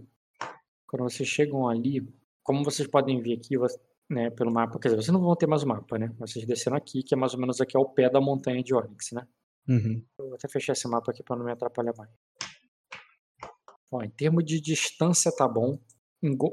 Quando 0.87 1.03
vocês 1.03 1.29
chegam 1.29 1.67
ali, 1.69 2.07
como 2.43 2.63
vocês 2.63 2.87
podem 2.87 3.21
ver 3.21 3.33
aqui, 3.33 3.55
né, 4.09 4.29
pelo 4.31 4.51
mapa, 4.51 4.79
quer 4.79 4.89
dizer, 4.89 5.01
vocês 5.01 5.13
não 5.13 5.21
vão 5.21 5.35
ter 5.35 5.45
mais 5.45 5.63
o 5.63 5.67
mapa, 5.67 5.97
né? 5.99 6.11
Vocês 6.17 6.45
desceram 6.45 6.75
aqui, 6.75 7.03
que 7.03 7.13
é 7.13 7.17
mais 7.17 7.33
ou 7.33 7.39
menos 7.39 7.61
aqui 7.61 7.77
ao 7.77 7.87
pé 7.87 8.09
da 8.09 8.19
montanha 8.19 8.63
de 8.63 8.73
Onyx, 8.73 9.11
né? 9.11 9.27
Uhum. 9.67 10.03
Eu 10.17 10.25
vou 10.25 10.35
até 10.35 10.47
fechar 10.47 10.73
esse 10.73 10.87
mapa 10.87 11.11
aqui 11.11 11.21
pra 11.21 11.35
não 11.35 11.45
me 11.45 11.51
atrapalhar 11.51 11.93
mais. 11.95 12.09
Ó, 13.91 14.01
em 14.01 14.09
termos 14.09 14.43
de 14.43 14.59
distância 14.59 15.31
tá 15.31 15.47
bom, 15.47 15.79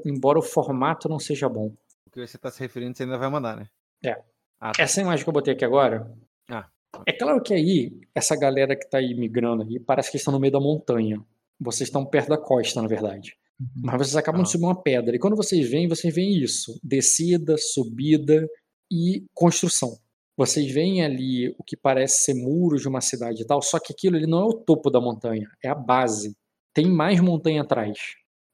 embora 0.05 0.37
o 0.37 0.43
formato 0.43 1.09
não 1.09 1.19
seja 1.19 1.49
bom. 1.49 1.73
O 2.05 2.11
que 2.11 2.25
você 2.25 2.37
tá 2.37 2.51
se 2.51 2.59
referindo, 2.59 2.95
você 2.95 3.03
ainda 3.03 3.17
vai 3.17 3.29
mandar, 3.29 3.57
né? 3.57 3.67
É. 4.05 4.21
Ah, 4.59 4.71
tá. 4.71 4.83
Essa 4.83 5.01
imagem 5.01 5.23
que 5.23 5.29
eu 5.29 5.33
botei 5.33 5.53
aqui 5.53 5.65
agora. 5.65 6.11
Ah. 6.49 6.69
É 7.05 7.13
claro 7.13 7.41
que 7.41 7.53
aí, 7.53 7.99
essa 8.13 8.35
galera 8.35 8.75
que 8.75 8.87
tá 8.89 8.99
aí 8.99 9.13
migrando 9.13 9.63
aí, 9.63 9.79
parece 9.79 10.11
que 10.11 10.17
estão 10.17 10.33
no 10.33 10.39
meio 10.39 10.53
da 10.53 10.59
montanha. 10.59 11.23
Vocês 11.59 11.89
estão 11.89 12.05
perto 12.05 12.29
da 12.29 12.37
costa, 12.37 12.81
na 12.81 12.87
verdade. 12.87 13.37
Mas 13.75 13.97
vocês 13.97 14.15
acabam 14.15 14.41
de 14.43 14.49
Ah. 14.49 14.51
subir 14.51 14.65
uma 14.65 14.81
pedra. 14.81 15.15
E 15.15 15.19
quando 15.19 15.35
vocês 15.35 15.67
veem, 15.69 15.87
vocês 15.87 16.13
veem 16.13 16.37
isso: 16.37 16.79
descida, 16.83 17.55
subida 17.57 18.47
e 18.91 19.25
construção. 19.33 19.97
Vocês 20.37 20.71
veem 20.71 21.03
ali 21.03 21.49
o 21.57 21.63
que 21.63 21.75
parece 21.75 22.23
ser 22.23 22.35
muros 22.35 22.81
de 22.81 22.87
uma 22.87 23.01
cidade 23.01 23.41
e 23.41 23.45
tal, 23.45 23.59
só 23.61 23.79
que 23.79 23.91
aquilo 23.91 24.15
ali 24.17 24.27
não 24.27 24.39
é 24.41 24.45
o 24.45 24.53
topo 24.53 24.91
da 24.91 25.01
montanha, 25.01 25.49
é 25.63 25.67
a 25.69 25.73
base. 25.75 26.35
Tem 26.73 26.85
mais 26.85 27.19
montanha 27.19 27.63
atrás. 27.63 27.97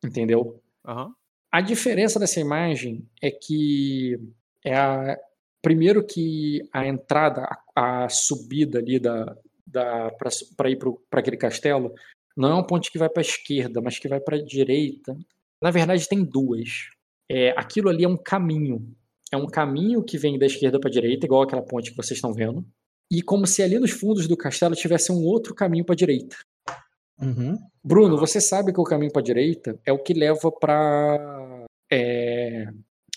Entendeu? 0.04 0.62
Aham. 0.86 1.14
A 1.52 1.62
diferença 1.62 2.18
dessa 2.20 2.40
imagem 2.40 3.06
é 3.22 3.30
que 3.30 4.18
é 4.66 4.76
a, 4.76 5.18
primeiro 5.62 6.04
que 6.06 6.62
a 6.74 6.88
entrada, 6.88 7.42
a, 7.76 8.06
a 8.06 8.10
subida 8.10 8.80
ali 8.80 9.00
da, 9.00 9.38
da 9.68 10.12
para 10.58 10.70
ir 10.70 10.78
para 11.10 11.20
aquele 11.20 11.38
castelo, 11.38 11.94
não 12.36 12.50
é 12.50 12.54
uma 12.54 12.66
ponte 12.68 12.92
que 12.92 12.98
vai 12.98 13.10
para 13.10 13.22
a 13.22 13.26
esquerda, 13.26 13.82
mas 13.82 14.00
que 14.00 14.08
vai 14.08 14.20
para 14.20 14.38
a 14.38 14.44
direita. 14.44 15.16
Na 15.62 15.72
verdade, 15.72 16.08
tem 16.08 16.24
duas. 16.24 16.70
É, 17.30 17.52
aquilo 17.58 17.90
ali 17.90 18.04
é 18.04 18.08
um 18.08 18.18
caminho. 18.18 18.94
É 19.32 19.38
um 19.38 19.48
caminho 19.48 20.04
que 20.04 20.18
vem 20.18 20.38
da 20.38 20.46
esquerda 20.46 20.80
para 20.80 20.90
a 20.90 20.92
direita, 20.94 21.26
igual 21.26 21.42
aquela 21.44 21.62
ponte 21.62 21.92
que 21.92 21.98
vocês 21.98 22.18
estão 22.18 22.34
vendo. 22.34 22.66
E 23.12 23.22
como 23.22 23.46
se 23.48 23.62
ali 23.64 23.80
nos 23.80 23.92
fundos 23.92 24.28
do 24.28 24.36
castelo 24.38 24.76
tivesse 24.76 25.12
um 25.12 25.24
outro 25.24 25.54
caminho 25.56 25.86
para 25.86 25.94
a 25.94 25.98
direita. 25.98 26.36
Uhum. 27.22 27.58
Bruno, 27.84 28.18
você 28.18 28.42
sabe 28.42 28.74
que 28.74 28.80
o 28.80 28.84
caminho 28.84 29.12
para 29.12 29.22
a 29.22 29.26
direita 29.26 29.80
é 29.86 29.92
o 29.94 30.00
que 30.00 30.14
leva 30.14 30.52
para 30.52 31.66
é, 31.92 32.66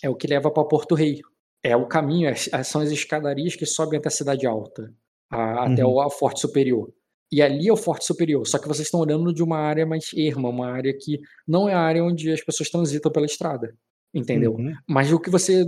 é 0.03 0.11
o 0.11 0.15
que 0.15 0.27
leva 0.27 0.51
para 0.51 0.65
Porto 0.65 0.95
Rei. 0.95 1.21
É 1.63 1.75
o 1.75 1.87
caminho, 1.87 2.29
é- 2.29 2.35
são 2.63 2.81
as 2.83 2.91
escadarias 2.91 3.57
que 3.57 3.65
sobem 3.67 3.99
até 3.99 4.09
a 4.09 4.11
cidade 4.11 4.47
alta, 4.47 4.93
a- 5.31 5.65
até 5.73 5.85
Uhum. 5.85 5.95
o 5.95 6.01
ao 6.01 6.11
Forte 6.11 6.41
Superior. 6.41 6.93
E 7.31 7.43
ali 7.43 7.69
é 7.69 7.73
o 7.73 7.77
Forte 7.77 8.05
Superior, 8.05 8.47
só 8.47 8.59
que 8.59 8.69
vocês 8.69 8.86
estão 8.86 9.01
olhando 9.01 9.32
de 9.35 9.43
uma 9.43 9.59
área 9.59 9.85
mais 9.85 10.11
erma, 10.16 10.48
uma 10.48 10.69
área 10.70 10.97
que 10.97 11.20
não 11.47 11.69
é 11.69 11.74
a 11.74 11.81
área 11.81 12.05
onde 12.05 12.31
as 12.31 12.40
pessoas 12.40 12.70
transitam 12.70 13.11
pela 13.11 13.27
estrada, 13.27 13.74
entendeu? 14.15 14.55
Uhum. 14.55 14.73
Mas 14.86 15.12
o 15.12 15.19
que 15.19 15.28
você. 15.31 15.65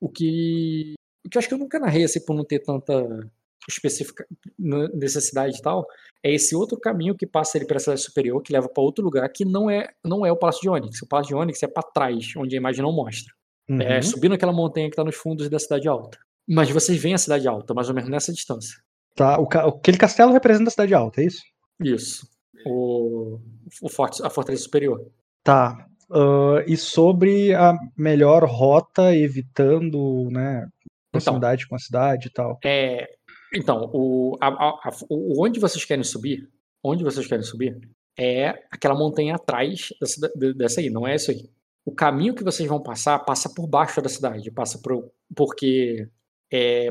O 0.00 0.08
que. 0.08 0.94
O 1.24 1.28
que 1.28 1.36
eu 1.36 1.38
acho 1.38 1.48
que 1.48 1.54
eu 1.54 1.58
nunca 1.58 1.78
narrei 1.78 2.04
assim 2.04 2.24
por 2.24 2.34
não 2.34 2.44
ter 2.44 2.60
tanta 2.60 3.28
especifica, 3.68 4.24
n- 4.58 4.88
necessidade 4.94 5.58
e 5.58 5.62
tal, 5.62 5.86
é 6.22 6.32
esse 6.32 6.54
outro 6.54 6.78
caminho 6.78 7.16
que 7.16 7.26
passa 7.26 7.58
ali 7.58 7.66
para 7.66 7.78
a 7.78 7.80
cidade 7.80 8.00
superior, 8.00 8.40
que 8.42 8.52
leva 8.52 8.68
para 8.68 8.82
outro 8.82 9.04
lugar, 9.04 9.28
que 9.28 9.44
não 9.44 9.68
é, 9.68 9.88
não 10.04 10.24
é 10.24 10.30
o 10.30 10.36
Palácio 10.36 10.62
de 10.62 10.68
Onyx. 10.68 11.02
O 11.02 11.06
Palácio 11.08 11.30
de 11.30 11.34
Onyx 11.34 11.62
é 11.62 11.66
para 11.66 11.82
trás, 11.82 12.32
onde 12.36 12.54
a 12.54 12.58
imagem 12.58 12.82
não 12.82 12.92
mostra. 12.92 13.32
Uhum. 13.68 13.80
É 13.80 14.00
subindo 14.02 14.34
aquela 14.34 14.52
montanha 14.52 14.88
que 14.88 14.92
está 14.92 15.02
nos 15.02 15.16
fundos 15.16 15.48
da 15.48 15.58
cidade 15.58 15.88
alta. 15.88 16.18
Mas 16.48 16.70
vocês 16.70 17.00
veem 17.00 17.14
a 17.14 17.18
cidade 17.18 17.48
alta, 17.48 17.74
mais 17.74 17.88
ou 17.88 17.94
menos 17.94 18.08
nessa 18.08 18.32
distância. 18.32 18.78
Tá, 19.16 19.40
o 19.40 19.48
aquele 19.78 19.96
castelo 19.98 20.32
representa 20.32 20.68
a 20.68 20.70
cidade 20.70 20.94
alta, 20.94 21.20
é 21.22 21.24
isso? 21.26 21.42
Isso. 21.80 22.28
O, 22.66 23.38
o 23.82 23.88
forte, 23.88 24.22
a 24.24 24.30
fortaleza 24.30 24.62
superior. 24.64 25.00
Tá. 25.42 25.86
ah, 26.10 26.62
e 26.66 26.76
sobre 26.76 27.54
a 27.54 27.74
melhor 27.96 28.44
rota, 28.44 29.14
evitando, 29.16 30.28
né, 30.30 30.68
proximidade 31.10 31.66
com 31.66 31.74
a 31.76 31.78
cidade 31.78 32.28
e 32.28 32.30
tal. 32.30 32.58
É, 32.64 33.08
então, 33.54 33.90
o, 33.94 34.36
a- 34.40 34.48
a- 34.48 34.90
o- 35.08 35.42
onde 35.44 35.58
vocês 35.60 35.84
querem 35.84 36.04
subir, 36.04 36.48
onde 36.84 37.02
vocês 37.04 37.26
querem 37.26 37.44
subir, 37.44 37.78
é 38.18 38.48
aquela 38.70 38.94
montanha 38.94 39.34
atrás 39.36 39.88
dessa, 40.00 40.28
de- 40.36 40.54
dessa 40.54 40.80
aí, 40.80 40.90
não 40.90 41.06
é 41.06 41.14
isso 41.14 41.30
aí. 41.30 41.48
O 41.84 41.92
caminho 41.94 42.34
que 42.34 42.42
vocês 42.44 42.68
vão 42.68 42.82
passar 42.82 43.18
passa 43.20 43.48
por 43.54 43.66
baixo 43.66 44.02
da 44.02 44.08
cidade, 44.08 44.50
passa 44.50 44.78
por, 44.82 45.10
porque 45.34 46.08
é, 46.52 46.88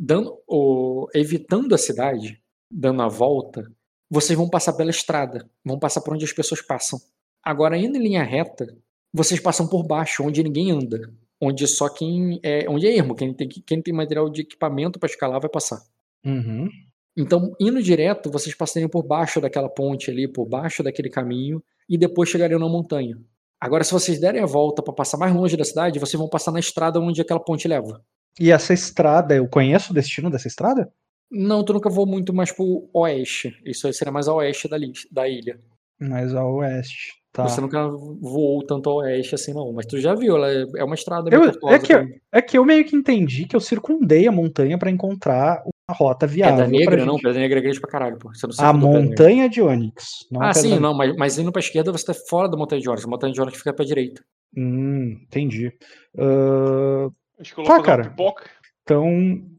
dando, 0.00 0.38
o, 0.46 1.08
evitando 1.14 1.74
a 1.74 1.78
cidade, 1.78 2.40
dando 2.70 3.02
a 3.02 3.08
volta, 3.08 3.70
vocês 4.10 4.36
vão 4.36 4.48
passar 4.48 4.74
pela 4.74 4.90
estrada, 4.90 5.48
vão 5.64 5.78
passar 5.78 6.00
por 6.00 6.14
onde 6.14 6.24
as 6.24 6.32
pessoas 6.32 6.60
passam. 6.60 6.98
Agora, 7.42 7.76
indo 7.76 7.96
em 7.96 8.02
linha 8.02 8.22
reta, 8.22 8.76
vocês 9.12 9.40
passam 9.40 9.66
por 9.66 9.84
baixo, 9.86 10.24
onde 10.24 10.42
ninguém 10.42 10.70
anda 10.70 11.12
onde 11.40 11.66
só 11.66 11.88
quem 11.88 12.40
é, 12.42 12.68
onde 12.68 12.86
é 12.86 12.96
ermo, 12.96 13.14
quem 13.14 13.32
tem, 13.34 13.48
quem 13.48 13.82
tem 13.82 13.94
material 13.94 14.30
de 14.30 14.42
equipamento 14.42 14.98
para 14.98 15.08
escalar 15.08 15.40
vai 15.40 15.50
passar. 15.50 15.82
Uhum. 16.24 16.68
Então, 17.16 17.54
indo 17.60 17.82
direto, 17.82 18.30
vocês 18.30 18.54
passariam 18.54 18.88
por 18.88 19.04
baixo 19.04 19.40
daquela 19.40 19.68
ponte 19.68 20.10
ali, 20.10 20.26
por 20.26 20.46
baixo 20.46 20.82
daquele 20.82 21.10
caminho, 21.10 21.62
e 21.88 21.96
depois 21.96 22.28
chegariam 22.28 22.58
na 22.58 22.68
montanha. 22.68 23.16
Agora, 23.60 23.84
se 23.84 23.92
vocês 23.92 24.18
derem 24.18 24.42
a 24.42 24.46
volta 24.46 24.82
para 24.82 24.92
passar 24.92 25.16
mais 25.16 25.34
longe 25.34 25.56
da 25.56 25.64
cidade, 25.64 25.98
vocês 25.98 26.18
vão 26.18 26.28
passar 26.28 26.50
na 26.50 26.58
estrada 26.58 27.00
onde 27.00 27.20
aquela 27.20 27.40
ponte 27.40 27.68
leva. 27.68 28.02
E 28.38 28.50
essa 28.50 28.72
estrada, 28.74 29.34
eu 29.34 29.46
conheço 29.48 29.92
o 29.92 29.94
destino 29.94 30.30
dessa 30.30 30.48
estrada? 30.48 30.92
Não, 31.30 31.64
tu 31.64 31.72
nunca 31.72 31.88
voou 31.90 32.06
muito 32.06 32.32
mais 32.32 32.52
pro 32.52 32.88
oeste. 32.92 33.56
Isso 33.64 33.86
aí 33.86 33.92
seria 33.92 34.12
mais 34.12 34.28
a 34.28 34.34
oeste 34.34 34.68
da, 34.68 34.76
da 35.10 35.28
ilha. 35.28 35.58
Mais 36.00 36.34
a 36.34 36.44
oeste. 36.44 37.12
Tá. 37.32 37.48
Você 37.48 37.60
nunca 37.60 37.88
voou 37.88 38.64
tanto 38.64 38.88
a 38.90 38.94
oeste 38.94 39.34
assim, 39.34 39.52
não. 39.52 39.72
Mas 39.72 39.86
tu 39.86 39.98
já 39.98 40.14
viu, 40.14 40.36
ela 40.36 40.48
é 40.52 40.64
é 40.76 40.84
uma 40.84 40.94
estrada 40.94 41.28
meio 41.28 41.52
Eu- 41.60 41.68
é 41.68 41.78
que 41.80 41.92
eu-. 41.92 42.06
É 42.32 42.42
que 42.42 42.58
eu 42.58 42.64
meio 42.64 42.84
que 42.84 42.94
entendi 42.94 43.44
que 43.46 43.56
eu 43.56 43.60
circundei 43.60 44.28
a 44.28 44.32
montanha 44.32 44.78
pra 44.78 44.90
encontrar 44.90 45.64
uma 45.88 45.96
rota 45.96 46.26
viável. 46.28 46.64
Pedra 46.64 46.78
Negra, 46.78 47.04
não. 47.04 47.16
Pedra 47.16 47.40
Negra 47.40 47.58
é 47.58 47.62
grande 47.62 47.80
pra 47.80 47.90
caralho, 47.90 48.18
pô. 48.18 48.32
Você 48.32 48.46
não 48.46 48.54
A 48.64 48.72
montanha 48.72 49.48
de 49.48 49.60
Onyx. 49.60 50.04
Ah, 50.38 50.54
sim, 50.54 50.78
não, 50.78 50.94
mas, 50.94 51.16
mas 51.16 51.36
indo 51.38 51.50
pra 51.50 51.58
esquerda 51.60 51.90
você 51.90 52.04
tá 52.06 52.14
fora 52.14 52.48
da 52.48 52.56
montanha 52.56 52.80
de 52.80 52.88
Onyx. 52.88 53.04
A 53.04 53.08
montanha 53.08 53.32
de 53.32 53.40
Onyx 53.40 53.58
fica 53.58 53.72
pra 53.72 53.84
direita. 53.84 54.22
Hum, 54.56 55.18
entendi. 55.24 55.72
Ah, 56.16 57.08
Que 57.42 57.60
eu 57.60 57.64
Tá, 57.64 57.82
cara. 57.82 58.10
pipoca. 58.10 58.48
então, 58.82 59.06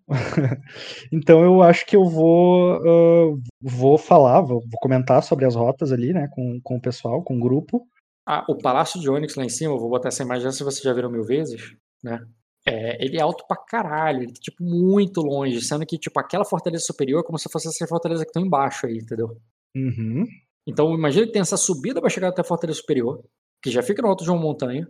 então 1.12 1.44
eu 1.44 1.62
acho 1.62 1.86
que 1.86 1.96
eu 1.96 2.06
vou, 2.06 2.74
ah, 2.76 3.38
vou 3.62 3.98
falar, 3.98 4.42
vou, 4.42 4.62
vou 4.62 4.80
comentar 4.80 5.24
sobre 5.24 5.46
as 5.46 5.56
rotas 5.56 5.92
ali, 5.92 6.14
né, 6.14 6.28
com, 6.32 6.60
com 6.64 6.78
o 6.78 6.82
pessoal, 6.82 7.24
com 7.24 7.38
o 7.38 7.40
grupo. 7.40 7.88
Ah, 8.28 8.44
o 8.50 8.58
Palácio 8.58 9.00
de 9.00 9.10
Onyx 9.10 9.36
lá 9.36 9.46
em 9.46 9.50
cima, 9.50 9.74
eu 9.74 9.80
vou 9.80 9.90
botar 9.90 10.08
essa 10.08 10.24
imagem 10.24 10.52
se 10.52 10.64
vocês 10.64 10.82
já 10.82 10.94
viram 10.94 11.12
mil 11.12 11.24
vezes, 11.24 11.76
né? 12.04 12.26
É, 12.68 13.04
ele 13.04 13.18
é 13.18 13.22
alto 13.22 13.46
pra 13.48 13.58
caralho, 13.58 14.24
ele 14.24 14.34
tá, 14.34 14.40
tipo, 14.42 14.64
muito 14.64 15.22
longe, 15.22 15.62
sendo 15.62 15.86
que, 15.86 16.00
tipo, 16.00 16.20
aquela 16.20 16.44
fortaleza 16.44 16.84
superior 16.84 17.20
é 17.20 17.24
como 17.24 17.38
se 17.38 17.48
fosse 17.52 17.68
essa 17.68 17.86
fortaleza 17.86 18.26
que 18.26 18.32
tá 18.32 18.42
embaixo 18.42 18.88
aí, 18.88 18.98
entendeu? 18.98 19.38
Uhum. 19.76 20.26
Então, 20.68 20.92
imagina 20.96 21.28
que 21.28 21.32
tem 21.32 21.44
essa 21.44 21.58
subida 21.58 22.02
pra 22.02 22.10
chegar 22.10 22.30
até 22.30 22.42
a 22.42 22.46
fortaleza 22.46 22.80
superior, 22.80 23.24
que 23.62 23.70
já 23.70 23.84
fica 23.84 24.02
no 24.02 24.08
alto 24.08 24.24
de 24.24 24.32
uma 24.32 24.42
montanha, 24.42 24.88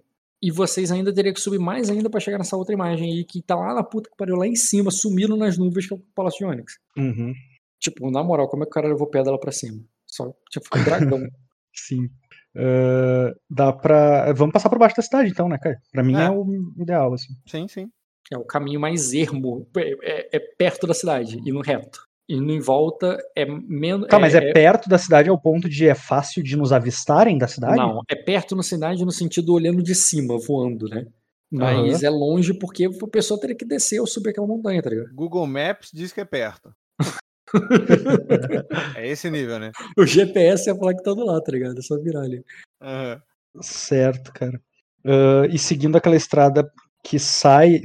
e 0.48 0.52
vocês 0.52 0.92
ainda 0.92 1.14
teriam 1.14 1.34
que 1.34 1.42
subir 1.42 1.60
mais 1.60 1.90
ainda 1.90 2.10
pra 2.10 2.20
chegar 2.20 2.38
nessa 2.38 2.56
outra 2.58 2.74
imagem 2.74 3.12
aí, 3.12 3.24
que 3.26 3.42
tá 3.42 3.56
lá 3.56 3.74
na 3.74 3.84
puta 3.84 4.10
que 4.10 4.16
pariu, 4.18 4.36
lá 4.36 4.46
em 4.48 4.56
cima, 4.56 4.92
sumindo 4.92 5.36
nas 5.36 5.58
nuvens, 5.58 5.88
que 5.88 5.94
é 5.94 5.98
o 5.98 6.02
Palácio 6.14 6.40
de 6.40 6.46
Onyx. 6.54 6.74
Uhum. 6.98 7.34
Tipo, 7.80 8.12
na 8.12 8.24
moral, 8.24 8.48
como 8.48 8.64
é 8.64 8.66
que 8.66 8.70
o 8.72 8.74
cara 8.74 8.88
levou 8.88 9.08
pedra 9.08 9.32
lá 9.32 9.38
pra 9.40 9.52
cima? 9.52 9.82
Só, 10.08 10.32
tipo, 10.52 10.66
um 10.78 10.84
dragão. 10.84 11.20
Sim. 11.74 12.10
Ah, 12.58 13.34
dá 13.50 13.74
pra. 13.74 14.32
Vamos 14.34 14.54
passar 14.54 14.70
por 14.70 14.80
baixo 14.80 14.96
da 14.96 15.04
cidade, 15.04 15.30
então, 15.30 15.50
né, 15.50 15.58
cara? 15.62 15.78
Pra 15.92 16.04
mim 16.04 16.16
é, 16.16 16.26
É. 16.26 16.30
o 16.32 16.46
ideal, 16.78 17.14
assim. 17.14 17.34
Sim, 17.48 17.68
sim. 17.68 17.88
É 18.32 18.38
o 18.38 18.46
caminho 18.46 18.80
mais 18.80 19.14
ermo, 19.14 19.68
é, 19.78 19.92
é- 20.04 20.30
é 20.38 20.40
perto 20.40 20.88
da 20.88 20.94
cidade, 20.94 21.38
indo 21.46 21.60
reto. 21.62 22.00
Indo 22.28 22.52
em 22.52 22.60
volta 22.60 23.18
é 23.36 23.46
menos. 23.46 24.08
Tá, 24.08 24.18
mas 24.18 24.34
é, 24.34 24.52
perto 24.52 24.90
da 24.90 24.98
cidade 24.98 25.30
ao 25.30 25.40
ponto 25.40 25.70
de 25.70 25.88
é 25.88 25.94
fácil 25.94 26.42
de 26.42 26.56
nos 26.56 26.72
avistarem 26.72 27.38
da 27.38 27.48
cidade? 27.48 27.78
Não, 27.78 28.02
é 28.10 28.16
perto 28.16 28.56
na 28.56 28.64
cidade 28.64 29.06
no 29.06 29.12
sentido 29.12 29.54
olhando 29.54 29.84
de 29.84 29.94
cima, 29.94 30.38
voando, 30.40 30.88
né? 30.88 31.06
Mas 31.52 32.04
é 32.04 32.10
longe 32.10 32.54
porque 32.54 32.86
a 32.86 33.08
pessoa 33.08 33.40
teria 33.40 33.56
que 33.56 33.66
descer 33.66 34.00
ou 34.00 34.08
subir 34.08 34.32
aquela 34.32 34.48
montanha, 34.48 34.82
tá 34.82 34.90
ligado? 34.90 35.14
Google 35.14 35.46
Maps 35.46 35.92
diz 35.94 36.12
que 36.12 36.20
é 36.20 36.26
perto. 36.26 36.74
é 38.98 39.08
esse 39.08 39.30
nível, 39.30 39.60
né? 39.60 39.72
O 39.98 40.06
GPS 40.06 40.68
ia 40.68 40.76
falar 40.76 40.96
que 40.96 41.04
tá 41.04 41.14
do 41.14 41.24
lado, 41.24 41.44
tá 41.44 41.52
ligado? 41.52 41.78
É 41.78 41.82
só 41.82 41.98
virar 41.98 42.22
ali. 42.22 42.44
Aham. 42.82 43.22
Certo, 43.62 44.34
cara. 44.34 44.60
Ah, 45.06 45.46
e 45.50 45.58
seguindo 45.58 45.96
aquela 45.96 46.16
estrada 46.16 46.70
que 47.04 47.20
sai. 47.20 47.82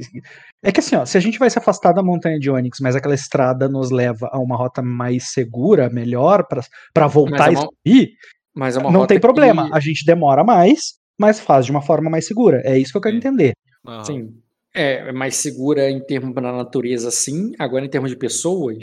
É 0.63 0.71
que 0.71 0.79
assim, 0.79 0.95
ó, 0.95 1.05
se 1.05 1.17
a 1.17 1.21
gente 1.21 1.39
vai 1.39 1.49
se 1.49 1.57
afastar 1.57 1.91
da 1.91 2.03
montanha 2.03 2.37
de 2.39 2.49
Onyx, 2.49 2.79
mas 2.81 2.95
aquela 2.95 3.15
estrada 3.15 3.67
nos 3.67 3.89
leva 3.89 4.29
a 4.31 4.39
uma 4.39 4.55
rota 4.55 4.81
mais 4.81 5.31
segura, 5.31 5.89
melhor, 5.89 6.45
pra 6.47 6.61
pra 6.93 7.07
voltar 7.07 7.37
Mas 7.37 7.47
é 7.47 7.51
e 7.51 7.55
uma- 7.55 7.61
subir, 7.65 8.11
Mas 8.55 8.75
é 8.75 8.79
uma 8.79 8.91
não 8.91 8.99
rota 9.01 9.07
tem 9.13 9.19
problema. 9.19 9.67
que- 9.69 9.75
A 9.75 9.79
gente 9.79 10.05
demora 10.05 10.43
mais, 10.43 10.95
mas 11.19 11.39
faz 11.39 11.65
de 11.65 11.71
uma 11.71 11.81
forma 11.81 12.09
mais 12.09 12.27
segura. 12.27 12.61
É 12.63 12.77
isso 12.77 12.91
que 12.91 12.97
eu 12.97 13.01
quero 13.01 13.13
Sim. 13.15 13.17
entender. 13.19 13.53
Aham. 13.87 14.03
Sim. 14.03 14.29
É, 14.75 15.09
é 15.09 15.11
mais 15.11 15.35
segura 15.35 15.89
em 15.89 15.99
termos 15.99 16.33
da 16.35 16.41
natureza, 16.41 17.09
sim. 17.11 17.51
Agora, 17.59 17.83
em 17.85 17.89
termos 17.89 18.09
de 18.11 18.15
pessoas, 18.15 18.77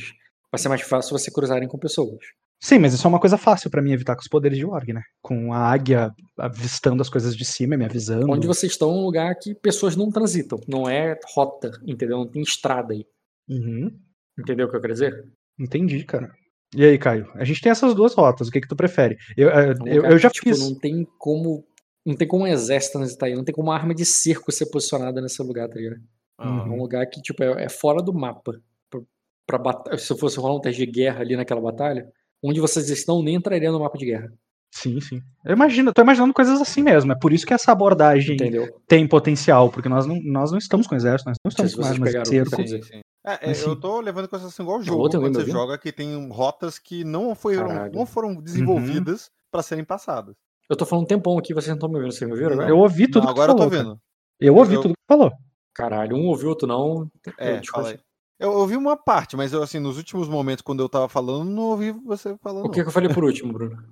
vai 0.52 0.58
ser 0.58 0.68
mais 0.68 0.82
fácil 0.82 1.16
você 1.16 1.30
cruzarem 1.30 1.68
com 1.68 1.78
pessoas. 1.78 2.18
Sim, 2.60 2.78
mas 2.80 2.92
isso 2.92 3.06
é 3.06 3.10
uma 3.10 3.20
coisa 3.20 3.38
fácil 3.38 3.70
pra 3.70 3.80
mim 3.80 3.92
evitar 3.92 4.14
com 4.16 4.20
os 4.20 4.28
poderes 4.28 4.58
de 4.58 4.66
Org, 4.66 4.92
né? 4.92 5.02
Com 5.22 5.52
a 5.52 5.58
águia 5.58 6.10
avistando 6.36 7.00
as 7.00 7.08
coisas 7.08 7.36
de 7.36 7.44
cima, 7.44 7.74
e 7.74 7.78
me 7.78 7.84
avisando. 7.84 8.30
Onde 8.30 8.46
vocês 8.48 8.72
estão 8.72 8.90
é 8.90 8.94
um 8.94 9.04
lugar 9.04 9.34
que 9.36 9.54
pessoas 9.54 9.94
não 9.94 10.10
transitam. 10.10 10.58
Não 10.66 10.88
é 10.88 11.16
rota, 11.34 11.70
entendeu? 11.86 12.18
Não 12.18 12.26
tem 12.26 12.42
estrada 12.42 12.92
aí. 12.94 13.04
Uhum. 13.48 13.96
Entendeu 14.38 14.66
o 14.66 14.70
que 14.70 14.76
eu 14.76 14.80
quero 14.80 14.92
dizer? 14.92 15.24
Entendi, 15.58 16.04
cara. 16.04 16.32
E 16.74 16.84
aí, 16.84 16.98
Caio? 16.98 17.30
A 17.34 17.44
gente 17.44 17.60
tem 17.60 17.70
essas 17.70 17.94
duas 17.94 18.12
rotas, 18.14 18.48
o 18.48 18.50
que 18.50 18.60
que 18.60 18.68
tu 18.68 18.76
prefere? 18.76 19.16
Eu, 19.36 19.48
É 19.50 19.68
um 19.80 19.86
eu, 19.86 19.96
lugar 19.96 20.12
eu 20.12 20.18
já 20.18 20.28
que, 20.28 20.34
tipo, 20.40 20.48
fiz. 20.48 20.60
não 20.60 20.78
tem 20.78 21.06
como. 21.18 21.64
Não 22.04 22.16
tem 22.16 22.26
como 22.26 22.44
um 22.44 22.46
exército 22.46 22.98
transitar 22.98 23.28
aí, 23.28 23.34
não 23.34 23.44
tem 23.44 23.54
como 23.54 23.68
uma 23.68 23.74
arma 23.76 23.94
de 23.94 24.04
cerco 24.04 24.50
ser 24.50 24.66
posicionada 24.66 25.20
nesse 25.20 25.42
lugar, 25.42 25.68
tá 25.68 25.74
ligado? 25.76 26.00
É 26.40 26.44
Aham. 26.44 26.70
um 26.72 26.76
lugar 26.78 27.06
que, 27.06 27.20
tipo, 27.20 27.42
é, 27.42 27.64
é 27.64 27.68
fora 27.68 28.02
do 28.02 28.12
mapa. 28.14 28.52
Pra, 28.90 29.00
pra 29.46 29.58
bata- 29.58 29.96
Se 29.98 30.12
eu 30.12 30.16
fosse 30.18 30.38
rolar 30.38 30.56
um 30.56 30.60
teste 30.60 30.84
de 30.84 30.90
guerra 30.90 31.20
ali 31.20 31.36
naquela 31.36 31.60
batalha, 31.60 32.06
onde 32.42 32.60
vocês 32.60 32.88
estão 32.90 33.22
nem 33.22 33.34
entraria 33.36 33.70
no 33.72 33.80
mapa 33.80 33.98
de 33.98 34.06
guerra. 34.06 34.32
Sim, 34.70 35.00
sim. 35.00 35.20
Eu 35.44 35.54
imagino, 35.54 35.88
eu 35.88 35.94
tô 35.94 36.02
imaginando 36.02 36.34
coisas 36.34 36.60
assim 36.60 36.82
mesmo. 36.82 37.10
É 37.10 37.14
por 37.18 37.32
isso 37.32 37.46
que 37.46 37.54
essa 37.54 37.72
abordagem 37.72 38.34
Entendeu? 38.34 38.68
tem 38.86 39.08
potencial, 39.08 39.70
porque 39.70 39.88
nós 39.88 40.04
não, 40.06 40.20
nós 40.22 40.50
não 40.50 40.58
estamos 40.58 40.86
com 40.86 40.94
exército, 40.94 41.30
nós 41.30 41.36
não 41.42 41.48
estamos 41.48 41.74
com 41.74 41.82
armas 41.84 42.12
de 42.12 42.28
cerco. 42.28 42.56
Sim, 42.56 42.82
sim. 42.82 43.00
É, 43.26 43.32
é, 43.32 43.46
Mas 43.48 43.62
eu 43.62 43.74
tô 43.74 44.00
levando 44.00 44.26
em 44.26 44.28
consideração 44.28 44.64
igual 44.64 44.78
o 44.78 44.82
jogo, 44.82 45.08
quando 45.10 45.34
você 45.42 45.50
joga, 45.50 45.78
que 45.78 45.90
tem 45.90 46.28
rotas 46.28 46.78
que 46.78 47.02
não 47.02 47.34
foram, 47.34 47.90
não 47.90 48.06
foram 48.06 48.34
desenvolvidas 48.40 49.30
pra 49.50 49.62
serem 49.62 49.84
passadas. 49.84 50.34
Eu 50.68 50.76
tô 50.76 50.84
falando 50.84 51.04
um 51.04 51.08
tempão 51.08 51.38
aqui, 51.38 51.54
vocês 51.54 51.68
não 51.68 51.74
estão 51.76 51.88
me 51.88 51.96
ouvindo. 51.96 52.12
Vocês 52.12 52.28
me 52.28 52.32
ouviram 52.34 52.52
agora? 52.52 52.68
Eu 52.70 52.78
ouvi 52.78 53.06
tudo 53.10 53.24
Não, 53.24 53.28
que 53.28 53.34
tu 53.34 53.42
agora 53.42 53.52
eu 53.52 53.56
falou. 53.56 53.70
tô 53.70 53.76
cara. 53.76 53.88
vendo. 53.88 54.00
Eu 54.38 54.54
ouvi 54.54 54.74
Eu- 54.74 54.80
tudo 54.82 54.92
que 54.92 55.00
falou. 55.08 55.32
Caralho, 55.74 56.16
um 56.16 56.26
ouviu, 56.26 56.50
outro 56.50 56.68
não. 56.68 57.10
É, 57.38 57.56
Eu, 57.56 57.60
tipo, 57.62 57.72
fala 57.76 57.88
aí. 57.90 57.98
Eu 58.38 58.52
ouvi 58.52 58.76
uma 58.76 58.96
parte, 58.96 59.36
mas 59.36 59.52
eu, 59.52 59.62
assim, 59.62 59.78
nos 59.80 59.96
últimos 59.96 60.28
momentos, 60.28 60.62
quando 60.62 60.80
eu 60.82 60.88
tava 60.88 61.08
falando, 61.08 61.50
não 61.50 61.64
ouvi 61.64 61.90
você 61.90 62.36
falando. 62.38 62.66
O 62.66 62.70
que, 62.70 62.82
que 62.82 62.88
eu 62.88 62.92
falei 62.92 63.12
por 63.12 63.24
último, 63.24 63.52
Bruno? 63.52 63.82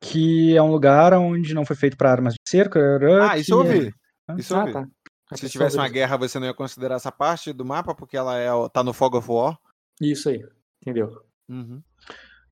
Que 0.00 0.56
é 0.56 0.62
um 0.62 0.70
lugar 0.70 1.12
onde 1.14 1.52
não 1.54 1.64
foi 1.64 1.76
feito 1.76 1.96
pra 1.96 2.10
armas 2.10 2.34
de 2.34 2.40
cerco. 2.48 2.78
Ah, 3.20 3.36
isso 3.38 3.52
eu 3.52 3.62
é- 3.62 3.64
ouvi. 3.64 3.94
Isso 4.38 4.54
eu 4.54 4.58
ah, 4.58 4.60
ouvi. 4.60 4.72
tá. 4.72 4.86
Se 5.34 5.48
tivesse 5.48 5.76
uma 5.76 5.88
guerra. 5.88 6.16
você 6.18 6.38
não 6.38 6.46
ia 6.46 6.54
considerar 6.54 6.96
essa 6.96 7.10
parte 7.10 7.52
do 7.52 7.64
mapa, 7.64 7.94
porque 7.94 8.16
ela 8.16 8.36
é, 8.38 8.52
o- 8.52 8.68
tá 8.68 8.82
no 8.84 8.92
Fog 8.92 9.16
of 9.16 9.30
War. 9.30 9.58
Isso 10.00 10.28
aí, 10.28 10.44
entendeu? 10.80 11.20
Uhum. 11.48 11.82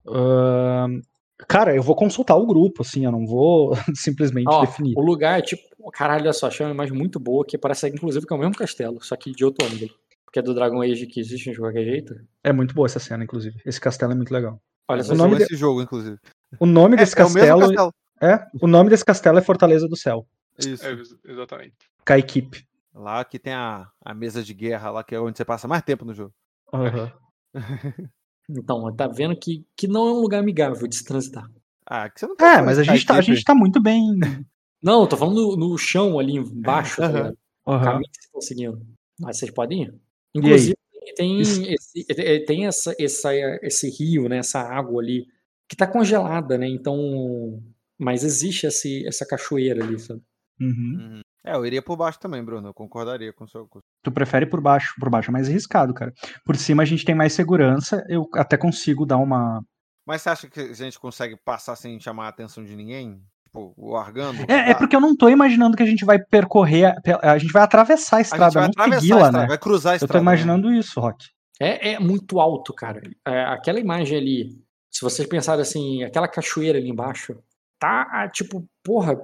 Ahn, 0.08 1.00
cara, 1.46 1.74
eu 1.74 1.82
vou 1.82 1.94
consultar 1.94 2.36
o 2.36 2.46
grupo, 2.46 2.82
assim, 2.82 3.04
eu 3.04 3.12
não 3.12 3.26
vou 3.26 3.72
simplesmente 3.94 4.48
Ó, 4.48 4.62
definir. 4.62 4.94
o 4.96 5.00
lugar 5.02 5.38
é 5.38 5.42
tipo. 5.42 5.62
Caralho, 5.92 6.22
olha 6.22 6.32
só, 6.32 6.46
achei 6.46 6.64
uma 6.64 6.72
imagem 6.74 6.94
muito 6.96 7.18
boa 7.20 7.44
que 7.44 7.56
parece 7.58 7.88
inclusive 7.88 8.26
que 8.26 8.32
é 8.32 8.36
o 8.36 8.40
mesmo 8.40 8.54
castelo, 8.54 9.02
só 9.02 9.16
que 9.16 9.32
de 9.32 9.44
outro 9.44 9.66
ângulo. 9.66 9.90
Porque 10.30 10.38
é 10.38 10.42
do 10.42 10.54
Dragon 10.54 10.80
Age 10.80 11.06
que 11.08 11.18
existe 11.18 11.50
de 11.50 11.58
qualquer 11.58 11.84
jeito. 11.84 12.14
É 12.44 12.52
muito 12.52 12.72
boa 12.72 12.86
essa 12.86 13.00
cena, 13.00 13.24
inclusive. 13.24 13.60
Esse 13.66 13.80
castelo 13.80 14.12
é 14.12 14.14
muito 14.14 14.32
legal. 14.32 14.62
Olha 14.88 15.02
só, 15.02 15.12
O 15.12 15.16
nome 15.16 15.30
jogo 15.30 15.36
de- 15.38 15.42
esse 15.44 15.56
jogo, 15.56 15.82
inclusive. 15.82 16.18
O 16.60 16.66
nome 16.66 16.94
É, 16.94 16.98
desse 16.98 17.18
é 17.18 17.24
o 17.24 17.30
mesmo 17.30 17.38
castelo, 17.40 17.60
castelo. 17.60 17.94
é, 18.22 18.46
o 18.62 18.66
nome 18.68 18.90
desse 18.90 19.04
castelo 19.04 19.38
é 19.38 19.42
Fortaleza 19.42 19.88
do 19.88 19.96
Céu. 19.96 20.24
Isso. 20.58 20.86
É, 20.86 20.92
ex- 20.92 21.16
exatamente. 21.24 21.74
Kaikip. 22.04 22.64
Lá 22.94 23.24
que 23.24 23.38
tem 23.40 23.52
a, 23.52 23.88
a 24.04 24.14
mesa 24.14 24.42
de 24.42 24.52
guerra, 24.54 24.90
lá 24.90 25.02
que 25.04 25.14
é 25.14 25.20
onde 25.20 25.36
você 25.36 25.44
passa 25.44 25.66
mais 25.66 25.82
tempo 25.82 26.04
no 26.04 26.14
jogo. 26.14 26.32
Aham. 26.72 27.12
Então, 28.48 28.94
tá 28.96 29.06
vendo 29.06 29.36
que, 29.38 29.64
que 29.76 29.86
não 29.86 30.08
é 30.08 30.12
um 30.12 30.20
lugar 30.20 30.40
amigável 30.40 30.86
de 30.88 30.96
se 30.96 31.04
transitar. 31.04 31.48
Ah, 31.86 32.08
que 32.10 32.18
você 32.18 32.26
não 32.26 32.34
tá 32.36 32.58
É, 32.58 32.62
mas 32.62 32.78
a 32.78 32.82
gente, 32.82 33.06
tá, 33.06 33.14
a 33.16 33.20
gente 33.20 33.44
tá 33.44 33.54
muito 33.54 33.80
bem. 33.80 34.02
Não, 34.82 35.02
eu 35.02 35.06
tô 35.06 35.16
falando 35.16 35.56
no, 35.56 35.56
no 35.68 35.78
chão 35.78 36.18
ali 36.18 36.36
embaixo, 36.36 36.96
tá 36.96 37.04
Aham. 37.06 37.16
ligado? 37.16 37.38
O 37.66 37.78
caminho 37.80 38.10
que 38.10 38.16
vocês 38.16 38.24
estão 38.24 38.40
seguindo. 38.40 38.86
Mas 39.20 39.38
vocês 39.38 39.50
podem 39.52 39.82
ir. 39.84 39.94
Inclusive, 40.34 40.76
tem, 41.16 41.40
esse, 41.40 41.76
é, 42.08 42.38
tem 42.44 42.66
essa, 42.66 42.94
essa, 42.98 43.34
esse 43.62 43.90
rio, 43.90 44.28
né? 44.28 44.38
Essa 44.38 44.60
água 44.60 45.02
ali, 45.02 45.26
que 45.68 45.76
tá 45.76 45.86
congelada, 45.86 46.56
né? 46.56 46.68
Então. 46.68 47.62
Mas 47.98 48.24
existe 48.24 48.66
esse, 48.66 49.06
essa 49.06 49.26
cachoeira 49.26 49.84
ali, 49.84 49.98
sabe? 49.98 50.22
Uhum. 50.58 50.96
Uhum. 50.98 51.20
É, 51.44 51.54
eu 51.54 51.64
iria 51.64 51.82
por 51.82 51.96
baixo 51.96 52.18
também, 52.18 52.44
Bruno. 52.44 52.68
Eu 52.68 52.74
concordaria 52.74 53.32
com 53.32 53.44
o 53.44 53.48
seu. 53.48 53.68
Tu 54.02 54.12
prefere 54.12 54.46
por 54.46 54.60
baixo? 54.60 54.94
Por 54.98 55.10
baixo 55.10 55.30
é 55.30 55.32
mais 55.32 55.48
arriscado, 55.48 55.94
cara. 55.94 56.12
Por 56.44 56.56
cima 56.56 56.82
a 56.82 56.86
gente 56.86 57.04
tem 57.04 57.14
mais 57.14 57.32
segurança. 57.32 58.04
Eu 58.08 58.28
até 58.34 58.56
consigo 58.56 59.06
dar 59.06 59.16
uma. 59.18 59.62
Mas 60.06 60.22
você 60.22 60.30
acha 60.30 60.50
que 60.50 60.60
a 60.60 60.72
gente 60.72 60.98
consegue 60.98 61.36
passar 61.36 61.76
sem 61.76 62.00
chamar 62.00 62.26
a 62.26 62.28
atenção 62.28 62.64
de 62.64 62.74
ninguém? 62.76 63.22
Tipo, 63.52 63.74
largando? 63.78 64.42
É, 64.48 64.70
é 64.70 64.74
porque 64.74 64.94
eu 64.94 65.00
não 65.00 65.16
tô 65.16 65.28
imaginando 65.28 65.76
que 65.76 65.82
a 65.82 65.86
gente 65.86 66.04
vai 66.04 66.18
percorrer. 66.20 66.84
A, 67.20 67.32
a 67.32 67.38
gente 67.38 67.52
vai 67.52 67.62
atravessar 67.62 68.16
a 68.16 68.20
a 68.20 68.22
gente 68.22 68.32
estrada, 68.32 68.52
vai 68.54 68.62
não 68.62 68.70
atravessar 68.70 69.00
seguir 69.00 69.12
a 69.12 69.16
lá, 69.16 69.22
estrada, 69.22 69.42
né? 69.42 69.48
vai 69.48 69.58
cruzar 69.58 69.92
a 69.92 69.96
Eu 69.96 69.98
tô 69.98 70.04
estrada. 70.04 70.24
né? 70.24 70.30
imaginando 70.30 70.72
isso, 70.72 71.00
Rock. 71.00 71.26
É, 71.60 71.92
é 71.94 71.98
muito 71.98 72.38
alto, 72.40 72.72
cara. 72.72 73.02
É, 73.26 73.42
aquela 73.44 73.80
imagem 73.80 74.16
ali, 74.16 74.50
se 74.90 75.02
vocês 75.02 75.28
pensarem 75.28 75.62
assim, 75.62 76.04
aquela 76.04 76.28
cachoeira 76.28 76.78
ali 76.78 76.88
embaixo, 76.88 77.36
tá 77.78 78.06
a, 78.12 78.28
tipo, 78.28 78.64
porra, 78.84 79.20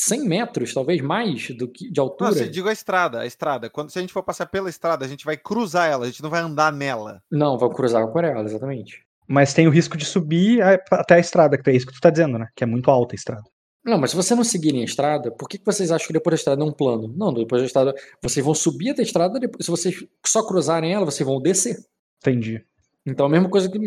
100 0.00 0.28
metros, 0.28 0.74
talvez 0.74 1.00
mais 1.00 1.48
do 1.56 1.66
que 1.66 1.90
de 1.90 1.98
Não, 1.98 2.04
altura. 2.04 2.32
você 2.32 2.48
digo 2.48 2.68
a 2.68 2.72
estrada, 2.72 3.20
a 3.20 3.26
estrada. 3.26 3.70
Quando, 3.70 3.90
se 3.90 3.98
a 3.98 4.02
gente 4.02 4.12
for 4.12 4.22
passar 4.22 4.46
pela 4.46 4.68
estrada, 4.68 5.04
a 5.04 5.08
gente 5.08 5.24
vai 5.24 5.36
cruzar 5.38 5.90
ela, 5.90 6.04
a 6.04 6.08
gente 6.08 6.22
não 6.22 6.30
vai 6.30 6.40
andar 6.40 6.70
nela. 6.72 7.22
Não, 7.30 7.56
vai 7.58 7.68
cruzar 7.70 8.06
com 8.06 8.20
ela, 8.20 8.42
exatamente. 8.44 9.02
Mas 9.26 9.54
tem 9.54 9.66
o 9.66 9.70
risco 9.70 9.96
de 9.96 10.04
subir 10.04 10.60
até 10.90 11.14
a 11.14 11.18
estrada, 11.20 11.56
que 11.56 11.70
é 11.70 11.74
isso 11.74 11.86
que 11.86 11.92
tu 11.92 12.00
tá 12.00 12.10
dizendo, 12.10 12.38
né? 12.38 12.48
Que 12.54 12.64
é 12.64 12.66
muito 12.66 12.90
alta 12.90 13.14
a 13.14 13.16
estrada. 13.16 13.44
Não, 13.90 13.98
mas 13.98 14.10
se 14.10 14.16
você 14.16 14.34
não 14.34 14.44
seguirem 14.44 14.82
a 14.82 14.84
estrada, 14.84 15.30
por 15.32 15.48
que, 15.48 15.58
que 15.58 15.66
vocês 15.66 15.90
acham 15.90 16.06
que 16.06 16.12
depois 16.12 16.32
da 16.32 16.36
estrada 16.36 16.62
é 16.62 16.64
um 16.64 16.72
plano? 16.72 17.12
Não, 17.16 17.34
depois 17.34 17.60
da 17.60 17.66
estrada, 17.66 17.94
vocês 18.22 18.44
vão 18.44 18.54
subir 18.54 18.90
até 18.90 19.02
a 19.02 19.04
estrada, 19.04 19.40
depois, 19.40 19.64
se 19.64 19.70
vocês 19.70 20.06
só 20.24 20.46
cruzarem 20.46 20.92
ela, 20.92 21.04
vocês 21.04 21.26
vão 21.26 21.40
descer. 21.40 21.76
Entendi. 22.18 22.64
Então 23.04 23.26
a 23.26 23.28
mesma 23.28 23.48
coisa 23.48 23.68
que 23.68 23.78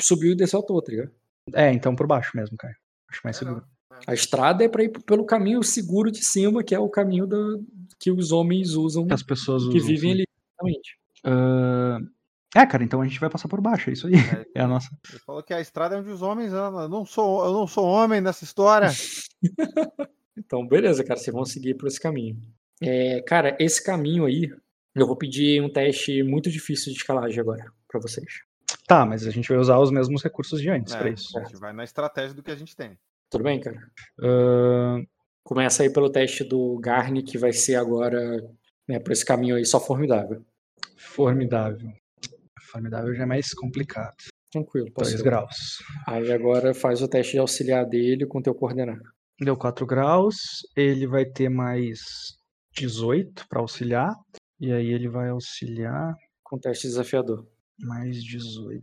subiu 0.00 0.32
e 0.32 0.34
desceu 0.34 0.60
à 0.60 0.62
toa, 0.62 0.82
tá 0.82 0.90
ligado? 0.90 1.10
É, 1.54 1.72
então 1.72 1.94
por 1.94 2.06
baixo 2.06 2.36
mesmo, 2.36 2.56
cara. 2.56 2.74
Acho 3.08 3.20
mais 3.22 3.36
seguro. 3.36 3.62
A 4.06 4.14
estrada 4.14 4.64
é 4.64 4.68
pra 4.68 4.82
ir 4.82 4.88
pelo 4.88 5.24
caminho 5.24 5.62
seguro 5.62 6.10
de 6.10 6.24
cima, 6.24 6.64
que 6.64 6.74
é 6.74 6.78
o 6.78 6.88
caminho 6.88 7.26
da, 7.26 7.36
que 8.00 8.10
os 8.10 8.32
homens 8.32 8.74
usam, 8.74 9.06
Que 9.06 9.14
as 9.14 9.22
pessoas 9.22 9.62
que 9.68 9.76
usam, 9.76 9.86
vivem 9.86 10.10
sim. 10.10 10.10
ali. 10.10 10.24
Exatamente. 10.58 10.98
Ah, 11.24 11.98
É, 12.54 12.66
cara, 12.66 12.84
então 12.84 13.00
a 13.00 13.04
gente 13.06 13.18
vai 13.18 13.30
passar 13.30 13.48
por 13.48 13.60
baixo, 13.60 13.88
é 13.90 13.92
isso 13.94 14.06
aí. 14.06 14.12
É 14.54 14.60
a 14.60 14.66
nossa. 14.68 14.88
Ele 15.10 15.18
falou 15.20 15.42
que 15.42 15.54
a 15.54 15.60
estrada 15.60 15.96
é 15.96 15.98
onde 15.98 16.10
os 16.10 16.20
homens 16.20 16.52
andam. 16.52 16.82
Eu 16.82 16.88
não 16.88 17.06
sou, 17.06 17.44
eu 17.44 17.52
não 17.52 17.66
sou 17.66 17.84
homem 17.86 18.20
nessa 18.20 18.44
história. 18.44 18.88
Então, 20.34 20.66
beleza, 20.66 21.04
cara, 21.04 21.20
vocês 21.20 21.32
vão 21.32 21.44
seguir 21.44 21.74
por 21.74 21.86
esse 21.88 22.00
caminho. 22.00 22.36
É, 22.80 23.20
cara, 23.22 23.54
esse 23.60 23.82
caminho 23.84 24.24
aí, 24.24 24.50
eu 24.94 25.06
vou 25.06 25.14
pedir 25.16 25.62
um 25.62 25.70
teste 25.70 26.22
muito 26.22 26.50
difícil 26.50 26.90
de 26.90 26.98
escalagem 26.98 27.38
agora 27.38 27.70
pra 27.86 28.00
vocês. 28.00 28.40
Tá, 28.86 29.04
mas 29.04 29.26
a 29.26 29.30
gente 29.30 29.48
vai 29.48 29.58
usar 29.58 29.78
os 29.78 29.90
mesmos 29.90 30.22
recursos 30.22 30.60
de 30.60 30.70
antes 30.70 30.94
pra 30.94 31.08
É, 31.08 31.12
isso. 31.12 31.38
a 31.38 31.44
gente 31.44 31.56
vai 31.58 31.72
na 31.74 31.84
estratégia 31.84 32.34
do 32.34 32.42
que 32.42 32.50
a 32.50 32.56
gente 32.56 32.74
tem. 32.74 32.98
Tudo 33.30 33.44
bem, 33.44 33.60
cara? 33.60 33.78
Ah, 34.22 35.00
Começa 35.44 35.82
aí 35.82 35.92
pelo 35.92 36.10
teste 36.10 36.44
do 36.44 36.78
Garni, 36.78 37.22
que 37.22 37.36
vai 37.36 37.52
ser 37.52 37.74
agora, 37.74 38.42
né, 38.88 38.98
por 39.00 39.12
esse 39.12 39.24
caminho 39.24 39.56
aí 39.56 39.66
só 39.66 39.78
formidável. 39.78 40.42
formidável. 40.96 41.92
Formidável 42.72 43.14
já 43.14 43.22
é 43.24 43.26
mais 43.26 43.52
complicado. 43.54 44.16
Tranquilo, 44.50 44.90
posso 44.92 45.10
2 45.10 45.20
ir. 45.20 45.24
graus. 45.24 45.78
Aí 46.06 46.32
agora 46.32 46.74
faz 46.74 47.00
o 47.02 47.08
teste 47.08 47.32
de 47.32 47.38
auxiliar 47.38 47.86
dele 47.86 48.26
com 48.26 48.40
teu 48.42 48.54
coordenado. 48.54 49.02
Deu 49.40 49.56
4 49.56 49.86
graus. 49.86 50.36
Ele 50.76 51.06
vai 51.06 51.24
ter 51.24 51.48
mais 51.48 52.00
18 52.74 53.46
para 53.48 53.60
auxiliar. 53.60 54.14
E 54.60 54.72
aí 54.72 54.88
ele 54.88 55.08
vai 55.08 55.28
auxiliar 55.30 56.14
Com 56.44 56.58
teste 56.58 56.86
desafiador. 56.86 57.46
mais 57.80 58.22
18. 58.22 58.82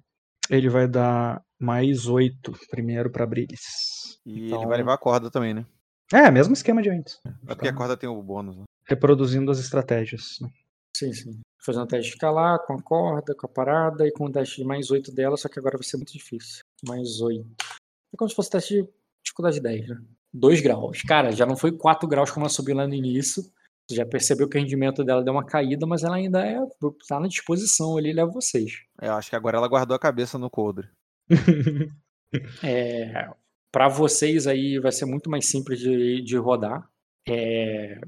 Ele 0.49 0.70
vai 0.70 0.88
dar 0.88 1.41
mais 1.60 2.07
8 2.07 2.52
primeiro 2.70 3.11
para 3.11 3.26
Brilis. 3.26 4.20
E 4.26 4.48
Então- 4.48 4.60
ele 4.60 4.68
vai 4.68 4.78
levar 4.78 4.95
a 4.95 4.98
corda 4.98 5.30
também, 5.32 5.53
né? 5.53 5.66
É, 6.11 6.30
mesmo 6.32 6.53
esquema 6.53 6.82
de 6.82 6.90
antes. 6.90 7.20
É 7.48 7.53
porque 7.56 7.68
a 7.68 7.74
corda 7.76 7.95
tem 7.95 8.10
o 8.10 8.22
bônus, 8.24 8.57
né? 8.57 8.64
Reproduzindo 8.88 9.52
as 9.52 9.60
estratégias. 9.60 10.38
né? 10.41 10.49
Sim, 10.98 11.14
sim. 11.14 11.40
Fazendo 11.61 11.84
um 11.84 11.88
teste 11.88 12.10
de 12.10 12.15
escalar 12.15 12.60
com 12.65 12.73
a 12.73 12.81
corda, 12.81 13.36
com 13.36 13.45
a 13.45 13.49
parada 13.49 14.07
e 14.07 14.11
com 14.11 14.26
o 14.26 14.31
teste 14.31 14.61
de 14.61 14.68
mais 14.68 14.90
8 14.90 15.11
dela, 15.11 15.36
só 15.36 15.49
que 15.49 15.60
agora 15.60 15.77
vai 15.77 15.86
ser 15.86 15.98
muito 15.98 16.14
difícil. 16.14 16.64
Mais 16.88 17.19
8. 17.22 17.45
É 18.14 18.18
como 18.18 18.30
se 18.30 18.36
fosse 18.36 18.49
teste 18.49 18.81
de 18.81 18.90
dificuldade 19.23 19.60
10, 19.60 19.90
né? 19.90 20.02
2 20.34 20.61
graus. 20.61 21.02
Cara, 21.03 21.31
já 21.31 21.45
não 21.45 21.57
foi 21.57 21.72
4 21.72 22.07
graus 22.07 22.31
como 22.31 22.45
ela 22.45 22.49
subiu 22.49 22.76
lá 22.76 22.88
no 22.88 22.94
início. 22.94 23.44
Você 23.88 23.95
já 23.95 24.06
percebeu 24.06 24.48
que 24.48 24.57
o 24.57 24.61
rendimento 24.61 25.03
dela 25.03 25.23
deu 25.23 25.34
uma 25.34 25.45
caída, 25.45 25.86
mas 25.88 26.03
ela 26.03 26.15
ainda 26.15 26.45
é, 26.45 26.60
tá 27.07 27.19
na 27.19 27.27
disposição 27.27 27.98
ali, 27.98 28.14
leva 28.14 28.31
vocês. 28.31 28.84
Eu 29.02 29.14
acho 29.14 29.30
que 29.30 29.36
agora 29.36 29.57
ela 29.57 29.68
guardou 29.68 29.95
a 29.95 29.99
cabeça 29.99 30.38
no 30.38 30.49
coldre. 30.49 30.88
É, 32.64 33.27
para 33.72 33.88
vocês 33.88 34.45
aí 34.45 34.77
vai 34.77 34.91
ser 34.91 35.06
muito 35.06 35.31
mais 35.31 35.48
simples 35.48 35.80
de, 35.80 36.22
de 36.22 36.38
rodar, 36.38 36.88
é, 37.27 37.99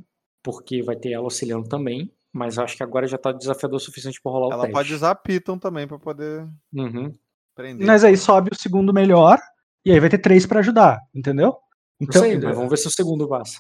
porque 0.44 0.84
vai 0.84 0.96
ter 0.96 1.14
ela 1.14 1.24
auxiliando 1.24 1.68
também, 1.68 2.12
mas 2.34 2.58
acho 2.58 2.76
que 2.78 2.84
agora 2.84 3.08
já 3.08 3.18
tá 3.18 3.32
desafiador 3.32 3.78
o 3.78 3.80
suficiente 3.80 4.20
para 4.22 4.32
rolar 4.32 4.48
o 4.48 4.52
Ela 4.54 4.62
teste. 4.64 4.74
pode 4.74 4.94
usar 4.94 5.16
Python 5.16 5.58
também 5.58 5.88
pra 5.88 6.00
poder 6.00 6.48
Uhum. 6.74 7.14
prender. 7.56 7.86
Mas 7.86 8.04
aí 8.04 8.16
sobe 8.18 8.50
o 8.52 8.56
segundo 8.60 8.94
melhor. 8.94 9.38
E 9.86 9.92
aí 9.92 10.00
vai 10.00 10.10
ter 10.10 10.20
três 10.20 10.46
para 10.46 10.60
ajudar, 10.60 11.00
entendeu? 11.14 11.58
Não 12.00 12.12
sei, 12.12 12.38
mas 12.40 12.56
vamos 12.56 12.70
ver 12.70 12.78
se 12.78 12.88
o 12.88 12.92
segundo 12.92 13.28
passa. 13.28 13.60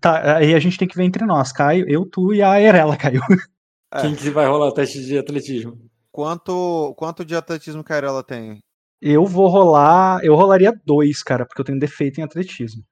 Tá, 0.00 0.36
aí 0.36 0.54
a 0.54 0.58
gente 0.58 0.78
tem 0.78 0.86
que 0.88 0.96
ver 0.96 1.04
entre 1.04 1.24
nós, 1.24 1.52
Caio, 1.52 1.84
eu, 1.88 2.04
tu 2.06 2.32
e 2.34 2.42
a 2.42 2.60
Erela, 2.60 2.96
Caio. 2.98 3.20
É. 3.92 4.00
Quem 4.02 4.14
que 4.14 4.30
vai 4.30 4.46
rolar 4.46 4.66
o 4.68 4.72
teste 4.72 5.04
de 5.04 5.18
atletismo? 5.18 5.78
Quanto, 6.10 6.94
quanto 6.96 7.24
de 7.24 7.34
atletismo 7.34 7.82
que 7.82 7.92
a 7.92 7.96
ela 7.96 8.22
tem? 8.22 8.58
Eu 9.00 9.24
vou 9.26 9.48
rolar. 9.48 10.22
Eu 10.24 10.34
rolaria 10.34 10.72
dois, 10.84 11.22
cara, 11.22 11.44
porque 11.46 11.60
eu 11.60 11.64
tenho 11.64 11.78
defeito 11.78 12.20
em 12.20 12.22
atletismo. 12.22 12.84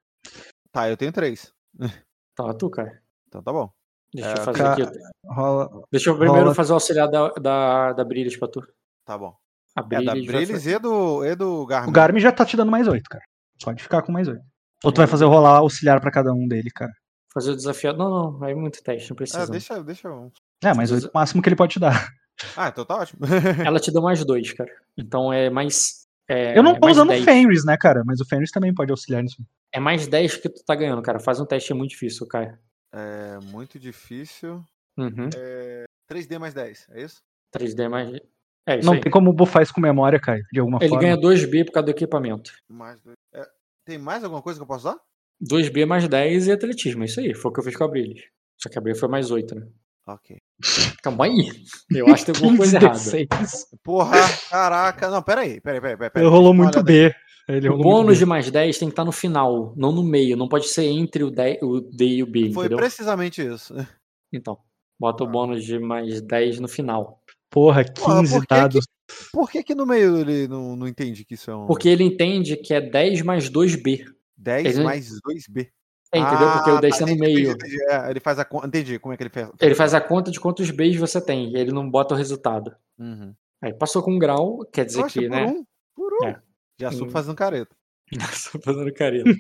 Tá, 0.73 0.89
eu 0.89 0.97
tenho 0.97 1.13
três. 1.13 1.53
Tá, 2.35 2.55
tu, 2.55 2.71
cara. 2.71 3.03
Então 3.29 3.43
tá 3.43 3.53
bom. 3.53 3.71
Deixa 4.15 4.31
É, 4.31 4.33
eu 4.33 4.43
fazer 4.45 4.59
ca- 4.59 4.73
aqui. 4.73 4.83
Rola. 5.27 5.83
Deixa 5.93 6.11
eu 6.11 6.15
primeiro 6.17 6.43
rola- 6.43 6.55
fazer 6.55 6.73
o 6.73 6.75
auxiliar 6.75 7.09
da, 7.09 7.29
da, 7.31 7.93
da 7.93 8.05
Brilhas 8.05 8.37
pra 8.37 8.49
tu. 8.49 8.61
Tá 9.05 9.17
bom. 9.17 9.35
A 9.77 9.81
É 9.95 10.03
da 10.05 10.13
Brillis 10.13 10.67
e 10.67 10.79
do, 10.79 11.25
e 11.25 11.35
do 11.37 11.65
Garmin. 11.67 11.89
O 11.91 11.93
Garmin 11.93 12.21
já 12.21 12.33
tá 12.33 12.45
te 12.45 12.57
dando 12.57 12.71
mais 12.73 12.89
8, 12.89 13.09
cara. 13.09 13.23
Pode 13.65 13.83
ficar 13.83 14.03
com 14.03 14.11
mais 14.11 14.27
8. 14.27 14.41
Ou 14.83 14.91
tu 14.93 14.97
vai 14.99 15.07
fazer 15.07 15.27
rolar 15.27 15.59
auxiliar 15.59 16.01
pra 16.01 16.11
cada 16.11 16.33
um 16.33 16.49
dele, 16.49 16.71
cara. 16.71 16.93
fazer 17.33 17.53
o 17.53 17.57
desafio. 17.57 17.93
Não, 17.93 18.11
não, 18.33 18.45
aí 18.45 18.53
é 18.53 18.55
muito 18.57 18.83
teste, 18.83 19.11
não 19.11 19.17
precisa. 19.17 19.43
Ah, 19.45 19.47
deixa, 19.47 19.81
deixa 19.85 20.09
eu. 20.09 20.33
É, 20.65 20.75
mais 20.75 20.91
8 20.91 21.07
é 21.07 21.09
o 21.09 21.13
máximo 21.15 21.41
que 21.41 21.49
ele 21.49 21.55
pode 21.57 21.75
te 21.75 21.79
dar. 21.81 22.09
Ah, 22.57 22.69
então 22.69 22.85
tá 22.85 22.97
ótimo. 22.97 23.21
Ela 23.65 23.79
te 23.79 23.93
deu 23.93 24.03
mais 24.03 24.25
dois, 24.25 24.53
cara. 24.53 24.71
Então 24.97 25.33
é 25.33 25.49
mais. 25.51 26.07
É, 26.29 26.59
Eu 26.59 26.63
não 26.63 26.73
é 26.73 26.81
tô 26.81 26.89
usando 26.89 27.11
o 27.11 27.13
10. 27.13 27.25
Fenris, 27.25 27.65
né, 27.65 27.77
cara? 27.77 28.03
Mas 28.05 28.21
o 28.21 28.25
Fenris 28.25 28.51
também 28.51 28.75
pode 28.75 28.91
auxiliar 28.91 29.23
nisso. 29.23 29.37
É 29.73 29.79
mais 29.79 30.07
10 30.09 30.37
que 30.39 30.49
tu 30.49 30.65
tá 30.65 30.75
ganhando, 30.75 31.03
cara. 31.03 31.21
Faz 31.21 31.39
um 31.39 31.45
teste 31.47 31.71
é 31.71 31.75
muito 31.75 31.91
difícil, 31.91 32.27
Caio. 32.27 32.59
É 32.93 33.39
muito 33.45 33.79
difícil. 33.79 34.65
Uhum. 34.97 35.29
3D 36.11 36.39
mais 36.39 36.55
10, 36.55 36.87
é 36.91 37.03
isso? 37.03 37.19
3D 37.57 37.89
mais. 37.89 38.21
É 38.67 38.79
isso 38.79 38.87
Não 38.87 38.95
aí. 38.95 39.01
tem 39.01 39.11
como 39.11 39.33
buffar 39.33 39.63
isso 39.63 39.73
com 39.73 39.81
memória, 39.81 40.21
Caio, 40.21 40.45
de 40.53 40.61
alguma 40.61 40.79
Ele 40.81 40.89
forma. 40.89 41.03
ganha 41.03 41.17
2B 41.17 41.65
por 41.67 41.73
causa 41.73 41.87
do 41.87 41.91
equipamento. 41.91 42.53
Mais 42.69 43.01
dois. 43.01 43.17
É, 43.35 43.47
tem 43.87 43.99
mais 43.99 44.23
alguma 44.23 44.43
coisa 44.43 44.59
que 44.59 44.63
eu 44.63 44.67
posso 44.67 44.89
usar? 44.89 44.99
2B 45.43 45.87
mais 45.87 46.07
10 46.07 46.49
e 46.49 46.53
atletismo. 46.53 47.03
É 47.03 47.07
isso 47.07 47.21
aí. 47.21 47.35
Foi 47.35 47.51
o 47.51 47.55
que 47.55 47.61
eu 47.61 47.65
fiz 47.65 47.77
com 47.77 47.85
a 47.85 47.89
Brillis. 47.89 48.23
Só 48.59 48.69
que 48.69 48.77
a 48.77 48.81
Brillis 48.81 49.01
foi 49.01 49.09
mais 49.09 49.31
8, 49.31 49.55
né? 49.55 49.67
Ok. 50.07 50.37
Calma 51.03 51.25
aí. 51.25 51.51
Eu 51.91 52.07
acho 52.09 52.27
que 52.27 52.33
tem 52.33 52.43
alguma 52.43 52.59
coisa 52.59 52.79
15 52.79 53.17
errada. 53.17 53.29
D6. 53.47 53.67
Porra, 53.83 54.17
caraca. 54.51 55.11
Não, 55.11 55.23
peraí, 55.23 55.61
peraí, 55.61 55.81
peraí. 55.81 55.97
peraí, 55.97 56.11
peraí. 56.11 56.29
Rolou 56.29 56.53
muito 56.53 56.83
B. 56.83 57.15
Ele 57.57 57.69
O 57.69 57.79
bônus 57.79 58.19
de 58.19 58.27
mais 58.27 58.51
10 58.51 58.79
tem 58.79 58.89
que 58.89 58.93
estar 58.93 59.05
no 59.05 59.13
final, 59.13 59.73
não 59.77 59.93
no 59.93 60.03
meio. 60.03 60.37
Não 60.37 60.49
pode 60.49 60.69
ser 60.69 60.85
entre 60.85 61.25
o, 61.25 61.31
10, 61.31 61.59
o 61.63 61.81
D 61.81 62.05
e 62.07 62.23
o 62.23 62.27
B. 62.27 62.53
Foi 62.53 62.65
entendeu? 62.67 62.79
precisamente 62.79 63.43
isso. 63.45 63.75
Então, 64.33 64.59
bota 64.99 65.25
o 65.25 65.27
Ah. 65.27 65.31
bônus 65.31 65.65
de 65.65 65.79
mais 65.79 66.21
10 66.21 66.61
no 66.61 66.69
final. 66.69 67.23
Porra, 67.51 67.85
Porra, 67.85 68.21
15 68.21 68.33
por 68.35 68.41
que 68.43 68.47
que- 68.47 68.55
dados. 68.55 68.85
Por 69.33 69.51
que 69.51 69.63
que 69.65 69.75
no 69.75 69.85
meio 69.85 70.19
ele 70.19 70.47
não, 70.47 70.77
não 70.77 70.87
entende 70.87 71.25
que 71.25 71.35
isso 71.35 71.51
é 71.51 71.57
um 71.57 71.67
Porque 71.67 71.89
ele 71.89 72.05
entende 72.05 72.57
que 72.57 72.73
é 72.73 72.81
10 72.81 73.23
mais 73.23 73.51
2B. 73.51 74.05
10 74.37 74.77
ele- 74.77 74.85
mais 74.85 75.11
2B? 75.21 75.69
É, 76.13 76.19
entendeu? 76.19 76.51
Porque 76.53 76.71
o 76.71 76.81
10 76.81 76.99
tá 76.99 77.07
no 77.07 77.13
entendi, 77.13 77.35
meio. 77.35 77.51
entendi, 77.53 77.75
entendi. 77.77 77.91
É, 77.93 78.11
ele 78.11 78.21
faz 78.21 78.39
a 78.39 78.45
conta. 78.45 78.67
Entendi 78.69 78.99
como 78.99 79.13
é 79.13 79.17
que 79.17 79.23
ele 79.25 79.31
fez. 79.31 79.49
Ele 79.61 79.75
faz 79.75 79.95
a 79.95 80.01
conta 80.01 80.31
de 80.31 80.39
quantos 80.41 80.71
Bs 80.71 80.97
você 80.97 81.21
tem. 81.21 81.51
E 81.53 81.57
ele 81.57 81.73
não 81.73 81.89
bota 81.91 82.15
o 82.15 82.17
resultado. 82.17 82.73
Uhum. 82.99 83.33
Aí 83.63 83.73
passou 83.75 84.03
com 84.03 84.13
um 84.13 84.19
grau, 84.19 84.59
quer 84.73 84.85
dizer 84.85 85.03
Poxa, 85.03 85.21
que, 85.21 85.29
por 85.29 85.35
né? 85.37 85.47
um? 85.47 85.65
Por 85.95 86.13
um. 86.23 86.27
É. 86.27 86.41
Já 86.81 86.89
Hum. 86.91 87.11
fazendo 87.11 87.35
careta. 87.37 87.77
Só 88.35 88.59
fazendo 88.61 88.93
careta. 88.93 89.31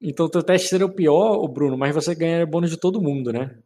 então, 0.00 0.28
teu 0.28 0.42
teste 0.42 0.68
seria 0.68 0.86
o 0.86 0.94
pior, 0.94 1.38
o 1.42 1.48
Bruno, 1.48 1.76
mas 1.76 1.94
você 1.94 2.14
ganharia 2.14 2.46
bônus 2.46 2.70
de 2.70 2.78
todo 2.78 3.00
mundo, 3.00 3.32
né? 3.32 3.58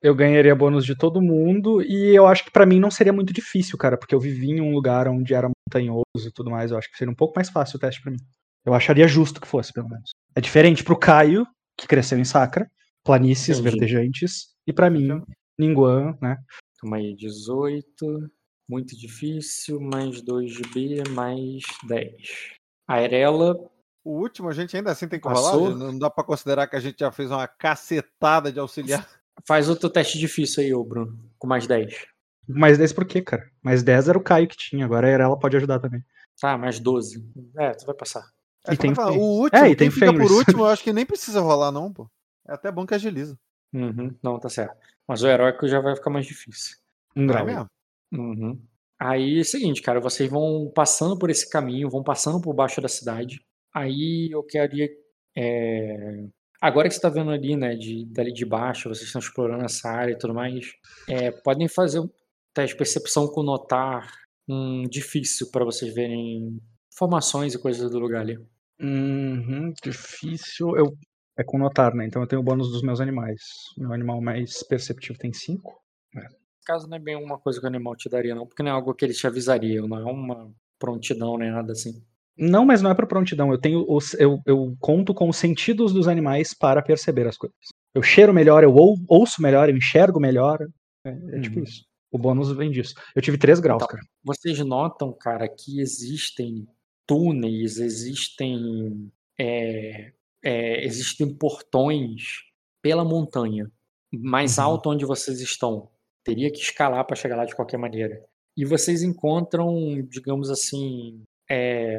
Eu 0.00 0.14
ganharia 0.16 0.54
bônus 0.56 0.84
de 0.84 0.96
todo 0.96 1.22
mundo 1.22 1.80
e 1.82 2.12
eu 2.16 2.26
acho 2.26 2.44
que 2.44 2.50
pra 2.50 2.66
mim 2.66 2.80
não 2.80 2.90
seria 2.90 3.12
muito 3.12 3.32
difícil, 3.32 3.78
cara, 3.78 3.96
porque 3.96 4.14
eu 4.14 4.18
vivi 4.18 4.50
em 4.50 4.60
um 4.60 4.72
lugar 4.74 5.06
onde 5.06 5.32
era 5.32 5.48
montanhoso 5.48 6.04
e 6.26 6.32
tudo 6.32 6.50
mais. 6.50 6.70
Eu 6.72 6.78
acho 6.78 6.90
que 6.90 6.96
seria 6.96 7.12
um 7.12 7.14
pouco 7.16 7.34
mais 7.36 7.48
fácil 7.48 7.76
o 7.76 7.78
teste 7.80 8.02
pra 8.02 8.10
mim. 8.10 8.18
Eu 8.64 8.74
acharia 8.74 9.06
justo 9.06 9.40
que 9.40 9.46
fosse, 9.46 9.72
pelo 9.72 9.88
menos. 9.88 10.10
É 10.34 10.40
diferente 10.40 10.82
pro 10.82 10.98
Caio, 10.98 11.46
que 11.78 11.86
cresceu 11.86 12.18
em 12.18 12.24
Sacra, 12.24 12.68
planícies 13.04 13.58
Entendi. 13.60 13.70
verdejantes, 13.78 14.46
e 14.66 14.72
pra 14.72 14.90
mim, 14.90 15.22
Ninguan, 15.58 16.16
né? 16.20 16.36
Calma 16.80 16.96
aí, 16.96 17.14
18. 17.14 18.28
Muito 18.72 18.96
difícil. 18.98 19.78
Mais 19.78 20.22
2 20.22 20.50
de 20.50 20.62
B, 20.62 21.02
mais 21.10 21.62
10. 21.86 22.56
A 22.88 22.94
Arela, 22.94 23.54
O 24.02 24.18
último 24.18 24.48
a 24.48 24.52
gente 24.54 24.74
ainda 24.74 24.90
assim 24.90 25.06
tem 25.06 25.20
que 25.20 25.28
Passou? 25.28 25.60
rolar? 25.64 25.76
Não 25.76 25.98
dá 25.98 26.08
pra 26.08 26.24
considerar 26.24 26.66
que 26.66 26.74
a 26.74 26.80
gente 26.80 26.98
já 27.00 27.12
fez 27.12 27.30
uma 27.30 27.46
cacetada 27.46 28.50
de 28.50 28.58
auxiliar. 28.58 29.06
faz 29.46 29.68
outro 29.68 29.90
teste 29.90 30.18
difícil 30.18 30.62
aí, 30.62 30.72
ô 30.72 30.82
Bruno. 30.82 31.18
Com 31.38 31.46
mais 31.46 31.66
10. 31.66 32.06
Mais 32.48 32.78
10 32.78 32.94
por 32.94 33.04
quê, 33.04 33.20
cara? 33.20 33.46
Mais 33.62 33.82
10 33.82 34.08
era 34.08 34.16
o 34.16 34.22
Caio 34.22 34.48
que 34.48 34.56
tinha, 34.56 34.86
agora 34.86 35.06
a 35.06 35.10
Erela 35.10 35.38
pode 35.38 35.54
ajudar 35.58 35.78
também. 35.78 36.02
Tá, 36.40 36.56
mais 36.56 36.80
12. 36.80 37.22
É, 37.58 37.72
tu 37.72 37.84
vai 37.84 37.94
passar. 37.94 38.24
É, 38.66 38.72
E 38.72 38.76
tem 38.78 38.94
falo, 38.94 39.12
Fenris. 39.12 39.22
o 39.22 39.30
último, 39.42 39.58
É, 39.62 39.64
e 39.66 39.66
quem 39.68 39.76
tem 39.76 39.90
fica 39.90 40.12
por 40.14 40.32
último, 40.32 40.62
eu 40.62 40.66
acho 40.66 40.82
que 40.82 40.92
nem 40.94 41.04
precisa 41.04 41.40
rolar, 41.42 41.70
não, 41.70 41.92
pô. 41.92 42.08
É 42.48 42.54
até 42.54 42.72
bom 42.72 42.86
que 42.86 42.94
agiliza. 42.94 43.38
Uhum, 43.74 44.16
não, 44.22 44.40
tá 44.40 44.48
certo. 44.48 44.74
Mas 45.06 45.22
o 45.22 45.28
heróico 45.28 45.68
já 45.68 45.78
vai 45.80 45.94
ficar 45.94 46.08
mais 46.10 46.24
difícil. 46.26 46.78
Um 47.14 47.26
Não 47.26 47.34
é 47.34 47.36
grau. 47.36 47.46
mesmo? 47.46 47.66
Uhum. 48.12 48.60
Aí 49.00 49.38
é 49.38 49.40
o 49.40 49.44
seguinte, 49.44 49.82
cara, 49.82 50.00
vocês 50.00 50.30
vão 50.30 50.70
passando 50.74 51.18
por 51.18 51.30
esse 51.30 51.48
caminho, 51.48 51.90
vão 51.90 52.02
passando 52.02 52.40
por 52.40 52.54
baixo 52.54 52.80
da 52.80 52.88
cidade. 52.88 53.40
Aí 53.74 54.28
eu 54.30 54.42
queria. 54.44 54.88
é, 55.36 56.24
Agora 56.62 56.88
que 56.88 56.94
você 56.94 57.00
tá 57.00 57.08
vendo 57.08 57.32
ali, 57.32 57.56
né, 57.56 57.74
de, 57.74 58.06
dali 58.06 58.32
de 58.32 58.46
baixo, 58.46 58.88
vocês 58.88 59.06
estão 59.06 59.18
explorando 59.18 59.64
essa 59.64 59.88
área 59.88 60.12
e 60.12 60.16
tudo 60.16 60.32
mais, 60.32 60.64
é, 61.08 61.32
podem 61.32 61.66
fazer 61.66 61.98
um 61.98 62.08
teste 62.54 62.74
de 62.74 62.78
percepção 62.78 63.26
com 63.26 63.42
notar 63.42 64.08
um 64.48 64.84
difícil 64.88 65.50
para 65.50 65.64
vocês 65.64 65.92
verem 65.92 66.60
formações 66.96 67.52
e 67.52 67.60
coisas 67.60 67.90
do 67.90 67.98
lugar 67.98 68.20
ali. 68.20 68.38
Uhum, 68.80 69.72
difícil. 69.82 70.76
Eu... 70.76 70.96
É 71.36 71.42
com 71.42 71.58
notar, 71.58 71.94
né? 71.94 72.06
Então 72.06 72.22
eu 72.22 72.28
tenho 72.28 72.42
o 72.42 72.44
bônus 72.44 72.70
dos 72.70 72.82
meus 72.82 73.00
animais. 73.00 73.40
Meu 73.76 73.92
animal 73.92 74.20
mais 74.20 74.62
perceptivo 74.62 75.18
tem 75.18 75.32
5. 75.32 75.82
Nesse 76.14 76.41
caso 76.64 76.88
não 76.88 76.96
é 76.96 77.00
bem 77.00 77.16
uma 77.16 77.38
coisa 77.38 77.58
que 77.60 77.64
o 77.66 77.68
animal 77.68 77.94
te 77.96 78.08
daria, 78.08 78.34
não, 78.34 78.46
porque 78.46 78.62
não 78.62 78.70
é 78.70 78.74
algo 78.74 78.94
que 78.94 79.04
ele 79.04 79.12
te 79.14 79.26
avisaria, 79.26 79.80
não 79.82 79.98
é 79.98 80.04
uma 80.04 80.50
prontidão 80.78 81.36
nem 81.38 81.50
nada 81.50 81.72
assim. 81.72 82.02
Não, 82.36 82.64
mas 82.64 82.80
não 82.80 82.90
é 82.90 82.94
por 82.94 83.06
prontidão. 83.06 83.52
Eu 83.52 83.58
tenho 83.58 83.84
os, 83.88 84.14
eu, 84.14 84.40
eu 84.46 84.74
conto 84.80 85.12
com 85.12 85.28
os 85.28 85.36
sentidos 85.36 85.92
dos 85.92 86.08
animais 86.08 86.54
para 86.54 86.80
perceber 86.82 87.26
as 87.26 87.36
coisas. 87.36 87.56
Eu 87.94 88.02
cheiro 88.02 88.32
melhor, 88.32 88.64
eu 88.64 88.74
ou- 88.74 88.96
ouço 89.06 89.42
melhor, 89.42 89.68
eu 89.68 89.76
enxergo 89.76 90.18
melhor. 90.18 90.58
É, 91.04 91.10
é 91.10 91.40
tipo 91.40 91.58
Uhum. 91.58 91.64
isso. 91.64 91.84
O 92.10 92.18
bônus 92.18 92.50
vem 92.52 92.70
disso. 92.70 92.94
Eu 93.14 93.20
tive 93.22 93.36
3 93.38 93.60
graus, 93.60 93.82
Então. 93.82 93.96
cara. 93.96 94.02
Vocês 94.24 94.58
notam, 94.60 95.12
cara, 95.12 95.46
que 95.48 95.80
existem 95.80 96.66
túneis, 97.06 97.78
existem 97.78 99.10
é, 99.38 100.12
é, 100.42 100.84
existem 100.84 101.32
portões 101.34 102.42
pela 102.80 103.04
montanha, 103.04 103.70
mais 104.12 104.58
Uhum. 104.58 104.64
alto 104.64 104.90
onde 104.90 105.04
vocês 105.04 105.40
estão. 105.40 105.88
Teria 106.24 106.50
que 106.50 106.58
escalar 106.58 107.04
para 107.04 107.16
chegar 107.16 107.36
lá 107.36 107.44
de 107.44 107.54
qualquer 107.54 107.78
maneira. 107.78 108.22
E 108.56 108.64
vocês 108.64 109.02
encontram, 109.02 109.74
digamos 110.08 110.50
assim, 110.50 111.22
é, 111.50 111.98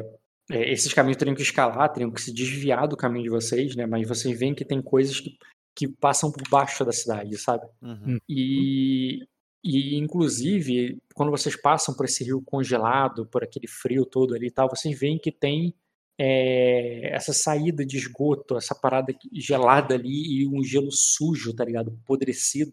é, 0.50 0.72
esses 0.72 0.92
caminhos 0.92 1.16
teriam 1.16 1.34
que 1.34 1.42
escalar, 1.42 1.92
teriam 1.92 2.10
que 2.10 2.20
se 2.20 2.32
desviar 2.32 2.86
do 2.86 2.96
caminho 2.96 3.24
de 3.24 3.30
vocês, 3.30 3.74
né? 3.74 3.86
Mas 3.86 4.06
vocês 4.06 4.38
veem 4.38 4.54
que 4.54 4.64
tem 4.64 4.80
coisas 4.82 5.20
que, 5.20 5.36
que 5.74 5.88
passam 5.88 6.30
por 6.30 6.48
baixo 6.48 6.84
da 6.84 6.92
cidade, 6.92 7.36
sabe? 7.38 7.66
Uhum. 7.82 8.18
E, 8.28 9.26
e, 9.64 9.96
inclusive, 9.96 10.98
quando 11.14 11.30
vocês 11.30 11.56
passam 11.60 11.94
por 11.94 12.04
esse 12.04 12.22
rio 12.24 12.42
congelado, 12.44 13.26
por 13.26 13.42
aquele 13.42 13.66
frio 13.66 14.04
todo 14.04 14.34
ali 14.34 14.48
e 14.48 14.50
tal, 14.50 14.68
vocês 14.68 14.98
veem 14.98 15.18
que 15.18 15.32
tem 15.32 15.74
é, 16.18 17.14
essa 17.14 17.32
saída 17.32 17.84
de 17.84 17.96
esgoto, 17.96 18.56
essa 18.56 18.74
parada 18.74 19.14
gelada 19.32 19.94
ali 19.94 20.42
e 20.42 20.46
um 20.46 20.62
gelo 20.62 20.92
sujo, 20.92 21.54
tá 21.54 21.64
ligado? 21.64 21.98
Apodrecido, 22.04 22.72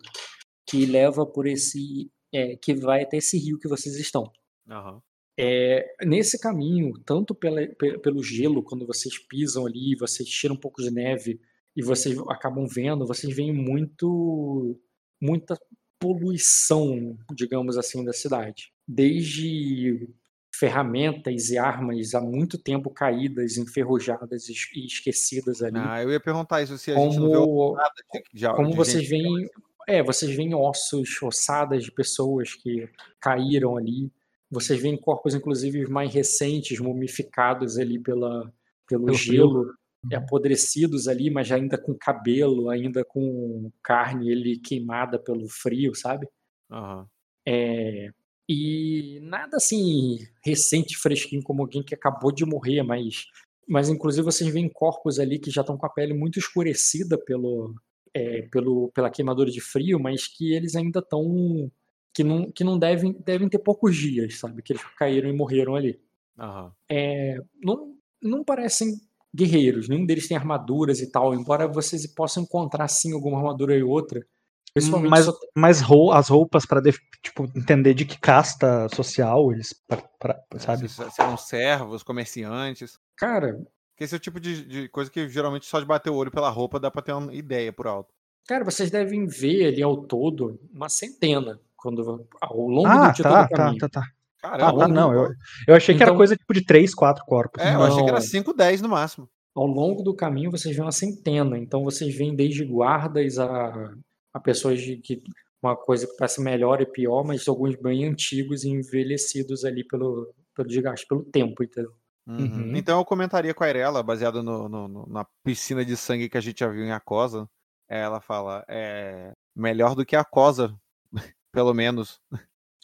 que 0.72 0.86
leva 0.86 1.26
por 1.26 1.46
esse. 1.46 2.10
é, 2.34 2.56
que 2.56 2.74
vai 2.74 3.04
até 3.04 3.18
esse 3.18 3.38
rio 3.38 3.60
que 3.60 3.68
vocês 3.68 3.96
estão. 3.98 4.32
Aham. 4.70 5.02
É, 5.38 5.96
nesse 6.06 6.40
caminho, 6.40 6.94
tanto 7.06 7.34
pela- 7.36 7.66
pe- 7.78 7.98
pelo 8.00 8.24
gelo, 8.24 8.64
quando 8.64 8.86
vocês 8.88 9.18
pisam 9.18 9.66
ali, 9.66 9.96
vocês 9.96 10.30
tiram 10.30 10.56
um 10.56 10.60
pouco 10.60 10.82
de 10.82 10.90
neve 10.92 11.42
e 11.76 11.82
vocês 11.82 12.18
acabam 12.30 12.66
vendo, 12.68 13.06
vocês 13.08 13.36
veem 13.36 13.52
muito, 13.54 14.80
muita 15.22 15.58
poluição, 16.00 17.18
digamos 17.34 17.78
assim, 17.78 18.04
da 18.04 18.14
cidade. 18.14 18.72
Desde 18.88 20.08
ferramentas 20.54 21.50
e 21.50 21.58
armas 21.58 22.14
há 22.14 22.22
muito 22.22 22.58
tempo 22.58 22.90
caídas, 22.92 23.58
enferrujadas 23.58 24.48
e 24.50 24.52
es- 24.52 24.70
esquecidas 24.76 25.62
ali. 25.64 25.78
Ah, 25.80 26.04
eu 26.04 26.12
ia 26.12 26.20
perguntar 26.20 26.62
isso 26.62 26.78
se 26.78 26.92
a 26.92 26.96
gente 26.96 27.18
não 27.18 27.30
viu 27.32 27.46
como 27.46 27.76
nada 27.76 27.94
de, 28.14 28.24
de, 28.40 28.48
como 28.54 28.70
de 28.72 28.76
vocês 28.78 29.08
veem, 29.10 29.50
é, 29.88 30.04
vocês 30.04 30.36
veem 30.36 30.54
ossos, 30.54 31.22
ossadas 31.22 31.84
de 31.84 31.92
pessoas 31.92 32.54
que 32.54 32.90
caíram 33.20 33.78
ali. 33.78 34.12
Vocês 34.50 34.82
veem 34.82 34.98
corpos, 34.98 35.34
inclusive, 35.34 35.88
mais 35.90 36.14
recentes, 36.14 36.80
mumificados 36.80 37.78
ali 37.78 38.00
pela, 38.00 38.52
pelo, 38.88 39.14
gelo, 39.14 39.74
e 40.10 40.16
apodrecidos 40.16 41.08
ali, 41.08 41.30
mas 41.30 41.52
ainda 41.52 41.78
com 41.78 41.94
cabelo, 41.94 42.70
ainda 42.70 43.06
com 43.06 43.72
carne 43.84 44.32
ali 44.32 44.58
queimada 44.58 45.20
pelo 45.20 45.48
frio, 45.48 45.94
sabe? 45.96 46.28
Aham. 46.70 47.08
É, 47.48 48.12
e 48.48 49.20
nada 49.24 49.58
assim 49.58 50.20
recente, 50.44 50.98
fresquinho, 50.98 51.42
como 51.42 51.62
alguém 51.62 51.82
que 51.82 51.96
acabou 51.96 52.32
de 52.32 52.46
morrer, 52.46 52.84
mas, 52.84 53.26
mas 53.68 53.90
inclusive 53.90 54.24
vocês 54.24 54.52
veem 54.52 54.70
corpos 54.70 55.20
ali 55.20 55.40
que 55.40 55.50
já 55.50 55.62
estão 55.62 55.78
com 55.78 55.86
a 55.86 55.90
pele 55.90 56.14
muito 56.14 56.38
escurecida 56.38 57.18
pelo, 57.18 57.74
é, 58.14 58.44
pelo, 58.52 58.92
pela 58.94 59.10
queimadura 59.10 59.50
de 59.50 59.62
frio, 59.62 60.00
mas 60.00 60.28
que 60.28 60.54
eles 60.54 60.76
ainda 60.76 61.00
estão. 61.00 61.72
que 62.14 62.24
não, 62.24 62.52
que 62.52 62.64
não 62.64 62.78
devem, 62.78 63.14
devem 63.26 63.48
ter 63.50 63.60
poucos 63.60 63.96
dias, 63.96 64.38
sabe? 64.40 64.62
Que 64.62 64.74
eles 64.74 64.84
caíram 64.98 65.30
e 65.30 65.34
morreram 65.34 65.76
ali. 65.76 66.00
Aham. 66.38 66.72
É, 66.90 67.38
não, 67.64 67.96
não 68.22 68.44
parecem 68.44 69.00
guerreiros, 69.34 69.88
nenhum 69.88 70.06
deles 70.06 70.28
tem 70.28 70.36
armaduras 70.36 71.00
e 71.00 71.10
tal, 71.10 71.34
embora 71.34 71.68
vocês 71.68 72.06
possam 72.08 72.44
encontrar 72.44 72.88
sim 72.90 73.14
alguma 73.14 73.38
armadura 73.38 73.78
e 73.78 73.84
outra. 73.84 74.26
Principalmente 74.74 75.10
Mas, 75.10 75.26
só- 75.26 75.38
mas 75.56 75.82
rou- 75.82 76.12
as 76.14 76.30
roupas 76.30 76.64
def- 76.82 77.00
tipo, 77.22 77.44
entender 77.56 77.94
de 77.94 78.06
que 78.06 78.18
casta 78.20 78.88
social 78.96 79.52
eles. 79.52 79.74
pra- 79.88 80.02
pra- 80.18 80.42
sabe? 80.60 80.88
Se, 80.88 81.10
se 81.12 81.22
eram 81.22 81.36
servos, 81.38 82.04
comerciantes. 82.04 82.98
Cara, 83.18 83.60
Que 84.02 84.06
esse 84.06 84.16
é 84.16 84.18
o 84.18 84.20
tipo 84.20 84.40
de, 84.40 84.66
de 84.66 84.90
coisa 84.90 85.12
que 85.12 85.30
geralmente 85.30 85.68
só 85.68 85.80
de 85.80 85.86
bater 85.86 86.10
o 86.10 86.16
olho 86.16 86.32
pela 86.32 86.50
roupa 86.50 86.80
dá 86.80 86.90
pra 86.90 87.04
ter 87.04 87.14
uma 87.14 87.32
ideia 87.32 87.72
por 87.72 87.86
alto. 87.86 88.12
cara, 88.48 88.66
vocês 88.66 88.90
devem 88.90 89.28
ver 89.28 89.68
ali 89.68 89.84
ao 89.84 89.96
todo 89.96 90.60
uma 90.74 90.90
centena 90.90 91.60
quando 91.78 92.28
ao 92.42 92.58
longo 92.58 92.88
Ah, 92.88 93.10
do 93.10 93.16
de 93.18 93.22
tá, 93.22 93.30
todo 93.30 93.50
tá, 93.50 93.56
caminho. 93.58 93.78
tá, 93.78 93.90
tá. 93.90 94.02
Caramba, 94.42 94.66
Ah, 94.66 94.72
tá, 94.72 94.72
longo- 94.88 94.88
não. 94.96 95.14
Eu, 95.14 95.30
eu 95.68 95.76
achei 95.76 95.94
que 95.96 96.02
era 96.02 96.10
Então- 96.10 96.18
coisa 96.18 96.36
tipo 96.36 96.52
de 96.52 96.66
três, 96.66 96.96
quatro 96.96 97.24
corpos. 97.26 97.64
É, 97.64 97.76
eu 97.76 97.84
achei 97.84 98.00
que 98.04 98.10
era 98.10 98.14
Não. 98.20 98.22
5, 98.26 98.54
10 98.56 98.82
no 98.82 98.90
máximo. 98.90 99.30
Ao 99.54 99.68
longo 99.68 100.02
do 100.02 100.16
caminho 100.16 100.50
vocês 100.50 100.76
veem 100.76 100.84
uma 100.86 100.92
centena. 100.92 101.60
Então 101.60 101.84
vocês 101.84 102.16
veem 102.16 102.36
desde 102.36 102.66
guardas 102.66 103.38
a, 103.38 103.94
a 104.34 104.40
pessoas 104.40 104.82
de 104.82 104.98
que 104.98 105.22
uma 105.62 105.76
coisa 105.76 106.08
que 106.08 106.18
parece 106.18 106.42
melhor 106.42 106.82
e 106.82 106.88
pior, 106.88 107.24
mas 107.24 107.48
alguns 107.48 107.76
bem 107.76 108.06
antigos 108.08 108.64
e 108.64 108.70
envelhecidos 108.70 109.64
ali 109.64 109.84
pelo, 109.84 110.34
pelo 110.56 110.68
desgaste, 110.68 111.06
pelo 111.06 111.24
tempo, 111.24 111.64
entendeu? 111.64 111.92
Uhum. 112.28 112.38
Uhum. 112.38 112.76
Então 112.76 113.00
eu 113.00 113.06
comentaria 113.06 113.54
com 113.54 113.64
a 113.64 113.70
Irela, 113.70 114.04
baseado 114.04 114.44
no, 114.44 114.70
no- 114.70 114.88
no- 114.88 115.06
na 115.08 115.26
piscina 115.44 115.84
de 115.84 115.98
sangue 115.98 116.30
que 116.30 116.38
a 116.38 116.42
gente 116.42 116.60
já 116.60 116.68
viu 116.68 116.84
em 116.84 116.92
Acosa. 116.92 117.48
Ela 117.90 118.22
fala, 118.22 118.64
é 118.70 119.34
melhor 119.56 119.96
do 119.96 120.06
que 120.06 120.16
a 120.16 120.22
Acosa, 120.22 120.74
pelo 121.54 121.74
menos. 121.74 122.20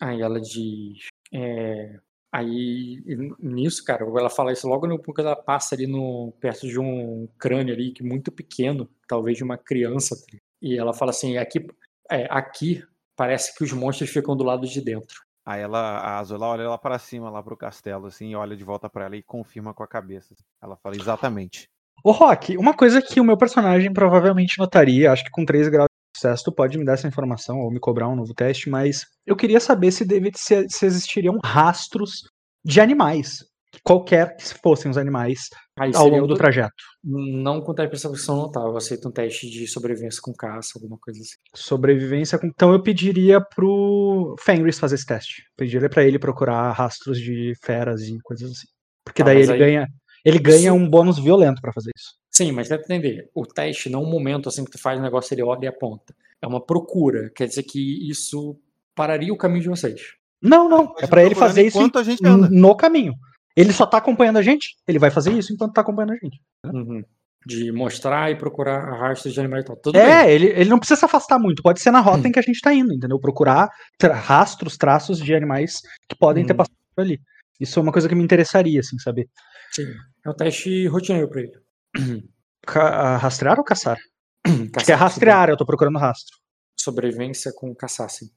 Aí 0.01 0.21
ela 0.21 0.39
diz. 0.41 1.07
é, 1.33 1.97
aí 2.31 3.01
nisso, 3.39 3.83
cara, 3.85 4.03
ela 4.05 4.29
fala 4.29 4.51
isso 4.51 4.67
logo 4.67 4.85
no 4.87 5.01
porque 5.01 5.21
ela 5.21 5.35
passa 5.35 5.75
ali 5.75 5.87
no, 5.87 6.33
perto 6.39 6.67
de 6.67 6.79
um 6.79 7.27
crânio 7.39 7.73
ali, 7.73 7.91
que 7.93 8.03
muito 8.03 8.31
pequeno, 8.31 8.89
talvez 9.07 9.37
de 9.37 9.43
uma 9.43 9.57
criança. 9.57 10.15
tá? 10.15 10.37
E 10.61 10.77
ela 10.77 10.93
fala 10.93 11.11
assim: 11.11 11.37
aqui, 11.37 11.65
é, 12.11 12.27
aqui 12.29 12.83
parece 13.15 13.55
que 13.55 13.63
os 13.63 13.71
monstros 13.71 14.09
ficam 14.09 14.35
do 14.35 14.43
lado 14.43 14.67
de 14.67 14.81
dentro. 14.81 15.25
Aí 15.47 15.61
ela, 15.61 15.79
a 15.79 16.19
Azula 16.19 16.45
olha 16.45 16.67
lá 16.67 16.77
para 16.77 16.99
cima, 16.99 17.29
lá 17.29 17.41
pro 17.41 17.55
castelo, 17.55 18.07
assim, 18.07 18.35
olha 18.35 18.53
de 18.53 18.65
volta 18.65 18.89
pra 18.89 19.05
ela 19.05 19.15
e 19.15 19.23
confirma 19.23 19.73
com 19.73 19.81
a 19.81 19.87
cabeça. 19.87 20.35
Ela 20.61 20.75
fala, 20.75 20.97
exatamente. 20.97 21.69
Ô, 22.03 22.11
Rock, 22.11 22.57
uma 22.57 22.73
coisa 22.73 23.01
que 23.01 23.21
o 23.21 23.23
meu 23.23 23.37
personagem 23.37 23.93
provavelmente 23.93 24.59
notaria, 24.59 25.09
acho 25.09 25.23
que 25.23 25.31
com 25.31 25.45
3 25.45 25.69
graus 25.69 25.87
de 25.87 26.19
sucesso, 26.19 26.43
tu 26.43 26.51
pode 26.51 26.77
me 26.77 26.83
dar 26.83 26.95
essa 26.95 27.07
informação 27.07 27.61
ou 27.61 27.71
me 27.71 27.79
cobrar 27.79 28.09
um 28.09 28.15
novo 28.17 28.33
teste, 28.33 28.69
mas 28.69 29.05
eu 29.25 29.37
queria 29.37 29.61
saber 29.61 29.89
se, 29.93 30.03
deve, 30.03 30.31
se, 30.35 30.67
se 30.67 30.85
existiriam 30.85 31.39
rastros 31.41 32.23
de 32.65 32.81
animais, 32.81 33.45
qualquer 33.83 34.35
que 34.35 34.43
fossem 34.61 34.89
os 34.89 34.97
animais, 34.97 35.49
Aí 35.79 35.91
ao 35.95 36.07
longo 36.07 36.27
do 36.27 36.35
trajeto. 36.35 36.73
Não 37.03 37.61
com 37.61 37.73
teste 37.73 37.87
de 37.95 38.01
percepção 38.01 38.35
não 38.37 38.51
tá. 38.51 38.59
Eu 38.61 38.75
aceito 38.77 39.07
um 39.07 39.11
teste 39.11 39.49
de 39.49 39.67
sobrevivência 39.67 40.19
com 40.21 40.33
caça, 40.33 40.71
alguma 40.75 40.97
coisa 40.99 41.19
assim. 41.19 41.35
Sobrevivência. 41.55 42.37
com- 42.39 42.47
Então 42.47 42.71
eu 42.73 42.81
pediria 42.81 43.39
pro 43.41 44.35
Fenris 44.39 44.79
fazer 44.79 44.95
esse 44.95 45.05
teste. 45.05 45.43
Pediria 45.55 45.89
pra 45.89 46.03
ele 46.03 46.17
procurar 46.19 46.71
rastros 46.71 47.19
de 47.19 47.53
feras 47.63 48.01
e 48.03 48.17
coisas 48.23 48.51
assim. 48.51 48.67
Porque 49.05 49.21
Tá, 49.23 49.27
daí 49.29 49.41
ele 49.41 49.51
aí- 49.53 49.59
ganha. 49.59 49.87
Ele 50.25 50.39
ganha 50.39 50.57
Isso- 50.57 50.73
um 50.73 50.89
bônus 50.89 51.17
violento 51.19 51.61
pra 51.61 51.71
fazer 51.71 51.91
isso. 51.95 52.15
Sim, 52.29 52.51
mas 52.51 52.67
deve 52.67 52.83
entender. 52.83 53.29
O 53.33 53.45
teste 53.45 53.89
não 53.89 54.01
é 54.01 54.05
um 54.05 54.09
momento 54.09 54.49
assim 54.49 54.65
que 54.65 54.71
tu 54.71 54.77
faz 54.79 54.99
o 54.99 55.01
negócio, 55.01 55.33
ele 55.33 55.43
olha 55.43 55.65
e 55.65 55.67
aponta. 55.67 56.13
É 56.41 56.47
uma 56.47 56.63
procura. 56.63 57.31
Quer 57.35 57.47
dizer 57.47 57.63
que 57.63 58.09
isso 58.09 58.59
pararia 58.93 59.31
o 59.33 59.37
caminho 59.37 59.61
de 59.61 59.69
vocês. 59.69 60.01
Não, 60.41 60.67
não. 60.67 60.93
É 60.99 61.07
pra 61.07 61.23
ele 61.23 61.33
fazer 61.33 61.65
isso 61.65 61.79
a 61.79 62.37
no 62.49 62.75
caminho. 62.75 63.13
Ele 63.57 63.73
só 63.73 63.85
tá 63.87 63.97
acompanhando 63.97 64.37
a 64.37 64.41
gente. 64.41 64.75
Ele 64.87 64.99
vai 64.99 65.09
fazer 65.11 65.33
isso 65.33 65.51
enquanto 65.51 65.73
tá 65.73 65.81
acompanhando 65.81 66.11
a 66.13 66.15
gente. 66.17 66.39
Uhum. 66.65 67.03
De 67.45 67.71
mostrar 67.71 68.29
e 68.31 68.35
procurar 68.37 68.79
rastros 68.99 69.33
de 69.33 69.39
animais 69.39 69.63
e 69.63 69.67
tal. 69.67 69.75
Tudo 69.77 69.97
é, 69.97 70.25
bem. 70.25 70.33
ele, 70.35 70.45
ele 70.47 70.69
não 70.69 70.77
precisa 70.77 70.99
se 70.99 71.05
afastar 71.05 71.39
muito. 71.39 71.63
Pode 71.63 71.81
ser 71.81 71.89
na 71.91 71.99
rota 71.99 72.19
Hum. 72.25 72.27
em 72.27 72.31
que 72.31 72.39
a 72.39 72.43
gente 72.43 72.61
tá 72.61 72.73
indo, 72.73 72.93
entendeu? 72.93 73.19
Procurar 73.19 73.69
tra- 73.97 74.13
rastros, 74.13 74.77
traços 74.77 75.17
de 75.17 75.33
animais 75.33 75.81
que 76.07 76.15
podem 76.15 76.45
ter 76.45 76.53
Hum. 76.53 76.57
passado 76.57 76.75
por 76.95 77.01
ali. 77.01 77.19
Isso 77.59 77.79
é 77.79 77.81
uma 77.81 77.91
coisa 77.91 78.07
que 78.07 78.13
me 78.15 78.23
interessaria, 78.23 78.79
assim, 78.79 78.99
saber. 78.99 79.27
Sim. 79.71 79.87
É 80.25 80.29
um 80.29 80.33
teste 80.35 80.85
rotineiro 80.87 81.27
pra 81.29 81.41
ele. 81.41 81.51
Ca- 82.65 83.17
rastrear 83.17 83.57
ou 83.57 83.63
caçar? 83.65 83.97
Que 84.45 84.51
é 84.51 84.67
Caçar, 84.69 84.99
rastrear, 84.99 85.49
eu 85.49 85.57
tô 85.57 85.65
procurando 85.65 85.97
rastro. 85.97 86.35
Sobrevivência 86.79 87.51
com 87.55 87.73
caçar, 87.73 88.09
sim. 88.09 88.27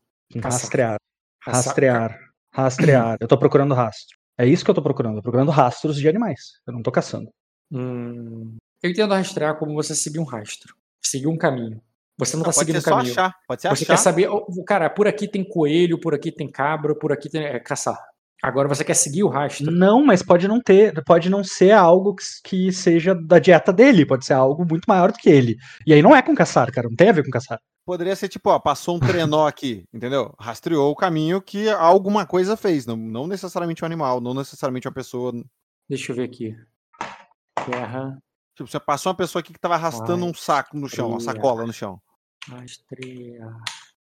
Caçar. 0.40 0.52
Rastrear. 0.60 0.96
Caçar- 1.44 1.64
Rastrear. 1.66 2.18
Rastrear. 2.52 3.16
Eu 3.20 3.28
tô 3.28 3.38
procurando 3.38 3.74
rastro. 3.74 4.16
É 4.40 4.46
isso 4.46 4.64
que 4.64 4.70
eu 4.70 4.74
tô 4.74 4.80
procurando. 4.80 5.12
Eu 5.12 5.16
tô 5.16 5.22
procurando 5.24 5.50
rastros 5.50 5.96
de 5.96 6.08
animais. 6.08 6.40
Eu 6.66 6.72
não 6.72 6.82
tô 6.82 6.90
caçando. 6.90 7.28
Hum, 7.70 8.56
eu 8.82 8.90
entendo 8.90 9.12
rastrear 9.12 9.58
como 9.58 9.74
você 9.74 9.94
seguir 9.94 10.18
um 10.18 10.24
rastro. 10.24 10.74
Seguir 11.02 11.26
um 11.26 11.36
caminho. 11.36 11.78
Você 12.18 12.36
não 12.36 12.42
Não, 12.42 12.50
tá 12.50 12.54
pode 12.54 12.66
seguindo 12.66 12.80
ser 12.82 12.88
um 12.88 12.92
só 12.92 12.96
caminho. 12.96 13.12
achar. 13.12 13.34
Pode 13.46 13.60
ser 13.60 13.68
Você 13.68 13.84
achar. 13.84 13.92
quer 13.94 13.98
saber, 13.98 14.28
oh, 14.30 14.64
cara, 14.64 14.88
por 14.88 15.06
aqui 15.06 15.28
tem 15.28 15.44
coelho, 15.44 16.00
por 16.00 16.14
aqui 16.14 16.32
tem 16.32 16.50
cabra, 16.50 16.94
por 16.94 17.12
aqui 17.12 17.28
tem. 17.28 17.44
É, 17.44 17.58
caçar. 17.60 17.98
Agora 18.42 18.66
você 18.66 18.82
quer 18.82 18.94
seguir 18.94 19.22
o 19.22 19.28
rastro. 19.28 19.70
Não, 19.70 20.02
mas 20.02 20.22
pode 20.22 20.48
não 20.48 20.58
ter, 20.62 21.04
pode 21.04 21.28
não 21.28 21.44
ser 21.44 21.72
algo 21.72 22.14
que, 22.14 22.24
que 22.42 22.72
seja 22.72 23.14
da 23.14 23.38
dieta 23.38 23.70
dele, 23.70 24.06
pode 24.06 24.24
ser 24.24 24.32
algo 24.32 24.64
muito 24.66 24.86
maior 24.88 25.12
do 25.12 25.18
que 25.18 25.28
ele. 25.28 25.56
E 25.86 25.92
aí 25.92 26.00
não 26.00 26.16
é 26.16 26.22
com 26.22 26.34
caçar, 26.34 26.72
cara, 26.72 26.88
não 26.88 26.96
tem 26.96 27.10
a 27.10 27.12
ver 27.12 27.22
com 27.22 27.30
caçar. 27.30 27.60
Poderia 27.90 28.14
ser 28.14 28.28
tipo, 28.28 28.50
ó, 28.50 28.58
passou 28.60 28.94
um 28.94 29.00
trenó 29.00 29.48
aqui, 29.48 29.84
entendeu? 29.92 30.32
Rastreou 30.38 30.92
o 30.92 30.94
caminho 30.94 31.42
que 31.42 31.68
alguma 31.68 32.24
coisa 32.24 32.56
fez. 32.56 32.86
Não, 32.86 32.96
não 32.96 33.26
necessariamente 33.26 33.82
um 33.82 33.86
animal, 33.86 34.20
não 34.20 34.32
necessariamente 34.32 34.86
uma 34.86 34.94
pessoa. 34.94 35.32
Deixa 35.88 36.12
eu 36.12 36.16
ver 36.16 36.22
aqui. 36.22 36.54
Terra, 37.66 38.16
Tipo, 38.54 38.70
você 38.70 38.78
passou 38.78 39.10
uma 39.10 39.16
pessoa 39.16 39.40
aqui 39.40 39.52
que 39.52 39.58
tava 39.58 39.74
arrastando 39.74 40.24
um 40.24 40.32
saco 40.32 40.78
no 40.78 40.88
chão, 40.88 41.10
uma 41.10 41.18
sacola 41.18 41.66
no 41.66 41.72
chão. 41.72 42.00
rastrear. 42.46 43.56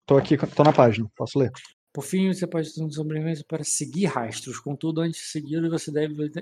Tô 0.07 0.17
aqui, 0.17 0.39
tô 0.39 0.65
na 0.65 0.73
página, 0.73 1.07
posso 1.15 1.39
ler. 1.39 1.53
Por 1.93 2.03
fim, 2.03 2.33
você 2.33 2.47
pode 2.47 2.73
ter 2.73 2.83
um 2.83 2.91
sobrevivência 2.91 3.45
para 3.47 3.63
seguir 3.63 4.07
rastros. 4.07 4.59
Contudo, 4.59 5.03
antes 5.03 5.21
de 5.21 5.27
seguir, 5.27 5.69
você 5.69 5.93
deve 5.93 6.33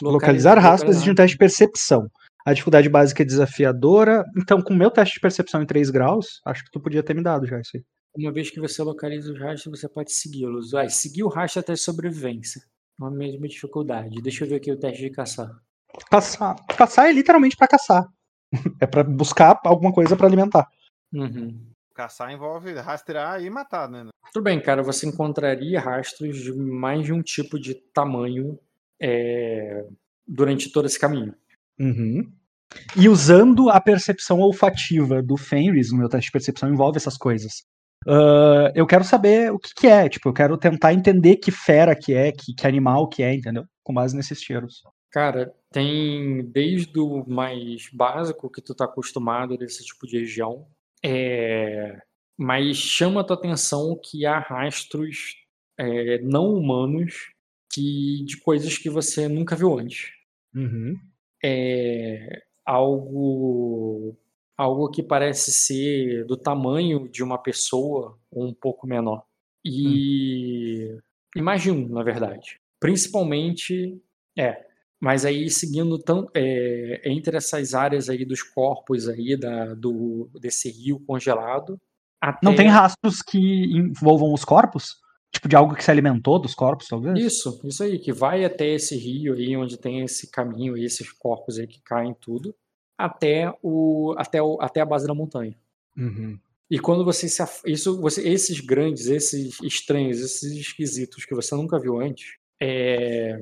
Localizar 0.00 0.58
rastros 0.58 0.96
exige 0.96 1.10
um 1.10 1.14
teste 1.14 1.34
de 1.34 1.38
percepção. 1.38 2.10
A 2.48 2.54
dificuldade 2.54 2.88
básica 2.88 3.22
é 3.22 3.26
desafiadora. 3.26 4.24
Então, 4.34 4.62
com 4.62 4.72
o 4.72 4.76
meu 4.76 4.90
teste 4.90 5.16
de 5.16 5.20
percepção 5.20 5.60
em 5.60 5.66
3 5.66 5.90
graus, 5.90 6.40
acho 6.46 6.64
que 6.64 6.70
tu 6.70 6.80
podia 6.80 7.02
ter 7.02 7.12
me 7.12 7.22
dado 7.22 7.46
já 7.46 7.60
isso 7.60 7.72
aí. 7.76 7.84
Uma 8.16 8.32
vez 8.32 8.48
que 8.50 8.58
você 8.58 8.82
localiza 8.82 9.30
os 9.30 9.38
rastros, 9.38 9.78
você 9.78 9.86
pode 9.86 10.10
segui-los. 10.10 10.70
Vai, 10.70 10.88
seguir 10.88 11.24
o 11.24 11.28
rastro 11.28 11.60
até 11.60 11.76
sobrevivência. 11.76 12.62
É 13.02 13.04
a 13.04 13.10
mesma 13.10 13.46
dificuldade. 13.46 14.22
Deixa 14.22 14.44
eu 14.44 14.48
ver 14.48 14.54
aqui 14.54 14.72
o 14.72 14.78
teste 14.78 15.02
de 15.02 15.10
caçar. 15.10 15.50
Caçar, 16.10 16.56
caçar 16.74 17.10
é 17.10 17.12
literalmente 17.12 17.54
pra 17.54 17.68
caçar. 17.68 18.06
é 18.80 18.86
pra 18.86 19.04
buscar 19.04 19.60
alguma 19.62 19.92
coisa 19.92 20.16
pra 20.16 20.26
alimentar. 20.26 20.66
Uhum. 21.12 21.54
Caçar 21.94 22.32
envolve 22.32 22.72
rastrear 22.72 23.42
e 23.42 23.50
matar, 23.50 23.90
né? 23.90 24.08
Tudo 24.32 24.44
bem, 24.44 24.58
cara. 24.58 24.82
Você 24.82 25.06
encontraria 25.06 25.78
rastros 25.78 26.38
de 26.38 26.54
mais 26.54 27.04
de 27.04 27.12
um 27.12 27.20
tipo 27.20 27.60
de 27.60 27.74
tamanho 27.74 28.58
é, 28.98 29.84
durante 30.26 30.72
todo 30.72 30.86
esse 30.86 30.98
caminho. 30.98 31.34
Uhum. 31.78 32.37
E 32.96 33.08
usando 33.08 33.70
a 33.70 33.80
percepção 33.80 34.40
olfativa 34.40 35.22
do 35.22 35.36
Fenris, 35.36 35.90
no 35.90 35.98
meu 35.98 36.08
teste 36.08 36.26
de 36.26 36.32
percepção 36.32 36.68
envolve 36.68 36.96
essas 36.96 37.16
coisas. 37.16 37.64
Ah, 38.06 38.72
eu 38.74 38.86
quero 38.86 39.04
saber 39.04 39.52
o 39.52 39.58
que, 39.58 39.74
que 39.74 39.86
é, 39.86 40.08
tipo, 40.08 40.28
eu 40.28 40.32
quero 40.32 40.56
tentar 40.56 40.92
entender 40.92 41.36
que 41.36 41.50
fera 41.50 41.94
que 41.96 42.14
é, 42.14 42.32
que, 42.32 42.54
que 42.54 42.66
animal 42.66 43.08
que 43.08 43.22
é, 43.22 43.34
entendeu? 43.34 43.64
Com 43.82 43.94
base 43.94 44.16
nesses 44.16 44.42
cheiros. 44.42 44.82
Cara, 45.10 45.54
tem 45.70 46.44
desde 46.50 46.98
o 46.98 47.24
mais 47.26 47.88
básico 47.92 48.50
que 48.50 48.60
tu 48.60 48.74
tá 48.74 48.84
acostumado 48.84 49.56
desse 49.56 49.84
tipo 49.84 50.06
de 50.06 50.18
região, 50.20 50.66
é, 51.02 51.98
mas 52.36 52.76
chama 52.76 53.20
a 53.22 53.24
tua 53.24 53.36
atenção 53.36 53.98
que 54.02 54.26
há 54.26 54.38
rastros 54.38 55.34
é, 55.78 56.18
não 56.20 56.52
humanos 56.52 57.32
que, 57.72 58.24
de 58.24 58.38
coisas 58.38 58.76
que 58.76 58.90
você 58.90 59.28
nunca 59.28 59.56
viu 59.56 59.78
antes. 59.78 60.10
Uhum. 60.54 60.98
É 61.42 62.42
algo, 62.68 64.14
algo 64.54 64.90
que 64.90 65.02
parece 65.02 65.50
ser 65.50 66.26
do 66.26 66.36
tamanho 66.36 67.08
de 67.08 67.22
uma 67.22 67.38
pessoa 67.38 68.18
ou 68.30 68.46
um 68.46 68.52
pouco 68.52 68.86
menor. 68.86 69.24
E, 69.64 70.98
mais 71.38 71.62
de 71.62 71.70
um, 71.70 71.88
na 71.88 72.02
verdade. 72.02 72.60
Principalmente, 72.78 73.98
é, 74.38 74.66
mas 75.00 75.24
aí 75.24 75.48
seguindo 75.48 75.98
tão, 75.98 76.28
é, 76.34 77.00
entre 77.06 77.38
essas 77.38 77.72
áreas 77.72 78.10
aí 78.10 78.22
dos 78.26 78.42
corpos 78.42 79.08
aí 79.08 79.34
da, 79.34 79.74
do, 79.74 80.30
desse 80.38 80.70
rio 80.70 81.00
congelado. 81.06 81.80
Até... 82.20 82.40
Não 82.42 82.54
tem 82.54 82.68
rastros 82.68 83.22
que 83.22 83.38
envolvam 83.38 84.34
os 84.34 84.44
corpos? 84.44 84.96
Tipo, 85.32 85.48
de 85.48 85.54
algo 85.56 85.74
que 85.74 85.84
se 85.84 85.90
alimentou 85.90 86.40
dos 86.40 86.54
corpos, 86.54 86.88
talvez? 86.88 87.18
Isso, 87.18 87.60
isso 87.64 87.82
aí, 87.82 87.98
que 87.98 88.12
vai 88.12 88.44
até 88.44 88.66
esse 88.68 88.96
rio 88.96 89.34
aí, 89.34 89.56
onde 89.56 89.76
tem 89.76 90.00
esse 90.00 90.30
caminho 90.30 90.76
e 90.76 90.84
esses 90.84 91.12
corpos 91.12 91.58
aí 91.58 91.66
que 91.66 91.80
caem 91.82 92.14
tudo, 92.18 92.54
até, 92.96 93.52
o, 93.62 94.14
até, 94.16 94.42
o, 94.42 94.58
até 94.60 94.80
a 94.80 94.86
base 94.86 95.06
da 95.06 95.14
montanha. 95.14 95.54
Uhum. 95.96 96.38
E 96.70 96.78
quando 96.78 97.04
você 97.04 97.28
se 97.28 97.42
af... 97.42 97.62
isso, 97.66 98.00
você, 98.00 98.26
esses 98.28 98.60
grandes, 98.60 99.06
esses 99.06 99.60
estranhos, 99.62 100.18
esses 100.20 100.52
esquisitos 100.52 101.24
que 101.24 101.34
você 101.34 101.54
nunca 101.54 101.78
viu 101.78 102.00
antes, 102.00 102.26
é... 102.60 103.40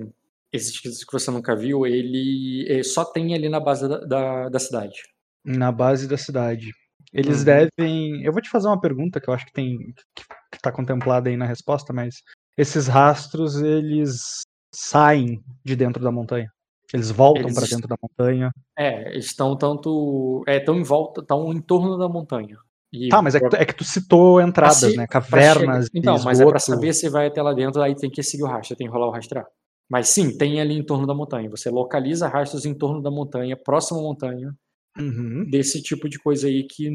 esses 0.52 0.70
esquisitos 0.74 1.04
que 1.04 1.12
você 1.12 1.30
nunca 1.30 1.54
viu, 1.56 1.86
ele, 1.86 2.64
ele 2.68 2.84
só 2.84 3.04
tem 3.04 3.34
ali 3.34 3.48
na 3.48 3.60
base 3.60 3.88
da, 3.88 3.98
da, 4.00 4.48
da 4.48 4.58
cidade. 4.58 5.02
Na 5.44 5.70
base 5.70 6.08
da 6.08 6.16
cidade. 6.16 6.72
Eles 7.12 7.38
Uhum. 7.38 7.44
devem. 7.44 8.24
Eu 8.24 8.32
vou 8.32 8.42
te 8.42 8.50
fazer 8.50 8.66
uma 8.66 8.80
pergunta 8.80 9.20
que 9.20 9.30
eu 9.30 9.34
acho 9.34 9.46
que 9.46 9.52
tem. 9.52 9.78
que, 10.14 10.24
que 10.50 10.58
tá 10.60 10.70
contemplada 10.72 11.28
aí 11.28 11.36
na 11.36 11.46
resposta, 11.46 11.92
mas 11.92 12.16
esses 12.56 12.86
rastros, 12.86 13.56
eles 13.60 14.42
saem 14.74 15.42
de 15.64 15.76
dentro 15.76 16.02
da 16.02 16.10
montanha. 16.10 16.50
Eles 16.92 17.10
voltam 17.10 17.52
para 17.52 17.66
dentro 17.66 17.88
da 17.88 17.96
montanha. 18.00 18.50
É, 18.78 19.16
estão 19.18 19.56
tanto. 19.56 20.44
É, 20.46 20.58
estão 20.58 20.76
em 20.78 20.82
volta, 20.84 21.20
estão 21.20 21.52
em 21.52 21.60
torno 21.60 21.98
da 21.98 22.08
montanha. 22.08 22.56
E 22.92 23.08
Tá, 23.08 23.20
mas 23.20 23.34
é 23.34 23.40
que, 23.40 23.48
tu, 23.48 23.56
é 23.56 23.64
que 23.64 23.74
tu 23.74 23.84
citou 23.84 24.40
entradas, 24.40 24.78
se- 24.78 24.96
né? 24.96 25.06
Cavernas. 25.06 25.88
Então, 25.92 26.14
esgoto. 26.14 26.24
mas 26.24 26.40
é 26.40 26.46
pra 26.46 26.58
saber 26.60 26.92
se 26.94 27.08
vai 27.08 27.26
até 27.26 27.42
lá 27.42 27.52
dentro, 27.52 27.82
aí 27.82 27.94
tem 27.96 28.08
que 28.08 28.22
seguir 28.22 28.44
o 28.44 28.46
rastro, 28.46 28.76
tem 28.76 28.86
que 28.86 28.92
rolar 28.92 29.08
o 29.08 29.10
rastrear. 29.10 29.44
Mas 29.90 30.08
sim, 30.08 30.36
tem 30.38 30.60
ali 30.60 30.74
em 30.74 30.84
torno 30.84 31.06
da 31.06 31.14
montanha. 31.14 31.50
Você 31.50 31.68
localiza 31.70 32.28
rastros 32.28 32.64
em 32.64 32.72
torno 32.74 33.02
da 33.02 33.10
montanha, 33.10 33.56
próxima 33.56 33.98
à 33.98 34.02
montanha, 34.02 34.54
Uhum. 34.98 35.44
desse 35.50 35.82
tipo 35.82 36.08
de 36.08 36.18
coisa 36.18 36.46
aí 36.46 36.64
que 36.64 36.88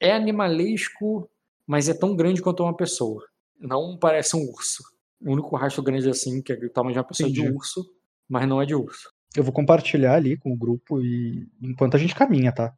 é 0.00 0.12
animalesco, 0.12 1.28
mas 1.72 1.88
é 1.88 1.94
tão 1.94 2.14
grande 2.14 2.42
quanto 2.42 2.62
uma 2.62 2.76
pessoa. 2.76 3.24
Não 3.58 3.96
parece 3.98 4.36
um 4.36 4.40
urso. 4.40 4.82
O 5.18 5.32
único 5.32 5.56
rastro 5.56 5.82
grande 5.82 6.06
assim, 6.06 6.42
que 6.42 6.52
é 6.52 6.56
o 6.56 6.70
tamanho 6.70 6.92
de 6.92 6.98
uma 6.98 7.06
pessoa 7.06 7.30
é 7.30 7.32
de 7.32 7.40
Entendi. 7.40 7.56
urso, 7.56 7.82
mas 8.28 8.46
não 8.46 8.60
é 8.60 8.66
de 8.66 8.74
urso. 8.74 9.08
Eu 9.34 9.42
vou 9.42 9.54
compartilhar 9.54 10.16
ali 10.16 10.36
com 10.36 10.52
o 10.52 10.56
grupo 10.56 11.00
e 11.00 11.48
enquanto 11.62 11.94
a 11.94 11.98
gente 11.98 12.14
caminha, 12.14 12.52
tá? 12.52 12.74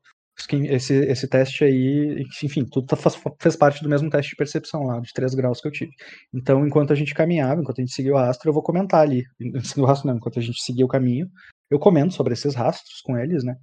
Esse, 0.70 0.94
esse 0.94 1.26
teste 1.26 1.64
aí, 1.64 2.24
enfim, 2.44 2.64
tudo 2.64 2.86
tá- 2.86 2.94
faz, 2.94 3.20
fez 3.40 3.56
parte 3.56 3.82
do 3.82 3.88
mesmo 3.88 4.08
teste 4.08 4.30
de 4.30 4.36
percepção 4.36 4.84
lá, 4.84 5.00
de 5.00 5.12
3 5.12 5.34
graus 5.34 5.60
que 5.60 5.66
eu 5.66 5.72
tive. 5.72 5.90
Então, 6.32 6.64
enquanto 6.64 6.92
a 6.92 6.96
gente 6.96 7.14
caminhava, 7.14 7.60
enquanto 7.60 7.80
a 7.80 7.82
gente 7.82 7.94
seguia 7.94 8.12
o 8.12 8.16
rastro, 8.16 8.48
eu 8.48 8.54
vou 8.54 8.62
comentar 8.62 9.00
ali. 9.00 9.24
Seguir 9.64 9.80
o 9.82 9.86
rastro 9.86 10.06
não, 10.06 10.16
enquanto 10.16 10.38
a 10.38 10.42
gente 10.42 10.62
seguia 10.62 10.84
o 10.84 10.88
caminho, 10.88 11.28
eu 11.68 11.80
comento 11.80 12.14
sobre 12.14 12.32
esses 12.32 12.54
rastros 12.54 13.00
com 13.00 13.18
eles, 13.18 13.42
né? 13.42 13.56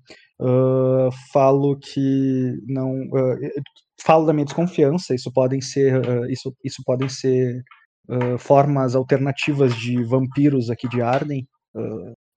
Falo 1.32 1.78
que 1.78 2.58
não. 2.68 2.94
eu 3.14 3.61
falo 4.03 4.26
da 4.26 4.34
minha 4.34 4.45
desconfiança, 4.45 5.14
isso 5.14 5.32
podem 5.32 5.61
ser. 5.61 5.95
ah, 6.08 6.30
isso, 6.30 6.53
isso 6.64 6.82
podem 6.86 7.08
ser 7.10 7.61
ah, 8.10 8.38
formas 8.38 8.95
alternativas 8.95 9.76
de 9.76 10.03
vampiros 10.03 10.70
aqui 10.70 10.88
de 10.90 11.02
Arden. 11.02 11.48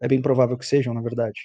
é 0.03 0.09
bem 0.09 0.21
provável 0.21 0.57
que 0.59 0.67
sejam, 0.67 0.93
na 0.95 1.01
verdade. 1.01 1.41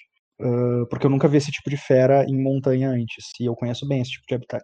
Porque 0.90 1.06
eu 1.06 1.10
nunca 1.10 1.28
vi 1.28 1.38
esse 1.38 1.52
tipo 1.52 1.70
de 1.70 1.78
fera 1.78 2.24
em 2.26 2.42
montanha 2.42 2.90
antes. 2.90 3.26
E 3.40 3.46
eu 3.46 3.56
conheço 3.56 3.88
bem 3.88 4.02
esse 4.02 4.12
tipo 4.12 4.26
de 4.28 4.36
habitat. 4.36 4.64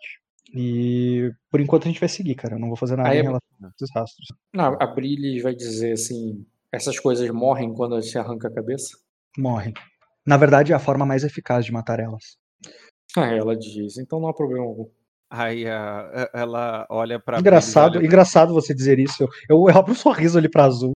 E 0.53 1.29
por 1.51 1.59
enquanto 1.59 1.83
a 1.83 1.87
gente 1.87 1.99
vai 1.99 2.07
seguir, 2.07 2.35
cara. 2.35 2.55
Eu 2.55 2.59
não 2.59 2.67
vou 2.69 2.77
fazer 2.77 2.95
nada 2.95 3.09
Aí 3.09 3.17
em 3.17 3.21
é- 3.21 3.23
relação 3.23 3.49
a 3.63 3.67
esses 3.67 3.93
rastros. 3.93 4.27
Não, 4.53 4.77
a 4.79 4.87
Brillis 4.87 5.43
vai 5.43 5.53
dizer 5.53 5.93
assim: 5.93 6.45
essas 6.71 6.97
coisas 6.99 7.29
morrem 7.29 7.73
quando 7.73 8.01
se 8.01 8.17
arranca 8.17 8.47
a 8.47 8.53
cabeça? 8.53 8.97
Morrem. 9.37 9.73
Na 10.25 10.37
verdade, 10.37 10.71
é 10.73 10.75
a 10.75 10.79
forma 10.79 11.05
mais 11.05 11.23
eficaz 11.23 11.65
de 11.65 11.71
matar 11.71 11.99
elas. 11.99 12.37
Ah, 13.15 13.27
ela 13.27 13.55
diz, 13.55 13.97
então 13.97 14.19
não 14.19 14.27
há 14.27 14.33
problema 14.33 14.65
algum. 14.65 14.89
Aí 15.29 15.67
a- 15.67 16.01
a- 16.01 16.29
ela 16.33 16.87
olha 16.89 17.19
pra 17.19 17.39
engraçado, 17.39 17.97
olha- 17.97 18.05
engraçado 18.05 18.53
você 18.53 18.73
dizer 18.73 18.99
isso. 18.99 19.23
Eu, 19.23 19.29
eu, 19.49 19.69
eu 19.69 19.77
abro 19.77 19.91
um 19.91 19.95
sorriso 19.95 20.37
ali 20.37 20.49
pra 20.49 20.65
azul. 20.65 20.91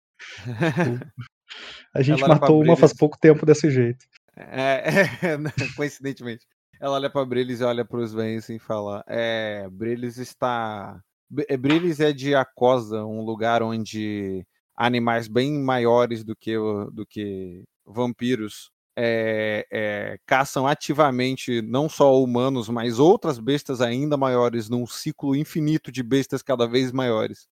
A 1.94 2.02
gente 2.02 2.22
Ela 2.22 2.34
matou 2.34 2.62
uma 2.62 2.76
faz 2.76 2.92
pouco 2.92 3.18
tempo 3.18 3.44
desse 3.46 3.70
jeito. 3.70 4.04
É, 4.36 4.84
é, 4.84 5.36
coincidentemente. 5.76 6.46
Ela 6.80 6.94
olha 6.94 7.10
pra 7.10 7.24
Brillis 7.24 7.60
e 7.60 7.64
olha 7.64 7.84
pros 7.84 8.12
Vens 8.12 8.48
e 8.48 8.58
fala: 8.58 9.02
É, 9.08 9.68
Brillis 9.70 10.16
está. 10.18 11.00
É, 11.48 11.56
Brillis 11.56 12.00
é 12.00 12.12
de 12.12 12.34
Acosa, 12.34 13.04
um 13.04 13.22
lugar 13.22 13.62
onde 13.62 14.44
animais 14.76 15.26
bem 15.28 15.52
maiores 15.60 16.22
do 16.24 16.36
que, 16.36 16.54
do 16.92 17.04
que 17.06 17.64
vampiros 17.84 18.70
é, 19.00 19.64
é, 19.70 20.18
caçam 20.26 20.66
ativamente 20.66 21.62
não 21.62 21.88
só 21.88 22.20
humanos, 22.20 22.68
mas 22.68 22.98
outras 22.98 23.38
bestas 23.38 23.80
ainda 23.80 24.16
maiores, 24.16 24.68
num 24.68 24.84
ciclo 24.88 25.36
infinito 25.36 25.92
de 25.92 26.02
bestas 26.02 26.42
cada 26.42 26.66
vez 26.66 26.90
maiores. 26.90 27.46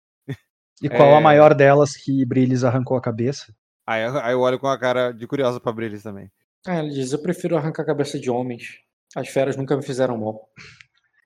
E 0.81 0.89
qual 0.89 1.09
É. 1.09 1.17
a 1.17 1.21
maior 1.21 1.53
delas 1.53 1.95
que 1.95 2.25
Brillis 2.25 2.63
arrancou 2.63 2.97
a 2.97 3.01
cabeça? 3.01 3.53
Aí, 3.87 4.03
aí 4.03 4.33
eu 4.33 4.39
olho 4.41 4.57
com 4.59 4.67
a 4.67 4.77
cara 4.79 5.11
de 5.11 5.25
curiosa 5.27 5.59
pra 5.59 5.71
Brillis 5.71 6.01
também. 6.03 6.29
Ah, 6.67 6.75
ela 6.77 6.89
diz, 6.89 7.13
eu 7.13 7.21
prefiro 7.21 7.55
arrancar 7.55 7.83
a 7.83 7.85
cabeça 7.85 8.19
de 8.19 8.29
homens. 8.31 8.79
As 9.15 9.29
feras 9.29 9.55
nunca 9.55 9.77
me 9.77 9.83
fizeram 9.83 10.17
mal. 10.17 10.49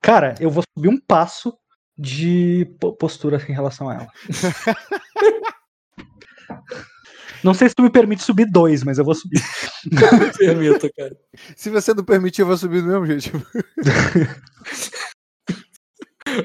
Cara, 0.01 0.35
eu 0.39 0.49
vou 0.51 0.63
subir 0.77 0.89
um 0.89 0.99
passo 0.99 1.57
de 1.97 2.65
po- 2.79 2.93
postura 2.93 3.37
em 3.49 3.53
relação 3.53 3.89
a 3.89 3.93
ela. 3.95 4.07
Não 7.43 7.53
sei 7.53 7.69
se 7.69 7.75
tu 7.75 7.83
me 7.83 7.89
permite 7.89 8.23
subir 8.23 8.45
dois, 8.51 8.83
mas 8.83 8.97
eu 8.97 9.05
vou 9.05 9.15
subir. 9.15 9.41
Permito, 10.37 10.89
cara. 10.95 11.15
Se 11.55 11.69
você 11.69 11.93
não 11.93 12.03
permitir, 12.03 12.41
eu 12.41 12.47
vou 12.47 12.57
subir 12.57 12.81
do 12.81 12.87
mesmo 12.87 13.05
jeito. 13.05 13.31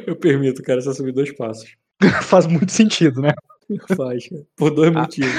Eu 0.06 0.16
permito, 0.16 0.62
cara, 0.62 0.80
só 0.80 0.92
subir 0.94 1.12
dois 1.12 1.34
passos. 1.36 1.70
Faz 2.22 2.46
muito 2.46 2.72
sentido, 2.72 3.20
né? 3.20 3.32
Faz, 3.96 4.28
cara. 4.28 4.42
Por 4.56 4.70
dois 4.74 4.94
Ah. 4.94 5.00
motivos. 5.00 5.30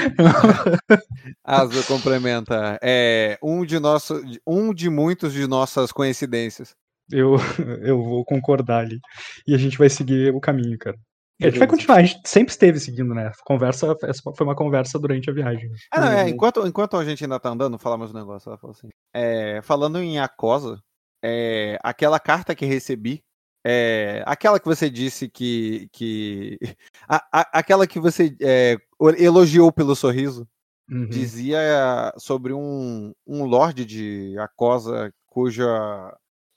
Asa 1.44 1.82
complementa. 1.84 2.78
É 2.82 3.38
um 3.42 3.64
de 3.64 3.78
nosso, 3.78 4.20
um 4.46 4.72
de 4.72 4.88
muitos 4.88 5.32
de 5.32 5.46
nossas 5.46 5.90
coincidências. 5.92 6.74
Eu, 7.10 7.36
eu 7.82 8.02
vou 8.02 8.24
concordar 8.24 8.84
ali. 8.84 8.98
E 9.46 9.54
a 9.54 9.58
gente 9.58 9.78
vai 9.78 9.88
seguir 9.88 10.32
o 10.34 10.40
caminho, 10.40 10.76
cara. 10.78 10.96
A 11.40 11.44
gente 11.50 11.58
vai 11.58 11.68
continuar, 11.68 11.96
a 11.98 12.02
gente 12.02 12.26
sempre 12.28 12.50
esteve 12.50 12.80
seguindo, 12.80 13.14
né? 13.14 13.30
Conversa, 13.44 13.94
essa 14.04 14.22
foi 14.34 14.46
uma 14.46 14.54
conversa 14.56 14.98
durante 14.98 15.28
a 15.28 15.32
viagem. 15.34 15.70
Ah, 15.92 16.00
não, 16.00 16.08
é, 16.12 16.28
enquanto, 16.30 16.66
enquanto 16.66 16.96
a 16.96 17.04
gente 17.04 17.22
ainda 17.24 17.38
tá 17.38 17.50
andando, 17.50 17.78
falar 17.78 17.98
mais 17.98 18.10
um 18.10 18.14
negócio. 18.18 18.48
Ela 18.48 18.56
falou 18.58 18.74
assim. 18.74 18.88
É, 19.14 19.60
falando 19.62 19.98
em 19.98 20.18
Acosa, 20.18 20.80
é, 21.22 21.78
aquela 21.82 22.18
carta 22.18 22.54
que 22.54 22.64
recebi, 22.64 23.22
é, 23.66 24.22
aquela 24.26 24.58
que 24.58 24.64
você 24.66 24.88
disse 24.88 25.28
que. 25.28 25.88
que 25.92 26.58
a- 27.08 27.26
a- 27.32 27.50
aquela 27.58 27.86
que 27.86 28.00
você 28.00 28.34
é, 28.40 28.78
elogiou 29.18 29.70
pelo 29.72 29.94
sorriso, 29.94 30.48
Uhum. 30.88 31.08
dizia 31.08 32.12
sobre 32.16 32.52
um, 32.52 33.12
um 33.26 33.44
lorde 33.44 33.84
de 33.84 34.36
Acosa 34.38 35.12
cuja. 35.26 35.66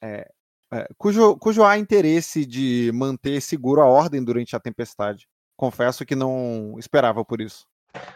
é, 0.04 0.30
é, 0.72 0.88
cujo, 0.98 1.36
cujo 1.38 1.64
há 1.64 1.78
interesse 1.78 2.46
de 2.46 2.92
manter 2.94 3.42
seguro 3.42 3.82
a 3.82 3.86
ordem 3.86 4.24
durante 4.24 4.56
a 4.56 4.60
tempestade. 4.60 5.28
Confesso 5.58 6.06
que 6.06 6.16
não 6.16 6.76
esperava 6.78 7.24
por 7.26 7.42
isso. 7.42 7.66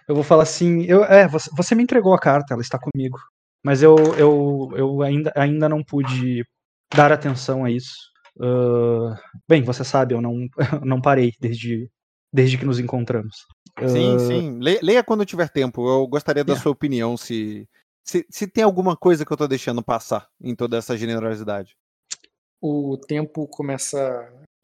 Eu 0.07 0.15
vou 0.15 0.23
falar 0.23 0.43
assim, 0.43 0.83
eu, 0.83 1.03
é, 1.03 1.27
você, 1.27 1.49
você 1.55 1.75
me 1.75 1.83
entregou 1.83 2.13
a 2.13 2.19
carta, 2.19 2.53
ela 2.53 2.61
está 2.61 2.77
comigo. 2.79 3.17
Mas 3.63 3.81
eu, 3.81 3.95
eu, 4.17 4.71
eu 4.75 5.01
ainda, 5.01 5.31
ainda 5.35 5.67
não 5.69 5.83
pude 5.83 6.45
dar 6.95 7.11
atenção 7.11 7.63
a 7.65 7.71
isso. 7.71 7.95
Ah, 8.41 9.15
bem, 9.47 9.63
você 9.63 9.83
sabe, 9.83 10.13
eu 10.13 10.21
não, 10.21 10.47
não 10.83 11.01
parei 11.01 11.33
desde, 11.39 11.89
desde 12.31 12.57
que 12.57 12.65
nos 12.65 12.79
encontramos. 12.79 13.35
Sim, 13.87 14.15
Ah, 14.15 14.19
sim. 14.19 14.59
Le- 14.59 14.79
Leia 14.81 15.03
quando 15.03 15.25
tiver 15.25 15.49
tempo. 15.49 15.87
Eu 15.87 16.07
gostaria 16.07 16.43
da 16.43 16.51
Yeah. 16.53 16.61
sua 16.63 16.71
opinião 16.71 17.17
se, 17.17 17.67
se, 18.03 18.25
se 18.29 18.47
tem 18.47 18.63
alguma 18.63 18.95
coisa 18.95 19.25
que 19.25 19.31
eu 19.33 19.37
tô 19.37 19.47
deixando 19.47 19.81
passar 19.83 20.27
em 20.41 20.55
toda 20.55 20.77
essa 20.77 20.95
generosidade. 20.97 21.75
O 22.65 22.97
tempo 22.97 23.45
começa 23.47 23.99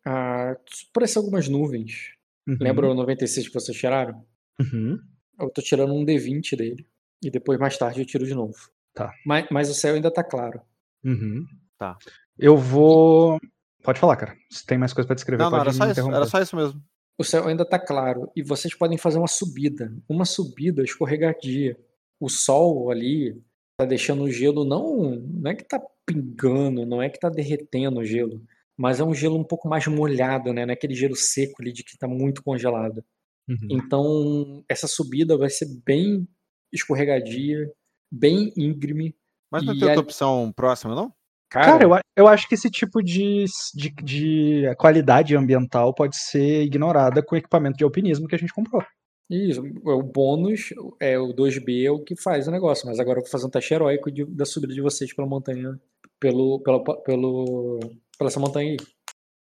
a 0.05 0.55
parecer 0.93 1.17
algumas 1.17 1.49
nuvens. 1.49 2.13
uhum, 2.47 2.55
Lembra 2.61 2.89
o 2.89 2.93
96 2.93 3.47
que 3.49 3.53
vocês 3.53 3.77
tiraram? 3.77 4.25
uhum. 4.61 4.97
Eu 5.37 5.49
tô 5.49 5.61
tirando 5.61 5.93
um 5.93 6.05
D20 6.05 6.55
dele. 6.55 6.85
E 7.23 7.29
depois, 7.29 7.59
mais 7.59 7.77
tarde, 7.77 7.99
eu 8.01 8.05
tiro 8.05 8.25
de 8.25 8.33
novo. 8.33 8.55
Tá. 8.93 9.13
Mas, 9.25 9.47
mas 9.51 9.69
o 9.69 9.73
céu 9.73 9.95
ainda 9.95 10.11
tá 10.11 10.23
claro. 10.23 10.61
Uhum. 11.03 11.45
Tá. 11.77 11.97
Eu 12.37 12.55
vou. 12.57 13.37
Pode 13.83 13.99
falar, 13.99 14.15
cara. 14.15 14.37
Se 14.49 14.65
tem 14.65 14.77
mais 14.77 14.93
coisa 14.93 15.07
pra 15.07 15.15
descrever, 15.15 15.43
Não, 15.43 15.51
não, 15.51 15.57
pode 15.57 15.69
era 15.69 15.77
só 15.77 15.91
isso. 15.91 16.11
Era 16.13 16.25
só 16.25 16.41
isso 16.41 16.55
mesmo. 16.55 16.81
O 17.17 17.23
céu 17.23 17.47
ainda 17.47 17.65
tá 17.65 17.77
claro. 17.77 18.31
E 18.35 18.41
vocês 18.41 18.73
podem 18.73 18.97
fazer 18.97 19.17
uma 19.17 19.27
subida. 19.27 19.93
Uma 20.07 20.23
subida 20.25 20.83
escorregadia. 20.83 21.77
O 22.19 22.29
sol 22.29 22.89
ali 22.91 23.41
tá 23.77 23.85
deixando 23.85 24.23
o 24.23 24.31
gelo 24.31 24.63
não. 24.65 25.15
Não 25.15 25.51
é 25.51 25.55
que 25.55 25.63
tá 25.63 25.81
pingando, 26.13 26.85
não 26.85 27.01
é 27.01 27.09
que 27.09 27.19
tá 27.19 27.29
derretendo 27.29 27.99
o 27.99 28.05
gelo. 28.05 28.41
Mas 28.77 28.99
é 28.99 29.03
um 29.03 29.13
gelo 29.13 29.37
um 29.37 29.43
pouco 29.43 29.67
mais 29.67 29.85
molhado, 29.87 30.53
né? 30.53 30.65
Não 30.65 30.71
é 30.71 30.73
aquele 30.73 30.95
gelo 30.95 31.15
seco 31.15 31.61
ali 31.61 31.71
de 31.73 31.83
que 31.83 31.97
tá 31.97 32.07
muito 32.07 32.41
congelado. 32.43 33.03
Uhum. 33.47 33.67
Então, 33.69 34.63
essa 34.69 34.87
subida 34.87 35.37
vai 35.37 35.49
ser 35.49 35.67
bem 35.85 36.27
escorregadia, 36.71 37.69
bem 38.11 38.53
íngreme. 38.55 39.15
Mas 39.51 39.65
não 39.65 39.73
E 39.73 39.79
tem 39.79 39.87
outra 39.87 40.01
opção 40.03 40.51
próxima, 40.55 40.95
não? 40.95 41.11
Cara, 41.49 41.79
Cara, 41.79 41.83
eu, 41.83 41.99
eu 42.15 42.27
acho 42.27 42.47
que 42.47 42.53
esse 42.53 42.69
tipo 42.69 43.01
de, 43.01 43.43
de, 43.73 43.89
de 44.03 44.75
qualidade 44.77 45.35
ambiental 45.35 45.93
pode 45.93 46.15
ser 46.15 46.61
ignorada 46.63 47.23
com 47.23 47.33
o 47.35 47.37
equipamento 47.37 47.75
de 47.77 47.83
alpinismo 47.83 48.27
que 48.27 48.35
a 48.35 48.37
gente 48.37 48.53
comprou. 48.53 48.83
isso, 49.29 49.63
o 49.83 50.03
bônus 50.03 50.69
é 50.99 51.17
o 51.17 51.33
2B 51.33 51.85
é 51.85 51.91
o 51.91 52.03
que 52.03 52.15
faz 52.15 52.47
o 52.47 52.51
negócio, 52.51 52.85
mas 52.87 52.99
agora 52.99 53.17
eu 53.19 53.23
vou 53.23 53.31
fazer 53.31 53.47
um 53.47 53.49
teste 53.49 53.73
heróico 53.73 54.11
de- 54.11 54.25
da 54.25 54.45
subida 54.45 54.73
de 54.75 54.81
vocês 54.81 55.11
pela 55.11 55.27
montanha, 55.27 55.79
pelo, 56.19 56.59
pela, 56.61 56.83
pelo, 57.03 57.79
pela 58.17 58.29
essa 58.29 58.39
montanha 58.39 58.71
aí. 58.71 58.77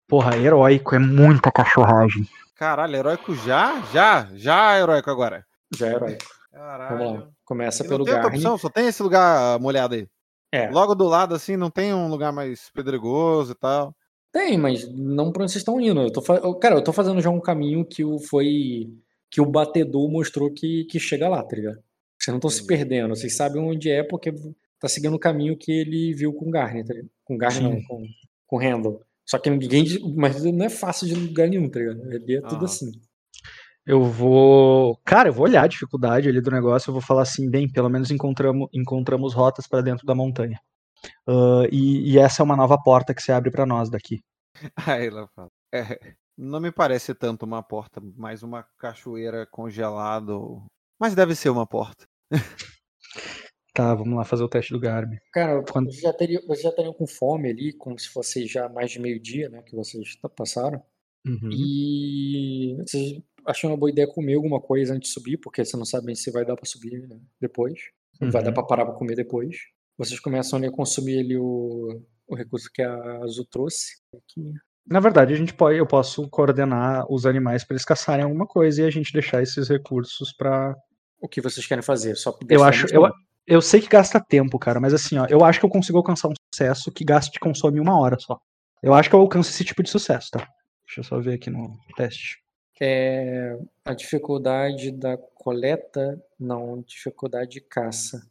Porra, 0.07 0.35
heróico, 0.37 0.95
é 0.95 0.99
muita 0.99 1.51
cachorragem. 1.51 2.27
Caralho, 2.55 2.95
heróico 2.95 3.33
já? 3.35 3.81
Já? 3.93 4.29
Já 4.35 4.79
heróico 4.79 5.09
agora. 5.09 5.45
Já 5.75 5.87
é 5.87 5.93
heróico. 5.93 6.25
Caralho. 6.51 6.97
Vamos 6.97 7.19
lá. 7.21 7.29
Começa 7.45 7.83
E 7.83 7.87
pelo 7.87 7.99
não 7.99 8.05
tem 8.05 8.13
outra 8.13 8.29
Garni. 8.29 8.37
opção, 8.45 8.57
só 8.57 8.69
tem 8.69 8.87
esse 8.87 9.01
lugar 9.03 9.59
molhado 9.59 9.95
aí. 9.95 10.07
É, 10.51 10.69
Logo 10.69 10.93
do 10.93 11.05
lado, 11.07 11.33
assim, 11.33 11.57
não 11.57 11.69
tem 11.71 11.93
um 11.93 12.07
lugar 12.07 12.31
mais 12.31 12.69
pedregoso 12.69 13.53
e 13.53 13.55
tal. 13.55 13.93
Tem, 14.31 14.57
mas 14.57 14.87
não 14.93 15.31
pra 15.31 15.43
onde 15.43 15.51
vocês 15.51 15.61
estão 15.61 15.79
indo. 15.81 15.99
Eu 16.01 16.11
tô 16.11 16.21
fa- 16.21 16.39
Cara, 16.59 16.75
eu 16.75 16.83
tô 16.83 16.93
fazendo 16.93 17.21
já 17.21 17.29
um 17.29 17.39
caminho 17.41 17.83
que 17.85 18.03
o 18.03 18.19
foi. 18.19 18.87
que 19.31 19.41
o 19.41 19.45
batedor 19.45 20.09
mostrou 20.11 20.51
que, 20.53 20.85
que 20.85 20.99
chega 20.99 21.27
lá, 21.27 21.43
tá 21.43 21.55
ligado? 21.55 21.79
Vocês 22.19 22.27
não 22.31 22.37
estão 22.37 22.49
se 22.51 22.65
perdendo, 22.65 23.15
vocês 23.15 23.35
sabem 23.35 23.61
onde 23.61 23.89
é 23.89 24.03
porque 24.03 24.31
tá 24.83 24.89
seguindo 24.89 25.15
o 25.15 25.19
caminho 25.19 25.57
que 25.57 25.71
ele 25.71 26.13
viu 26.13 26.33
com 26.33 26.49
o 26.49 26.51
Garner, 26.51 26.85
tá 26.85 26.93
ligado? 26.93 27.09
Com 27.23 27.35
o 27.35 27.37
Garner, 27.37 27.63
não, 27.63 27.81
com, 27.83 28.03
com 28.45 28.55
o 28.57 28.59
Randall. 28.59 29.01
Só 29.25 29.39
que 29.39 29.49
ninguém. 29.49 29.85
Mas 30.17 30.43
não 30.43 30.65
é 30.65 30.69
fácil 30.69 31.07
de 31.07 31.15
lugar 31.15 31.47
nenhum, 31.47 31.69
tá 31.69 31.79
ligado? 31.79 32.01
Ali 32.11 32.35
é 32.35 32.41
tudo 32.41 32.55
Aham. 32.57 32.65
assim. 32.65 32.91
Eu 33.85 34.03
vou. 34.03 34.97
Cara, 35.05 35.29
eu 35.29 35.33
vou 35.33 35.45
olhar 35.45 35.63
a 35.63 35.67
dificuldade 35.67 36.27
ali 36.27 36.41
do 36.41 36.51
negócio. 36.51 36.89
Eu 36.89 36.93
vou 36.93 37.01
falar 37.01 37.21
assim, 37.21 37.49
bem, 37.49 37.71
pelo 37.71 37.89
menos 37.89 38.11
encontramos, 38.11 38.67
encontramos 38.73 39.33
rotas 39.33 39.65
para 39.67 39.81
dentro 39.81 40.05
da 40.05 40.13
montanha. 40.13 40.59
Ah, 41.27 41.63
e, 41.71 42.11
e 42.13 42.19
essa 42.19 42.41
é 42.41 42.43
uma 42.43 42.55
nova 42.57 42.77
porta 42.77 43.13
que 43.13 43.21
se 43.21 43.31
abre 43.31 43.49
para 43.51 43.65
nós 43.65 43.89
daqui. 43.89 44.21
Aí 44.75 45.07
ela 45.07 45.27
fala. 45.33 45.49
"É, 45.73 45.97
não 46.37 46.59
me 46.59 46.71
parece 46.71 47.13
tanto 47.15 47.45
uma 47.45 47.63
porta, 47.63 48.01
mais 48.17 48.43
uma 48.43 48.65
cachoeira 48.77 49.47
congelada. 49.49 50.33
ou- 50.35 50.65
Mas 50.99 51.15
deve 51.15 51.33
ser 51.35 51.49
uma 51.49 51.65
porta. 51.65 52.05
Tá, 53.73 53.95
vamos 53.95 54.15
lá 54.15 54.23
fazer 54.23 54.43
o 54.43 54.47
teste 54.49 54.71
do 54.71 54.79
Garmin. 54.79 55.17
Cara, 55.31 55.63
Quando- 55.63 55.87
vocês 55.91 56.01
já, 56.01 56.13
teriam, 56.13 56.41
vocês 56.43 56.61
já 56.61 56.69
estariam 56.69 56.93
com 56.93 57.07
fome 57.07 57.49
ali, 57.49 57.73
como 57.73 57.97
se 57.97 58.07
fosse 58.09 58.45
já 58.45 58.69
mais 58.69 58.91
de 58.91 58.99
meio-dia, 58.99 59.49
né? 59.49 59.61
Que 59.63 59.75
vocês 59.75 60.15
passaram. 60.35 60.81
Uhum. 61.25 61.49
E 61.51 62.75
vocês 62.85 63.19
acham 63.45 63.71
uma 63.71 63.77
boa 63.77 63.89
ideia 63.89 64.07
comer 64.07 64.35
alguma 64.35 64.61
coisa 64.61 64.93
antes 64.93 65.09
de 65.09 65.13
subir, 65.13 65.37
porque 65.37 65.63
você 65.65 65.75
não 65.75 65.85
sabe 65.85 66.15
se 66.15 66.29
vai 66.31 66.45
dar 66.45 66.55
pra 66.55 66.65
subir 66.65 67.07
né, 67.07 67.17
depois. 67.41 67.79
Vai 68.21 68.43
dar 68.43 68.49
Uhum. 68.49 68.53
pra 68.53 68.63
parar 68.63 68.85
pra 68.85 68.93
comer 68.93 69.15
depois. 69.15 69.57
Vocês 69.97 70.19
começam 70.19 70.57
ali 70.57 70.67
a 70.67 70.71
consumir 70.71 71.19
ali 71.19 71.37
o, 71.37 72.01
o 72.27 72.35
recurso 72.35 72.69
que 72.71 72.81
a 72.81 73.23
Azul 73.23 73.45
trouxe. 73.49 73.97
Aqui. 74.15 74.53
Na 74.87 74.99
verdade, 74.99 75.33
a 75.33 75.37
gente 75.37 75.53
pode, 75.53 75.77
eu 75.77 75.87
posso 75.87 76.29
coordenar 76.29 77.05
os 77.11 77.25
animais 77.25 77.63
para 77.63 77.73
eles 77.75 77.85
caçarem 77.85 78.23
alguma 78.23 78.45
coisa 78.45 78.81
e 78.81 78.85
a 78.85 78.89
gente 78.91 79.13
deixar 79.13 79.41
esses 79.41 79.67
recursos 79.69 80.31
para. 80.33 80.75
O 81.19 81.27
que 81.27 81.41
vocês 81.41 81.65
querem 81.65 81.81
fazer? 81.81 82.15
Só 82.15 82.37
Eu 82.49 82.63
acho, 82.63 82.85
eu. 82.93 83.09
Eu 83.45 83.61
sei 83.61 83.81
que 83.81 83.87
gasta 83.87 84.19
tempo, 84.19 84.57
cara, 84.57 84.79
mas 84.79 84.93
assim, 84.93 85.17
ó, 85.17 85.25
eu 85.29 85.43
acho 85.43 85.59
que 85.59 85.65
eu 85.65 85.69
consigo 85.69 85.97
alcançar 85.97 86.29
um 86.29 86.33
sucesso 86.53 86.91
que 86.91 87.03
gaste 87.03 87.39
consome 87.39 87.79
uma 87.79 87.99
hora 87.99 88.17
só. 88.19 88.39
Eu 88.81 88.93
acho 88.93 89.09
que 89.09 89.15
eu 89.15 89.19
alcanço 89.19 89.49
esse 89.49 89.63
tipo 89.63 89.83
de 89.83 89.89
sucesso, 89.89 90.29
tá? 90.31 90.39
Deixa 90.85 90.99
eu 90.99 91.03
só 91.03 91.19
ver 91.19 91.35
aqui 91.35 91.49
no 91.49 91.77
teste. 91.95 92.43
É 92.81 93.57
a 93.85 93.93
dificuldade 93.93 94.91
da 94.91 95.17
coleta, 95.17 96.21
não, 96.39 96.81
dificuldade 96.81 97.51
de 97.51 97.61
caça. 97.61 98.21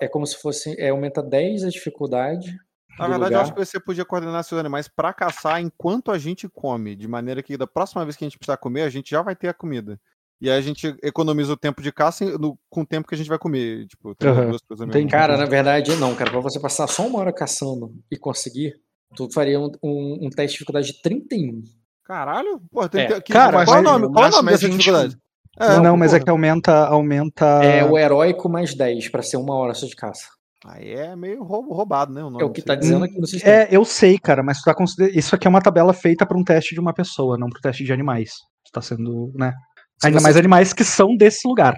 É 0.00 0.08
como 0.08 0.26
se 0.26 0.40
fosse, 0.40 0.74
é, 0.80 0.88
aumenta 0.88 1.22
10 1.22 1.64
a 1.64 1.68
dificuldade. 1.68 2.56
Na 2.98 3.08
verdade, 3.08 3.34
eu 3.34 3.40
acho 3.40 3.50
lugar. 3.50 3.64
que 3.64 3.70
você 3.70 3.78
podia 3.78 4.04
coordenar 4.04 4.42
seus 4.42 4.58
animais 4.58 4.88
para 4.88 5.12
caçar 5.12 5.60
enquanto 5.60 6.10
a 6.10 6.18
gente 6.18 6.48
come, 6.48 6.96
de 6.96 7.06
maneira 7.06 7.42
que 7.42 7.56
da 7.56 7.66
próxima 7.66 8.04
vez 8.04 8.16
que 8.16 8.24
a 8.24 8.28
gente 8.28 8.38
precisar 8.38 8.56
comer, 8.56 8.82
a 8.82 8.88
gente 8.88 9.10
já 9.10 9.22
vai 9.22 9.36
ter 9.36 9.48
a 9.48 9.54
comida. 9.54 10.00
E 10.40 10.50
aí 10.50 10.58
a 10.58 10.60
gente 10.60 10.94
economiza 11.02 11.52
o 11.52 11.56
tempo 11.56 11.80
de 11.80 11.90
caça 11.90 12.24
no- 12.38 12.58
com 12.68 12.82
o 12.82 12.86
tempo 12.86 13.08
que 13.08 13.14
a 13.14 13.18
gente 13.18 13.28
vai 13.28 13.38
comer. 13.38 13.86
Tipo, 13.86 14.14
tem 14.14 14.28
Aham, 14.28 14.50
duas 14.50 14.62
coisas 14.62 14.86
tempo. 14.90 15.10
Cara, 15.10 15.36
na 15.36 15.46
verdade, 15.46 15.94
não, 15.96 16.14
cara. 16.14 16.30
Pra 16.30 16.40
você 16.40 16.60
passar 16.60 16.86
só 16.86 17.06
uma 17.06 17.18
hora 17.20 17.32
caçando 17.32 17.92
e 18.10 18.18
conseguir, 18.18 18.74
tu 19.14 19.28
faria 19.32 19.58
um, 19.58 19.70
um- 19.82 20.18
um 20.26 20.30
teste 20.30 20.48
de 20.48 20.52
dificuldade 20.52 20.88
de 20.88 21.00
31. 21.00 21.62
Caralho? 22.04 22.60
Pô, 22.70 22.86
tem, 22.88 23.02
É, 23.02 23.06
tem, 23.08 23.20
que- 23.22 23.32
cara, 23.32 23.64
qual 23.64 23.78
é 23.78 23.80
o 23.80 23.82
nome, 23.82 24.12
qual 24.12 24.24
é 24.26 24.28
o 24.28 24.30
nome 24.30 24.48
é 24.48 24.52
dessa 24.52 24.66
21. 24.66 24.78
dificuldade? 24.78 25.16
não, 25.58 25.82
não, 25.82 25.96
mas 25.96 26.12
é 26.12 26.20
que 26.20 26.28
aumenta. 26.28 26.86
aumenta... 26.86 27.44
É 27.64 27.82
o 27.82 27.96
heróico 27.96 28.46
mais 28.48 28.74
10 28.74 29.08
pra 29.08 29.22
ser 29.22 29.38
uma 29.38 29.54
hora 29.54 29.72
só 29.72 29.86
de 29.86 29.96
caça. 29.96 30.26
Aí 30.66 30.90
é 30.92 31.16
meio 31.16 31.42
rou- 31.42 31.72
roubado, 31.72 32.12
né? 32.12 32.22
O 32.22 32.28
nome 32.28 32.42
É 32.42 32.46
o 32.46 32.50
que 32.50 32.60
tá 32.60 32.74
dizendo 32.74 33.04
aqui 33.04 33.18
no 33.18 33.26
sistema. 33.26 33.54
É, 33.56 33.68
eu 33.70 33.84
sei, 33.84 34.18
cara, 34.18 34.42
mas 34.42 34.58
tu 34.58 34.64
tá 34.64 34.74
consider... 34.74 35.16
isso 35.16 35.34
aqui 35.34 35.46
é 35.46 35.50
uma 35.50 35.62
tabela 35.62 35.94
feita 35.94 36.26
para 36.26 36.36
um 36.36 36.44
teste 36.44 36.74
de 36.74 36.80
uma 36.80 36.92
pessoa, 36.92 37.38
não 37.38 37.48
para 37.48 37.60
teste 37.62 37.84
de 37.84 37.92
animais. 37.92 38.32
Tu 38.64 38.72
tá 38.72 38.82
sendo, 38.82 39.32
né? 39.34 39.54
Se 40.00 40.06
Ainda 40.06 40.18
você- 40.18 40.22
mais 40.24 40.36
animais 40.36 40.72
que 40.72 40.84
são 40.84 41.16
desse 41.16 41.46
lugar. 41.48 41.74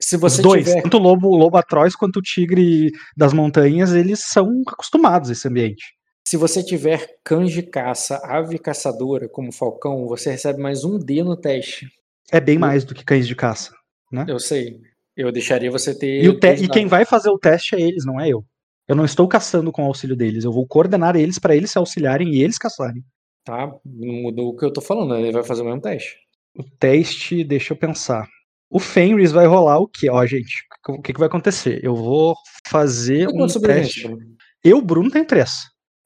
Se 0.00 0.16
Os 0.16 0.20
você 0.20 0.42
dois, 0.42 0.64
tiver 0.66 0.82
tanto 0.82 0.96
o 0.96 1.00
lobo, 1.00 1.28
o 1.28 1.36
lobo 1.36 1.56
atroz 1.56 1.94
quanto 1.94 2.16
o 2.18 2.22
tigre 2.22 2.90
das 3.16 3.32
montanhas, 3.32 3.92
eles 3.92 4.20
são 4.24 4.48
acostumados 4.66 5.30
a 5.30 5.32
esse 5.32 5.46
ambiente. 5.46 5.84
Se 6.26 6.36
você 6.36 6.62
tiver 6.62 7.06
cães 7.24 7.52
de 7.52 7.62
caça, 7.62 8.20
ave 8.24 8.58
caçadora, 8.58 9.28
como 9.28 9.52
falcão, 9.52 10.06
você 10.06 10.30
recebe 10.32 10.60
mais 10.60 10.84
um 10.84 10.98
D 10.98 11.22
no 11.22 11.36
teste. 11.36 11.86
É 12.30 12.40
bem 12.40 12.58
mais 12.58 12.84
do 12.84 12.94
que 12.94 13.04
cães 13.04 13.26
de 13.28 13.34
caça. 13.36 13.72
Eu 14.26 14.38
sei. 14.38 14.80
Eu 15.16 15.30
deixaria 15.30 15.70
você 15.70 15.96
ter. 15.96 16.22
E, 16.24 16.28
o 16.28 16.38
te- 16.38 16.54
e 16.64 16.68
quem 16.68 16.86
vai 16.86 17.04
fazer 17.04 17.28
o 17.30 17.38
teste 17.38 17.74
é 17.74 17.80
eles, 17.80 18.04
não 18.04 18.20
é 18.20 18.28
eu. 18.28 18.44
Eu 18.88 18.96
não 18.96 19.04
estou 19.04 19.28
caçando 19.28 19.70
com 19.70 19.82
o 19.82 19.86
auxílio 19.86 20.16
deles. 20.16 20.44
Eu 20.44 20.52
vou 20.52 20.66
coordenar 20.66 21.14
eles 21.16 21.38
para 21.38 21.54
eles 21.54 21.70
se 21.70 21.78
auxiliarem 21.78 22.28
e 22.34 22.42
eles 22.42 22.58
caçarem. 22.58 23.02
Tá? 23.44 23.66
Não 23.84 24.14
mudou 24.22 24.48
o 24.48 24.56
que 24.56 24.64
eu 24.64 24.72
tô 24.72 24.80
falando, 24.80 25.14
ele 25.16 25.32
vai 25.32 25.42
fazer 25.44 25.62
o 25.62 25.64
mesmo 25.64 25.80
teste. 25.80 26.16
O 26.56 26.62
teste, 26.78 27.42
deixa 27.44 27.72
eu 27.72 27.76
pensar. 27.76 28.26
O 28.70 28.78
Fenris 28.78 29.32
vai 29.32 29.46
rolar 29.46 29.78
o 29.78 29.88
quê? 29.88 30.08
Ó, 30.10 30.24
gente, 30.26 30.62
o 30.88 31.00
que, 31.00 31.12
que 31.12 31.18
vai 31.18 31.28
acontecer? 31.28 31.80
Eu 31.82 31.94
vou 31.94 32.34
fazer 32.66 33.28
um 33.28 33.46
teste. 33.76 34.06
Eu, 34.64 34.80
Bruno, 34.80 35.10
tem 35.10 35.24
três. 35.24 35.50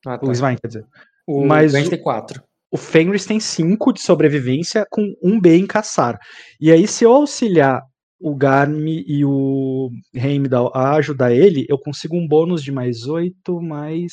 Ah, 0.06 0.18
tá. 0.18 0.26
O 0.26 0.32
Svein, 0.32 0.56
quer 0.60 0.68
dizer. 0.68 0.84
O 1.26 1.44
mas 1.44 1.72
o- 1.74 1.90
tem 1.90 2.02
quatro. 2.02 2.42
O 2.70 2.76
Fenris 2.76 3.24
tem 3.24 3.38
5 3.38 3.92
de 3.92 4.00
sobrevivência 4.02 4.84
com 4.90 5.14
um 5.22 5.40
B 5.40 5.56
em 5.56 5.66
caçar. 5.66 6.18
E 6.60 6.70
aí, 6.72 6.86
se 6.88 7.04
eu 7.04 7.12
auxiliar 7.12 7.80
o 8.20 8.34
Garmi 8.34 9.04
e 9.06 9.24
o 9.24 9.90
Heimdall 10.14 10.72
a 10.74 10.94
ajudar 10.96 11.32
ele, 11.32 11.64
eu 11.68 11.78
consigo 11.78 12.16
um 12.16 12.26
bônus 12.26 12.62
de 12.62 12.72
mais 12.72 13.06
8, 13.06 13.60
mais 13.60 14.12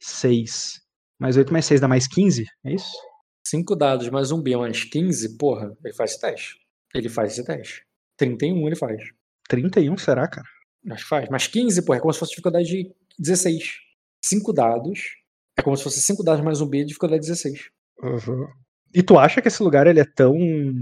6. 0.00 0.80
Mais 1.18 1.36
8 1.36 1.52
mais 1.52 1.64
6 1.66 1.80
dá 1.80 1.88
mais 1.88 2.06
15? 2.06 2.44
É 2.64 2.74
isso? 2.74 2.92
Cinco 3.46 3.76
dados 3.76 4.08
mais 4.08 4.30
um 4.32 4.40
B 4.40 4.56
mais 4.56 4.84
15, 4.84 5.36
porra, 5.36 5.76
ele 5.84 5.92
faz 5.94 6.12
esse 6.12 6.20
teste. 6.20 6.56
Ele 6.94 7.08
faz 7.08 7.32
esse 7.32 7.44
teste. 7.44 7.84
31 8.16 8.66
ele 8.66 8.76
faz. 8.76 9.02
31, 9.48 9.96
será, 9.98 10.26
cara? 10.26 10.46
Acho 10.90 11.02
que 11.02 11.08
faz. 11.08 11.28
Mas 11.28 11.46
15, 11.46 11.84
porra, 11.84 11.98
é 11.98 12.00
como 12.00 12.12
se 12.12 12.18
fosse 12.18 12.30
dificuldade 12.30 12.66
de 12.68 12.94
16. 13.18 13.74
Cinco 14.24 14.52
dados. 14.52 15.00
É 15.56 15.62
como 15.62 15.76
se 15.76 15.84
fosse 15.84 16.00
cinco 16.00 16.24
dados 16.24 16.42
mais 16.44 16.60
um 16.60 16.66
B 16.66 16.78
de 16.78 16.86
dificuldade 16.86 17.20
16. 17.20 17.70
E 18.94 19.02
tu 19.02 19.18
acha 19.18 19.42
que 19.42 19.48
esse 19.48 19.62
lugar 19.62 19.86
ele 19.86 20.00
é 20.00 20.04
tão 20.04 20.34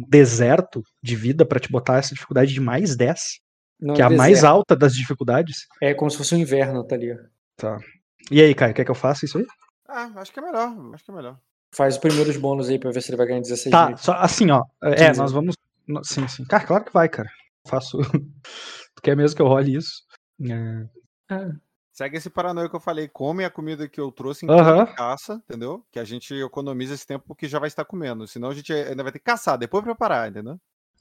deserto 0.08 0.82
de 1.02 1.16
vida 1.16 1.44
pra 1.44 1.58
te 1.60 1.70
botar 1.70 1.98
essa 1.98 2.14
dificuldade 2.14 2.52
de 2.52 2.60
mais 2.60 2.94
10? 2.96 3.40
Não, 3.80 3.94
que 3.94 4.02
é 4.02 4.04
a 4.04 4.08
deserto. 4.08 4.18
mais 4.18 4.44
alta 4.44 4.76
das 4.76 4.94
dificuldades? 4.94 5.66
É 5.82 5.92
como 5.94 6.10
se 6.10 6.16
fosse 6.16 6.34
um 6.34 6.38
inverno, 6.38 6.86
tá 6.86 6.94
ali. 6.94 7.12
ó. 7.12 7.78
E 8.30 8.40
aí, 8.40 8.54
Caio, 8.54 8.72
quer 8.74 8.84
que 8.84 8.90
eu 8.90 8.94
faça 8.94 9.24
isso 9.24 9.38
aí? 9.38 9.46
Ah, 9.88 10.10
acho 10.16 10.32
que 10.32 10.38
é 10.38 10.42
melhor. 10.42 10.94
Acho 10.94 11.04
que 11.04 11.10
é 11.10 11.14
melhor. 11.14 11.38
Faz 11.74 11.94
os 11.94 12.00
primeiros 12.00 12.36
bônus 12.36 12.68
aí 12.68 12.78
pra 12.78 12.90
ver 12.90 13.00
se 13.02 13.10
ele 13.10 13.16
vai 13.16 13.26
ganhar 13.26 13.40
16 13.40 13.70
Tá, 13.72 13.86
vezes. 13.88 14.02
só 14.04 14.12
assim, 14.14 14.50
ó. 14.50 14.64
É, 14.82 15.08
15. 15.08 15.20
nós 15.20 15.32
vamos. 15.32 15.56
Sim, 16.04 16.28
sim. 16.28 16.44
Cara, 16.44 16.64
claro 16.66 16.84
que 16.84 16.92
vai, 16.92 17.08
cara. 17.08 17.28
Faço. 17.66 17.98
tu 18.94 19.02
quer 19.02 19.16
mesmo 19.16 19.36
que 19.36 19.42
eu 19.42 19.46
role 19.48 19.76
isso? 19.76 20.02
É. 20.42 20.86
Ah, 21.30 21.50
Segue 21.92 22.16
esse 22.16 22.30
paranoia 22.30 22.68
que 22.70 22.76
eu 22.76 22.80
falei. 22.80 23.06
Come 23.06 23.44
a 23.44 23.50
comida 23.50 23.86
que 23.88 24.00
eu 24.00 24.10
trouxe 24.10 24.44
enquanto 24.46 24.60
Aham. 24.60 24.86
caça, 24.94 25.34
entendeu? 25.48 25.84
Que 25.90 25.98
a 25.98 26.04
gente 26.04 26.34
economiza 26.34 26.94
esse 26.94 27.06
tempo 27.06 27.34
que 27.34 27.46
já 27.46 27.58
vai 27.58 27.68
estar 27.68 27.84
comendo. 27.84 28.26
Senão 28.26 28.48
a 28.48 28.54
gente 28.54 28.72
ainda 28.72 29.02
vai 29.02 29.12
ter 29.12 29.18
que 29.18 29.24
caçar, 29.26 29.58
depois 29.58 29.84
preparar, 29.84 30.30
entendeu? 30.30 30.58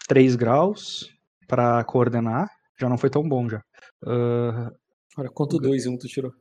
3 0.07 0.35
graus 0.35 1.09
pra 1.47 1.81
coordenar. 1.85 2.49
Já 2.77 2.89
não 2.89 2.97
foi 2.97 3.09
tão 3.09 3.27
bom 3.27 3.47
já. 3.47 3.61
Ah, 4.05 4.71
olha, 5.17 5.29
quanto 5.29 5.57
dois 5.59 5.85
e 5.85 5.89
um 5.89 5.97
tu 5.97 6.07
tirou. 6.07 6.33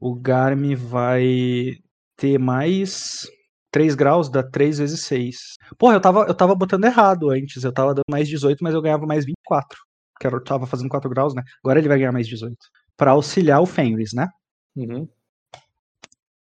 o 0.00 0.14
Garmin 0.16 0.74
vai 0.74 1.76
ter 2.20 2.38
mais 2.38 3.26
3 3.70 3.94
graus, 3.94 4.28
dá 4.28 4.42
3 4.42 4.78
vezes 4.78 5.00
6. 5.04 5.56
Porra, 5.78 5.94
eu 5.94 6.00
tava, 6.00 6.26
eu 6.28 6.34
tava 6.34 6.54
botando 6.54 6.84
errado 6.84 7.30
antes. 7.30 7.64
Eu 7.64 7.72
tava 7.72 7.94
dando 7.94 8.04
mais 8.10 8.28
18, 8.28 8.62
mas 8.62 8.74
eu 8.74 8.82
ganhava 8.82 9.06
mais 9.06 9.24
24. 9.24 9.78
Que 10.20 10.26
eu 10.26 10.44
tava 10.44 10.66
fazendo 10.66 10.90
4 10.90 11.08
graus, 11.08 11.34
né? 11.34 11.42
Agora 11.64 11.78
ele 11.78 11.88
vai 11.88 11.98
ganhar 11.98 12.12
mais 12.12 12.28
18. 12.28 12.54
Pra 12.94 13.12
auxiliar 13.12 13.62
o 13.62 13.66
Fenris, 13.66 14.12
né? 14.12 14.28
Uhum. 14.76 15.08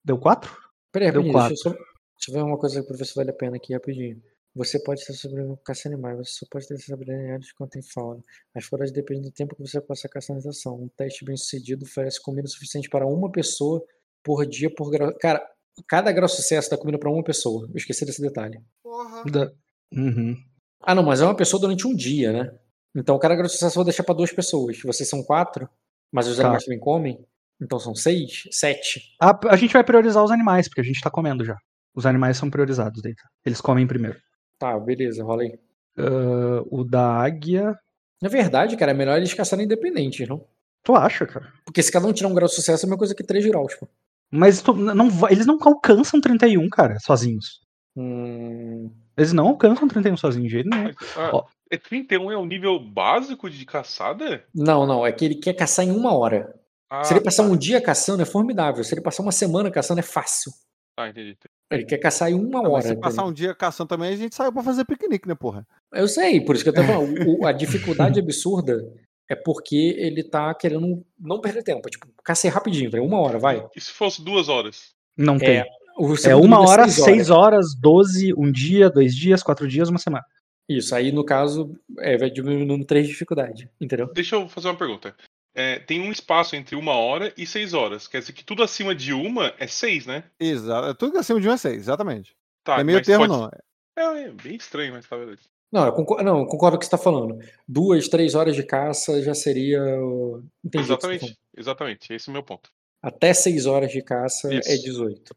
Deu 0.05 0.17
4? 0.17 0.57
Peraí, 0.93 1.11
Deu 1.11 1.23
rapidinho, 1.23 1.49
deixa 1.49 1.53
eu, 1.53 1.57
só, 1.57 1.71
deixa 1.71 2.31
eu 2.31 2.35
ver 2.35 2.43
uma 2.43 2.57
coisa 2.57 2.85
pra 2.85 2.97
ver 2.97 3.05
se 3.05 3.15
vale 3.17 3.31
a 3.31 3.35
pena 3.35 3.57
aqui 3.57 3.73
rapidinho. 3.73 4.23
Você 4.55 4.81
pode 4.81 5.05
ter 5.05 5.13
sobrevivendo 5.15 5.57
com 5.57 5.65
caça 5.65 5.89
animais, 5.89 6.17
você 6.17 6.39
só 6.39 6.47
pode 6.49 6.69
ter 6.69 6.77
habilidade 6.93 7.25
em 7.25 7.33
áreas 7.33 7.51
que 7.51 7.57
contém 7.57 7.83
fauna. 7.83 8.23
As 8.55 8.65
floras 8.65 8.93
dependem 8.93 9.25
do 9.25 9.33
tempo 9.33 9.57
que 9.57 9.63
você 9.67 9.81
passa 9.81 10.09
caçando 10.09 10.41
na 10.41 10.51
estação. 10.51 10.77
Um 10.77 10.89
teste 10.97 11.25
bem 11.25 11.37
sucedido 11.37 11.85
oferece 11.85 12.23
comida 12.23 12.47
suficiente 12.47 12.89
para 12.89 13.05
uma 13.05 13.33
pessoa 13.33 13.85
por 14.23 14.47
dia 14.47 14.73
por 14.73 14.91
grau. 14.91 15.13
Cara, 15.19 15.45
cada 15.89 16.13
grau 16.13 16.27
de 16.27 16.33
sucesso 16.35 16.71
dá 16.71 16.77
comida 16.77 16.99
para 16.99 17.11
uma 17.11 17.23
pessoa. 17.25 17.67
Eu 17.69 17.77
esqueci 17.77 18.05
desse 18.05 18.21
detalhe. 18.23 18.61
Porra. 18.83 19.25
Da... 19.31 19.51
Uhum. 19.93 20.37
Ah, 20.83 20.95
não, 20.95 21.03
mas 21.03 21.21
é 21.21 21.25
uma 21.25 21.35
pessoa 21.37 21.61
durante 21.61 21.87
um 21.87 21.95
dia, 21.95 22.33
né? 22.33 22.55
Então 22.95 23.19
cada 23.19 23.35
grau 23.35 23.47
de 23.47 23.53
sucesso 23.53 23.73
eu 23.75 23.81
vou 23.81 23.85
deixar 23.85 24.05
para 24.05 24.15
duas 24.15 24.33
pessoas. 24.33 24.79
Vocês 24.85 25.09
são 25.09 25.23
quatro, 25.23 25.69
mas 26.13 26.27
os 26.29 26.37
Tá. 26.37 26.43
animais 26.43 26.65
também 26.65 26.79
comem. 26.79 27.19
Então 27.61 27.79
são 27.79 27.95
seis? 27.95 28.43
Sete. 28.51 29.01
A, 29.21 29.39
a 29.49 29.57
gente 29.57 29.73
vai 29.73 29.83
priorizar 29.85 30.23
os 30.23 30.31
animais, 30.31 30.69
porque 30.69 30.81
a 30.81 30.85
gente 30.85 31.01
tá 31.01 31.11
comendo 31.11 31.45
já. 31.45 31.57
Os 31.95 32.05
animais 32.07 32.37
são 32.37 32.51
priorizados, 32.51 33.01
Deita. 33.01 33.23
Eles 33.45 33.61
comem 33.61 33.87
primeiro. 33.87 34.19
Tá, 34.59 34.79
beleza, 34.79 35.23
rola 35.25 35.43
aí. 35.43 35.59
Ah, 35.97 36.63
o 36.71 36.85
da 36.85 37.05
águia. 37.23 37.77
Na 38.21 38.29
verdade, 38.29 38.77
cara, 38.77 38.91
é 38.93 38.95
melhor 38.95 39.17
eles 39.17 39.35
caçarem 39.35 39.65
independentes, 39.65 40.27
não? 40.29 40.45
Tu 40.83 40.95
acha, 40.95 41.27
cara? 41.27 41.53
Porque 41.65 41.83
se 41.83 41.91
cada 41.91 42.07
um 42.07 42.13
tirar 42.13 42.29
um 42.29 42.35
grau 42.35 42.49
de 42.49 42.55
sucesso 42.55 42.85
é 42.85 42.87
a 42.87 42.89
mesma 42.89 42.99
coisa 42.99 43.15
que 43.15 43.25
três 43.25 43.45
graus, 43.47 43.75
pô. 43.75 43.89
Mas 44.37 44.61
tu- 44.63 44.75
não, 44.75 45.09
eles 45.31 45.47
não 45.47 45.59
alcançam 45.63 46.21
31, 46.21 46.69
cara, 46.69 46.99
sozinhos. 47.01 47.61
Hum, 47.97 48.91
Eles 49.17 49.33
não 49.33 49.47
alcançam 49.49 49.87
31 49.87 50.17
sozinhos, 50.17 50.49
de 50.49 50.55
jeito 50.55 50.69
nenhum. 50.69 50.91
Ah, 51.17 51.31
Ó. 51.35 51.45
é 51.71 51.77
31 51.77 52.33
é 52.33 52.37
o 52.37 52.45
nível 52.45 52.79
básico 52.81 53.49
de 53.49 53.65
caçada? 53.65 54.45
Não, 54.53 54.85
não, 54.87 55.07
é 55.07 55.13
que 55.13 55.25
ele 55.25 55.37
quer 55.37 55.55
caçar 55.55 55.85
em 55.87 55.93
uma 55.93 56.13
hora. 56.13 56.53
Ah, 56.91 57.05
Se 57.05 57.15
ele 57.15 57.21
passar 57.21 57.45
tá. 57.45 57.49
um 57.49 57.57
dia 57.57 57.81
caçando, 57.81 58.23
é 58.23 58.27
formidável. 58.27 58.83
Se 58.83 58.93
ele 58.93 59.01
passar 59.01 59.23
uma 59.23 59.31
semana 59.33 59.71
caçando, 59.71 60.01
é 60.01 60.03
fácil. 60.03 60.51
Tá, 60.97 61.09
entendi. 61.09 61.37
Ele 61.71 61.85
quer 61.85 61.99
caçar 61.99 62.31
em 62.31 62.35
uma 62.35 62.61
Ah, 62.67 62.71
hora. 62.71 62.83
se 62.89 62.97
passar 62.97 63.25
um 63.25 63.33
dia 63.33 63.55
caçando 63.55 63.89
também, 63.89 64.13
a 64.13 64.17
gente 64.17 64.35
saiu 64.35 64.53
pra 64.53 64.63
fazer 64.63 64.85
piquenique, 64.85 65.27
né, 65.29 65.35
porra? 65.35 65.67
Eu 65.93 66.07
sei, 66.09 66.41
por 66.41 66.55
isso 66.57 66.65
que 66.65 66.71
eu 66.71 66.75
tô 66.75 66.83
falando. 66.85 67.47
A 67.47 67.53
dificuldade 67.53 68.19
absurda 68.21 68.85
é 69.29 69.35
porque 69.35 69.95
ele 69.99 70.23
tá 70.23 70.53
querendo 70.55 71.05
não 71.19 71.41
perder 71.41 71.63
tempo. 71.63 71.89
Tipo, 71.89 72.07
cacei 72.23 72.51
rapidinho, 72.51 72.91
tá? 72.91 73.01
uma 73.01 73.21
hora, 73.21 73.39
vai. 73.39 73.67
E 73.75 73.81
se 73.81 73.91
fosse 73.91 74.23
duas 74.23 74.49
horas? 74.49 74.95
Não 75.17 75.39
tem. 75.39 75.59
É, 75.59 75.67
o 75.97 76.13
É 76.13 76.17
segundo 76.17 76.45
uma 76.45 76.61
hora, 76.61 76.89
seis 76.89 77.05
seis 77.05 77.31
horas, 77.31 77.75
12, 77.75 78.35
um 78.37 78.51
dia, 78.51 78.91
dois 78.91 79.15
dias, 79.15 79.43
quatro 79.43 79.67
dias, 79.69 79.89
uma 79.89 79.99
semana. 79.99 80.25
Isso, 80.69 80.95
aí 80.95 81.13
no 81.13 81.25
caso, 81.25 81.79
é, 81.99 82.17
vai 82.17 82.31
diminuindo 82.31 82.85
três 82.85 83.07
dificuldades, 83.07 83.69
entendeu? 83.81 84.11
Deixa 84.13 84.37
eu 84.37 84.49
fazer 84.49 84.69
uma 84.69 84.77
pergunta. 84.77 85.15
É, 85.55 85.79
tem 85.79 86.01
um 86.01 86.11
espaço 86.11 86.57
entre 86.57 86.75
uma 86.75 86.95
hora 86.95 87.33
e 87.37 87.47
seis 87.47 87.75
horas. 87.75 88.09
Quer 88.09 88.19
dizer 88.21 88.33
que 88.33 88.45
tudo 88.45 88.63
acima 88.63 88.95
de 88.95 89.13
uma 89.13 89.55
é 89.59 89.67
seis, 89.69 90.05
né? 90.05 90.25
Exato. 90.41 90.95
Tudo 90.97 91.19
acima 91.19 91.41
de 91.41 91.49
um 91.49 91.53
é 91.53 91.57
seis, 91.57 91.77
exatamente. 91.77 92.35
Tá, 92.65 92.81
é 92.81 92.85
meio 92.85 93.01
termo, 93.03 93.27
pode- 93.29 93.41
não. 93.41 93.51
É, 93.97 94.23
é 94.25 94.31
bem 94.31 94.57
estranho, 94.57 94.95
mas 94.95 95.07
tá 95.07 95.17
beleza. 95.17 95.43
Não, 95.75 95.87
eu 95.87 95.93
concordo, 95.93 96.23
não, 96.23 96.39
eu 96.39 96.47
concordo 96.47 96.77
com 96.77 96.77
o 96.77 96.79
que 96.79 96.85
você 96.87 96.91
tá 96.93 96.97
falando. 96.99 97.37
Duas, 97.67 98.07
três 98.07 98.37
horas 98.37 98.55
de 98.55 98.63
caça 98.63 99.21
já 99.21 99.35
seria. 99.35 99.83
o- 100.01 100.41
Entendi. 100.65 100.85
o 100.85 100.97
tá 100.97 101.09
Exatamente, 101.09 101.37
exatamente. 101.57 102.13
Esse 102.15 102.29
é 102.29 102.31
o 102.31 102.33
meu 102.33 102.45
ponto. 102.45 102.71
Até 103.03 103.35
seis 103.35 103.67
horas 103.67 103.91
de 103.91 104.01
caça 104.01 104.55
é 104.55 104.59
Isso. 104.61 104.83
18. 104.85 105.35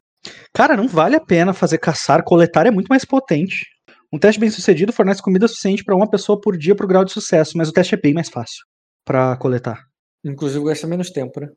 Cara, 0.53 0.77
não 0.77 0.87
vale 0.87 1.15
a 1.15 1.19
pena 1.19 1.53
fazer 1.53 1.79
caçar, 1.79 2.23
coletar 2.23 2.67
é 2.67 2.71
muito 2.71 2.87
mais 2.87 3.03
potente. 3.03 3.65
Um 4.13 4.19
teste 4.19 4.39
bem 4.39 4.49
sucedido 4.51 4.93
fornece 4.93 5.21
comida 5.23 5.47
suficiente 5.47 5.83
pra 5.83 5.95
uma 5.95 6.07
pessoa 6.09 6.39
por 6.39 6.55
dia 6.55 6.75
pro 6.75 6.87
grau 6.87 7.03
de 7.03 7.11
sucesso, 7.11 7.57
mas 7.57 7.67
o 7.67 7.73
teste 7.73 7.95
é 7.95 7.97
bem 7.99 8.13
mais 8.13 8.29
fácil 8.29 8.63
pra 9.03 9.35
coletar. 9.37 9.83
Inclusive 10.23 10.63
gasta 10.65 10.85
menos 10.85 11.09
tempo, 11.09 11.39
né? 11.39 11.47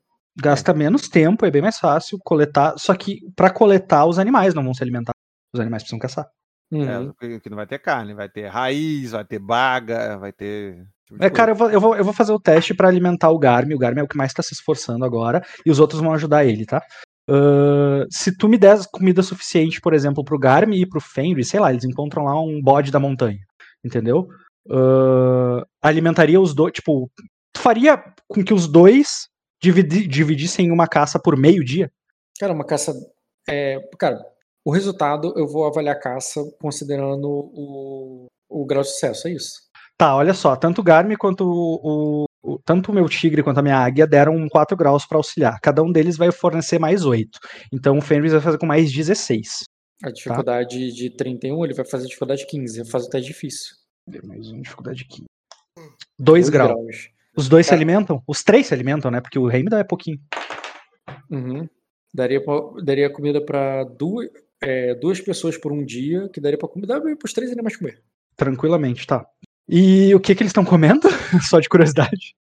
Gasta 0.41 0.73
menos 0.73 1.07
tempo, 1.09 1.45
é 1.45 1.51
bem 1.51 1.61
mais 1.63 1.79
fácil 1.79 2.19
coletar, 2.25 2.75
só 2.79 2.95
que 2.95 3.19
pra 3.37 3.51
coletar 3.51 4.07
os 4.07 4.19
animais 4.19 4.55
não 4.55 4.65
vão 4.65 4.73
se 4.73 4.83
alimentar. 4.83 5.13
Os 5.55 5.61
animais 5.61 5.83
precisam 5.83 5.99
caçar. 5.99 6.27
Uhum. 6.73 7.13
É, 7.21 7.39
que 7.41 7.51
não 7.51 7.57
vai 7.57 7.67
ter 7.67 7.79
carne, 7.79 8.15
vai 8.15 8.29
ter 8.29 8.47
raiz, 8.47 9.11
vai 9.11 9.25
ter 9.25 9.39
baga, 9.41 10.17
vai 10.19 10.33
ter. 10.33 10.87
tipo 11.07 11.23
É, 11.23 11.29
cara, 11.29 11.51
eu 11.51 11.57
vou, 11.57 11.71
eu, 11.71 11.81
vou, 11.81 11.97
eu 11.97 12.05
vou 12.05 12.13
fazer 12.13 12.33
o 12.33 12.39
teste 12.39 12.73
pra 12.75 12.89
alimentar 12.89 13.31
o 13.31 13.39
Garmin. 13.39 13.75
O 13.75 13.79
Garmin 13.79 14.01
é 14.01 14.05
o 14.05 14.09
que 14.09 14.17
mais 14.17 14.33
tá 14.33 14.43
se 14.43 14.55
esforçando 14.55 15.05
agora. 15.05 15.43
E 15.67 15.71
os 15.71 15.81
outros 15.81 16.01
vão 16.01 16.13
ajudar 16.13 16.45
ele, 16.45 16.65
tá? 16.65 16.81
Ahn, 17.29 18.07
se 18.11 18.37
tu 18.37 18.49
me 18.49 18.57
der 18.57 18.79
comida 18.93 19.23
suficiente, 19.23 19.81
por 19.81 19.95
exemplo, 19.95 20.25
pro 20.25 20.39
Garmin 20.39 20.81
e 20.81 20.89
pro 20.89 21.01
Fenrir, 21.01 21.45
sei 21.45 21.59
lá, 21.61 21.71
eles 21.73 21.85
encontram 21.85 22.25
lá 22.25 22.41
um 22.41 22.61
bode 22.63 22.91
da 22.93 23.01
montanha. 23.01 23.41
Entendeu? 23.85 24.29
Ahn, 24.71 25.63
alimentaria 25.83 26.41
os 26.41 26.55
dois. 26.55 26.73
Tipo, 26.73 27.11
tu 27.53 27.61
faria 27.61 28.03
com 28.29 28.45
que 28.45 28.55
os 28.55 28.69
dois 28.69 29.29
dividi- 29.61 30.07
dividissem 30.07 30.71
uma 30.71 30.87
caça 30.87 31.19
por 31.19 31.37
meio 31.37 31.65
dia? 31.65 31.91
Cara, 32.39 32.53
uma 32.53 32.65
caça. 32.65 32.95
É, 33.49 33.79
cara, 33.99 34.21
o 34.65 34.71
resultado 34.71 35.33
eu 35.37 35.47
vou 35.47 35.67
avaliar 35.67 35.97
a 35.97 35.99
caça 36.01 36.41
considerando 36.61 37.29
o, 37.29 38.27
o 38.49 38.65
grau 38.67 38.83
de 38.83 38.89
sucesso, 38.89 39.29
é 39.29 39.33
isso. 39.33 39.53
Tá, 39.97 40.17
olha 40.17 40.33
só, 40.35 40.57
tanto 40.57 40.81
o 40.81 40.85
Garmin 40.85 41.17
quanto 41.17 41.45
o, 41.45 42.25
o- 42.43 42.59
tanto 42.65 42.91
o 42.91 42.95
meu 42.95 43.07
tigre 43.09 43.43
quanto 43.43 43.59
a 43.59 43.63
minha 43.63 43.77
águia 43.77 44.07
deram 44.07 44.49
4 44.49 44.75
graus 44.77 45.05
pra 45.07 45.19
auxiliar. 45.19 45.59
Cada 45.61 45.83
um 45.83 45.93
deles 45.93 46.17
vai 46.17 46.33
fornecer 46.33 46.79
mais 46.79 47.05
8. 47.05 47.39
Então 47.73 47.99
o 47.99 48.01
Fenris 48.01 48.33
vai 48.33 48.41
fazer 48.41 48.59
com 48.59 48.65
mais 48.67 48.91
16. 48.91 49.65
A 50.03 50.11
dificuldade 50.11 50.91
de 50.93 51.11
31, 51.11 51.63
ele 51.65 51.75
vai 51.75 51.85
fazer 51.85 52.05
a 52.05 52.09
dificuldade 52.09 52.47
15, 52.47 52.83
vai 52.83 52.91
fazer 52.91 53.07
o 53.07 53.11
teste 53.11 53.27
difícil. 53.29 53.75
Mais 54.25 54.51
um, 54.51 54.63
dificuldade 54.63 55.05
15. 55.05 55.25
2 56.19 56.49
graus. 56.49 57.11
Os 57.37 57.49
dois 57.49 57.67
se 57.67 57.71
Tá. 57.71 57.77
alimentam? 57.77 58.23
Os 58.27 58.43
três 58.43 58.67
se 58.67 58.75
alimentam, 58.75 59.11
né? 59.11 59.21
Porque 59.21 59.39
o 59.39 59.49
dá 59.69 59.79
é 59.79 59.85
pouquinho. 59.85 60.19
Uhum. 61.31 61.69
Daria, 62.13 62.41
daria 62.83 63.13
comida 63.13 63.45
para 63.45 63.85
duas, 63.85 64.29
é, 64.63 64.95
duas 64.95 65.21
pessoas 65.21 65.57
por 65.57 65.73
um 65.73 65.85
dia, 65.85 66.29
que 66.29 66.41
daria 66.41 66.59
pra 66.59 66.69
comer, 66.69 66.87
daria 66.87 67.17
pros 67.17 67.33
três 67.33 67.51
animais 67.51 67.77
comer. 67.77 68.03
Tranquilamente, 68.37 69.07
tá. 69.07 69.27
E 69.69 70.15
o 70.15 70.21
que 70.21 70.35
que 70.35 70.43
eles 70.43 70.51
estão 70.51 70.65
comendo? 70.65 71.09
Só 71.49 71.61
de 71.61 71.69
curiosidade. 71.69 72.35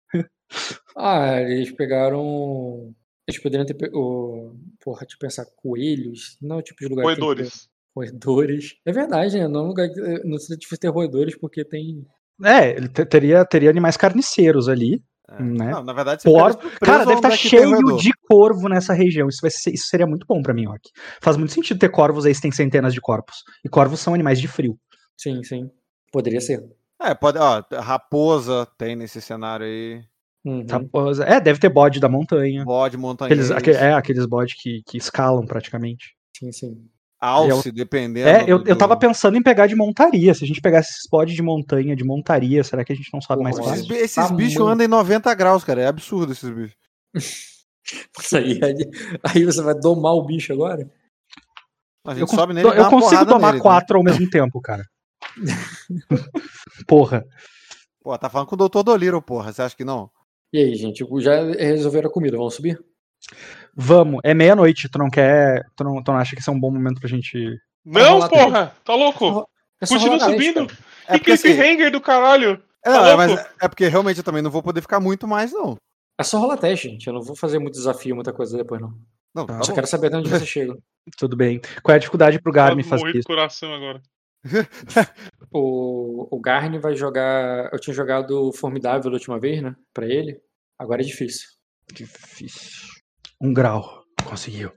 Ah, 0.96 1.40
eles 1.42 1.70
pegaram. 1.72 2.92
Eles 3.26 3.40
poderiam 3.40 3.64
ter. 3.66 3.74
pe- 3.74 3.90
O... 3.94 4.54
Porra, 4.82 5.00
deixa 5.00 5.14
eu 5.16 5.18
pensar, 5.20 5.46
coelhos? 5.56 6.36
Não 6.42 6.56
é 6.56 6.58
o 6.58 6.62
tipo 6.62 6.80
de 6.80 6.88
lugar 6.88 7.04
que 7.06 7.14
tem 7.14 7.24
Roedores. 7.24 7.68
Roedores. 7.94 8.74
É 8.84 8.92
verdade, 8.92 9.38
né? 9.38 9.46
Não, 9.46 9.60
é 9.60 9.62
um 9.64 9.68
lugar 9.68 9.88
que- 9.88 10.00
não 10.24 10.38
seria 10.38 10.56
difícil 10.58 10.78
ter 10.78 10.88
roedores 10.88 11.36
porque 11.36 11.64
tem. 11.64 12.04
É, 12.42 12.70
ele 12.70 12.88
te- 12.88 13.04
teria, 13.04 13.44
teria 13.44 13.70
animais 13.70 13.96
carniceiros 13.96 14.68
ali. 14.68 15.02
É. 15.38 15.42
né? 15.42 15.70
Não, 15.70 15.84
na 15.84 15.92
verdade, 15.92 16.22
Por- 16.24 16.56
Cara, 16.80 17.04
deve 17.04 17.14
estar 17.18 17.28
é 17.32 17.36
que 17.36 17.48
tem 17.50 17.60
cheio 17.60 17.96
de 17.96 18.10
corvo 18.28 18.68
nessa 18.68 18.92
região. 18.92 19.28
Isso, 19.28 19.40
vai 19.40 19.50
ser- 19.50 19.72
isso 19.72 19.86
seria 19.86 20.06
muito 20.06 20.26
bom 20.26 20.42
pra 20.42 20.52
mim, 20.54 20.66
Rock. 20.66 20.90
Faz 21.20 21.36
muito 21.36 21.52
sentido 21.52 21.78
ter 21.78 21.88
corvos 21.90 22.26
aí 22.26 22.34
se 22.34 22.40
tem 22.40 22.50
centenas 22.50 22.92
de 22.92 23.00
corpos. 23.00 23.36
E 23.64 23.68
corvos 23.68 24.00
são 24.00 24.12
animais 24.14 24.40
de 24.40 24.48
frio. 24.48 24.78
Sim, 25.16 25.42
sim. 25.42 25.70
Poderia 26.12 26.40
ser. 26.40 26.62
É, 27.00 27.14
pode, 27.14 27.38
ó, 27.38 27.62
raposa 27.80 28.66
tem 28.76 28.96
nesse 28.96 29.20
cenário 29.20 29.64
aí. 29.66 30.02
Uhum. 30.44 30.66
Raposa. 30.68 31.24
É, 31.24 31.40
deve 31.40 31.60
ter 31.60 31.68
bode 31.68 32.00
da 32.00 32.08
montanha. 32.08 32.64
Bode, 32.64 32.96
montanhês, 32.96 33.50
Aqueles, 33.50 33.74
aque- 33.76 33.84
é, 33.84 33.92
aqueles 33.92 34.26
bodes 34.26 34.54
que, 34.60 34.82
que 34.86 34.96
escalam 34.96 35.44
praticamente. 35.46 36.14
Sim, 36.38 36.50
sim. 36.52 36.88
Alce, 37.20 37.70
dependendo. 37.70 38.28
É, 38.28 38.44
eu, 38.46 38.58
do- 38.58 38.68
eu 38.70 38.76
tava 38.76 38.96
pensando 38.96 39.36
em 39.36 39.42
pegar 39.42 39.66
de 39.66 39.76
montaria. 39.76 40.32
Se 40.34 40.44
a 40.44 40.46
gente 40.46 40.60
pegasse 40.60 40.90
esses 40.90 41.08
bodes 41.10 41.34
de 41.34 41.42
montanha, 41.42 41.94
de 41.94 42.04
montaria, 42.04 42.64
será 42.64 42.84
que 42.84 42.92
a 42.92 42.96
gente 42.96 43.12
não 43.12 43.20
sabe 43.20 43.42
mais 43.42 43.58
Esses, 43.58 43.90
esses 43.90 44.14
Tamanho. 44.14 44.36
bichos 44.36 44.66
andam 44.66 44.84
em 44.84 44.88
90 44.88 45.34
graus, 45.34 45.62
cara. 45.64 45.82
É 45.82 45.86
absurdo 45.86 46.32
esses 46.32 46.48
bichos. 46.50 46.76
Isso 48.20 48.36
aí, 48.36 48.60
aí, 48.62 48.74
aí 49.24 49.44
você 49.44 49.60
vai 49.62 49.74
domar 49.74 50.14
o 50.14 50.24
bicho 50.24 50.52
agora? 50.52 50.88
A 52.06 52.14
gente 52.14 52.22
Eu, 52.22 52.28
sobe 52.28 52.54
nele 52.54 52.68
eu 52.68 52.88
consigo 52.88 53.26
tomar 53.26 53.48
nele, 53.48 53.58
né? 53.58 53.62
quatro 53.62 53.96
ao 53.98 54.02
mesmo 54.02 54.28
tempo, 54.30 54.60
cara. 54.60 54.84
Porra. 56.86 57.26
Pô, 58.02 58.16
tá 58.16 58.30
falando 58.30 58.48
com 58.48 58.54
o 58.54 58.68
Dr. 58.68 58.82
Doliro, 58.82 59.20
porra. 59.20 59.52
Você 59.52 59.62
acha 59.62 59.76
que 59.76 59.84
não? 59.84 60.10
E 60.52 60.58
aí, 60.58 60.74
gente, 60.74 61.04
já 61.20 61.42
resolveram 61.52 62.08
a 62.08 62.12
comida, 62.12 62.36
vamos 62.36 62.54
subir? 62.54 62.82
Vamos, 63.74 64.20
é 64.24 64.34
meia-noite. 64.34 64.88
Tu 64.88 64.98
não 64.98 65.08
quer. 65.10 65.64
Tu 65.76 65.84
não, 65.84 66.02
tu 66.02 66.12
não 66.12 66.18
acha 66.18 66.34
que 66.34 66.40
esse 66.40 66.48
é 66.48 66.52
um 66.52 66.58
bom 66.60 66.70
momento 66.70 67.00
pra 67.00 67.08
gente. 67.08 67.58
Não, 67.84 68.28
porra! 68.28 68.74
Tá 68.84 68.94
louco? 68.94 69.48
É 69.80 69.86
só 69.86 69.94
Continua 69.94 70.20
subindo. 70.20 70.66
cara. 70.66 70.78
É 71.08 71.18
que 71.18 71.24
cliffhanger 71.36 71.90
do 71.90 72.00
caralho? 72.00 72.62
É, 72.84 72.90
Tá 72.92 73.08
é, 73.08 73.16
mas 73.16 73.32
é 73.60 73.68
porque 73.68 73.88
realmente 73.88 74.18
eu 74.18 74.24
também 74.24 74.42
não 74.42 74.50
vou 74.50 74.62
poder 74.62 74.80
ficar 74.82 75.00
muito 75.00 75.26
mais, 75.26 75.52
não. 75.52 75.76
É 76.18 76.22
só 76.22 76.38
rolar 76.38 76.56
teste, 76.58 76.88
gente. 76.90 77.06
Eu 77.06 77.14
não 77.14 77.22
vou 77.22 77.34
fazer 77.34 77.58
muito 77.58 77.74
desafio, 77.74 78.14
muita 78.14 78.32
coisa 78.32 78.56
depois, 78.56 78.80
não. 78.80 78.92
Não, 79.34 79.46
Tá 79.46 79.58
tá 79.58 79.62
Só 79.64 79.70
bom. 79.70 79.74
quero 79.76 79.86
saber 79.86 80.06
até 80.08 80.16
onde 80.18 80.28
você 80.28 80.44
chega. 80.46 80.76
Tudo 81.16 81.36
bem. 81.36 81.60
Qual 81.82 81.92
é 81.94 81.96
a 81.96 81.98
dificuldade 81.98 82.40
pro 82.40 82.52
Garmin 82.52 82.82
Quase 82.82 83.02
fazer 83.04 83.18
isso? 83.18 83.26
coração 83.26 83.72
agora. 83.74 84.02
O, 85.52 86.28
o 86.36 86.40
Garni 86.40 86.78
vai 86.78 86.94
jogar. 86.94 87.70
Eu 87.72 87.78
tinha 87.80 87.94
jogado 87.94 88.52
Formidável 88.52 89.10
a 89.10 89.14
última 89.14 89.38
vez, 89.38 89.62
né? 89.62 89.74
Pra 89.92 90.06
ele. 90.06 90.40
Agora 90.78 91.02
é 91.02 91.04
difícil. 91.04 91.48
Difícil. 91.92 92.88
Um 93.40 93.52
grau. 93.52 94.04
Conseguiu. 94.28 94.72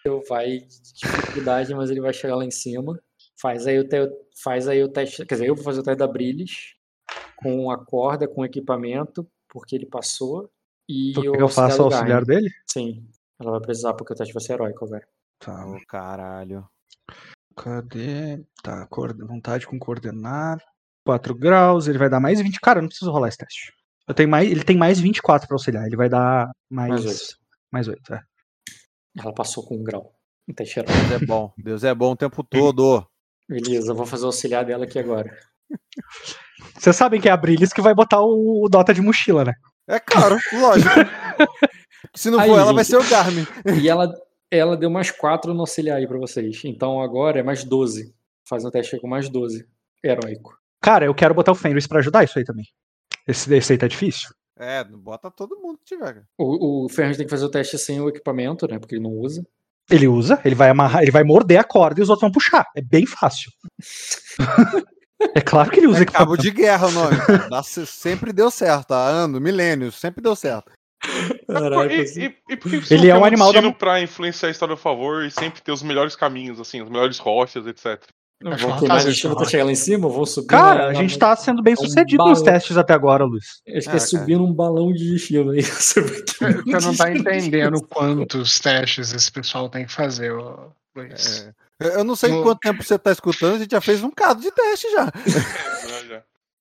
Então 0.00 0.20
vai 0.28 0.58
de 0.58 0.94
dificuldade, 0.94 1.74
mas 1.74 1.90
ele 1.90 2.00
vai 2.00 2.12
chegar 2.12 2.36
lá 2.36 2.44
em 2.44 2.50
cima. 2.50 3.00
Faz 3.40 3.66
aí 3.66 3.78
o, 3.78 3.88
te, 3.88 3.96
faz 4.42 4.68
aí 4.68 4.82
o 4.82 4.88
teste. 4.88 5.24
Quer 5.24 5.34
dizer, 5.34 5.48
eu 5.48 5.54
vou 5.54 5.64
fazer 5.64 5.80
o 5.80 5.82
teste 5.82 5.98
da 5.98 6.06
Brilis 6.06 6.74
com 7.36 7.70
a 7.70 7.84
corda, 7.84 8.28
com 8.28 8.42
o 8.42 8.44
equipamento, 8.44 9.26
porque 9.48 9.74
ele 9.74 9.86
passou. 9.86 10.50
E 10.88 11.12
Tu 11.14 11.22
quer 11.22 11.30
o 11.30 11.32
que 11.32 11.42
eu 11.42 11.48
faça 11.48 11.82
o 11.82 11.86
auxiliar 11.86 12.24
dele? 12.24 12.50
Sim. 12.70 13.08
Ela 13.40 13.52
vai 13.52 13.60
precisar, 13.60 13.94
porque 13.94 14.12
o 14.12 14.16
teste 14.16 14.34
vai 14.34 14.42
ser 14.42 14.54
heróico 14.54 14.84
agora. 14.84 15.06
Tá. 15.38 15.66
Ô, 15.66 15.78
caralho. 15.88 16.68
Cadê? 17.56 18.44
Tá, 18.62 18.88
vontade 19.26 19.66
com 19.66 19.78
coordenar. 19.78 20.58
4 21.04 21.34
graus, 21.34 21.88
ele 21.88 21.98
vai 21.98 22.08
dar 22.08 22.20
mais 22.20 22.40
20. 22.40 22.60
Cara, 22.60 22.78
eu 22.78 22.82
não 22.82 22.88
preciso 22.88 23.10
rolar 23.10 23.28
esse 23.28 23.38
teste. 23.38 23.72
Eu 24.06 24.14
tenho 24.14 24.28
mais, 24.28 24.50
ele 24.50 24.64
tem 24.64 24.76
mais 24.76 25.00
24 25.00 25.48
pra 25.48 25.54
auxiliar. 25.54 25.86
Ele 25.86 25.96
vai 25.96 26.08
dar 26.08 26.50
mais. 26.70 27.04
Mais. 27.04 27.41
Mais 27.72 27.88
8, 27.88 28.14
é. 28.14 28.20
Ela 29.18 29.32
passou 29.32 29.64
com 29.64 29.76
um 29.76 29.82
grau. 29.82 30.12
Teste 30.56 30.80
heróico. 30.80 31.08
Deus 31.08 31.22
é 31.22 31.26
bom. 31.26 31.52
Deus 31.56 31.84
é 31.84 31.94
bom 31.94 32.12
o 32.12 32.16
tempo 32.16 32.42
todo. 32.42 33.06
Beleza, 33.48 33.92
eu 33.92 33.96
vou 33.96 34.06
fazer 34.06 34.24
o 34.24 34.26
auxiliar 34.26 34.64
dela 34.64 34.84
aqui 34.84 34.98
agora. 34.98 35.30
Vocês 36.78 36.94
sabem 36.96 37.20
que 37.20 37.28
é 37.28 37.32
a 37.32 37.36
Brilis 37.36 37.72
que 37.72 37.80
vai 37.80 37.94
botar 37.94 38.20
o, 38.20 38.64
o 38.64 38.68
Dota 38.68 38.92
de 38.92 39.00
mochila, 39.00 39.44
né? 39.44 39.54
É 39.88 39.98
claro, 39.98 40.36
lógico. 40.52 40.90
Se 42.14 42.30
não 42.30 42.38
Aí, 42.38 42.48
for 42.48 42.58
ela, 42.58 42.72
vai 42.72 42.84
gente. 42.84 42.90
ser 42.90 42.96
o 42.96 43.08
Garmin. 43.10 43.46
E 43.80 43.88
ela, 43.88 44.12
ela 44.50 44.76
deu 44.76 44.90
mais 44.90 45.10
4 45.10 45.54
no 45.54 45.60
auxiliar 45.60 45.98
aí 45.98 46.06
pra 46.06 46.18
vocês. 46.18 46.60
Então 46.64 47.00
agora 47.00 47.40
é 47.40 47.42
mais 47.42 47.64
12. 47.64 48.14
Faz 48.46 48.64
um 48.64 48.70
teste 48.70 48.96
aí 48.96 49.00
com 49.00 49.08
mais 49.08 49.28
12. 49.28 49.66
Heróico. 50.04 50.58
Cara, 50.82 51.06
eu 51.06 51.14
quero 51.14 51.34
botar 51.34 51.52
o 51.52 51.54
Fenris 51.54 51.86
pra 51.86 52.00
ajudar 52.00 52.24
isso 52.24 52.38
aí 52.38 52.44
também. 52.44 52.66
Esse, 53.26 53.54
esse 53.54 53.72
aí 53.72 53.78
tá 53.78 53.86
difícil. 53.86 54.28
É, 54.58 54.84
bota 54.84 55.30
todo 55.30 55.58
mundo 55.60 55.78
que 55.78 55.84
tiver. 55.94 56.14
cara. 56.14 56.26
O, 56.38 56.84
o 56.84 56.88
Ferraz 56.88 57.16
tem 57.16 57.26
que 57.26 57.30
fazer 57.30 57.44
o 57.44 57.50
teste 57.50 57.78
sem 57.78 58.00
o 58.00 58.08
equipamento, 58.08 58.66
né? 58.68 58.78
Porque 58.78 58.94
ele 58.96 59.02
não 59.02 59.10
usa. 59.12 59.44
Ele 59.90 60.06
usa, 60.06 60.40
ele 60.44 60.54
vai 60.54 60.68
amarrar, 60.70 61.02
ele 61.02 61.10
vai 61.10 61.24
morder 61.24 61.58
a 61.58 61.64
corda 61.64 62.00
e 62.00 62.02
os 62.02 62.08
outros 62.08 62.22
vão 62.22 62.30
puxar. 62.32 62.66
É 62.76 62.80
bem 62.82 63.04
fácil. 63.06 63.50
é 65.34 65.40
claro 65.40 65.70
que 65.70 65.80
ele 65.80 65.86
usa 65.88 66.02
É 66.02 66.06
cabo 66.06 66.34
equipamento. 66.34 66.42
de 66.42 66.50
guerra 66.50 66.86
o 66.86 66.90
nome. 66.90 67.16
Dá- 67.50 67.62
sempre 67.62 68.32
deu 68.32 68.50
certo, 68.50 68.92
há 68.92 69.06
anos, 69.08 69.40
milênios, 69.40 69.96
sempre 69.96 70.22
deu 70.22 70.36
certo. 70.36 70.70
Caraca, 71.48 71.92
e, 71.92 72.02
e, 72.04 72.36
e 72.50 72.56
por 72.56 72.70
que 72.70 72.80
você 72.80 72.94
Ele 72.94 73.08
é 73.08 73.16
um 73.16 73.24
animal 73.24 73.52
da- 73.52 73.72
pra 73.72 74.00
influenciar 74.00 74.48
a 74.48 74.52
história 74.52 74.74
a 74.74 74.78
favor 74.78 75.24
e 75.24 75.30
sempre 75.30 75.60
ter 75.60 75.72
os 75.72 75.82
melhores 75.82 76.14
caminhos, 76.14 76.60
assim, 76.60 76.80
as 76.80 76.88
melhores 76.88 77.18
rochas, 77.18 77.66
etc. 77.66 78.00
Não, 78.42 78.50
uma 78.50 78.78
queimar 78.78 79.02
pra 79.36 79.44
chegar 79.46 79.64
lá 79.64 79.72
em 79.72 79.74
cima? 79.76 80.08
Vão 80.08 80.26
subir? 80.26 80.46
Cara, 80.48 80.78
na- 80.78 80.84
a 80.84 80.92
na- 80.92 80.94
gente 80.94 81.18
tá 81.18 81.34
sendo 81.36 81.62
bem 81.62 81.74
um 81.74 81.76
sucedido 81.76 82.24
nos 82.24 82.40
balão. 82.40 82.52
testes 82.54 82.76
até 82.76 82.92
agora, 82.92 83.24
Luiz. 83.24 83.44
Acho 83.68 83.72
que 83.72 83.78
é 83.78 83.82
cara. 83.84 83.98
subir 84.00 84.36
num 84.36 84.52
balão 84.52 84.92
de 84.92 85.10
destino 85.12 85.50
aí. 85.52 85.62
Você 85.62 86.00
não 86.86 86.94
tá 86.96 87.10
entendendo 87.14 87.80
quantos 87.88 88.58
testes 88.58 89.12
esse 89.12 89.30
pessoal 89.30 89.68
tem 89.68 89.84
que 89.86 89.92
fazer, 89.92 90.32
ô, 90.32 90.70
Luiz. 90.96 91.44
É. 91.48 91.62
Eu 91.80 91.88
eu 91.98 92.04
não 92.04 92.14
sei 92.14 92.30
No- 92.30 92.44
quanto 92.44 92.60
tempo 92.60 92.80
você 92.84 92.96
tá 92.96 93.10
escutando, 93.10 93.56
a 93.56 93.58
gente 93.58 93.72
já 93.72 93.80
fez 93.80 94.04
um 94.04 94.08
bocado 94.08 94.40
de 94.40 94.52
teste 94.52 94.86
já. 94.92 95.12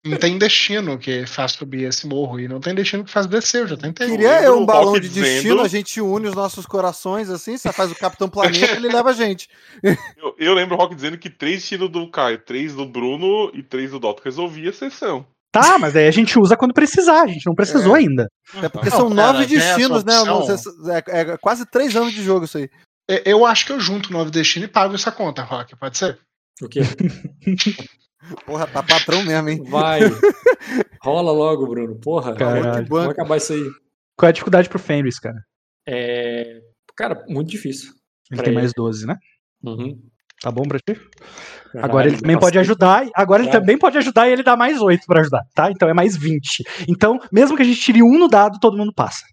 Não 0.03 0.17
tem 0.17 0.35
destino 0.37 0.97
que 0.97 1.27
faz 1.27 1.51
subir 1.51 1.83
esse 1.83 2.07
morro 2.07 2.39
e 2.39 2.47
não 2.47 2.59
tem 2.59 2.73
destino 2.73 3.03
que 3.03 3.11
faz 3.11 3.27
descer, 3.27 3.61
eu 3.61 3.67
já 3.67 3.77
tentei. 3.77 4.09
Queria 4.09 4.41
eu 4.41 4.57
um 4.59 4.65
balão 4.65 4.93
de 4.99 5.07
dizendo- 5.07 5.23
destino, 5.25 5.61
a 5.61 5.67
gente 5.67 6.01
une 6.01 6.27
os 6.27 6.33
nossos 6.33 6.65
corações 6.65 7.29
assim, 7.29 7.55
você 7.55 7.71
faz 7.71 7.91
o 7.91 7.95
Capitão 7.95 8.27
Planeta, 8.27 8.73
ele 8.77 8.87
leva 8.87 9.11
a 9.11 9.13
gente. 9.13 9.47
Eu, 10.17 10.35
eu 10.39 10.53
lembro 10.55 10.75
o 10.75 10.79
Rock 10.79 10.95
dizendo 10.95 11.17
que 11.19 11.29
três 11.29 11.59
destinos 11.59 11.89
do 11.89 12.09
Caio, 12.09 12.39
três 12.39 12.73
do 12.73 12.85
Bruno 12.85 13.51
e 13.53 13.61
três 13.61 13.91
do 13.91 13.99
Dotto 13.99 14.23
resolvia 14.23 14.71
a 14.71 14.73
sessão. 14.73 15.25
Tá, 15.51 15.77
mas 15.77 15.95
aí 15.95 16.07
a 16.07 16.11
gente 16.11 16.39
usa 16.39 16.55
quando 16.57 16.73
precisar, 16.73 17.21
a 17.23 17.27
gente 17.27 17.45
não 17.45 17.53
precisou 17.53 17.95
É. 17.95 17.99
ainda. 17.99 18.27
É 18.63 18.69
porque 18.69 18.89
Não, 18.89 18.97
são 18.97 19.09
nove 19.09 19.43
essa 19.43 19.49
destinos, 19.49 20.03
né? 20.03 20.13
Você- 20.23 20.69
é, 21.09 21.19
é 21.33 21.37
quase 21.37 21.65
três 21.69 21.95
anos 21.95 22.11
de 22.13 22.23
jogo 22.23 22.45
isso 22.45 22.57
aí. 22.57 22.69
É, 23.09 23.21
Eu 23.31 23.45
acho 23.45 23.65
que 23.67 23.71
eu 23.71 23.79
junto 23.79 24.11
nove 24.11 24.31
destino 24.31 24.65
e 24.65 24.67
pago 24.67 24.95
essa 24.95 25.11
conta, 25.11 25.43
Rock, 25.43 25.75
pode 25.75 25.97
ser? 25.97 26.17
O 26.61 26.67
quê? 26.69 26.79
Porra, 28.45 28.67
tá 28.67 28.83
patrão 28.83 29.23
mesmo, 29.23 29.49
hein? 29.49 29.63
Vai. 29.63 29.99
Rola 31.01 31.31
logo, 31.31 31.67
Bruno. 31.67 31.95
Porra. 31.99 32.35
Caralho. 32.35 32.63
Vamos 32.73 32.89
Banco. 32.89 33.11
acabar 33.11 33.37
isso 33.37 33.53
aí. 33.53 33.69
Qual 34.15 34.27
é 34.27 34.29
a 34.29 34.33
dificuldade 34.33 34.69
pro 34.69 34.77
Fenris, 34.79 35.19
cara? 35.19 35.43
É... 35.87 36.61
Cara, 36.95 37.23
muito 37.27 37.49
difícil. 37.49 37.89
Ele 38.29 38.37
Pra 38.37 38.43
tem 38.43 38.53
ele. 38.53 38.61
mais 38.61 38.73
12, 38.73 39.05
né? 39.07 39.15
Uhum. 39.63 39.99
Tá 40.41 40.51
bom 40.51 40.63
pra 40.63 40.77
ti? 40.79 40.93
Caralho, 41.71 41.85
Agora 41.85 42.07
ele 42.07 42.17
também 42.17 42.35
pode 42.35 42.53
cacete. 42.53 42.59
ajudar. 42.71 43.07
Agora 43.15 43.41
ele 43.41 43.49
Caralho. 43.49 43.65
também 43.65 43.77
pode 43.77 43.97
ajudar 43.97 44.27
e 44.27 44.31
ele 44.33 44.43
dá 44.43 44.55
mais 44.57 44.81
8 44.81 45.05
pra 45.05 45.21
ajudar, 45.21 45.43
tá? 45.55 45.71
Então 45.71 45.87
é 45.89 45.93
mais 45.93 46.15
20. 46.17 46.63
Então, 46.87 47.19
mesmo 47.31 47.55
que 47.55 47.61
a 47.63 47.65
gente 47.65 47.79
tire 47.79 48.03
um 48.03 48.17
no 48.19 48.27
dado, 48.27 48.59
todo 48.59 48.77
mundo 48.77 48.93
passa. 48.93 49.23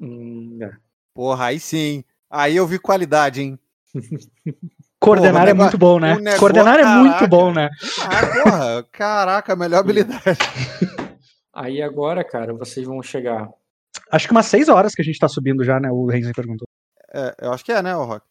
Hum, 0.00 0.58
é. 0.62 0.70
Porra, 1.14 1.46
aí 1.46 1.60
sim. 1.60 2.02
Aí 2.30 2.56
eu 2.56 2.66
vi 2.66 2.78
qualidade, 2.78 3.40
hein? 3.42 3.58
Coordenar 5.00 5.32
Porra, 5.32 5.46
o 5.46 5.48
é 5.50 5.54
muito 5.54 5.78
bom, 5.78 5.98
né? 5.98 6.14
negócio- 6.16 6.38
Coordenar 6.40 6.78
é 6.78 6.84
muito 6.84 7.12
caraca. 7.14 7.26
bom, 7.26 7.52
né? 7.54 7.70
Ah, 8.02 8.42
porra, 8.44 8.86
caraca, 8.92 9.52
a 9.54 9.56
melhor 9.56 9.78
habilidade. 9.78 10.20
Aí 11.54 11.80
agora, 11.82 12.22
cara, 12.22 12.52
vocês 12.52 12.86
vão 12.86 13.02
chegar. 13.02 13.48
Acho 14.12 14.26
que 14.28 14.32
umas 14.32 14.46
6 14.46 14.68
horas 14.68 14.94
que 14.94 15.00
a 15.02 15.04
gente 15.04 15.18
tá 15.18 15.26
subindo 15.28 15.64
já, 15.64 15.80
né? 15.80 15.90
O 15.90 16.06
Renzo 16.06 16.32
perguntou. 16.34 16.68
É, 17.14 17.34
eu 17.42 17.52
acho 17.52 17.64
que 17.64 17.72
é, 17.72 17.80
né, 17.82 17.96
o 17.96 18.04
Rock? 18.04 18.24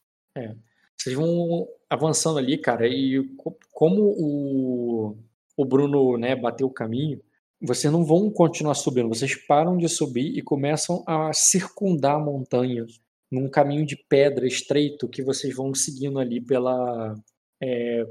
Vocês 0.96 1.16
vão 1.16 1.68
avançando 1.90 2.38
ali, 2.40 2.58
cara, 2.58 2.88
e 2.88 3.24
co- 3.38 3.58
como 3.74 4.02
o, 4.02 5.18
o 5.58 5.66
Bruno, 5.66 6.18
né, 6.18 6.36
bateu 6.36 6.68
o 6.68 6.72
caminho, 6.74 7.20
vocês 7.62 7.92
não 7.92 8.06
vão 8.06 8.30
continuar 8.30 8.74
subindo, 8.76 9.10
vocês 9.10 9.36
param 9.36 9.76
de 9.78 9.90
subir 9.90 10.38
e 10.38 10.42
começam 10.42 11.04
a 11.08 11.32
circundar 11.34 12.16
a 12.16 12.20
montanha 12.20 12.86
num 13.32 13.50
caminho 13.50 13.86
de 13.86 13.96
pedra 14.10 14.48
estreito 14.48 15.08
que 15.08 15.24
vocês 15.24 15.56
vão 15.56 15.74
seguindo 15.74 16.20
ali 16.20 16.42
pela. 16.42 17.14
é, 17.62 18.04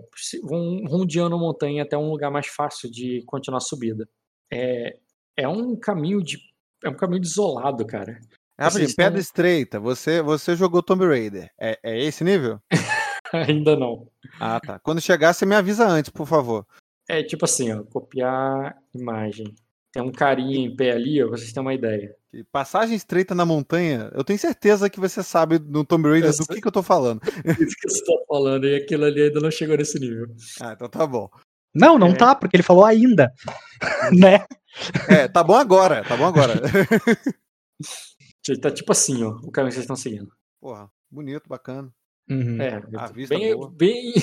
vão 0.42 0.84
rodeando 0.86 1.34
a 1.34 1.38
montanha 1.38 1.82
até 1.82 1.96
um 1.96 2.10
lugar 2.10 2.30
mais 2.30 2.46
fácil 2.46 2.90
de 2.90 3.22
continuar 3.26 3.58
a 3.58 3.60
subida. 3.60 4.08
É, 4.52 4.96
é 5.36 5.48
um 5.48 5.74
caminho 5.76 6.22
de. 6.22 6.38
É 6.84 6.88
um 6.88 6.94
caminho 6.96 7.20
desolado, 7.22 7.84
cara. 7.86 8.20
Rapidinho, 8.60 8.86
Vocês 8.88 8.94
pedra 8.96 9.18
estão- 9.20 9.20
estreita, 9.20 9.80
você, 9.80 10.20
você 10.22 10.56
jogou 10.56 10.82
Tomb 10.82 11.06
Raider. 11.06 11.48
É, 11.60 11.78
é 11.82 11.98
esse 12.04 12.24
nível? 12.24 12.58
Ainda 13.32 13.76
não. 13.76 14.08
Ah, 14.40 14.58
tá. 14.60 14.78
Quando 14.80 15.00
chegar, 15.00 15.32
você 15.32 15.44
me 15.46 15.54
avisa 15.54 15.86
antes, 15.86 16.10
por 16.10 16.26
favor. 16.26 16.66
É 17.08 17.22
tipo 17.22 17.44
assim, 17.44 17.72
ó, 17.72 17.82
copiar 17.84 18.76
imagem. 18.94 19.54
Tem 19.98 20.06
um 20.06 20.12
carinha 20.12 20.56
em 20.56 20.76
pé 20.76 20.92
ali, 20.92 21.20
ó, 21.24 21.28
vocês 21.28 21.52
têm 21.52 21.60
uma 21.60 21.74
ideia. 21.74 22.14
Passagem 22.52 22.94
estreita 22.94 23.34
na 23.34 23.44
montanha, 23.44 24.08
eu 24.14 24.22
tenho 24.22 24.38
certeza 24.38 24.88
que 24.88 25.00
você 25.00 25.24
sabe 25.24 25.58
no 25.58 25.84
Tomb 25.84 26.08
Raider 26.08 26.30
do 26.36 26.46
que, 26.46 26.60
que 26.60 26.68
eu 26.68 26.70
tô 26.70 26.84
falando. 26.84 27.20
Isso 27.60 27.74
que 27.80 27.88
você 27.90 28.04
tá 28.04 28.12
falando, 28.28 28.64
e 28.64 28.76
aquilo 28.76 29.06
ali 29.06 29.22
ainda 29.22 29.40
não 29.40 29.50
chegou 29.50 29.76
nesse 29.76 29.98
nível. 29.98 30.28
Ah, 30.60 30.72
então 30.72 30.88
tá 30.88 31.04
bom. 31.04 31.28
Não, 31.74 31.98
não 31.98 32.10
É. 32.10 32.14
tá, 32.14 32.32
porque 32.36 32.54
ele 32.54 32.62
falou 32.62 32.84
ainda. 32.84 33.32
né? 34.16 34.46
É, 35.08 35.26
tá 35.26 35.42
bom 35.42 35.56
agora, 35.56 36.04
tá 36.04 36.16
bom 36.16 36.26
agora. 36.26 36.62
Tá 38.62 38.70
tipo 38.70 38.92
assim, 38.92 39.24
ó, 39.24 39.30
o 39.42 39.50
caminho 39.50 39.70
que 39.70 39.74
vocês 39.74 39.78
estão 39.78 39.96
seguindo. 39.96 40.30
Porra, 40.60 40.88
bonito, 41.10 41.48
bacana. 41.48 41.92
Uhum. 42.30 42.62
É, 42.62 42.80
A 42.96 43.06
vista 43.10 43.36
bem, 43.36 43.52
boa. 43.52 43.68
bem... 43.76 44.14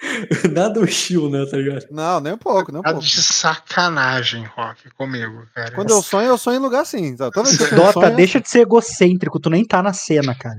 Nada 0.54 0.80
hostil, 0.80 1.28
né, 1.28 1.44
tá 1.46 1.56
ligado? 1.56 1.86
Não, 1.90 2.20
nem 2.20 2.32
um 2.34 2.38
pouco, 2.38 2.70
nem 2.70 2.80
um 2.80 2.82
Tá 2.82 2.92
pouco. 2.92 3.04
de 3.04 3.20
sacanagem, 3.22 4.44
Rock, 4.44 4.90
comigo, 4.90 5.44
cara. 5.54 5.72
Quando 5.74 5.90
eu 5.90 6.00
sonho, 6.02 6.28
eu 6.28 6.38
sonho 6.38 6.58
em 6.58 6.62
lugar 6.62 6.82
assim. 6.82 7.16
sabe? 7.16 7.32
Toda 7.32 7.48
vez 7.50 7.68
que 7.68 7.74
Dota, 7.74 7.92
sonho, 7.92 8.16
deixa 8.16 8.40
de 8.40 8.48
ser 8.48 8.60
egocêntrico, 8.60 9.40
tu 9.40 9.50
nem 9.50 9.64
tá 9.64 9.82
na 9.82 9.92
cena, 9.92 10.34
cara. 10.34 10.58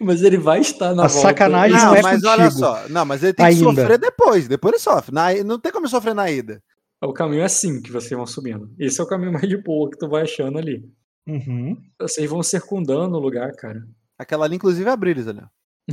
Mas 0.00 0.22
ele 0.22 0.38
vai 0.38 0.60
estar 0.60 0.94
na 0.94 1.04
A 1.04 1.06
volta. 1.06 1.28
sacanagem 1.28 1.76
Não, 1.76 1.86
não 1.86 1.94
é 1.94 2.02
mas 2.02 2.24
olha 2.24 2.44
contigo. 2.44 2.58
só. 2.60 2.88
Não, 2.88 3.04
mas 3.04 3.22
ele 3.22 3.34
tem 3.34 3.46
que 3.46 3.52
Ainda. 3.52 3.64
sofrer 3.82 3.98
depois. 3.98 4.48
Depois 4.48 4.72
ele 4.74 4.82
sofre. 4.82 5.14
Na, 5.14 5.34
não 5.44 5.58
tem 5.60 5.70
como 5.70 5.84
ele 5.84 5.90
sofrer 5.90 6.14
na 6.14 6.30
ida. 6.30 6.60
O 7.04 7.12
caminho 7.12 7.42
é 7.42 7.44
assim 7.44 7.80
que 7.82 7.92
vocês 7.92 8.12
vão 8.12 8.26
subindo. 8.26 8.72
Esse 8.78 9.00
é 9.00 9.04
o 9.04 9.06
caminho 9.06 9.32
mais 9.32 9.46
de 9.48 9.56
boa 9.58 9.90
que 9.90 9.98
tu 9.98 10.08
vai 10.08 10.22
achando 10.22 10.58
ali. 10.58 10.82
Uhum. 11.28 11.76
Vocês 12.00 12.28
vão 12.28 12.42
circundando 12.42 13.16
o 13.16 13.20
lugar, 13.20 13.52
cara. 13.52 13.82
Aquela 14.18 14.46
ali, 14.46 14.56
inclusive, 14.56 14.88
é 14.88 14.92
a 14.92 14.96
Brilis 14.96 15.28
ali. 15.28 15.40
ó. 15.42 15.92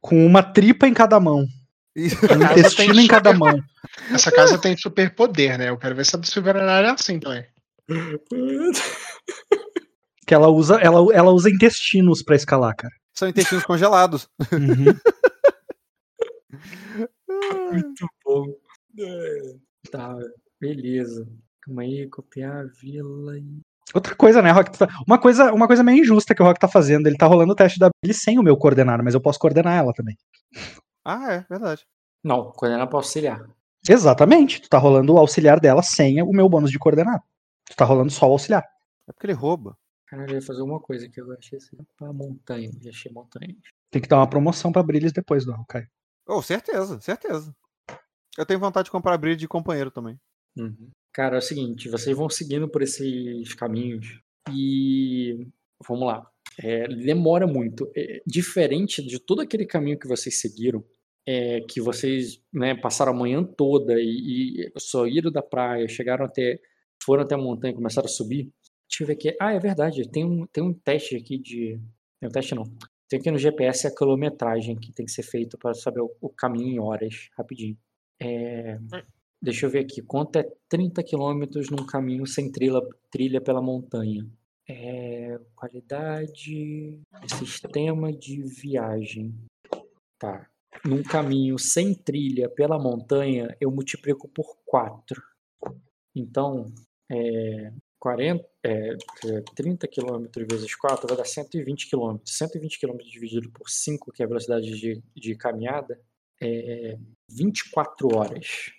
Com 0.00 0.24
uma 0.26 0.42
tripa 0.42 0.86
em 0.86 0.94
cada 0.94 1.18
mão. 1.20 1.46
Um 1.96 2.52
intestino 2.52 3.00
em 3.00 3.06
cada 3.06 3.32
mão. 3.32 3.58
Essa 4.12 4.30
casa 4.30 4.58
tem 4.58 4.76
superpoder, 4.76 5.58
né? 5.58 5.70
Eu 5.70 5.78
quero 5.78 5.94
ver 5.94 6.04
se 6.04 6.16
a 6.16 6.18
do 6.18 6.26
Silverário 6.26 6.88
é 6.88 6.90
assim 6.90 7.18
também. 7.18 7.44
Que 10.26 10.34
ela 10.34 10.48
usa, 10.48 10.76
ela, 10.76 10.98
ela 11.14 11.30
usa 11.30 11.48
intestinos 11.48 12.22
pra 12.22 12.36
escalar, 12.36 12.74
cara. 12.76 12.92
São 13.14 13.28
intestinos 13.28 13.64
congelados. 13.64 14.28
Uhum. 14.52 14.92
Muito 17.72 18.06
bom. 18.24 18.46
É, 18.98 19.56
Tá, 19.90 20.16
beleza. 20.60 21.26
Calma 21.62 21.82
aí, 21.82 22.08
copiar 22.08 22.56
a 22.56 22.64
vila 22.64 23.38
e. 23.38 23.60
Outra 23.94 24.14
coisa, 24.14 24.42
né, 24.42 24.50
Rock? 24.50 24.70
Uma 25.06 25.18
coisa, 25.18 25.52
uma 25.52 25.66
coisa 25.66 25.82
meio 25.82 26.02
injusta 26.02 26.34
que 26.34 26.42
o 26.42 26.44
Rock 26.44 26.60
tá 26.60 26.68
fazendo. 26.68 27.06
Ele 27.06 27.16
tá 27.16 27.26
rolando 27.26 27.52
o 27.52 27.56
teste 27.56 27.78
da 27.78 27.88
Billy 28.02 28.14
sem 28.14 28.38
o 28.38 28.42
meu 28.42 28.56
coordenar, 28.56 29.02
mas 29.02 29.14
eu 29.14 29.20
posso 29.20 29.38
coordenar 29.38 29.76
ela 29.76 29.92
também. 29.92 30.16
Ah, 31.04 31.32
é, 31.32 31.46
verdade. 31.48 31.86
Não, 32.22 32.50
coordenar 32.50 32.88
pra 32.88 32.98
auxiliar. 32.98 33.48
Exatamente. 33.88 34.60
Tu 34.60 34.68
tá 34.68 34.78
rolando 34.78 35.14
o 35.14 35.18
auxiliar 35.18 35.60
dela 35.60 35.82
sem 35.82 36.20
o 36.20 36.32
meu 36.32 36.48
bônus 36.48 36.70
de 36.70 36.78
coordenar. 36.78 37.22
Tu 37.64 37.76
tá 37.76 37.84
rolando 37.84 38.10
só 38.10 38.28
o 38.28 38.32
auxiliar. 38.32 38.64
É 39.08 39.12
porque 39.12 39.26
ele 39.26 39.32
rouba. 39.32 39.76
Caralho, 40.06 40.32
eu 40.32 40.34
ia 40.36 40.42
fazer 40.42 40.62
uma 40.62 40.80
coisa 40.80 41.06
aqui 41.06 41.20
agora. 41.20 41.38
Achei 41.38 41.58
assim, 41.58 41.76
pra 41.96 42.12
montanha. 42.12 42.70
Já 42.80 42.90
achei 42.90 43.12
montanha. 43.12 43.54
Tem 43.90 44.02
que 44.02 44.08
dar 44.08 44.16
uma 44.16 44.28
promoção 44.28 44.72
pra 44.72 44.82
Brilhos 44.82 45.12
depois 45.12 45.44
do 45.44 45.54
Caio. 45.66 45.88
Oh, 46.28 46.42
certeza, 46.42 47.00
certeza. 47.00 47.54
Eu 48.36 48.44
tenho 48.44 48.60
vontade 48.60 48.86
de 48.86 48.90
comprar 48.90 49.16
brilho 49.16 49.36
de 49.36 49.48
companheiro 49.48 49.90
também. 49.90 50.18
Uhum. 50.56 50.90
Cara, 51.16 51.36
é 51.36 51.38
o 51.38 51.42
seguinte, 51.42 51.88
vocês 51.88 52.14
vão 52.14 52.28
seguindo 52.28 52.68
por 52.68 52.82
esses 52.82 53.54
caminhos 53.54 54.20
e 54.52 55.48
vamos 55.88 56.08
lá. 56.08 56.30
É, 56.62 56.86
demora 56.88 57.46
muito. 57.46 57.90
É, 57.96 58.20
diferente 58.26 59.00
de 59.02 59.18
todo 59.18 59.40
aquele 59.40 59.64
caminho 59.64 59.98
que 59.98 60.06
vocês 60.06 60.38
seguiram, 60.38 60.84
é, 61.26 61.62
que 61.62 61.80
vocês 61.80 62.38
né, 62.52 62.74
passaram 62.74 63.12
a 63.12 63.16
manhã 63.16 63.42
toda 63.42 63.94
e, 63.98 64.60
e 64.60 64.72
saíram 64.78 65.32
da 65.32 65.40
praia, 65.40 65.88
chegaram 65.88 66.26
até, 66.26 66.60
foram 67.02 67.22
até 67.22 67.34
a 67.34 67.38
montanha 67.38 67.72
e 67.72 67.76
começaram 67.76 68.04
a 68.04 68.10
subir. 68.10 68.52
Deixa 68.86 69.02
eu 69.02 69.06
ver 69.06 69.14
aqui. 69.14 69.36
Ah, 69.40 69.54
é 69.54 69.58
verdade. 69.58 70.06
Tem 70.10 70.22
um, 70.22 70.46
tem 70.46 70.62
um 70.62 70.74
teste 70.74 71.16
aqui 71.16 71.38
de. 71.38 71.80
Tem 72.20 72.28
um 72.28 72.32
teste 72.32 72.54
não. 72.54 72.64
Tem 73.08 73.18
aqui 73.18 73.30
no 73.30 73.38
GPS 73.38 73.86
a 73.86 73.94
quilometragem 73.94 74.76
que 74.76 74.92
tem 74.92 75.06
que 75.06 75.12
ser 75.12 75.22
feito 75.22 75.56
para 75.56 75.72
saber 75.72 76.02
o, 76.02 76.14
o 76.20 76.28
caminho 76.28 76.74
em 76.74 76.78
horas, 76.78 77.30
rapidinho. 77.38 77.78
É, 78.20 78.78
Deixa 79.42 79.66
eu 79.66 79.70
ver 79.70 79.80
aqui, 79.80 80.02
quanto 80.02 80.36
é 80.36 80.50
30 80.68 81.02
quilômetros 81.02 81.70
num 81.70 81.84
caminho 81.84 82.26
sem 82.26 82.50
trilha, 82.50 82.80
trilha 83.10 83.40
pela 83.40 83.60
montanha? 83.60 84.26
É, 84.68 85.38
qualidade, 85.54 87.00
sistema 87.38 88.12
de 88.12 88.42
viagem. 88.42 89.34
Tá. 90.18 90.48
Num 90.84 91.02
caminho 91.02 91.58
sem 91.58 91.94
trilha 91.94 92.48
pela 92.48 92.78
montanha, 92.78 93.56
eu 93.60 93.70
multiplico 93.70 94.28
por 94.28 94.56
4. 94.64 95.22
Então, 96.14 96.66
é, 97.10 97.72
40, 98.00 98.44
é, 98.64 98.96
30 99.54 99.86
km 99.88 100.26
vezes 100.50 100.74
4 100.74 101.06
vai 101.06 101.16
dar 101.16 101.24
120 101.24 101.90
km. 101.90 102.18
120 102.24 102.80
km 102.80 102.98
dividido 102.98 103.50
por 103.50 103.68
5, 103.68 104.12
que 104.12 104.22
é 104.22 104.24
a 104.24 104.28
velocidade 104.28 104.70
de, 104.78 105.02
de 105.14 105.36
caminhada, 105.36 106.00
é 106.40 106.98
24 107.30 108.16
horas. 108.16 108.72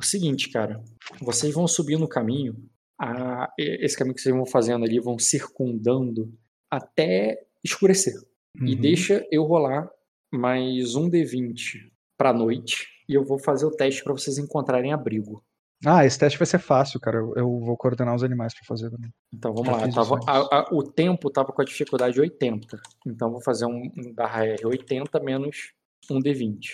O 0.00 0.04
seguinte, 0.04 0.50
cara, 0.50 0.82
vocês 1.20 1.54
vão 1.54 1.66
subir 1.68 1.98
no 1.98 2.08
caminho, 2.08 2.56
a, 3.00 3.52
esse 3.58 3.96
caminho 3.96 4.14
que 4.14 4.20
vocês 4.20 4.34
vão 4.34 4.46
fazendo 4.46 4.84
ali, 4.84 4.98
vão 5.00 5.18
circundando 5.18 6.32
até 6.70 7.44
escurecer. 7.62 8.14
Uhum. 8.60 8.66
E 8.66 8.74
deixa 8.76 9.26
eu 9.30 9.44
rolar 9.44 9.88
mais 10.32 10.94
um 10.94 11.08
D20 11.08 11.90
pra 12.16 12.32
noite. 12.32 12.86
E 13.08 13.14
eu 13.14 13.24
vou 13.24 13.38
fazer 13.38 13.66
o 13.66 13.70
teste 13.70 14.02
para 14.02 14.12
vocês 14.12 14.38
encontrarem 14.38 14.92
abrigo. 14.92 15.44
Ah, 15.84 16.06
esse 16.06 16.18
teste 16.18 16.38
vai 16.38 16.46
ser 16.46 16.58
fácil, 16.58 16.98
cara. 16.98 17.18
Eu, 17.18 17.34
eu 17.36 17.60
vou 17.60 17.76
coordenar 17.76 18.14
os 18.14 18.22
animais 18.24 18.54
pra 18.54 18.64
fazer 18.64 18.90
também. 18.90 19.12
Então 19.32 19.52
vamos 19.52 19.66
Já 19.68 19.76
lá. 19.86 19.92
Tava, 19.92 20.18
a- 20.26 20.58
a- 20.60 20.68
o 20.72 20.82
tempo 20.82 21.30
tava 21.30 21.52
com 21.52 21.60
a 21.60 21.64
dificuldade 21.64 22.18
80. 22.20 22.80
Então 23.06 23.30
vou 23.30 23.42
fazer 23.42 23.66
um, 23.66 23.90
um 23.96 24.12
barra 24.14 24.46
R 24.46 24.64
80 24.66 25.20
menos 25.20 25.72
um 26.10 26.20
D20. 26.20 26.68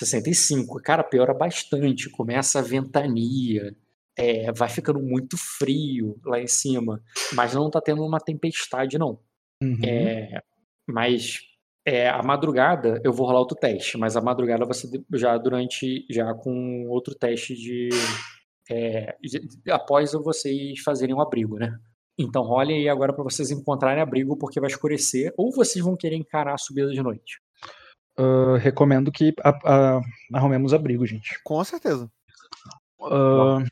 65. 0.00 0.80
Cara, 0.82 1.02
piora 1.04 1.32
bastante. 1.34 2.10
Começa 2.10 2.58
a 2.58 2.62
ventania. 2.62 3.74
é, 4.18 4.52
vai 4.52 4.68
ficando 4.68 5.00
muito 5.00 5.36
frio 5.38 6.20
lá 6.24 6.38
em 6.40 6.46
cima. 6.46 7.00
Mas 7.34 7.54
não 7.54 7.70
tá 7.70 7.80
tendo 7.80 8.04
uma 8.04 8.18
tempestade, 8.20 8.98
não. 8.98 9.18
Uhum. 9.62 9.78
É, 9.84 10.42
mas 10.86 11.40
é, 11.86 12.08
a 12.08 12.22
madrugada 12.22 13.00
eu 13.04 13.12
vou 13.12 13.26
rolar 13.26 13.38
outro 13.40 13.56
teste, 13.56 13.96
mas 13.96 14.16
a 14.16 14.20
madrugada 14.20 14.66
você 14.66 14.88
de- 14.90 15.04
já 15.14 15.36
durante 15.38 16.04
já 16.10 16.34
com 16.34 16.86
outro 16.88 17.14
teste 17.14 17.54
de 17.54 17.88
é, 18.70 19.16
de- 19.22 19.40
após 19.70 20.12
vocês 20.12 20.80
fazerem 20.80 21.14
um 21.14 21.20
abrigo, 21.20 21.56
né? 21.58 21.74
Então 22.18 22.42
rolem 22.42 22.78
aí 22.80 22.88
agora 22.88 23.12
para 23.14 23.24
vocês 23.24 23.50
encontrarem 23.50 24.02
abrigo 24.02 24.36
porque 24.36 24.60
vai 24.60 24.68
escurecer 24.70 25.32
ou 25.36 25.50
vocês 25.52 25.82
vão 25.84 25.96
querer 25.96 26.16
encarar 26.16 26.54
a 26.54 26.58
subida 26.58 26.90
de 26.90 27.02
noite. 27.02 27.40
Ah, 28.18 28.56
recomendo 28.58 29.10
que 29.10 29.32
a- 29.42 29.58
a- 29.96 30.00
arrumemos 30.34 30.72
abrigo, 30.74 31.06
gente. 31.06 31.38
Com 31.44 31.62
certeza. 31.64 32.10
Ah, 33.02 33.64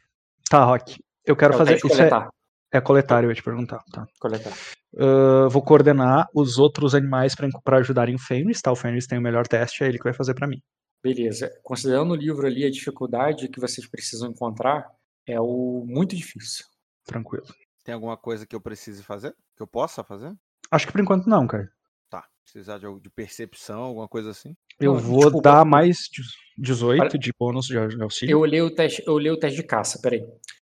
tá, 0.48 0.64
Rock. 0.64 0.98
Eu 1.24 1.36
quero 1.36 1.54
É 1.54 1.56
fazer. 1.58 1.76
Isso 1.76 1.86
é, 1.86 1.90
coletar, 1.90 2.28
é 2.72 2.80
coletar, 2.80 3.24
eu 3.24 3.30
ia 3.30 3.34
te 3.34 3.42
perguntar. 3.42 3.82
Tá. 3.92 4.06
coletar. 4.20 4.52
Ah, 4.98 5.48
vou 5.50 5.62
coordenar 5.62 6.28
os 6.34 6.58
outros 6.58 6.94
animais 6.94 7.34
para 7.34 7.76
ajudarem 7.78 8.14
o 8.14 8.18
Fenris, 8.18 8.60
tá? 8.62 8.72
O 8.72 8.76
Fenris 8.76 9.06
tem 9.06 9.18
o 9.18 9.22
melhor 9.22 9.46
teste, 9.46 9.84
é 9.84 9.88
ele 9.88 9.98
que 9.98 10.04
vai 10.04 10.14
fazer 10.14 10.34
para 10.34 10.46
mim. 10.46 10.62
Beleza. 11.02 11.50
Considerando 11.62 12.10
o 12.12 12.16
livro 12.16 12.46
ali 12.46 12.64
a 12.64 12.70
dificuldade 12.70 13.48
que 13.48 13.60
vocês 13.60 13.86
precisam 13.88 14.30
encontrar 14.30 14.86
é 15.26 15.38
o 15.40 15.84
muito 15.86 16.16
difícil. 16.16 16.64
Tranquilo. 17.04 17.46
Tem 17.84 17.94
alguma 17.94 18.16
coisa 18.16 18.46
que 18.46 18.54
eu 18.56 18.60
precise 18.60 19.02
fazer? 19.02 19.34
Que 19.56 19.62
eu 19.62 19.66
possa 19.66 20.02
fazer? 20.02 20.34
Acho 20.70 20.86
que 20.86 20.92
por 20.92 21.00
enquanto 21.00 21.26
não, 21.28 21.46
cara. 21.46 21.70
Precisar 22.50 22.78
de, 22.78 22.86
algo- 22.86 23.00
de 23.00 23.10
percepção, 23.10 23.80
alguma 23.80 24.08
coisa 24.08 24.30
assim? 24.30 24.56
Eu 24.80 24.96
vou 24.96 25.20
desculpa. 25.24 25.42
dar 25.42 25.64
mais 25.64 25.98
de- 26.10 26.22
18 26.56 27.00
Olha- 27.02 27.10
de 27.18 27.30
bônus 27.38 27.66
de 27.66 27.76
au- 27.78 27.88
de 27.88 28.02
auxílio. 28.02 28.32
Eu 28.32 28.40
olhei 28.40 28.62
o 28.62 28.74
teste, 28.74 29.02
eu 29.06 29.12
olhei 29.14 29.30
o 29.30 29.38
teste 29.38 29.60
de 29.60 29.66
caça, 29.66 30.00
peraí. 30.00 30.24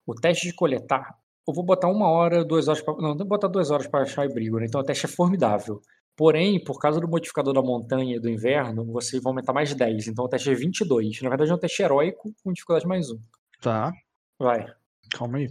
O 0.07 0.15
teste 0.15 0.49
de 0.49 0.55
coletar, 0.55 1.17
eu 1.49 1.55
vou 1.55 1.65
botar 1.65 1.89
uma 1.89 2.09
hora, 2.11 2.45
duas 2.45 2.69
horas 2.69 2.83
pra, 2.83 2.95
Não, 2.99 3.17
tem 3.17 3.25
que 3.25 3.29
botar 3.29 3.49
duas 3.49 3.71
horas 3.71 3.87
para 3.87 4.03
achar 4.03 4.25
abrigo, 4.27 4.59
né? 4.59 4.67
Então 4.67 4.81
o 4.81 4.85
teste 4.85 5.07
é 5.07 5.09
formidável. 5.09 5.81
Porém, 6.15 6.63
por 6.63 6.79
causa 6.79 7.01
do 7.01 7.09
modificador 7.09 7.55
da 7.55 7.63
montanha 7.63 8.17
e 8.17 8.21
do 8.21 8.29
inverno, 8.29 8.85
vocês 8.93 9.23
vão 9.23 9.31
aumentar 9.31 9.55
mais 9.55 9.75
10. 9.75 10.09
Então 10.09 10.27
o 10.27 10.29
teste 10.29 10.51
é 10.51 10.55
22. 10.55 11.23
Na 11.23 11.31
verdade 11.31 11.51
é 11.51 11.55
um 11.55 11.59
teste 11.59 11.83
heróico 11.83 12.35
com 12.45 12.53
dificuldade 12.53 12.87
mais 12.87 13.11
1. 13.11 13.19
Tá, 13.63 13.91
Vai. 14.39 14.67
calma 15.11 15.39
aí. 15.39 15.49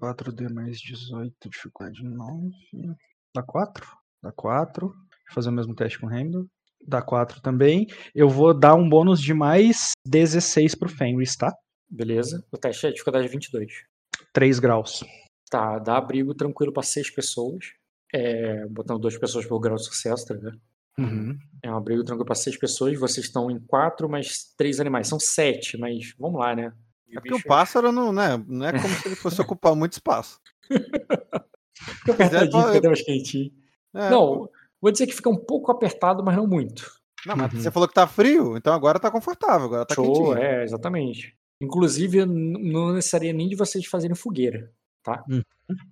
4D 0.00 0.48
mais 0.52 0.80
18, 0.80 1.50
dificuldade 1.50 2.02
9. 2.02 2.50
Dá 3.34 3.42
4? 3.42 3.86
Dá 4.22 4.32
4. 4.32 4.94
Fazer 5.34 5.48
o 5.50 5.52
mesmo 5.52 5.74
teste 5.74 5.98
com 5.98 6.06
o 6.06 6.10
Hamilton. 6.10 6.46
Dá 6.86 7.02
4 7.02 7.40
também. 7.42 7.86
Eu 8.14 8.28
vou 8.28 8.54
dar 8.54 8.74
um 8.74 8.88
bônus 8.88 9.20
de 9.20 9.34
mais 9.34 9.90
16 10.06 10.74
pro 10.74 10.88
Fenris, 10.88 11.36
tá? 11.36 11.52
Beleza. 11.90 12.44
O 12.52 12.56
teste 12.56 12.86
é 12.86 12.90
dificuldade 12.90 13.28
22. 13.28 13.72
3 14.32 14.58
graus. 14.58 15.04
Tá, 15.50 15.78
dá 15.78 15.96
abrigo 15.96 16.34
tranquilo 16.34 16.72
para 16.72 16.82
seis 16.82 17.10
pessoas. 17.10 17.64
É, 18.14 18.66
botando 18.66 19.00
duas 19.00 19.18
pessoas 19.18 19.44
por 19.46 19.58
grau 19.60 19.76
de 19.76 19.84
sucesso, 19.84 20.26
tá 20.26 20.34
ligado? 20.34 20.58
Uhum. 20.98 21.38
É 21.62 21.70
um 21.70 21.76
abrigo 21.76 22.04
tranquilo 22.04 22.26
para 22.26 22.34
seis 22.34 22.56
pessoas. 22.56 22.98
Vocês 22.98 23.26
estão 23.26 23.50
em 23.50 23.58
quatro, 23.60 24.08
mais 24.08 24.52
três 24.56 24.80
animais. 24.80 25.08
São 25.08 25.18
sete, 25.20 25.76
mas 25.78 26.14
vamos 26.18 26.40
lá, 26.40 26.54
né? 26.54 26.72
É 27.10 27.14
porque 27.20 27.34
o 27.34 27.42
pássaro 27.42 27.90
não, 27.90 28.12
né, 28.12 28.42
não 28.46 28.66
é 28.66 28.72
como 28.72 28.94
se 28.94 29.08
ele 29.08 29.16
fosse 29.16 29.40
ocupar 29.40 29.74
muito 29.74 29.92
espaço. 29.94 30.38
Pode- 32.04 32.16
fica 32.28 32.78
até 32.78 32.88
mais 32.88 33.02
quentinho. 33.02 33.50
É, 33.94 34.10
Não, 34.10 34.48
vou 34.80 34.90
dizer 34.92 35.06
que 35.06 35.14
fica 35.14 35.28
um 35.30 35.36
pouco 35.36 35.70
apertado, 35.72 36.22
mas 36.24 36.36
não 36.36 36.46
muito. 36.46 36.90
Não, 37.26 37.36
mas 37.36 37.52
Uhum. 37.52 37.60
você 37.60 37.70
falou 37.70 37.88
que 37.88 37.94
tá 37.94 38.06
frio, 38.06 38.56
então 38.56 38.72
agora 38.72 39.00
tá 39.00 39.10
confortável, 39.10 39.66
agora 39.66 39.84
tá 39.84 39.94
Show, 39.94 40.04
quentinho. 40.06 40.36
é, 40.38 40.62
exatamente. 40.64 41.34
Inclusive, 41.60 42.24
não 42.24 42.92
necessaria 42.92 43.32
nem 43.32 43.48
de 43.48 43.56
vocês 43.56 43.84
fazerem 43.86 44.14
fogueira, 44.14 44.72
tá? 45.02 45.24
Uhum. 45.28 45.42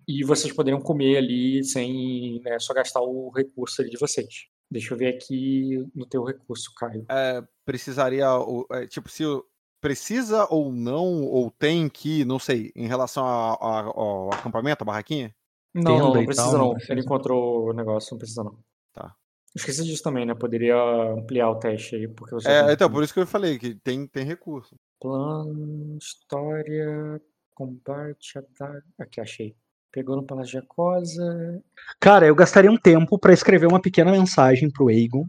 E 0.06 0.22
vocês 0.24 0.52
poderiam 0.54 0.80
comer 0.80 1.16
ali 1.18 1.64
sem 1.64 2.40
né, 2.44 2.58
só 2.60 2.72
gastar 2.72 3.00
o 3.00 3.30
recurso 3.30 3.82
ali 3.82 3.90
de 3.90 3.98
vocês. 3.98 4.46
Deixa 4.70 4.94
eu 4.94 4.98
ver 4.98 5.08
aqui 5.14 5.84
no 5.94 6.06
teu 6.06 6.22
recurso, 6.24 6.72
Caio. 6.76 7.04
É, 7.10 7.42
precisaria, 7.64 8.26
é, 8.72 8.86
tipo, 8.86 9.08
se 9.08 9.24
o- 9.24 9.44
precisa 9.80 10.46
ou 10.50 10.72
não, 10.72 11.22
ou 11.24 11.50
tem 11.50 11.88
que, 11.88 12.24
não 12.24 12.38
sei, 12.38 12.72
em 12.74 12.86
relação 12.86 13.24
a- 13.26 13.54
a- 13.54 13.82
ao 13.94 14.32
acampamento, 14.32 14.82
a 14.82 14.86
barraquinha? 14.86 15.34
Não, 15.74 15.82
não, 15.82 15.92
Tenda 15.98 16.14
não 16.14 16.22
e 16.22 16.26
precisa 16.26 16.50
tal, 16.50 16.58
não. 16.58 16.74
Ele 16.88 17.00
encontrou 17.00 17.68
o 17.68 17.72
negócio, 17.72 18.12
não 18.14 18.18
precisa 18.18 18.42
não. 18.44 18.56
Tá. 18.96 19.14
Esqueci 19.54 19.84
disso 19.84 20.02
também, 20.02 20.24
né? 20.26 20.34
Poderia 20.34 20.76
ampliar 21.12 21.50
o 21.50 21.58
teste 21.58 21.96
aí, 21.96 22.08
porque 22.08 22.34
você 22.34 22.48
É, 22.48 22.64
tem 22.64 22.72
então, 22.74 22.90
por 22.90 23.04
isso 23.04 23.12
que 23.12 23.20
eu 23.20 23.26
falei 23.26 23.58
que 23.58 23.74
tem, 23.74 24.06
tem 24.06 24.24
recurso. 24.24 24.74
Plano, 25.00 25.96
história, 25.98 27.20
combate, 27.54 28.38
ataque. 28.38 28.86
Aqui, 28.98 29.20
achei. 29.20 29.54
Pegou 29.92 30.16
no 30.16 30.26
Palácio 30.26 30.52
de 30.52 30.58
Jacosa. 30.58 31.62
Cara, 32.00 32.26
eu 32.26 32.34
gastaria 32.34 32.70
um 32.70 32.76
tempo 32.76 33.18
pra 33.18 33.32
escrever 33.32 33.66
uma 33.66 33.80
pequena 33.80 34.10
mensagem 34.10 34.70
pro 34.70 34.88
Aegon, 34.88 35.26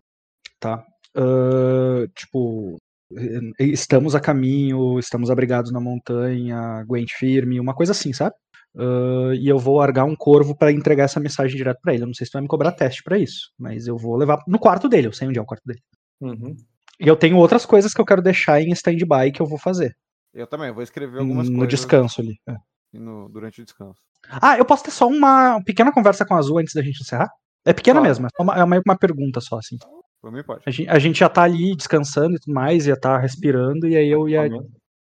tá? 0.60 0.84
Ah, 1.16 2.06
tipo, 2.16 2.78
eh, 3.16 3.64
estamos 3.66 4.14
a 4.14 4.20
caminho, 4.20 5.00
estamos 5.00 5.30
abrigados 5.32 5.72
na 5.72 5.80
montanha, 5.80 6.58
aguente 6.58 7.14
firme, 7.16 7.60
uma 7.60 7.74
coisa 7.74 7.92
assim, 7.92 8.14
sabe? 8.14 8.36
Ah, 8.78 9.34
e 9.36 9.48
eu 9.48 9.58
vou 9.58 9.78
largar 9.78 10.06
um 10.06 10.16
corvo 10.16 10.56
pra 10.56 10.72
entregar 10.72 11.06
essa 11.06 11.20
mensagem 11.20 11.56
direto 11.58 11.80
pra 11.82 11.94
ele. 11.94 12.04
Eu 12.04 12.08
não 12.08 12.14
sei 12.14 12.26
se 12.26 12.32
tu 12.32 12.34
vai 12.36 12.42
me 12.44 12.48
cobrar 12.48 12.72
teste 12.72 13.02
pra 13.04 13.18
isso, 13.18 13.52
mas 13.58 13.88
eu 13.88 13.98
vou 13.98 14.16
levar 14.16 14.40
no 14.48 14.60
quarto 14.60 14.88
dele, 14.88 15.08
eu 15.08 15.14
sei 15.14 15.28
onde 15.28 15.40
é 15.40 15.42
o 15.42 15.46
quarto 15.46 15.64
dele. 15.66 15.82
Uhum. 16.22 16.56
E 17.00 17.08
eu 17.08 17.16
tenho 17.16 17.38
outras 17.38 17.66
coisas 17.66 17.94
que 17.94 18.02
eu 18.02 18.06
quero 18.06 18.22
deixar 18.22 18.62
em 18.62 18.72
stand-by 18.72 19.32
que 19.32 19.40
eu 19.42 19.46
vou 19.46 19.60
fazer 19.60 19.96
Eu 20.34 20.48
também, 20.48 20.72
vou 20.72 20.82
escrever 20.84 21.20
algumas 21.20 21.48
no 21.50 21.58
coisas 21.60 21.70
descanso 21.70 22.22
ali. 22.22 22.36
é. 22.48 22.56
no- 22.94 23.30
durante 23.30 23.62
o 23.62 23.66
descanso. 23.66 24.00
Ah, 24.42 24.58
eu 24.58 24.66
posso 24.66 24.84
ter 24.84 24.92
só 24.92 25.08
uma 25.08 25.62
pequena 25.64 25.92
conversa 25.92 26.26
com 26.26 26.34
a 26.34 26.38
Azul 26.38 26.58
antes 26.58 26.74
da 26.74 26.82
gente 26.82 27.02
encerrar? 27.02 27.30
É 27.66 27.72
pequena 27.74 28.00
Claro. 28.00 28.08
mesmo, 28.10 28.26
é, 28.26 28.30
só 28.36 28.42
uma, 28.44 28.56
é 28.56 28.64
uma, 28.64 28.82
uma 28.86 28.98
pergunta 28.98 29.40
só, 29.42 29.58
assim. 29.60 29.78
Por 30.22 30.32
mim 30.32 30.42
pode. 30.44 30.64
A 30.66 30.72
gente, 30.72 30.90
a 30.90 30.98
gente 31.00 31.20
já 31.20 31.30
tá 31.30 31.44
ali 31.44 31.76
descansando 31.76 32.36
e 32.36 32.40
tudo 32.40 32.54
mais, 32.54 32.88
ia 32.88 32.94
estar 32.94 33.18
respirando, 33.20 33.88
e 33.88 33.96
aí 33.96 34.08
eu 34.10 34.28
ia. 34.28 34.44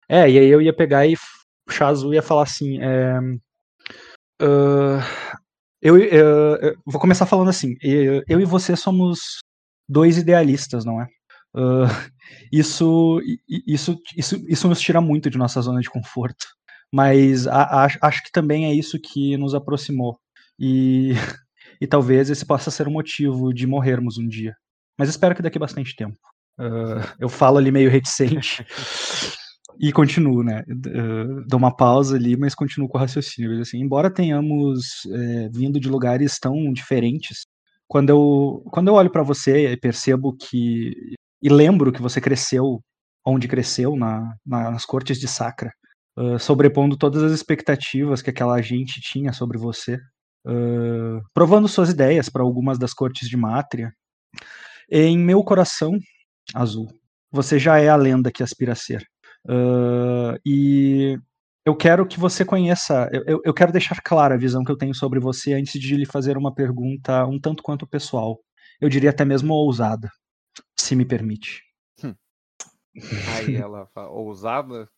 É, 0.08 0.28
e 0.30 0.38
aí 0.38 0.46
eu 0.48 0.60
ia 0.60 0.74
pegar 0.74 1.06
e 1.06 1.14
puxar 1.66 1.86
a 1.86 1.88
Azul 1.90 2.12
e 2.12 2.16
ia 2.16 2.22
falar 2.22 2.42
assim. 2.42 2.78
é, 2.82 3.18
ah, 4.40 5.00
eu, 5.82 5.98
eu- 5.98 6.56
eu 6.58 6.76
vou 6.86 7.00
começar 7.00 7.26
falando 7.26 7.48
assim. 7.50 7.74
Eu, 7.82 8.22
eu 8.28 8.40
e 8.40 8.44
você 8.44 8.76
somos 8.76 9.18
dois 9.88 10.18
idealistas, 10.18 10.84
não 10.84 11.00
é? 11.00 11.06
Ah, 11.56 11.86
isso, 12.52 13.20
isso, 13.66 13.98
isso, 14.16 14.44
isso 14.48 14.68
nos 14.68 14.80
tira 14.80 15.00
muito 15.00 15.30
de 15.30 15.38
nossa 15.38 15.60
zona 15.62 15.80
de 15.80 15.90
conforto. 15.90 16.46
Mas 16.92 17.46
a- 17.46 17.84
acho, 17.84 17.98
acho 18.02 18.22
que 18.24 18.30
também 18.32 18.66
é 18.66 18.74
isso 18.74 18.98
que 19.00 19.36
nos 19.36 19.54
aproximou. 19.54 20.18
E, 20.58 21.12
e 21.80 21.86
talvez 21.86 22.30
esse 22.30 22.44
possa 22.46 22.70
ser 22.70 22.88
o 22.88 22.90
motivo 22.90 23.52
de 23.54 23.66
morrermos 23.66 24.18
um 24.18 24.28
dia. 24.28 24.54
Mas 24.98 25.08
espero 25.10 25.34
que 25.34 25.42
daqui 25.42 25.58
a 25.58 25.60
bastante 25.60 25.94
tempo. 25.96 26.18
Ah, 26.58 27.14
eu 27.20 27.28
falo 27.28 27.58
ali 27.58 27.70
meio 27.72 27.90
reticente 27.90 28.64
e 29.78 29.92
continuo, 29.92 30.42
né? 30.42 30.64
Ah, 30.68 31.44
dou 31.48 31.58
uma 31.58 31.74
pausa 31.74 32.16
ali, 32.16 32.36
mas 32.36 32.54
continuo 32.54 32.88
com 32.88 32.98
o 32.98 33.00
raciocínio. 33.00 33.60
Assim, 33.60 33.78
embora 33.80 34.10
tenhamos 34.10 35.06
eh, 35.12 35.48
vindo 35.52 35.78
de 35.80 35.88
lugares 35.88 36.38
tão 36.38 36.72
diferentes, 36.72 37.46
quando 37.88 38.10
eu, 38.10 38.62
quando 38.72 38.88
eu 38.88 38.94
olho 38.94 39.10
para 39.10 39.22
você 39.22 39.68
e 39.72 39.76
percebo 39.76 40.34
que. 40.36 40.92
e 41.42 41.48
lembro 41.48 41.92
que 41.92 42.02
você 42.02 42.20
cresceu 42.20 42.80
onde 43.24 43.48
cresceu, 43.48 43.96
na, 43.96 44.34
na- 44.46 44.70
nas 44.70 44.84
cortes 44.86 45.18
de 45.18 45.26
Sacra, 45.28 45.72
ah, 46.16 46.38
sobrepondo 46.38 46.96
todas 46.96 47.22
as 47.22 47.32
expectativas 47.32 48.22
que 48.22 48.30
aquela 48.30 48.60
gente 48.62 49.00
tinha 49.00 49.32
sobre 49.32 49.58
você, 49.58 49.98
ah, 50.46 51.20
provando 51.34 51.68
suas 51.68 51.90
ideias 51.90 52.28
para 52.28 52.42
algumas 52.42 52.78
das 52.78 52.94
cortes 52.94 53.28
de 53.28 53.36
Mátria. 53.36 53.92
Em 54.90 55.18
meu 55.18 55.42
coração 55.44 55.92
azul, 56.54 56.88
você 57.30 57.58
já 57.58 57.78
é 57.78 57.88
a 57.88 57.96
lenda 57.96 58.30
que 58.32 58.42
aspira 58.42 58.72
a 58.72 58.76
ser. 58.76 59.04
Ah, 59.48 60.38
e 60.44 61.18
eu 61.64 61.76
quero 61.76 62.06
que 62.06 62.18
você 62.18 62.44
conheça, 62.44 63.08
eu, 63.12 63.40
eu- 63.44 63.54
quero 63.54 63.72
deixar 63.72 64.00
clara 64.02 64.34
a 64.34 64.38
visão 64.38 64.64
que 64.64 64.70
eu 64.70 64.76
tenho 64.76 64.94
sobre 64.94 65.18
você 65.20 65.52
antes 65.54 65.80
de 65.80 65.96
lhe 65.96 66.06
fazer 66.06 66.36
uma 66.36 66.54
pergunta 66.54 67.26
um 67.26 67.40
tanto 67.40 67.62
quanto 67.62 67.86
pessoal. 67.86 68.38
Eu 68.80 68.88
diria 68.88 69.10
até 69.10 69.24
mesmo 69.24 69.54
ousada, 69.54 70.10
se 70.78 70.94
me 70.96 71.04
permite. 71.04 71.62
Aí 73.28 73.54
ela 73.54 73.86
fala, 73.88 74.10
ousada? 74.10 74.88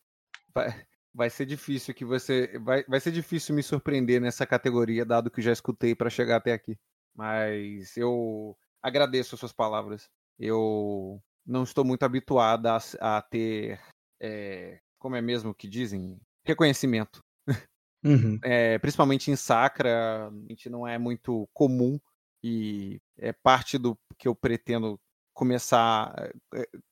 Vai, 1.13 1.29
ser 1.29 1.45
difícil 1.45 1.93
que 1.93 2.05
você. 2.05 2.57
Vai, 2.59 2.83
vai 2.85 2.99
ser 2.99 3.11
difícil 3.11 3.55
me 3.55 3.63
surpreender 3.63 4.21
nessa 4.21 4.45
categoria, 4.45 5.05
dado 5.05 5.31
que 5.31 5.41
já 5.41 5.51
escutei 5.51 5.95
para 5.95 6.09
chegar 6.09 6.37
até 6.37 6.53
aqui. 6.53 6.77
Mas 7.15 7.97
eu 7.97 8.55
agradeço 8.81 9.35
as 9.35 9.39
suas 9.39 9.53
palavras. 9.53 10.09
Eu 10.37 11.21
não 11.45 11.63
estou 11.63 11.83
muito 11.83 12.03
habituada 12.03 12.77
a 13.01 13.21
ter. 13.21 13.79
É, 14.19 14.79
como 14.97 15.15
é 15.15 15.21
mesmo 15.21 15.53
que 15.53 15.67
dizem? 15.67 16.19
Reconhecimento. 16.45 17.21
Uhum. 18.03 18.39
É, 18.43 18.77
principalmente 18.79 19.29
em 19.29 19.35
Sacra, 19.35 20.27
a 20.27 20.31
gente 20.49 20.69
não 20.69 20.87
é 20.87 20.97
muito 20.97 21.47
comum 21.53 21.99
e 22.43 22.99
é 23.17 23.33
parte 23.33 23.77
do 23.77 23.97
que 24.17 24.27
eu 24.27 24.33
pretendo 24.35 24.97
começar, 25.33 26.31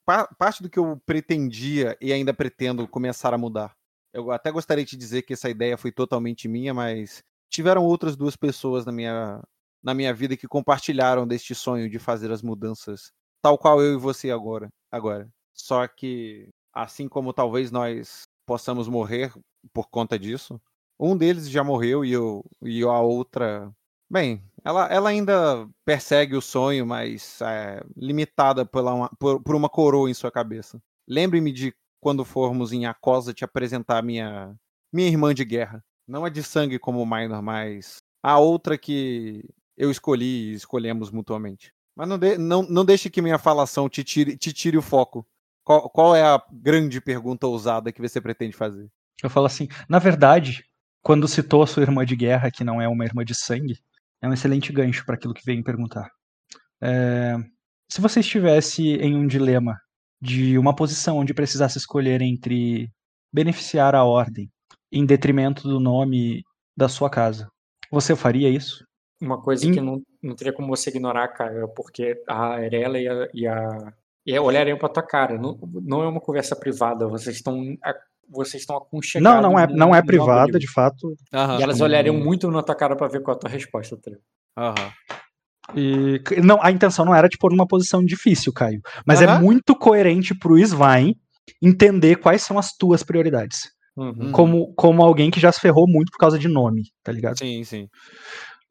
pa- 0.06 0.28
parte 0.38 0.62
do 0.64 0.70
que 0.70 0.80
eu 0.80 1.00
pretendia 1.06 1.98
e 2.02 2.12
ainda 2.12 2.34
pretendo 2.34 2.88
começar 2.88 3.34
a 3.34 3.38
mudar. 3.38 3.74
Eu 4.14 4.32
até 4.32 4.52
gostaria 4.52 4.86
de 4.86 4.98
dizer 4.98 5.22
que 5.24 5.34
essa 5.34 5.50
ideia 5.50 5.78
foi 5.78 5.92
totalmente 5.92 6.48
minha, 6.48 6.74
mas 6.74 7.24
tiveram 7.50 7.84
outras 7.84 8.16
duas 8.16 8.36
pessoas 8.36 8.86
na 8.86 8.92
minha, 8.92 9.42
na 9.84 9.94
minha 9.94 10.14
vida 10.14 10.36
que 10.38 10.48
compartilharam 10.48 11.28
deste 11.28 11.54
sonho 11.56 11.90
de 11.90 12.00
fazer 12.00 12.32
as 12.32 12.42
mudanças, 12.42 13.12
tal 13.42 13.58
qual 13.58 13.82
eu 13.82 13.94
e 13.94 13.98
você 13.98 14.32
agora. 14.32 14.70
agora. 14.92 15.30
Só 15.54 15.88
que, 15.88 16.50
assim 16.84 17.08
como 17.08 17.34
talvez 17.34 17.72
nós 17.72 18.24
possamos 18.46 18.88
morrer 18.88 19.32
por 19.74 19.90
conta 19.90 20.18
disso, 20.18 20.60
um 21.00 21.16
deles 21.18 21.50
já 21.50 21.64
morreu 21.64 22.04
e, 22.06 22.12
eu, 22.12 22.44
e 22.62 22.82
a 22.84 23.00
outra. 23.00 23.72
Bem, 24.10 24.42
ela, 24.64 24.88
ela 24.88 25.10
ainda 25.10 25.68
persegue 25.86 26.36
o 26.36 26.42
sonho, 26.42 26.86
mas 26.86 27.42
é, 27.42 27.84
limitada 27.96 28.66
pela 28.66 28.94
uma- 28.94 29.10
por, 29.20 29.42
por 29.44 29.56
uma 29.56 29.70
coroa 29.70 30.10
em 30.10 30.14
sua 30.14 30.32
cabeça. 30.32 30.82
Lembre-me 31.08 31.52
de 31.52 31.74
quando 32.02 32.24
formos 32.24 32.72
em 32.72 32.86
Acosa 32.86 33.34
te 33.34 33.44
apresentar 33.44 34.02
minha, 34.02 34.56
minha 34.94 35.08
irmã 35.10 35.34
de 35.34 35.44
guerra. 35.44 35.84
Não 36.08 36.24
a 36.24 36.30
de 36.30 36.42
sangue 36.42 36.80
como 36.80 37.02
o 37.02 37.06
Minor, 37.06 37.42
mas 37.42 37.98
a 38.24 38.40
outra 38.40 38.78
que 38.78 39.44
eu 39.76 39.92
escolhi 39.92 40.52
e 40.52 40.54
escolhemos 40.54 41.12
mutuamente. 41.12 41.74
Mas 41.96 42.08
não, 42.08 42.18
de- 42.18 42.38
não, 42.38 42.64
não 42.64 42.86
deixe 42.86 43.10
que 43.10 43.22
minha 43.22 43.38
falação 43.38 43.90
te 43.90 44.04
tire, 44.04 44.38
te 44.38 44.54
tire 44.54 44.78
o 44.78 44.82
foco. 44.82 45.28
Qual, 45.68 45.90
qual 45.90 46.16
é 46.16 46.22
a 46.24 46.42
grande 46.50 47.02
pergunta 47.02 47.46
ousada 47.46 47.92
que 47.92 48.02
você 48.02 48.22
pretende 48.22 48.56
fazer? 48.56 48.88
Eu 49.22 49.30
falo 49.30 49.48
assim, 49.48 49.68
na 49.90 50.00
verdade, 50.00 50.64
quando 51.02 51.28
citou 51.28 51.62
a 51.62 51.68
sua 51.68 51.84
irmã 51.84 52.06
de 52.06 52.16
guerra, 52.16 52.50
que 52.50 52.64
não 52.64 52.82
é 52.82 52.88
uma 52.88 53.04
irmã 53.04 53.26
de 53.26 53.36
sangue, 53.36 53.78
é 54.22 54.30
um 54.30 54.32
excelente 54.34 54.72
gancho 54.72 55.06
para 55.06 55.16
aquilo 55.16 55.34
que 55.34 55.44
vem 55.44 55.62
perguntar. 55.62 56.10
É, 56.82 57.36
se 57.92 58.00
você 58.00 58.22
estivesse 58.22 58.82
em 58.82 59.14
um 59.14 59.28
dilema 59.28 59.78
de 60.22 60.58
uma 60.58 60.74
posição 60.74 61.18
onde 61.18 61.34
precisasse 61.34 61.78
escolher 61.78 62.22
entre 62.22 62.90
beneficiar 63.34 63.94
a 63.94 64.06
ordem 64.06 64.50
em 64.90 65.06
detrimento 65.06 65.68
do 65.68 65.82
nome 65.82 66.46
da 66.78 66.88
sua 66.88 67.10
casa, 67.10 67.50
você 67.92 68.16
faria 68.16 68.48
isso? 68.48 68.86
Uma 69.20 69.42
coisa 69.42 69.68
Em- 69.68 69.74
que 69.74 69.82
não, 69.82 70.02
não 70.24 70.34
teria 70.34 70.54
como 70.54 70.70
você 70.70 70.92
ignorar, 70.92 71.28
cara, 71.28 71.66
é 71.66 71.68
porque 71.76 72.24
a 72.26 72.54
Arela 72.54 72.98
e 72.98 73.08
a, 73.10 73.28
e 73.34 73.48
a, 73.48 73.94
e 74.28 74.36
a 74.36 74.42
olhariam 74.42 74.78
pra 74.78 74.90
tua 74.90 75.02
cara. 75.02 75.38
Não, 75.40 75.58
não 75.84 76.04
é 76.04 76.08
uma 76.08 76.20
conversa 76.22 76.56
privada, 76.56 77.08
vocês 77.08 77.38
estão 77.38 77.60
a- 77.84 77.96
vocês 78.30 78.62
estão 78.62 78.76
aconchegados. 78.76 79.42
Não, 79.42 79.52
não 79.52 79.58
é, 79.60 79.66
não 79.68 79.96
é 79.96 80.02
privada, 80.02 80.60
de 80.60 80.70
fato. 80.70 81.16
Aham. 81.34 81.60
E 81.60 81.64
elas 81.64 81.80
olhariam 81.80 82.14
muito 82.14 82.52
na 82.52 82.62
tua 82.62 82.76
cara 82.76 82.94
pra 82.96 83.08
ver 83.08 83.22
qual 83.22 83.36
é 83.36 83.38
a 83.38 83.40
tua 83.40 83.50
resposta, 83.50 83.96
tá? 83.98 84.12
Aham. 84.58 84.92
E, 85.76 86.22
não, 86.44 86.62
a 86.62 86.72
intenção 86.72 87.06
não 87.06 87.16
era 87.16 87.28
te 87.30 87.38
pôr 87.38 87.52
numa 87.52 87.68
posição 87.68 88.04
difícil, 88.04 88.54
Caio. 88.54 88.82
Mas 89.06 89.22
é 89.22 89.26
Aham. 89.26 89.42
muito 89.42 89.76
coerente 89.76 90.38
pro 90.38 90.58
Svein 90.58 91.16
entender 91.62 92.18
quais 92.18 92.42
são 92.42 92.58
as 92.60 92.72
tuas 92.76 93.04
prioridades. 93.04 93.70
Uhum. 93.96 94.14
Hum. 94.20 94.32
Como, 94.32 94.74
como 94.76 95.02
alguém 95.04 95.32
que 95.32 95.40
já 95.40 95.52
se 95.52 95.60
ferrou 95.60 95.88
muito 95.88 96.12
por 96.12 96.20
causa 96.20 96.38
de 96.38 96.48
nome, 96.48 96.84
tá 97.04 97.12
ligado? 97.12 97.38
Sim, 97.40 97.64
sim. 97.64 97.88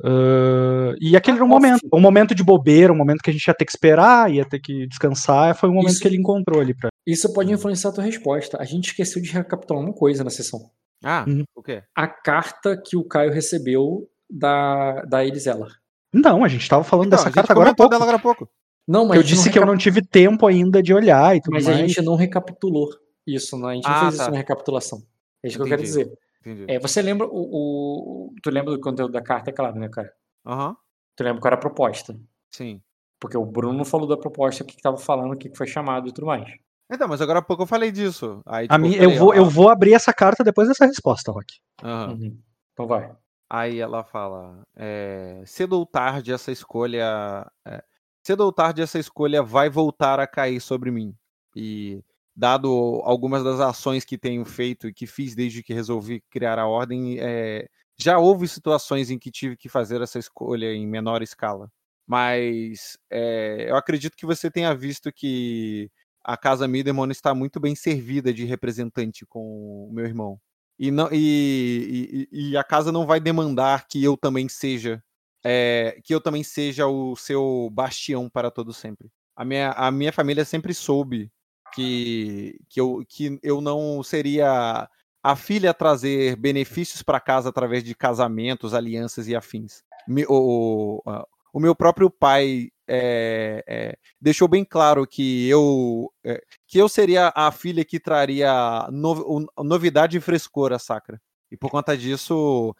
Ah, 0.04 0.94
e 1.00 1.16
aquele 1.16 1.36
Ah, 1.36 1.38
era 1.38 1.44
um 1.44 1.48
nossa. 1.48 1.60
momento, 1.66 1.88
um 1.92 2.00
momento 2.00 2.34
de 2.34 2.44
bobeira, 2.44 2.92
um 2.92 2.96
momento 2.96 3.20
que 3.22 3.30
a 3.30 3.32
gente 3.32 3.46
ia 3.46 3.54
ter 3.54 3.64
que 3.64 3.72
esperar, 3.72 4.30
ia 4.30 4.44
ter 4.44 4.58
que 4.60 4.86
descansar, 4.86 5.54
foi 5.56 5.68
um 5.68 5.74
momento 5.74 5.92
Isso- 5.92 6.00
que 6.00 6.08
ele 6.08 6.16
encontrou 6.16 6.60
ali 6.60 6.74
pra. 6.74 6.88
Isso 7.06 7.32
pode 7.32 7.52
influenciar 7.52 7.90
a 7.90 7.92
tua 7.94 8.04
resposta. 8.04 8.58
A 8.60 8.64
gente 8.64 8.86
esqueceu 8.88 9.20
de 9.22 9.30
recapitular 9.32 9.82
uma 9.82 9.92
coisa 9.92 10.22
na 10.24 10.30
sessão. 10.30 10.60
Ah, 11.04 11.24
Uhum. 11.28 11.44
o 11.54 11.62
quê? 11.62 11.82
A 11.94 12.06
carta 12.08 12.76
que 12.76 12.96
o 12.96 13.04
Caio 13.04 13.30
recebeu 13.32 14.08
da, 14.28 15.02
da 15.02 15.24
Elisela. 15.24 15.68
Não, 16.12 16.42
a 16.44 16.48
gente 16.48 16.68
tava 16.68 16.82
falando 16.84 17.06
Então, 17.08 17.18
dessa 17.18 17.30
carta 17.30 17.52
agora 17.52 17.70
há 17.70 17.74
pouco. 17.74 17.90
dela 17.90 18.02
agora 18.04 18.16
há 18.16 18.20
pouco. 18.20 18.48
Não, 18.88 19.06
mas 19.06 19.16
Eu 19.18 19.22
disse 19.22 19.46
não 19.46 19.52
que 19.52 19.58
eu 19.58 19.62
recap- 19.62 19.72
não 19.72 19.78
tive 19.78 20.02
tempo 20.02 20.46
ainda 20.46 20.82
de 20.82 20.94
olhar 20.94 21.36
e 21.36 21.40
tudo 21.40 21.52
Mas 21.54 21.64
mais. 21.66 21.76
a 21.76 21.80
gente 21.86 22.00
não 22.02 22.14
recapitulou 22.14 22.88
isso, 23.26 23.58
né? 23.58 23.68
A 23.70 23.74
gente 23.74 23.84
não 23.84 23.92
Ah, 23.92 24.00
fez 24.02 24.16
tá. 24.16 24.22
isso 24.22 24.30
na 24.30 24.36
recapitulação. 24.38 25.02
É 25.44 25.48
isso 25.48 25.56
que 25.56 25.62
eu 25.62 25.66
quero 25.68 25.82
Entendi. 25.82 25.98
dizer. 25.98 26.18
Entendi. 26.46 26.64
É, 26.68 26.78
você 26.78 27.02
lembra 27.02 27.26
o, 27.26 28.28
o- 28.28 28.34
Tu 28.42 28.50
lembra 28.50 28.72
do 28.72 28.80
conteúdo 28.80 29.12
da 29.12 29.22
carta, 29.22 29.50
é 29.50 29.52
claro, 29.52 29.76
né, 29.78 29.88
cara? 29.88 30.12
Aham, 30.46 30.76
Tu 31.16 31.24
lembra 31.24 31.40
qual 31.40 31.48
era 31.50 31.56
a 31.56 31.60
proposta? 31.60 32.16
sim. 32.50 32.80
Porque 33.18 33.36
o 33.36 33.46
Bruno 33.46 33.82
falou 33.84 34.06
da 34.06 34.16
proposta, 34.16 34.62
o 34.62 34.66
que, 34.66 34.76
que 34.76 34.82
tava 34.82 34.98
falando, 34.98 35.32
o 35.32 35.36
que, 35.38 35.48
que 35.48 35.56
foi 35.56 35.66
chamado 35.66 36.06
e 36.06 36.12
tudo 36.12 36.26
mais. 36.26 36.46
Então, 36.92 37.08
mas 37.08 37.20
agora 37.22 37.38
há 37.38 37.42
pouco 37.42 37.62
eu 37.62 37.66
falei 37.66 37.90
disso. 37.90 38.42
Aí, 38.46 38.66
A 38.68 38.74
tipo, 38.74 38.80
mim, 38.86 38.92
eu, 38.94 39.00
falei, 39.04 39.18
vou, 39.18 39.28
ó, 39.30 39.34
eu 39.34 39.44
vou 39.46 39.68
abrir 39.70 39.94
essa 39.94 40.12
carta 40.12 40.44
depois 40.44 40.68
dessa 40.68 40.84
resposta, 40.86 41.32
Rock. 41.32 41.54
aham. 41.82 42.12
Uhum. 42.12 42.38
Então 42.74 42.86
vai. 42.86 43.10
Aí 43.50 43.78
ela 43.80 44.04
fala: 44.04 44.62
é, 44.76 45.42
cedo 45.46 45.78
ou 45.78 45.86
tarde 45.86 46.30
essa 46.30 46.52
escolha. 46.52 47.50
é, 47.66 47.82
cedo 48.24 48.42
ou 48.44 48.52
tarde 48.52 48.82
essa 48.82 48.98
escolha 48.98 49.42
vai 49.42 49.70
voltar 49.70 50.20
a 50.20 50.26
cair 50.26 50.60
sobre 50.60 50.90
mim. 50.90 51.14
E 51.56 52.04
dado 52.36 52.68
algumas 53.04 53.42
das 53.44 53.60
ações 53.60 54.04
que 54.04 54.18
tenho 54.18 54.44
feito 54.44 54.88
e 54.88 54.94
que 54.94 55.06
fiz 55.06 55.34
desde 55.34 55.62
que 55.62 55.72
resolvi 55.74 56.22
criar 56.30 56.58
a 56.58 56.66
ordem, 56.66 57.18
é, 57.20 57.68
já 57.98 58.18
houve 58.18 58.46
situações 58.48 59.10
em 59.10 59.18
que 59.18 59.30
tive 59.30 59.56
que 59.56 59.68
fazer 59.68 60.02
essa 60.02 60.18
escolha 60.18 60.72
em 60.72 60.86
menor 60.86 61.22
escala. 61.22 61.70
Mas 62.06 62.98
é, 63.10 63.66
eu 63.70 63.76
acredito 63.76 64.16
que 64.16 64.26
você 64.26 64.50
tenha 64.50 64.74
visto 64.74 65.12
que 65.12 65.90
a 66.24 66.36
casa 66.36 66.68
Middlemon 66.68 67.10
está 67.10 67.34
muito 67.34 67.58
bem 67.60 67.74
servida 67.74 68.32
de 68.34 68.44
representante 68.44 69.24
com 69.26 69.88
o 69.88 69.92
meu 69.92 70.04
irmão. 70.04 70.38
E, 70.78 70.90
não, 70.90 71.08
e, 71.12 72.28
e- 72.32 72.50
e 72.50 72.56
a 72.56 72.62
casa 72.64 72.92
não 72.92 73.06
vai 73.06 73.18
demandar 73.20 73.86
que 73.88 74.02
eu 74.04 74.16
também 74.16 74.48
seja 74.48 75.02
é, 75.44 76.00
que 76.04 76.12
eu 76.14 76.20
também 76.20 76.42
seja 76.42 76.86
o 76.88 77.14
seu 77.16 77.70
bastião 77.72 78.28
para 78.28 78.50
todo 78.50 78.72
sempre. 78.72 79.08
A 79.36 79.44
minha, 79.44 79.70
a 79.72 79.90
minha 79.92 80.12
família 80.12 80.44
sempre 80.44 80.74
soube 80.74 81.30
que, 81.72 82.58
que, 82.68 82.80
eu, 82.80 83.04
que 83.08 83.38
eu 83.42 83.60
não 83.60 84.02
seria 84.02 84.88
a 85.22 85.36
filha 85.36 85.70
a 85.70 85.74
trazer 85.74 86.36
benefícios 86.36 87.02
para 87.02 87.20
casa 87.20 87.48
através 87.48 87.82
de 87.82 87.94
casamentos, 87.94 88.74
alianças 88.74 89.26
e 89.28 89.34
afins. 89.34 89.82
O, 90.28 91.02
o, 91.04 91.24
o 91.52 91.60
meu 91.60 91.74
próprio 91.74 92.08
pai 92.08 92.68
é, 92.88 93.64
é, 93.66 93.98
deixou 94.20 94.46
bem 94.46 94.64
claro 94.64 95.06
que 95.06 95.48
eu 95.48 96.12
é, 96.24 96.40
que 96.68 96.78
eu 96.78 96.88
seria 96.88 97.32
a 97.34 97.50
filha 97.50 97.84
que 97.84 97.98
traria 97.98 98.86
no- 98.92 99.46
novidade 99.64 100.16
e 100.16 100.20
frescor 100.20 100.72
à 100.72 100.78
Sacra. 100.78 101.20
E 101.50 101.56
por 101.56 101.70
conta 101.70 101.96
disso, 101.96 102.74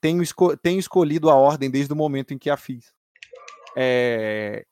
tenho, 0.00 0.22
esco- 0.22 0.56
tenho 0.56 0.78
escolhido 0.78 1.30
a 1.30 1.34
ordem 1.34 1.70
desde 1.70 1.92
o 1.92 1.96
momento 1.96 2.32
em 2.34 2.38
que 2.38 2.50
a 2.50 2.56
fiz. 2.56 2.92
É, 3.76 4.64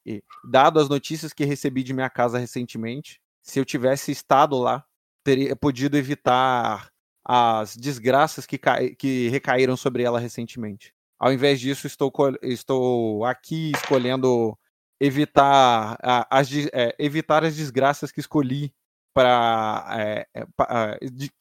dado 0.51 0.81
as 0.81 0.89
notícias 0.89 1.33
que 1.33 1.45
recebi 1.45 1.83
de 1.83 1.93
minha 1.93 2.09
casa 2.09 2.39
recentemente, 2.39 3.21
se 3.43 3.59
eu 3.59 3.65
tivesse 3.65 4.11
estado 4.11 4.57
lá, 4.59 4.85
teria 5.23 5.55
podido 5.55 5.97
evitar 5.97 6.89
as 7.25 7.77
desgraças 7.77 8.47
que, 8.47 8.59
que 8.99 9.29
recaíram 9.29 9.77
sobre 9.77 10.03
ela 10.03 10.19
recentemente. 10.21 10.93
Ao 11.19 11.33
invés 11.33 11.61
disso, 11.61 11.87
estou, 11.87 12.13
estou 12.43 13.25
aqui 13.25 13.73
escolhendo 13.73 14.59
evitar, 15.01 15.99
a- 16.03 16.27
as, 16.31 16.51
é, 16.73 16.95
evitar 16.99 17.45
as 17.45 17.57
desgraças 17.57 18.11
que 18.13 18.21
escolhi 18.21 18.73
para 19.15 19.85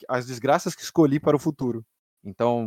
as 0.08 0.26
desgraças 0.26 0.74
que 0.74 0.82
escolhi 0.82 1.18
para 1.18 1.36
o 1.36 1.40
futuro. 1.40 1.84
Então 2.22 2.66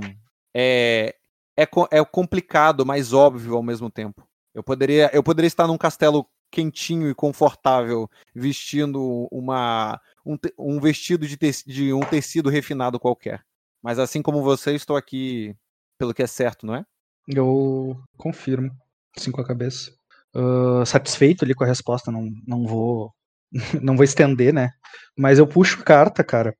é, 0.56 1.16
é, 1.58 1.64
é 1.92 2.06
complicado, 2.06 2.86
mas 2.86 3.14
óbvio 3.14 3.56
ao 3.56 3.64
mesmo 3.64 3.90
tempo. 3.90 4.28
Eu 4.58 4.64
poderia, 4.64 5.12
eu 5.14 5.22
poderia 5.22 5.48
estar 5.48 5.68
num 5.68 5.78
castelo 5.78 6.28
quentinho 6.52 7.10
e 7.10 7.14
confortável, 7.16 8.10
vestindo 8.34 9.28
uma, 9.32 10.02
um, 10.26 10.36
te- 10.36 10.54
um 10.58 10.80
vestido 10.80 11.28
de, 11.28 11.38
tec- 11.38 11.64
de 11.68 11.94
um 11.94 12.00
tecido 12.00 12.50
refinado 12.50 13.00
qualquer. 13.00 13.46
Mas 13.84 14.00
assim 14.00 14.22
como 14.24 14.42
você, 14.42 14.74
estou 14.74 14.98
aqui 14.98 15.56
pelo 16.00 16.12
que 16.14 16.24
é 16.24 16.28
certo, 16.28 16.66
não 16.66 16.74
é? 16.76 16.84
Eu 17.28 17.96
confirmo, 18.18 18.72
sim 19.16 19.32
com 19.32 19.42
a 19.42 19.46
cabeça. 19.46 19.92
Ah, 20.36 20.84
satisfeito 20.88 21.46
ali 21.46 21.54
com 21.54 21.64
a 21.64 21.68
resposta, 21.68 22.12
não, 22.12 22.28
não 22.48 22.66
vou 22.66 23.14
não 23.82 23.96
vou 23.96 24.04
estender, 24.04 24.52
né? 24.54 24.72
Mas 25.16 25.38
eu 25.40 25.46
puxo 25.48 25.84
carta, 25.84 26.24
cara. 26.24 26.56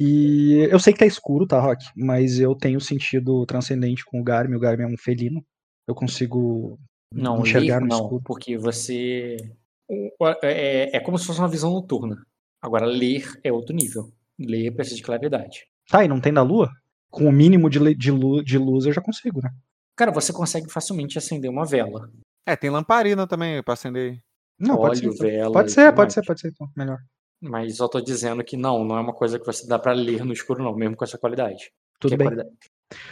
E 0.00 0.66
eu 0.70 0.80
sei 0.80 0.92
que 0.94 1.00
tá 1.00 1.06
escuro, 1.06 1.46
tá, 1.46 1.60
Rock? 1.60 1.84
Mas 1.96 2.40
eu 2.40 2.54
tenho 2.56 2.80
sentido 2.80 3.46
transcendente 3.46 4.04
com 4.04 4.20
o 4.20 4.24
Garmin. 4.24 4.56
O 4.56 4.60
Garmin 4.60 4.84
é 4.84 4.88
um 4.88 4.96
felino. 4.98 5.44
Eu 5.86 5.94
consigo 5.94 6.78
Não, 7.14 7.40
enxergar 7.42 7.76
ler 7.76 7.80
no 7.82 7.86
não, 7.86 8.02
escuro. 8.04 8.22
porque 8.24 8.56
você. 8.58 9.36
o- 9.88 10.10
É, 10.42 10.96
é 10.96 11.00
como 11.00 11.18
se 11.18 11.26
fosse 11.26 11.38
uma 11.38 11.48
visão 11.48 11.70
noturna. 11.72 12.24
Agora, 12.60 12.86
ler 12.86 13.24
é 13.42 13.52
outro 13.52 13.74
nível. 13.74 14.10
Ler 14.38 14.70
precisa 14.74 14.96
de 14.96 15.02
claridade. 15.02 15.66
Tá, 15.88 16.04
e 16.04 16.08
não 16.08 16.20
tem 16.20 16.32
da 16.32 16.42
lua? 16.42 16.70
Com 17.10 17.26
o 17.28 17.32
mínimo 17.32 17.68
de, 17.70 17.94
de, 17.94 18.10
lu- 18.10 18.42
de 18.42 18.58
luz 18.58 18.86
eu 18.86 18.92
já 18.92 19.00
consigo, 19.00 19.40
né? 19.42 19.50
Cara, 19.96 20.10
você 20.10 20.32
consegue 20.32 20.70
facilmente 20.72 21.16
acender 21.18 21.50
uma 21.50 21.64
vela. 21.64 22.10
É, 22.46 22.56
tem 22.56 22.70
lamparina 22.70 23.26
também 23.26 23.62
pra 23.62 23.74
acender. 23.74 24.18
Não, 24.58 24.76
pode 24.76 25.00
Óleo, 25.06 25.12
ser. 25.16 25.22
vela. 25.30 25.52
Pode 25.52 25.70
ser, 25.72 25.84
pode 25.92 25.98
mais. 25.98 26.14
ser, 26.14 26.24
pode 26.24 26.40
ser, 26.40 26.48
então, 26.48 26.68
melhor. 26.76 26.98
Mas 27.40 27.76
só 27.76 27.86
tô 27.86 28.00
dizendo 28.00 28.42
que 28.42 28.56
não, 28.56 28.84
não 28.84 28.96
é 28.96 29.00
uma 29.00 29.12
coisa 29.12 29.38
que 29.38 29.44
você 29.46 29.66
dá 29.66 29.78
pra 29.78 29.92
ler 29.92 30.24
no 30.24 30.32
escuro, 30.32 30.62
não, 30.64 30.74
mesmo 30.74 30.96
com 30.96 31.04
essa 31.04 31.18
qualidade. 31.18 31.70
Tudo 32.00 32.10
Que 32.10 32.14
é 32.14 32.16
bem. 32.18 32.26
qualidade. 32.26 32.56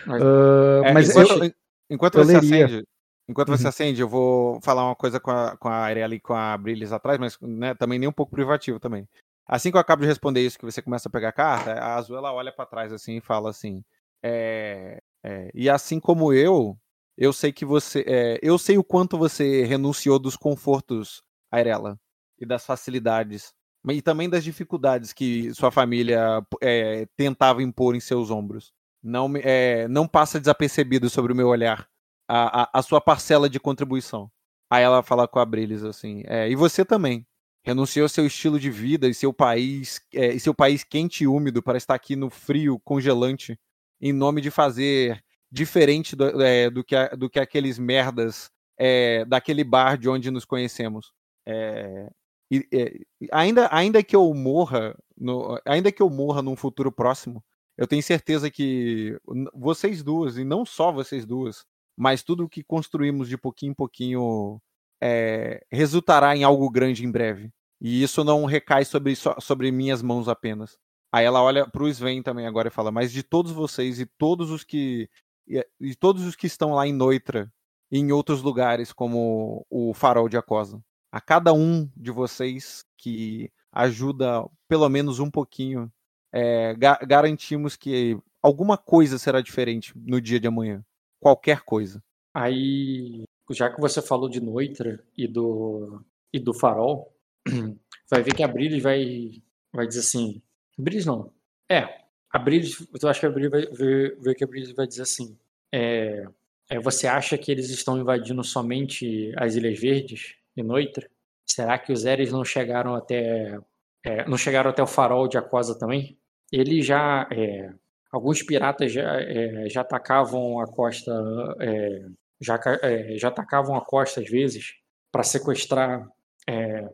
Ah, 0.09 0.89
É, 0.89 0.93
mas 0.93 1.11
enquanto, 1.11 1.45
eu, 1.45 1.53
enquanto 1.91 2.19
eu 2.19 2.25
você 2.25 2.41
leria. 2.41 2.65
acende, 2.67 2.85
enquanto 3.29 3.49
você 3.49 3.65
Uhum. 3.65 3.69
acende, 3.69 4.01
eu 4.01 4.09
vou 4.09 4.61
falar 4.63 4.85
uma 4.85 4.97
coisa 4.97 5.21
com 5.21 5.31
a, 5.31 5.57
com 5.57 5.69
a 5.69 5.93
e 5.93 6.21
com 6.21 6.35
a 6.35 6.57
Brilhes 6.57 6.93
atrás, 6.93 7.19
mas 7.19 7.39
né, 7.41 7.75
também 7.75 7.99
nem 7.99 8.09
um 8.09 8.13
pouco 8.13 8.33
privativo 8.33 8.79
também. 8.81 9.09
Assim 9.47 9.71
que 9.71 9.77
eu 9.77 9.81
acabo 9.81 10.03
de 10.03 10.09
responder 10.09 10.41
isso, 10.41 10.59
que 10.59 10.65
você 10.65 10.81
começa 10.81 11.09
a 11.09 11.13
pegar 11.13 11.31
a 11.31 11.33
carta, 11.33 11.73
a 11.73 11.97
Azul 11.97 12.17
ela 12.17 12.33
olha 12.33 12.53
pra 12.53 12.67
trás 12.67 12.93
assim 12.93 13.17
e 13.17 13.21
fala 13.21 13.51
assim: 13.51 13.85
é, 14.23 15.01
é, 15.25 15.51
e 15.55 15.69
assim 15.69 15.99
como 15.99 16.33
eu, 16.33 16.77
eu 17.17 17.33
sei 17.33 17.53
que 17.53 17.65
você, 17.65 18.05
é, 18.07 18.39
eu 18.43 18.57
sei 18.59 18.79
o 18.79 18.85
quanto 18.85 19.19
você 19.19 19.65
renunciou 19.65 20.19
dos 20.19 20.37
confortos, 20.37 21.23
Arela, 21.51 21.99
e 22.39 22.47
das 22.47 22.65
facilidades, 22.65 23.53
e 23.89 24.01
também 24.01 24.29
das 24.29 24.45
dificuldades 24.45 25.13
que 25.13 25.53
sua 25.55 25.71
família 25.71 26.43
é, 26.61 27.07
tentava 27.17 27.63
impor 27.63 27.95
em 27.95 28.01
seus 28.01 28.31
ombros. 28.31 28.73
Não, 29.03 29.33
é, 29.37 29.89
não 29.89 30.07
passa 30.07 30.39
desapercebido 30.39 31.11
sobre 31.11 31.33
o 31.33 31.37
meu 31.37 31.49
olhar 31.49 31.89
a, 32.35 32.71
a, 32.79 32.83
sua 32.83 33.01
parcela 33.01 33.49
de 33.49 33.61
contribuição. 33.61 34.31
Aí 34.71 34.83
ela 34.83 35.03
fala 35.03 35.29
com 35.29 35.39
a 35.39 35.45
Brilhes 35.45 35.83
assim: 35.85 36.23
é, 36.27 36.49
e 36.51 36.57
você 36.57 36.85
também. 36.85 37.27
Renunciou 37.65 38.09
seu 38.09 38.27
estilo 38.27 38.59
de 38.59 38.71
vida 38.73 39.07
e 39.09 39.15
seu 39.15 39.33
país 39.33 40.01
é, 40.13 40.35
e 40.35 40.41
seu 40.41 40.53
país 40.53 40.83
quente 40.83 41.23
e 41.23 41.29
úmido 41.29 41.63
para 41.63 41.79
estar 41.79 41.95
aqui 41.95 42.17
no 42.17 42.29
frio 42.29 42.81
congelante 42.81 43.57
em 44.01 44.13
nome 44.13 44.41
de 44.41 44.51
fazer 44.51 45.23
diferente 45.49 46.17
do, 46.17 46.43
é, 46.43 46.69
do, 46.69 46.83
que, 46.83 46.97
a- 46.97 47.11
do 47.11 47.31
que 47.31 47.39
aqueles 47.39 47.79
merdas 47.79 48.51
é, 48.77 49.25
daquele 49.27 49.63
bar 49.63 49.97
de 49.97 50.09
onde 50.09 50.29
nos 50.29 50.45
conhecemos. 50.45 51.13
É, 51.47 52.11
e- 52.51 52.67
é, 52.73 52.95
ainda, 53.31 53.69
ainda 53.71 54.03
que 54.03 54.17
eu 54.17 54.33
morra, 54.35 54.97
no- 55.17 55.57
ainda 55.65 55.93
que 55.93 56.03
eu 56.03 56.11
morra 56.11 56.43
num 56.43 56.57
futuro 56.57 56.91
próximo, 56.91 57.45
eu 57.79 57.87
tenho 57.87 58.03
certeza 58.03 58.51
que 58.51 59.17
vocês 59.55 60.03
duas, 60.03 60.37
e 60.37 60.45
não 60.45 60.65
só 60.67 60.91
vocês 60.91 61.25
duas, 61.25 61.65
mas 61.97 62.23
tudo 62.23 62.49
que 62.49 62.63
construímos 62.63 63.29
de 63.29 63.37
pouquinho 63.39 63.73
em 63.73 63.75
pouquinho 63.75 64.61
é, 65.03 65.65
resultará 65.71 66.37
em 66.37 66.45
algo 66.45 66.71
grande 66.71 67.05
em 67.05 67.11
breve. 67.11 67.51
E 67.81 68.03
isso 68.03 68.23
não 68.25 68.45
recai 68.45 68.85
sobre, 68.85 69.15
sobre 69.17 69.73
minhas 69.73 70.03
mãos 70.03 70.29
apenas. 70.29 70.79
Aí 71.13 71.25
ela 71.25 71.43
olha 71.43 71.69
pro 71.69 71.89
Sven 71.89 72.23
também 72.23 72.47
agora 72.47 72.69
e 72.69 72.71
fala: 72.71 72.91
Mas 72.91 73.13
de 73.13 73.23
todos 73.23 73.53
vocês 73.53 74.01
e 74.01 74.07
todos 74.07 74.51
os 74.51 74.65
que. 74.65 75.09
E, 75.47 75.67
e 75.81 75.95
todos 75.97 76.25
os 76.25 76.37
que 76.37 76.47
estão 76.47 76.73
lá 76.73 76.87
em 76.87 76.93
Noitra 76.93 77.53
e 77.91 77.99
em 77.99 78.13
outros 78.13 78.41
lugares, 78.43 78.93
como 78.93 79.67
o 79.69 79.93
Farol 79.93 80.29
de 80.29 80.37
Acosa. 80.37 80.81
A 81.11 81.21
cada 81.21 81.53
um 81.53 81.91
de 81.97 82.11
vocês 82.11 82.85
que 82.97 83.51
ajuda 83.73 84.49
pelo 84.69 84.89
menos 84.89 85.19
um 85.19 85.31
pouquinho, 85.31 85.93
é, 86.33 86.75
ga- 86.75 87.01
garantimos 87.07 87.77
que 87.77 88.17
alguma 88.41 88.79
coisa 88.79 89.19
será 89.19 89.41
diferente 89.43 89.93
no 89.97 90.21
dia 90.21 90.41
de 90.41 90.47
amanhã. 90.47 90.83
Qualquer 91.23 91.61
coisa. 91.61 92.03
Aí, 92.35 93.23
já 93.53 93.71
que 93.71 93.81
você 93.81 94.03
falou 94.03 94.29
de 94.29 94.41
Noitra 94.41 95.01
e 95.17 95.29
do, 95.29 96.03
e 96.33 96.41
do 96.41 96.53
Farol, 96.53 97.15
vai 98.11 98.23
ver 98.23 98.35
que 98.35 98.43
a 98.43 98.49
Brillis 98.49 98.83
vai, 98.83 99.41
vai 99.73 99.87
dizer 99.87 100.01
assim. 100.01 100.43
Brillis 100.77 101.07
não. 101.07 101.33
É, 101.71 102.03
a 102.29 102.39
Brillis, 102.41 102.85
eu 103.01 103.09
acho 103.09 103.21
que 103.21 103.27
a 103.27 103.31
Brillis 103.31 103.51
vai 103.53 103.67
ver, 103.67 104.19
ver 104.21 104.35
que 104.35 104.43
a 104.43 104.75
vai 104.75 104.87
dizer 104.87 105.03
assim. 105.03 105.39
É, 105.73 106.25
é, 106.69 106.81
você 106.81 107.07
acha 107.07 107.39
que 107.39 107.53
eles 107.53 107.71
estão 107.71 107.97
invadindo 107.97 108.43
somente 108.43 109.33
as 109.37 109.55
Ilhas 109.55 109.79
Verdes 109.79 110.35
e 110.57 110.63
Noitra? 110.63 111.09
Será 111.47 111.79
que 111.79 111.93
os 111.93 112.05
Eres 112.05 112.33
não 112.33 112.45
chegaram 112.45 112.97
até 112.97 113.61
é, 114.05 114.29
não 114.29 114.37
chegaram 114.37 114.71
até 114.71 114.83
o 114.83 114.89
Farol 114.89 115.29
de 115.29 115.39
Aquosa 115.39 115.79
também? 115.79 116.19
Eles 116.51 116.85
já 116.85 117.29
é, 117.31 117.73
alguns 118.13 118.43
piratas 118.43 118.93
já, 118.93 119.21
é, 119.21 119.69
já 119.69 119.81
atacavam 119.81 120.61
a 120.61 120.67
costa 120.67 121.13
é, 121.61 122.07
já, 122.41 122.61
é, 122.83 123.17
já 123.17 123.29
atacavam 123.29 123.75
a 123.75 123.81
costa 123.81 124.21
às 124.21 124.29
vezes 124.29 124.75
para 125.11 125.23
sequestrar 125.23 126.07
é, 126.49 126.89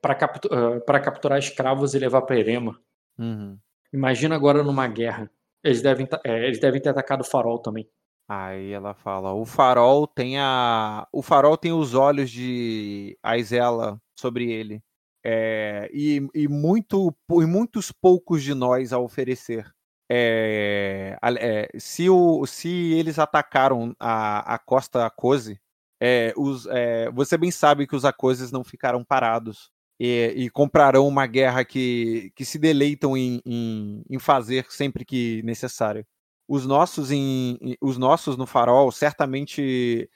para 0.00 1.00
capturar 1.00 1.38
escravos 1.38 1.94
e 1.94 1.98
levar 1.98 2.22
para 2.22 2.38
Erema. 2.38 2.78
Uhum. 3.18 3.58
Imagina 3.92 4.34
agora 4.34 4.62
numa 4.62 4.86
guerra. 4.88 5.30
Eles 5.62 5.80
devem, 5.80 6.08
é, 6.24 6.46
eles 6.46 6.58
devem 6.58 6.80
ter 6.80 6.88
atacado 6.88 7.20
o 7.20 7.24
farol 7.24 7.58
também. 7.58 7.88
Aí 8.28 8.72
ela 8.72 8.94
fala: 8.94 9.32
o 9.32 9.44
farol 9.44 10.06
tem 10.06 10.38
a. 10.38 11.06
O 11.12 11.22
farol 11.22 11.56
tem 11.56 11.72
os 11.72 11.94
olhos 11.94 12.30
de 12.30 13.16
Aizela 13.22 14.00
sobre 14.18 14.50
ele. 14.50 14.82
É, 15.24 15.88
e, 15.92 16.26
e, 16.34 16.48
muito, 16.48 17.14
e 17.30 17.46
muitos 17.46 17.92
poucos 17.92 18.42
de 18.42 18.54
nós 18.54 18.92
a 18.92 18.98
oferecer. 18.98 19.70
É, 20.14 21.16
é, 21.40 21.68
se, 21.78 22.10
o, 22.10 22.44
se 22.46 22.68
eles 22.92 23.18
atacaram 23.18 23.94
a, 23.98 24.54
a 24.54 24.58
costa 24.58 25.06
Akose, 25.06 25.58
é, 26.00 26.34
os, 26.36 26.66
é, 26.66 27.10
você 27.12 27.38
bem 27.38 27.50
sabe 27.50 27.86
que 27.86 27.96
os 27.96 28.04
Akoses 28.04 28.52
não 28.52 28.62
ficaram 28.64 29.02
parados 29.04 29.70
e, 29.98 30.32
e 30.36 30.50
comprarão 30.50 31.06
uma 31.08 31.26
guerra 31.26 31.64
que, 31.64 32.30
que 32.36 32.44
se 32.44 32.58
deleitam 32.58 33.16
em, 33.16 33.40
em, 33.46 34.02
em 34.10 34.18
fazer 34.18 34.66
sempre 34.70 35.04
que 35.04 35.42
necessário. 35.44 36.04
Os 36.48 36.66
nossos 36.66 37.10
em, 37.10 37.56
em- 37.62 37.76
os 37.80 37.96
nossos 37.96 38.36
no 38.36 38.46
farol 38.46 38.92
certamente 38.92 40.10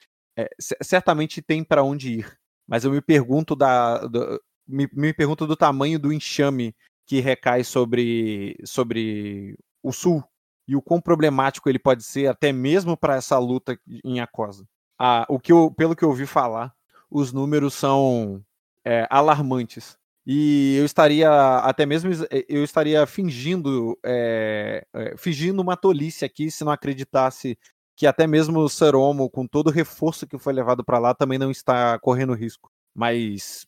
certamente 0.83 1.41
tem 1.41 1.63
para 1.63 1.83
onde 1.83 2.19
ir 2.19 2.37
mas 2.67 2.83
eu 2.83 2.91
me 2.91 3.01
pergunto 3.01 3.55
da 3.55 3.99
do, 4.05 4.41
me, 4.67 4.87
me 4.93 5.13
pergunto 5.13 5.47
do 5.47 5.55
tamanho 5.55 5.97
do 5.97 6.11
enxame 6.13 6.75
que 7.07 7.19
recai 7.21 7.63
sobre 7.63 8.55
sobre 8.65 9.57
o 9.81 9.91
sul 9.91 10.23
e 10.67 10.75
o 10.75 10.81
quão 10.81 10.99
problemático 10.99 11.69
ele 11.69 11.79
pode 11.79 12.03
ser 12.03 12.27
até 12.27 12.51
mesmo 12.51 12.97
para 12.97 13.15
essa 13.15 13.37
luta 13.37 13.77
em 14.03 14.19
Acosa 14.19 14.65
ah, 14.99 15.25
o 15.29 15.39
que 15.39 15.51
eu, 15.51 15.71
pelo 15.71 15.95
que 15.95 16.03
eu 16.03 16.09
ouvi 16.09 16.25
falar 16.25 16.73
os 17.09 17.31
números 17.31 17.73
são 17.73 18.43
é, 18.85 19.07
alarmantes 19.09 19.97
e 20.25 20.75
eu 20.77 20.85
estaria 20.85 21.29
até 21.59 21.85
mesmo 21.85 22.09
eu 22.49 22.63
estaria 22.63 23.05
fingindo 23.05 23.97
é, 24.05 24.85
é, 24.93 25.15
fingindo 25.17 25.61
uma 25.61 25.77
tolice 25.77 26.25
aqui 26.25 26.51
se 26.51 26.63
não 26.65 26.71
acreditasse 26.71 27.57
que 27.97 28.05
até 28.05 28.27
mesmo 28.27 28.59
o 28.59 28.69
Seromo, 28.69 29.27
com 29.27 29.47
todo 29.47 29.67
o 29.67 29.71
reforço 29.71 30.27
que 30.27 30.37
foi 30.37 30.53
levado 30.53 30.85
para 30.85 30.99
lá, 30.99 31.15
também 31.15 31.39
não 31.39 31.49
está 31.49 31.97
correndo 31.97 32.35
risco. 32.35 32.71
Mas 32.93 33.65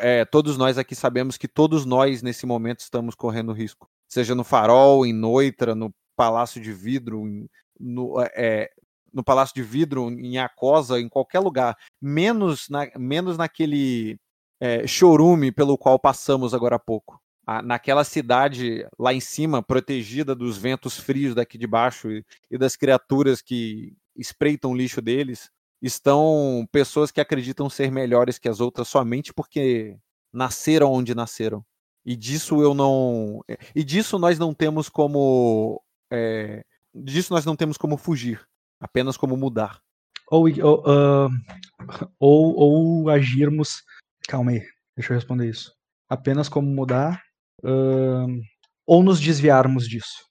é, 0.00 0.24
todos 0.24 0.56
nós 0.56 0.76
aqui 0.78 0.94
sabemos 0.94 1.36
que 1.36 1.46
todos 1.48 1.84
nós 1.84 2.22
nesse 2.22 2.44
momento 2.46 2.80
estamos 2.80 3.14
correndo 3.14 3.52
risco, 3.52 3.88
seja 4.08 4.34
no 4.34 4.44
Farol, 4.44 5.06
em 5.06 5.12
Noitra, 5.12 5.74
no 5.74 5.92
Palácio 6.16 6.60
de 6.60 6.72
Vidro, 6.72 7.26
em- 7.28 7.48
no, 7.78 8.14
é, 8.34 8.68
no 9.12 9.22
Palácio 9.22 9.54
de 9.54 9.62
Vidro, 9.62 10.10
em 10.10 10.38
Acosa, 10.38 11.00
em 11.00 11.08
qualquer 11.08 11.38
lugar, 11.40 11.76
menos 12.00 12.68
na, 12.68 12.88
menos 12.96 13.38
naquele 13.38 14.18
é, 14.60 14.86
chorume 14.86 15.52
pelo 15.52 15.78
qual 15.78 15.98
passamos 15.98 16.52
agora 16.52 16.76
há 16.76 16.78
pouco. 16.80 17.20
A- 17.46 17.62
naquela 17.62 18.02
cidade 18.04 18.86
lá 18.98 19.14
em 19.14 19.20
cima, 19.20 19.62
protegida 19.62 20.34
dos 20.34 20.58
ventos 20.58 20.98
frios 20.98 21.34
daqui 21.34 21.56
de 21.56 21.66
baixo 21.66 22.10
e, 22.10 22.24
e 22.50 22.58
das 22.58 22.74
criaturas 22.76 23.40
que 23.40 23.94
espreitam 24.16 24.72
o 24.72 24.76
lixo 24.76 25.00
deles, 25.00 25.48
estão 25.82 26.66
pessoas 26.72 27.10
que 27.10 27.20
acreditam 27.20 27.68
ser 27.70 27.90
melhores 27.90 28.38
que 28.38 28.48
as 28.48 28.60
outras 28.60 28.88
somente 28.88 29.32
porque 29.32 29.96
nasceram 30.32 30.92
onde 30.92 31.14
nasceram. 31.14 31.64
E 32.04 32.16
disso 32.16 32.62
eu 32.62 32.74
não. 32.74 33.42
E 33.74 33.84
disso 33.84 34.18
nós 34.18 34.38
não 34.38 34.54
temos 34.54 34.88
como. 34.88 35.82
é, 36.10 36.64
disso 36.94 37.32
nós 37.34 37.44
não 37.44 37.54
temos 37.54 37.76
como 37.76 37.96
fugir, 37.96 38.40
apenas 38.80 39.16
como 39.16 39.36
mudar. 39.36 39.80
Ou, 40.30 40.46
ou, 40.62 40.84
ah, 40.86 41.28
ou, 42.18 42.54
ou 42.56 43.10
agirmos. 43.10 43.82
Calma 44.28 44.52
aí, 44.52 44.62
deixa 44.96 45.12
eu 45.12 45.16
responder 45.16 45.48
isso. 45.48 45.72
Apenas 46.08 46.48
como 46.48 46.66
mudar. 46.68 47.22
ah, 47.64 48.26
ou 48.86 49.02
nos 49.02 49.20
desviarmos 49.20 49.86
disso. 49.86 50.26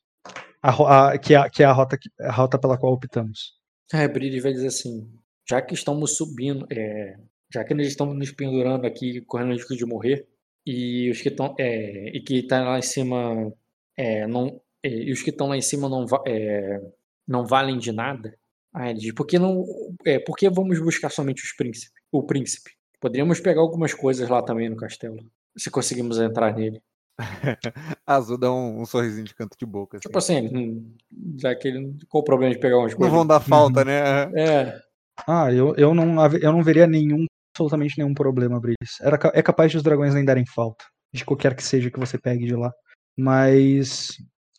A 0.63 1.09
a- 1.11 1.17
que, 1.19 1.35
é, 1.35 1.49
que 1.49 1.61
é 1.61 1.65
a 1.67 1.71
rota, 1.71 1.97
a 2.21 2.31
rota 2.31 2.57
pela 2.57 2.77
qual 2.77 2.93
optamos. 2.93 3.53
A 3.93 4.07
Brillis 4.07 4.41
vai 4.41 4.51
dizer 4.51 4.67
assim: 4.67 5.07
já 5.49 5.61
que 5.61 5.73
estamos 5.73 6.17
subindo, 6.17 6.65
é, 6.71 7.17
já 7.53 7.63
que 7.63 7.73
eles 7.73 7.87
estão 7.87 8.13
nos 8.13 8.31
pendurando 8.31 8.85
aqui, 8.85 9.21
correndo 9.21 9.53
risco 9.53 9.75
de 9.75 9.85
morrer, 9.85 10.27
e 10.65 11.09
os 11.09 11.21
que 11.21 11.29
estão 11.29 11.55
é, 11.57 12.09
e 12.09 12.21
que 12.21 12.43
tá 12.43 12.61
lá 12.61 12.77
em 12.79 12.81
cima 12.81 13.53
é, 13.95 14.27
não, 14.27 14.61
é, 14.83 14.89
e 14.89 15.11
os 15.11 15.21
que 15.21 15.29
estão 15.29 15.47
lá 15.47 15.57
em 15.57 15.61
cima 15.61 15.89
não, 15.89 16.05
é, 16.25 16.81
não 17.27 17.45
valem 17.45 17.77
de 17.77 17.91
nada. 17.91 18.37
Aí 18.73 18.91
ele 18.91 18.99
diz, 18.99 19.13
por 19.13 19.25
que, 19.25 19.39
não, 19.39 19.65
é, 20.05 20.19
por 20.19 20.35
que 20.35 20.49
vamos 20.49 20.79
buscar 20.79 21.09
somente 21.09 21.43
os 21.43 21.53
príncipe, 21.53 21.99
o 22.11 22.21
príncipe? 22.23 22.71
Poderíamos 22.99 23.39
pegar 23.39 23.61
algumas 23.61 23.93
coisas 23.93 24.29
lá 24.29 24.41
também 24.41 24.69
no 24.69 24.75
castelo, 24.75 25.17
se 25.57 25.71
conseguimos 25.71 26.19
entrar 26.19 26.53
nele. 26.55 26.81
Azul 28.05 28.37
dá 28.37 28.51
um, 28.51 28.81
um 28.81 28.85
sorrisinho 28.85 29.25
de 29.25 29.33
canto 29.33 29.57
de 29.57 29.65
boca. 29.65 29.97
assim. 29.97 30.07
Tipo 30.07 30.17
assim, 30.17 30.47
hum, 30.55 30.95
já 31.39 31.55
que 31.55 31.67
ele, 31.67 31.97
qual 32.07 32.21
o 32.21 32.25
problema 32.25 32.53
de 32.53 32.59
pegar 32.59 32.77
umas 32.77 32.91
Não 32.91 32.97
coisas? 32.99 33.15
vão 33.15 33.25
dar 33.25 33.39
falta, 33.39 33.83
né? 33.85 34.31
É, 34.35 34.79
Ah, 35.27 35.51
eu, 35.51 35.73
eu, 35.75 35.93
não, 35.93 36.15
eu 36.37 36.51
não 36.51 36.61
veria 36.63 36.85
nenhum, 36.85 37.25
absolutamente 37.55 37.97
nenhum 37.97 38.13
problema, 38.13 38.59
Brice. 38.59 38.75
Era, 39.01 39.17
ca- 39.17 39.31
é 39.33 39.41
capaz 39.41 39.71
de 39.71 39.77
os 39.77 39.83
dragões 39.83 40.13
nem 40.13 40.25
darem 40.25 40.45
falta, 40.45 40.83
de 41.13 41.23
qualquer 41.25 41.55
que 41.55 41.63
seja 41.63 41.89
que 41.89 41.99
você 41.99 42.17
pegue 42.17 42.45
de 42.45 42.55
lá. 42.55 42.71
Mas 43.17 44.09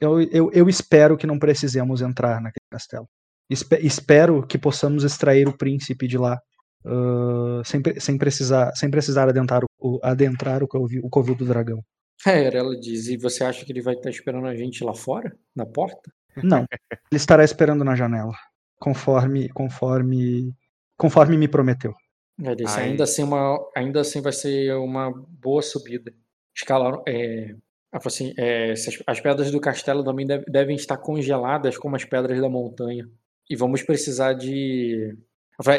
eu, 0.00 0.20
eu, 0.22 0.50
eu 0.52 0.68
espero 0.68 1.16
que 1.16 1.26
não 1.26 1.38
precisemos 1.38 2.02
entrar 2.02 2.40
naquele 2.40 2.66
castelo. 2.70 3.06
Espe- 3.50 3.80
espero 3.82 4.46
que 4.46 4.58
possamos 4.58 5.04
extrair 5.04 5.48
o 5.48 5.56
príncipe 5.56 6.06
de 6.08 6.18
lá 6.18 6.38
ah, 6.84 7.62
sem, 7.64 7.80
sem, 7.98 8.18
precisar, 8.18 8.72
sem 8.74 8.90
precisar 8.90 9.28
adentrar, 9.28 9.62
o, 9.64 9.96
o- 9.96 10.00
adentrar 10.02 10.62
o, 10.62 10.68
covil, 10.68 11.00
o 11.04 11.08
covil 11.08 11.34
do 11.34 11.44
dragão. 11.46 11.80
é, 12.26 12.54
ela 12.56 12.76
diz, 12.78 13.06
e 13.08 13.16
você 13.16 13.44
acha 13.44 13.64
que 13.64 13.72
ele 13.72 13.80
vai 13.82 13.94
estar 13.94 14.10
esperando 14.10 14.46
a 14.46 14.54
gente 14.56 14.82
lá 14.84 14.94
fora, 14.94 15.32
na 15.56 15.64
porta? 15.64 16.10
Não, 16.42 16.66
ele 16.70 16.98
estará 17.12 17.42
esperando 17.42 17.84
na 17.84 17.94
janela, 17.96 18.32
conforme, 18.78 19.48
conforme, 19.50 20.54
conforme 20.96 21.36
me 21.36 21.48
prometeu. 21.48 21.94
Disse, 22.56 22.78
Aí- 22.78 22.90
ainda 22.90 23.04
assim, 23.04 23.22
uma, 23.24 23.58
ainda 23.76 24.00
assim 24.00 24.20
vai 24.20 24.32
ser 24.32 24.72
uma 24.76 25.10
boa 25.28 25.60
subida. 25.62 26.12
Escalaram, 26.56 27.02
é, 27.06 27.54
assim, 27.92 28.32
é, 28.38 28.72
as, 28.72 28.86
as 29.06 29.20
pedras 29.20 29.50
do 29.50 29.60
castelo 29.60 30.04
também 30.04 30.26
deve- 30.26 30.44
devem 30.48 30.76
estar 30.76 30.96
congeladas 30.98 31.76
como 31.76 31.96
as 31.96 32.04
pedras 32.04 32.40
da 32.40 32.48
montanha. 32.48 33.08
E 33.50 33.56
vamos 33.56 33.82
precisar 33.82 34.34
de. 34.34 35.16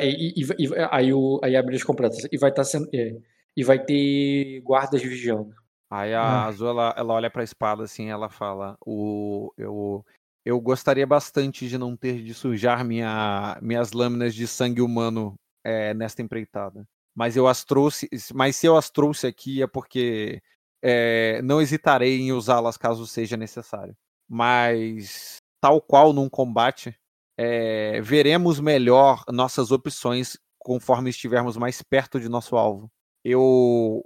E, 0.02 0.42
e- 0.42 0.66
e- 0.66 0.88
aí, 0.92 1.14
o, 1.14 1.40
aí 1.44 1.56
abre 1.56 1.76
as 1.76 1.84
completas. 1.84 2.28
E 2.32 2.38
vai 2.38 2.50
estar 2.50 2.64
sendo. 2.66 2.90
é, 2.94 3.16
e 3.56 3.64
vai 3.64 3.80
ter 3.84 4.60
guardas 4.62 5.02
vigiando. 5.02 5.54
Aí 5.90 6.14
a 6.14 6.22
Ah. 6.22 6.46
Azul 6.48 6.70
ela, 6.70 6.94
ela 6.98 7.14
olha 7.14 7.30
pra 7.32 7.44
espada 7.44 7.84
assim, 7.84 8.10
ela 8.10 8.30
fala: 8.30 8.76
o, 8.86 9.52
eu, 9.58 10.04
eu 10.46 10.60
gostaria 10.60 11.06
bastante 11.06 11.68
de 11.68 11.78
não 11.78 11.96
ter 11.96 12.24
de 12.24 12.34
sujar 12.34 12.84
minha, 12.84 13.58
minhas 13.62 13.92
lâminas 13.92 14.34
de 14.34 14.48
sangue 14.48 14.82
humano 14.82 15.36
é, 15.64 15.94
nesta 15.94 16.22
empreitada. 16.22 16.86
Mas 17.16 17.36
eu 17.36 17.48
as 17.48 17.64
trouxe, 17.64 18.10
mas 18.34 18.56
se 18.56 18.68
eu 18.68 18.78
as 18.78 18.90
trouxe 18.90 19.28
aqui 19.28 19.62
é 19.62 19.68
porque 19.68 20.42
é, 20.82 21.42
não 21.42 21.62
hesitarei 21.62 22.20
em 22.20 22.32
usá-las 22.32 22.78
caso 22.78 23.06
seja 23.06 23.36
necessário. 23.36 23.96
Mas 24.28 25.38
tal 25.62 25.82
qual 25.82 26.14
num 26.14 26.30
combate, 26.30 26.96
é, 27.38 28.02
veremos 28.02 28.60
melhor 28.60 29.24
nossas 29.30 29.72
opções 29.72 30.38
conforme 30.58 31.10
estivermos 31.10 31.58
mais 31.58 31.82
perto 31.82 32.20
de 32.20 32.30
nosso 32.30 32.56
alvo. 32.56 32.90
Eu 33.24 34.04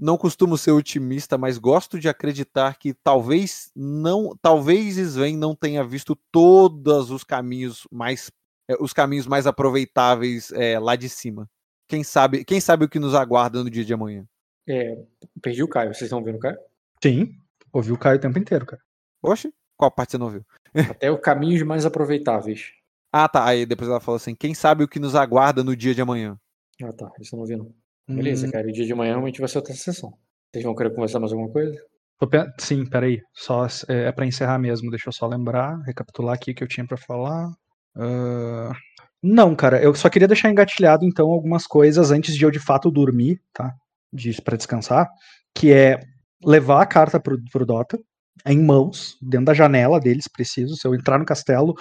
não 0.00 0.16
costumo 0.16 0.56
ser 0.56 0.72
otimista, 0.72 1.36
mas 1.36 1.58
gosto 1.58 1.98
de 1.98 2.08
acreditar 2.08 2.78
que 2.78 2.94
talvez 2.94 3.70
não, 3.76 4.34
talvez 4.40 4.96
Sven 4.96 5.36
não 5.36 5.54
tenha 5.54 5.84
visto 5.84 6.16
todos 6.32 7.10
os 7.10 7.22
caminhos 7.22 7.86
mais 7.90 8.30
eh, 8.68 8.76
os 8.80 8.92
caminhos 8.92 9.26
mais 9.26 9.46
aproveitáveis 9.46 10.50
eh, 10.52 10.78
lá 10.78 10.96
de 10.96 11.08
cima. 11.08 11.48
Quem 11.86 12.02
sabe, 12.02 12.44
quem 12.44 12.60
sabe 12.60 12.84
o 12.84 12.88
que 12.88 12.98
nos 12.98 13.14
aguarda 13.14 13.62
no 13.62 13.70
dia 13.70 13.84
de 13.84 13.92
amanhã. 13.92 14.26
É, 14.66 14.96
perdi 15.42 15.62
o 15.62 15.68
Caio. 15.68 15.88
Vocês 15.88 16.02
estão 16.02 16.22
vendo 16.22 16.36
o 16.36 16.40
Caio? 16.40 16.56
Sim, 17.02 17.34
ouvi 17.72 17.92
o 17.92 17.98
Caio 17.98 18.16
o 18.16 18.20
tempo 18.20 18.38
inteiro, 18.38 18.64
cara. 18.64 18.80
Oxe, 19.22 19.52
qual 19.76 19.90
parte 19.90 20.12
você 20.12 20.18
não 20.18 20.30
viu? 20.30 20.44
Até 20.90 21.10
os 21.10 21.20
caminhos 21.20 21.62
mais 21.62 21.84
aproveitáveis. 21.84 22.72
Ah, 23.12 23.28
tá. 23.28 23.44
Aí 23.44 23.66
depois 23.66 23.90
ela 23.90 24.00
falou 24.00 24.16
assim: 24.16 24.34
quem 24.34 24.54
sabe 24.54 24.84
o 24.84 24.88
que 24.88 25.00
nos 25.00 25.14
aguarda 25.14 25.62
no 25.62 25.76
dia 25.76 25.94
de 25.94 26.00
amanhã. 26.00 26.38
Ah, 26.82 26.92
tá. 26.92 27.12
Isso 27.20 27.34
eu 27.34 27.38
não 27.40 27.46
vi, 27.46 27.56
não. 27.56 27.74
Beleza, 28.14 28.46
Hum, 28.46 28.50
cara. 28.50 28.66
E 28.66 28.70
o 28.70 28.72
dia 28.72 28.84
de 28.86 28.94
manhã 28.94 29.12
realmente 29.12 29.40
vai 29.40 29.48
ser 29.48 29.58
outra 29.58 29.74
sessão. 29.74 30.10
Vocês 30.52 30.64
vão 30.64 30.74
querer 30.74 30.90
conversar 30.94 31.20
mais 31.20 31.32
alguma 31.32 31.50
coisa? 31.50 31.76
Sim, 32.58 32.84
peraí. 32.84 33.18
Só, 33.34 33.66
é, 33.88 34.08
é 34.08 34.12
pra 34.12 34.26
encerrar 34.26 34.58
mesmo. 34.58 34.90
Deixa 34.90 35.08
eu 35.08 35.12
só 35.12 35.26
lembrar, 35.26 35.78
recapitular 35.86 36.34
aqui 36.34 36.50
o 36.50 36.54
que 36.54 36.62
eu 36.64 36.68
tinha 36.68 36.86
pra 36.86 36.96
falar. 36.98 37.48
Ah, 37.96 38.72
Não, 39.22 39.54
cara, 39.54 39.82
eu 39.82 39.94
só 39.94 40.08
queria 40.10 40.28
deixar 40.28 40.50
engatilhado 40.50 41.04
então 41.04 41.28
algumas 41.30 41.66
coisas 41.66 42.10
antes 42.10 42.34
de 42.36 42.44
eu 42.44 42.50
de 42.50 42.58
fato 42.58 42.90
dormir, 42.90 43.38
tá? 43.54 43.72
De, 44.12 44.40
pra 44.42 44.56
descansar. 44.56 45.08
Que 45.54 45.72
é 45.72 46.00
levar 46.44 46.82
a 46.82 46.86
carta 46.86 47.18
pro, 47.20 47.38
pro 47.52 47.66
Dota 47.66 47.98
em 48.46 48.58
mãos, 48.58 49.16
dentro 49.20 49.46
da 49.46 49.54
janela 49.54 50.00
deles, 50.00 50.24
preciso. 50.32 50.74
Se 50.76 50.86
eu 50.86 50.94
entrar 50.94 51.18
no 51.18 51.24
castelo, 51.26 51.74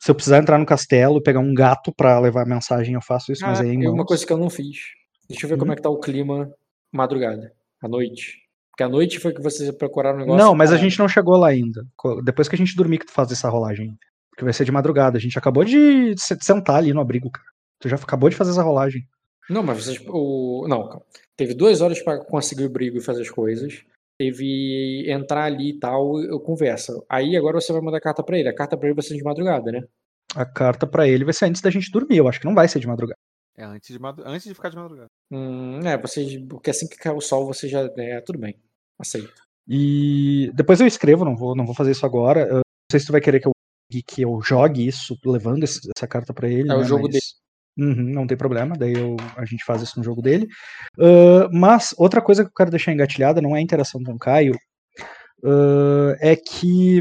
se 0.00 0.10
eu 0.10 0.14
precisar 0.14 0.38
entrar 0.38 0.58
no 0.58 0.66
castelo 0.66 1.22
pegar 1.22 1.40
um 1.40 1.54
gato 1.54 1.92
pra 1.96 2.18
levar 2.18 2.42
a 2.42 2.48
mensagem, 2.48 2.94
eu 2.94 3.00
faço 3.02 3.32
isso, 3.32 3.42
mas 3.46 3.60
Ah, 3.60 3.64
é 3.64 3.68
em 3.68 3.74
e 3.74 3.84
mãos. 3.84 3.94
uma 3.94 4.04
coisa 4.04 4.26
que 4.26 4.32
eu 4.32 4.38
não 4.38 4.50
fiz. 4.50 4.76
Deixa 5.32 5.46
eu 5.46 5.50
ver 5.50 5.58
como 5.58 5.72
é 5.72 5.76
que 5.76 5.82
tá 5.82 5.90
o 5.90 5.98
clima 5.98 6.52
madrugada, 6.92 7.52
à 7.82 7.88
noite. 7.88 8.40
Porque 8.70 8.82
à 8.84 8.88
noite 8.88 9.18
foi 9.18 9.32
que 9.34 9.42
vocês 9.42 9.70
procuraram 9.72 10.16
o 10.16 10.20
negócio. 10.20 10.44
Não, 10.44 10.54
mas 10.54 10.72
a 10.72 10.76
gente 10.76 10.98
não 10.98 11.08
chegou 11.08 11.36
lá 11.36 11.48
ainda. 11.48 11.84
Depois 12.24 12.48
que 12.48 12.54
a 12.54 12.58
gente 12.58 12.74
dormir 12.76 12.98
que 12.98 13.06
tu 13.06 13.12
faz 13.12 13.30
essa 13.30 13.48
rolagem. 13.48 13.98
Porque 14.30 14.44
vai 14.44 14.52
ser 14.52 14.64
de 14.64 14.72
madrugada. 14.72 15.18
A 15.18 15.20
gente 15.20 15.38
acabou 15.38 15.62
de 15.64 16.14
se- 16.16 16.38
sentar 16.40 16.76
ali 16.76 16.92
no 16.92 17.00
abrigo, 17.00 17.30
cara. 17.30 17.46
Tu 17.78 17.88
já 17.88 17.96
acabou 17.96 18.30
de 18.30 18.36
fazer 18.36 18.52
essa 18.52 18.62
rolagem. 18.62 19.06
Não, 19.50 19.62
mas 19.62 19.84
vocês. 19.84 20.00
O... 20.08 20.66
Não. 20.68 21.02
Teve 21.36 21.52
duas 21.52 21.80
horas 21.82 22.00
pra 22.00 22.18
conseguir 22.24 22.64
o 22.64 22.70
brigo 22.70 22.96
e 22.96 23.02
fazer 23.02 23.20
as 23.22 23.30
coisas. 23.30 23.82
Teve 24.18 25.04
entrar 25.10 25.44
ali 25.44 25.70
e 25.70 25.78
tal, 25.78 26.18
eu 26.22 26.38
conversa. 26.40 26.94
Aí 27.10 27.36
agora 27.36 27.60
você 27.60 27.72
vai 27.72 27.82
mandar 27.82 27.98
a 27.98 28.00
carta 28.00 28.22
pra 28.22 28.38
ele. 28.38 28.48
A 28.48 28.54
carta 28.54 28.76
pra 28.76 28.86
ele 28.88 28.94
vai 28.94 29.02
ser 29.04 29.16
de 29.16 29.22
madrugada, 29.22 29.70
né? 29.70 29.82
A 30.34 30.46
carta 30.46 30.86
pra 30.86 31.06
ele 31.06 31.24
vai 31.24 31.34
ser 31.34 31.44
antes 31.46 31.60
da 31.60 31.70
gente 31.70 31.90
dormir. 31.90 32.16
Eu 32.16 32.28
acho 32.28 32.40
que 32.40 32.46
não 32.46 32.54
vai 32.54 32.68
ser 32.68 32.78
de 32.78 32.86
madrugada. 32.86 33.18
É 33.56 33.64
antes 33.64 33.88
de, 33.92 33.98
madu- 33.98 34.22
antes 34.26 34.44
de 34.46 34.54
ficar 34.54 34.70
de 34.70 34.76
madrugada. 34.76 35.08
Hum, 35.30 35.80
é, 35.80 35.96
vocês. 35.98 36.36
Porque 36.48 36.70
assim 36.70 36.88
que 36.88 36.96
cair 36.96 37.14
o 37.16 37.20
sol, 37.20 37.46
você 37.46 37.68
já. 37.68 37.80
É, 37.98 38.20
tudo 38.20 38.38
bem. 38.38 38.56
Aceito. 38.98 39.32
E 39.68 40.50
depois 40.54 40.80
eu 40.80 40.86
escrevo, 40.86 41.24
não 41.24 41.36
vou, 41.36 41.54
não 41.54 41.64
vou 41.66 41.74
fazer 41.74 41.90
isso 41.92 42.04
agora. 42.06 42.40
Eu 42.42 42.54
não 42.56 42.62
sei 42.90 43.00
se 43.00 43.06
tu 43.06 43.12
vai 43.12 43.20
querer 43.20 43.40
que 43.40 43.46
eu, 43.48 43.52
que 44.06 44.22
eu 44.22 44.40
jogue 44.42 44.86
isso, 44.86 45.16
levando 45.24 45.64
esse- 45.64 45.80
essa 45.96 46.06
carta 46.06 46.32
pra 46.32 46.48
ele. 46.48 46.70
É 46.70 46.74
o 46.74 46.78
né, 46.80 46.84
jogo 46.84 47.02
mas- 47.04 47.12
dele. 47.12 47.22
Uhum, 47.78 48.12
não 48.12 48.26
tem 48.26 48.36
problema, 48.36 48.76
daí 48.76 48.92
eu- 48.92 49.16
a 49.34 49.46
gente 49.46 49.64
faz 49.64 49.80
isso 49.80 49.98
no 49.98 50.04
jogo 50.04 50.20
dele. 50.20 50.46
Ah, 51.00 51.48
mas 51.52 51.94
outra 51.96 52.20
coisa 52.20 52.42
que 52.44 52.50
eu 52.50 52.54
quero 52.54 52.70
deixar 52.70 52.92
engatilhada, 52.92 53.40
não 53.40 53.56
é 53.56 53.60
a 53.60 53.62
interação 53.62 54.02
com 54.02 54.12
o 54.12 54.18
Caio, 54.18 54.54
ah, 55.44 56.16
é 56.20 56.36
que. 56.36 57.00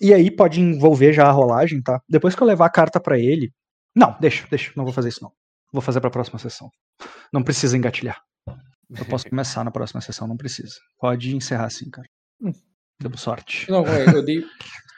E 0.00 0.12
aí 0.12 0.30
pode 0.30 0.60
envolver 0.60 1.12
já 1.12 1.26
a 1.28 1.32
rolagem, 1.32 1.80
tá? 1.82 2.00
Depois 2.08 2.34
que 2.34 2.42
eu 2.42 2.46
levar 2.46 2.66
a 2.66 2.70
carta 2.70 3.00
pra 3.00 3.18
ele. 3.18 3.50
Não, 3.94 4.16
deixa, 4.20 4.46
deixa, 4.50 4.72
não 4.76 4.84
vou 4.84 4.92
fazer 4.92 5.08
isso 5.08 5.22
não. 5.22 5.32
Vou 5.74 5.82
fazer 5.82 6.00
pra 6.00 6.08
próxima 6.08 6.38
sessão. 6.38 6.70
Não 7.32 7.42
precisa 7.42 7.76
engatilhar. 7.76 8.20
Eu 8.96 9.04
posso 9.06 9.26
começar 9.28 9.64
na 9.64 9.72
próxima 9.72 10.00
sessão, 10.00 10.28
não 10.28 10.36
precisa. 10.36 10.76
Pode 11.00 11.34
encerrar 11.34 11.64
assim, 11.66 11.90
cara. 11.90 12.06
Hum. 12.40 12.52
Deu 13.02 13.10
sorte. 13.18 13.68
Não, 13.68 13.84
eu 13.84 14.24
dei. 14.24 14.44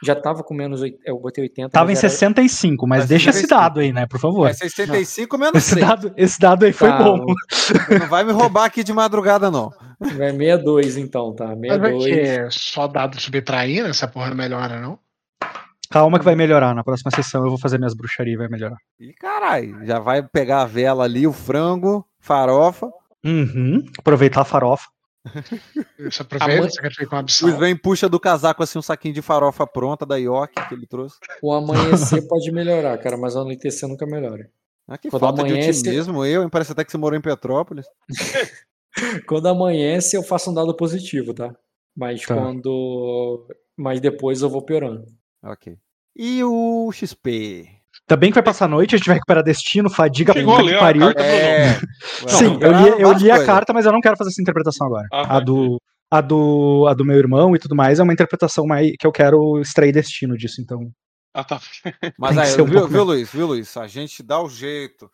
Já 0.04 0.14
tava 0.14 0.44
com 0.44 0.52
menos. 0.52 0.82
oit- 0.82 0.98
Eu 1.06 1.18
botei 1.18 1.42
80. 1.44 1.70
Tava 1.70 1.90
em 1.90 1.94
mas 1.94 2.04
era- 2.04 2.10
65, 2.10 2.86
mas 2.86 2.98
Mas 3.00 3.08
deixa 3.08 3.30
esse 3.30 3.38
65. 3.40 3.58
dado 3.62 3.80
aí, 3.80 3.90
né, 3.90 4.06
por 4.06 4.20
favor. 4.20 4.46
É 4.50 4.52
65 4.52 5.38
menos 5.38 5.54
Esse 5.56 5.74
6. 5.76 5.86
dado, 5.86 6.12
esse 6.14 6.38
dado 6.38 6.64
aí 6.66 6.72
foi 6.74 6.90
Tá, 6.90 7.02
bom. 7.02 7.24
Não 7.98 8.06
vai 8.06 8.22
me 8.22 8.32
roubar 8.32 8.66
aqui 8.66 8.84
de 8.84 8.92
madrugada, 8.92 9.50
não. 9.50 9.70
Vai 9.98 10.30
62 10.32 10.98
então, 10.98 11.34
tá? 11.34 11.56
Mas 11.56 11.80
vai 11.80 11.92
62. 11.98 12.48
que 12.50 12.58
só 12.58 12.86
dado 12.86 13.18
subtraindo, 13.18 13.88
essa 13.88 14.06
porra 14.06 14.28
não 14.28 14.36
melhora, 14.36 14.78
não? 14.78 14.98
Calma 15.90 16.18
que 16.18 16.24
vai 16.24 16.34
melhorar. 16.34 16.74
Na 16.74 16.82
próxima 16.84 17.10
sessão 17.10 17.42
eu 17.44 17.50
vou 17.50 17.58
fazer 17.58 17.78
minhas 17.78 17.94
bruxarias 17.94 18.34
e 18.34 18.38
vai 18.38 18.48
melhorar. 18.48 18.76
Ih, 19.00 19.12
caralho, 19.14 19.84
já 19.86 19.98
vai 19.98 20.22
pegar 20.22 20.62
a 20.62 20.66
vela 20.66 21.04
ali, 21.04 21.26
o 21.26 21.32
frango, 21.32 22.06
farofa. 22.20 22.90
Uhum. 23.24 23.84
Aproveitar 23.98 24.42
a 24.42 24.44
farofa. 24.44 24.86
Você 25.98 26.22
aproveita, 26.22 26.44
Amanhã- 26.54 26.70
sacrifica 26.70 27.14
um 27.14 27.18
O 27.18 27.20
abissal. 27.20 27.48
Sven 27.50 27.76
puxa 27.76 28.08
do 28.08 28.20
casaco 28.20 28.62
assim 28.62 28.78
um 28.78 28.82
saquinho 28.82 29.12
de 29.14 29.20
farofa 29.22 29.66
pronta 29.66 30.06
da 30.06 30.16
York 30.16 30.54
que 30.68 30.74
ele 30.74 30.86
trouxe. 30.86 31.16
O 31.42 31.52
amanhecer 31.52 32.22
pode 32.28 32.50
melhorar, 32.52 32.96
cara, 32.98 33.16
mas 33.16 33.34
o 33.34 33.40
anoitecer 33.40 33.88
nunca 33.88 34.06
melhora. 34.06 34.48
Ah, 34.86 34.96
que 34.96 35.10
Quando 35.10 35.20
falta 35.20 35.42
de 35.42 35.50
amanhece- 35.50 35.80
otimismo. 35.80 36.24
Eu, 36.24 36.44
hein? 36.44 36.48
Parece 36.48 36.70
até 36.70 36.84
que 36.84 36.92
você 36.92 36.96
morou 36.98 37.18
em 37.18 37.22
Petrópolis. 37.22 37.86
Quando 39.26 39.46
amanhece, 39.48 40.16
eu 40.16 40.22
faço 40.22 40.50
um 40.50 40.54
dado 40.54 40.74
positivo, 40.76 41.34
tá? 41.34 41.54
Mas 41.96 42.22
Tá. 42.24 42.34
quando. 42.34 43.46
Mas 43.76 44.00
depois 44.00 44.42
eu 44.42 44.48
vou 44.48 44.62
piorando. 44.62 45.04
Ok. 45.46 45.76
E 46.16 46.42
o 46.44 46.90
XP? 46.92 47.68
Ainda 48.08 48.16
bem 48.18 48.30
que 48.30 48.34
vai 48.34 48.42
passar 48.42 48.66
a 48.66 48.68
noite, 48.68 48.94
a 48.94 48.98
gente 48.98 49.06
vai 49.06 49.16
recuperar 49.16 49.42
destino, 49.42 49.90
fadiga, 49.90 50.32
Chegou 50.32 50.56
puta 50.56 50.62
a 50.62 50.64
ler 50.64 50.72
que 50.72 50.76
a 50.76 50.80
pariu. 50.80 51.02
carta 51.02 51.22
É. 51.22 51.68
nome. 51.72 51.82
Sim, 52.28 52.58
eu 52.60 52.72
li, 52.72 53.02
eu 53.02 53.12
li 53.12 53.30
a 53.30 53.44
carta, 53.44 53.72
mas 53.72 53.84
eu 53.84 53.92
não 53.92 54.00
quero 54.00 54.16
fazer 54.16 54.30
essa 54.30 54.40
interpretação 54.40 54.86
agora. 54.86 55.06
Ah, 55.12 55.36
a, 55.36 55.40
do, 55.40 55.80
a, 56.10 56.20
do, 56.20 56.86
a 56.88 56.94
do 56.94 57.04
meu 57.04 57.16
irmão 57.16 57.54
e 57.56 57.58
tudo 57.58 57.74
mais 57.74 57.98
é 57.98 58.02
uma 58.02 58.12
interpretação 58.12 58.64
mais, 58.66 58.92
que 58.98 59.06
eu 59.06 59.12
quero 59.12 59.60
extrair 59.60 59.92
destino 59.92 60.36
disso, 60.36 60.60
então. 60.60 60.88
Ah, 61.34 61.44
tá. 61.44 61.60
Mas 62.18 62.38
aí, 62.38 62.60
um 62.60 62.64
viu, 62.64 62.86
viu, 62.88 63.04
Luiz? 63.04 63.30
Viu, 63.30 63.46
Luiz? 63.46 63.76
A 63.76 63.86
gente 63.86 64.22
dá 64.22 64.40
o 64.40 64.48
jeito. 64.48 65.10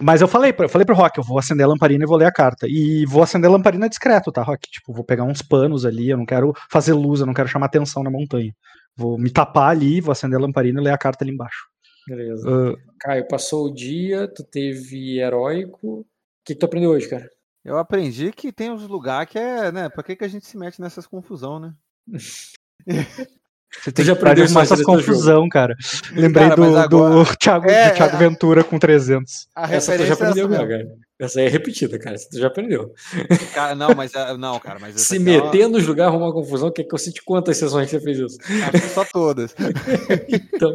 Mas 0.00 0.20
eu 0.22 0.28
falei, 0.28 0.54
eu 0.58 0.68
falei 0.68 0.86
pro 0.86 0.94
Rock, 0.94 1.18
eu 1.18 1.24
vou 1.24 1.38
acender 1.38 1.64
a 1.64 1.68
lamparina 1.68 2.04
e 2.04 2.06
vou 2.06 2.16
ler 2.16 2.24
a 2.26 2.32
carta. 2.32 2.66
E 2.68 3.04
vou 3.06 3.22
acender 3.22 3.48
a 3.48 3.52
lamparina 3.52 3.88
discreto, 3.88 4.32
tá, 4.32 4.42
Rock? 4.42 4.70
Tipo, 4.70 4.92
vou 4.92 5.04
pegar 5.04 5.24
uns 5.24 5.42
panos 5.42 5.84
ali, 5.84 6.08
eu 6.10 6.16
não 6.16 6.24
quero 6.24 6.54
fazer 6.70 6.92
luz, 6.94 7.20
eu 7.20 7.26
não 7.26 7.34
quero 7.34 7.48
chamar 7.48 7.66
atenção 7.66 8.02
na 8.02 8.10
montanha. 8.10 8.52
Vou 8.96 9.18
me 9.18 9.30
tapar 9.30 9.70
ali, 9.70 10.00
vou 10.00 10.12
acender 10.12 10.38
a 10.38 10.42
lamparina 10.42 10.80
e 10.80 10.84
ler 10.84 10.90
a 10.92 10.98
carta 10.98 11.24
ali 11.24 11.32
embaixo. 11.32 11.66
Beleza. 12.06 12.48
Ah, 12.48 12.74
Caio, 13.00 13.28
passou 13.28 13.66
o 13.66 13.74
dia, 13.74 14.26
tu 14.28 14.42
teve 14.44 15.18
heróico. 15.20 16.00
O 16.00 16.06
que, 16.44 16.54
que 16.54 16.60
tu 16.60 16.66
aprendeu 16.66 16.90
hoje, 16.90 17.08
cara? 17.08 17.28
Eu 17.64 17.78
aprendi 17.78 18.32
que 18.32 18.52
tem 18.52 18.70
uns 18.72 18.82
lugares 18.88 19.30
que 19.30 19.38
é, 19.38 19.70
né? 19.70 19.88
Pra 19.88 20.02
que, 20.02 20.16
que 20.16 20.24
a 20.24 20.28
gente 20.28 20.44
se 20.46 20.58
mete 20.58 20.80
nessas 20.80 21.06
confusão, 21.06 21.60
né? 21.60 21.72
você 22.86 23.92
tem 23.92 24.04
já 24.04 24.14
que 24.16 24.24
arrumar 24.24 24.52
na 24.54 24.62
essas 24.62 24.82
confusão, 24.82 25.48
cara. 25.48 25.74
Lembrei 26.12 26.48
Cara, 26.48 26.56
do, 26.56 26.76
agora- 26.76 27.14
do 27.24 27.24
Thiago, 27.38 27.70
É, 27.70 27.90
do 27.90 27.96
Thiago 27.96 28.16
é, 28.16 28.18
Ventura 28.18 28.64
com 28.64 28.78
300. 28.78 29.48
A 29.54 29.72
Essa 29.72 29.92
tu 29.96 29.98
já 30.04 30.08
é 30.08 30.12
aprendeu, 30.12 30.46
essa 30.46 30.56
já, 30.56 30.66
mesmo. 30.66 30.88
cara. 30.88 30.98
Essa 31.22 31.38
aí 31.40 31.46
é 31.46 31.48
repetida, 31.48 31.98
cara. 31.98 32.16
Tu 32.18 32.36
já 32.38 32.48
aprendeu. 32.48 32.92
Cara, 33.54 33.76
não, 33.76 33.94
mas 33.94 34.12
é- 34.12 34.36
não, 34.36 34.58
cara, 34.58 34.78
mas 34.80 34.96
Se 35.00 35.16
é 35.16 35.18
uma- 35.20 35.44
meter 35.44 35.68
nos 35.68 35.86
lugares, 35.86 36.12
arrumar 36.12 36.32
confusão, 36.32 36.72
quer 36.72 36.82
que 36.84 36.92
eu 36.92 36.98
cite 36.98 37.22
quantas 37.24 37.56
sessões 37.56 37.88
você 37.88 38.00
fez 38.00 38.18
isso? 38.18 38.38
acho 38.42 38.82
que 38.82 38.88
só 38.88 39.04
todas. 39.04 39.54
Então, 40.54 40.74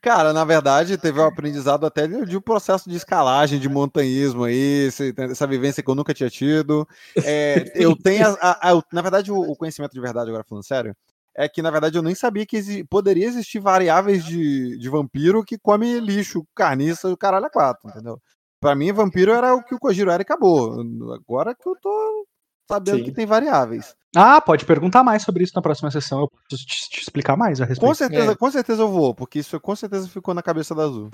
Cara, 0.00 0.32
na 0.32 0.44
verdade, 0.44 0.96
teve 0.96 1.20
um 1.20 1.24
aprendizado 1.26 1.84
até 1.84 2.06
de, 2.06 2.24
de 2.24 2.36
um 2.36 2.40
processo 2.40 2.88
de 2.88 2.96
escalagem, 2.96 3.60
de 3.60 3.68
montanhismo 3.68 4.44
aí, 4.44 4.88
essa 5.30 5.46
vivência 5.46 5.82
que 5.82 5.90
eu 5.90 5.94
nunca 5.94 6.14
tinha 6.14 6.30
tido. 6.30 6.88
É, 7.24 7.64
eu 7.74 7.94
tenho, 8.02 8.26
a- 8.26 8.38
a- 8.40 8.72
a- 8.72 8.82
na 8.92 9.02
verdade, 9.02 9.30
o, 9.30 9.54
conhecimento 9.54 9.92
de 9.92 10.00
verdade, 10.00 10.30
agora 10.30 10.44
falando 10.48 10.64
sério, 10.64 10.96
é 11.36 11.48
que, 11.48 11.60
na 11.62 11.70
verdade, 11.70 11.96
eu 11.98 12.02
nem 12.02 12.14
sabia 12.14 12.46
que 12.46 12.56
exi- 12.56 12.84
poderia 12.84 13.26
existir 13.26 13.58
variáveis 13.60 14.24
de, 14.24 14.78
de 14.78 14.88
vampiro 14.88 15.44
que 15.44 15.58
come 15.58 16.00
lixo, 16.00 16.46
carniça, 16.54 17.08
o 17.08 17.16
caralho 17.16 17.46
a 17.46 17.50
quatro, 17.50 17.88
entendeu? 17.90 18.18
Pra 18.62 18.76
mim, 18.76 18.92
vampiro 18.92 19.32
era 19.32 19.54
o 19.54 19.62
que 19.64 19.74
o 19.74 19.78
Kojiro 19.78 20.08
era 20.10 20.22
e 20.22 20.24
acabou. 20.24 20.80
Agora 21.12 21.52
que 21.54 21.68
eu 21.68 21.74
tô 21.82 22.26
sabendo 22.70 22.98
Sim. 22.98 23.04
que 23.04 23.12
tem 23.12 23.26
variáveis. 23.26 23.94
Ah, 24.14 24.40
pode 24.40 24.64
perguntar 24.64 25.02
mais 25.02 25.22
sobre 25.24 25.42
isso 25.42 25.52
na 25.56 25.60
próxima 25.60 25.90
sessão. 25.90 26.20
Eu 26.20 26.28
posso 26.28 26.64
te, 26.64 26.88
te 26.90 27.00
explicar 27.00 27.36
mais 27.36 27.60
a 27.60 27.64
respeito. 27.64 27.88
Com 27.88 27.94
certeza, 27.94 28.32
É. 28.32 28.36
com 28.36 28.50
certeza 28.52 28.82
eu 28.82 28.88
vou, 28.88 29.14
porque 29.14 29.40
isso 29.40 29.58
com 29.60 29.74
certeza 29.74 30.08
ficou 30.08 30.32
na 30.32 30.42
cabeça 30.42 30.74
da 30.76 30.84
Azul. 30.84 31.10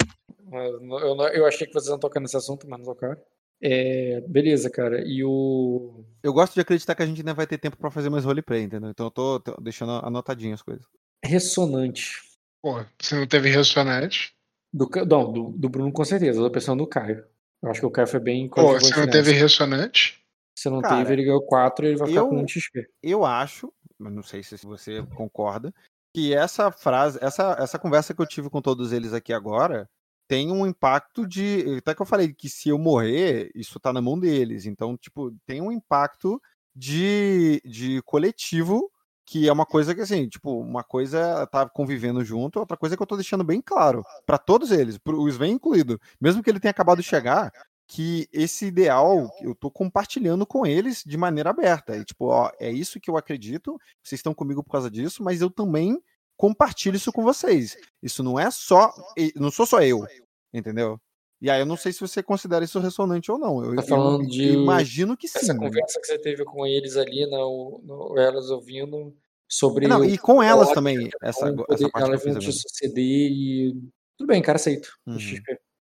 eu, 0.52 0.80
não- 1.16 1.28
eu 1.28 1.46
achei 1.46 1.66
que 1.66 1.72
vocês 1.72 1.88
iam 1.88 1.98
tocar 1.98 2.20
nesse 2.20 2.36
assunto, 2.36 2.68
mas 2.68 2.78
não 2.80 2.84
tocaram. 2.86 3.16
É, 3.62 4.20
beleza, 4.28 4.68
cara. 4.70 5.00
E 5.04 5.24
o. 5.24 6.04
Eu 6.22 6.32
gosto 6.34 6.54
de 6.54 6.60
acreditar 6.60 6.94
que 6.94 7.02
a 7.02 7.06
gente 7.06 7.20
ainda 7.22 7.34
vai 7.34 7.46
ter 7.46 7.56
tempo 7.58 7.76
pra 7.78 7.90
fazer 7.90 8.10
mais 8.10 8.24
roleplay, 8.26 8.62
entendeu? 8.62 8.90
Então 8.90 9.06
eu 9.06 9.10
tô, 9.10 9.40
tô 9.40 9.56
deixando 9.60 9.92
anotadinho 10.04 10.54
as 10.54 10.62
coisas. 10.62 10.84
Ressonante. 11.24 12.20
Pô, 12.62 12.84
você 13.00 13.16
não 13.16 13.26
teve 13.26 13.48
ressonante? 13.50 14.32
Do, 14.72 14.88
não, 15.08 15.32
do, 15.32 15.50
do 15.56 15.68
Bruno 15.68 15.90
com 15.92 16.04
certeza. 16.04 16.38
Eu 16.38 16.44
tô 16.44 16.50
pensando 16.50 16.78
no 16.78 16.86
Caio. 16.86 17.24
Eu 17.62 17.70
acho 17.70 17.80
que 17.80 17.86
o 17.86 17.90
Caio 17.90 18.06
foi 18.06 18.20
bem 18.20 18.48
Pô, 18.48 18.78
você 18.78 19.00
não 19.00 19.10
teve 19.10 19.32
ressonante? 19.32 20.22
Se 20.56 20.68
não 20.68 20.80
Cara, 20.80 20.96
teve, 20.96 21.12
ele 21.12 21.24
ganhou 21.24 21.42
4 21.44 21.84
e 21.84 21.88
ele 21.90 21.96
vai 21.96 22.08
ficar 22.08 22.20
eu- 22.20 22.28
com 22.28 22.42
1 22.42 22.48
XP. 22.48 22.88
Eu 23.02 23.24
acho, 23.24 23.72
mas 23.98 24.12
não 24.12 24.22
sei 24.22 24.42
se 24.42 24.56
você 24.64 25.04
concorda, 25.14 25.72
que 26.14 26.34
essa 26.34 26.70
frase, 26.70 27.18
essa, 27.22 27.56
essa 27.60 27.78
conversa 27.78 28.14
que 28.14 28.20
eu 28.20 28.26
tive 28.26 28.50
com 28.50 28.60
todos 28.60 28.92
eles 28.92 29.12
aqui 29.12 29.32
agora 29.32 29.88
tem 30.28 30.52
um 30.52 30.66
impacto 30.66 31.26
de. 31.26 31.78
Até 31.78 31.94
que 31.94 32.02
eu 32.02 32.06
falei 32.06 32.34
que 32.34 32.48
se 32.48 32.68
eu 32.68 32.78
morrer, 32.78 33.50
isso 33.54 33.80
tá 33.80 33.92
na 33.92 34.02
mão 34.02 34.18
deles. 34.18 34.66
Então, 34.66 34.96
tipo, 34.96 35.34
tem 35.46 35.62
um 35.62 35.72
impacto 35.72 36.40
de, 36.76 37.62
de 37.64 38.02
coletivo, 38.02 38.90
que 39.30 39.46
é 39.46 39.52
uma 39.52 39.66
coisa 39.66 39.94
que, 39.94 40.00
assim, 40.00 40.26
tipo, 40.26 40.58
uma 40.58 40.82
coisa 40.82 41.46
tá 41.48 41.68
convivendo 41.68 42.24
junto, 42.24 42.58
outra 42.58 42.78
coisa 42.78 42.96
que 42.96 43.02
eu 43.02 43.06
tô 43.06 43.14
deixando 43.14 43.44
bem 43.44 43.60
claro 43.60 44.02
para 44.24 44.38
todos 44.38 44.70
eles, 44.70 44.96
pro- 44.96 45.28
Sven 45.28 45.52
incluído. 45.52 46.00
Mesmo 46.18 46.42
que 46.42 46.48
ele 46.48 46.58
tenha 46.58 46.70
acabado 46.70 47.02
de 47.02 47.06
chegar, 47.06 47.52
que 47.86 48.26
esse 48.32 48.64
ideal 48.64 49.30
eu 49.42 49.54
tô 49.54 49.70
compartilhando 49.70 50.46
com 50.46 50.64
eles 50.64 51.02
de 51.04 51.18
maneira 51.18 51.50
aberta. 51.50 51.94
E, 51.94 52.04
tipo, 52.06 52.26
ó, 52.28 52.50
é 52.58 52.70
isso 52.70 52.98
que 52.98 53.10
eu 53.10 53.18
acredito, 53.18 53.78
vocês 54.02 54.18
estão 54.18 54.32
comigo 54.32 54.64
por 54.64 54.72
causa 54.72 54.90
disso, 54.90 55.22
mas 55.22 55.42
eu 55.42 55.50
também 55.50 56.02
compartilho 56.34 56.96
isso 56.96 57.12
com 57.12 57.22
vocês. 57.22 57.76
Isso 58.02 58.22
não 58.22 58.38
é 58.38 58.50
só. 58.50 58.90
Não 59.36 59.50
sou 59.50 59.66
só 59.66 59.82
eu, 59.82 60.06
entendeu? 60.54 60.98
E 61.40 61.48
aí 61.48 61.60
eu 61.60 61.66
não 61.66 61.76
sei 61.76 61.92
se 61.92 62.00
você 62.00 62.22
considera 62.22 62.64
isso 62.64 62.80
ressonante 62.80 63.30
ou 63.30 63.38
não. 63.38 63.64
Eu, 63.64 63.76
Tá 63.76 63.82
falando 63.82 64.22
eu 64.24 64.28
de- 64.28 64.52
imagino 64.54 65.16
que 65.16 65.28
sim. 65.28 65.38
Essa 65.38 65.54
conversa 65.56 66.00
que 66.00 66.06
você 66.06 66.18
teve 66.18 66.44
com 66.44 66.66
eles 66.66 66.96
ali, 66.96 67.26
no, 67.26 67.80
no, 67.84 68.18
elas 68.18 68.50
ouvindo 68.50 69.14
sobre. 69.48 69.86
Não, 69.86 70.04
e 70.04 70.18
com 70.18 70.42
elas 70.42 70.64
ódio, 70.68 70.74
também, 70.74 71.10
essa, 71.22 71.40
como 71.50 71.62
essa 71.62 71.66
poder- 71.66 71.90
parte 71.90 71.92
que 71.92 71.98
eu 72.02 72.06
elas 72.06 72.24
vão 72.24 72.38
te 72.38 72.52
suceder 72.52 73.04
e. 73.30 73.76
Tudo 74.16 74.26
bem, 74.26 74.42
cara, 74.42 74.56
aceito. 74.56 74.88
Uhum. 75.06 75.18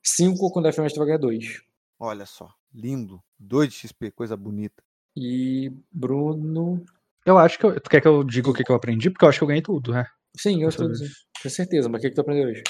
5 0.03 0.51
com 0.51 0.61
DFMS 0.63 0.95
tu 0.95 0.99
vai 0.99 1.07
ganhar 1.07 1.19
2. 1.19 1.63
Olha 1.99 2.27
só, 2.27 2.51
lindo. 2.75 3.23
2 3.39 3.71
de 3.71 3.77
XP, 3.77 4.11
coisa 4.11 4.37
bonita. 4.37 4.83
E 5.17 5.73
Bruno. 5.91 6.85
Eu 7.25 7.39
acho 7.39 7.59
que 7.59 7.65
eu, 7.65 7.81
tu 7.81 7.89
quer 7.91 8.01
que 8.01 8.09
eu 8.09 8.23
diga 8.25 8.51
o 8.51 8.55
que, 8.55 8.63
que 8.65 8.71
eu 8.71 8.77
aprendi? 8.77 9.11
Porque 9.11 9.25
eu 9.25 9.29
acho 9.31 9.39
que 9.39 9.43
eu 9.45 9.49
ganhei 9.49 9.63
tudo, 9.63 9.93
né? 9.93 10.07
Sim, 10.37 10.63
eu 10.63 10.69
estou 10.69 10.89
dizendo. 10.89 11.11
Com 11.43 11.49
certeza, 11.49 11.89
mas 11.89 11.99
o 11.99 12.03
que, 12.03 12.09
que 12.11 12.15
tu 12.15 12.21
aprendeu 12.21 12.49
hoje? 12.49 12.63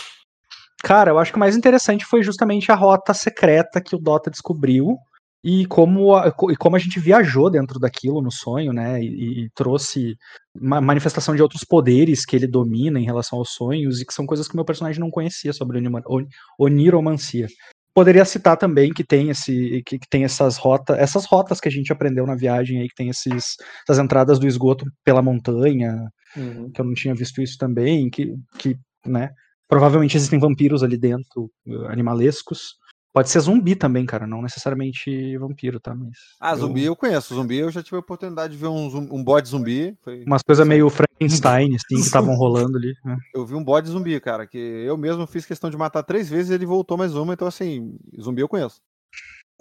Cara, 0.83 1.11
eu 1.11 1.19
acho 1.19 1.31
que 1.33 1.37
o 1.37 1.41
mais 1.41 1.57
interessante 1.57 2.05
foi 2.05 2.23
justamente 2.23 2.73
a 2.73 2.75
rota 2.75 3.13
secreta 3.15 3.81
que 3.81 3.95
o 3.95 3.99
Dota 3.99 4.31
descobriu 4.31 4.97
e 5.43 5.65
como 5.67 6.15
a, 6.15 6.29
e 6.51 6.57
como 6.57 6.77
a 6.77 6.79
gente 6.79 7.01
viajou 7.01 7.51
dentro 7.51 7.79
daquilo 7.79 8.21
no 8.21 8.31
sonho, 8.31 8.73
né? 8.73 9.03
E, 9.03 9.45
e 9.45 9.51
trouxe 9.55 10.15
uma 10.55 10.81
manifestação 10.81 11.35
de 11.35 11.43
outros 11.43 11.65
poderes 11.65 12.25
que 12.25 12.37
ele 12.37 12.47
domina 12.47 12.99
em 12.99 13.05
relação 13.05 13.39
aos 13.39 13.51
sonhos 13.53 14.01
e 14.01 14.07
que 14.07 14.13
são 14.13 14.27
coisas 14.27 14.47
que 14.49 14.57
meu 14.57 14.65
personagem 14.65 15.01
não 15.01 15.11
conhecia 15.11 15.53
sobre 15.53 15.79
onima- 15.79 16.03
on- 16.09 16.27
oniromancia. 16.59 17.47
Poderia 17.93 18.25
citar 18.25 18.57
também 18.57 18.93
que 18.93 19.03
tem 19.03 19.31
esse 19.31 19.83
que, 19.85 19.99
que 19.99 20.09
tem 20.09 20.25
essas 20.25 20.57
rotas, 20.57 20.97
essas 20.99 21.25
rotas 21.25 21.59
que 21.61 21.69
a 21.69 21.73
gente 21.73 21.93
aprendeu 21.93 22.27
na 22.27 22.37
viagem 22.37 22.81
aí, 22.81 22.89
que 22.89 22.95
tem 22.95 23.09
esses, 23.09 23.57
essas 23.89 23.99
entradas 24.03 24.39
do 24.39 24.47
esgoto 24.47 24.85
pela 25.05 25.23
montanha, 25.23 26.09
Uhum. 26.37 26.71
que 26.71 26.81
eu 26.81 26.85
não 26.85 26.95
tinha 26.95 27.13
visto 27.13 27.43
isso 27.43 27.57
também, 27.59 28.09
que, 28.09 28.33
que 28.57 28.77
né, 29.05 29.31
provavelmente 29.71 30.17
existem 30.17 30.39
vampiros 30.39 30.83
ali 30.83 30.99
dentro, 30.99 31.51
eh, 31.67 31.87
animalescos. 31.89 32.75
Pode 33.13 33.29
ser 33.29 33.41
zumbi 33.41 33.75
também, 33.75 34.07
cara, 34.07 34.25
não 34.27 34.41
necessariamente 34.41 35.37
vampiro, 35.39 35.81
tá? 35.81 35.95
Mas 35.95 36.17
Ah, 36.41 36.53
eu- 36.53 36.59
zumbi 36.59 36.85
eu 36.85 36.95
conheço. 36.95 37.35
Zumbi 37.35 37.57
eu 37.57 37.71
já 37.71 37.83
tive 37.83 37.97
a 37.97 38.01
oportunidade 38.01 38.53
de 38.53 38.59
ver 38.59 38.69
um, 38.69 38.89
zum- 38.89 39.09
um 39.11 39.25
bode 39.25 39.49
zumbi. 39.49 39.97
Foi... 40.05 40.23
Umas 40.25 40.43
coisas 40.43 40.65
meio 40.67 40.89
Frankenstein, 40.91 41.75
assim, 41.75 41.97
que 41.97 42.07
estavam 42.07 42.35
rolando 42.37 42.77
ali. 42.79 42.93
né? 43.05 43.17
Eu 43.35 43.45
vi 43.45 43.55
um 43.55 43.65
bode 43.65 43.89
zumbi, 43.89 44.21
cara, 44.21 44.47
que 44.47 44.57
eu 44.59 44.97
mesmo 44.97 45.27
fiz 45.27 45.45
questão 45.45 45.69
de 45.71 45.77
matar 45.77 46.03
três 46.05 46.29
vezes 46.29 46.51
e 46.51 46.55
ele 46.55 46.65
voltou 46.67 46.97
mais 46.97 47.15
uma. 47.17 47.33
Então, 47.35 47.49
assim, 47.49 47.97
zumbi 48.21 48.43
eu 48.43 48.49
conheço. 48.49 48.81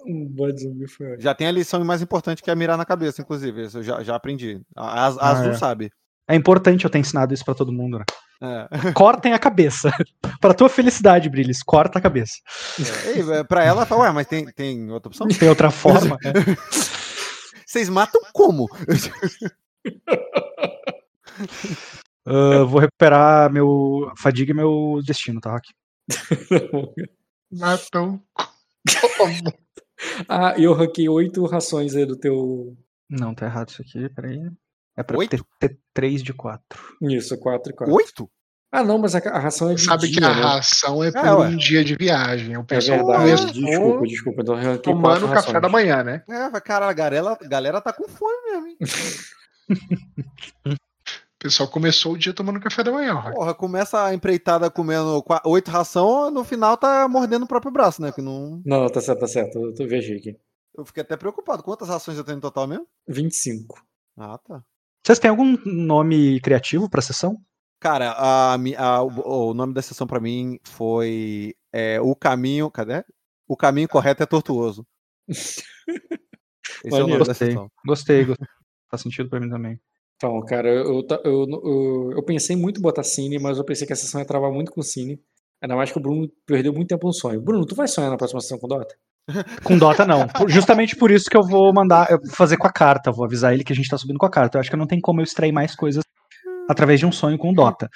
Um 0.06 0.26
bode 0.28 0.62
zumbi 0.62 0.86
foi 0.88 1.06
ótimo. 1.08 1.22
Já 1.22 1.34
tem 1.34 1.46
a 1.48 1.52
lição 1.52 1.84
mais 1.84 2.00
importante 2.02 2.42
que 2.44 2.50
é 2.50 2.54
mirar 2.54 2.78
na 2.78 2.84
cabeça, 2.84 3.20
inclusive. 3.20 3.64
Isso 3.64 3.78
eu 3.78 3.82
já, 3.82 4.00
já 4.04 4.14
aprendi. 4.14 4.60
A, 4.76 4.82
a- 4.86 5.06
a 5.08 5.16
Ah, 5.18 5.30
Azul 5.32 5.50
é. 5.50 5.54
sabe. 5.54 5.90
É 6.28 6.36
importante 6.36 6.84
eu 6.84 6.90
ter 6.90 6.98
ensinado 7.00 7.34
isso 7.34 7.44
pra 7.44 7.54
todo 7.54 7.72
mundo, 7.72 7.98
né? 7.98 8.04
É. 8.42 8.92
Cortem 8.92 9.34
a 9.34 9.38
cabeça. 9.38 9.90
pra 10.40 10.54
tua 10.54 10.68
felicidade, 10.68 11.28
Brilis, 11.28 11.62
corta 11.62 11.98
a 11.98 12.02
cabeça. 12.02 12.34
Ei, 13.06 13.20
é, 13.38 13.44
pra 13.44 13.62
ela, 13.62 13.84
fala, 13.84 14.04
ué, 14.04 14.12
mas 14.12 14.26
tem, 14.26 14.46
tem 14.46 14.90
outra 14.90 15.08
opção? 15.08 15.28
Tem 15.28 15.48
outra 15.48 15.70
forma? 15.70 16.16
né? 16.22 16.32
Vocês 17.66 17.88
matam 17.88 18.20
como? 18.32 18.66
Ah, 22.26 22.64
vou 22.64 22.80
recuperar 22.80 23.52
meu 23.52 24.10
fadiga 24.16 24.50
e 24.52 24.54
meu 24.54 25.00
destino, 25.04 25.40
tá, 25.40 25.52
Rock? 25.52 25.68
Matam. 27.52 28.20
Como? 29.16 29.52
ah, 30.28 30.54
eu 30.58 30.72
ranquei 30.72 31.08
8 31.08 31.44
rações 31.46 31.94
aí 31.94 32.04
do 32.06 32.16
teu. 32.16 32.76
Não, 33.08 33.34
tá 33.34 33.46
errado 33.46 33.68
isso 33.68 33.82
aqui, 33.82 34.08
peraí. 34.08 34.38
É 34.96 35.02
pra 35.02 35.18
Oito? 35.18 35.44
ter, 35.58 35.68
ter 35.68 35.78
3 35.94 36.22
de 36.22 36.32
4. 36.32 36.96
Isso, 37.02 37.36
4 37.38 37.72
e 37.72 37.76
4. 37.76 37.94
Oito? 37.94 38.30
Ah, 38.72 38.84
não, 38.84 38.98
mas 38.98 39.16
a, 39.16 39.18
a 39.18 39.38
ração 39.40 39.68
é 39.70 39.74
de 39.74 39.82
Sabe 39.82 40.06
que 40.08 40.20
dia, 40.20 40.28
a 40.28 40.34
né? 40.34 40.42
ração 40.42 41.02
é 41.02 41.10
por 41.10 41.24
ué. 41.24 41.48
um 41.48 41.56
dia 41.56 41.84
de 41.84 41.96
viagem. 41.96 42.56
O 42.56 42.60
É 42.60 42.64
pessoal 42.64 42.98
verdade. 43.04 43.18
começou 43.24 43.50
Desculpa, 43.52 44.06
desculpa. 44.06 44.42
Então 44.42 44.62
eu 44.62 44.78
tomando 44.78 45.26
4 45.26 45.28
café 45.28 45.34
rações. 45.52 45.62
da 45.62 45.68
manhã, 45.68 46.04
né? 46.04 46.22
É, 46.28 46.60
cara, 46.60 46.88
a 46.88 46.92
galera, 46.92 47.32
a 47.32 47.48
galera 47.48 47.80
tá 47.80 47.92
com 47.92 48.08
fome 48.08 48.36
mesmo, 48.50 48.66
hein? 48.68 48.76
O 50.66 51.42
pessoal 51.42 51.70
começou 51.70 52.12
o 52.12 52.18
dia 52.18 52.34
tomando 52.34 52.60
café 52.60 52.84
da 52.84 52.92
manhã. 52.92 53.14
Rock. 53.14 53.34
Porra, 53.34 53.54
começa 53.54 54.04
a 54.04 54.12
empreitada 54.12 54.70
comendo 54.70 55.24
oito 55.46 55.70
ração, 55.70 56.30
no 56.30 56.44
final 56.44 56.76
tá 56.76 57.08
mordendo 57.08 57.44
o 57.44 57.48
próprio 57.48 57.72
braço, 57.72 58.02
né? 58.02 58.12
Que 58.12 58.20
não... 58.20 58.60
Não, 58.62 58.86
tá 58.90 59.00
certo, 59.00 59.20
tá 59.20 59.26
certo. 59.26 59.58
Eu 59.58 59.74
tô, 59.74 59.86
viajei 59.86 60.18
aqui. 60.18 60.36
Eu 60.76 60.84
fiquei 60.84 61.02
até 61.02 61.16
preocupado. 61.16 61.62
Quantas 61.62 61.88
rações 61.88 62.18
eu 62.18 62.24
tenho 62.24 62.36
no 62.36 62.42
total 62.42 62.66
mesmo? 62.66 62.86
25. 63.08 63.82
Ah, 64.18 64.36
tá. 64.36 64.62
Vocês 65.04 65.18
têm 65.18 65.30
algum 65.30 65.56
nome 65.64 66.40
criativo 66.40 66.88
pra 66.88 67.00
sessão? 67.02 67.36
Cara, 67.80 68.10
a, 68.12 68.54
a- 68.54 69.02
o, 69.02 69.50
o 69.50 69.54
nome 69.54 69.72
da 69.72 69.80
sessão 69.82 70.06
pra 70.06 70.20
mim 70.20 70.58
foi 70.64 71.54
é, 71.72 72.00
O 72.00 72.14
Caminho. 72.14 72.70
Cadê? 72.70 73.02
O 73.48 73.56
Caminho 73.56 73.88
Correto 73.88 74.22
é 74.22 74.26
Tortuoso. 74.26 74.86
Esse 75.28 75.64
é 76.84 76.94
o 76.94 76.98
nome 77.00 77.12
da 77.18 77.18
Gostei. 77.24 77.48
sessão. 77.48 77.70
Gostei, 77.86 78.24
gostei. 78.24 78.46
Faz 78.90 79.02
sentido 79.02 79.28
pra 79.28 79.40
mim 79.40 79.48
também. 79.48 79.80
Então, 80.16 80.40
cara, 80.44 80.68
eu, 80.68 81.06
eu, 81.24 81.46
eu, 81.64 82.12
eu 82.12 82.22
pensei 82.24 82.54
muito 82.56 82.78
em 82.78 82.82
botar 82.82 83.02
Cine, 83.02 83.38
mas 83.38 83.56
eu 83.58 83.64
pensei 83.64 83.86
que 83.86 83.92
a 83.92 83.96
sessão 83.96 84.20
ia 84.20 84.26
travar 84.26 84.52
muito 84.52 84.70
com 84.70 84.82
Cine. 84.82 85.18
Ainda 85.62 85.76
mais 85.76 85.90
que 85.90 85.98
o 85.98 86.00
Bruno 86.00 86.30
perdeu 86.46 86.72
muito 86.72 86.88
tempo 86.88 87.06
no 87.06 87.12
sonho. 87.12 87.40
Bruno, 87.40 87.64
tu 87.66 87.74
vai 87.74 87.88
sonhar 87.88 88.10
na 88.10 88.16
próxima 88.16 88.40
sessão 88.40 88.58
com 88.58 88.66
o 88.66 88.68
Dota? 88.68 88.94
Com 89.62 89.78
Dota, 89.78 90.04
não. 90.06 90.26
Por- 90.26 90.50
Justamente 90.50 90.96
por 90.96 91.10
isso 91.10 91.30
que 91.30 91.36
eu 91.36 91.42
vou 91.42 91.72
mandar 91.72 92.10
eu 92.10 92.18
vou 92.18 92.30
fazer 92.34 92.56
com 92.56 92.66
a 92.66 92.72
carta. 92.72 93.12
Vou 93.12 93.24
avisar 93.24 93.52
ele 93.52 93.64
que 93.64 93.72
a 93.72 93.76
gente 93.76 93.88
tá 93.88 93.96
subindo 93.98 94.18
com 94.18 94.26
a 94.26 94.30
carta. 94.30 94.56
Eu 94.58 94.60
acho 94.60 94.70
que 94.70 94.76
não 94.76 94.86
tem 94.86 95.00
como 95.00 95.20
eu 95.20 95.24
extrair 95.24 95.52
mais 95.52 95.74
coisas 95.74 96.02
através 96.68 97.00
de 97.00 97.06
um 97.06 97.10
sonho 97.10 97.36
com 97.36 97.50
o 97.50 97.54
Dota. 97.54 97.88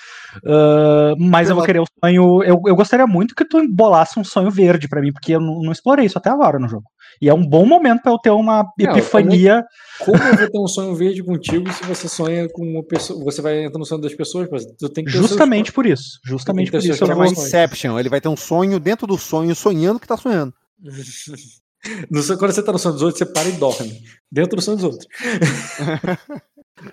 Ah, 0.46 1.14
mas 1.18 1.48
eu 1.48 1.54
vou 1.56 1.64
querer 1.64 1.80
o 1.80 1.84
sonho. 2.04 2.42
Eu, 2.42 2.60
eu 2.66 2.74
gostaria 2.76 3.06
muito 3.06 3.34
que 3.34 3.44
tu 3.44 3.58
embolasse 3.60 4.18
um 4.18 4.24
sonho 4.24 4.50
verde 4.50 4.88
pra 4.88 5.00
mim, 5.00 5.12
porque 5.12 5.32
eu 5.34 5.40
não, 5.40 5.60
não 5.62 5.72
explorei 5.72 6.06
isso 6.06 6.18
até 6.18 6.28
agora 6.30 6.58
no 6.58 6.68
jogo. 6.68 6.84
E 7.22 7.28
é 7.28 7.34
um 7.34 7.46
bom 7.46 7.64
momento 7.64 8.02
pra 8.02 8.10
eu 8.12 8.18
ter 8.18 8.30
uma 8.30 8.64
Não, 8.78 8.90
epifania. 8.90 9.62
Como 10.00 10.16
eu 10.20 10.36
vou 10.36 10.50
ter 10.50 10.58
um 10.58 10.66
sonho 10.66 10.94
verde 10.96 11.22
contigo 11.22 11.72
se 11.72 11.84
você 11.84 12.08
sonha 12.08 12.48
com 12.52 12.64
uma 12.64 12.84
pessoa. 12.84 13.22
Você 13.24 13.40
vai 13.40 13.64
entrar 13.64 13.78
no 13.78 13.84
sonho 13.86 14.00
das 14.00 14.14
pessoas, 14.14 14.48
mas 14.50 14.64
tu 14.78 14.88
tem 14.88 15.04
que 15.04 15.10
Justamente 15.12 15.72
por 15.72 15.86
isso. 15.86 16.18
Justamente 16.24 16.70
por 16.72 16.78
isso 16.78 16.88
eu 16.88 16.94
seus 16.94 17.08
Chama 17.08 17.24
vou. 17.24 17.26
sonhos. 17.34 17.46
Inception. 17.48 17.98
Ele 17.98 18.08
vai 18.08 18.20
ter 18.20 18.28
um 18.28 18.36
sonho 18.36 18.80
dentro 18.80 19.06
do 19.06 19.16
sonho, 19.16 19.54
sonhando 19.54 20.00
que 20.00 20.06
tá 20.08 20.16
sonhando. 20.16 20.52
No 22.10 22.22
sonho- 22.22 22.38
quando 22.38 22.52
você 22.52 22.62
tá 22.62 22.72
no 22.72 22.78
sonho 22.78 22.94
dos 22.94 23.02
outros, 23.02 23.18
você 23.18 23.26
para 23.26 23.46
e 23.46 23.52
dorme. 23.52 24.02
Dentro 24.32 24.56
do 24.56 24.62
sonho 24.62 24.78
dos 24.78 24.84
outros. 24.86 25.06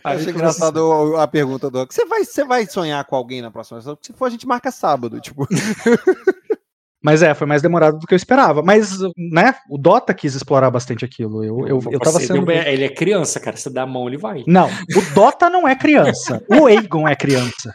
Acho 0.04 0.24
você- 0.26 0.32
engraçado 0.32 1.16
a 1.16 1.26
pergunta 1.28 1.70
do 1.70 1.86
Você 1.86 2.06
vai, 2.06 2.26
você 2.26 2.44
vai 2.44 2.66
sonhar 2.66 3.04
com 3.06 3.16
alguém 3.16 3.42
na 3.42 3.50
próxima 3.50 3.80
sessão? 3.80 3.98
Se 4.02 4.12
for, 4.12 4.26
a 4.26 4.30
gente 4.30 4.46
marca 4.46 4.70
sábado. 4.70 5.20
Tipo, 5.22 5.48
Mas 7.04 7.24
é, 7.24 7.34
foi 7.34 7.48
mais 7.48 7.62
demorado 7.62 7.98
do 8.00 8.06
que 8.06 8.14
eu 8.14 8.18
esperava. 8.18 8.62
Mas, 8.62 9.00
né, 9.18 9.56
o 9.70 9.78
Dota 9.78 10.14
quis 10.14 10.36
explorar 10.36 10.70
bastante 10.70 11.04
aquilo. 11.06 11.42
Eu, 11.44 11.66
eu, 11.68 11.80
eu 11.90 12.00
tava 12.00 12.20
sendo. 12.20 12.46
bem- 12.46 12.60
Ele 12.68 12.84
é 12.84 12.90
criança, 12.90 13.40
cara. 13.40 13.56
Você 13.56 13.70
dá 13.70 13.84
a 13.84 13.88
mão, 13.88 14.08
ele 14.10 14.18
vai. 14.18 14.44
Não, 14.46 14.68
o 14.68 15.14
Dota 15.16 15.50
não 15.50 15.66
é 15.68 15.74
criança. 15.76 16.44
O 16.50 16.66
Aegon 16.68 17.08
é 17.08 17.16
criança. 17.16 17.74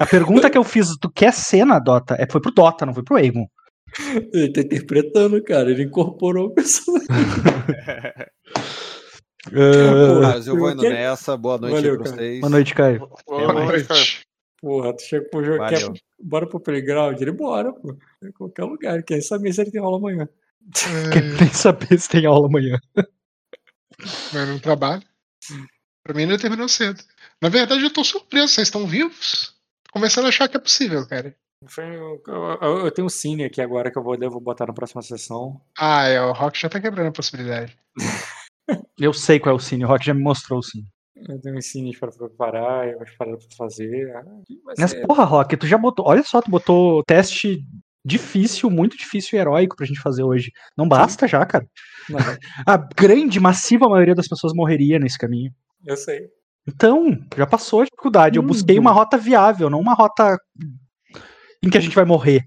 A 0.00 0.06
pergunta 0.06 0.48
que 0.50 0.58
eu 0.58 0.64
fiz, 0.64 0.96
tu 1.00 1.10
quer 1.10 1.32
ser 1.32 1.64
na 1.64 1.78
Dota? 1.78 2.16
É, 2.18 2.26
foi 2.28 2.40
pro 2.40 2.50
Dota, 2.50 2.84
não 2.86 2.94
foi 2.94 3.02
pro 3.04 3.16
Aegon. 3.16 3.46
Ele 4.32 4.52
tá 4.52 4.60
interpretando, 4.60 5.42
cara. 5.42 5.70
Ele 5.70 5.84
incorporou 5.84 6.46
o 6.46 6.50
personagem. 6.54 7.08
mas 10.22 10.46
eu 10.46 10.56
vou 10.56 10.70
indo 10.70 10.82
quero- 10.82 10.94
nessa. 10.94 11.36
Boa 11.36 11.58
noite 11.58 11.74
Valeu, 11.74 11.92
aí 11.92 11.96
pra 11.98 12.04
cara. 12.04 12.16
vocês. 12.16 12.40
Boa 12.40 12.50
noite, 12.50 12.74
Caio. 12.74 13.10
Boa 13.26 13.52
mais. 13.52 13.88
noite. 13.88 14.20
Porra, 14.60 14.94
tu 14.96 15.02
chega 15.02 15.28
pro 15.28 15.44
jogo. 15.44 15.66
Quer, 15.68 15.92
bora 16.22 16.46
pro 16.46 16.60
playground? 16.60 17.20
Ele 17.20 17.32
bora, 17.32 17.72
pô. 17.72 17.96
Em 18.22 18.30
qualquer 18.32 18.64
lugar. 18.64 19.02
Quer 19.02 19.20
saber 19.20 19.52
se 19.52 19.60
ele 19.60 19.70
tem 19.72 19.80
aula 19.80 19.96
amanhã. 19.98 20.28
Quer 21.12 21.22
nem 21.40 21.52
saber 21.52 21.98
se 21.98 22.08
tem 22.08 22.24
aula 22.26 22.46
amanhã. 22.46 22.78
Mas 24.32 24.48
não 24.48 24.58
trabalho. 24.58 25.02
Pra 26.04 26.14
mim 26.14 26.22
ele 26.22 26.38
terminou 26.38 26.68
cedo. 26.68 27.02
Na 27.40 27.48
verdade, 27.48 27.82
eu 27.82 27.92
tô 27.92 28.04
surpreso, 28.04 28.48
vocês 28.54 28.68
estão 28.68 28.86
vivos? 28.86 29.54
Tô 29.84 29.92
começando 29.94 30.26
a 30.26 30.28
achar 30.28 30.48
que 30.48 30.56
é 30.56 30.60
possível, 30.60 31.06
cara. 31.08 31.34
Eu, 31.78 32.22
eu- 32.60 32.78
eu 32.86 32.90
tenho 32.90 33.06
um 33.06 33.10
cine 33.10 33.44
aqui 33.44 33.60
agora 33.60 33.90
que 33.90 33.98
eu 33.98 34.02
vou, 34.02 34.16
devo 34.16 34.40
botar 34.40 34.66
na 34.66 34.72
próxima 34.72 35.00
sessão. 35.02 35.60
Ah, 35.78 36.04
é, 36.06 36.20
o 36.20 36.32
Rock 36.32 36.58
já 36.60 36.68
tá 36.68 36.80
quebrando 36.80 37.08
a 37.08 37.12
possibilidade. 37.12 37.76
Eu 38.98 39.12
sei 39.12 39.38
qual 39.40 39.54
é 39.54 39.56
o 39.56 39.60
Cine, 39.60 39.84
o 39.84 39.88
Rock 39.88 40.06
já 40.06 40.14
me 40.14 40.22
mostrou 40.22 40.60
o 40.60 40.62
Cine. 40.62 40.86
Eu 41.28 41.40
tenho 41.40 41.56
uns 41.56 41.66
cines 41.66 41.98
para 41.98 42.10
preparar, 42.10 42.88
eu 42.88 42.96
vou 42.98 43.06
parar 43.18 43.36
pra 43.36 43.46
fazer. 43.56 44.14
Ah, 44.16 44.22
Mas, 44.78 44.90
ser- 44.90 45.06
porra, 45.06 45.24
Rock, 45.24 45.56
tu 45.56 45.66
já 45.66 45.76
botou. 45.76 46.06
Olha 46.06 46.22
só, 46.22 46.40
tu 46.40 46.50
botou 46.50 47.02
teste 47.04 47.64
difícil, 48.04 48.70
muito 48.70 48.96
difícil 48.96 49.36
e 49.36 49.40
heróico 49.40 49.76
pra 49.76 49.84
gente 49.86 50.00
fazer 50.00 50.22
hoje. 50.22 50.50
Não 50.76 50.88
basta 50.88 51.26
já, 51.28 51.44
cara. 51.44 51.66
Não, 52.08 52.18
A 52.66 52.76
grande, 52.76 53.38
massiva 53.40 53.88
maioria 53.88 54.14
das 54.14 54.26
pessoas 54.28 54.52
morreria 54.54 54.98
nesse 54.98 55.18
caminho. 55.18 55.52
eu 55.84 55.96
sei. 55.96 56.28
Então, 56.66 57.06
já 57.36 57.46
passou 57.46 57.80
a 57.80 57.84
dificuldade. 57.84 58.36
Eu 58.38 58.42
busquei 58.42 58.78
uma 58.78 58.92
rota 58.92 59.18
viável, 59.18 59.68
não 59.68 59.80
uma 59.80 59.94
rota 59.94 60.38
em 61.62 61.70
que 61.70 61.78
a 61.78 61.80
gente 61.80 61.94
vai 61.94 62.04
morrer. 62.04 62.44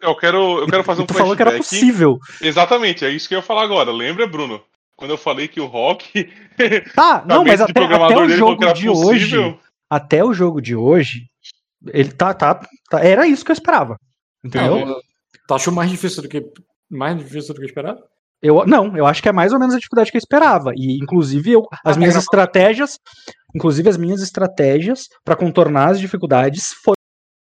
Eu 0.00 0.14
quero, 0.16 0.58
eu 0.60 0.66
quero 0.66 0.84
fazer 0.84 1.02
um 1.02 1.06
tu 1.06 1.14
falou 1.14 1.34
que 1.34 1.42
era 1.42 1.56
possível. 1.56 2.18
Exatamente, 2.40 3.04
é 3.04 3.10
isso 3.10 3.28
que 3.28 3.34
eu 3.34 3.38
ia 3.38 3.42
falar 3.42 3.62
agora. 3.62 3.90
Lembra, 3.90 4.26
Bruno? 4.26 4.62
Quando 4.96 5.10
eu 5.12 5.18
falei 5.18 5.48
que 5.48 5.60
o 5.60 5.66
Rock. 5.66 6.30
Tá, 6.94 7.24
não, 7.26 7.44
mas 7.44 7.60
até, 7.60 7.82
até 7.82 8.16
o 8.16 8.28
jogo 8.28 8.72
de 8.72 8.86
possível. 8.86 9.46
hoje. 9.46 9.58
Até 9.90 10.24
o 10.24 10.32
jogo 10.32 10.60
de 10.60 10.76
hoje, 10.76 11.26
ele 11.88 12.12
tá, 12.12 12.32
tá, 12.32 12.54
tá- 12.88 13.00
Era 13.04 13.26
isso 13.26 13.44
que 13.44 13.50
eu 13.50 13.54
esperava. 13.54 13.98
Entendeu? 14.42 14.86
Não, 14.86 15.00
tu 15.48 15.54
achou 15.54 15.72
mais 15.72 15.90
difícil 15.90 16.22
do 16.22 16.28
que. 16.28 16.44
Mais 16.88 17.18
difícil 17.18 17.54
do 17.54 17.60
que 17.60 17.66
esperado? 17.66 18.02
Eu, 18.44 18.66
não, 18.66 18.94
eu 18.94 19.06
acho 19.06 19.22
que 19.22 19.28
é 19.30 19.32
mais 19.32 19.54
ou 19.54 19.58
menos 19.58 19.74
a 19.74 19.78
dificuldade 19.78 20.10
que 20.10 20.18
eu 20.18 20.20
esperava. 20.20 20.72
E, 20.76 20.98
inclusive, 21.02 21.52
eu, 21.52 21.62
as 21.82 21.96
minhas 21.96 22.14
estratégias. 22.14 22.98
Inclusive, 23.54 23.88
as 23.88 23.96
minhas 23.96 24.20
estratégias 24.20 25.08
pra 25.24 25.34
contornar 25.34 25.92
as 25.92 25.98
dificuldades 25.98 26.74